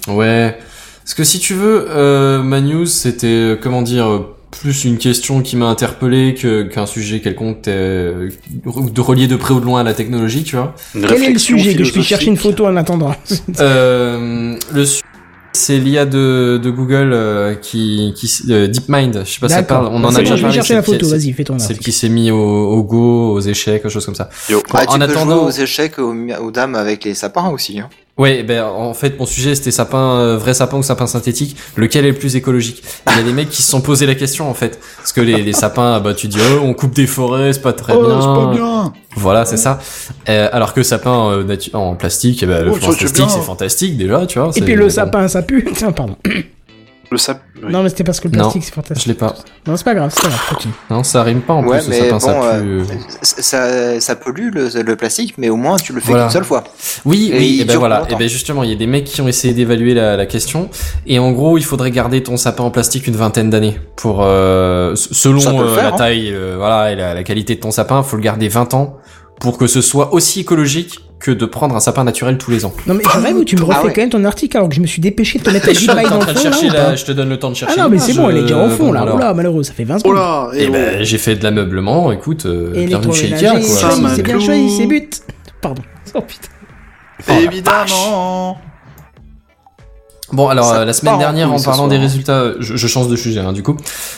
Ouais. 0.09 0.57
Parce 1.05 1.13
que 1.13 1.23
si 1.23 1.39
tu 1.39 1.53
veux, 1.53 1.87
euh, 1.89 2.43
ma 2.43 2.59
news 2.59 2.85
c'était, 2.87 3.27
euh, 3.27 3.55
comment 3.55 3.81
dire, 3.83 4.09
euh, 4.09 4.35
plus 4.51 4.83
une 4.83 4.97
question 4.97 5.41
qui 5.41 5.55
m'a 5.55 5.67
interpellé 5.67 6.33
que 6.33 6.63
qu'un 6.63 6.87
sujet 6.87 7.21
quelconque 7.21 7.65
euh, 7.69 8.29
de 8.65 8.99
relié 8.99 9.27
de 9.27 9.37
près 9.37 9.53
ou 9.53 9.61
de 9.61 9.65
loin 9.65 9.79
à 9.79 9.83
la 9.83 9.93
technologie, 9.93 10.43
tu 10.43 10.57
vois. 10.57 10.75
Une 10.93 11.05
Quel 11.05 11.23
est 11.23 11.31
le 11.31 11.39
sujet? 11.39 11.73
Que 11.73 11.85
je 11.85 11.93
puisse 11.93 12.05
chercher 12.07 12.27
une 12.27 12.35
photo 12.35 12.65
en 12.67 12.75
attendant 12.75 13.15
Euh, 13.61 14.57
le 14.73 14.85
su- 14.85 15.03
c'est 15.59 15.77
l'IA 15.77 16.05
de, 16.05 16.59
de 16.61 16.69
Google 16.69 17.11
euh, 17.13 17.55
qui, 17.55 18.13
qui 18.15 18.29
euh, 18.49 18.67
DeepMind, 18.67 19.23
je 19.25 19.31
sais 19.31 19.39
pas 19.39 19.49
si 19.49 19.55
ça 19.55 19.63
parle, 19.63 19.87
on 19.91 20.03
en 20.03 20.11
C'est 20.11 20.17
a 20.17 20.19
déjà 20.21 20.35
je 20.35 20.41
vais 20.41 20.41
parlé. 20.43 20.55
chercher 20.55 20.73
la 20.75 20.81
celle 20.81 20.85
qui- 20.85 20.99
photo, 20.99 21.05
c'est- 21.05 21.17
vas-y, 21.27 21.33
fais 21.33 21.43
ton 21.43 21.59
Celle 21.59 21.77
qui 21.79 21.91
s'est 21.91 22.09
mis 22.09 22.31
au, 22.31 22.37
au 22.37 22.83
go, 22.83 23.33
aux 23.33 23.39
échecs, 23.39 23.85
aux 23.85 23.89
choses 23.89 24.05
comme 24.05 24.15
ça. 24.15 24.29
Yo. 24.49 24.61
Ah, 24.73 24.83
en 24.87 24.93
tu 24.93 24.97
peux 24.99 25.03
attendant- 25.05 25.35
jouer 25.37 25.45
aux 25.47 25.63
échecs 25.63 25.99
aux, 25.99 26.13
aux 26.41 26.51
dames 26.51 26.75
avec 26.75 27.03
les 27.05 27.13
sapins 27.13 27.49
aussi. 27.49 27.79
Hein. 27.79 27.89
Ouais, 28.19 28.43
ben 28.43 28.63
en 28.63 28.93
fait 28.93 29.17
mon 29.17 29.25
sujet 29.25 29.55
c'était 29.55 29.71
sapin 29.71 30.17
euh, 30.19 30.37
vrai 30.37 30.53
sapin 30.53 30.77
ou 30.77 30.83
sapin 30.83 31.07
synthétique, 31.07 31.55
lequel 31.77 32.05
est 32.05 32.09
le 32.11 32.17
plus 32.17 32.35
écologique? 32.35 32.83
Il 33.09 33.17
y 33.17 33.19
a 33.21 33.23
des 33.23 33.31
mecs 33.33 33.49
qui 33.49 33.61
se 33.63 33.71
sont 33.71 33.81
posé 33.81 34.05
la 34.05 34.13
question 34.13 34.49
en 34.49 34.53
fait, 34.53 34.77
parce 34.97 35.13
que 35.13 35.21
les, 35.21 35.41
les 35.41 35.53
sapins, 35.53 35.99
bah 36.01 36.13
tu 36.13 36.27
dis 36.27 36.37
oh, 36.39 36.59
on 36.63 36.73
coupe 36.73 36.93
des 36.93 37.07
forêts, 37.07 37.53
c'est 37.53 37.61
pas 37.61 37.73
très 37.73 37.93
Oh, 37.95 38.05
bien. 38.05 38.19
c'est 38.21 38.27
pas 38.27 38.51
bien. 38.53 38.93
Voilà, 39.15 39.45
c'est 39.45 39.57
ça. 39.57 39.79
Euh, 40.27 40.49
alors 40.51 40.73
que 40.73 40.83
sapin 40.83 41.31
euh, 41.31 41.57
en 41.73 41.95
plastique, 41.95 42.43
eh 42.43 42.45
ben, 42.45 42.63
le 42.65 42.71
Oh, 42.71 42.77
c'est 42.79 42.97
plastique 42.97 43.25
c'est 43.29 43.39
fantastique 43.41 43.97
déjà, 43.97 44.25
tu 44.27 44.37
vois. 44.37 44.49
Et 44.49 44.51
c'est- 44.51 44.61
puis 44.61 44.75
le 44.75 44.89
sapin, 44.89 45.27
ça 45.29 45.41
pue. 45.41 45.65
Tiens, 45.73 45.91
pardon. 45.93 46.15
Le 47.11 47.17
sap. 47.17 47.41
oui. 47.63 47.71
Non, 47.71 47.81
mais 47.81 47.89
c'était 47.89 48.03
parce 48.03 48.19
que 48.19 48.27
le 48.27 48.33
plastique, 48.33 48.63
c'est 48.63 48.73
fantastique. 48.73 49.03
Je 49.03 49.11
l'ai 49.11 49.17
pas. 49.17 49.33
Non, 49.65 49.75
c'est 49.75 49.83
pas 49.83 49.95
grave, 49.95 50.11
c'est 50.13 50.21
pas 50.21 50.27
grave, 50.27 50.49
continue. 50.49 50.73
Non, 50.91 51.03
ça 51.03 51.23
rime 51.23 51.41
pas 51.41 51.53
en 51.55 51.65
Ouais, 51.65 51.79
plus. 51.79 51.89
mais 51.89 52.01
le 52.01 52.05
sapin, 52.07 52.19
ça 52.19 52.33
pue. 52.33 52.67
euh, 52.67 52.83
ça, 53.23 53.99
ça, 53.99 54.15
pollue 54.15 54.49
le, 54.53 54.69
le 54.83 54.95
plastique, 54.95 55.33
mais 55.39 55.49
au 55.49 55.55
moins 55.55 55.77
tu 55.77 55.91
le 55.91 56.01
fais 56.01 56.09
Voilà. 56.09 56.25
qu'une 56.25 56.33
seule 56.33 56.43
fois. 56.43 56.63
Oui, 57.05 57.31
Et 57.33 57.37
oui, 57.37 57.61
et 57.61 57.65
ben 57.65 57.77
voilà. 57.77 57.99
longtemps. 58.01 58.15
Et 58.15 58.19
ben 58.19 58.29
justement, 58.29 58.61
il 58.63 58.69
y 58.69 58.73
a 58.73 58.75
des 58.75 58.85
mecs 58.85 59.05
qui 59.05 59.21
ont 59.21 59.27
essayé 59.27 59.55
d'évaluer 59.55 59.95
la, 59.95 60.17
la 60.17 60.25
question. 60.27 60.69
Et 61.07 61.17
en 61.17 61.31
gros, 61.31 61.57
il 61.57 61.63
faudrait 61.65 61.89
garder 61.91 62.21
ton 62.21 62.37
sapin 62.37 62.63
en 62.63 62.69
plastique 62.71 63.07
une 63.07 63.15
vingtaine 63.15 63.49
d'années 63.49 63.79
pour 63.95 64.19
euh, 64.21 64.93
selon 64.95 65.39
euh, 65.61 65.73
faire, 65.75 65.83
la 65.89 65.93
hein. 65.95 65.97
taille, 65.97 66.29
euh, 66.31 66.55
voilà, 66.59 66.91
et 66.91 66.95
la, 66.95 67.15
la 67.15 67.23
qualité 67.23 67.55
de 67.55 67.59
ton 67.59 67.71
sapin, 67.71 68.03
faut 68.03 68.17
le 68.17 68.21
garder 68.21 68.49
20 68.49 68.75
ans 68.75 68.97
pour 69.41 69.57
que 69.57 69.65
ce 69.67 69.81
soit 69.81 70.13
aussi 70.13 70.41
écologique 70.41 70.99
que 71.19 71.31
de 71.31 71.45
prendre 71.45 71.75
un 71.75 71.79
sapin 71.81 72.03
naturel 72.05 72.37
tous 72.37 72.49
les 72.51 72.63
ans. 72.65 72.73
Non 72.87 72.93
mais 72.93 73.03
je 73.03 73.19
rêve 73.19 73.35
où 73.35 73.43
tu 73.43 73.55
me 73.57 73.61
Ah 73.63 73.65
refais 73.65 73.87
ouais. 73.87 73.93
quand 73.93 74.01
même 74.01 74.09
ton 74.09 74.23
article 74.23 74.55
alors 74.57 74.69
que 74.69 74.75
je 74.75 74.79
me 74.81 74.87
suis 74.87 75.01
dépêché 75.01 75.37
de 75.39 75.43
te 75.43 75.49
mettre 75.49 75.67
la 75.67 75.73
Je 75.73 75.79
suis 75.79 75.87
Deep 75.87 75.95
en 75.95 75.99
Mind 75.99 76.07
train 76.09 76.17
en 76.17 76.33
de 76.33 76.37
fond 76.39 76.69
là, 76.71 76.93
ou 76.93 76.97
je 76.97 77.05
te 77.05 77.11
donne 77.11 77.29
le 77.29 77.37
temps 77.39 77.49
de 77.51 77.55
chercher. 77.55 77.75
Ah 77.77 77.83
non 77.83 77.89
mais 77.89 77.99
c'est 77.99 78.13
bon, 78.13 78.29
elle 78.29 78.37
est 78.37 78.41
déjà 78.43 78.57
au 78.57 78.69
fond 78.69 78.91
là. 78.93 79.01
alors. 79.01 79.15
Oula, 79.15 79.33
malheureux, 79.33 79.63
ça 79.63 79.73
fait 79.73 79.83
20 79.83 79.95
Oh 79.95 79.99
secondes. 79.99 80.15
là, 80.15 80.49
et 80.53 80.67
ben, 80.69 81.03
j'ai 81.03 81.17
fait 81.17 81.35
de 81.35 81.43
l'ameublement, 81.43 82.11
écoute, 82.13 82.45
euh, 82.45 82.73
Et 82.73 82.85
bienvenue 82.85 83.13
chez 83.13 83.33
Ikea, 83.33 83.49
quoi. 83.51 83.91
C'est 84.15 84.23
bien 84.23 84.39
choisi, 84.39 84.69
c'est 84.77 84.85
but. 84.87 85.21
Pardon. 85.61 85.81
Oh 86.15 86.21
putain. 86.21 86.47
Oh, 87.27 87.33
évidemment. 87.43 88.57
Bon, 90.31 90.47
alors 90.47 90.71
euh, 90.73 90.85
la 90.85 90.93
semaine 90.93 91.15
en 91.15 91.17
dernière, 91.17 91.51
en 91.51 91.59
parlant 91.59 91.87
des 91.87 91.97
résultats, 91.97 92.53
je, 92.59 92.75
je 92.75 92.87
change 92.87 93.07
de 93.07 93.15
sujet, 93.15 93.39
hein, 93.39 93.51
du 93.51 93.63
coup. 93.63 93.75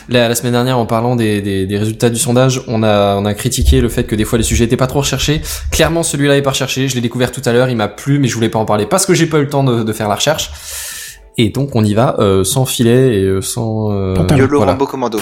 La, 0.10 0.28
la 0.28 0.36
semaine 0.36 0.52
dernière, 0.52 0.78
en 0.78 0.86
parlant 0.86 1.16
des, 1.16 1.42
des, 1.42 1.66
des 1.66 1.78
résultats 1.78 2.10
du 2.10 2.18
sondage, 2.20 2.62
on 2.68 2.84
a, 2.84 3.16
on 3.16 3.26
a 3.26 3.34
critiqué 3.34 3.80
le 3.80 3.88
fait 3.90 4.04
que 4.04 4.16
des 4.16 4.26
fois 4.26 4.38
les 4.38 4.44
sujets 4.44 4.66
étaient 4.66 4.76
pas 4.78 4.88
trop 4.88 5.00
recherchés. 5.00 5.42
Clairement, 5.72 6.04
celui-là 6.04 6.36
est 6.38 6.42
pas 6.42 6.50
recherché. 6.50 6.88
Je 6.90 6.96
l'ai 6.96 7.02
découvert 7.02 7.32
tout 7.32 7.42
à 7.46 7.54
l'heure, 7.54 7.70
il 7.70 7.78
m'a 7.78 7.88
plu, 7.88 8.20
mais 8.20 8.28
je 8.28 8.36
voulais 8.36 8.50
pas 8.50 8.60
en 8.60 8.66
parler 8.66 8.86
parce 8.86 9.06
que 9.06 9.14
j'ai 9.14 9.26
pas 9.26 9.38
eu 9.38 9.44
le 9.44 9.50
temps 9.50 9.64
de, 9.64 9.84
de 9.84 9.94
faire 9.94 10.10
la 10.10 10.16
recherche. 10.16 10.52
Et 11.38 11.50
donc, 11.50 11.76
on 11.76 11.84
y 11.84 11.94
va 11.94 12.18
euh, 12.20 12.44
sans 12.44 12.66
filet 12.66 13.22
et 13.22 13.24
euh, 13.24 13.42
sans. 13.42 13.92
euh, 13.94 14.14
voilà. 14.58 14.74
Rambo 14.74 14.86
Commando. 14.86 15.20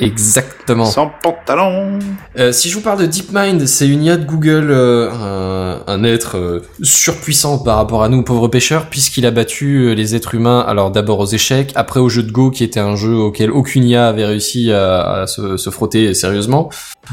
Exactement. 0.00 0.86
Sans 0.86 1.10
pantalon. 1.22 1.98
Euh, 2.38 2.50
si 2.52 2.70
je 2.70 2.74
vous 2.76 2.80
parle 2.80 3.00
de 3.00 3.06
DeepMind, 3.06 3.66
c'est 3.66 3.86
une 3.86 4.02
IA 4.02 4.16
de 4.16 4.24
Google, 4.24 4.68
euh, 4.70 5.10
un, 5.10 5.82
un 5.86 6.04
être 6.04 6.38
euh, 6.38 6.60
surpuissant 6.82 7.58
par 7.58 7.76
rapport 7.76 8.02
à 8.02 8.08
nous 8.08 8.22
pauvres 8.22 8.48
pêcheurs, 8.48 8.86
puisqu'il 8.86 9.26
a 9.26 9.30
battu 9.30 9.84
euh, 9.84 9.92
les 9.94 10.14
êtres 10.14 10.34
humains, 10.34 10.60
alors 10.60 10.90
d'abord 10.90 11.18
aux 11.20 11.26
échecs, 11.26 11.72
après 11.74 12.00
au 12.00 12.08
jeu 12.08 12.22
de 12.22 12.32
Go, 12.32 12.50
qui 12.50 12.64
était 12.64 12.80
un 12.80 12.96
jeu 12.96 13.14
auquel 13.14 13.50
aucune 13.50 13.84
IA 13.84 14.08
avait 14.08 14.24
réussi 14.24 14.72
à, 14.72 15.22
à 15.22 15.26
se, 15.26 15.56
se 15.56 15.70
frotter 15.70 16.14
sérieusement. 16.14 16.70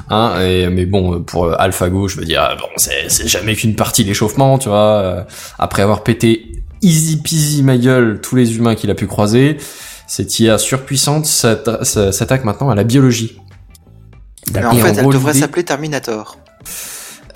Hein, 0.10 0.39
et, 0.41 0.69
mais 0.69 0.85
bon, 0.85 1.22
pour 1.22 1.45
euh, 1.45 1.56
AlphaGo, 1.60 2.07
je 2.07 2.18
veux 2.18 2.26
dire, 2.26 2.43
euh, 2.43 2.56
bon, 2.56 2.68
c'est 2.77 3.10
c'est 3.10 3.27
jamais 3.27 3.56
qu'une 3.56 3.76
partie 3.76 4.03
d'échauffement, 4.06 4.57
tu 4.57 4.69
vois. 4.69 4.77
euh, 5.03 5.22
après 5.57 5.81
avoir 5.81 6.03
pété 6.03 6.51
easy 6.81 7.18
peasy 7.22 7.61
ma 7.61 7.77
gueule 7.77 8.22
tous 8.22 8.38
les 8.38 8.56
humains 8.56 8.76
qu'il 8.76 8.89
a 8.89 8.95
pu 8.95 9.06
croiser, 9.06 9.57
cette 10.10 10.40
IA 10.40 10.57
surpuissante 10.57 11.26
s'atta- 11.27 11.86
s'attaque 11.86 12.44
maintenant 12.44 12.69
à 12.72 12.76
la 12.76 12.84
biologie. 12.84 13.40
Mais 14.53 14.65
en 14.65 14.73
fait, 14.73 14.98
elle 14.98 15.07
devrait 15.07 15.34
s'appeler 15.36 15.64
Terminator. 15.64 16.38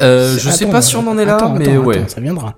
Euh, 0.02 0.36
je 0.38 0.50
sais 0.50 0.64
Attends, 0.64 0.72
pas 0.72 0.82
si 0.82 0.95
on 0.95 1.08
en 1.08 1.18
est 1.20 1.26
là, 1.26 1.36
attends, 1.36 1.54
mais 1.54 1.70
attends, 1.70 1.84
ouais. 1.84 2.00
attends, 2.00 2.08
ça 2.10 2.20
viendra. 2.22 2.56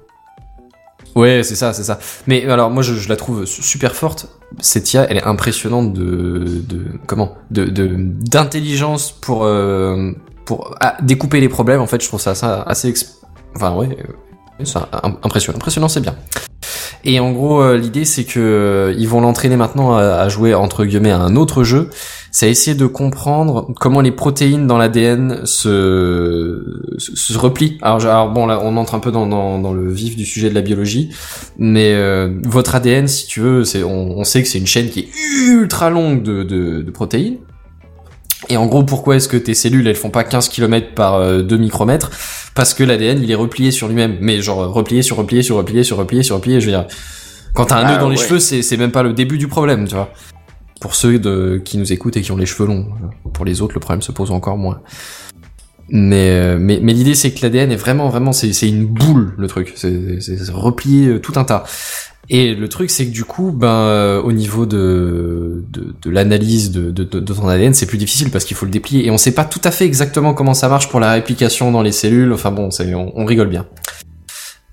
Ouais, 1.16 1.42
c'est 1.44 1.56
ça, 1.56 1.74
c'est 1.74 1.84
ça. 1.84 2.00
Mais 2.28 2.46
alors 2.50 2.70
moi, 2.70 2.82
je, 2.82 2.94
je 2.94 3.10
la 3.10 3.18
trouve 3.18 3.46
su- 3.46 3.62
super 3.62 3.94
forte. 3.94 4.28
Cette 4.62 4.94
IA, 4.94 5.06
elle 5.10 5.18
est 5.18 5.24
impressionnante 5.24 5.92
de, 5.94 6.62
de 6.66 6.86
comment, 7.08 7.36
de 7.52 7.66
de- 7.66 7.96
d'intelligence 7.98 9.12
pour 9.12 9.44
euh, 9.44 10.12
pour 10.46 10.76
ah, 10.80 10.96
découper 11.02 11.42
les 11.42 11.50
problèmes. 11.50 11.82
En 11.82 11.88
fait, 11.88 12.02
je 12.02 12.08
trouve 12.08 12.22
ça, 12.22 12.36
ça 12.36 12.62
assez, 12.64 12.94
enfin 13.56 13.76
ouais, 13.76 13.98
euh, 14.60 14.64
impressionnant. 15.24 15.58
Impressionnant, 15.58 15.90
c'est 15.90 16.02
bien. 16.02 16.16
Et 17.06 17.20
en 17.20 17.32
gros, 17.32 17.62
euh, 17.62 17.78
l'idée 17.78 18.04
c'est 18.04 18.24
que 18.24 18.40
euh, 18.40 18.96
ils 18.98 19.08
vont 19.08 19.22
l'entraîner 19.22 19.58
maintenant 19.58 19.96
à, 19.96 20.28
jouer 20.28 20.56
entre 20.56 20.86
guillemets 20.86 21.12
à 21.12 21.20
un 21.20 21.36
autre 21.36 21.64
jeu. 21.64 21.90
C'est 22.32 22.50
essayer 22.50 22.76
de 22.76 22.86
comprendre 22.86 23.72
comment 23.80 24.02
les 24.02 24.12
protéines 24.12 24.68
dans 24.68 24.78
l'ADN 24.78 25.46
se, 25.46 26.82
se 26.98 27.38
replient. 27.38 27.78
Alors, 27.82 28.30
bon, 28.32 28.46
là, 28.46 28.60
on 28.62 28.76
entre 28.76 28.96
un 28.96 29.00
peu 29.00 29.12
dans, 29.12 29.26
dans, 29.26 29.74
le 29.74 29.90
vif 29.90 30.18
du 30.18 30.26
sujet 30.26 30.50
de 30.50 30.56
la 30.56 30.62
biologie, 30.62 31.12
mais 31.58 31.94
euh, 31.94 32.34
votre 32.44 32.76
ADN, 32.76 33.08
si 33.08 33.28
tu 33.28 33.40
veux, 33.40 33.64
c'est 33.64 33.84
on, 33.84 34.18
on 34.18 34.26
sait 34.26 34.42
que 34.42 34.50
c'est 34.50 34.58
une 34.58 34.68
chaîne 34.68 34.90
qui 34.90 35.02
est 35.02 35.10
ultra 35.48 35.90
longue 35.90 36.24
de, 36.24 36.44
de 36.44 36.92
protéines. 36.92 37.38
Et 38.50 38.58
en 38.58 38.68
gros, 38.68 38.84
pourquoi 38.84 39.16
est-ce 39.16 39.28
que 39.28 39.38
tes 39.38 39.54
cellules, 39.54 39.88
elles 39.88 39.96
font 39.96 40.10
pas 40.10 40.24
15 40.24 40.50
km 40.50 40.94
par 40.94 41.16
euh, 41.16 41.42
2 41.42 41.58
micromètres? 41.58 42.12
Parce 42.54 42.74
que 42.74 42.84
l'ADN, 42.84 43.22
il 43.22 43.32
est 43.32 43.36
replié 43.36 43.72
sur 43.72 43.88
lui-même. 43.88 44.18
Mais 44.22 44.42
genre, 44.42 44.62
euh, 44.62 44.68
replié 44.68 45.02
sur 45.02 45.18
replié 45.18 45.42
sur 45.42 45.58
replié 45.58 45.84
sur 45.84 45.98
replié 45.98 46.24
sur 46.24 46.36
replié, 46.36 46.62
je 46.62 46.66
veux 46.66 46.72
dire... 46.72 46.86
Quand 47.54 47.66
t'as 47.66 47.78
un 47.78 47.86
Ah, 47.86 47.94
nœud 47.94 48.00
dans 48.00 48.10
les 48.10 48.18
ouais. 48.18 48.28
cheveux, 48.28 48.40
c'est 48.40 48.78
même 48.78 48.92
pas 48.92 49.02
le 49.02 49.14
début 49.14 49.38
du 49.38 49.48
problème, 49.48 49.88
tu 49.88 49.96
vois. 49.96 50.12
Pour 50.82 50.94
ceux 50.94 51.20
de, 51.20 51.62
qui 51.64 51.78
nous 51.78 51.94
écoutent 51.94 52.18
et 52.18 52.22
qui 52.22 52.32
ont 52.34 52.38
les 52.38 52.46
cheveux 52.46 52.68
longs. 52.68 52.88
Pour 53.34 53.46
les 53.46 53.62
autres, 53.62 53.74
le 53.74 53.80
problème 53.80 54.02
se 54.02 54.12
pose 54.12 54.32
encore 54.32 54.58
moins. 54.58 54.82
Mais, 55.90 56.32
euh, 56.32 56.58
mais, 56.60 56.80
mais 56.82 56.94
l'idée, 56.94 57.16
c'est 57.16 57.32
que 57.32 57.42
l'ADN 57.42 57.72
est 57.72 57.78
vraiment, 57.78 58.10
vraiment, 58.10 58.34
c'est 58.34 58.68
une 58.68 58.86
boule, 58.86 59.36
le 59.38 59.48
truc. 59.48 59.74
C'est 59.76 60.20
replié 60.52 61.08
euh, 61.08 61.20
tout 61.20 61.34
un 61.38 61.44
tas. 61.46 61.64
Et 62.30 62.56
le 62.56 62.68
truc, 62.70 62.90
c'est 62.90 63.06
que 63.06 63.12
du 63.12 63.24
coup, 63.24 63.52
ben, 63.52 63.68
euh, 63.68 64.22
au 64.22 64.32
niveau 64.32 64.66
de, 64.66 65.64
de, 65.70 65.96
de 66.02 66.10
l'analyse 66.10 66.72
de, 66.72 66.90
de, 66.90 67.04
de, 67.04 67.20
ton 67.34 67.48
ADN, 67.48 67.74
c'est 67.74 67.86
plus 67.86 68.00
difficile 68.00 68.32
parce 68.32 68.46
qu'il 68.46 68.58
faut 68.58 68.66
le 68.66 68.72
déplier. 68.72 69.06
Et 69.06 69.12
on 69.12 69.18
sait 69.18 69.34
pas 69.34 69.46
tout 69.46 69.62
à 69.64 69.72
fait 69.72 69.86
exactement 69.86 70.34
comment 70.34 70.56
ça 70.56 70.68
marche 70.68 70.90
pour 70.90 71.00
la 71.00 71.12
réplication 71.12 71.72
dans 71.72 71.84
les 71.84 71.92
cellules. 71.92 72.34
Enfin 72.34 72.52
bon, 72.52 72.70
on, 72.80 73.14
on 73.16 73.26
rigole 73.26 73.50
bien. 73.50 73.68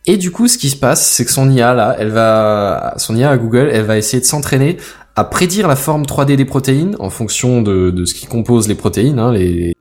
Et 0.06 0.16
du 0.16 0.30
coup, 0.30 0.48
ce 0.48 0.58
qui 0.58 0.70
se 0.70 0.76
passe, 0.76 1.06
c'est 1.06 1.24
que 1.24 1.30
son 1.30 1.50
IA, 1.50 1.74
là, 1.74 1.94
elle 1.98 2.10
va, 2.10 2.94
son 2.96 3.14
IA 3.16 3.30
à 3.30 3.36
Google, 3.36 3.70
elle 3.72 3.84
va 3.84 3.98
essayer 3.98 4.20
de 4.20 4.26
s'entraîner 4.26 4.78
à 5.14 5.24
prédire 5.24 5.68
la 5.68 5.76
forme 5.76 6.04
3D 6.04 6.36
des 6.36 6.44
protéines 6.44 6.96
en 6.98 7.10
fonction 7.10 7.60
de, 7.60 7.90
de 7.90 8.04
ce 8.04 8.14
qui 8.14 8.26
compose 8.26 8.66
les 8.66 8.74
protéines, 8.74 9.18
hein, 9.18 9.30
les 9.30 9.76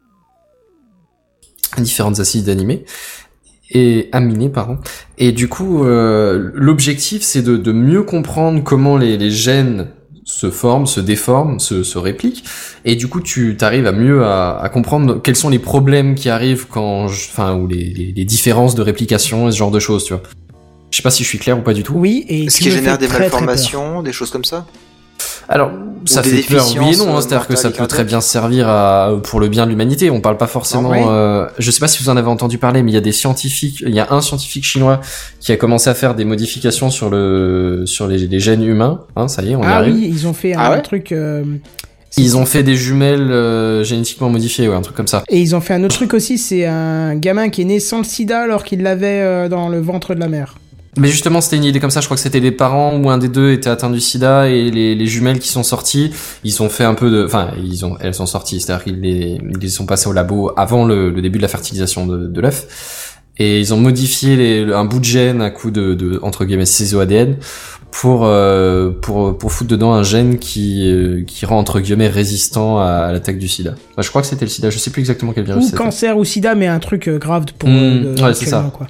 différents 1.77 2.19
acides 2.19 2.49
animés 2.49 2.85
et 3.73 4.09
aminés, 4.11 4.49
pardon. 4.49 4.77
Et 5.17 5.31
du 5.31 5.47
coup, 5.47 5.83
euh, 5.85 6.51
l'objectif, 6.53 7.21
c'est 7.23 7.41
de, 7.41 7.57
de 7.57 7.71
mieux 7.71 8.03
comprendre 8.03 8.63
comment 8.63 8.97
les, 8.97 9.17
les 9.17 9.31
gènes 9.31 9.87
se 10.23 10.49
forment, 10.51 10.85
se 10.85 10.99
déforment, 10.99 11.59
se, 11.59 11.83
se 11.83 11.97
répliquent, 11.97 12.43
et 12.85 12.95
du 12.95 13.07
coup, 13.07 13.21
tu 13.21 13.57
t'arrives 13.57 13.87
à 13.87 13.91
mieux 13.91 14.23
à, 14.23 14.59
à 14.61 14.69
comprendre 14.69 15.21
quels 15.21 15.35
sont 15.35 15.49
les 15.49 15.59
problèmes 15.59 16.15
qui 16.15 16.29
arrivent 16.29 16.67
quand, 16.69 17.07
je- 17.07 17.27
enfin, 17.29 17.55
ou 17.55 17.67
les, 17.67 17.85
les, 17.85 18.13
les 18.15 18.25
différences 18.25 18.75
de 18.75 18.81
réplication 18.81 19.47
et 19.49 19.51
ce 19.51 19.57
genre 19.57 19.71
de 19.71 19.79
choses, 19.79 20.05
tu 20.05 20.13
vois. 20.13 20.21
Je 20.91 20.97
sais 20.97 21.03
pas 21.03 21.09
si 21.11 21.23
je 21.23 21.27
suis 21.29 21.39
clair 21.39 21.57
ou 21.57 21.61
pas 21.61 21.73
du 21.73 21.83
tout. 21.83 21.93
Oui, 21.95 22.25
et 22.29 22.49
Ce 22.49 22.59
qui 22.59 22.69
génère 22.71 22.97
des 22.97 23.07
très, 23.07 23.19
malformations, 23.19 24.03
des 24.03 24.13
choses 24.13 24.29
comme 24.29 24.43
ça? 24.45 24.65
Alors, 25.51 25.71
ça 26.05 26.23
fait 26.23 26.41
peur, 26.41 26.65
oui 26.79 26.93
et 26.93 26.97
non, 26.97 27.09
hein, 27.13 27.17
euh, 27.17 27.21
c'est-à-dire 27.21 27.45
que 27.47 27.55
ça 27.55 27.69
peut 27.69 27.85
très 27.85 28.03
bien 28.03 28.21
servir 28.21 28.67
à, 28.67 29.11
pour 29.23 29.39
le 29.39 29.49
bien 29.49 29.65
de 29.65 29.69
l'humanité. 29.69 30.09
On 30.09 30.19
parle 30.19 30.37
pas 30.37 30.47
forcément. 30.47 30.91
Ah 30.93 30.97
euh, 31.11 31.47
je 31.59 31.69
sais 31.69 31.79
pas 31.79 31.87
si 31.87 32.01
vous 32.01 32.09
en 32.09 32.17
avez 32.17 32.27
entendu 32.29 32.57
parler, 32.57 32.81
mais 32.81 32.89
il 32.91 32.93
y 32.95 32.97
a 32.97 33.01
des 33.01 33.11
scientifiques, 33.11 33.83
il 33.85 33.93
y 33.93 33.99
a 33.99 34.07
un 34.11 34.21
scientifique 34.21 34.63
chinois 34.63 34.99
qui 35.39 35.51
a 35.51 35.57
commencé 35.57 35.89
à 35.91 35.93
faire 35.93 36.15
des 36.15 36.25
modifications 36.25 36.89
sur 36.89 37.09
le 37.11 37.83
sur 37.85 38.07
les, 38.07 38.17
les 38.17 38.39
gènes 38.39 38.63
humains. 38.63 39.01
Hein, 39.15 39.27
ça 39.27 39.43
y 39.43 39.51
est, 39.51 39.55
on 39.55 39.61
y 39.61 39.65
Ah 39.67 39.77
arrive. 39.77 39.93
oui, 39.93 40.07
ils 40.11 40.25
ont 40.27 40.33
fait 40.33 40.55
un 40.55 40.59
Ah 40.59 40.71
ouais 40.71 40.81
truc. 40.81 41.11
euh, 41.11 41.43
Ils 42.17 42.35
ont 42.35 42.45
fait 42.47 42.63
des 42.63 42.75
jumelles 42.75 43.29
euh, 43.31 43.83
génétiquement 43.83 44.29
modifiées, 44.29 44.67
ouais, 44.69 44.75
un 44.75 44.81
truc 44.81 44.95
comme 44.95 45.07
ça. 45.07 45.23
Et 45.29 45.39
ils 45.39 45.55
ont 45.55 45.61
fait 45.61 45.75
un 45.75 45.83
autre 45.83 45.95
truc 45.95 46.13
aussi, 46.15 46.37
c'est 46.39 46.65
un 46.65 47.13
gamin 47.15 47.49
qui 47.49 47.61
est 47.61 47.65
né 47.65 47.79
sans 47.79 47.99
le 47.99 48.03
sida 48.05 48.41
alors 48.41 48.63
qu'il 48.63 48.81
l'avait 48.81 49.21
euh, 49.21 49.49
dans 49.49 49.69
le 49.69 49.79
ventre 49.79 50.15
de 50.15 50.19
la 50.19 50.27
mère. 50.29 50.55
Mais 50.97 51.07
justement, 51.07 51.39
c'était 51.39 51.55
une 51.57 51.63
idée 51.63 51.79
comme 51.79 51.89
ça. 51.89 52.01
Je 52.01 52.05
crois 52.05 52.15
que 52.17 52.21
c'était 52.23 52.41
les 52.41 52.51
parents 52.51 52.97
ou 52.97 53.09
un 53.09 53.17
des 53.17 53.29
deux 53.29 53.51
était 53.53 53.69
atteint 53.69 53.89
du 53.89 54.01
SIDA 54.01 54.49
et 54.49 54.69
les, 54.69 54.93
les 54.93 55.05
jumelles 55.07 55.39
qui 55.39 55.47
sont 55.47 55.63
sorties, 55.63 56.11
ils 56.43 56.61
ont 56.61 56.67
fait 56.69 56.83
un 56.83 56.95
peu 56.95 57.09
de, 57.09 57.25
enfin, 57.25 57.51
ils 57.63 57.85
ont, 57.85 57.95
elles 58.01 58.13
sont 58.13 58.25
sorties. 58.25 58.59
C'est-à-dire 58.59 58.83
qu'ils 58.83 58.99
les, 58.99 59.39
ils 59.61 59.71
sont 59.71 59.85
passés 59.85 60.09
au 60.09 60.13
labo 60.13 60.51
avant 60.57 60.83
le, 60.83 61.09
le 61.09 61.21
début 61.21 61.37
de 61.39 61.43
la 61.43 61.47
fertilisation 61.47 62.05
de, 62.05 62.27
de 62.27 62.41
l'œuf 62.41 63.19
et 63.37 63.59
ils 63.61 63.73
ont 63.73 63.77
modifié 63.77 64.35
les, 64.35 64.73
un 64.73 64.83
bout 64.83 64.99
de 64.99 65.05
gène 65.05 65.41
à 65.41 65.49
coup 65.49 65.71
de, 65.71 65.93
de 65.93 66.19
entre 66.23 66.43
guillemets 66.43 66.65
ciseaux 66.65 66.99
ADN 66.99 67.37
pour 67.91 68.25
euh, 68.25 68.91
pour 68.91 69.37
pour 69.37 69.51
foutre 69.53 69.69
dedans 69.69 69.93
un 69.93 70.03
gène 70.03 70.39
qui 70.39 70.89
euh, 70.91 71.23
qui 71.25 71.45
rend 71.45 71.57
entre 71.57 71.79
guillemets 71.79 72.09
résistant 72.09 72.79
à, 72.79 72.85
à 72.87 73.11
l'attaque 73.13 73.37
du 73.37 73.47
SIDA. 73.47 73.75
Enfin, 73.91 74.01
je 74.01 74.09
crois 74.09 74.21
que 74.21 74.27
c'était 74.27 74.45
le 74.45 74.51
SIDA. 74.51 74.69
Je 74.69 74.77
sais 74.77 74.91
plus 74.91 74.99
exactement 74.99 75.31
quel 75.31 75.45
virus 75.45 75.63
Ou 75.63 75.65
c'était. 75.67 75.77
cancer 75.77 76.17
ou 76.17 76.25
sida, 76.25 76.53
mais 76.55 76.67
un 76.67 76.79
truc 76.79 77.07
euh, 77.07 77.17
grave 77.17 77.45
pour. 77.57 77.69
Mmh, 77.69 77.73
euh, 77.73 78.15
de- 78.15 78.21
ouais, 78.21 78.33
c'est 78.33 78.45
ça. 78.47 78.69
Quoi. 78.73 78.87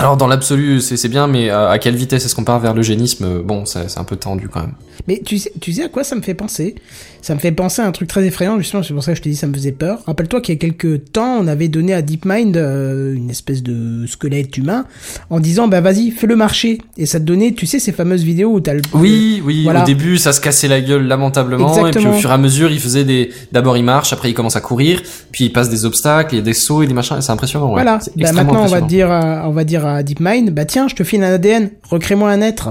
Alors 0.00 0.16
dans 0.16 0.28
l'absolu, 0.28 0.80
c'est 0.80 1.08
bien, 1.08 1.26
mais 1.26 1.50
à, 1.50 1.78
quelle 1.78 1.94
vitesse 1.94 2.24
est-ce 2.24 2.34
qu'on 2.34 2.42
part 2.42 2.58
vers 2.58 2.72
l'eugénisme? 2.72 3.42
Bon, 3.42 3.66
c'est 3.66 3.98
un 3.98 4.04
peu 4.04 4.16
tendu 4.16 4.48
quand 4.48 4.60
même. 4.60 4.72
Mais 5.08 5.20
tu 5.24 5.38
sais, 5.38 5.52
tu 5.60 5.72
sais 5.72 5.84
à 5.84 5.88
quoi 5.88 6.04
ça 6.04 6.16
me 6.16 6.22
fait 6.22 6.34
penser? 6.34 6.74
Ça 7.22 7.34
me 7.34 7.40
fait 7.40 7.52
penser 7.52 7.82
à 7.82 7.86
un 7.86 7.92
truc 7.92 8.08
très 8.08 8.24
effrayant, 8.24 8.58
justement, 8.58 8.82
c'est 8.82 8.94
pour 8.94 9.04
ça 9.04 9.12
que 9.12 9.18
je 9.18 9.22
te 9.22 9.28
dis 9.28 9.36
ça 9.36 9.46
me 9.46 9.52
faisait 9.52 9.72
peur. 9.72 10.02
Rappelle-toi 10.06 10.40
qu'il 10.40 10.54
y 10.54 10.56
a 10.56 10.58
quelques 10.58 11.12
temps, 11.12 11.38
on 11.38 11.46
avait 11.46 11.68
donné 11.68 11.92
à 11.92 12.00
DeepMind 12.00 12.56
euh, 12.56 13.14
une 13.14 13.28
espèce 13.28 13.62
de 13.62 14.06
squelette 14.06 14.56
humain 14.56 14.86
en 15.28 15.38
disant 15.40 15.68
bah 15.68 15.80
vas-y, 15.80 16.10
fais 16.10 16.26
le 16.26 16.36
marché. 16.36 16.78
Et 16.96 17.06
ça 17.06 17.20
te 17.20 17.24
donnait, 17.24 17.52
tu 17.52 17.66
sais, 17.66 17.78
ces 17.78 17.92
fameuses 17.92 18.22
vidéos 18.22 18.52
où 18.52 18.60
t'as 18.60 18.74
le. 18.74 18.80
Oui, 18.94 19.42
oui. 19.44 19.64
Voilà. 19.64 19.82
Au 19.82 19.86
début, 19.86 20.16
ça 20.18 20.32
se 20.32 20.40
cassait 20.40 20.68
la 20.68 20.80
gueule 20.80 21.06
lamentablement, 21.06 21.68
et 21.68 21.72
puis 21.72 21.88
Exactement. 21.88 22.16
au 22.16 22.20
fur 22.20 22.30
et 22.30 22.34
à 22.34 22.38
mesure, 22.38 22.70
il 22.70 22.80
faisait 22.80 23.04
des. 23.04 23.30
D'abord, 23.52 23.76
il 23.76 23.84
marche, 23.84 24.12
après 24.12 24.30
il 24.30 24.34
commence 24.34 24.56
à 24.56 24.60
courir, 24.60 25.02
puis 25.30 25.44
il 25.44 25.52
passe 25.52 25.68
des 25.68 25.84
obstacles, 25.84 26.34
il 26.34 26.38
y 26.38 26.40
a 26.40 26.44
des 26.44 26.54
sauts 26.54 26.82
et 26.82 26.86
des 26.86 26.94
machins. 26.94 27.20
C'est 27.20 27.32
impressionnant. 27.32 27.66
Ouais. 27.66 27.82
Voilà. 27.82 27.98
Bah, 28.16 28.32
maintenant, 28.32 28.64
on 28.64 28.66
va 28.66 28.80
dire, 28.80 29.10
à, 29.10 29.48
on 29.48 29.52
va 29.52 29.64
dire 29.64 29.86
à 29.86 30.02
DeepMind, 30.02 30.50
bah 30.50 30.64
tiens, 30.64 30.88
je 30.88 30.94
te 30.94 31.04
file 31.04 31.22
un 31.22 31.34
ADN, 31.34 31.70
recrée-moi 31.90 32.30
un 32.30 32.40
être. 32.40 32.70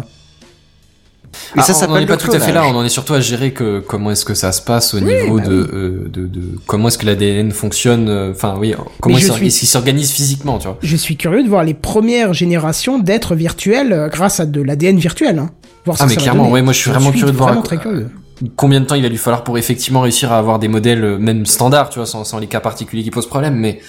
Mais 1.55 1.61
Ah, 1.61 1.63
ça 1.63 1.71
on 1.71 1.75
n'en 1.75 1.79
s'appelle 1.81 2.03
est 2.03 2.05
pas 2.05 2.17
tout 2.17 2.31
à 2.31 2.39
fait 2.39 2.51
là. 2.51 2.63
On 2.65 2.75
en 2.75 2.83
est 2.83 2.89
surtout 2.89 3.13
à 3.13 3.19
gérer 3.21 3.51
que 3.53 3.79
comment 3.79 4.11
est-ce 4.11 4.25
que 4.25 4.33
ça 4.33 4.51
se 4.51 4.61
passe 4.61 4.93
au 4.93 4.99
niveau 4.99 5.37
bah 5.37 5.45
de, 5.47 5.53
euh, 5.73 6.09
de, 6.11 6.25
de 6.27 6.41
comment 6.67 6.87
est-ce 6.87 6.97
que 6.97 7.05
l'ADN 7.05 7.51
fonctionne. 7.51 8.09
euh, 8.09 8.31
Enfin, 8.31 8.55
oui. 8.59 8.73
Comment 8.99 9.17
je 9.17 9.23
il 9.23 9.27
s'or- 9.27 9.35
suis- 9.37 9.47
il 9.47 9.67
s'organise 9.67 10.11
physiquement, 10.11 10.57
tu 10.57 10.67
vois. 10.67 10.77
Je 10.81 10.95
suis 10.95 11.17
curieux 11.17 11.43
de 11.43 11.49
voir 11.49 11.63
les 11.63 11.73
premières 11.73 12.33
générations 12.33 12.99
d'êtres 12.99 13.35
virtuels 13.35 13.93
euh, 13.93 14.07
grâce 14.09 14.39
à 14.39 14.45
de 14.45 14.61
l'ADN 14.61 14.97
virtuel. 14.97 15.39
Hein. 15.39 15.49
Voir 15.85 15.97
Ah 15.99 16.05
mais 16.07 16.13
ça 16.15 16.21
clairement, 16.21 16.49
ouais, 16.51 16.61
moi 16.61 16.73
je 16.73 16.79
suis 16.79 16.91
vraiment 16.91 17.11
curieux 17.11 17.31
de 17.31 17.37
voir 17.37 17.49
Vraiment 17.49 17.61
à- 17.63 17.65
très 17.65 17.77
curieux. 17.77 18.09
combien 18.55 18.81
de 18.81 18.85
temps 18.85 18.95
il 18.95 19.01
va 19.03 19.09
lui 19.09 19.17
falloir 19.17 19.43
pour 19.43 19.57
effectivement 19.57 20.01
réussir 20.01 20.31
à 20.31 20.37
avoir 20.37 20.59
des 20.59 20.67
modèles 20.67 21.17
même 21.19 21.45
standards, 21.45 21.89
tu 21.89 21.99
vois, 21.99 22.05
sans, 22.05 22.23
sans 22.25 22.37
les 22.39 22.47
cas 22.47 22.59
particuliers 22.59 23.03
qui 23.03 23.11
posent 23.11 23.27
problème, 23.29 23.55
mais 23.55 23.79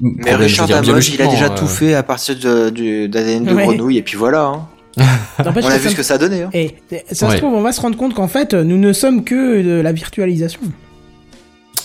Mais 0.00 0.12
problème, 0.14 0.48
je 0.48 0.56
veux 0.62 0.62
Richard 0.64 0.66
il 0.68 1.22
a 1.22 1.26
déjà 1.26 1.46
euh, 1.46 1.54
tout 1.56 1.66
fait 1.66 1.94
à 1.94 2.02
partir 2.02 2.34
de- 2.36 3.06
d'ADN 3.06 3.44
de 3.44 3.54
Ouais. 3.54 3.64
grenouille, 3.64 3.98
et 3.98 4.02
puis 4.02 4.16
voilà. 4.16 4.44
hein. 4.46 4.66
N'empêche 4.96 5.64
On 5.64 5.68
a 5.68 5.78
vu 5.78 5.88
ce 5.90 5.94
que 5.94 6.02
ça 6.02 6.14
a 6.14 6.18
donné. 6.18 6.42
Hein. 6.42 6.50
Et 6.52 6.74
ça 7.12 7.26
Ouais. 7.26 7.32
se 7.34 7.38
trouve, 7.38 7.54
on 7.54 7.62
va 7.62 7.72
se 7.72 7.80
rendre 7.80 7.96
compte 7.96 8.14
qu'en 8.14 8.28
fait, 8.28 8.54
nous 8.54 8.78
ne 8.78 8.92
sommes 8.92 9.24
que 9.24 9.62
de 9.62 9.80
la 9.80 9.92
virtualisation. 9.92 10.60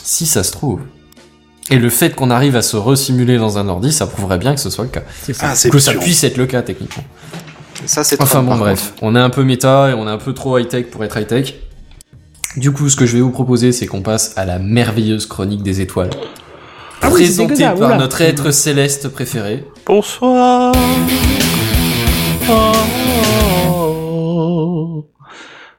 Si 0.03 0.25
ça 0.25 0.43
se 0.43 0.51
trouve. 0.51 0.81
Et 1.71 1.77
le 1.77 1.89
fait 1.89 2.13
qu'on 2.15 2.29
arrive 2.29 2.55
à 2.55 2.61
se 2.61 2.77
resimuler 2.77 3.37
dans 3.37 3.57
un 3.57 3.67
ordi, 3.67 3.91
ça 3.91 4.05
prouverait 4.07 4.37
bien 4.37 4.53
que 4.53 4.61
ce 4.61 4.69
soit 4.69 4.83
le 4.83 4.89
cas. 4.91 5.01
Ça. 5.33 5.51
Ah, 5.53 5.69
Que 5.69 5.79
ça 5.79 5.93
puisse 5.93 6.23
être 6.23 6.37
le 6.37 6.45
cas 6.45 6.61
techniquement. 6.61 7.03
Ça, 7.85 8.03
c'est 8.03 8.21
Enfin 8.21 8.39
trop, 8.43 8.51
bon, 8.53 8.57
bref, 8.57 8.93
on 9.01 9.15
est 9.15 9.19
un 9.19 9.29
peu 9.29 9.43
méta 9.43 9.89
et 9.89 9.93
on 9.93 10.07
est 10.07 10.11
un 10.11 10.17
peu 10.17 10.33
trop 10.33 10.57
high-tech 10.57 10.87
pour 10.91 11.03
être 11.03 11.17
high-tech. 11.17 11.55
Du 12.57 12.71
coup, 12.71 12.89
ce 12.89 12.95
que 12.95 13.05
je 13.05 13.15
vais 13.17 13.21
vous 13.21 13.31
proposer, 13.31 13.71
c'est 13.71 13.85
qu'on 13.85 14.01
passe 14.01 14.33
à 14.37 14.45
la 14.45 14.59
merveilleuse 14.59 15.25
chronique 15.25 15.61
des 15.63 15.81
étoiles. 15.81 16.09
Ah 17.01 17.09
présentée 17.09 17.63
par 17.63 17.77
oula. 17.77 17.97
notre 17.97 18.21
être 18.21 18.51
céleste 18.51 19.09
préféré. 19.09 19.63
Bonsoir. 19.85 20.71
oh. 22.47 22.73
oh, 22.73 23.49
oh. 23.49 23.54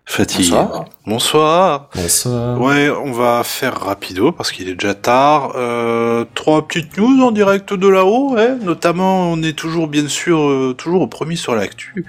Fatigué. 0.09 0.51
Bonsoir. 0.51 0.85
Bonsoir. 1.05 1.91
Bonsoir. 1.95 2.61
Ouais, 2.61 2.89
on 2.89 3.11
va 3.13 3.43
faire 3.43 3.81
rapido 3.81 4.31
parce 4.31 4.53
qu'il 4.53 4.69
est 4.69 4.75
déjà 4.75 4.95
tard. 4.95 5.53
Euh, 5.57 6.25
trois 6.35 6.67
petites 6.67 6.97
news 6.97 7.23
en 7.23 7.33
direct 7.33 7.75
de 7.75 7.89
là-haut, 7.89 8.35
ouais. 8.35 8.55
Notamment, 8.63 9.33
on 9.33 9.43
est 9.43 9.53
toujours 9.53 9.89
bien 9.89 10.07
sûr 10.07 10.39
euh, 10.39 10.75
toujours 10.79 11.03
au 11.03 11.07
premier 11.09 11.35
sur 11.35 11.57
l'actu, 11.57 12.07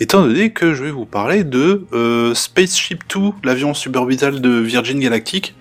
étant 0.00 0.22
donné 0.22 0.52
que 0.52 0.72
je 0.72 0.84
vais 0.84 0.90
vous 0.90 1.04
parler 1.04 1.44
de 1.44 1.86
euh, 1.92 2.34
Spaceship 2.34 3.04
2, 3.14 3.20
l'avion 3.44 3.74
suborbital 3.74 4.40
de 4.40 4.50
Virgin 4.60 4.98
Galactic. 4.98 5.54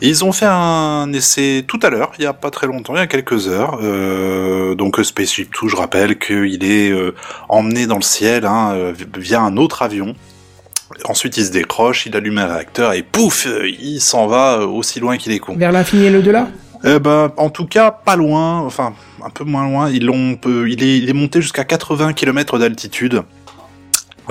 Et 0.00 0.08
ils 0.08 0.24
ont 0.24 0.32
fait 0.32 0.48
un 0.48 1.12
essai 1.12 1.64
tout 1.66 1.78
à 1.82 1.88
l'heure, 1.88 2.10
il 2.18 2.24
y 2.24 2.26
a 2.26 2.32
pas 2.32 2.50
très 2.50 2.66
longtemps, 2.66 2.94
il 2.94 2.98
y 2.98 3.02
a 3.02 3.06
quelques 3.06 3.46
heures. 3.46 3.78
Euh, 3.82 4.74
donc 4.74 4.98
Spaceship 4.98 5.50
2, 5.62 5.68
je 5.68 5.76
rappelle 5.76 6.18
qu'il 6.18 6.64
est 6.64 6.90
euh, 6.90 7.14
emmené 7.48 7.86
dans 7.86 7.96
le 7.96 8.02
ciel 8.02 8.44
hein, 8.44 8.72
euh, 8.74 8.92
via 9.16 9.40
un 9.40 9.56
autre 9.56 9.82
avion. 9.82 10.16
Ensuite, 11.04 11.36
il 11.36 11.44
se 11.46 11.50
décroche, 11.50 12.06
il 12.06 12.16
allume 12.16 12.38
un 12.38 12.46
réacteur 12.46 12.92
et 12.92 13.02
pouf, 13.02 13.46
euh, 13.46 13.68
il 13.68 14.00
s'en 14.00 14.26
va 14.26 14.58
euh, 14.60 14.66
aussi 14.66 15.00
loin 15.00 15.16
qu'il 15.16 15.32
est 15.32 15.38
con. 15.38 15.56
Vers 15.56 15.72
l'infini 15.72 16.06
et 16.06 16.10
l'au-delà? 16.10 16.48
Eh 16.84 16.98
ben, 16.98 17.32
en 17.36 17.48
tout 17.50 17.66
cas, 17.66 17.90
pas 17.92 18.16
loin, 18.16 18.58
enfin, 18.60 18.94
un 19.24 19.30
peu 19.30 19.44
moins 19.44 19.64
loin. 19.68 19.88
Ils 19.90 20.04
l'ont, 20.04 20.34
peu- 20.36 20.68
il 20.68 20.82
est, 20.82 20.98
il 20.98 21.08
est 21.08 21.12
monté 21.12 21.40
jusqu'à 21.40 21.64
80 21.64 22.12
km 22.12 22.58
d'altitude. 22.58 23.22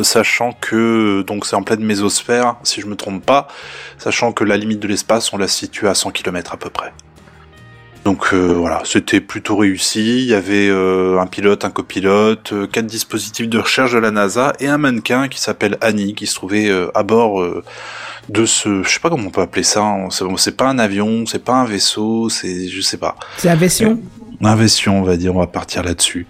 Sachant 0.02 0.54
que, 0.60 1.22
donc 1.28 1.46
c'est 1.46 1.56
en 1.56 1.64
pleine 1.64 1.84
mésosphère, 1.84 2.56
si 2.64 2.82
je 2.82 2.88
me 2.88 2.96
trompe 2.96 3.24
pas, 3.26 3.48
sachant 3.98 4.32
que 4.32 4.44
la 4.44 4.58
limite 4.58 4.80
de 4.80 4.88
l'espace, 4.88 5.32
on 5.34 5.38
la 5.38 5.48
situe 5.48 5.88
à 5.88 5.94
100 5.94 6.12
km 6.12 6.54
à 6.54 6.58
peu 6.58 6.70
près. 6.70 6.92
Donc 8.04 8.34
euh, 8.34 8.54
voilà, 8.58 8.82
c'était 8.84 9.22
plutôt 9.22 9.56
réussi. 9.58 10.22
Il 10.24 10.26
y 10.26 10.34
avait 10.34 10.68
euh, 10.70 11.20
un 11.20 11.28
pilote, 11.28 11.66
un 11.66 11.70
copilote, 11.70 12.52
euh, 12.52 12.66
quatre 12.66 12.88
dispositifs 12.88 13.48
de 13.48 13.60
recherche 13.60 13.94
de 13.94 14.00
la 14.00 14.10
NASA 14.10 14.54
et 14.60 14.68
un 14.68 14.80
mannequin 14.80 15.28
qui 15.28 15.40
s'appelle 15.40 15.78
Annie 15.82 16.16
qui 16.16 16.26
se 16.26 16.34
trouvait 16.34 16.68
euh, 16.68 16.90
à 16.96 17.04
bord 17.04 17.42
euh, 17.42 17.64
de 18.30 18.46
ce, 18.46 18.82
je 18.82 18.90
sais 18.90 19.00
pas 19.00 19.10
comment 19.12 19.28
on 19.28 19.30
peut 19.32 19.42
appeler 19.42 19.64
ça. 19.64 19.82
hein. 19.84 20.08
C'est 20.10 20.26
c'est 20.38 20.58
pas 20.58 20.68
un 20.68 20.80
avion, 20.80 21.26
c'est 21.28 21.44
pas 21.44 21.54
un 21.54 21.66
vaisseau, 21.66 22.30
c'est, 22.30 22.68
je 22.70 22.82
sais 22.82 22.98
pas, 22.98 23.16
C'est 23.38 23.50
Avession 23.50 24.00
un 24.44 24.56
vaisseau, 24.56 24.90
on 24.90 25.04
va 25.04 25.18
dire. 25.18 25.36
On 25.36 25.40
va 25.40 25.46
partir 25.48 25.84
là-dessus. 25.84 26.26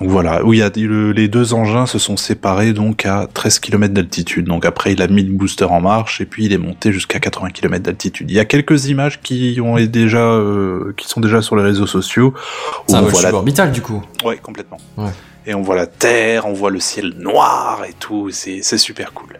Donc 0.00 0.08
voilà, 0.10 0.44
où 0.44 0.52
il 0.52 0.58
y 0.58 0.62
a 0.62 0.70
le- 0.74 1.12
les 1.12 1.28
deux 1.28 1.54
engins 1.54 1.86
se 1.86 1.98
sont 1.98 2.16
séparés 2.16 2.72
donc 2.72 3.06
à 3.06 3.28
13 3.32 3.60
km 3.60 3.94
d'altitude. 3.94 4.46
Donc 4.46 4.64
après, 4.66 4.92
il 4.92 5.00
a 5.02 5.06
mis 5.06 5.22
le 5.22 5.32
booster 5.32 5.64
en 5.66 5.80
marche 5.80 6.20
et 6.20 6.26
puis 6.26 6.44
il 6.46 6.52
est 6.52 6.58
monté 6.58 6.92
jusqu'à 6.92 7.20
80 7.20 7.50
km 7.50 7.82
d'altitude. 7.84 8.30
Il 8.30 8.34
y 8.36 8.40
a 8.40 8.44
quelques 8.44 8.86
images 8.86 9.20
qui 9.22 9.58
ont 9.62 9.76
déjà, 9.76 10.18
euh, 10.18 10.92
qui 10.96 11.06
sont 11.08 11.20
déjà 11.20 11.42
sur 11.42 11.54
les 11.56 11.62
réseaux 11.62 11.86
sociaux. 11.86 12.34
où 12.34 12.82
C'est 12.88 12.96
un 12.96 12.98
on 12.98 13.02
vol 13.02 13.12
voit 13.12 13.22
la 13.22 13.28
suborbital 13.28 13.70
du 13.72 13.82
coup. 13.82 14.02
Ouais, 14.24 14.36
complètement. 14.38 14.78
Ouais. 14.96 15.10
Et 15.46 15.54
on 15.54 15.62
voit 15.62 15.76
la 15.76 15.86
Terre, 15.86 16.46
on 16.46 16.54
voit 16.54 16.70
le 16.70 16.80
ciel 16.80 17.14
noir 17.18 17.82
et 17.88 17.92
tout, 18.00 18.30
c'est 18.30 18.62
super 18.78 19.12
cool. 19.12 19.38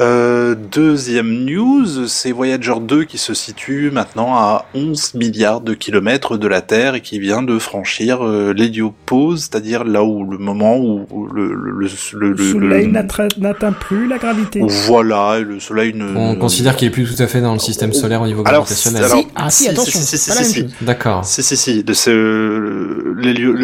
Euh, 0.00 0.54
deuxième 0.72 1.44
news, 1.44 2.06
c'est 2.08 2.32
Voyager 2.32 2.72
2 2.80 3.04
qui 3.04 3.18
se 3.18 3.34
situe 3.34 3.90
maintenant 3.90 4.34
à 4.34 4.64
11 4.74 5.12
milliards 5.14 5.60
de 5.60 5.74
kilomètres 5.74 6.38
de 6.38 6.48
la 6.48 6.62
Terre 6.62 6.94
et 6.94 7.02
qui 7.02 7.18
vient 7.20 7.42
de 7.42 7.58
franchir 7.58 8.24
euh, 8.24 8.54
l'héliopause, 8.54 9.40
c'est-à-dire 9.50 9.84
là 9.84 10.02
où 10.02 10.24
le 10.24 10.38
moment 10.38 10.78
où 10.78 11.06
le, 11.34 11.52
le, 11.52 11.70
le, 11.72 11.86
le- 12.14 12.28
Le 12.28 12.32
le- 12.32 12.52
soleil 12.52 12.86
n'atteint 12.88 13.72
plus 13.72 14.08
la 14.08 14.16
gravité. 14.16 14.62
voilà, 14.86 15.38
le 15.40 15.60
soleil 15.60 15.92
ne... 15.94 16.16
On 16.16 16.32
ne- 16.32 16.38
considère 16.38 16.76
qu'il 16.76 16.88
est 16.88 16.92
plus 16.92 17.04
tout 17.14 17.22
à 17.22 17.26
fait 17.26 17.42
dans 17.42 17.52
le 17.52 17.58
système 17.58 17.92
solaire 17.92 18.22
au 18.22 18.26
niveau 18.26 18.40
Alors, 18.46 18.62
gravitationnel. 18.64 19.04
alors- 19.04 19.18
Si, 19.18 19.26
ah 19.34 19.50
si, 19.50 19.62
si, 19.64 19.68
attention, 19.68 20.00
si, 20.00 20.06
si, 20.06 20.18
c'est 20.30 20.44
si, 20.44 20.52
si. 20.52 20.66
D'accord. 20.80 21.26
Si, 21.26 21.42
si, 21.42 21.56
si, 21.58 21.84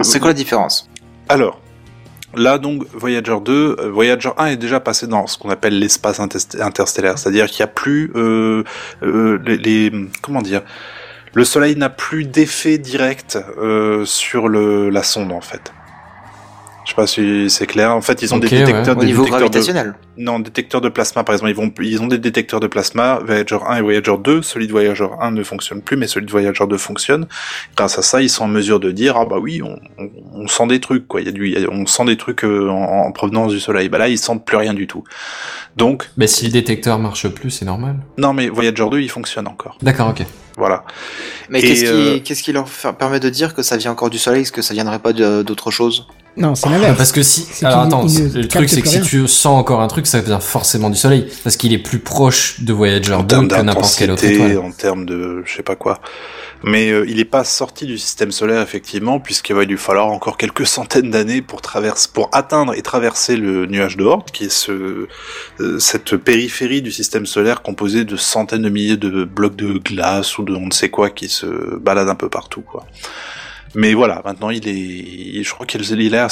C'est 0.02 0.18
quoi 0.18 0.28
la 0.28 0.34
différence? 0.34 0.86
Alors, 1.30 1.60
là 2.36 2.58
donc 2.58 2.84
Voyager 2.92 3.36
2, 3.44 3.76
euh, 3.78 3.90
Voyager 3.90 4.30
1 4.36 4.46
est 4.46 4.56
déjà 4.56 4.80
passé 4.80 5.06
dans 5.06 5.26
ce 5.26 5.38
qu'on 5.38 5.50
appelle 5.50 5.78
l'espace 5.78 6.20
interstellaire, 6.20 7.18
c'est-à-dire 7.18 7.46
qu'il 7.46 7.60
n'y 7.64 7.70
a 7.70 7.72
plus 7.72 8.12
euh, 8.14 8.62
euh, 9.02 9.38
les, 9.44 9.56
les- 9.58 10.08
comment 10.22 10.42
dire, 10.42 10.62
le 11.34 11.44
Soleil 11.44 11.76
n'a 11.76 11.90
plus 11.90 12.24
d'effet 12.24 12.78
direct 12.78 13.38
euh, 13.58 14.04
sur 14.04 14.48
le 14.48 14.88
la 14.90 15.02
sonde 15.02 15.32
en 15.32 15.40
fait. 15.40 15.72
Je 16.86 16.90
sais 16.92 16.94
pas 16.96 17.06
si 17.08 17.50
c'est 17.50 17.66
clair. 17.66 17.90
En 17.96 18.00
fait, 18.00 18.22
ils 18.22 18.32
ont 18.32 18.38
des 18.38 18.48
détecteurs, 18.48 18.96
Au 18.96 19.00
des 19.00 19.06
niveau 19.06 19.24
détecteurs 19.24 19.48
de, 19.50 19.52
gravitationnel. 19.54 19.94
non, 20.18 20.38
détecteurs 20.38 20.80
de 20.80 20.88
plasma, 20.88 21.24
par 21.24 21.34
exemple, 21.34 21.50
ils 21.50 21.56
vont, 21.56 21.72
ils 21.82 22.00
ont 22.00 22.06
des 22.06 22.18
détecteurs 22.18 22.60
de 22.60 22.68
plasma, 22.68 23.18
Voyager 23.26 23.58
1 23.66 23.78
et 23.78 23.80
Voyager 23.80 24.14
2. 24.22 24.40
Celui 24.42 24.68
de 24.68 24.72
Voyager 24.72 25.08
1 25.20 25.32
ne 25.32 25.42
fonctionne 25.42 25.82
plus, 25.82 25.96
mais 25.96 26.06
celui 26.06 26.26
de 26.26 26.30
Voyager 26.30 26.64
2 26.64 26.76
fonctionne. 26.78 27.26
Grâce 27.76 27.98
à 27.98 28.02
ça, 28.02 28.22
ils 28.22 28.30
sont 28.30 28.44
en 28.44 28.48
mesure 28.48 28.78
de 28.78 28.92
dire, 28.92 29.16
ah 29.16 29.24
bah 29.26 29.38
oui, 29.40 29.62
on, 29.64 29.80
on, 29.98 30.10
on 30.34 30.46
sent 30.46 30.68
des 30.68 30.78
trucs, 30.80 31.08
quoi. 31.08 31.20
Il 31.20 31.26
y 31.26 31.28
a 31.28 31.32
du, 31.32 31.66
on 31.72 31.86
sent 31.86 32.04
des 32.04 32.16
trucs 32.16 32.44
euh, 32.44 32.68
en, 32.70 33.06
en 33.06 33.10
provenance 33.10 33.50
du 33.50 33.58
Soleil. 33.58 33.88
Bah 33.88 33.98
là, 33.98 34.08
ils 34.08 34.16
sentent 34.16 34.44
plus 34.46 34.56
rien 34.56 34.72
du 34.72 34.86
tout. 34.86 35.02
Donc, 35.76 36.08
Mais 36.16 36.28
si 36.28 36.46
le 36.46 36.52
détecteur 36.52 37.00
marche 37.00 37.26
plus, 37.28 37.50
c'est 37.50 37.64
normal. 37.64 37.96
non, 38.16 38.32
mais 38.32 38.48
Voyager 38.48 38.88
2, 38.88 39.00
il 39.00 39.10
fonctionne 39.10 39.48
encore. 39.48 39.76
D'accord, 39.82 40.10
ok. 40.10 40.24
Voilà. 40.56 40.84
Mais 41.50 41.60
qu'est-ce 41.60 41.80
qui, 41.82 41.90
euh, 41.90 42.18
qui 42.20 42.52
leur 42.52 42.66
permet 42.96 43.18
de 43.18 43.28
dire 43.28 43.54
que 43.56 43.62
ça 43.62 43.76
vient 43.76 43.90
encore 43.90 44.08
du 44.08 44.18
soleil, 44.18 44.42
est-ce 44.42 44.52
que 44.52 44.62
ça 44.62 44.72
viendrait 44.72 45.00
pas 45.00 45.12
d'autre 45.12 45.72
chose? 45.72 46.06
Non, 46.36 46.54
c'est 46.54 46.68
l'inverse. 46.68 46.96
Parce 46.96 47.12
que 47.12 47.22
si, 47.22 47.46
alors 47.64 47.80
attends, 47.80 48.04
le 48.04 48.46
truc 48.46 48.68
c'est 48.68 48.82
que 48.82 48.88
si 48.88 49.00
tu 49.00 49.26
sens 49.26 49.58
encore 49.58 49.80
un 49.80 49.88
truc, 49.88 50.06
ça 50.06 50.20
vient 50.20 50.40
forcément 50.40 50.90
du 50.90 50.96
soleil, 50.96 51.26
parce 51.44 51.56
qu'il 51.56 51.72
est 51.72 51.78
plus 51.78 51.98
proche 51.98 52.60
de 52.60 52.72
Voyager 52.72 53.14
en 53.14 53.22
2 53.22 53.26
termes 53.26 53.48
que 53.48 53.62
n'importe 53.62 53.96
quelle 53.96 54.10
autre 54.10 54.24
étoile. 54.24 54.58
en 54.58 54.70
termes 54.70 55.06
de 55.06 55.42
je 55.46 55.56
sais 55.56 55.62
pas 55.62 55.76
quoi. 55.76 56.00
Mais 56.62 56.90
euh, 56.90 57.04
il 57.08 57.16
n'est 57.16 57.24
pas 57.24 57.44
sorti 57.44 57.86
du 57.86 57.98
système 57.98 58.32
solaire 58.32 58.60
effectivement, 58.60 59.20
puisqu'il 59.20 59.54
va 59.54 59.64
lui 59.64 59.76
falloir 59.76 60.08
encore 60.08 60.36
quelques 60.36 60.66
centaines 60.66 61.10
d'années 61.10 61.42
pour 61.42 61.60
traverser, 61.60 62.08
pour 62.12 62.28
atteindre 62.32 62.74
et 62.74 62.82
traverser 62.82 63.36
le 63.36 63.66
nuage 63.66 63.96
de 63.96 64.04
Oort, 64.04 64.24
qui 64.24 64.44
est 64.44 64.50
ce, 64.50 65.06
euh, 65.60 65.78
cette 65.78 66.16
périphérie 66.16 66.82
du 66.82 66.92
système 66.92 67.26
solaire 67.26 67.62
composée 67.62 68.04
de 68.04 68.16
centaines 68.16 68.62
de 68.62 68.68
milliers 68.68 68.96
de 68.96 69.24
blocs 69.24 69.56
de 69.56 69.78
glace 69.78 70.38
ou 70.38 70.42
de 70.44 70.54
on 70.54 70.66
ne 70.66 70.72
sait 70.72 70.88
quoi 70.88 71.10
qui 71.10 71.28
se 71.28 71.76
baladent 71.78 72.08
un 72.08 72.14
peu 72.14 72.28
partout, 72.28 72.62
quoi. 72.62 72.84
Mais 73.74 73.93
voilà, 73.94 74.22
maintenant 74.24 74.51
il 74.51 74.66
est, 74.68 75.43
je 75.43 75.51
crois 75.52 75.66
qu'il 75.66 75.82
il 75.82 76.14
est 76.14 76.18
à 76.18 76.28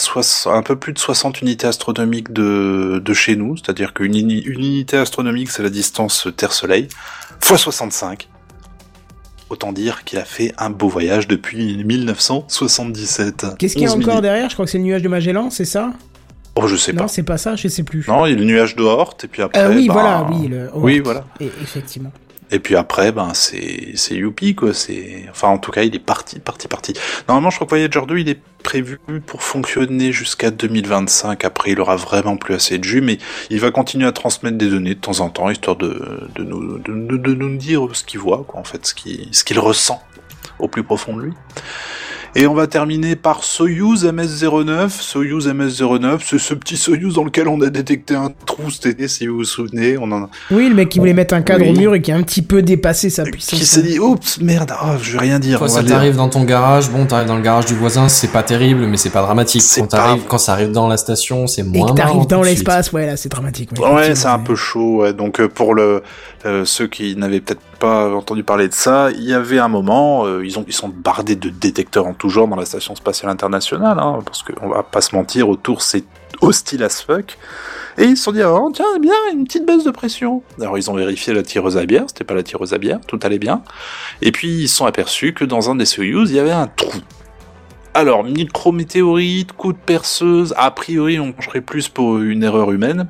un 0.47 0.63
peu 0.63 0.77
plus 0.77 0.93
de 0.93 0.99
60 0.99 1.43
unités 1.43 1.67
astronomiques 1.67 2.33
de, 2.33 3.03
de 3.05 3.15
chez 3.15 3.37
nous, 3.37 3.57
c'est-à-dire 3.57 3.93
qu'une 3.93 4.15
uni- 4.17 4.41
une 4.43 4.61
unité 4.61 4.97
astronomique 4.97 5.51
c'est 5.51 5.63
la 5.63 5.69
distance 5.71 6.29
Terre-Soleil, 6.37 6.89
fois 7.41 7.59
65. 7.59 8.29
Autant 9.51 9.73
dire 9.73 10.05
qu'il 10.05 10.19
a 10.19 10.25
fait 10.25 10.53
un 10.57 10.71
beau 10.71 10.89
voyage 10.89 11.29
depuis 11.29 11.85
1977. 11.85 13.47
Qu'est-ce 13.59 13.75
qu'il 13.75 13.83
y 13.83 13.87
a 13.87 13.93
11 13.95 14.03
encore 14.03 14.23
derrière? 14.23 14.49
Je 14.49 14.55
crois 14.55 14.65
que 14.65 14.71
c'est 14.71 14.79
le 14.79 14.85
nuage 14.85 15.03
de 15.03 15.09
Magellan, 15.09 15.51
c'est 15.51 15.67
ça? 15.67 15.93
Oh, 16.57 16.67
je 16.67 16.77
sais 16.77 16.93
Non, 16.93 17.03
pas. 17.03 17.09
c'est 17.09 17.23
pas 17.25 17.37
ça, 17.37 17.55
je 17.57 17.69
sais 17.69 17.83
plus. 17.83 18.05
Non, 18.09 18.27
il 18.27 18.31
y 18.31 18.33
a 18.35 18.39
le 18.39 18.45
nuage 18.45 18.75
de 18.77 18.83
Oort, 18.83 19.17
et 19.23 19.27
puis 19.27 19.43
après. 19.43 19.61
Euh, 19.61 19.75
oui, 19.75 19.87
ben, 19.89 19.93
voilà, 19.93 20.27
oui. 20.31 20.49
Le... 20.49 20.71
Oui, 20.75 21.01
voilà. 21.01 21.25
Et, 21.41 21.51
effectivement. 21.63 22.13
Et 22.51 22.59
puis 22.59 22.77
après, 22.77 23.11
ben 23.11 23.33
c'est 23.35 23.93
c'est 23.97 24.15
youpi 24.15 24.55
quoi. 24.55 24.73
C'est 24.75 25.25
enfin 25.31 25.49
en 25.49 25.59
tout 25.59 25.71
cas 25.73 25.83
il 25.83 25.95
est 25.95 25.99
parti, 25.99 26.39
parti, 26.39 26.69
parti. 26.69 26.93
Normalement, 27.29 27.51
je 27.51 27.57
crois 27.57 27.67
que 27.67 27.71
Voyager 27.71 28.01
2 28.07 28.19
il 28.19 28.29
est 28.29 28.39
prévu 28.63 28.99
pour 29.27 29.43
fonctionner 29.43 30.13
jusqu'à 30.13 30.51
2025. 30.51 31.45
Après, 31.45 31.73
il 31.73 31.81
aura 31.81 31.97
vraiment 31.97 32.37
plus 32.37 32.55
assez 32.55 32.79
de 32.79 32.85
jus, 32.85 33.01
mais 33.01 33.19
il 33.51 33.61
va 33.61 33.71
continuer 33.71 34.07
à 34.07 34.13
transmettre 34.13 34.57
des 34.57 34.69
données 34.71 34.95
de 34.95 35.01
temps 35.01 35.21
en 35.21 35.31
temps, 35.31 35.51
histoire 35.51 35.77
de 35.77 36.29
de 36.35 36.45
nous 36.45 36.79
de, 36.79 36.93
de- 36.93 37.17
de 37.17 37.35
nous 37.35 37.57
dire 37.57 37.89
ce 37.93 38.05
qu'il 38.05 38.21
voit, 38.21 38.45
quoi. 38.47 38.61
En 38.61 38.65
fait, 38.65 38.87
ce 38.87 38.95
qu'il 38.95 39.29
ce 39.33 39.43
qu'il 39.45 39.59
ressent 39.59 40.03
au 40.59 40.69
plus 40.69 40.85
profond 40.85 41.17
de 41.17 41.23
lui. 41.23 41.33
Et 42.37 42.49
on 42.49 42.55
va 42.55 42.67
terminer 42.67 43.15
par 43.15 43.45
Soyuz 43.45 44.05
MS-09. 44.05 44.89
Soyuz 44.91 45.47
MS-09, 45.47 46.19
c'est 46.25 46.41
ce 46.41 46.53
petit 46.55 46.77
Soyuz 46.77 47.15
dans 47.15 47.23
lequel 47.23 47.47
on 47.47 47.61
a 47.61 47.71
détecté 47.71 48.17
un 48.17 48.29
trou 48.45 48.73
cet 48.73 48.87
été, 48.87 49.07
si 49.07 49.29
vous 49.29 49.37
vous 49.37 49.45
souvenez. 49.45 49.97
On 49.99 50.11
en 50.11 50.25
a 50.25 50.29
Oui, 50.51 50.69
le 50.69 50.75
mec 50.75 50.89
qui 50.89 50.99
voulait 50.99 51.13
mettre 51.13 51.35
un 51.35 51.43
cadre 51.43 51.65
Oui. 51.65 51.71
au 51.71 51.79
mur 51.79 51.95
et 51.95 52.03
qui 52.03 52.11
a 52.11 52.17
un 52.17 52.23
petit 52.25 52.43
peu 52.43 52.61
dépassé 52.61 53.09
sa 53.09 53.23
puissance. 53.23 53.57
qui 53.61 53.65
s'est 53.65 53.83
dit 53.83 54.01
oups 54.01 54.41
merde 54.41 54.73
ah, 54.77 54.97
je 55.01 55.13
vais 55.13 55.19
rien 55.21 55.39
dire 55.39 55.61
Quand 55.61 55.69
ça 55.69 55.85
t'arrive 55.85 56.17
dans 56.17 56.29
ton 56.29 56.43
garage, 56.43 56.91
bon, 56.91 57.07
t'arrives 57.07 57.29
dans 57.29 57.37
le 57.37 57.43
garage 57.43 57.67
du 57.67 57.75
voisin, 57.75 58.09
c'est 58.09 58.33
pas 58.33 58.43
terrible, 58.43 58.87
mais 58.87 58.97
c'est 58.97 59.11
pas 59.11 59.23
dramatique. 59.23 59.63
Quand 59.77 59.87
pas- 59.87 60.19
quand 60.27 60.39
ça 60.39 60.55
arrive 60.55 60.73
dans 60.73 60.89
la 60.89 60.97
station, 60.97 61.47
c'est 61.47 61.61
Et 61.61 61.65
moins 61.65 61.93
que 61.93 61.97
t'arrives 61.97 62.27
dans 62.27 62.43
l'espace, 62.43 62.91
ouais, 62.93 63.07
là, 63.07 63.17
c'est 63.17 63.29
dramatique. 63.29 63.71
ouais 63.79 64.17
c'est 64.17 64.27
un 64.27 64.41
peu 64.41 64.57
chaud 64.57 65.03
ouais. 65.03 65.13
donc 65.13 65.39
euh, 65.41 65.49
pour 65.49 65.75
le 65.75 66.03
euh, 66.47 66.65
ceux 66.65 66.89
qui 66.89 67.15
n'avaient 67.17 67.41
peut-être 67.41 67.61
entendu 67.87 68.45
parler 68.45 68.69
de 68.69 68.75
ça. 68.75 69.11
Il 69.13 69.25
y 69.25 69.33
avait 69.33 69.59
un 69.59 69.69
moment, 69.69 70.27
euh, 70.27 70.45
ils 70.45 70.59
ont, 70.59 70.65
ils 70.67 70.75
sont 70.75 70.89
bardés 70.89 71.37
de 71.37 71.49
détecteurs 71.49 72.07
en 72.07 72.15
tout 72.15 72.29
genre 72.29 72.49
dans 72.49 72.57
la 72.57 72.65
station 72.65 72.95
spatiale 72.95 73.31
internationale, 73.31 73.99
hein, 73.99 74.19
parce 74.25 74.43
qu'on 74.43 74.69
va 74.69 74.83
pas 74.83 75.01
se 75.01 75.15
mentir, 75.15 75.49
autour 75.49 75.83
c'est 75.83 76.05
hostile 76.41 76.83
as 76.83 77.03
fuck. 77.03 77.39
Et 77.97 78.05
ils 78.05 78.17
se 78.17 78.25
sont 78.25 78.33
dit, 78.33 78.43
oh, 78.43 78.71
tiens, 78.75 78.99
bien, 79.01 79.13
une 79.33 79.45
petite 79.45 79.67
baisse 79.67 79.85
de 79.85 79.91
pression. 79.91 80.43
Alors 80.61 80.77
ils 80.77 80.91
ont 80.91 80.95
vérifié 80.95 81.33
la 81.33 81.43
tireuse 81.43 81.77
à 81.77 81.87
bière, 81.87 82.05
c'était 82.09 82.25
pas 82.25 82.35
la 82.35 82.43
tireuse 82.43 82.75
à 82.75 82.79
bière, 82.79 83.01
tout 83.07 83.21
allait 83.23 83.39
bien. 83.39 83.63
Et 84.21 84.33
puis 84.33 84.49
ils 84.49 84.69
se 84.69 84.77
sont 84.77 84.87
aperçus 84.87 85.33
que 85.33 85.45
dans 85.45 85.71
un 85.71 85.77
des 85.77 85.87
Soyuz, 85.87 86.31
il 86.31 86.37
y 86.37 86.41
avait 86.41 86.51
un 86.51 86.67
trou. 86.67 86.99
Alors, 87.97 88.25
micrométéorite, 88.25 89.53
coup 89.53 89.73
de 89.73 89.79
perceuse, 89.79 90.53
a 90.57 90.73
priori 90.73 91.21
on 91.21 91.33
pencherait 91.33 91.61
plus 91.61 91.89
pour 91.89 92.19
une 92.19 92.43
erreur 92.43 92.73
humaine. 92.73 93.07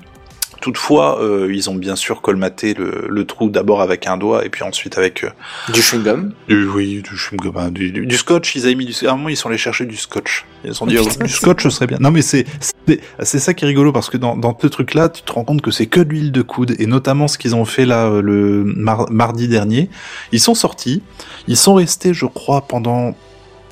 Toutefois, 0.64 1.20
euh, 1.20 1.52
ils 1.52 1.68
ont 1.68 1.74
bien 1.74 1.94
sûr 1.94 2.22
colmaté 2.22 2.72
le, 2.72 3.04
le 3.10 3.24
trou 3.26 3.50
d'abord 3.50 3.82
avec 3.82 4.06
un 4.06 4.16
doigt 4.16 4.46
et 4.46 4.48
puis 4.48 4.62
ensuite 4.62 4.96
avec 4.96 5.22
euh, 5.22 5.28
Du 5.74 5.80
chewing-gum. 5.82 6.30
du, 6.48 6.66
oui, 6.66 7.02
du 7.02 7.10
chewing-gum, 7.14 7.52
hein, 7.58 7.70
du, 7.70 7.92
du- 7.92 8.06
du 8.06 8.16
scotch. 8.16 8.56
Ils 8.56 8.64
avaient 8.64 8.74
mis 8.74 8.86
du, 8.86 8.94
à 9.06 9.12
un 9.12 9.16
moment, 9.16 9.28
ils 9.28 9.36
sont 9.36 9.50
allés 9.50 9.58
chercher 9.58 9.84
du 9.84 9.98
scotch. 9.98 10.46
Ils 10.64 10.68
se 10.68 10.74
sont 10.78 10.86
dit, 10.86 10.96
Oh, 10.98 11.06
du 11.22 11.28
scotch, 11.28 11.64
ce 11.64 11.68
serait 11.68 11.86
bien. 11.86 11.98
Non, 12.00 12.10
mais 12.10 12.22
c'est, 12.22 12.46
c'est, 12.86 13.38
ça 13.38 13.52
qui 13.52 13.66
est 13.66 13.68
rigolo 13.68 13.92
parce 13.92 14.08
que 14.08 14.16
dans, 14.16 14.38
dans 14.38 14.56
ce 14.58 14.66
truc-là, 14.66 15.10
tu 15.10 15.20
te 15.20 15.32
rends 15.32 15.44
compte 15.44 15.60
que 15.60 15.70
c'est 15.70 15.84
que 15.84 16.00
de 16.00 16.08
l'huile 16.08 16.32
de 16.32 16.40
coude 16.40 16.74
et 16.78 16.86
notamment 16.86 17.28
ce 17.28 17.36
qu'ils 17.36 17.54
ont 17.54 17.66
fait 17.66 17.84
là, 17.84 18.06
euh, 18.06 18.22
le 18.22 18.64
mar- 18.64 19.10
mardi 19.10 19.48
dernier. 19.48 19.90
Ils 20.32 20.40
sont 20.40 20.54
sortis. 20.54 21.02
Ils 21.46 21.58
sont 21.58 21.74
restés, 21.74 22.14
je 22.14 22.24
crois, 22.24 22.62
pendant 22.62 23.14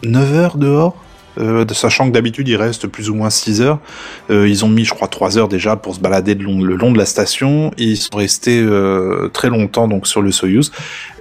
9 0.03 0.35
heures 0.35 0.57
dehors. 0.59 0.95
Euh, 1.39 1.65
de- 1.65 1.73
sachant 1.75 2.07
que 2.09 2.13
d'habitude 2.13 2.47
ils 2.49 2.57
restent 2.57 2.87
plus 2.87 3.09
ou 3.09 3.15
moins 3.15 3.31
6 3.31 3.61
heures, 3.63 3.79
Euh, 4.31 4.47
ils 4.49 4.65
ont 4.65 4.69
mis 4.69 4.85
je 4.85 4.93
crois 4.93 5.09
3 5.09 5.39
heures 5.39 5.49
déjà 5.49 5.77
pour 5.77 5.95
se 5.95 6.01
balader 6.01 6.35
le 6.35 6.45
long, 6.45 6.61
le 6.63 6.77
long 6.77 6.93
de 6.93 6.99
la 6.99 7.07
station 7.07 7.71
et 7.79 7.85
ils 7.85 7.97
sont 7.97 8.17
restés 8.17 8.61
euh, 8.61 9.29
très 9.33 9.49
longtemps 9.49 9.89
donc 9.89 10.07
sur 10.07 10.21
le 10.23 10.31
Soyuz 10.33 10.71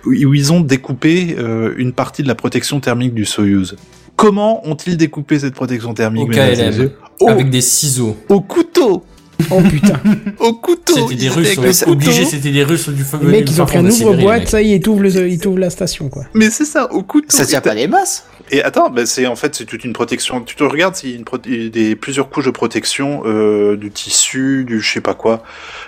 où 0.05 0.09
où 0.11 0.33
ils 0.33 0.51
ont 0.51 0.59
découpé 0.61 1.35
euh, 1.39 1.73
une 1.77 1.93
partie 1.93 2.23
de 2.23 2.27
la 2.27 2.35
protection 2.35 2.79
thermique 2.79 3.13
du 3.13 3.23
Soyuz. 3.25 3.75
Comment 4.17 4.67
ont-ils 4.67 4.97
découpé 4.97 5.39
cette 5.39 5.53
protection 5.55 5.93
thermique 5.93 6.23
Au 6.23 6.31
KLM. 6.31 6.89
au, 7.21 7.29
Avec 7.29 7.49
des 7.49 7.61
ciseaux. 7.61 8.17
au 8.29 8.41
couteau 8.41 9.03
Oh 9.49 9.59
putain. 9.61 9.99
Au 10.39 10.53
couteau 10.53 10.93
C'était 10.95 11.15
des 11.15 11.29
Russes, 11.29 11.57
le 11.57 11.89
obligé, 11.91 12.25
c'était 12.25 12.51
des 12.51 12.63
Russes 12.63 12.89
du 12.89 13.03
feu. 13.03 13.17
Les 13.23 13.27
mecs, 13.27 13.49
ils 13.49 13.59
ont 13.59 13.65
pris 13.65 13.77
un 13.79 13.85
ouvre-boîte, 13.89 14.47
ça 14.49 14.61
y 14.61 14.71
est, 14.73 14.75
ils 14.75 14.79
t'ouvrent 14.81 15.01
le- 15.01 15.27
ils 15.29 15.39
t'ouvrent 15.39 15.57
la 15.57 15.71
station, 15.71 16.09
quoi. 16.09 16.25
Mais 16.35 16.51
c'est 16.51 16.63
ça, 16.65 16.91
au 16.93 17.01
couteau 17.01 17.25
Ça 17.35 17.43
tient 17.45 17.59
pas 17.61 17.73
les 17.73 17.87
masses. 17.87 18.25
Et 18.53 18.61
attends, 18.63 18.89
ben 18.89 19.05
c'est 19.05 19.27
en 19.27 19.35
fait 19.37 19.55
c'est 19.55 19.65
toute 19.65 19.85
une 19.85 19.93
protection. 19.93 20.41
Tu 20.41 20.55
te 20.55 20.63
regardes, 20.63 20.95
c'est 20.95 21.11
une 21.11 21.23
des 21.69 21.95
plusieurs 21.95 22.29
couches 22.29 22.45
de 22.45 22.51
protection 22.51 23.23
euh, 23.25 23.77
du 23.77 23.91
tissu, 23.91 24.65
du 24.65 24.81
je 24.81 24.91
sais 24.93 25.01
pas 25.01 25.13
quoi. 25.13 25.41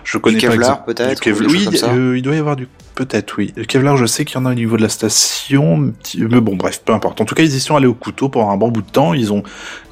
Je 0.06 0.18
connais 0.18 0.38
pas 0.38 0.48
Kevlar, 0.48 0.70
exact- 0.72 0.86
peut-être, 0.86 1.16
Du 1.16 1.22
Kevlar. 1.22 1.50
des 1.50 1.56
Oui, 1.58 1.80
euh, 1.84 2.18
il 2.18 2.22
doit 2.22 2.36
y 2.36 2.40
avoir 2.40 2.56
du 2.56 2.68
peut-être 2.96 3.36
oui. 3.38 3.54
Le 3.56 3.66
Kevlar, 3.66 3.98
je 3.98 4.06
sais 4.06 4.26
qu'il 4.26 4.36
y 4.36 4.40
en 4.40 4.46
a 4.46 4.52
au 4.52 4.54
niveau 4.54 4.78
de 4.78 4.82
la 4.82 4.90
station, 4.90 5.92
petit- 6.02 6.22
mais 6.22 6.40
bon 6.42 6.56
bref, 6.56 6.82
peu 6.86 6.94
importe. 6.94 7.20
En 7.22 7.26
tout 7.26 7.36
cas, 7.36 7.44
ils 7.44 7.56
y 7.56 7.60
sont 7.60 7.76
allés 7.76 7.88
au 7.88 7.94
couteau 7.94 8.30
pendant 8.30 8.50
un 8.52 8.58
bon 8.58 8.70
bout 8.70 8.82
de 8.82 8.90
temps. 8.92 9.14
Ils 9.14 9.32
ont 9.34 9.44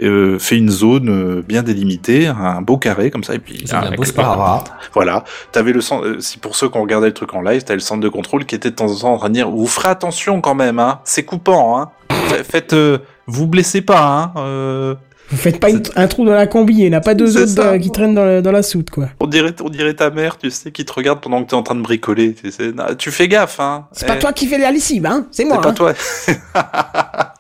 euh, 0.01 0.37
fait 0.39 0.57
une 0.57 0.69
zone 0.69 1.09
euh, 1.09 1.41
bien 1.47 1.63
délimitée, 1.63 2.27
un 2.27 2.61
beau 2.61 2.77
carré 2.77 3.11
comme 3.11 3.23
ça, 3.23 3.33
et 3.35 3.39
puis 3.39 3.63
un 3.77 3.91
beau 3.95 4.03
sparadrap. 4.05 4.69
voilà. 4.93 5.23
T'avais 5.51 5.73
le 5.73 5.81
centre, 5.81 6.05
euh, 6.05 6.19
si 6.19 6.37
pour 6.37 6.55
ceux 6.55 6.69
qui 6.69 6.77
ont 6.77 6.81
regardé 6.81 7.07
le 7.07 7.13
truc 7.13 7.33
en 7.33 7.41
live, 7.41 7.63
t'avais 7.63 7.77
le 7.77 7.81
centre 7.81 8.01
de 8.01 8.09
contrôle 8.09 8.45
qui 8.45 8.55
était 8.55 8.71
de 8.71 8.75
temps 8.75 8.91
en 8.91 8.95
temps 8.95 9.13
en 9.13 9.17
train 9.17 9.29
de 9.29 9.33
dire, 9.33 9.49
vous 9.49 9.67
ferez 9.67 9.89
attention 9.89 10.41
quand 10.41 10.55
même, 10.55 10.79
hein. 10.79 10.99
C'est 11.03 11.23
coupant, 11.23 11.79
hein. 11.79 11.89
Fa- 12.09 12.43
Faites, 12.43 12.73
euh, 12.73 12.99
vous 13.27 13.47
blessez 13.47 13.81
pas, 13.81 14.31
hein. 14.35 14.97
Euh, 15.31 15.35
Vous 15.35 15.37
faites 15.37 15.59
pas 15.59 15.69
une- 15.69 15.81
un 15.95 16.07
trou 16.07 16.25
dans 16.25 16.33
la 16.33 16.45
combi, 16.47 16.73
il 16.73 16.89
n'y 16.89 16.95
en 16.95 16.97
a 16.97 17.01
pas 17.01 17.13
deux 17.13 17.31
C'est 17.31 17.39
autres 17.43 17.51
ça. 17.51 17.71
euh, 17.73 17.77
qui 17.79 17.89
traînent 17.91 18.13
dans, 18.15 18.25
la- 18.25 18.41
dans 18.41 18.51
la 18.51 18.63
soute, 18.63 18.89
quoi. 18.89 19.07
on 19.19 19.27
dirait, 19.27 19.55
on 19.63 19.69
dirait 19.69 19.93
ta 19.93 20.09
mère, 20.09 20.37
tu 20.37 20.49
sais, 20.51 20.71
qui 20.71 20.83
te 20.85 20.91
regarde 20.93 21.21
pendant 21.21 21.41
que 21.43 21.49
t'es 21.49 21.55
en 21.55 21.63
train 21.63 21.75
de 21.75 21.81
bricoler. 21.81 22.33
Tu, 22.33 22.51
sais. 22.51 22.71
Non, 22.73 22.85
tu 22.97 23.11
fais 23.11 23.27
gaffe, 23.27 23.59
hein. 23.59 23.87
C'est 23.93 24.05
pas 24.07 24.15
Eh, 24.17 24.19
toi 24.19 24.33
qui 24.33 24.47
fais 24.47 24.57
la 24.57 24.71
lessive, 24.71 25.05
hein 25.05 25.27
C'est 25.31 25.43
C'est 25.43 25.47
moi, 25.49 25.61
pas 25.61 25.69
hein. 25.69 25.73
toi. 25.73 25.93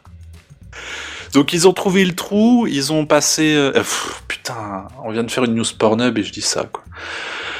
Donc 1.33 1.53
ils 1.53 1.65
ont 1.67 1.71
trouvé 1.73 2.03
le 2.03 2.13
trou, 2.13 2.67
ils 2.67 2.91
ont 2.91 3.05
passé. 3.05 3.53
euh, 3.55 3.71
pff, 3.71 4.21
putain, 4.27 4.87
on 5.03 5.11
vient 5.11 5.23
de 5.23 5.31
faire 5.31 5.45
une 5.45 5.55
news 5.55 5.63
Pornhub 5.79 6.17
et 6.17 6.23
je 6.23 6.31
dis 6.33 6.41
ça 6.41 6.65
quoi. 6.71 6.83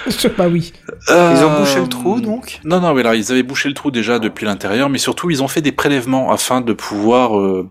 Bah 0.38 0.48
oui. 0.50 0.74
Ils 1.08 1.14
ont 1.14 1.16
Euh, 1.16 1.60
bouché 1.60 1.80
le 1.80 1.88
trou, 1.88 2.20
donc 2.22 2.60
Non, 2.66 2.82
non, 2.82 2.94
mais 2.94 3.04
là, 3.04 3.16
ils 3.16 3.32
avaient 3.32 3.44
bouché 3.44 3.70
le 3.70 3.76
trou 3.76 3.92
déjà 3.92 4.18
depuis 4.20 4.46
l'intérieur, 4.46 4.90
mais 4.90 4.98
surtout, 4.98 5.30
ils 5.30 5.42
ont 5.44 5.48
fait 5.48 5.62
des 5.62 5.72
prélèvements 5.72 6.32
afin 6.32 6.60
de 6.60 6.74
pouvoir 6.74 7.38
euh, 7.40 7.70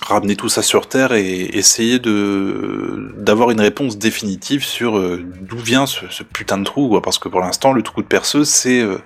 ramener 0.00 0.36
tout 0.36 0.48
ça 0.48 0.62
sur 0.62 0.88
Terre 0.88 1.12
et 1.12 1.50
essayer 1.54 1.98
de 1.98 3.12
d'avoir 3.16 3.50
une 3.50 3.60
réponse 3.60 3.98
définitive 3.98 4.64
sur 4.64 4.98
euh, 4.98 5.24
d'où 5.40 5.58
vient 5.58 5.86
ce, 5.86 6.06
ce 6.10 6.22
putain 6.22 6.58
de 6.58 6.64
trou, 6.64 7.00
parce 7.00 7.18
que 7.18 7.28
pour 7.28 7.40
l'instant, 7.40 7.72
le 7.72 7.82
trou 7.82 8.02
de 8.02 8.06
perceuse, 8.06 8.48
c'est 8.48 8.80
euh, 8.80 8.98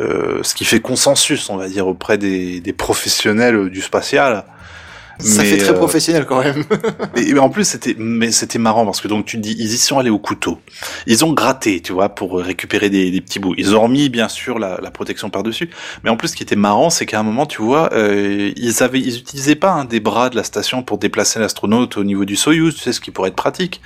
euh, 0.00 0.42
ce 0.42 0.54
qui 0.54 0.64
fait 0.64 0.80
consensus, 0.80 1.48
on 1.50 1.56
va 1.56 1.68
dire, 1.68 1.86
auprès 1.86 2.18
des 2.18 2.74
professionnels 2.76 3.70
du 3.70 3.80
spatial. 3.80 4.44
Ça 5.18 5.42
Mais, 5.42 5.48
fait 5.48 5.58
très 5.58 5.70
euh, 5.70 5.74
professionnel 5.74 6.26
quand 6.26 6.42
même. 6.42 6.64
et, 7.16 7.30
et 7.30 7.38
en 7.38 7.48
plus, 7.50 7.64
c'était, 7.64 7.94
mais 7.98 8.32
c'était 8.32 8.58
marrant 8.58 8.84
parce 8.84 9.00
que 9.00 9.08
donc 9.08 9.26
tu 9.26 9.36
te 9.36 9.42
dis, 9.42 9.54
ils 9.58 9.72
y 9.72 9.78
sont 9.78 9.98
allés 9.98 10.10
au 10.10 10.18
couteau. 10.18 10.60
Ils 11.06 11.24
ont 11.24 11.32
gratté, 11.32 11.80
tu 11.80 11.92
vois, 11.92 12.08
pour 12.08 12.38
récupérer 12.38 12.90
des, 12.90 13.10
des 13.10 13.20
petits 13.20 13.38
bouts. 13.38 13.54
Ils 13.56 13.76
ont 13.76 13.82
remis 13.82 14.08
bien 14.08 14.28
sûr 14.28 14.58
la, 14.58 14.78
la 14.82 14.90
protection 14.90 15.30
par 15.30 15.42
dessus. 15.42 15.70
Mais 16.02 16.10
en 16.10 16.16
plus, 16.16 16.28
ce 16.28 16.36
qui 16.36 16.42
était 16.42 16.56
marrant, 16.56 16.90
c'est 16.90 17.06
qu'à 17.06 17.20
un 17.20 17.22
moment, 17.22 17.46
tu 17.46 17.62
vois, 17.62 17.92
euh, 17.92 18.52
ils 18.56 18.82
avaient, 18.82 19.00
ils 19.00 19.18
utilisaient 19.18 19.54
pas 19.54 19.70
un 19.70 19.84
des 19.84 20.00
bras 20.00 20.30
de 20.30 20.36
la 20.36 20.44
station 20.44 20.82
pour 20.82 20.98
déplacer 20.98 21.38
l'astronaute 21.38 21.96
au 21.96 22.04
niveau 22.04 22.24
du 22.24 22.36
Soyuz, 22.36 22.74
tu 22.74 22.80
sais, 22.80 22.92
ce 22.92 23.00
qui 23.00 23.10
pourrait 23.10 23.28
être 23.28 23.36
pratique. 23.36 23.80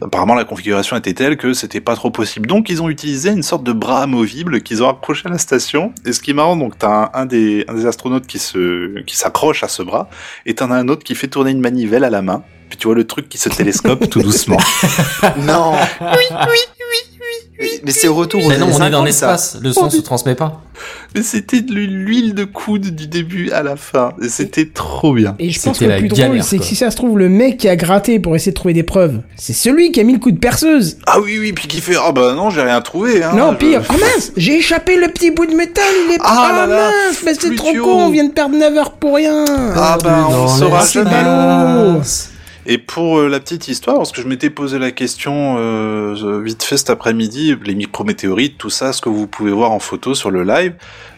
Apparemment, 0.00 0.34
la 0.34 0.44
configuration 0.44 0.96
était 0.96 1.14
telle 1.14 1.36
que 1.36 1.52
c'était 1.52 1.80
pas 1.80 1.94
trop 1.94 2.10
possible. 2.10 2.46
Donc, 2.46 2.68
ils 2.68 2.82
ont 2.82 2.88
utilisé 2.88 3.30
une 3.30 3.42
sorte 3.42 3.64
de 3.64 3.72
bras 3.72 4.02
amovible 4.02 4.62
qu'ils 4.62 4.82
ont 4.82 4.88
accroché 4.88 5.26
à 5.26 5.30
la 5.30 5.38
station. 5.38 5.92
Et 6.04 6.12
ce 6.12 6.20
qui 6.20 6.30
est 6.30 6.34
marrant, 6.34 6.56
donc, 6.56 6.78
t'as 6.78 6.88
un, 6.88 7.10
un 7.14 7.26
des, 7.26 7.64
un 7.68 7.74
des 7.74 7.86
astronautes 7.86 8.26
qui 8.26 8.38
se, 8.38 9.00
qui 9.02 9.16
s'accroche 9.16 9.62
à 9.62 9.68
ce 9.68 9.82
bras, 9.82 10.08
et 10.46 10.54
t'en 10.54 10.70
as 10.70 10.76
un 10.76 10.88
autre 10.88 11.04
qui 11.04 11.14
fait 11.14 11.28
tourner 11.28 11.50
une 11.50 11.60
manivelle 11.60 12.04
à 12.04 12.10
la 12.10 12.22
main. 12.22 12.42
Puis 12.68 12.78
tu 12.78 12.86
vois 12.86 12.96
le 12.96 13.06
truc 13.06 13.28
qui 13.28 13.36
se 13.36 13.50
télescope 13.50 14.08
tout 14.10 14.22
doucement. 14.22 14.56
non. 15.40 15.74
Oui, 16.00 16.08
oui, 16.30 16.36
oui, 16.48 16.58
oui, 16.78 17.11
Mais 17.84 17.90
c'est 17.92 18.08
au 18.08 18.14
retour 18.14 18.40
Mais 18.48 18.58
non, 18.58 18.66
on 18.66 18.82
est 18.82 18.90
dans 18.90 19.04
50, 19.04 19.12
ça. 19.12 19.26
l'espace, 19.26 19.58
le 19.62 19.72
son 19.72 19.88
se 19.90 19.98
transmet 20.00 20.34
pas. 20.34 20.60
Mais 21.14 21.22
c'était 21.22 21.60
de 21.60 21.72
l'huile 21.74 22.34
de 22.34 22.44
coude 22.44 22.94
du 22.94 23.06
début 23.06 23.50
à 23.52 23.62
la 23.62 23.76
fin. 23.76 24.14
Et 24.22 24.28
c'était 24.28 24.66
trop 24.66 25.12
bien. 25.12 25.36
Et 25.38 25.50
je 25.50 25.60
pense 25.60 25.78
que 25.78 25.84
le 25.84 25.98
plus 25.98 26.08
drôle, 26.08 26.42
c'est 26.42 26.58
que 26.58 26.64
si 26.64 26.74
ça 26.74 26.90
se 26.90 26.96
trouve, 26.96 27.18
le 27.18 27.28
mec 27.28 27.58
qui 27.58 27.68
a 27.68 27.76
gratté 27.76 28.18
pour 28.18 28.34
essayer 28.34 28.52
de 28.52 28.56
trouver 28.56 28.74
des 28.74 28.82
preuves, 28.82 29.20
c'est 29.36 29.52
celui 29.52 29.92
qui 29.92 30.00
a 30.00 30.04
mis 30.04 30.14
le 30.14 30.18
coup 30.18 30.30
de 30.32 30.38
perceuse. 30.38 30.96
Ah 31.06 31.20
oui, 31.20 31.38
oui, 31.38 31.52
puis 31.52 31.68
qui 31.68 31.80
fait, 31.80 31.94
ah 32.02 32.10
bah 32.12 32.32
non, 32.34 32.50
j'ai 32.50 32.62
rien 32.62 32.80
trouvé. 32.80 33.22
Hein, 33.22 33.32
non, 33.36 33.52
Je- 33.52 33.56
pire. 33.58 33.82
Ah 33.88 33.92
mince, 33.92 34.32
j'ai 34.36 34.56
échappé 34.58 34.96
le 34.96 35.08
petit 35.08 35.30
bout 35.30 35.46
de 35.46 35.54
métal, 35.54 35.84
il 36.08 36.14
est 36.14 36.18
Ah 36.20 36.48
Ah 36.50 36.52
là 36.56 36.66
là, 36.66 36.90
mince, 37.08 37.18
mais 37.24 37.34
c'est 37.38 37.54
trop 37.54 37.72
con, 37.74 38.06
on 38.06 38.10
vient 38.10 38.24
de 38.24 38.32
perdre 38.32 38.56
9 38.56 38.76
heures 38.76 38.92
pour 38.92 39.14
rien. 39.16 39.44
Ah 39.76 39.98
bah 40.02 40.26
on 40.30 40.48
saura 40.48 40.84
jamais. 40.86 41.10
Et 42.64 42.78
pour 42.78 43.18
euh, 43.18 43.28
la 43.28 43.40
petite 43.40 43.66
histoire, 43.66 43.96
parce 43.96 44.12
que 44.12 44.22
je 44.22 44.28
m'étais 44.28 44.48
posé 44.48 44.78
la 44.78 44.92
question 44.92 45.56
euh, 45.58 46.40
vite 46.44 46.62
fait 46.62 46.76
cet 46.76 46.90
après-midi, 46.90 47.56
les 47.64 47.74
micrométéorites, 47.74 48.56
tout 48.56 48.70
ça, 48.70 48.92
ce 48.92 49.00
que 49.00 49.08
vous 49.08 49.26
pouvez 49.26 49.50
voir 49.50 49.72
en 49.72 49.80
photo 49.80 50.14
sur 50.14 50.30
le 50.30 50.44
live, 50.44 50.74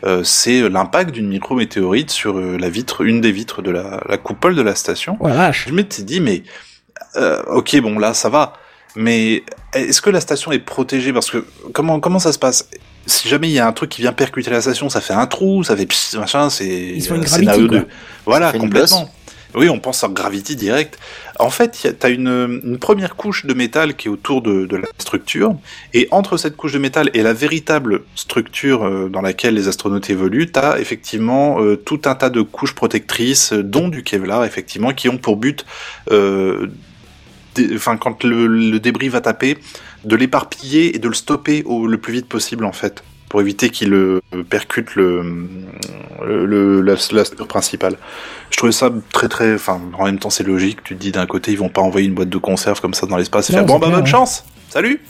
euh, 0.07 0.25
c'est 0.25 0.69
l'impact 0.71 1.11
d'une 1.11 1.29
micrométéorite 1.29 2.11
sur 2.11 2.39
euh, 2.39 2.57
la 2.59 2.71
vitre, 2.71 3.03
une 3.03 3.21
des 3.21 3.31
vitres 3.31 3.61
de 3.61 3.71
la, 3.71 4.01
la 4.09 4.17
coupole 4.17 4.55
de 4.55 4.63
la 4.63 4.75
station. 4.75 5.19
Oh 5.21 5.29
la 5.29 5.35
vache. 5.35 5.67
Je 5.69 5.75
m'étais 5.75 6.03
dit, 6.03 6.21
mais 6.21 6.45
euh, 7.17 7.43
ok, 7.49 7.79
bon 7.83 7.99
là, 7.99 8.15
ça 8.15 8.31
va, 8.31 8.55
mais 8.97 9.43
est-ce 9.75 10.01
que 10.01 10.09
la 10.09 10.21
station 10.21 10.51
est 10.51 10.59
protégée? 10.61 11.13
Parce 11.13 11.31
que 11.31 11.45
comment 11.75 12.01
comment 12.01 12.19
ça 12.21 12.33
se 12.33 12.39
passe? 12.39 12.71
Si 13.07 13.29
jamais 13.29 13.49
il 13.51 13.53
y 13.53 13.59
a 13.59 13.67
un 13.67 13.73
truc 13.73 13.91
qui 13.91 14.01
vient 14.01 14.15
percuter 14.15 14.51
la 14.51 14.63
station, 14.63 14.89
ça 14.89 15.03
fait 15.03 15.13
un 15.13 15.27
trou, 15.27 15.63
ça 15.63 15.77
fait 15.77 15.85
pss, 15.85 16.15
machin, 16.15 16.49
c'est 16.49 16.97
euh, 17.11 17.69
de 17.69 17.87
voilà 18.25 18.51
complètement. 18.51 19.11
Oui, 19.55 19.69
on 19.69 19.79
pense 19.79 20.03
à 20.03 20.09
Gravity 20.09 20.57
direct. 20.57 20.99
En 21.39 21.51
fait, 21.51 21.87
tu 21.99 22.07
as 22.07 22.09
une, 22.09 22.61
une 22.65 22.79
première 22.79 23.15
couche 23.15 23.47
de 23.47 23.55
métal 23.55 23.95
qui 23.95 24.09
est 24.09 24.11
autour 24.11 24.43
de, 24.43 24.77
la 24.77 24.87
structure, 24.99 25.57
et 25.93 26.09
entre 26.11 26.37
cette 26.37 26.57
couche 26.57 26.73
de 26.73 26.79
métal 26.79 27.11
et 27.15 27.23
la 27.23 27.33
véritable 27.33 28.03
structure 28.17 28.85
euh, 28.85 29.09
dans 29.09 29.21
laquelle 29.21 29.55
les 29.55 29.69
astronautes 29.69 30.11
évoluent, 30.11 30.51
tu 30.51 30.59
as 30.59 30.81
effectivement 30.81 31.61
euh, 31.61 31.77
tout 31.77 32.01
un 32.07 32.17
tas 32.17 32.31
de 32.31 32.43
couches 32.43 32.75
protectrices, 32.75 33.53
euh, 33.53 33.63
dont 33.63 33.89
du 33.89 34.03
Kevlar, 34.03 34.45
effectivement, 34.45 34.93
qui 34.93 35.09
ont 35.09 35.19
pour 35.19 35.37
but, 35.37 35.65
quand 38.01 38.25
le, 38.25 38.47
le 38.49 38.81
débris 38.81 39.09
va 39.09 39.21
taper, 39.21 39.59
de 40.05 40.17
l'éparpiller 40.17 40.97
et 40.97 40.99
de 40.99 41.09
le 41.09 41.15
stopper 41.15 41.63
au, 41.65 41.87
le 41.87 41.99
plus 41.99 42.13
vite 42.13 42.27
possible, 42.27 42.65
en 42.65 42.73
fait, 42.73 43.05
pour 43.35 43.41
éviter 43.41 43.69
qu'il 43.71 43.93
euh, 43.95 44.21
percute 44.49 44.95
le, 44.95 45.21
le, 46.25 46.47
le- 46.47 46.81
la, 46.83 46.93
la 46.93 47.25
structure 47.25 47.49
principale. 47.49 47.97
Je 48.51 48.57
trouvais 48.59 48.71
ça 48.71 48.91
très 49.13 49.27
très, 49.27 49.55
enfin, 49.57 49.81
en 49.99 50.05
même 50.05 50.21
temps 50.21 50.31
c'est 50.31 50.45
logique. 50.45 50.85
Tu 50.85 50.95
te 50.95 51.01
dis 51.01 51.11
d'un 51.11 51.27
côté 51.27 51.51
ils 51.51 51.59
vont 51.59 51.69
pas 51.69 51.81
envoyer 51.81 52.07
une 52.07 52.15
boîte 52.15 52.29
de 52.29 52.39
conserve 52.39 52.81
comme 52.81 52.95
ça 52.95 53.07
dans 53.09 53.17
l'espace 53.17 53.51
et 53.51 53.55
Non, 53.55 53.59
faire 53.59 53.67
bon 53.67 53.79
bah 53.81 53.89
bonne 53.91 54.05
ouais. 54.05 54.07
chance, 54.09 54.45
salut. 54.71 55.01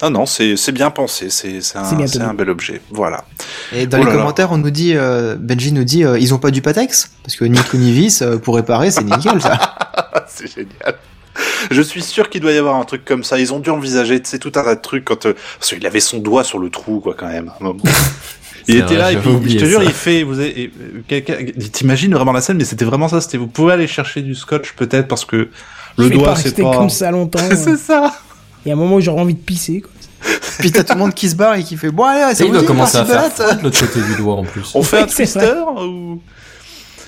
Non 0.00 0.10
non 0.10 0.26
c'est 0.26 0.56
c'est 0.56 0.70
bien 0.70 0.90
pensé, 0.92 1.28
c'est 1.28 1.60
c'est 1.60 1.76
bien 1.76 2.04
un, 2.04 2.06
c'est 2.06 2.18
tenu. 2.20 2.24
un 2.30 2.34
bel 2.34 2.50
objet. 2.50 2.80
Voilà. 2.92 3.24
Et 3.72 3.88
dans 3.88 3.98
Oh 3.98 4.00
les 4.02 4.06
là 4.06 4.12
là. 4.14 4.18
commentaires, 4.20 4.52
on 4.52 4.58
nous 4.58 4.70
dit, 4.70 4.92
euh, 4.94 5.34
Benji 5.36 5.72
nous 5.72 5.82
dit, 5.82 6.04
euh, 6.04 6.16
ils 6.16 6.34
ont 6.34 6.38
pas 6.38 6.52
du 6.52 6.62
Patex? 6.62 7.10
Parce 7.24 7.34
que 7.34 7.44
ni 7.44 7.90
Vis 7.90 8.22
euh, 8.22 8.38
pour 8.38 8.54
réparer, 8.54 8.92
c'est 8.92 9.02
nickel 9.02 9.40
ça. 9.42 9.74
c'est 10.28 10.46
génial. 10.54 10.94
Je 11.70 11.82
suis 11.82 12.02
sûr 12.02 12.28
qu'il 12.30 12.40
doit 12.40 12.52
y 12.52 12.58
avoir 12.58 12.76
un 12.76 12.84
truc 12.84 13.04
comme 13.04 13.24
ça. 13.24 13.38
Ils 13.38 13.52
ont 13.52 13.58
dû 13.58 13.70
envisager, 13.70 14.20
tu 14.22 14.28
sais, 14.30 14.38
tout 14.38 14.52
un 14.56 14.62
tas 14.62 14.74
de 14.74 14.80
trucs 14.80 15.04
quand, 15.04 15.26
euh, 15.26 15.34
parce 15.58 15.70
qu'il 15.74 15.86
avait 15.86 16.00
son 16.00 16.18
doigt 16.18 16.44
sur 16.44 16.58
le 16.58 16.70
trou, 16.70 17.00
quoi, 17.00 17.14
quand 17.18 17.28
même. 17.28 17.50
Il 18.66 18.76
était 18.76 18.94
vrai, 18.94 18.96
là 18.96 19.12
et 19.12 19.16
puis, 19.18 19.50
je 19.52 19.58
te 19.58 19.64
jure, 19.66 19.80
ça. 19.80 19.84
il 19.84 19.92
fait, 19.92 20.22
vous 20.22 20.38
avez, 20.38 20.72
euh, 21.10 21.42
t'imagines 21.70 22.14
vraiment 22.14 22.32
la 22.32 22.40
scène, 22.40 22.56
mais 22.56 22.64
c'était 22.64 22.86
vraiment 22.86 23.08
ça. 23.08 23.20
C'était, 23.20 23.36
vous 23.36 23.46
pouvez 23.46 23.74
aller 23.74 23.86
chercher 23.86 24.22
du 24.22 24.34
scotch 24.34 24.72
peut-être 24.72 25.06
parce 25.06 25.26
que 25.26 25.50
le 25.98 26.04
je 26.04 26.08
doigt 26.08 26.28
pas 26.28 26.36
c'est 26.36 26.56
pas. 26.62 26.74
comme 26.74 26.88
ça 26.88 27.10
longtemps. 27.10 27.40
c'est 27.54 27.76
ça. 27.76 28.14
Il 28.64 28.70
y 28.70 28.72
a 28.72 28.74
un 28.74 28.78
moment 28.78 28.96
où 28.96 29.00
j'aurais 29.02 29.20
envie 29.20 29.34
de 29.34 29.42
pisser. 29.42 29.82
Quoi. 29.82 29.90
Puis 30.60 30.72
t'as 30.72 30.82
tout 30.82 30.94
le 30.94 30.98
monde 30.98 31.12
qui 31.12 31.28
se 31.28 31.36
barre 31.36 31.56
et 31.56 31.62
qui 31.62 31.76
fait 31.76 31.90
bon 31.90 32.04
allez, 32.04 32.20
Ça, 32.20 32.34
c'est 32.36 32.46
il 32.46 32.52
doit 32.52 32.62
commencer 32.62 32.96
à 32.96 33.04
faire 33.04 33.62
l'autre 33.62 33.78
côté 33.80 34.00
du 34.00 34.16
doigt 34.16 34.36
en 34.36 34.44
plus. 34.44 34.70
On 34.74 34.82
fait 34.82 35.00
un 35.00 35.06
twister 35.06 35.52
ou 35.82 36.22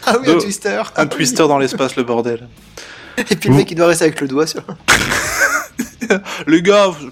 Ah 0.05 0.17
oui, 0.21 0.29
un 0.29 0.33
Euh, 0.35 0.41
twister. 0.41 0.83
un 0.97 1.07
twister 1.07 1.49
dans 1.49 1.59
l'espace, 1.59 1.97
le 1.97 2.03
bordel. 2.03 2.47
Et 3.19 3.37
puis 3.37 3.49
le 3.49 3.57
mec 3.57 3.71
il 3.71 3.75
doit 3.75 3.87
rester 3.87 4.05
avec 4.05 4.21
le 4.21 4.29
doigt 4.29 4.47
sur. 4.47 4.63
Le 6.47 6.61
gars, 6.61 6.91
tu 7.01 7.11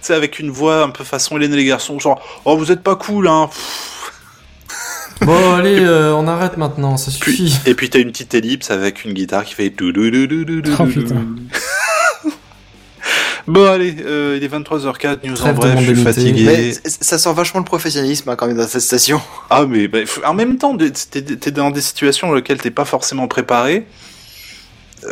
sais, 0.00 0.14
avec 0.14 0.38
une 0.38 0.50
voix 0.50 0.84
un 0.84 0.90
peu 0.90 1.02
façon 1.02 1.36
Hélène 1.36 1.52
et 1.54 1.56
les 1.56 1.64
garçons, 1.64 1.98
genre, 1.98 2.22
oh, 2.44 2.56
vous 2.56 2.70
êtes 2.70 2.82
pas 2.82 2.94
cool, 2.94 3.26
hein. 3.26 3.50
Bon, 5.22 5.54
allez, 5.54 5.80
euh, 5.80 6.14
on 6.14 6.28
arrête 6.28 6.56
maintenant, 6.56 6.96
ça 6.96 7.10
Puis, 7.20 7.36
suffit. 7.48 7.58
et 7.68 7.74
puis 7.74 7.90
t'as 7.90 7.98
une 7.98 8.12
petite 8.12 8.34
ellipse 8.34 8.70
avec 8.70 9.04
une 9.04 9.14
guitare 9.14 9.44
qui 9.44 9.54
fait 9.54 9.72
Oh, 9.80 10.84
putain. 10.84 11.26
Bon 13.48 13.64
allez, 13.64 13.94
euh, 14.04 14.36
il 14.36 14.42
est 14.42 14.52
23h04, 14.52 15.24
news 15.24 15.34
en 15.34 15.36
Trêve 15.36 15.54
de 15.54 15.60
bref, 15.60 15.78
je 15.80 15.94
suis 15.94 16.02
fatigué. 16.02 16.44
Mais 16.44 16.72
ça 16.84 17.16
sent 17.16 17.32
vachement 17.32 17.60
le 17.60 17.64
professionnalisme 17.64 18.28
hein, 18.28 18.34
quand 18.34 18.48
même 18.48 18.56
dans 18.56 18.66
cette 18.66 18.80
station. 18.80 19.20
Ah 19.50 19.66
mais 19.66 19.86
bah, 19.86 20.00
en 20.24 20.34
même 20.34 20.58
temps, 20.58 20.76
t'es 20.76 20.90
t'es 20.90 21.50
dans 21.52 21.70
des 21.70 21.80
situations 21.80 22.26
dans 22.26 22.34
lesquelles 22.34 22.60
t'es 22.60 22.72
pas 22.72 22.84
forcément 22.84 23.28
préparé. 23.28 23.86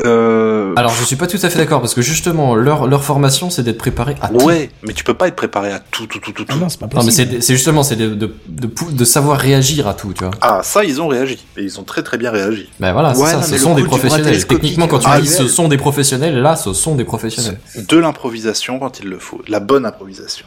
Euh... 0.05 0.73
Alors, 0.77 0.93
je 0.95 1.05
suis 1.05 1.17
pas 1.17 1.27
tout 1.27 1.39
à 1.43 1.51
fait 1.51 1.59
d'accord 1.59 1.81
parce 1.81 1.95
que 1.95 2.03
justement, 2.03 2.55
leur, 2.55 2.87
leur 2.87 3.05
formation, 3.05 3.51
c'est 3.51 3.63
d'être 3.63 3.79
préparé 3.79 4.17
à 4.21 4.29
tout. 4.29 4.45
ouais, 4.45 4.71
mais 4.83 4.93
tu 4.93 5.05
peux 5.05 5.15
pas 5.15 5.29
être 5.29 5.37
préparé 5.37 5.73
à 5.73 5.79
tout, 5.79 6.07
tout, 6.07 6.19
tout, 6.19 6.33
tout, 6.33 6.45
Ah 6.49 6.53
tout. 6.55 6.59
non, 6.59 6.69
c'est 6.69 6.81
pas 6.81 6.87
Non, 6.87 7.01
mais 7.01 7.05
possible. 7.07 7.43
c'est 7.43 7.55
justement, 7.55 7.83
c'est 7.83 7.97
de, 7.97 8.09
de, 8.15 8.35
de, 8.49 8.67
pou- 8.67 8.91
de 8.91 9.05
savoir 9.05 9.39
réagir 9.39 9.87
à 9.87 9.95
tout, 9.95 10.13
tu 10.13 10.25
vois. 10.25 10.33
Ah 10.41 10.61
ça, 10.63 10.85
ils 10.85 11.01
ont 11.01 11.09
réagi. 11.09 11.39
Et 11.57 11.63
ils 11.63 11.79
ont 11.79 11.85
très 11.85 12.03
très 12.03 12.19
bien 12.19 12.31
réagi. 12.31 12.69
Ben 12.81 12.93
voilà, 12.93 13.11
Ouais, 13.17 13.31
ça, 13.31 13.37
non, 13.37 13.43
ce 13.43 13.59
sont 13.59 13.75
des 13.75 13.85
professionnels. 13.85 14.47
Techniquement, 14.47 14.89
quand 14.89 14.99
tu 15.01 15.07
ah, 15.11 15.21
dis 15.21 15.29
ce 15.29 15.47
sont 15.49 15.69
des 15.69 15.77
professionnels, 15.77 16.41
là, 16.41 16.57
ce 16.57 16.73
sont 16.73 16.95
des 16.95 17.05
professionnels. 17.05 17.59
De 17.77 17.97
l'improvisation 17.99 18.79
quand 18.79 19.01
il 19.01 19.09
le 19.09 19.19
faut. 19.19 19.41
La 19.49 19.61
bonne 19.61 19.87
improvisation. 19.87 20.47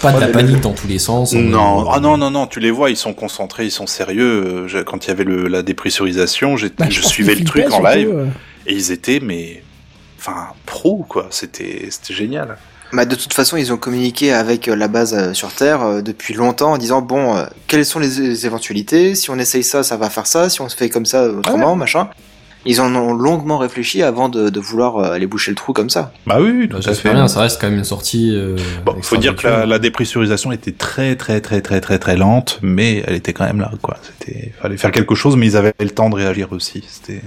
Pas 0.00 0.10
de 0.12 0.16
Ouais, 0.16 0.20
la 0.22 0.28
panique 0.28 0.60
dans 0.60 0.72
tous 0.72 0.88
les 0.88 0.98
sens. 0.98 1.32
Non, 1.32 1.84
on- 1.86 1.90
ah 1.90 2.00
non, 2.00 2.16
non, 2.16 2.30
non, 2.30 2.46
tu 2.46 2.58
les 2.60 2.70
vois, 2.70 2.90
ils 2.90 2.96
sont 2.96 3.12
concentrés, 3.14 3.64
ils 3.66 3.70
sont 3.70 3.86
sérieux. 3.86 4.66
Je- 4.66 4.78
Quand 4.78 5.04
il 5.04 5.08
y 5.08 5.10
avait 5.10 5.24
le, 5.24 5.46
la 5.48 5.62
dépressurisation, 5.62 6.56
j'ai- 6.56 6.70
Bah, 6.70 6.86
je 6.88 7.02
suivais 7.02 7.34
le 7.34 7.44
truc 7.44 7.70
en 7.72 7.82
live 7.82 8.10
euh. 8.12 8.26
et 8.66 8.72
ils 8.74 8.90
étaient, 8.90 9.20
mais, 9.20 9.62
enfin, 10.18 10.48
pro 10.66 11.04
quoi. 11.08 11.26
C'était, 11.30 11.86
c'était 11.90 12.14
génial. 12.14 12.56
Bah, 12.92 13.04
de 13.04 13.14
toute 13.14 13.32
façon, 13.32 13.56
ils 13.56 13.72
ont 13.72 13.76
communiqué 13.78 14.32
avec 14.32 14.68
euh, 14.68 14.74
la 14.76 14.88
base 14.88 15.14
euh, 15.14 15.32
sur 15.34 15.52
Terre 15.52 16.02
depuis 16.02 16.34
longtemps 16.34 16.72
en 16.72 16.78
disant 16.78 17.00
bon, 17.00 17.42
quelles 17.66 17.86
sont 17.86 17.98
les, 18.00 18.08
les 18.18 18.44
éventualités? 18.46 19.14
Si 19.14 19.30
on 19.30 19.38
essaye 19.38 19.62
ça, 19.62 19.82
ça 19.82 19.96
va 19.96 20.10
faire 20.10 20.26
ça. 20.26 20.48
Si 20.50 20.60
on 20.60 20.68
se 20.68 20.76
fait 20.76 20.88
comme 20.90 21.06
ça, 21.06 21.26
autrement, 21.28 21.74
machin. 21.76 22.08
Ils 22.64 22.80
en 22.80 22.94
ont 22.94 23.12
longuement 23.12 23.58
réfléchi 23.58 24.02
avant 24.02 24.28
de, 24.28 24.48
de 24.48 24.60
vouloir 24.60 24.96
euh, 24.98 25.12
aller 25.12 25.26
boucher 25.26 25.50
le 25.50 25.56
trou 25.56 25.72
comme 25.72 25.90
ça. 25.90 26.12
Bah 26.26 26.38
oui, 26.40 26.68
Bah, 26.68 26.78
J'espère 26.80 27.14
bien, 27.14 27.26
ça 27.28 27.40
reste 27.40 27.60
quand 27.60 27.68
même 27.68 27.78
une 27.78 27.84
sortie. 27.84 28.30
euh, 28.34 28.56
Bon, 28.84 28.94
faut 29.02 29.16
dire 29.16 29.34
que 29.36 29.46
la, 29.48 29.66
la 29.66 29.78
dépressurisation 29.78 30.52
était 30.52 30.72
très 30.72 31.16
très 31.16 31.40
très 31.40 31.60
très 31.60 31.80
très 31.80 31.98
très 31.98 32.16
lente, 32.16 32.58
mais 32.62 33.02
elle 33.06 33.14
était 33.16 33.32
quand 33.32 33.44
même 33.46 33.60
là, 33.60 33.70
quoi. 33.82 33.96
C'était, 34.02 34.52
fallait 34.60 34.76
faire 34.76 34.92
quelque 34.92 35.14
chose, 35.14 35.36
mais 35.36 35.46
ils 35.46 35.56
avaient 35.56 35.74
le 35.80 35.90
temps 35.90 36.08
de 36.10 36.14
réagir 36.14 36.52
aussi. 36.52 36.84
C'était, 36.88 37.20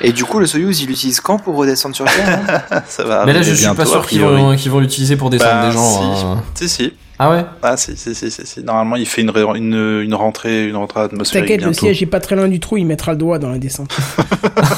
Et 0.00 0.12
du 0.12 0.24
coup, 0.24 0.38
le 0.38 0.46
Soyuz, 0.46 0.80
il 0.82 0.88
l'utilise 0.88 1.20
quand 1.20 1.38
pour 1.38 1.56
redescendre 1.56 1.94
sur 1.96 2.04
Terre 2.04 2.40
hein 2.70 2.82
ça 2.88 3.04
va. 3.04 3.24
Mais 3.24 3.32
là, 3.32 3.42
je 3.42 3.52
suis 3.54 3.66
pas 3.74 3.82
a 3.82 3.86
sûr 3.86 4.06
qu'ils 4.06 4.20
vont, 4.22 4.78
l'utiliser 4.80 5.16
pour 5.16 5.30
descendre 5.30 5.52
Bah, 5.62 5.66
des 5.68 5.72
gens. 5.72 6.14
si. 6.14 6.24
hein. 6.26 6.42
Si 6.54 6.68
si. 6.68 6.92
Ah 7.18 7.30
ouais? 7.30 7.46
Ah 7.62 7.78
si 7.78 7.96
si 7.96 8.14
si 8.14 8.30
si 8.30 8.42
si. 8.46 8.62
Normalement, 8.62 8.96
il 8.96 9.06
fait 9.06 9.22
une 9.22 9.32
une, 9.54 10.02
une 10.02 10.14
rentrée 10.14 10.66
une 10.68 10.76
rentrée 10.76 11.00
atmosphérique 11.00 11.48
T'inquiète, 11.48 11.64
le 11.66 11.72
siège 11.72 12.02
est 12.02 12.06
pas 12.06 12.20
très 12.20 12.36
loin 12.36 12.46
du 12.46 12.60
trou, 12.60 12.76
il 12.76 12.84
mettra 12.84 13.12
le 13.12 13.16
doigt 13.16 13.38
dans 13.38 13.48
la 13.48 13.56
descente. 13.58 13.90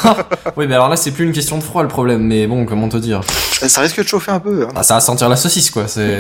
Oui, 0.57 0.67
mais 0.69 0.75
alors 0.75 0.89
là, 0.89 0.97
c'est 0.97 1.11
plus 1.11 1.25
une 1.25 1.33
question 1.33 1.59
de 1.59 1.63
froid 1.65 1.83
le 1.83 1.89
problème, 1.89 2.23
mais 2.23 2.47
bon, 2.47 2.65
comment 2.65 2.89
te 2.89 2.97
dire? 2.97 3.21
Ça, 3.61 3.81
risque 3.81 4.01
de 4.03 4.07
chauffer 4.09 4.31
un 4.33 4.41
peu. 4.41 4.65
hein. 4.65 4.73
Ah, 4.77 4.83
Ça 4.85 4.95
va 4.95 5.01
sentir 5.01 5.29
la 5.29 5.37
saucisse, 5.37 5.71
quoi. 5.71 5.87
C'est. 5.89 6.19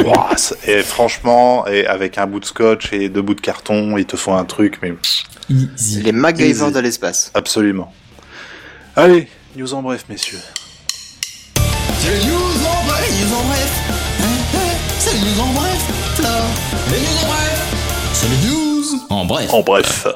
Et 0.66 0.82
franchement, 0.82 1.66
et 1.68 1.86
avec 1.86 2.18
un 2.18 2.26
bout 2.26 2.40
de 2.40 2.44
scotch 2.44 2.92
et 2.92 3.08
deux 3.08 3.22
bouts 3.22 3.34
de 3.34 3.40
carton, 3.40 3.96
ils 3.96 4.04
te 4.06 4.16
font 4.16 4.36
un 4.36 4.44
truc, 4.44 4.78
mais 4.82 4.94
Easy. 5.50 6.02
Les 6.02 6.12
MacGyver 6.12 6.50
Easy. 6.64 6.72
de 6.72 6.80
l'espace. 6.80 7.30
absolument. 7.34 7.92
Allez, 9.00 9.28
news 9.54 9.74
en 9.74 9.80
bref, 9.80 10.06
messieurs. 10.08 10.40
C'est 12.00 12.10
les 12.18 12.26
news 12.26 12.34
en 12.34 12.84
bref, 12.84 13.08
les 13.08 13.24
news 13.24 13.32
en 13.32 13.44
bref. 13.44 13.84
C'est 14.98 15.12
les 15.12 15.20
news 15.20 15.40
en 15.40 15.52
bref, 15.52 16.20
là. 16.20 16.40
Les 16.90 16.98
news 16.98 17.06
en 17.22 17.28
bref. 17.28 18.10
C'est 18.12 18.26
les 18.28 18.48
news 18.48 18.84
en 19.08 19.24
bref. 19.24 19.54
En 19.54 19.62
bref. 19.62 20.06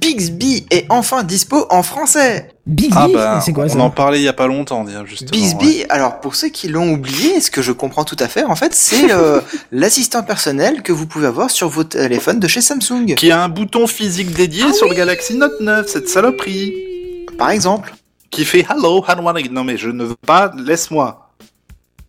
Bixby 0.00 0.66
est 0.72 0.86
enfin 0.88 1.22
dispo 1.22 1.66
en 1.70 1.84
français. 1.84 2.48
Bixby 2.66 2.96
Ah 2.96 3.06
bah, 3.14 3.40
C'est 3.44 3.52
quoi 3.52 3.68
ça 3.68 3.76
on 3.78 3.82
en 3.82 3.90
parlait 3.90 4.18
il 4.18 4.24
y 4.24 4.28
a 4.28 4.32
pas 4.32 4.48
longtemps, 4.48 4.84
justement. 5.06 5.30
Bixby, 5.30 5.66
ouais. 5.66 5.86
alors 5.88 6.18
pour 6.18 6.34
ceux 6.34 6.48
qui 6.48 6.66
l'ont 6.66 6.94
oublié, 6.94 7.40
ce 7.40 7.52
que 7.52 7.62
je 7.62 7.70
comprends 7.70 8.02
tout 8.02 8.16
à 8.18 8.26
fait, 8.26 8.42
en 8.42 8.56
fait, 8.56 8.74
c'est 8.74 9.12
euh, 9.12 9.40
l'assistant 9.70 10.24
personnel 10.24 10.82
que 10.82 10.90
vous 10.90 11.06
pouvez 11.06 11.28
avoir 11.28 11.48
sur 11.48 11.68
vos 11.68 11.84
téléphones 11.84 12.40
de 12.40 12.48
chez 12.48 12.60
Samsung. 12.60 13.14
Qui 13.14 13.30
a 13.30 13.40
un 13.40 13.48
bouton 13.48 13.86
physique 13.86 14.32
dédié 14.32 14.72
sur 14.72 14.88
le 14.88 14.96
Galaxy 14.96 15.36
Note 15.36 15.60
9, 15.60 15.86
cette 15.86 16.08
saloperie. 16.08 16.93
Par 17.38 17.50
exemple. 17.50 17.92
Qui 18.30 18.44
fait 18.44 18.66
Hello, 18.68 19.04
how 19.08 19.14
do 19.14 19.38
I... 19.38 19.48
Non 19.50 19.62
mais 19.64 19.76
je 19.76 19.90
ne 19.90 20.04
veux 20.04 20.16
pas, 20.26 20.50
laisse-moi. 20.56 21.30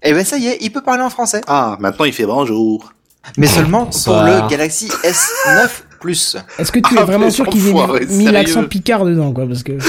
Eh 0.01 0.13
ben 0.13 0.23
ça 0.25 0.37
y 0.37 0.47
est, 0.47 0.57
il 0.61 0.71
peut 0.71 0.81
parler 0.81 1.03
en 1.03 1.09
français. 1.09 1.41
Ah, 1.47 1.77
maintenant 1.79 2.05
il 2.05 2.13
fait 2.13 2.25
bonjour. 2.25 2.91
Mais 3.37 3.47
seulement 3.47 3.79
pour 3.85 3.91
Bonsoir. 3.91 4.43
le 4.43 4.47
Galaxy 4.49 4.87
S9 4.87 5.69
Plus. 5.99 6.37
Est-ce 6.59 6.71
que 6.71 6.79
tu 6.79 6.95
Ah, 6.97 7.01
es 7.01 7.05
vraiment 7.05 7.25
mais 7.25 7.31
sûr 7.31 7.47
qu'ils 7.47 7.67
enfoiré, 7.73 8.03
aient 8.03 8.05
mis 8.07 8.25
l'accent 8.25 8.63
Picard 8.65 9.05
dedans, 9.05 9.33
quoi 9.33 9.47
Parce 9.47 9.63
que. 9.63 9.73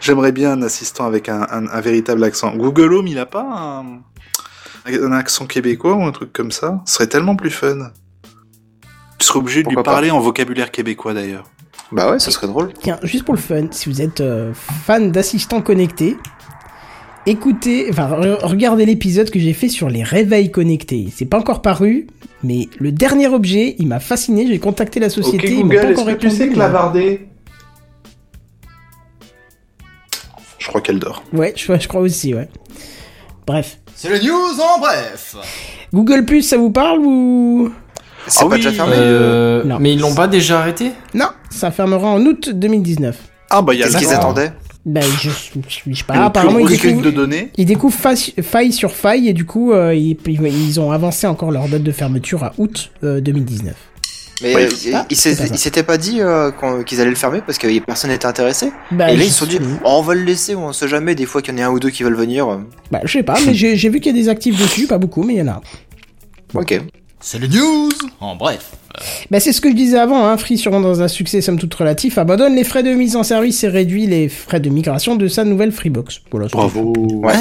J'aimerais 0.00 0.32
bien 0.32 0.52
un 0.52 0.62
assistant 0.62 1.06
avec 1.06 1.28
un, 1.30 1.42
un- 1.50 1.66
un 1.66 1.80
véritable 1.80 2.22
accent. 2.24 2.54
Google 2.54 2.92
Home, 2.92 3.06
il 3.06 3.18
a 3.18 3.24
pas 3.24 3.42
un, 3.42 4.00
un 4.86 5.12
accent 5.12 5.46
québécois 5.46 5.94
ou 5.94 6.02
un 6.04 6.12
truc 6.12 6.32
comme 6.34 6.52
ça? 6.52 6.82
Ce 6.84 6.94
serait 6.94 7.06
tellement 7.06 7.36
plus 7.36 7.50
fun. 7.50 7.90
Tu 9.18 9.26
serais 9.26 9.38
obligé 9.38 9.62
de 9.62 9.68
lui 9.70 9.82
parler 9.82 10.10
en 10.10 10.20
vocabulaire 10.20 10.70
québécois 10.70 11.14
d'ailleurs. 11.14 11.44
Bah 11.92 12.10
ouais, 12.10 12.18
ce 12.18 12.30
serait 12.30 12.46
drôle. 12.46 12.72
Tiens, 12.82 12.98
juste 13.02 13.24
pour 13.24 13.34
le 13.34 13.40
fun, 13.40 13.66
si 13.70 13.88
vous 13.88 14.00
êtes 14.02 14.20
euh, 14.20 14.52
fan 14.54 15.12
d'assistants 15.12 15.62
connectés, 15.62 16.16
écoutez, 17.26 17.86
enfin, 17.90 18.08
re- 18.08 18.38
regardez 18.44 18.84
l'épisode 18.86 19.30
que 19.30 19.38
j'ai 19.38 19.52
fait 19.52 19.68
sur 19.68 19.88
les 19.88 20.02
réveils 20.02 20.50
connectés. 20.50 21.08
C'est 21.14 21.26
pas 21.26 21.38
encore 21.38 21.62
paru, 21.62 22.06
mais 22.42 22.68
le 22.78 22.90
dernier 22.90 23.28
objet, 23.28 23.76
il 23.78 23.86
m'a 23.86 24.00
fasciné. 24.00 24.46
J'ai 24.46 24.58
contacté 24.58 24.98
la 24.98 25.08
société, 25.10 25.52
ils 25.52 25.64
m'ont 25.64 25.74
pas 25.74 25.90
encore 25.90 26.06
répondu. 26.06 26.34
mais- 26.38 26.48
Clavardé? 26.48 27.28
Je 30.58 30.66
crois 30.68 30.80
qu'elle 30.80 30.98
dort. 30.98 31.22
Ouais, 31.32 31.52
je, 31.56 31.78
je 31.78 31.88
crois 31.88 32.00
aussi, 32.00 32.34
ouais. 32.34 32.48
Bref. 33.46 33.78
C'est 33.94 34.10
les 34.10 34.26
news 34.26 34.32
en 34.60 34.80
bref. 34.80 35.36
Google 35.92 36.24
Plus, 36.24 36.42
ça 36.42 36.56
vous 36.56 36.70
parle 36.70 36.98
ou 37.00 37.70
C'est 38.26 38.40
Ah 38.40 38.42
pas 38.48 38.54
oui, 38.54 38.56
déjà 38.56 38.72
fermé 38.72 38.92
Euh, 38.96 39.64
Non. 39.64 39.78
mais 39.80 39.92
ils 39.92 40.00
l'ont 40.00 40.14
pas 40.14 40.26
déjà 40.28 40.60
arrêté? 40.60 40.92
Non, 41.14 41.28
ça 41.50 41.70
fermera 41.70 42.08
en 42.08 42.20
août 42.24 42.50
2019. 42.54 43.16
Ah 43.50 43.62
bah 43.62 43.74
il 43.74 43.80
y 43.80 43.82
a 43.82 43.86
Qu'est-ce 43.86 43.98
qu'ils 43.98 44.12
attendaient 44.12 44.52
Ben, 44.86 45.02
je, 45.20 45.30
je, 45.30 45.60
je 45.90 45.94
sais 45.96 46.04
pas. 46.04 46.14
apparemment, 46.24 46.58
ils 46.58 46.68
découvrent, 46.68 47.02
de 47.02 47.10
données. 47.10 47.50
ils 47.56 47.66
découvrent 47.66 47.96
faille, 48.42 48.72
sur 48.72 48.92
faille 48.92 49.28
et 49.28 49.32
du 49.32 49.44
coup, 49.44 49.72
euh, 49.72 49.94
ils, 49.94 50.16
ils 50.26 50.80
ont 50.80 50.90
avancé 50.90 51.26
encore 51.26 51.50
leur 51.50 51.68
date 51.68 51.82
de 51.82 51.92
fermeture 51.92 52.42
à 52.44 52.52
août 52.58 52.90
euh, 53.04 53.20
2019. 53.20 53.74
Mais 54.42 54.54
Ouais. 54.54 54.64
euh, 54.66 54.90
Ah, 54.94 55.06
ils 55.10 55.16
pas 55.16 55.56
s'étaient 55.56 55.82
pas 55.84 55.96
dit 55.96 56.16
euh, 56.20 56.50
qu'ils 56.84 57.00
allaient 57.00 57.10
le 57.10 57.14
fermer 57.16 57.40
parce 57.46 57.56
que 57.56 57.78
personne 57.80 58.10
n'était 58.10 58.26
intéressé 58.26 58.72
Bah, 58.90 59.12
Et 59.12 59.16
là, 59.16 59.22
ils 59.24 59.30
se 59.30 59.38
sont 59.38 59.46
dit, 59.46 59.58
oh, 59.84 59.88
on 59.98 60.02
va 60.02 60.14
le 60.14 60.22
laisser, 60.24 60.56
on 60.56 60.72
sait 60.72 60.88
jamais, 60.88 61.14
des 61.14 61.24
fois 61.26 61.40
qu'il 61.40 61.56
y 61.56 61.60
en 61.60 61.64
a 61.64 61.68
un 61.68 61.70
ou 61.70 61.78
deux 61.78 61.90
qui 61.90 62.02
veulent 62.02 62.16
venir. 62.16 62.48
euh, 62.50 62.56
Bah, 62.90 63.00
je 63.04 63.12
sais 63.12 63.22
pas, 63.22 63.36
mais 63.46 63.54
j'ai 63.54 63.76
j'ai 63.76 63.88
vu 63.90 64.00
qu'il 64.00 64.14
y 64.14 64.18
a 64.18 64.20
des 64.20 64.28
actifs 64.28 64.60
dessus, 64.60 64.86
pas 64.88 64.98
beaucoup, 64.98 65.22
mais 65.22 65.34
il 65.34 65.38
y 65.38 65.42
en 65.42 65.48
a. 65.48 65.60
Ok. 66.54 66.80
C'est 67.26 67.38
les 67.38 67.48
news 67.48 67.88
en 68.20 68.36
bref. 68.36 68.72
Bah, 69.30 69.40
c'est 69.40 69.54
ce 69.54 69.62
que 69.62 69.70
je 69.70 69.74
disais 69.74 69.98
avant, 69.98 70.26
hein. 70.26 70.36
Free, 70.36 70.58
sûrement 70.58 70.82
dans 70.82 71.00
un 71.00 71.08
succès 71.08 71.40
somme 71.40 71.58
toute 71.58 71.72
relatif, 71.72 72.18
abandonne 72.18 72.54
les 72.54 72.64
frais 72.64 72.82
de 72.82 72.90
mise 72.90 73.16
en 73.16 73.22
service 73.22 73.64
et 73.64 73.68
réduit 73.68 74.06
les 74.06 74.28
frais 74.28 74.60
de 74.60 74.68
migration 74.68 75.16
de 75.16 75.26
sa 75.26 75.44
nouvelle 75.44 75.72
Freebox. 75.72 76.20
Voilà, 76.30 76.48
Bravo. 76.48 76.92
Ouais. 77.22 77.32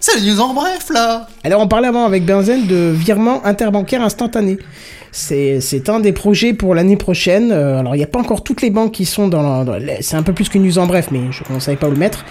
C'est 0.00 0.18
les 0.18 0.30
news 0.30 0.40
en 0.40 0.54
bref, 0.54 0.88
là. 0.88 1.28
Alors 1.44 1.60
on 1.60 1.68
parlait 1.68 1.88
avant 1.88 2.06
avec 2.06 2.24
Benzen 2.24 2.66
de 2.66 2.94
virement 2.96 3.44
interbancaire 3.44 4.00
instantané. 4.02 4.56
C'est 5.12 5.88
un 5.88 5.98
des 5.98 6.12
projets 6.12 6.52
pour 6.52 6.74
l'année 6.74 6.96
prochaine. 6.96 7.50
Euh, 7.50 7.78
alors 7.80 7.96
il 7.96 7.98
n'y 7.98 8.04
a 8.04 8.06
pas 8.06 8.20
encore 8.20 8.44
toutes 8.44 8.62
les 8.62 8.70
banques 8.70 8.92
qui 8.92 9.04
sont 9.04 9.26
dans, 9.26 9.64
dans 9.64 9.78
c'est 10.00 10.16
un 10.16 10.22
peu 10.22 10.32
plus 10.32 10.48
qu'une 10.48 10.62
news 10.62 10.78
en 10.78 10.86
bref, 10.86 11.08
mais 11.10 11.20
je 11.32 11.52
ne 11.52 11.58
savais 11.58 11.76
pas 11.76 11.88
où 11.88 11.90
le 11.90 11.96
mettre. 11.96 12.24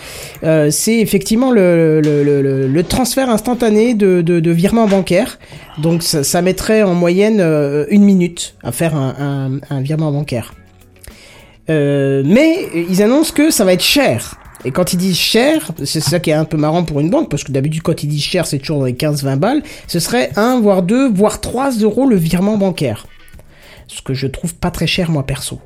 Euh, 0.43 0.71
c'est 0.71 0.97
effectivement 0.99 1.51
le, 1.51 1.99
le, 2.01 2.23
le, 2.23 2.67
le- 2.67 2.83
transfert 2.83 3.29
instantané 3.29 3.93
de, 3.93 4.21
de, 4.21 4.39
de 4.39 4.51
virement 4.51 4.87
bancaire. 4.87 5.39
Donc 5.77 6.03
ça, 6.03 6.23
ça 6.23 6.41
mettrait 6.41 6.81
en 6.81 6.93
moyenne 6.93 7.39
euh, 7.41 7.85
une 7.89 8.03
minute 8.03 8.55
à 8.63 8.71
faire 8.71 8.95
un, 8.95 9.59
un, 9.69 9.75
un 9.75 9.81
virement 9.81 10.11
bancaire. 10.11 10.53
Euh, 11.69 12.23
mais 12.25 12.65
ils 12.89 13.03
annoncent 13.03 13.33
que 13.33 13.51
ça 13.51 13.65
va 13.65 13.73
être 13.73 13.83
cher. 13.83 14.38
Et 14.65 14.71
quand 14.71 14.91
ils 14.93 14.97
disent 14.97 15.17
cher, 15.17 15.71
c'est 15.85 16.01
ça 16.01 16.19
qui 16.19 16.31
est 16.31 16.33
un 16.33 16.45
peu 16.45 16.57
marrant 16.57 16.83
pour 16.83 16.99
une 16.99 17.09
banque, 17.09 17.29
parce 17.29 17.43
que 17.43 17.51
d'habitude 17.51 17.81
quand 17.81 18.03
ils 18.03 18.07
disent 18.07 18.23
cher, 18.23 18.45
c'est 18.45 18.59
toujours 18.59 18.79
dans 18.79 18.85
les 18.85 18.93
15-20 18.93 19.37
balles, 19.37 19.63
ce 19.87 19.99
serait 19.99 20.31
1, 20.35 20.59
voire 20.59 20.83
2, 20.83 21.09
voire 21.09 21.39
3 21.39 21.71
euros 21.79 22.07
le 22.07 22.17
virement 22.17 22.57
bancaire. 22.57 23.07
Ce 23.87 24.01
que 24.01 24.13
je 24.13 24.27
trouve 24.27 24.53
pas 24.55 24.69
très 24.69 24.87
cher 24.87 25.09
moi 25.09 25.25
perso. 25.25 25.61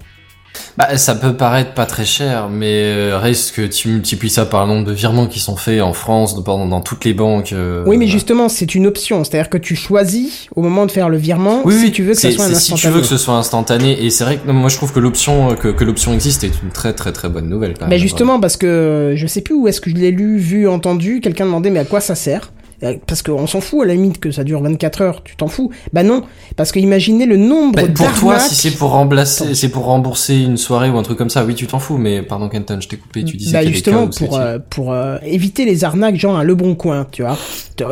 Bah, 0.78 0.98
ça 0.98 1.16
peut 1.16 1.34
paraître 1.34 1.74
pas 1.74 1.86
très 1.86 2.06
cher, 2.06 2.50
mais 2.50 2.82
euh, 2.84 3.18
reste 3.20 3.56
que 3.56 3.62
tu 3.68 3.90
multiplies 3.90 4.30
ça 4.30 4.46
par 4.46 4.66
le 4.66 4.74
nombre 4.74 4.86
de 4.88 4.92
virements 4.94 5.28
qui 5.28 5.40
sont 5.40 5.56
faits 5.56 5.82
en 5.82 5.94
France, 5.94 6.44
dans, 6.44 6.66
dans 6.68 6.82
toutes 6.82 7.06
les 7.06 7.14
banques. 7.14 7.54
euh, 7.54 7.84
Oui, 7.86 7.98
mais 7.98 8.08
justement, 8.08 8.50
c'est 8.50 8.74
une 8.76 8.88
option. 8.88 9.24
C'est-à-dire 9.24 9.50
que 9.50 9.58
tu 9.58 9.76
choisis 9.76 10.48
au 10.56 10.62
moment 10.62 10.86
de 10.86 10.92
faire 10.92 11.10
le 11.10 11.18
virement 11.18 11.62
Oui, 11.66 11.76
si 11.78 11.84
oui, 11.86 11.92
tu 11.92 12.04
veux 12.04 12.14
que 12.14 12.20
ça 12.20 12.32
soit 12.32 12.46
un 12.46 12.48
c'est 12.50 12.56
si 12.56 12.68
tu 12.68 12.74
instantané. 12.74 12.96
veux 12.96 13.02
que 13.02 13.08
ce 13.08 13.18
soit 13.18 13.36
instantané, 13.36 14.04
et 14.04 14.10
c'est 14.10 14.24
vrai 14.24 14.38
que 14.38 14.48
non, 14.48 14.54
moi 14.54 14.70
je 14.70 14.78
trouve 14.78 14.92
que 14.94 15.00
l'option 15.00 15.52
euh, 15.52 15.54
que, 15.56 15.68
que 15.68 15.84
l'option 15.84 16.14
existe 16.14 16.44
est 16.44 16.52
une 16.64 16.70
très 16.72 16.94
très 16.94 17.12
très 17.12 17.30
bonne 17.30 17.50
nouvelle. 17.50 17.74
Quand 17.78 17.86
Mais 17.86 17.92
même. 17.92 18.00
justement, 18.00 18.40
parce 18.40 18.58
que 18.58 19.14
je 19.16 19.28
sais 19.28 19.42
plus 19.42 19.54
où 19.56 19.68
est-ce 19.68 19.82
que 19.82 19.90
je 19.90 19.96
l'ai 19.96 20.12
lu, 20.12 20.38
vu, 20.38 20.68
entendu, 20.68 21.20
quelqu'un 21.22 21.46
demandait 21.46 21.70
mais 21.70 21.80
à 21.80 21.86
quoi 21.86 22.00
ça 22.02 22.16
sert? 22.16 22.52
Parce 23.08 23.22
qu'on 23.22 23.48
s'en 23.48 23.62
fout 23.62 23.82
à 23.84 23.86
la 23.86 23.94
limite 23.94 24.20
que 24.20 24.32
ça 24.32 24.44
dure 24.44 24.62
24 24.62 25.02
heures, 25.02 25.24
tu 25.24 25.36
t'en 25.36 25.48
fous. 25.48 25.70
Bah 25.94 26.04
non, 26.04 26.24
parce 26.56 26.72
que 26.72 26.80
imaginez 26.80 27.26
le 27.26 27.38
nombre 27.38 27.76
Bah, 27.76 27.84
pour 27.94 28.12
toi, 28.14 28.40
si 28.40 28.56
c'est 28.56 28.72
pour 28.72 28.92
remplacer, 28.92 29.56
c'est 29.56 29.70
pour 29.70 29.86
rembourser 29.86 30.36
une 30.42 30.58
soirée 30.58 30.90
ou 30.90 30.98
un 30.98 31.04
truc 31.04 31.18
comme 31.18 31.30
ça, 31.30 31.46
oui, 31.46 31.56
tu 31.56 31.68
t'en 31.68 31.80
fous. 31.80 31.98
Mais 31.98 32.22
pardon, 32.22 32.50
Kenton, 32.50 32.80
je 32.82 32.88
t'ai 32.88 32.98
coupé. 32.98 33.24
Tu 33.24 33.38
disais 33.38 33.54
bah 33.54 33.66
justement 33.66 34.06
pour 34.08 34.14
c'était- 34.14 34.36
euh, 34.36 34.60
pour 34.70 34.92
euh, 34.94 35.18
éviter 35.26 35.66
les 35.66 35.84
arnaques 35.84 36.16
genre 36.18 36.38
à 36.38 36.44
Le 36.44 36.56
Bon 36.56 36.76
Coin, 36.76 37.06
tu 37.12 37.22
vois. 37.24 37.38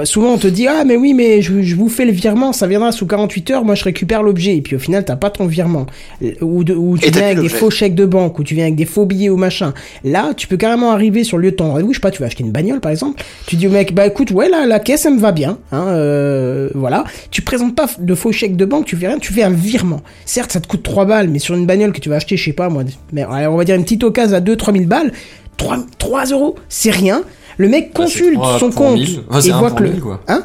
Souvent 0.04 0.34
on 0.34 0.38
te 0.38 0.48
dit 0.48 0.68
ah 0.68 0.84
mais 0.86 0.96
oui 0.96 1.14
mais 1.16 1.42
je, 1.42 1.64
je 1.64 1.76
vous 1.76 1.90
fais 1.90 2.06
le 2.06 2.12
virement, 2.12 2.54
ça 2.54 2.68
viendra 2.68 2.92
sous 2.92 3.08
48 3.08 3.50
heures, 3.52 3.66
moi 3.66 3.74
je 3.74 3.84
récupère 3.84 4.22
l'objet 4.22 4.56
et 4.56 4.62
puis 4.62 4.76
au 4.76 4.80
final 4.80 5.04
t'as 5.04 5.16
pas 5.16 5.32
ton 5.32 5.48
virement 5.48 5.88
Euh, 6.24 6.34
ou, 6.42 6.64
de- 6.64 6.76
ou 6.76 7.00
tu 7.00 7.08
Et 7.08 7.12
viens 7.12 7.24
avec 7.26 7.40
des 7.40 7.50
faux 7.50 7.72
chèques 7.72 7.96
de 7.96 8.06
banque 8.06 8.38
ou 8.38 8.44
tu 8.44 8.54
viens 8.54 8.66
avec 8.66 8.76
des 8.76 8.86
faux 8.86 9.06
billets 9.06 9.30
ou 9.30 9.38
machin. 9.38 9.74
Là 10.04 10.34
tu 10.38 10.46
peux 10.48 10.56
carrément 10.58 10.92
arriver 10.92 11.24
sur 11.24 11.38
le 11.38 11.46
lieu 11.46 11.52
de 11.52 11.56
ton 11.56 11.72
rendez-vous, 11.72 11.94
je 11.94 11.98
sais 11.98 12.02
pas, 12.02 12.12
tu 12.12 12.20
vas 12.22 12.28
acheter 12.28 12.44
une 12.44 12.52
bagnole 12.52 12.80
par 12.80 12.92
exemple, 12.92 13.24
tu 13.48 13.56
dis 13.56 13.68
au 13.68 13.72
mec 13.72 13.96
bah 13.96 14.06
écoute 14.06 14.30
ouais 14.30 14.50
là 14.50 14.68
la 14.68 14.80
caisse 14.82 15.06
elle 15.06 15.14
me 15.14 15.20
va 15.20 15.32
bien, 15.32 15.58
hein, 15.72 15.86
euh, 15.88 16.70
voilà. 16.76 17.06
Tu 17.30 17.42
présentes 17.42 17.76
pas 17.76 17.88
de 17.98 18.14
faux 18.16 18.34
chèques 18.34 18.58
de 18.58 18.66
banque, 18.66 18.86
tu 18.86 18.98
fais 18.98 19.08
rien, 19.08 19.18
tu 19.18 19.32
fais 19.32 19.44
un 19.44 19.50
virement. 19.50 20.02
Certes 20.26 20.52
ça 20.52 20.60
te 20.60 20.68
coûte 20.68 20.84
3 20.84 21.06
balles, 21.06 21.30
mais 21.30 21.40
sur 21.40 21.56
une 21.56 21.66
bagnole 21.66 21.94
que 21.94 22.00
tu 22.00 22.10
vas 22.10 22.18
acheter, 22.18 22.36
je 22.36 22.44
sais 22.44 22.54
pas 22.54 22.68
moi, 22.68 22.84
mais 23.14 23.26
on 23.26 23.56
va 23.56 23.64
dire 23.64 23.76
une 23.76 23.84
petite 23.84 24.04
occasion 24.04 24.36
à 24.36 24.42
2-3 24.42 24.74
000 24.74 24.86
balles. 24.86 25.14
3, 25.58 25.78
3 25.98 26.26
euros, 26.26 26.56
c'est 26.70 26.92
rien. 26.92 27.22
Le 27.58 27.70
mec 27.70 27.92
Bah, 27.94 28.04
consulte 28.04 28.36
trois 28.36 28.60
son 28.60 28.70
pour 28.70 28.76
compte 28.76 28.96
mille. 28.96 29.20
Enfin, 29.30 29.42
c'est 29.42 29.50
et 29.50 29.52
un 29.54 29.60
voit 29.60 29.72
que 29.72 29.84
le... 29.84 29.92
quoi. 30.00 30.22
Hein 30.28 30.44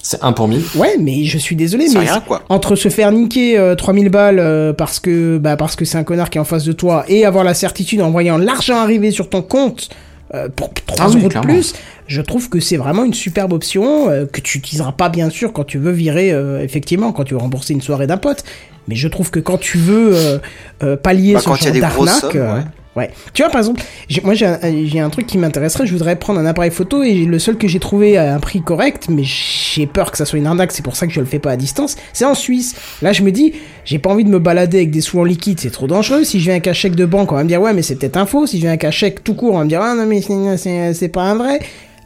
C'est 0.00 0.24
un 0.24 0.32
pour 0.32 0.48
mille. 0.48 0.62
Ouais, 0.74 0.96
mais 0.98 1.24
je 1.24 1.38
suis 1.38 1.54
désolé, 1.54 1.86
mais 1.92 2.00
rien, 2.00 2.20
quoi. 2.26 2.42
entre 2.48 2.74
se 2.74 2.88
faire 2.88 3.12
niquer 3.12 3.58
euh, 3.58 3.74
3000 3.76 4.08
balles 4.08 4.38
euh, 4.40 4.72
parce 4.72 4.98
que 4.98 5.38
bah 5.38 5.56
parce 5.56 5.76
que 5.76 5.84
c'est 5.84 5.98
un 5.98 6.04
connard 6.04 6.30
qui 6.30 6.38
est 6.38 6.40
en 6.40 6.44
face 6.44 6.64
de 6.64 6.72
toi 6.72 7.04
et 7.08 7.24
avoir 7.24 7.44
la 7.44 7.54
certitude 7.54 8.00
en 8.00 8.10
voyant 8.10 8.38
l'argent 8.38 8.76
arriver 8.78 9.10
sur 9.10 9.28
ton 9.28 9.42
compte 9.42 9.90
euh, 10.34 10.48
pour 10.54 10.72
3 10.74 10.96
Ah 11.00 11.08
oui, 11.10 11.16
euros 11.20 11.28
de 11.28 11.38
plus, 11.40 11.74
je 12.06 12.20
trouve 12.20 12.48
que 12.48 12.60
c'est 12.60 12.76
vraiment 12.76 13.04
une 13.04 13.14
superbe 13.14 13.52
option 13.52 14.10
euh, 14.10 14.26
que 14.26 14.40
tu 14.40 14.58
utiliseras 14.58 14.92
pas 14.92 15.08
bien 15.08 15.30
sûr 15.30 15.52
quand 15.52 15.64
tu 15.64 15.78
veux 15.78 15.92
virer 15.92 16.32
euh, 16.32 16.62
effectivement 16.62 17.12
quand 17.12 17.24
tu 17.24 17.34
veux 17.34 17.40
rembourser 17.40 17.72
une 17.74 17.80
soirée 17.82 18.06
d'un 18.06 18.16
pote, 18.18 18.44
mais 18.88 18.94
je 18.94 19.08
trouve 19.08 19.30
que 19.30 19.40
quand 19.40 19.58
tu 19.58 19.78
veux 19.78 20.14
euh, 20.14 20.38
euh, 20.82 20.96
pallier 20.96 21.34
Bah, 21.34 21.40
ce 21.40 21.44
genre 21.46 21.80
d'arnaque, 21.80 22.20
sommes, 22.20 22.30
euh, 22.36 22.54
ouais. 22.56 22.62
Ouais. 22.96 23.10
Tu 23.32 23.42
vois, 23.42 23.50
par 23.50 23.60
exemple, 23.60 23.82
moi 24.24 24.34
j'ai 24.34 24.46
un, 25.00 25.10
truc 25.10 25.26
qui 25.26 25.38
m'intéresserait, 25.38 25.86
je 25.86 25.92
voudrais 25.92 26.16
prendre 26.16 26.40
un 26.40 26.46
appareil 26.46 26.70
photo 26.70 27.02
et 27.02 27.24
le 27.26 27.38
seul 27.38 27.56
que 27.56 27.68
j'ai 27.68 27.78
trouvé 27.78 28.16
à 28.16 28.34
un 28.34 28.40
prix 28.40 28.60
correct, 28.60 29.06
mais 29.08 29.22
j'ai 29.24 29.86
peur 29.86 30.10
que 30.10 30.18
ça 30.18 30.24
soit 30.24 30.38
une 30.38 30.46
arnaque, 30.46 30.72
c'est 30.72 30.82
pour 30.82 30.96
ça 30.96 31.06
que 31.06 31.12
je 31.12 31.20
le 31.20 31.26
fais 31.26 31.38
pas 31.38 31.52
à 31.52 31.56
distance, 31.56 31.96
c'est 32.12 32.24
en 32.24 32.34
Suisse. 32.34 32.74
Là, 33.00 33.12
je 33.12 33.22
me 33.22 33.30
dis, 33.30 33.52
j'ai 33.84 33.98
pas 33.98 34.10
envie 34.10 34.24
de 34.24 34.30
me 34.30 34.38
balader 34.38 34.78
avec 34.78 34.90
des 34.90 35.00
sous 35.00 35.20
en 35.20 35.24
liquide, 35.24 35.60
c'est 35.60 35.70
trop 35.70 35.86
dangereux. 35.86 36.24
Si 36.24 36.40
je 36.40 36.44
viens 36.44 36.54
avec 36.54 36.66
un 36.66 36.72
chèque 36.72 36.96
de 36.96 37.06
banque, 37.06 37.30
on 37.30 37.36
va 37.36 37.44
me 37.44 37.48
dire, 37.48 37.60
ouais, 37.60 37.72
mais 37.72 37.82
c'est 37.82 37.96
peut-être 37.96 38.16
un 38.16 38.26
faux. 38.26 38.46
Si 38.46 38.56
je 38.56 38.62
viens 38.62 38.70
avec 38.70 38.84
un 38.84 38.90
chèque 38.90 39.22
tout 39.22 39.34
court, 39.34 39.54
on 39.54 39.58
va 39.58 39.64
me 39.64 39.68
dire, 39.68 39.80
ah 39.80 39.94
non, 39.94 40.06
mais 40.06 40.20
c'est 40.20 41.08
pas 41.08 41.22
un 41.22 41.36
vrai. 41.36 41.60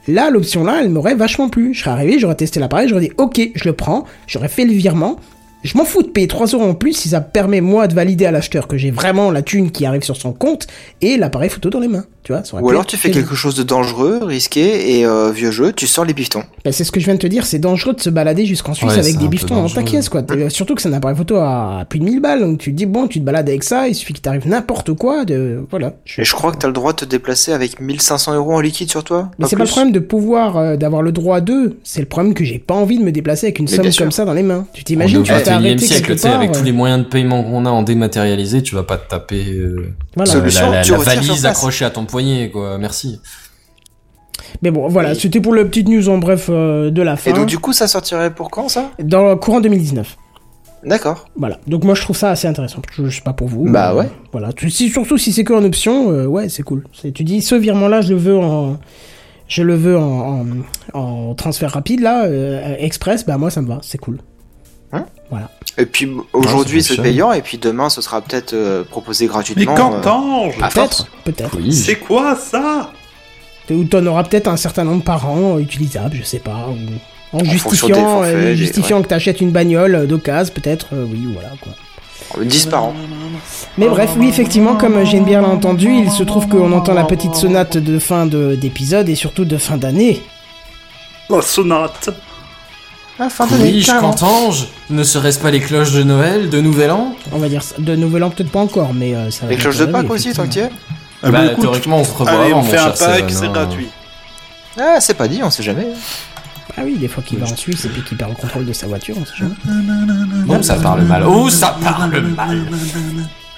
Là, 0.08 0.30
l'option 0.30 0.64
là, 0.64 0.80
elle 0.82 0.90
m'aurait 0.90 1.14
vachement 1.14 1.48
plu. 1.48 1.74
Je 1.74 1.80
serais 1.80 1.92
arrivé, 1.92 2.18
j'aurais 2.18 2.34
testé 2.34 2.60
l'appareil, 2.60 2.88
j'aurais 2.88 3.02
dit, 3.02 3.12
ok, 3.18 3.40
je 3.54 3.64
le 3.64 3.72
prends, 3.72 4.04
j'aurais 4.26 4.48
fait 4.48 4.64
le 4.64 4.72
virement. 4.72 5.18
Je 5.62 5.78
m'en 5.78 5.84
fous 5.84 6.02
de 6.02 6.08
payer 6.08 6.26
3 6.26 6.48
euros 6.48 6.64
en 6.64 6.74
plus 6.74 6.92
si 6.92 7.10
ça 7.10 7.20
permet 7.20 7.60
moi 7.60 7.86
de 7.86 7.94
valider 7.94 8.26
à 8.26 8.32
l'acheteur 8.32 8.66
que 8.66 8.76
j'ai 8.76 8.90
vraiment 8.90 9.30
la 9.30 9.42
thune 9.42 9.70
qui 9.70 9.86
arrive 9.86 10.02
sur 10.02 10.16
son 10.16 10.32
compte 10.32 10.66
et 11.00 11.16
l'appareil 11.16 11.50
photo 11.50 11.70
dans 11.70 11.78
les 11.78 11.86
mains. 11.86 12.04
Tu 12.24 12.32
vois, 12.32 12.44
ça 12.44 12.54
aurait 12.54 12.62
Ou 12.62 12.70
alors 12.70 12.86
tu 12.86 12.96
fais 12.96 13.10
quelque 13.10 13.34
chose 13.34 13.56
de 13.56 13.62
dangereux, 13.64 14.20
risqué 14.22 14.98
et 14.98 15.04
euh, 15.06 15.32
vieux 15.32 15.50
jeu, 15.50 15.72
tu 15.72 15.86
sors 15.88 16.04
les 16.04 16.14
pistons. 16.14 16.44
Bah, 16.64 16.70
c'est 16.70 16.84
ce 16.84 16.92
que 16.92 17.00
je 17.00 17.04
viens 17.06 17.14
de 17.14 17.18
te 17.18 17.26
dire, 17.26 17.44
c'est 17.44 17.58
dangereux 17.58 17.94
de 17.94 18.00
se 18.00 18.10
balader 18.10 18.46
jusqu'en 18.46 18.74
Suisse 18.74 18.92
Ouais, 18.92 18.98
avec 18.98 19.14
des 19.16 19.24
un 19.24 19.26
peu 19.26 19.28
bifetons 19.30 19.56
dans 19.56 19.68
ta 19.68 19.80
dangereux. 19.80 19.82
caisse, 19.96 20.08
quoi. 20.08 20.22
Euh, 20.30 20.48
Surtout 20.48 20.74
que 20.76 20.82
c'est 20.82 20.88
un 20.88 20.92
appareil 20.92 21.16
photo 21.16 21.36
à 21.38 21.84
plus 21.88 21.98
de 21.98 22.04
1000 22.04 22.20
balles, 22.20 22.40
donc 22.40 22.58
tu 22.58 22.70
te 22.70 22.76
dis, 22.76 22.86
bon, 22.86 23.08
tu 23.08 23.18
te 23.18 23.24
balades 23.24 23.48
avec 23.48 23.64
ça, 23.64 23.88
il 23.88 23.94
suffit 23.96 24.12
qu'il 24.12 24.22
t'arrive 24.22 24.46
n'importe 24.46 24.92
quoi, 24.92 25.24
de, 25.24 25.64
voilà. 25.70 25.94
Et 26.16 26.24
je 26.24 26.32
crois 26.34 26.52
que 26.52 26.58
t'as 26.58 26.68
le 26.68 26.72
droit 26.74 26.92
de 26.92 26.98
te 26.98 27.04
déplacer 27.04 27.52
avec 27.52 27.80
1500 27.80 28.34
euros 28.34 28.54
en 28.54 28.60
liquide 28.60 28.88
sur 28.90 29.02
toi. 29.02 29.30
Mais 29.40 29.46
c'est 29.48 29.56
pas 29.56 29.64
le 29.64 29.68
problème 29.68 29.92
de 29.92 29.98
pouvoir, 29.98 30.56
euh, 30.56 30.76
d'avoir 30.76 31.02
le 31.02 31.10
droit 31.10 31.40
d'eux, 31.40 31.76
c'est 31.82 32.00
le 32.00 32.06
problème 32.06 32.34
que 32.34 32.44
j'ai 32.44 32.60
pas 32.60 32.74
envie 32.74 32.98
de 32.98 33.02
me 33.04 33.10
déplacer 33.10 33.46
avec 33.46 33.58
une 33.58 33.64
Mais 33.68 33.76
somme 33.90 34.04
comme 34.06 34.12
ça 34.12 34.24
dans 34.24 34.34
les 34.34 34.44
mains. 34.44 34.64
Tu 34.74 34.84
t'imagines, 34.84 35.24
tu 35.24 35.32
vas 35.32 35.40
21e 35.40 35.44
t'arrêter 35.44 35.86
siècle, 35.86 36.16
part, 36.20 36.36
avec 36.36 36.50
euh, 36.50 36.52
tous 36.58 36.64
les 36.64 36.72
moyens 36.72 37.00
de 37.02 37.08
paiement 37.08 37.42
qu'on 37.42 37.66
a 37.66 37.70
en 37.70 37.82
dématérialisé, 37.82 38.62
tu 38.62 38.74
vas 38.76 38.84
pas 38.84 38.96
te 38.96 39.08
taper 39.10 39.44
euh, 39.54 39.92
voilà. 40.14 40.34
euh, 40.36 40.50
la, 40.54 40.82
la- 40.82 40.96
valise 40.98 41.46
accrochée 41.46 41.84
à 41.84 41.90
ton 41.90 42.04
poignet, 42.12 42.50
quoi. 42.50 42.78
Merci. 42.78 43.20
Mais 44.60 44.70
bon, 44.70 44.86
voilà, 44.88 45.14
c'était 45.14 45.40
pour 45.40 45.54
la 45.54 45.64
petite 45.64 45.88
news 45.88 46.08
en 46.08 46.18
bref 46.18 46.46
euh, 46.50 46.90
de 46.90 47.02
la 47.02 47.16
fin. 47.16 47.30
Et 47.30 47.34
donc 47.34 47.46
du 47.46 47.58
coup 47.58 47.72
ça 47.72 47.88
sortirait 47.88 48.34
pour 48.34 48.50
quand 48.50 48.68
ça? 48.68 48.90
Dans 49.02 49.28
le 49.30 49.36
courant 49.36 49.60
2019. 49.60 50.16
D'accord. 50.84 51.26
Voilà. 51.36 51.58
Donc 51.66 51.84
moi 51.84 51.94
je 51.94 52.02
trouve 52.02 52.16
ça 52.16 52.30
assez 52.30 52.46
intéressant. 52.48 52.82
Je, 52.92 53.06
je 53.06 53.16
sais 53.16 53.22
pas 53.22 53.32
pour 53.32 53.48
vous. 53.48 53.64
Bah 53.64 53.92
mais, 53.92 54.00
ouais. 54.00 54.08
Voilà. 54.32 54.50
Si, 54.68 54.90
surtout 54.90 55.16
si 55.16 55.32
c'est 55.32 55.44
que 55.44 55.52
en 55.52 55.64
option, 55.64 56.10
euh, 56.10 56.26
ouais, 56.26 56.48
c'est 56.48 56.62
cool. 56.62 56.84
Tu 57.14 57.24
dis 57.24 57.40
ce 57.40 57.54
virement 57.54 57.88
là, 57.88 58.00
je 58.02 58.10
le 58.10 58.16
veux 58.18 58.36
en, 58.36 58.78
je 59.48 59.62
le 59.62 59.74
veux 59.74 59.96
en, 59.96 60.44
en, 60.92 60.98
en 60.98 61.34
transfert 61.34 61.70
rapide 61.70 62.00
là, 62.00 62.24
euh, 62.24 62.76
express. 62.78 63.24
Bah 63.24 63.38
moi 63.38 63.50
ça 63.50 63.62
me 63.62 63.68
va, 63.68 63.78
c'est 63.82 63.98
cool. 63.98 64.18
Hein? 64.92 65.06
Voilà. 65.30 65.50
Et 65.78 65.86
puis 65.86 66.08
aujourd'hui 66.32 66.82
c'est 66.82 66.96
payant 67.00 67.32
et 67.32 67.40
puis 67.42 67.56
demain 67.58 67.88
ce 67.88 68.02
sera 68.02 68.20
peut-être 68.20 68.52
euh, 68.52 68.84
proposé 68.84 69.24
Mais 69.24 69.28
gratuitement. 69.30 69.74
quand 69.74 69.94
euh. 69.94 70.50
Peut-être. 70.58 71.06
Peut-être. 71.24 71.56
Oui. 71.56 71.72
C'est 71.72 71.96
quoi 71.96 72.36
ça? 72.36 72.92
Ou 73.70 73.84
t'en 73.84 74.04
auras 74.04 74.24
peut-être 74.24 74.48
un 74.48 74.58
certain 74.58 74.84
nombre 74.84 75.02
par 75.02 75.26
an 75.30 75.56
euh, 75.56 75.60
utilisable, 75.60 76.16
je 76.18 76.24
sais 76.24 76.40
pas. 76.40 76.68
Ou 76.68 76.76
en 77.38 77.42
justifiant, 77.44 77.94
forfaits, 77.96 78.34
euh, 78.34 78.54
justifiant 78.54 79.00
que 79.02 79.08
t'achètes 79.08 79.40
une 79.40 79.50
bagnole 79.50 80.06
d'occasion, 80.06 80.52
peut-être. 80.54 80.88
euh, 80.92 81.06
oui, 81.10 81.26
voilà 81.32 81.48
quoi. 81.62 81.72
10 82.44 82.66
par 82.66 82.84
an. 82.84 82.94
Mais 83.78 83.88
bref, 83.88 84.10
oui, 84.18 84.28
effectivement, 84.28 84.74
comme 84.76 85.04
Jane 85.06 85.24
bien 85.24 85.40
l'a 85.42 85.48
entendu, 85.48 85.90
il 85.90 86.10
se 86.10 86.22
trouve 86.22 86.48
qu'on 86.48 86.72
entend 86.72 86.92
la 86.94 87.04
petite 87.04 87.34
sonate 87.34 87.76
de 87.78 87.98
fin 87.98 88.26
de- 88.26 88.54
d'épisode 88.54 89.08
et 89.08 89.14
surtout 89.14 89.44
de 89.46 89.56
fin 89.56 89.76
d'année. 89.78 90.20
La 91.30 91.40
sonate 91.42 92.10
Ah, 93.18 93.28
fin 93.28 93.44
Oui, 93.50 93.58
d'année, 93.58 93.80
je 93.80 93.86
carrément. 93.86 94.10
qu'entends-je 94.10 94.64
Ne 94.90 95.02
serait-ce 95.04 95.38
pas 95.38 95.50
les 95.50 95.60
cloches 95.60 95.92
de 95.92 96.02
Noël, 96.02 96.48
de 96.50 96.60
Nouvel 96.60 96.90
An 96.90 97.14
On 97.32 97.38
va 97.38 97.48
dire 97.48 97.62
ça. 97.62 97.74
De 97.78 97.94
Nouvel 97.94 98.24
An, 98.24 98.30
peut-être 98.30 98.50
pas 98.50 98.60
encore, 98.60 98.94
mais 98.94 99.14
euh, 99.14 99.30
ça 99.30 99.44
va 99.46 99.52
Les 99.52 99.58
cloches 99.58 99.78
de 99.78 99.84
Pâques 99.86 100.10
aussi, 100.10 100.32
tant 100.32 100.46
que 100.46 100.58
es. 100.58 100.70
Ah 101.22 101.30
Bah, 101.30 101.30
bah, 101.30 101.44
écoute, 101.52 101.60
théoriquement, 101.60 101.98
on 101.98 102.04
se 102.04 102.12
revoit 102.12 102.30
Allez, 102.32 102.50
avant, 102.50 102.60
on 102.60 102.62
mon 102.64 102.68
fait 102.70 102.78
un 102.78 102.94
cher 102.94 102.94
pack, 102.94 103.16
Seven, 103.18 103.30
c'est 103.30 103.46
hein. 103.46 103.52
gratuit. 103.52 103.88
Ah, 104.80 104.96
c'est 105.00 105.14
pas 105.14 105.28
dit, 105.28 105.40
on 105.42 105.50
sait 105.50 105.62
jamais. 105.62 105.86
Ah 106.76 106.80
oui, 106.84 106.96
des 106.96 107.06
fois 107.08 107.22
qu'il 107.22 107.38
va 107.38 107.46
en 107.46 107.54
Suisse 107.56 107.84
et 107.84 107.88
puis 107.90 108.02
qu'il 108.02 108.16
perd 108.16 108.30
le 108.30 108.36
contrôle 108.36 108.64
de 108.64 108.72
sa 108.72 108.86
voiture, 108.86 109.14
on 109.20 109.24
sait 109.26 109.36
jamais. 109.36 109.54
Oh, 110.48 110.62
ça 110.62 110.76
parle 110.76 111.02
mal. 111.02 111.22
Oh, 111.26 111.50
ça 111.50 111.76
parle 111.82 112.18
mal. 112.34 112.64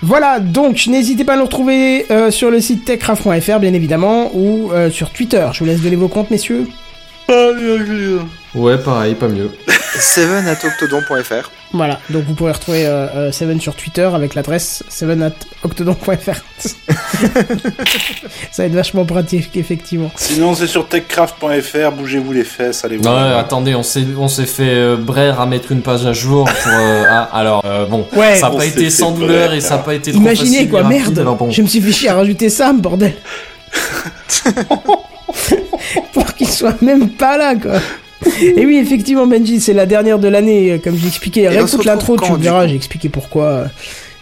Voilà, 0.02 0.40
donc 0.40 0.86
n'hésitez 0.88 1.24
pas 1.24 1.34
à 1.34 1.36
nous 1.36 1.44
retrouver 1.44 2.06
euh, 2.10 2.30
sur 2.30 2.50
le 2.50 2.60
site 2.60 2.84
techcraft.fr, 2.84 3.58
bien 3.60 3.72
évidemment, 3.72 4.30
ou 4.34 4.70
euh, 4.72 4.90
sur 4.90 5.10
Twitter. 5.10 5.46
Je 5.52 5.60
vous 5.60 5.64
laisse 5.64 5.80
donner 5.80 5.96
vos 5.96 6.08
comptes, 6.08 6.30
messieurs. 6.30 6.68
Ouais, 8.54 8.78
pareil, 8.78 9.14
pas 9.14 9.28
mieux. 9.28 9.50
Seven 9.98 10.46
at 10.46 10.56
octodon.fr. 10.64 11.50
Voilà, 11.72 11.98
donc 12.10 12.24
vous 12.24 12.34
pourrez 12.34 12.52
retrouver 12.52 12.86
euh, 12.86 13.06
euh, 13.16 13.32
Seven 13.32 13.60
sur 13.60 13.74
Twitter 13.74 14.08
avec 14.12 14.34
l'adresse 14.34 14.84
seven@octodon.fr. 14.88 16.40
Ça 18.50 18.62
va 18.62 18.64
être 18.66 18.74
vachement 18.74 19.04
pratique, 19.04 19.56
effectivement. 19.56 20.10
Sinon, 20.16 20.54
c'est 20.54 20.66
sur 20.68 20.86
techcraft.fr, 20.88 21.90
bougez-vous 21.96 22.32
les 22.32 22.44
fesses, 22.44 22.84
allez 22.84 22.96
Non, 22.98 23.10
voir. 23.10 23.26
ouais, 23.26 23.34
attendez, 23.38 23.74
on 23.74 23.82
s'est, 23.82 24.04
on 24.16 24.28
s'est 24.28 24.46
fait 24.46 24.68
euh, 24.74 24.96
braire 24.96 25.40
à 25.40 25.46
mettre 25.46 25.72
une 25.72 25.82
page 25.82 26.06
à 26.06 26.12
jour 26.12 26.44
pour. 26.44 26.72
euh, 26.72 27.04
ah, 27.08 27.28
alors, 27.32 27.62
euh, 27.64 27.86
bon, 27.86 28.06
Ouais, 28.16 28.36
ça 28.36 28.50
n'a 28.50 28.56
pas 28.56 28.66
été 28.66 28.90
sans 28.90 29.10
douleur 29.12 29.52
et 29.54 29.60
ça 29.60 29.76
n'a 29.76 29.82
pas 29.82 29.94
été 29.94 30.12
trop 30.12 30.20
Imaginez 30.20 30.50
facile 30.58 30.70
quoi, 30.70 30.82
rapide, 30.82 30.98
merde 30.98 31.18
alors 31.18 31.36
bon. 31.36 31.50
Je 31.50 31.62
me 31.62 31.66
suis 31.66 31.80
fait 31.80 31.92
chier 31.92 32.08
à 32.08 32.14
rajouter 32.14 32.50
ça, 32.50 32.72
bordel 32.72 33.14
Qu'il 36.36 36.48
soit 36.48 36.80
même 36.82 37.08
pas 37.10 37.36
là, 37.38 37.54
quoi 37.54 37.74
Et 38.40 38.64
oui, 38.66 38.78
effectivement, 38.78 39.26
Benji, 39.26 39.60
c'est 39.60 39.72
la 39.74 39.86
dernière 39.86 40.18
de 40.18 40.28
l'année, 40.28 40.72
euh, 40.72 40.78
comme 40.82 40.96
j'ai 40.96 41.06
expliqué. 41.08 41.46
on 41.48 41.52
se 41.52 41.56
Réécoute 41.76 41.84
l'intro, 41.84 42.16
tu 42.16 42.32
verras, 42.38 42.66
j'ai 42.66 42.76
expliqué 42.76 43.08
pourquoi. 43.08 43.44
euh, 43.44 43.64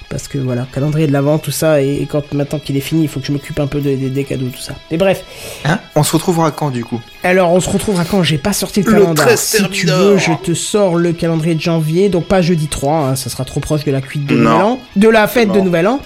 Parce 0.08 0.28
que 0.28 0.36
voilà, 0.36 0.66
calendrier 0.70 1.06
de 1.06 1.12
l'avant, 1.12 1.38
tout 1.38 1.50
ça, 1.50 1.80
et 1.80 2.06
quand 2.10 2.34
maintenant 2.34 2.58
qu'il 2.58 2.76
est 2.76 2.80
fini, 2.80 3.04
il 3.04 3.08
faut 3.08 3.18
que 3.20 3.26
je 3.26 3.32
m'occupe 3.32 3.58
un 3.60 3.66
peu 3.66 3.80
de- 3.80 3.94
de- 3.96 4.08
des 4.10 4.24
cadeaux, 4.24 4.48
tout 4.54 4.60
ça. 4.60 4.74
Mais 4.90 4.98
bref, 4.98 5.24
Hein? 5.64 5.78
On 5.94 6.02
se 6.02 6.12
retrouvera 6.12 6.50
quand 6.50 6.70
du 6.70 6.84
coup? 6.84 7.00
Alors 7.22 7.50
on 7.50 7.60
se 7.60 7.70
retrouvera 7.70 8.04
quand? 8.04 8.22
J'ai 8.22 8.36
pas 8.36 8.52
sorti 8.52 8.82
le 8.82 8.86
Le 8.92 8.92
calendrier. 9.00 9.26
13 9.28 9.40
Si 9.40 9.68
tu 9.70 9.86
veux, 9.86 10.18
je 10.18 10.32
te 10.44 10.52
sors 10.52 10.96
le 10.96 11.12
calendrier 11.14 11.54
de 11.54 11.60
janvier, 11.62 12.10
donc 12.10 12.26
pas 12.26 12.42
jeudi 12.42 12.66
3, 12.66 12.94
hein, 12.94 13.16
ça 13.16 13.30
sera 13.30 13.46
trop 13.46 13.60
proche 13.60 13.84
de 13.84 13.90
la 13.90 14.02
cuite 14.02 14.26
de. 14.26 14.34
Nouvel 14.36 14.52
An, 14.62 14.80
de 14.96 15.08
la 15.08 15.26
fête 15.28 15.50
de. 15.50 15.60
Nouvel 15.60 15.86
An. 15.86 16.00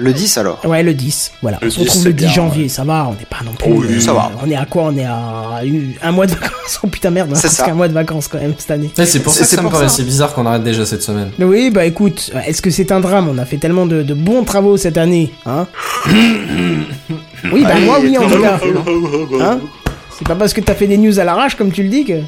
Le 0.00 0.12
10 0.14 0.38
alors. 0.38 0.64
Ouais, 0.64 0.82
le 0.82 0.94
10. 0.94 1.32
Voilà. 1.42 1.58
Le 1.60 1.68
on 1.68 1.70
se 1.70 1.78
10, 1.80 1.84
retrouve 1.86 2.04
le 2.06 2.12
10 2.14 2.24
bien, 2.24 2.32
janvier, 2.32 2.68
ça 2.70 2.84
va, 2.84 3.06
on 3.08 3.12
n'est 3.12 3.26
pas 3.28 3.44
non 3.44 3.52
plus. 3.52 3.70
Oui, 3.96 4.00
ça 4.02 4.14
va. 4.14 4.30
On 4.42 4.50
est 4.50 4.56
à 4.56 4.64
quoi 4.64 4.84
On 4.84 4.96
est 4.96 5.04
à 5.04 5.60
un 6.02 6.12
mois 6.12 6.26
de 6.26 6.32
vacances. 6.32 6.50
Oh 6.82 6.86
putain, 6.86 7.10
merde, 7.10 7.30
C'est 7.34 7.48
presque 7.48 7.56
ça. 7.64 7.70
un 7.70 7.74
mois 7.74 7.88
de 7.88 7.92
vacances 7.92 8.28
quand 8.28 8.38
même 8.38 8.54
cette 8.56 8.70
année. 8.70 8.90
Eh, 8.96 9.04
c'est 9.04 9.20
pour 9.20 9.32
ça 9.32 9.44
que 9.56 9.60
me 9.62 9.68
paraissait 9.68 10.04
bizarre 10.04 10.32
qu'on 10.32 10.46
arrête 10.46 10.62
déjà 10.62 10.86
cette 10.86 11.02
semaine. 11.02 11.30
Oui, 11.38 11.70
bah 11.70 11.84
écoute, 11.84 12.30
est-ce 12.46 12.62
que 12.62 12.70
c'est 12.70 12.92
un 12.92 13.00
drame? 13.00 13.28
On 13.28 13.36
a 13.38 13.44
fait 13.44 13.56
tellement 13.58 13.86
de, 13.86 14.02
de 14.02 14.14
bons 14.14 14.44
travaux 14.44 14.76
cette 14.76 14.96
année, 14.96 15.32
hein? 15.46 15.66
Oui, 17.52 17.62
bah 17.62 17.70
Allez, 17.74 17.86
moi 17.86 17.98
oui 18.00 18.16
en 18.18 18.28
tout 18.28 18.40
cas. 18.40 18.60
Hein 18.62 19.40
Hein? 19.40 19.60
C'est 20.16 20.26
pas 20.26 20.34
parce 20.36 20.52
que 20.52 20.60
t'as 20.60 20.74
fait 20.74 20.86
des 20.86 20.98
news 20.98 21.18
à 21.18 21.24
l'arrache 21.24 21.56
comme 21.56 21.72
tu 21.72 21.82
le 21.82 21.88
dis 21.88 22.04
que. 22.04 22.20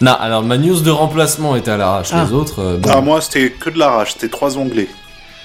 Non, 0.00 0.12
alors 0.18 0.42
ma 0.42 0.58
news 0.58 0.80
de 0.80 0.90
remplacement 0.90 1.56
était 1.56 1.70
à 1.70 1.76
l'arrache. 1.76 2.08
Ah. 2.12 2.24
Les 2.26 2.32
autres, 2.34 2.58
euh, 2.60 2.76
bon. 2.78 2.90
Ah, 2.92 3.00
moi, 3.00 3.20
c'était 3.20 3.50
que 3.50 3.70
de 3.70 3.78
l'arrache, 3.78 4.12
c'était 4.14 4.28
trois 4.28 4.56
onglets. 4.58 4.88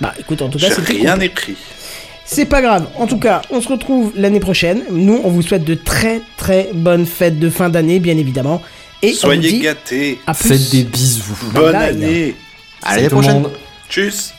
Bah 0.01 0.13
écoute, 0.19 0.41
en 0.41 0.49
tout 0.49 0.59
cas, 0.59 0.69
c'était 0.69 0.93
rien 0.93 1.19
écrit. 1.19 1.55
C'est 2.25 2.45
pas 2.45 2.61
grave. 2.61 2.87
En 2.95 3.05
tout 3.07 3.19
cas, 3.19 3.41
on 3.51 3.61
se 3.61 3.67
retrouve 3.67 4.11
l'année 4.15 4.39
prochaine. 4.39 4.83
Nous, 4.89 5.21
on 5.23 5.29
vous 5.29 5.41
souhaite 5.43 5.63
de 5.63 5.75
très 5.75 6.21
très 6.37 6.69
bonnes 6.73 7.05
fêtes 7.05 7.39
de 7.39 7.49
fin 7.49 7.69
d'année, 7.69 7.99
bien 7.99 8.17
évidemment. 8.17 8.61
Et 9.03 9.09
on 9.09 9.11
vous 9.11 9.17
Soyez 9.17 9.49
dit 9.49 9.59
gâtés. 9.59 10.19
à 10.25 10.33
plus. 10.33 10.49
Faites 10.49 10.71
des 10.71 10.83
bisous. 10.83 11.23
Bonne 11.53 11.75
année. 11.75 12.35
Allez, 12.81 13.01
à 13.01 13.01
la 13.03 13.09
Tout 13.09 13.15
le 13.15 13.21
prochaine. 13.21 13.45
Tchuss. 13.89 14.33